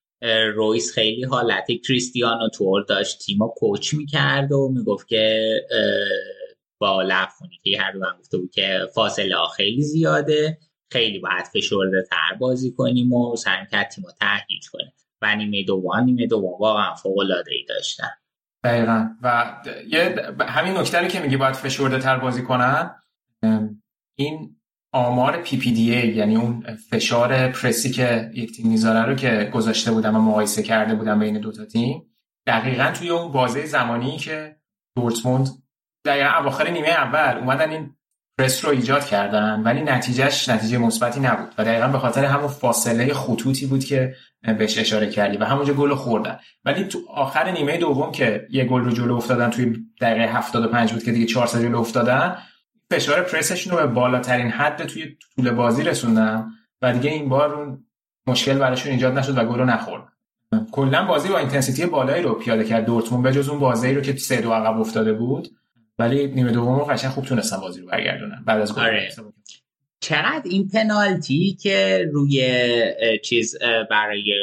رویس 0.57 0.93
خیلی 0.93 1.25
حالت 1.25 1.67
کریستیانو 1.87 2.49
تور 2.49 2.83
داشت 2.83 3.19
تیما 3.19 3.49
کوچ 3.57 3.95
می‌کرد 3.95 4.53
و 4.53 4.73
می‌گفت 4.75 5.09
که 5.09 5.51
با 6.79 7.03
لفونی 7.03 7.59
که 7.63 7.81
هر 7.81 7.93
دو 7.93 8.01
گفته 8.21 8.39
بود 8.39 8.51
که 8.51 8.81
فاصله 8.95 9.35
خیلی 9.57 9.83
زیاده 9.83 10.59
خیلی 10.93 11.19
باید 11.19 11.45
فشرده 11.55 12.05
تر 12.11 12.37
بازی 12.39 12.73
کنیم 12.73 13.13
و 13.13 13.37
سعی 13.37 13.67
کرد 13.73 13.89
تیم 13.89 14.05
تهیج 14.21 14.69
کنیم 14.73 14.93
و 15.23 15.37
نیمه 15.37 15.65
دوم 15.65 16.01
نیمه 16.05 16.27
دوم 16.27 16.61
واقعا 16.61 16.95
فوق 16.95 17.19
العاده 17.19 17.53
ای 17.55 17.65
داشتن. 17.69 18.09
دقیقا. 18.65 19.09
و 19.23 19.57
یه 19.89 20.15
همین 20.41 20.77
نکته 20.77 21.09
که 21.09 21.21
میگی 21.21 21.37
باید 21.37 21.55
فشرده 21.55 21.99
تر 21.99 22.19
بازی 22.19 22.43
کنن 22.43 23.03
این 24.19 24.57
آمار 24.93 25.43
پی 25.43 25.57
پی 25.57 25.73
دی 25.73 25.95
ای 25.95 26.09
یعنی 26.09 26.37
اون 26.37 26.77
فشار 26.91 27.49
پرسی 27.49 27.91
که 27.91 28.31
یک 28.35 28.57
تیم 28.57 28.69
می‌ذاره 28.69 29.11
رو 29.11 29.15
که 29.15 29.51
گذاشته 29.55 29.93
بودم 29.93 30.17
و 30.17 30.21
مقایسه 30.21 30.63
کرده 30.63 30.95
بودم 30.95 31.19
بین 31.19 31.41
دو 31.41 31.53
تا 31.53 31.65
تیم 31.65 32.03
دقیقا 32.47 32.93
توی 32.93 33.09
اون 33.11 33.33
بازه 33.33 33.67
زمانی 33.67 34.17
که 34.17 34.57
دورتموند 34.97 35.49
دقیقا 36.07 36.29
اواخر 36.29 36.71
نیمه 36.71 36.89
اول 36.89 37.39
اومدن 37.39 37.71
این 37.71 37.97
پرس 38.39 38.65
رو 38.65 38.71
ایجاد 38.71 39.05
کردن 39.05 39.63
ولی 39.63 39.83
نتیجهش 39.83 40.49
نتیجه 40.49 40.79
مثبتی 40.79 41.21
نبود 41.21 41.55
و 41.59 41.65
دقیقا 41.65 41.89
به 41.89 41.99
خاطر 41.99 42.25
همون 42.25 42.49
فاصله 42.49 43.15
خطوطی 43.15 43.67
بود 43.67 43.85
که 43.85 44.15
بهش 44.59 44.79
اشاره 44.79 45.11
کردی 45.11 45.37
و 45.37 45.45
همونجا 45.45 45.73
گل 45.73 45.95
خوردن. 45.95 46.39
ولی 46.65 46.85
تو 46.85 46.99
آخر 47.09 47.51
نیمه 47.51 47.77
دوم 47.77 48.13
که 48.13 48.47
یه 48.51 48.65
گل 48.65 48.85
رو 48.85 48.91
جلو 48.91 49.15
افتادن 49.17 49.51
توی 49.51 49.77
دقیقه 50.01 50.33
75 50.33 50.93
بود 50.93 51.03
که 51.03 51.13
دیگه 51.13 51.27
4 51.27 51.47
جلو 51.47 51.79
افتادن 51.79 52.37
فشار 52.91 53.23
پرسشون 53.23 53.73
رو 53.73 53.87
به 53.87 53.87
بالاترین 53.87 54.51
حد 54.51 54.85
توی 54.87 55.17
طول 55.37 55.51
بازی 55.51 55.83
رسوندن 55.83 56.47
و 56.83 56.93
دیگه 56.93 57.11
این 57.11 57.29
بار 57.29 57.79
مشکل 58.27 58.59
براشون 58.59 58.93
ایجاد 58.93 59.19
نشد 59.19 59.39
و 59.39 59.45
گل 59.45 59.59
رو 59.59 59.65
نخوردن 59.65 60.09
کلا 60.73 61.05
بازی 61.05 61.29
با 61.29 61.39
intensity 61.39 61.87
بالایی 61.87 62.23
رو 62.23 62.35
پیاده 62.35 62.65
کرد 62.65 62.85
دورتموند 62.85 63.25
به 63.25 63.33
جز 63.33 63.49
اون 63.49 63.61
بازی 63.61 63.95
رو 63.95 64.01
که 64.01 64.17
3 64.17 64.41
دو 64.41 64.53
عقب 64.53 64.81
افتاده 64.81 65.13
بود. 65.13 65.49
ولی 65.99 66.27
نیمه 66.27 66.53
دوم 66.53 66.79
رو 66.79 66.85
قشنگ 66.85 67.11
خوب 67.11 67.25
تونستن 67.25 67.61
بازی 67.61 67.81
رو 67.81 67.87
برگردونن 67.87 68.43
بعد 68.47 68.61
از 68.61 68.75
گل 68.75 68.83
آره. 68.83 69.13
چقدر 70.01 70.43
این 70.45 70.69
پنالتی 70.69 71.59
که 71.61 72.07
روی 72.13 72.63
چیز 73.25 73.59
برای 73.91 74.35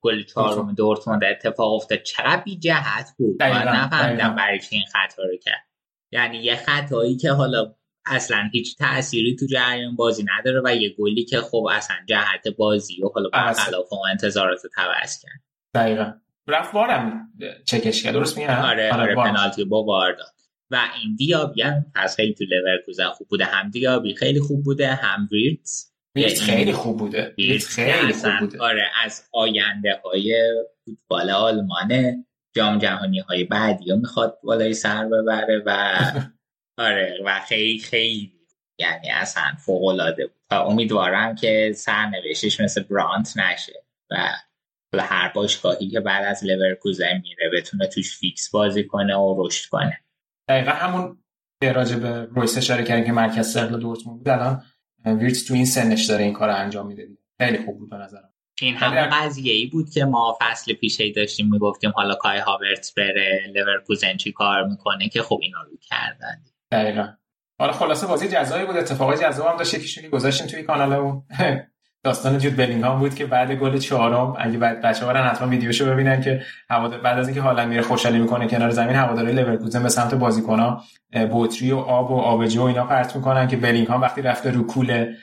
گل 0.00 0.22
چهارم 0.22 0.74
دورتموند. 0.74 1.24
اتفاق 1.24 1.72
افتاد 1.72 1.98
چقدر 2.02 2.42
بی 2.44 2.58
جهت 2.58 3.14
بود 3.18 3.42
من 3.42 3.68
نفهمیدم 3.68 4.34
برای 4.34 4.58
چی 4.60 4.76
این 4.76 4.84
خطا 4.92 5.22
رو 5.22 5.36
کرد. 5.42 5.68
یعنی 6.12 6.38
یه 6.38 6.56
خطایی 6.56 7.16
که 7.16 7.30
حالا 7.32 7.74
اصلا 8.06 8.48
هیچ 8.52 8.76
تأثیری 8.76 9.36
تو 9.36 9.46
جریان 9.46 9.96
بازی 9.96 10.24
نداره 10.38 10.62
و 10.64 10.76
یه 10.76 10.94
گلی 10.98 11.24
که 11.24 11.40
خب 11.40 11.66
اصلا 11.72 11.96
جهت 12.06 12.48
بازی 12.58 13.02
و 13.02 13.08
حالا 13.14 13.28
برخلاف 13.28 13.86
اون 13.92 14.10
انتظارات 14.10 14.64
رو 14.64 14.70
تبعث 14.76 15.22
کرد. 15.22 15.40
دقیقا. 15.74 16.12
رفت 16.46 16.72
بارم 16.72 17.28
چکش 17.66 18.02
کرد 18.02 18.12
درست 18.14 18.38
میگم؟ 18.38 18.50
آره 18.50 18.92
آره, 18.92 19.02
آره 19.02 19.14
پنالتی 19.14 19.64
با 19.64 19.82
بار 19.82 20.12
داد. 20.12 20.34
و 20.70 20.88
این 21.02 21.14
دیابی 21.16 21.62
هم 21.62 21.86
از 21.94 22.16
خیلی 22.16 22.34
تو 22.34 22.44
لورکوزن 22.44 23.10
خوب 23.10 23.28
بوده. 23.28 23.44
هم 23.44 23.70
دیابی 23.70 24.14
خیلی 24.14 24.40
خوب 24.40 24.64
بوده 24.64 24.94
هم 24.94 25.28
ویرتز 25.32 25.84
ویرتز 26.16 26.40
خیلی 26.40 26.72
خوب 26.72 26.98
بوده. 26.98 27.34
ویرتز 27.38 27.68
خیلی 27.68 28.12
خوب 28.12 28.38
بوده. 28.40 28.58
آره 28.58 28.90
از 29.04 29.28
آینده 29.32 30.00
های 30.04 30.52
فوتبال 30.84 31.30
آلمانه 31.30 32.26
جام 32.56 32.78
جهانی 32.78 33.18
های 33.18 33.44
بعدی 33.44 33.90
رو 33.90 33.96
می‌خواد 33.96 34.38
بالای 34.42 34.74
سر 34.74 35.04
ببره 35.04 35.62
و 35.66 35.98
آره 36.78 37.18
و 37.24 37.40
خیلی 37.48 37.78
خیلی 37.78 38.34
یعنی 38.78 39.10
اصلا 39.10 39.52
فوق 39.58 39.84
العاده 39.84 40.26
بود. 40.26 40.40
و 40.50 40.54
امیدوارم 40.54 41.34
که 41.34 41.72
سرنوشتش 41.76 42.60
مثل 42.60 42.82
برانت 42.82 43.36
نشه 43.36 43.84
و 44.10 44.34
هر 44.98 45.28
باشگاهی 45.28 45.88
که 45.88 46.00
بعد 46.00 46.24
از 46.24 46.44
لورکوزن 46.44 47.20
میره 47.22 47.50
بتونه 47.52 47.86
توش 47.86 48.18
fix 48.18 48.50
بازی 48.50 48.84
کنه 48.84 49.16
و 49.16 49.46
رشد 49.46 49.68
کنه. 49.68 50.03
دقیقا 50.48 50.70
همون 50.70 51.18
راجع 51.74 51.96
به 51.96 52.24
رویس 52.24 52.58
اشاره 52.58 52.84
کردیم 52.84 53.04
که 53.04 53.12
مرکز 53.12 53.52
ثقل 53.52 53.80
دورتموند 53.80 54.18
بود 54.18 54.28
الان 54.28 54.62
ویرتس 55.04 55.44
تو 55.44 55.54
این 55.54 55.64
سنش 55.64 56.06
داره 56.06 56.24
این 56.24 56.32
کار 56.32 56.50
انجام 56.50 56.86
میده 56.86 57.08
خیلی 57.38 57.58
خوب 57.58 57.78
بود 57.78 57.90
به 57.90 57.96
نظرم. 57.96 58.30
این 58.60 58.74
همون 58.74 59.10
قضیه 59.10 59.52
ای 59.52 59.66
بود 59.66 59.90
که 59.90 60.04
ما 60.04 60.38
فصل 60.40 60.72
پیشی 60.72 61.12
داشتیم 61.12 61.50
می‌گفتیم 61.50 61.90
حالا 61.90 62.14
کای 62.14 62.38
هاورتس 62.38 62.94
بره 62.94 63.52
لورکوزن 63.54 64.16
چی 64.16 64.32
کار 64.32 64.64
می‌کنه 64.64 65.08
که 65.08 65.22
خب 65.22 65.38
اینا 65.42 65.62
رو 65.62 65.76
کردن. 65.82 66.44
دقیقا. 66.72 67.08
حالا 67.58 67.72
خلاصه 67.72 68.06
بازی 68.06 68.28
جذابی 68.28 68.66
بود 68.66 68.76
اتفاقای 68.76 69.18
جذابی 69.18 69.48
هم 69.48 69.56
داشت 69.56 69.74
یکیشونی 69.74 70.08
گذاشتیم 70.08 70.46
توی 70.46 70.62
کانالمون 70.62 71.22
داستان 72.04 72.38
جود 72.38 72.56
بلینگهام 72.56 72.98
بود 72.98 73.14
که 73.14 73.26
بعد 73.26 73.52
گل 73.52 73.78
چهارم 73.78 74.36
اگه 74.38 74.58
بعد 74.58 74.80
بچه‌ها 74.80 75.12
برن 75.12 75.26
حتما 75.26 75.48
ویدیوشو 75.48 75.86
ببینن 75.86 76.20
که 76.20 76.42
بعد 77.02 77.18
از 77.18 77.28
اینکه 77.28 77.40
هالند 77.40 77.68
میره 77.68 77.82
خوشحالی 77.82 78.18
می‌کنه 78.18 78.48
کنار 78.48 78.70
زمین 78.70 78.96
هواداری 78.96 79.32
لورکوزن 79.32 79.82
به 79.82 79.88
سمت 79.88 80.14
بازیکن‌ها 80.14 80.82
بوتری 81.30 81.72
و 81.72 81.78
آب 81.78 82.10
و 82.10 82.14
آبجو 82.14 82.60
و 82.60 82.64
اینا 82.64 82.84
پرت 82.84 83.16
می‌کنن 83.16 83.48
که 83.48 83.56
بلینگهام 83.56 84.00
وقتی 84.00 84.22
رفته 84.22 84.50
رو 84.50 84.66
کول 84.66 85.14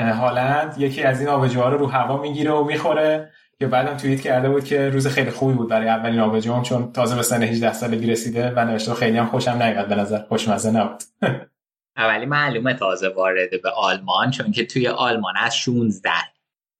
هالند 0.00 0.74
یکی 0.78 1.02
از 1.02 1.20
این 1.20 1.28
آبجوها 1.28 1.68
رو 1.68 1.78
رو 1.78 1.86
هوا 1.86 2.22
می‌گیره 2.22 2.50
و 2.50 2.64
می‌خوره 2.64 3.30
که 3.58 3.66
بعدم 3.66 3.96
توییت 3.96 4.20
کرده 4.20 4.48
بود 4.48 4.64
که 4.64 4.88
روز 4.88 5.06
خیلی 5.06 5.30
خوبی 5.30 5.54
بود 5.54 5.68
برای 5.68 5.88
اولین 5.88 6.20
آبجوم 6.20 6.62
چون 6.62 6.92
تازه 6.92 7.16
به 7.16 7.22
سن 7.22 7.42
18 7.42 7.72
سالگی 7.72 8.06
رسیده 8.06 8.50
و 8.50 8.64
نوشته 8.64 8.94
خیلی 8.94 9.18
هم 9.18 9.26
خوشم 9.26 9.62
نیومد 9.62 9.88
به 9.88 9.94
نظر 9.94 10.18
خوشمزه 10.18 10.70
نبود. 10.70 11.02
اولی 11.96 12.26
معلومه 12.26 12.74
تازه 12.74 13.08
وارد 13.08 13.62
به 13.62 13.70
آلمان 13.70 14.30
چون 14.30 14.52
که 14.52 14.66
توی 14.66 14.88
آلمان 14.88 15.34
از 15.36 15.56
16 15.56 16.10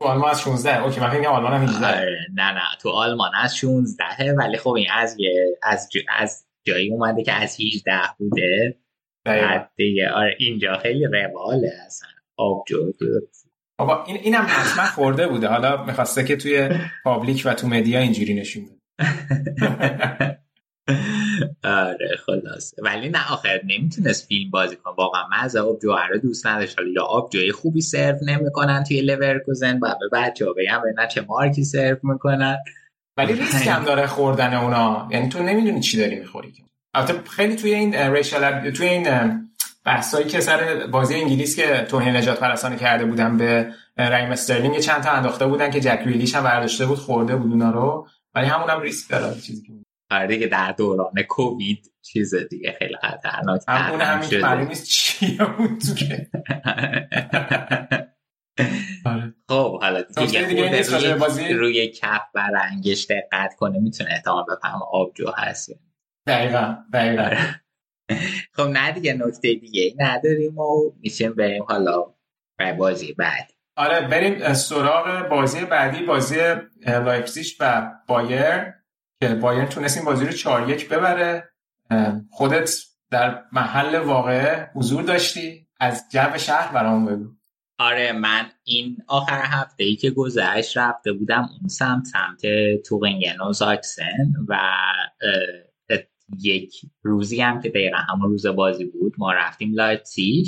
تو 0.03 0.09
آلمان 0.09 0.31
از 0.31 0.41
16 0.41 0.85
OK 0.85 1.01
من 1.01 1.11
فکر 1.11 1.29
آلمان 1.29 1.53
هم 1.53 1.63
18 1.63 1.87
آره 1.87 2.27
نه 2.35 2.53
نه 2.53 2.61
تو 2.83 2.89
آلمان 2.89 3.31
از 3.35 3.57
16 3.57 4.33
ولی 4.39 4.57
خب 4.57 4.71
این 4.71 4.87
از 4.91 5.17
یه 5.19 5.59
از 5.63 5.89
ج... 5.93 5.99
از 6.19 6.47
جایی 6.67 6.91
اومده 6.91 7.23
که 7.23 7.33
از 7.33 7.61
18 7.61 7.93
بوده. 8.19 8.79
بعد 9.25 9.71
دیگه 9.77 10.11
آره 10.11 10.37
اینجا 10.39 10.79
خیلی 10.79 11.05
رواله 11.05 11.73
اصلا. 11.87 12.09
آبجو 12.37 12.93
بابا 13.79 14.05
این 14.05 14.17
اینم 14.17 14.47
حتما 14.49 14.85
خورده 14.85 15.27
بوده. 15.27 15.49
حالا 15.49 15.85
می‌خواسته 15.85 16.25
که 16.25 16.37
توی 16.37 16.69
public 17.05 17.43
و 17.45 17.55
تو 17.55 17.69
media 17.69 18.01
اینجوری 18.01 18.35
نشون 18.35 18.65
بده. 18.65 18.77
آره 21.65 22.17
خلاصه. 22.27 22.77
ولی 22.83 23.09
نه 23.09 23.33
آخر 23.33 23.61
نمی‌تونست 23.65 24.27
فیلم 24.27 24.51
بازی 24.51 24.77
کنه. 24.77 24.95
واقعا 24.95 25.23
من 25.31 25.37
از 25.41 25.57
آبجو 25.57 25.97
رو 26.11 26.19
دوست 26.19 26.47
نداشت. 26.47 26.77
یا 26.97 27.03
آبجوی 27.03 27.53
خوبی 27.53 27.81
سرو 27.81 28.19
نمی‌کنن 28.27 28.85
توی 28.85 29.01
لورکوزن 29.01 29.79
و 29.83 29.95
به 30.01 30.09
بچه 30.13 30.47
ها 30.47 30.53
بگم 30.53 30.83
نه 31.03 31.09
چه 31.09 31.21
مارکی 31.21 31.65
سرو 31.65 31.97
می‌کنن. 32.03 32.57
ولی 33.17 33.33
ریسک 33.33 33.67
هم 33.67 33.85
داره 33.85 34.07
خوردن 34.07 34.55
اونا. 34.55 35.09
یعنی 35.11 35.29
تو 35.29 35.43
نمی‌دونی 35.43 35.81
چی 35.81 35.99
داری 35.99 36.17
می‌خوری 36.17 36.53
البته 36.95 37.31
خیلی 37.31 37.57
توی 37.57 37.75
این 37.75 37.95
racial 37.95 38.71
توی 38.71 38.87
این 38.89 39.07
بحثایی 39.85 40.27
که 40.27 40.41
سر 40.41 40.87
بازی 40.87 41.15
انگلیس 41.15 41.57
که 41.57 41.87
توهین 41.89 42.17
نژاد 42.17 42.41
پرستانه 42.41 42.77
کرده 42.77 43.05
بودن 43.05 43.37
به 43.37 43.73
رحیم 43.97 44.31
استرلینگ 44.31 44.79
چند 44.79 45.03
تا 45.03 45.11
انداخته 45.11 45.47
بودن 45.47 45.71
که 45.71 45.81
جک 45.81 46.03
گریلیش 46.07 46.35
هم 46.35 46.45
برداشته 46.45 46.87
بود 46.87 46.99
خورده 46.99 47.37
بود 47.37 47.51
اونا 47.53 47.71
رو. 47.71 48.09
ولی 48.35 48.47
همون 48.47 48.71
هم 48.71 48.81
ریسک 48.81 49.11
داره 49.11 49.41
چیزی 49.41 49.63
که 49.63 49.73
آره 50.11 50.27
دیگه 50.27 50.47
در 50.47 50.73
دوران 50.73 51.23
کووید 51.29 51.93
چیز 52.03 52.35
دیگه 52.35 52.77
خیلی 52.79 52.97
خطرناک 52.97 53.63
همون 53.69 54.01
همین 54.01 54.41
معلوم 54.41 54.69
نیست 54.69 54.87
چیه 54.87 55.59
اون 55.59 55.79
تو 55.79 55.95
که. 55.95 56.27
آره. 59.07 59.35
خب 59.49 59.81
حالا 59.81 60.03
دیگه, 60.03 60.43
دیگه 60.45 60.83
روی, 60.83 61.53
روی 61.53 61.89
کف 61.89 62.23
برنگش 62.35 63.07
دقت 63.11 63.55
کنه 63.55 63.79
می‌تونه 63.79 64.11
احتمال 64.13 64.45
بفهم 64.57 64.81
آبجو 64.93 65.31
هست. 65.37 65.71
دقیقا 66.27 66.77
دقیقا. 66.93 67.23
آره. 67.23 67.61
خب 68.53 68.63
نه 68.63 68.93
دیگه 68.93 69.13
نکته 69.15 69.55
دیگه 69.55 69.95
نداریم 69.99 70.59
و 70.59 70.93
میشیم 71.01 71.33
بریم 71.35 71.63
حالا 71.63 72.15
به 72.59 72.73
بازی 72.73 73.13
بعد. 73.13 73.53
آره 73.77 74.09
بریم 74.09 74.53
سراغ 74.55 75.29
بازی 75.29 75.65
بعدی 75.65 76.03
بازی 76.03 76.37
لایپزیش 76.87 77.57
و 77.61 77.91
بایر 78.09 78.75
که 79.21 79.35
بایر 79.35 79.65
تونست 79.65 79.97
این 79.97 80.07
بازی 80.07 80.27
رو 80.27 80.33
4 80.33 80.71
یک 80.71 80.89
ببره. 80.89 81.51
خودت 82.31 82.71
در 83.11 83.43
محل 83.53 83.99
واقعه 83.99 84.71
حضور 84.75 85.03
داشتی. 85.03 85.67
از 85.81 86.05
جو 86.13 86.39
شهر 86.39 86.73
برام 86.73 87.07
بگو. 87.07 87.37
آره 87.79 88.13
من 88.13 88.51
این 88.65 88.97
آخر 89.09 89.43
هفته 89.45 89.85
ای 89.85 89.97
که 89.97 90.11
گذشت 90.11 90.77
رفته 90.77 91.13
بودم 91.13 91.49
اون 91.61 91.69
سمت 91.69 92.05
سمت 92.05 92.43
توغنگن 92.89 93.41
و 93.41 93.53
زاکسن 93.53 94.33
و 94.49 94.59
یک 96.43 96.75
روزی 97.03 97.41
هم 97.41 97.61
که 97.61 97.69
دقیقا 97.69 97.97
همون 97.97 98.31
روز 98.31 98.47
بازی 98.47 98.85
بود 98.85 99.15
ما 99.19 99.33
رفتیم 99.33 99.75
لایپزیگ. 99.75 100.47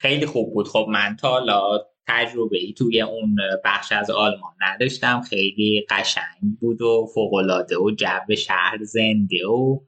خیلی 0.00 0.26
خوب 0.26 0.54
بود. 0.54 0.68
خب 0.68 0.86
من 0.90 1.16
تا 1.16 1.28
حالا 1.28 1.78
تجربه 2.08 2.58
ای 2.58 2.72
توی 2.72 3.00
اون 3.00 3.36
بخش 3.64 3.92
از 3.92 4.10
آلمان 4.10 4.52
نداشتم. 4.60 5.20
خیلی 5.20 5.86
قشنگ 5.90 6.58
بود 6.60 6.82
و 6.82 7.06
فوقالعاده 7.14 7.76
و 7.78 7.90
جو 7.90 8.34
شهر 8.36 8.78
زنده 8.82 9.46
و 9.46 9.80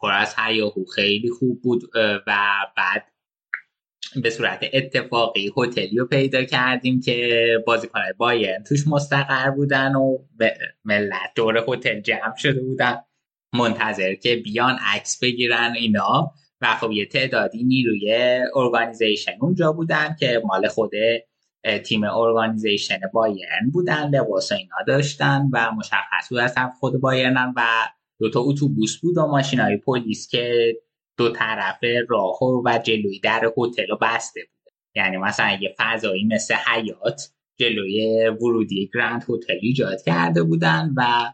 پر 0.00 0.12
از 0.12 0.34
هیاهو. 0.38 0.84
خیلی 0.84 1.30
خوب 1.30 1.62
بود 1.62 1.82
و 2.26 2.48
بعد 2.76 3.04
به 4.22 4.30
صورت 4.30 4.64
اتفاقی 4.72 5.52
هتلی 5.56 5.96
رو 5.96 6.06
پیدا 6.06 6.44
کردیم 6.44 7.00
که 7.00 7.46
بازیکنهای 7.66 8.12
بایرن 8.16 8.62
توش 8.62 8.88
مستقر 8.88 9.50
بودن 9.50 9.94
و 9.94 10.18
ملت 10.84 11.32
دور 11.36 11.64
هتل 11.68 12.00
جمع 12.00 12.36
شده 12.38 12.60
بودن. 12.60 12.96
منتظر 13.54 14.14
که 14.14 14.36
بیان 14.36 14.78
عکس 14.94 15.18
بگیرن 15.18 15.74
اینا. 15.76 16.32
و 16.62 16.74
خب 16.74 16.90
یه 16.92 17.06
تعدادی 17.06 17.64
نیروی 17.64 18.40
organization. 18.54 19.32
اونجا 19.40 19.72
بودن 19.72 20.16
که 20.20 20.42
مال 20.44 20.68
خود 20.68 20.90
تیم 21.84 22.04
organization 22.04 23.00
بایرن 23.12 23.70
بودن 23.72 24.08
لباس 24.08 24.52
اینا 24.52 24.76
داشتن 24.86 25.48
و 25.52 25.72
مشخص 25.72 26.28
بود 26.30 26.38
از 26.38 26.54
خود 26.80 27.00
بایرنن 27.00 27.54
و 27.56 27.62
دوتا 28.20 28.40
اتوبوس 28.40 28.96
بود 29.00 29.18
و 29.18 29.26
ماشین 29.26 29.60
های 29.60 29.76
پلیس 29.76 30.28
که 30.28 30.76
دو 31.16 31.28
طرف 31.32 31.80
راه 32.08 32.38
و 32.64 32.78
جلوی 32.84 33.20
در 33.20 33.52
هتل 33.56 33.86
رو 33.88 33.98
بسته 34.00 34.40
بود. 34.40 34.72
یعنی 34.94 35.16
مثلا 35.16 35.58
یه 35.60 35.74
فضایی 35.78 36.24
مثل 36.24 36.54
حیات 36.54 37.32
جلوی 37.56 38.28
ورودی 38.28 38.90
گرند 38.94 39.22
هتل 39.22 39.54
ایجاد 39.62 40.02
کرده 40.02 40.42
بودن 40.42 40.94
و 40.96 41.32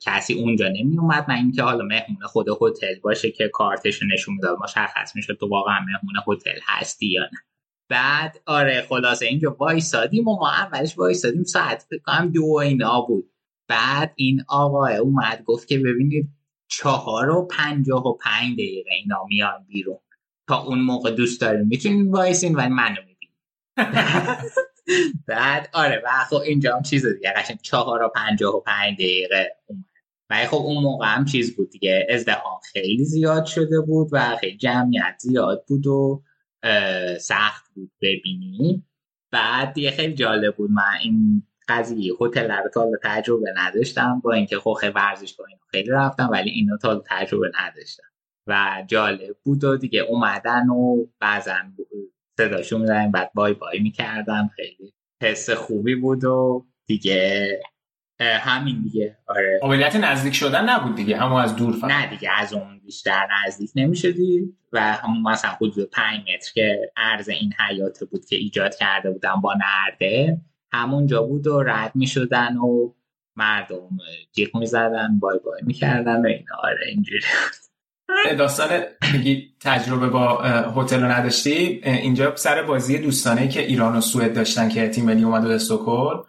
کسی 0.00 0.34
اونجا 0.34 0.68
نمی 0.68 0.98
اومد 0.98 1.24
من 1.28 1.34
اینکه 1.34 1.62
حالا 1.62 1.84
مهمون 1.84 2.26
خود 2.26 2.46
هتل 2.48 3.00
باشه 3.02 3.30
که 3.30 3.48
کارتش 3.48 4.00
نشون 4.12 4.34
می‌داد 4.34 4.58
مشخص 4.64 5.16
می‌شد 5.16 5.36
تو 5.40 5.48
واقعا 5.48 5.78
مهمون 5.80 6.14
هتل 6.28 6.58
هستی 6.66 7.06
یا 7.06 7.22
نه. 7.22 7.38
بعد 7.88 8.40
آره 8.46 8.82
خلاصه 8.88 9.26
اینجا 9.26 9.56
وایسادیم 9.60 10.28
و 10.28 10.36
ما 10.36 10.50
اولش 10.50 10.98
وایسادیم 10.98 11.42
ساعت 11.42 11.86
کنم 12.06 12.30
دو 12.34 12.44
اینا 12.44 13.00
بود. 13.00 13.30
بعد 13.68 14.12
این 14.16 14.44
آقای 14.48 14.96
اومد 14.96 15.42
گفت 15.44 15.68
که 15.68 15.78
ببینید 15.78 16.28
چهار 16.68 17.30
و 17.30 17.46
پنجاه 17.46 18.06
و 18.06 18.16
پنج 18.16 18.52
دقیقه 18.54 18.90
اینا 19.02 19.24
میان 19.28 19.64
بیرون. 19.68 19.98
تا 20.48 20.62
اون 20.62 20.80
موقع 20.80 21.10
دوست 21.10 21.40
داریم 21.40 21.66
می‌تونین 21.66 22.10
وایسین 22.10 22.54
ولی 22.54 22.68
منو 22.68 22.96
می‌بینید. 23.00 23.36
بعد 25.26 25.68
آره 25.72 26.02
و 26.04 26.24
خب 26.30 26.36
اینجا 26.36 26.76
هم 26.76 26.82
چیز 26.82 27.06
دیگه 27.06 27.32
قشنگ 27.36 27.58
چهار 27.62 28.02
و 28.02 28.08
پنجاه 28.08 28.54
و 28.56 28.60
پنج 28.60 28.94
دقیقه 28.94 29.56
اومد. 29.66 29.84
و 30.30 30.46
خب 30.46 30.56
اون 30.56 30.82
موقع 30.82 31.06
هم 31.06 31.24
چیز 31.24 31.56
بود 31.56 31.70
دیگه 31.70 32.06
ازدهام 32.10 32.60
خیلی 32.72 33.04
زیاد 33.04 33.44
شده 33.44 33.80
بود 33.80 34.08
و 34.12 34.36
خیلی 34.36 34.56
جمعیت 34.56 35.16
زیاد 35.18 35.64
بود 35.68 35.86
و 35.86 36.22
سخت 37.20 37.74
بود 37.74 37.92
ببینی. 38.00 38.84
بعد 39.32 39.72
دیگه 39.72 39.90
خیلی 39.90 40.14
جالب 40.14 40.56
بود 40.56 40.70
من 40.70 40.94
این 41.02 41.42
قضیه 41.68 42.12
هتل 42.20 42.50
رو 42.50 42.68
تا 42.74 42.90
تجربه 43.02 43.54
نداشتم 43.56 44.20
با 44.24 44.32
اینکه 44.32 44.58
خب 44.58 44.72
خیلی 44.80 44.92
ورزشگاه 44.92 45.46
خیلی 45.70 45.90
رفتم 45.90 46.28
ولی 46.32 46.50
اینو 46.50 46.76
تا 46.78 47.02
تجربه 47.06 47.50
نداشتم. 47.60 48.04
و 48.46 48.84
جالب 48.86 49.36
بود 49.44 49.64
و 49.64 49.76
دیگه 49.76 50.00
اومدن 50.00 50.68
و 50.68 51.06
بعضا 51.20 51.54
صداشون 52.36 52.80
میدن 52.80 53.10
بعد 53.10 53.30
بای 53.34 53.54
بای 53.54 53.78
می‌کردن 53.80 54.50
خیلی 54.56 54.94
حس 55.22 55.50
خوبی 55.50 55.94
بود 55.94 56.24
و 56.24 56.66
دیگه 56.86 57.48
همین 58.20 58.82
دیگه. 58.82 59.18
آره. 59.26 59.58
قابلیت 59.62 59.96
نزدیک 59.96 60.34
شدن 60.34 60.68
نبود 60.68 60.94
دیگه 60.94 61.16
همون 61.16 61.40
از 61.42 61.56
دور 61.56 61.76
فقط. 61.76 61.90
نه 61.90 62.10
دیگه 62.10 62.30
از 62.40 62.52
اون 62.52 62.78
بیشتر 62.78 63.28
نزدیک 63.46 63.70
نمی‌شدی 63.74 64.56
و 64.72 64.80
همون 64.92 65.32
مثلا 65.32 65.50
حدود 65.50 65.90
5 65.90 66.20
متر 66.20 66.52
که 66.54 66.92
عرض 66.96 67.28
این 67.28 67.52
حیات 67.68 68.04
بود 68.04 68.24
که 68.24 68.36
ایجاد 68.36 68.74
کرده 68.74 69.10
بودن 69.10 69.34
با 69.42 69.54
نرده 69.54 70.40
همونجا 70.72 71.22
بود 71.22 71.46
و 71.46 71.62
رد 71.62 71.92
می‌شدن 71.94 72.56
و 72.56 72.92
مردم 73.36 73.98
جیغ 74.32 74.56
می‌زدن 74.56 75.18
بای 75.18 75.38
بای 75.44 75.60
می‌کردن 75.62 76.22
و 76.22 76.26
این 76.26 76.44
آره 76.62 76.86
اینجوری 76.88 77.20
داستان 78.38 78.68
میگی 79.12 79.54
تجربه 79.60 80.08
با 80.08 80.42
هتل 80.76 81.02
رو 81.02 81.10
نداشتی؟ 81.10 81.80
اینجا 81.84 82.36
سر 82.36 82.62
بازی 82.62 82.98
دوستانه 82.98 83.48
که 83.48 83.60
ایران 83.60 83.96
و 83.96 84.00
سوئد 84.00 84.34
داشتن 84.34 84.68
که 84.68 84.88
تیم 84.88 85.04
ملی 85.04 85.24
اومد 85.24 85.46
استکهلم 85.46 86.24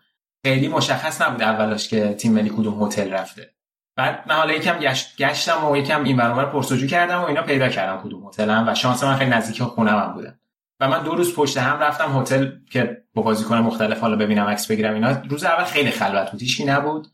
خیلی 0.45 0.67
مشخص 0.67 1.21
نبود 1.21 1.41
اولش 1.41 1.87
که 1.87 2.13
تیم 2.13 2.33
ملی 2.33 2.49
کدوم 2.49 2.83
هتل 2.83 3.13
رفته. 3.13 3.51
بعد 3.97 4.23
من 4.27 4.35
حالا 4.35 4.53
یکم 4.53 4.79
گشت 4.79 5.17
گشتم 5.17 5.65
و 5.65 5.77
یکم 5.77 6.03
این 6.03 6.17
برنامه 6.17 6.45
پرسجو 6.45 6.87
کردم 6.87 7.21
و 7.21 7.25
اینا 7.25 7.41
پیدا 7.41 7.69
کردم 7.69 8.03
کدوم 8.03 8.27
هتلم 8.27 8.65
و 8.67 8.75
شانس 8.75 9.03
من 9.03 9.15
خیلی 9.15 9.31
نزدیک 9.31 9.63
خونه 9.63 9.95
من 9.95 10.13
بودن. 10.13 10.39
و 10.79 10.89
من 10.89 11.03
دو 11.03 11.15
روز 11.15 11.35
پشت 11.35 11.57
هم 11.57 11.79
رفتم 11.79 12.19
هتل 12.19 12.51
که 12.69 13.03
با 13.13 13.21
بازیکن 13.21 13.57
مختلف 13.57 13.99
حالا 13.99 14.15
ببینم 14.15 14.45
عکس 14.45 14.67
بگیرم 14.67 14.93
اینا. 14.93 15.21
روز 15.29 15.43
اول 15.43 15.63
خیلی 15.63 15.91
خلوت 15.91 16.31
بود 16.31 16.41
هیچی 16.41 16.65
نبود 16.65 17.07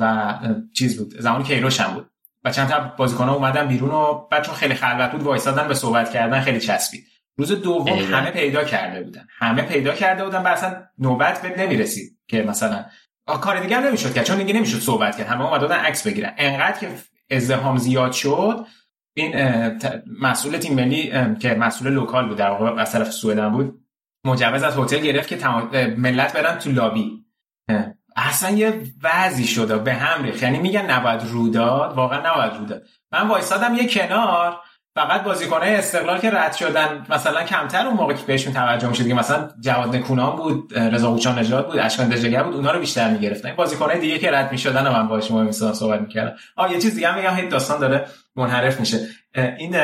و 0.00 0.34
چیز 0.74 0.98
بود 0.98 1.20
زمانی 1.20 1.44
کیروش 1.44 1.80
هم 1.80 1.94
بود. 1.94 2.10
و 2.44 2.50
چند 2.50 2.68
تا 2.68 2.94
بازیکن 2.96 3.24
ها 3.24 3.34
اومدن 3.34 3.68
بیرون 3.68 3.90
و 3.90 4.26
بعد 4.30 4.42
چون 4.44 4.54
خیلی 4.54 4.74
خلوت 4.74 5.12
بود 5.12 5.22
وایسادن 5.22 5.68
به 5.68 5.74
صحبت 5.74 6.12
کردن 6.12 6.40
خیلی 6.40 6.60
چسبید. 6.60 7.04
روز 7.36 7.52
دوم 7.52 7.98
همه 7.98 8.30
پیدا 8.30 8.64
کرده 8.64 9.02
بودن. 9.02 9.26
همه 9.38 9.62
پیدا 9.62 9.92
کرده 9.92 10.24
بودن 10.24 10.42
و 10.42 10.46
اصلا 10.46 10.82
نوبت 10.98 11.42
به 11.42 11.62
نمی‌رسید 11.62 12.18
که 12.28 12.42
مثلا 12.42 12.84
کار 13.26 13.60
دیگه 13.60 13.80
نمی‌شد 13.80 14.14
که 14.14 14.22
چون 14.22 14.36
دیگه 14.38 14.54
نمی‌شد 14.54 14.78
صحبت 14.78 15.18
کرد. 15.18 15.26
همه 15.26 15.44
اومدن 15.44 15.72
عکس 15.72 16.06
بگیرن. 16.06 16.34
انقدر 16.36 16.78
که 16.78 16.88
ازدهام 17.30 17.76
زیاد 17.76 18.12
شد 18.12 18.66
این 19.14 19.34
مسئول 20.20 20.56
تیم 20.56 20.74
ملی 20.74 21.12
که 21.38 21.54
مسئول 21.54 21.92
local 21.92 22.28
بود 22.28 22.38
در 22.38 22.50
واقع 22.50 22.80
از 22.80 22.92
طرف 22.92 23.10
سوئد 23.10 23.52
بود 23.52 23.84
مجوز 24.24 24.62
از 24.62 24.78
هتل 24.78 24.98
گرفت 24.98 25.28
که 25.28 25.46
ملت 25.96 26.32
برن 26.32 26.58
تو 26.58 26.70
لابی. 26.70 27.24
اصلا 28.16 28.50
یه 28.50 28.82
وضعی 29.02 29.44
شده 29.46 29.78
به 29.78 29.94
هم 29.94 30.24
ریخت. 30.24 30.42
یعنی 30.42 30.58
میگن 30.58 30.90
نباید 30.90 31.22
رو 31.22 31.59
داد 31.59 31.96
واقعا 31.96 32.32
نباید 32.32 32.52
رو 32.60 32.71
داد 32.71 32.82
من 33.12 33.28
وایسادم 33.28 33.74
یه 33.74 33.88
کنار 33.88 34.60
فقط 34.94 35.24
بازیکنای 35.24 35.74
استقلال 35.74 36.18
که 36.18 36.30
رد 36.30 36.52
شدن 36.52 37.06
مثلا 37.10 37.42
کمتر 37.42 37.86
اون 37.86 37.96
موقع 37.96 38.14
که 38.14 38.26
بهشون 38.26 38.52
توجه 38.52 38.88
میشه 38.88 39.02
دیگه 39.02 39.14
مثلا 39.14 39.48
جواد 39.60 39.96
نکونام 39.96 40.36
بود 40.36 40.78
رضا 40.78 41.10
قوچان 41.10 41.38
نژاد 41.38 41.66
بود 41.66 41.78
اشکان 41.78 42.08
دژاگه 42.08 42.42
بود 42.42 42.54
اونا 42.54 42.70
رو 42.70 42.80
بیشتر 42.80 43.10
می‌گرفتن. 43.10 43.48
این 43.48 43.56
بازیکنای 43.56 44.00
دیگه 44.00 44.18
که 44.18 44.30
رد 44.30 44.52
می‌شدن 44.52 44.88
من 44.88 45.08
باهاش 45.08 45.30
مهم 45.30 45.50
صحبت 45.50 46.00
می‌کردم. 46.00 46.36
آ 46.56 46.68
یه 46.68 46.80
چیز 46.80 46.94
دیگه 46.94 47.08
هم 47.08 47.18
میگم 47.18 47.34
هی 47.34 47.48
داستان 47.48 47.80
داره 47.80 48.06
منحرف 48.36 48.80
میشه. 48.80 48.98
این 49.58 49.76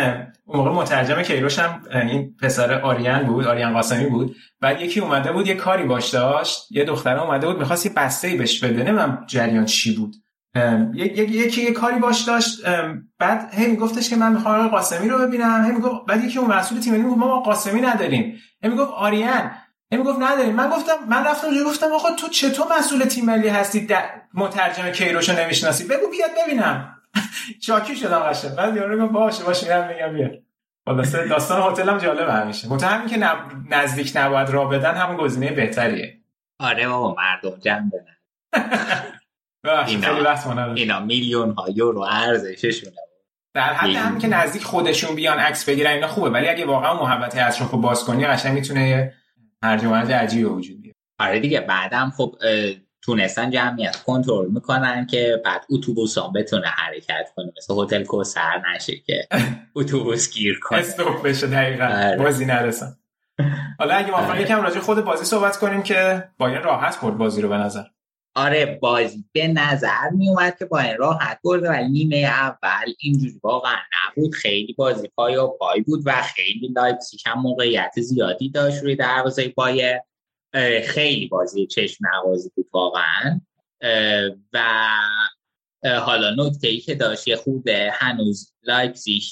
اون 0.44 0.56
موقع 0.56 0.70
مترجم 0.70 1.22
کیروش 1.22 1.58
هم 1.58 1.82
این 1.92 2.34
پسر 2.42 2.80
آریان 2.80 3.22
بود 3.22 3.46
آریان 3.46 3.72
قاسمی 3.72 4.06
بود. 4.06 4.36
بعد 4.60 4.80
یکی 4.80 5.00
اومده 5.00 5.32
بود 5.32 5.46
یه 5.46 5.54
کاری 5.54 5.84
باش 5.84 6.10
داشت 6.10 6.66
یه 6.70 6.84
دختره 6.84 7.22
اومده 7.22 7.46
بود 7.46 7.58
می‌خواست 7.58 7.86
یه 7.86 7.92
بسته 7.96 8.36
بهش 8.36 8.64
بده 8.64 8.82
نمی‌دونم 8.82 9.24
جریان 9.26 9.64
چی 9.64 9.96
بود. 9.96 10.14
یکی 10.94 11.62
یه 11.62 11.72
کاری 11.72 11.98
باش 11.98 12.22
داشت 12.22 12.66
بعد 13.18 13.54
هی 13.54 13.66
میگفتش 13.66 14.10
که 14.10 14.16
من 14.16 14.32
می‌خوام 14.32 14.54
آقای 14.54 14.68
قاسمی 14.68 15.08
رو 15.08 15.18
ببینم. 15.18 15.64
هی 15.64 15.72
می‌گفت 15.72 16.06
بعد 16.06 16.24
یکی 16.24 16.38
اون 16.38 16.50
مسئول 16.50 16.80
تیم 16.80 16.92
ملی 16.92 17.02
ما 17.02 17.40
قاسمی 17.40 17.80
نداریم. 17.80 18.38
هی 18.62 18.70
می‌گفت 18.70 18.90
آریان. 18.92 19.50
هی 19.92 19.98
می‌گفت 19.98 20.18
نداریم. 20.22 20.54
من 20.54 20.70
گفتم 20.70 20.92
من 21.08 21.24
رفتم 21.24 21.46
اونجا 21.46 21.64
گفتم 21.64 21.92
آقا 21.92 22.10
تو 22.10 22.28
چطور 22.28 22.66
مسئول 22.78 23.04
تیم 23.04 23.24
ملی 23.24 23.48
هستی 23.48 23.88
مترجم 24.34 24.90
کیروشو 24.90 25.32
نمی‌شناسی. 25.32 25.84
بگو 25.84 26.10
بیاد 26.10 26.30
ببینم. 26.46 26.94
شاکی 27.66 27.96
شدم 27.96 28.18
قشنگ. 28.18 28.54
بعد 28.54 28.76
یارو 28.76 29.04
گفت 29.04 29.12
باشه 29.12 29.44
باشه 29.44 29.66
میرم 29.66 29.88
میگم 29.88 30.12
بیا 30.12 30.38
خلاص 30.86 31.14
داستان 31.14 31.72
هتلم 31.72 31.98
جالب 31.98 32.28
همیشه. 32.28 32.68
متهم 32.68 33.06
که 33.06 33.18
نزدیک 33.70 34.12
نباید 34.14 34.50
را 34.50 34.64
بدن 34.64 34.94
همون 34.94 35.16
گزینه 35.16 35.52
بهتریه. 35.52 36.20
آره 36.60 36.88
بابا 36.88 37.14
مردم 37.14 37.58
جمع 37.58 37.90
بدن. 37.90 38.14
اینا, 39.64 40.74
اینا 40.74 41.00
میلیون 41.00 41.50
ها 41.50 41.70
یورو 41.74 42.00
ارزششونه. 42.00 42.92
در 43.54 43.74
حد 43.74 43.96
هم 43.96 44.18
که 44.18 44.28
نزدیک 44.28 44.64
خودشون 44.64 45.14
بیان 45.16 45.38
عکس 45.38 45.64
بگیرن 45.68 45.90
اینا 45.90 46.08
خوبه. 46.08 46.30
ولی 46.30 46.48
اگه 46.48 46.66
واقعا 46.66 47.02
محبت 47.02 47.38
اطراف 47.38 47.70
رو 47.70 47.78
باز 47.78 48.04
کنی 48.04 48.26
قشنگ 48.26 48.54
می‌تونه 48.54 49.14
هرج 49.62 49.84
عجیبی 50.12 50.44
وجود 50.44 50.82
بیاره. 50.82 50.96
آره 51.20 51.40
دیگه 51.40 51.60
بعدم 51.60 52.12
خب 52.16 52.34
تونستن 53.02 53.50
جمعیت 53.50 53.96
کنترل 53.96 54.48
می‌کنن 54.50 55.06
که 55.06 55.42
بعد 55.44 55.66
اتوبوس 55.70 56.18
هم 56.18 56.32
بتونه 56.32 56.66
حرکت 56.66 57.32
کنه. 57.36 57.52
مثل 57.56 57.74
هتل 57.82 58.04
کوثر 58.04 58.62
نشه 58.74 58.96
که 58.96 59.28
اتوبوس 59.76 60.32
گیر 60.32 60.60
کنه. 60.62 60.78
استوب 60.78 61.28
بشه 61.28 61.46
دقیقا. 61.46 61.84
آره. 61.84 62.16
بازی 62.16 62.44
نرسن. 62.44 62.96
حالا 63.78 63.94
اگه 63.94 64.10
ما 64.10 64.16
آره. 64.16 64.42
یکم 64.42 64.62
راجع 64.62 64.80
خود 64.80 65.04
بازی 65.04 65.24
صحبت 65.24 65.56
کنیم 65.56 65.82
که 65.82 66.28
باید 66.38 66.64
راحت 66.64 67.00
برد 67.00 67.18
بازی 67.18 67.42
رو 67.42 67.48
به 67.48 67.56
نظر. 67.56 67.84
آره 68.34 68.78
بازی 68.82 69.24
به 69.32 69.48
نظر 69.48 70.10
می 70.10 70.28
اومد 70.28 70.58
که 70.58 70.64
با 70.64 70.78
این 70.78 70.96
راحت 70.96 71.40
برده 71.44 71.68
ولی 71.68 71.88
نیمه 71.88 72.16
اول 72.16 72.92
اینجوری 72.98 73.40
واقعا 73.42 73.76
نبود. 74.06 74.34
خیلی 74.34 74.72
بازی 74.72 75.08
پایاپای 75.08 75.80
بود 75.80 76.02
و 76.04 76.22
خیلی 76.22 76.68
لایپزیگ 76.68 77.20
هم 77.26 77.40
موقعیت 77.40 77.92
زیادی 78.00 78.50
داشت 78.50 78.82
روی 78.82 78.96
دروازه 78.96 79.48
بایر 79.48 79.98
خیلی 80.84 81.28
بازی 81.28 81.66
چشم 81.66 82.04
نوازی 82.14 82.52
بود 82.56 82.66
واقعا. 82.72 83.40
و 84.52 84.60
حالا 86.00 86.46
نکته 86.46 86.68
ای 86.68 86.80
که 86.80 86.94
داشت 86.94 87.28
یه 87.28 87.36
خوبه 87.36 87.90
هنوز 87.92 88.52
لایپزیگ 88.62 89.22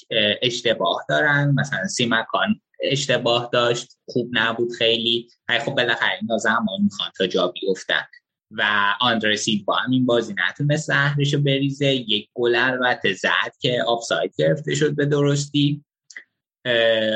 اشتباه 0.43 1.05
دارن. 1.09 1.55
مثلا 1.59 1.87
سیماکان 1.87 2.61
اشتباه 2.83 3.51
داشت 3.53 3.99
خوب 4.09 4.29
نبود 4.33 4.73
خیلی. 4.79 5.29
خب 5.61 5.75
بالاخره 5.75 6.19
اینا 6.21 6.39
زمان 6.39 6.81
می‌خوان 6.83 7.11
تا 7.19 7.27
جا 7.27 7.49
بیفتن. 7.49 8.05
و 8.51 8.95
آندره 9.01 9.37
سیلوا 9.65 9.75
هم 9.75 9.91
این 9.91 10.07
بازی 10.07 10.35
نتونست 10.49 10.87
زهرش 10.87 11.35
رو 11.35 11.41
بریزه. 11.41 11.87
یک 11.87 12.29
گل 12.35 12.57
البته 12.57 13.13
زد 13.13 13.53
که 13.61 13.83
آفساید 13.87 14.35
گرفته 14.39 14.75
شد 14.75 14.97
به 14.97 15.07
درستی. 15.07 15.85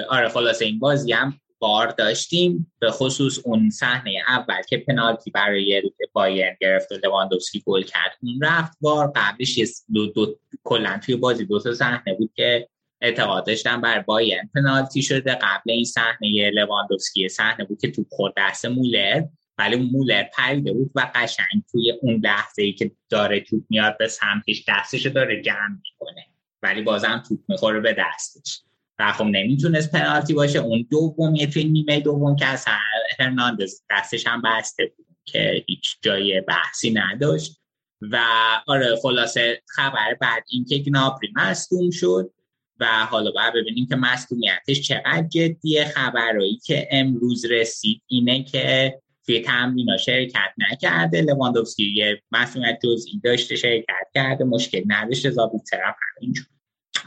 آره 0.09 0.28
خلاصه 0.28 0.65
این 0.65 0.78
بازی 0.78 1.12
هم 1.12 1.41
بار 1.59 1.86
داشتیم. 1.86 2.73
به 2.78 2.91
خصوص 2.91 3.39
اون 3.44 3.70
صحنه 3.70 4.23
اول 4.28 4.62
که 4.68 4.78
پنالتی 4.78 5.31
برای 5.31 5.92
بایرن 6.12 6.57
گرفت 6.60 6.92
و 6.92 6.94
لواندوفسکی 7.05 7.62
گل 7.67 7.83
کرد 7.83 8.17
اون 8.23 8.41
رفت 8.42 8.78
بار 8.81 9.12
قبلش 9.17 9.60
دو, 9.94 10.07
دو 10.07 10.39
کلا 10.65 11.00
توی 11.05 11.17
بازی 11.17 11.44
دو 11.44 11.60
تا 11.60 11.75
صحنه 11.75 12.15
بود 12.15 12.31
که 12.34 12.68
اعتقاد 13.00 13.47
داشتن 13.47 13.81
بر 13.81 14.00
بایرن 14.00 14.50
پنالتی 14.55 15.02
شده. 15.02 15.34
قبل 15.34 15.70
این 15.70 15.84
صحنه 15.84 16.50
لواندوفسکی 16.50 17.28
صحنه 17.28 17.65
بود 17.65 17.81
که 17.81 17.91
تو 17.91 18.05
خود 18.10 18.34
دست 18.36 18.67
مولر. 18.67 19.23
ولی 19.60 19.76
مولر 19.76 20.22
پریده 20.22 20.72
بود 20.72 20.90
و 20.94 21.10
قشنگ 21.14 21.62
توی 21.72 21.90
اون 22.02 22.20
لحظه 22.24 22.62
ای 22.62 22.72
که 22.72 22.90
داره 23.10 23.40
توپ 23.40 23.64
میاد 23.68 23.98
به 23.98 24.08
سمتش 24.08 24.64
دستش 24.68 25.06
داره 25.06 25.42
جمع 25.42 25.76
می‌کنه. 25.82 26.26
ولی 26.62 26.82
بازم 26.82 27.22
توپ 27.28 27.40
می‌خوره 27.48 27.80
به 27.80 27.97
دستش. 27.98 28.62
و 28.98 29.12
خب 29.12 29.24
نمی‌تونست 29.24 29.92
پنالتی 29.92 30.34
باشه. 30.34 30.58
اون 30.58 30.86
دومیه 30.90 31.47
توی 31.47 31.64
نیمه 31.64 32.00
دوم 32.00 32.36
که 32.36 32.47
اصلا 32.47 32.74
هرناندز 33.18 33.82
دستش 33.90 34.26
هم 34.26 34.42
بسته 34.42 34.92
بود 34.97 35.06
که 35.24 35.64
هیچ 35.68 35.97
جای 36.02 36.40
بحثی 36.40 36.90
نداشت. 36.90 37.60
و 38.00 38.24
آره 38.66 38.97
خلاصه 39.02 39.62
خبر 39.66 40.14
بعد 40.20 40.44
این 40.50 40.64
که 40.64 40.78
گنابری 40.78 41.32
مستوم 41.36 41.90
شد. 41.90 42.32
و 42.80 42.86
حالا 42.86 43.30
باید 43.30 43.55
ببینیم 43.55 43.86
که 43.86 43.97
مصدومیتش 43.97 44.80
چقدر 44.80 45.22
جدیه. 45.22 45.84
خبرهایی 45.84 46.60
که 46.64 46.89
امروز 46.90 47.44
رسید 47.44 48.02
اینه 48.06 48.44
که 48.44 48.98
توی 49.31 49.41
تمرین 49.41 49.97
شرکت 49.97 50.52
نکرده. 50.73 51.23
لواندوفسکی 51.23 51.92
یه 51.94 52.23
مسئولیت 52.33 52.78
جزئی 52.84 53.20
داشته 53.25 53.57
شرکت 53.57 54.07
کرده 54.15 54.44
مشکل 54.44 54.83
نداشته. 54.86 55.31
زابیتر 55.31 55.81
هم 55.83 55.94
همینجور 56.17 56.47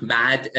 بعد 0.01 0.57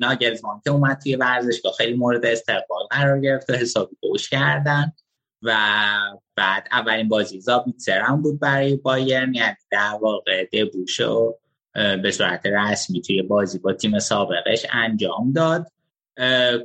ناگلزمان 0.00 0.60
که 0.64 0.70
اومد 0.70 0.98
توی 1.02 1.16
ورزشگاه. 1.16 1.72
خیلی 1.72 1.94
مورد 1.94 2.26
استقبال 2.26 2.82
قرار 2.90 3.20
گرفت 3.20 3.50
و 3.50 3.52
حسابی 3.52 3.96
گوش 4.02 4.28
کردن. 4.28 4.92
و 5.42 5.56
بعد 6.36 6.68
اولین 6.72 7.08
بازی 7.08 7.40
زابیتسر 7.40 8.00
هم 8.00 8.22
بود 8.22 8.40
برای 8.40 8.76
بایرن. 8.76 9.34
یعنی 9.34 9.56
در 9.70 9.98
واقع 10.02 10.44
دبوشو 10.44 11.34
به 11.74 12.10
صورت 12.10 12.46
رسمی 12.46 13.00
توی 13.00 13.22
بازی 13.22 13.58
با 13.58 13.72
تیم 13.72 13.98
سابقش 13.98 14.66
انجام 14.72 15.32
داد. 15.32 15.66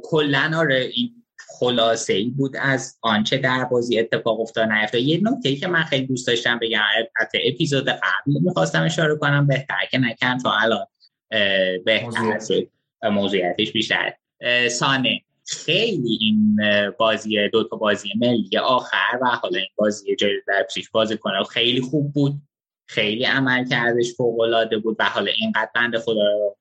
کلا 0.03 0.51
آره 0.55 0.91
این 0.93 1.24
خلاصه 1.59 2.13
ای 2.13 2.29
بود 2.29 2.55
از 2.59 2.97
آنچه 3.01 3.37
در 3.37 3.63
بازی 3.63 3.99
اتفاق 3.99 4.39
افتاد 4.39 4.69
نیفتاد 4.69 5.01
یه 5.01 5.19
نکته 5.23 5.55
که 5.55 5.67
من 5.67 5.83
خیلی 5.83 6.05
دوست 6.05 6.27
داشتم 6.27 6.59
بگم 6.59 6.81
البته 6.95 7.39
اپیزود 7.45 7.89
قبل 7.89 8.39
می‌خواستم 8.41 8.83
اشاره 8.83 9.15
کنم 9.15 9.47
بهتر 9.47 9.85
که 9.91 9.97
نکن 9.97 10.37
تا 10.37 10.51
الان. 10.51 10.85
بهتر 11.85 12.39
شد. 12.47 12.69
موضوعیتش 13.11 13.71
بیشتر. 13.71 14.13
سانه. 14.69 15.21
خیلی 15.47 16.17
این 16.21 16.59
بازی 16.97 17.49
دو 17.49 17.63
تا 17.63 17.77
بازی 17.77 18.09
ملی 18.15 18.57
آخر 18.57 19.19
و 19.21 19.25
حالا 19.25 19.57
این 19.59 19.69
بازی 19.75 20.15
جای 20.15 20.31
در 20.47 20.67
پیش 20.73 20.89
بازی 20.89 21.17
کنه 21.17 21.43
خیلی 21.43 21.81
خوب 21.81 22.13
بود. 22.13 22.33
خیلی 22.87 23.23
عمل 23.23 23.67
کردش 23.67 24.13
فوق 24.17 24.39
العاده 24.39 24.77
بود 24.77 24.95
و 24.99 25.03
حالا 25.03 25.31
اینقدر 25.39 25.69
بنده 25.75 25.99
خدا 25.99 26.31
رو 26.31 26.57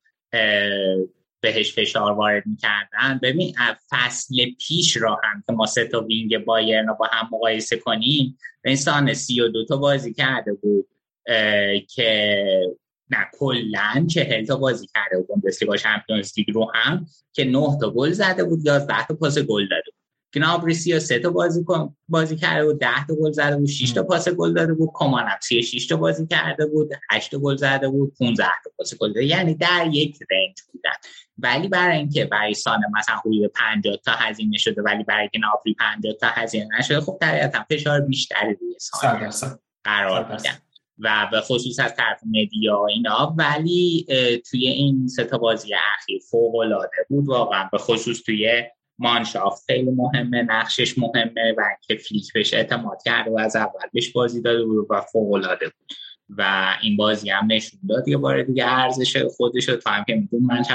بهش 1.44 1.74
فشار 1.74 2.12
وارد 2.12 2.46
می‌کردن. 2.46 3.20
ببین 3.22 3.54
فصل 3.90 4.34
پیش 4.66 4.96
را 4.96 5.20
هم 5.22 5.42
که 5.46 5.52
ما 5.52 5.66
سه 5.66 5.86
تا 5.86 6.00
وینگ 6.00 6.44
بایرن 6.44 6.86
رو 6.86 6.94
با 6.94 7.06
هم 7.12 7.28
مقایسه 7.32 7.76
کنیم 7.76 8.38
انسان 8.64 9.14
سی 9.14 9.40
و 9.40 9.48
دو 9.48 9.64
تا 9.64 9.76
بازی 9.76 10.14
کرده 10.14 10.52
بود 10.52 10.86
که 11.94 12.46
نه 13.10 13.26
کلا 13.38 14.06
چهل 14.10 14.44
تا 14.44 14.56
بازی 14.56 14.86
کرده 14.94 15.18
بود. 15.18 15.42
با 15.66 15.76
چمپیونز 15.76 16.32
لیگ 16.36 16.50
رو 16.54 16.70
هم 16.74 17.06
که 17.32 17.44
نه 17.44 17.78
تا 17.80 17.90
گل 17.90 18.10
زده 18.10 18.44
بود 18.44 18.66
یازده 18.66 19.06
تا 19.06 19.14
پاس 19.14 19.38
گل 19.38 19.68
داده 19.68 19.82
بود. 19.86 20.03
گنابری 20.34 20.74
سی 20.74 21.00
سه 21.00 21.18
تا 21.18 21.30
بازی 21.30 21.64
بازی 22.08 22.36
کرده 22.36 22.64
بود 22.64 22.80
ده 22.80 23.06
تا 23.08 23.14
گل 23.14 23.32
زده 23.32 23.56
بود 23.56 23.68
6 23.68 23.92
تا 23.92 24.02
پاس 24.02 24.28
گل 24.28 24.54
داده 24.54 24.74
بود 24.74 24.90
کمان 24.94 25.24
هم 25.24 25.38
36 25.42 25.86
تا 25.86 25.96
بازی 25.96 26.26
کرده 26.26 26.66
بود 26.66 26.90
8 27.10 27.30
تا 27.30 27.38
گل 27.38 27.56
زده 27.56 27.88
بود 27.88 28.14
15 28.18 28.44
تا 28.64 28.70
پاس 28.78 28.94
گل 28.94 29.08
داده 29.08 29.24
یعنی 29.24 29.54
در 29.54 29.88
یک 29.92 30.18
رنج 30.30 30.54
بودن. 30.72 30.92
ولی 31.38 31.68
برای 31.68 31.96
اینکه 31.96 32.24
برای 32.24 32.54
سان 32.54 32.80
مثلا 32.98 33.16
حدود 33.16 33.52
50 33.52 33.96
تا 34.04 34.12
هزینه 34.12 34.58
شده 34.58 34.82
ولی 34.82 35.04
برای 35.04 35.28
گنابری 35.34 35.74
50 35.74 36.14
تا 36.20 36.26
هزینه 36.26 36.68
نشده 36.78 37.00
خب 37.00 37.18
طبیعتا 37.20 37.64
فشار 37.70 38.00
بیشتری 38.00 38.54
روی 38.54 38.74
سان 38.78 39.30
قرار 39.84 40.32
میدن. 40.32 40.58
و 40.98 41.28
به 41.32 41.40
خصوص 41.40 41.80
از 41.80 41.94
طرف 41.96 42.20
مدیا 42.26 42.86
اینا 42.86 43.34
ولی 43.38 44.06
توی 44.50 44.66
این 44.66 45.08
سه 45.08 45.24
تا 45.24 45.38
بازی 45.38 45.74
اخیر 45.98 46.20
فوق 46.30 46.56
العاده 46.56 47.06
بود 47.08 47.28
واقعا. 47.28 47.68
به 47.72 47.78
خصوص 47.78 48.22
توی 48.22 48.62
مانشافت 48.98 49.64
خیلی 49.66 49.90
مهمه 49.90 50.42
نقشش 50.42 50.98
مهمه 50.98 51.54
و 51.58 51.62
که 51.82 51.96
فلیک 51.96 52.32
بهش 52.32 52.54
اعتماد 52.54 52.98
کرده 53.04 53.30
و 53.30 53.38
از 53.38 53.56
اول 53.56 53.88
بهش 53.92 54.12
بازی 54.12 54.42
داده 54.42 54.64
بود 54.64 54.86
و 54.90 55.00
فوق 55.00 55.32
العاده 55.32 55.66
بود. 55.66 55.92
و 56.28 56.74
این 56.82 56.96
بازی 56.96 57.30
هم 57.30 57.46
نشون 57.46 57.80
داد 57.88 58.08
یه 58.08 58.16
بار 58.16 58.42
دیگه 58.42 58.64
ارزش 58.66 59.16
خودش 59.36 59.68
رو 59.68 59.76
تا 59.76 59.90
هم 59.90 60.04
که 60.04 60.14
میدون 60.14 60.42
من 60.42 60.62
چه 60.62 60.74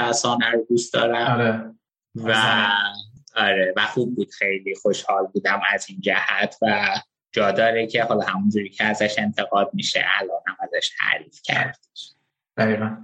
رو 0.52 0.66
دوست 0.68 0.92
دارم. 0.92 1.40
آره. 1.40 1.74
و 2.14 2.66
آره. 3.36 3.74
و 3.76 3.86
خوب 3.86 4.16
بود. 4.16 4.30
خیلی 4.30 4.74
خوشحال 4.74 5.26
بودم 5.26 5.60
از 5.74 5.86
این 5.88 6.00
جهت 6.00 6.56
و 6.62 6.94
جا 7.32 7.50
داره 7.50 7.86
که 7.86 8.04
حالا 8.04 8.24
همونجوری 8.24 8.68
که 8.68 8.84
ازش 8.84 9.14
انتقاد 9.18 9.70
میشه 9.72 10.04
الان 10.20 10.40
هم 10.46 10.56
ازش 10.60 10.90
تعریف 10.98 11.40
کرد. 11.44 11.78
دقیقا. 12.56 12.96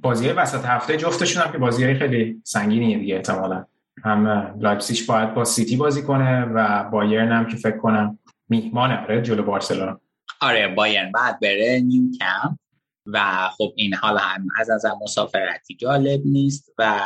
بازی 0.00 0.28
وسط 0.28 0.64
هفته 0.64 0.96
جفتشون 0.96 1.42
هم 1.42 1.52
که 1.52 1.58
بازی 1.58 1.94
خیلی 1.94 2.42
سنگینیه 2.44 2.98
دیگه 2.98 3.14
احتمالا. 3.14 3.66
هم 4.04 4.54
لایپسیش 4.60 5.06
باید 5.06 5.34
با 5.34 5.44
سیتی 5.44 5.76
بازی 5.76 6.02
کنه 6.02 6.44
و 6.44 6.84
بایرن 6.90 7.32
هم 7.32 7.46
که 7.46 7.56
فکر 7.56 7.78
کنم 7.78 8.18
میهمانه 8.48 9.02
آره 9.04 9.22
جلو 9.22 9.42
بارسلونا. 9.42 10.00
آره 10.40 10.68
بایرن 10.68 11.12
بعد 11.12 11.40
بره 11.40 11.82
نیوکمپ 12.18 12.58
و 13.06 13.48
خب 13.56 13.72
این 13.76 13.94
حال 13.94 14.18
هم 14.18 14.48
از 14.60 14.70
از 14.70 14.84
مسافرتی 15.02 15.74
جالب 15.74 16.20
نیست 16.24 16.72
و 16.78 17.00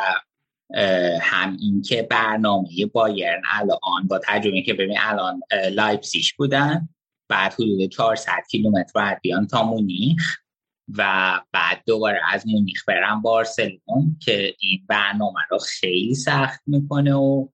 هم 1.20 1.56
اینکه 1.60 2.02
برنامه 2.10 2.86
بایرن 2.92 3.42
الان 3.52 4.06
با 4.08 4.20
تجربه 4.24 4.62
که 4.62 4.74
ببین 4.74 4.96
الان 5.00 5.40
لایپسیش 5.70 6.34
بودن 6.34 6.88
بعد 7.28 7.52
حدود 7.52 7.90
400 7.90 8.32
کیلومتر 8.50 8.92
بعد 8.94 9.20
بیان 9.22 9.46
تا 9.46 9.62
مونیخ. 9.62 10.41
و 10.98 11.40
بعد 11.52 11.82
دوباره 11.86 12.20
از 12.32 12.46
مونیخ 12.46 12.84
برم 12.88 13.22
بارسلون 13.22 14.16
که 14.22 14.54
این 14.60 14.86
برنامه 14.88 15.40
رو 15.50 15.58
خیلی 15.58 16.14
سخت 16.14 16.60
می‌کنه 16.66 17.14
و 17.14 17.48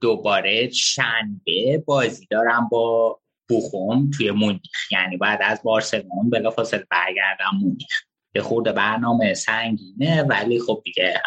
دوباره 0.00 0.70
شنبه 0.70 1.82
بازی 1.86 2.26
دارم 2.30 2.68
با 2.68 3.20
بوخوم 3.48 4.10
توی 4.10 4.30
مونیخ. 4.30 4.92
یعنی 4.92 5.16
بعد 5.16 5.38
از 5.42 5.60
بارسلون 5.62 6.30
بلافاصله 6.30 6.86
برگردم 6.90 7.58
مونیخ. 7.62 8.02
یه 8.34 8.42
خورده 8.42 8.72
برنامه 8.72 9.34
سنگینه 9.34 10.22
ولی 10.22 10.60
خب 10.60 10.82
دیگه 10.84 11.22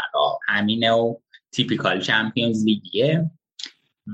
همینه 0.48 0.92
و 0.92 1.16
تیپیکال 1.52 2.02
چمپیونز 2.02 2.66
لیگیه. 2.66 3.32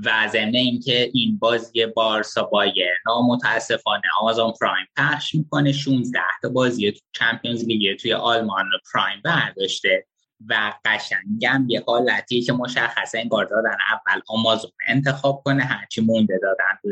و 0.04 0.28
ضمن 0.28 0.54
اینکه 0.54 1.10
این 1.14 1.38
بازی 1.38 1.86
بارسا 1.86 2.42
بایرن 2.42 2.96
متاسفانه 3.28 4.02
آمازون 4.20 4.52
پرایم 4.60 4.86
پخش 4.96 5.34
می‌کنه. 5.34 5.72
16 5.72 6.20
تا 6.42 6.48
بازی 6.48 6.92
تو 6.92 6.98
چمپیونز 7.12 7.64
لیگ 7.64 7.98
توی 7.98 8.12
آلمان 8.12 8.64
رو 8.72 8.78
پرایم 8.92 9.20
برداشته 9.24 10.06
و 10.48 10.72
قشنگم 10.84 11.66
یه 11.68 11.84
حالتیه 11.86 12.42
که 12.42 12.52
مشخصه 12.52 13.18
این 13.18 13.28
دادن 13.28 13.76
اول 13.90 14.20
آمازون 14.28 14.70
انتخاب 14.86 15.42
کنه 15.44 15.62
هرچی 15.62 16.00
مونده 16.00 16.38
دادن 16.42 16.78
تو 16.82 16.88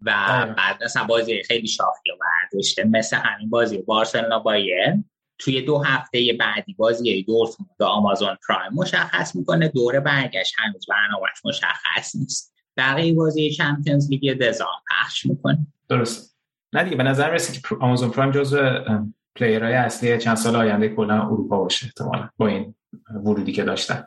و 0.00 0.10
آره. 0.10 0.52
بعد 0.52 0.84
مثلا 0.84 1.04
بازی 1.04 1.42
خیلی 1.42 1.66
شاخی 1.66 2.10
برداشته 2.20 2.84
مثل 2.84 3.16
همین 3.16 3.50
بازی 3.50 3.78
بارسلونا 3.78 4.38
بایرن 4.38 5.04
توی 5.38 5.62
دو 5.62 5.78
هفته 5.78 6.36
بعدی 6.40 6.74
بازی 6.74 7.22
دورتموند 7.22 7.76
و 7.80 7.84
آمازون 7.84 8.36
پرایم. 8.48 8.72
مشخص 8.72 9.36
می‌کنه 9.36 9.68
دوره 9.68 10.00
برگشت 10.00 10.54
هنوز 10.58 10.86
برنامهش 10.88 11.44
مشخص 11.44 12.16
نیست. 12.16 12.54
بقیه 12.76 13.14
بازی 13.14 13.50
Champions 13.50 14.10
League 14.10 14.38
DAZN 14.38 14.82
پخش 14.90 15.26
می‌کنه. 15.26 15.66
درست 15.88 16.36
نه 16.72 16.84
دیگه 16.84 16.96
به 16.96 17.02
نظر 17.02 17.28
می‌رسه 17.28 17.52
که 17.52 17.76
آمازون 17.80 18.10
پرایم 18.10 18.32
جزو 18.32 18.58
player 19.36 19.65
های 19.65 19.74
اصلی 19.74 20.18
چند 20.18 20.36
سال 20.36 20.56
آینده 20.56 20.88
کلا 20.88 21.22
اروپا 21.22 21.58
باشه 21.58 21.86
احتمالا 21.86 22.28
با 22.36 22.46
این 22.46 22.74
ورودی 23.10 23.52
که 23.52 23.64
داشتن. 23.64 24.06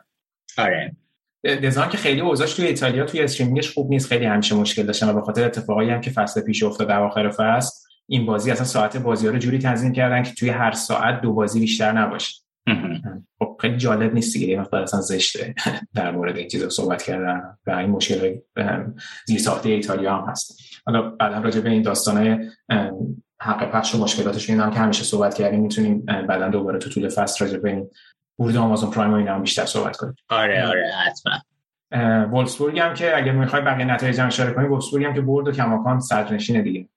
آره. 0.58 0.96
DAZN 1.44 1.88
که 1.88 1.96
خیلی 1.96 2.20
اوضاعش 2.20 2.54
توی 2.54 2.66
ایتالیا 2.66 3.04
توی 3.04 3.20
streaming 3.20 3.64
ش 3.64 3.74
خوب 3.74 3.90
نیست 3.90 4.08
خیلی 4.08 4.24
همیشه 4.24 4.54
مشکل 4.54 4.82
داشتن 4.82 5.08
و 5.08 5.12
به 5.12 5.20
خاطر 5.20 5.44
اتفاقایی 5.44 5.90
هم 5.90 6.00
که 6.00 6.10
فصل 6.10 6.40
پیش 6.40 6.62
افتاد 6.62 6.88
در 6.88 7.00
آخر 7.00 7.30
فصل 7.30 7.87
این 8.10 8.26
بازی 8.26 8.50
اصلا 8.50 8.64
ساعت 8.64 8.96
بازی 8.96 9.26
ها 9.26 9.32
رو 9.32 9.38
جوری 9.38 9.58
تنظیم 9.58 9.92
کردن 9.92 10.22
که 10.22 10.34
توی 10.34 10.48
هر 10.48 10.72
ساعت 10.72 11.20
دو 11.20 11.32
بازی 11.32 11.60
بیشتر 11.60 11.92
نباشه. 11.92 12.34
خب 13.38 13.56
خیلی 13.60 13.76
جالب 13.76 14.14
نیست 14.14 14.32
دیگه. 14.32 14.46
یه 14.46 14.74
اصلا 14.74 15.00
زشته 15.00 15.54
در 15.94 16.10
مورد 16.10 16.36
این 16.36 16.48
چیزا 16.48 16.68
صحبت 16.68 17.02
کردن 17.02 17.56
و 17.66 17.70
این 17.70 17.90
مشکل 17.90 18.38
زیر 19.26 19.38
ساخته 19.38 19.68
ایتالیا 19.68 20.16
هم 20.16 20.30
هست. 20.30 20.60
حالا 20.86 21.02
بعدا 21.10 21.38
راجع 21.38 21.60
به 21.60 21.70
این 21.70 21.82
داستانه 21.82 22.52
حق 23.40 23.70
پخش 23.70 23.94
و 23.94 23.98
مشکلاتش 23.98 24.50
این 24.50 24.60
هم 24.60 24.70
که 24.70 24.78
همیشه 24.78 25.04
صحبت 25.04 25.34
کردیم 25.34 25.60
می‌تونیم 25.60 25.98
بعدا 26.06 26.48
دوباره 26.48 26.78
تو 26.78 26.90
طول 26.90 27.08
فصل 27.08 27.44
راجع 27.44 27.58
به 27.58 27.70
این 27.70 27.90
ورود 28.38 28.56
آمازون 28.56 28.90
پرایم 28.90 29.12
و 29.12 29.14
اینا 29.14 29.34
هم 29.34 29.42
بیشتر 29.42 29.66
صحبت 29.66 29.96
کنیم. 29.96 30.14
آره 30.28 30.66
آره 30.66 30.90
حتما. 31.06 31.32
وولفسبورگ 32.24 32.78
هم 32.78 32.94
که 32.94 33.16
اگه 33.16 33.32
می‌خوای 33.32 33.62
بقیه 33.62 33.84
نتایج 33.84 34.20
هم 34.20 34.26
اشاره 34.26 34.52
کنیم 34.52 34.72
وولفسبورگ 34.72 35.04
هم 35.04 35.14
که 35.14 35.20
برد 35.20 35.48
و 35.48 35.52
کماکان 35.52 36.00
صدرنشینه 36.00 36.62
دیگه. 36.62 36.88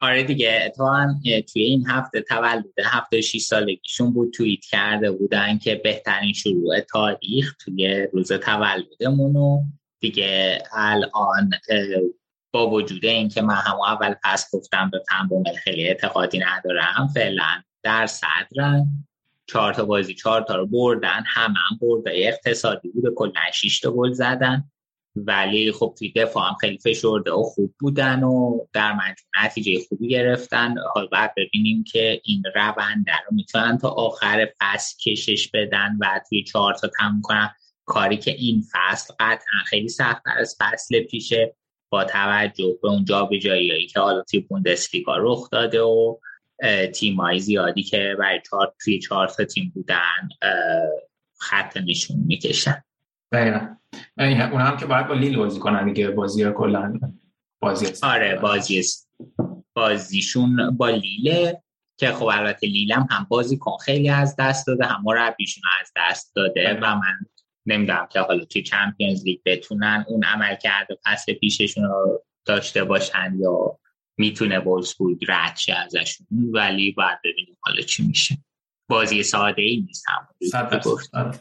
آره 0.00 0.22
دیگه 0.22 0.72
هم 0.78 1.20
توی 1.52 1.62
این 1.62 1.86
هفته 1.88 2.20
تولد 2.20 2.64
هفته 2.84 3.20
6 3.20 3.42
سالگیشون 3.42 4.12
بود 4.12 4.32
توییت 4.32 4.64
کرده 4.64 5.10
بودن 5.10 5.58
که 5.58 5.74
بهترین 5.74 6.32
شروع 6.32 6.80
تاریخ 6.80 7.56
توی 7.64 8.08
روز 8.12 8.32
تولدمون 8.32 9.62
دیگه 10.00 10.62
الان 10.72 11.50
با 12.52 12.70
وجود 12.70 13.04
اینکه 13.04 13.42
من 13.42 13.54
هم 13.54 13.80
اول 13.80 14.14
پس 14.24 14.50
گفتم 14.52 14.90
به 14.90 15.02
پنبومل 15.10 15.54
خیلی 15.54 15.88
اعتقادی 15.88 16.38
ندارم 16.38 17.08
فعلا 17.14 17.62
در 17.82 18.06
صدرن. 18.06 18.86
چهار 19.46 19.74
تا 19.74 19.84
بازی 19.84 20.14
چهار 20.14 20.42
تا 20.42 20.56
رو 20.56 20.66
بردن 20.66 21.24
هم 21.26 21.50
هم 21.50 21.78
برده 21.80 22.10
اقتصادی 22.14 22.88
بود 22.88 23.14
کلا 23.14 23.40
6 23.54 23.80
تا 23.80 23.90
گل 23.90 24.12
زدن. 24.12 24.70
ولی 25.16 25.72
خب 25.72 25.94
توی 25.98 26.12
دفاع 26.12 26.48
هم 26.48 26.54
خیلی 26.60 26.78
فشرده 26.78 27.32
و 27.32 27.42
خوب 27.42 27.74
بودن 27.80 28.22
و 28.22 28.66
در 28.72 28.92
مجموع 28.92 29.44
نتیجه 29.44 29.84
خوبی 29.88 30.08
گرفتن. 30.08 30.74
حال 30.94 31.08
بعد 31.12 31.34
ببینیم 31.36 31.84
که 31.84 32.20
این 32.24 32.42
روند 32.54 33.06
رو 33.08 33.36
می‌تونن 33.36 33.78
تا 33.78 33.88
آخر 33.88 34.48
فصل 34.60 34.96
کشش 35.04 35.50
بدن 35.54 35.96
و 36.00 36.20
توی 36.28 36.42
چهار 36.42 36.74
تا 36.74 36.88
تموم 36.98 37.20
کنن. 37.22 37.50
کاری 37.84 38.16
که 38.16 38.30
این 38.30 38.64
فصل 38.72 39.14
قطعا 39.20 39.58
خیلی 39.66 39.88
سخت 39.88 40.22
از 40.26 40.56
فصل 40.60 41.00
پیشه. 41.00 41.54
با 41.90 42.04
توجه 42.04 42.78
به 42.82 42.88
اون 42.88 43.04
جایی 43.04 43.86
که 43.86 44.00
حالا 44.00 44.22
توی 44.22 44.40
بوندسلیگا 44.40 45.16
رخ 45.16 45.50
داده 45.50 45.80
و 45.80 46.16
تیمایی 46.94 47.40
زیادی 47.40 47.82
که 47.82 48.16
برای 48.18 48.40
چهار 48.50 48.74
توی 48.84 48.98
چهار 48.98 49.28
تا 49.28 49.44
تیم 49.44 49.72
بودن 49.74 50.28
خط 51.38 51.76
نشون 51.76 52.16
می‌کشن. 52.26 52.82
دقیقا. 53.32 53.76
اون 54.18 54.60
هم 54.60 54.76
که 54.76 54.86
باید 54.86 55.06
با 55.06 55.14
لیل 55.14 55.36
بازی 55.36 55.60
کنن 55.60 55.92
دیگه 55.92 56.10
بازی 56.10 56.42
ها 56.42 56.52
کلن 56.52 57.00
بازی 57.60 57.86
آره 58.02 58.36
بازی 58.36 58.82
بازیشون 59.74 60.76
با 60.76 60.88
لیله 60.88 61.62
که 61.96 62.12
خب 62.12 62.24
البته 62.24 62.66
لیلم 62.66 63.06
هم 63.10 63.26
بازی 63.28 63.58
کن. 63.58 63.76
خیلی 63.84 64.08
از 64.08 64.36
دست 64.38 64.66
داده 64.66 64.86
هم 64.86 65.02
مربیشون 65.04 65.62
از 65.80 65.92
دست 65.96 66.32
داده 66.34 66.78
و 66.82 66.94
من 66.94 67.18
نمی‌دونم 67.66 68.06
که 68.10 68.20
حالا 68.20 68.44
توی 68.44 68.62
چمپیونز 68.62 69.24
لیگ 69.24 69.40
بتونن 69.44 70.04
اون 70.08 70.24
عمل 70.24 70.54
کرده 70.54 70.98
پس 71.04 71.26
پیششون 71.40 71.84
رو 71.84 72.24
داشته 72.44 72.84
باشن 72.84 73.36
یا 73.38 73.78
می‌تونه 74.16 74.60
بولسبورگ 74.60 75.24
رد 75.28 75.56
شه 75.56 75.74
ازشون 75.74 76.26
ولی 76.30 76.92
باید 76.92 77.18
ببینیم 77.24 77.56
حالا 77.60 77.80
چی 77.80 78.06
میشه. 78.06 78.38
بازی 78.88 79.22
ساده 79.22 79.62
ای 79.62 79.84
نیست 79.86 80.04
هم 80.08 81.32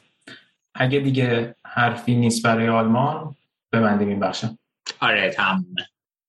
اگه 0.75 0.99
دیگه 0.99 1.55
حرفی 1.75 2.15
نیست 2.15 2.45
برای 2.45 2.69
آلمان 2.69 3.35
ببندیم 3.73 4.07
این 4.07 4.19
بخشم 4.19 4.57
آره 5.01 5.29
تمومه. 5.29 5.85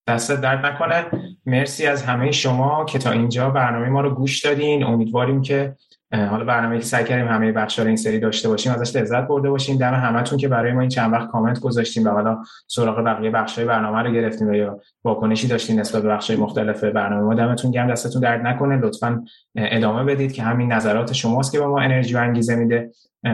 دست 0.08 0.32
درد 0.32 0.66
نکنه. 0.66 1.04
مرسی 1.46 1.86
از 1.86 2.02
همه 2.02 2.30
شما 2.30 2.84
که 2.84 2.98
تا 2.98 3.10
اینجا 3.10 3.50
برنامه 3.50 3.88
ما 3.88 4.00
رو 4.00 4.10
گوش 4.10 4.44
دادین. 4.44 4.84
امیدواریم 4.84 5.42
که 5.42 5.74
حالا 6.12 6.44
برنامه 6.44 6.78
که 6.78 6.84
سعی 6.84 7.04
کردیم 7.04 7.28
همه 7.28 7.52
بخش‌ها 7.52 7.84
این 7.86 7.96
سری 7.96 8.18
داشته 8.18 8.48
باشیم 8.48 8.72
ازش 8.72 8.96
لذت 8.96 9.26
برده 9.26 9.50
باشیم. 9.50 9.78
دم 9.78 9.94
همتون 9.94 10.38
که 10.38 10.48
برای 10.48 10.72
ما 10.72 10.80
این 10.80 10.88
چند 10.88 11.12
وقت 11.12 11.28
کامنت 11.30 11.60
گذاشتیم 11.60 12.04
و 12.04 12.10
حالا 12.10 12.42
سراغ 12.66 13.04
بقیه 13.04 13.30
بخش‌های 13.30 13.66
برنامه 13.66 14.02
رو 14.02 14.12
گرفتیم 14.12 14.48
و 14.48 14.54
یا 14.54 14.80
واکنشی 15.04 15.48
داشتین 15.48 15.80
نسبت 15.80 16.02
به 16.02 16.08
بخش‌های 16.08 16.40
مختلف 16.40 16.84
برنامه 16.84 17.22
ما. 17.22 17.34
دمتون 17.34 17.70
گرم 17.70 17.90
دستتون 17.90 18.22
درد 18.22 18.46
نکنه. 18.46 18.76
لطفا 18.76 19.24
ادامه 19.56 20.04
بدید 20.04 20.32
که 20.32 20.42
همین 20.42 20.72
نظرات 20.72 21.12
شماست 21.12 21.52
که 21.52 21.58
به 21.58 21.66
ما 21.66 21.80
انرژی 21.80 22.14
و 22.14 22.18
انگیزه 22.18 22.54
میده. 22.54 22.90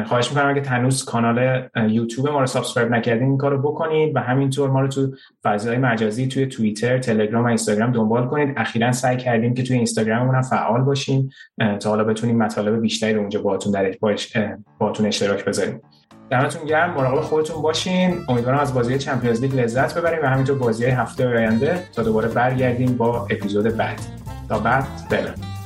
خواهش 0.07 0.29
می‌کنم 0.29 0.49
اگه 0.49 0.69
هنوز 0.69 1.05
کانال 1.05 1.69
یوتیوب 1.89 2.29
ما 2.29 2.41
رو 2.41 2.47
subscribe 2.47 2.93
نکردین 2.93 3.29
این 3.29 3.39
کارو 3.39 3.59
بکنید 3.59 4.17
و 4.17 4.19
همینطور 4.19 4.71
ما 4.71 4.81
رو 4.81 4.89
تو 4.89 5.15
فضای 5.45 5.77
مجازی 5.77 6.29
توی 6.29 6.47
توییتر 6.47 6.99
تلگرام 6.99 7.45
و 7.45 7.47
اینستاگرام 7.47 7.93
دنبال 7.93 8.27
کنید. 8.27 8.55
اخیرا 8.57 8.93
سعی 8.93 9.17
کردیم 9.17 9.55
که 9.55 9.63
توی 9.63 9.77
اینستاگراممون 9.77 10.35
هم 10.35 10.43
فعال 10.43 10.81
باشیم 10.81 11.31
تا 11.81 11.91
حالا 11.91 12.05
بتونیم 12.05 12.39
مطالب 12.39 12.81
بیشتری 12.81 13.15
رو 13.15 13.21
اونجا 13.21 13.43
باهاتون 13.43 13.73
در 13.73 13.95
باهاتون 14.79 15.07
اشتراک 15.07 15.45
بذاریم. 15.45 15.81
دمتون 16.31 16.67
گرم 16.67 16.91
مراقب 16.91 17.21
خودتون 17.21 17.63
باشین. 17.63 18.17
امیدوارم 18.29 18.59
از 18.59 18.75
بازی 18.75 18.99
چمپیونز 18.99 19.41
لیگ 19.41 19.61
لذت 19.61 19.99
ببریم 19.99 20.23
و 20.23 20.27
همینطور 20.27 20.59
بازی 20.59 20.85
هفته 20.85 21.29
آینده 21.29 21.79
تا 21.95 22.03
دوباره 22.03 22.29
برگردیم 22.29 22.97
با 22.97 23.27
اپیزود 23.31 23.77
بعد. 23.77 24.01
تا 24.49 24.59
بعد 24.59 24.85
بله. 25.11 25.62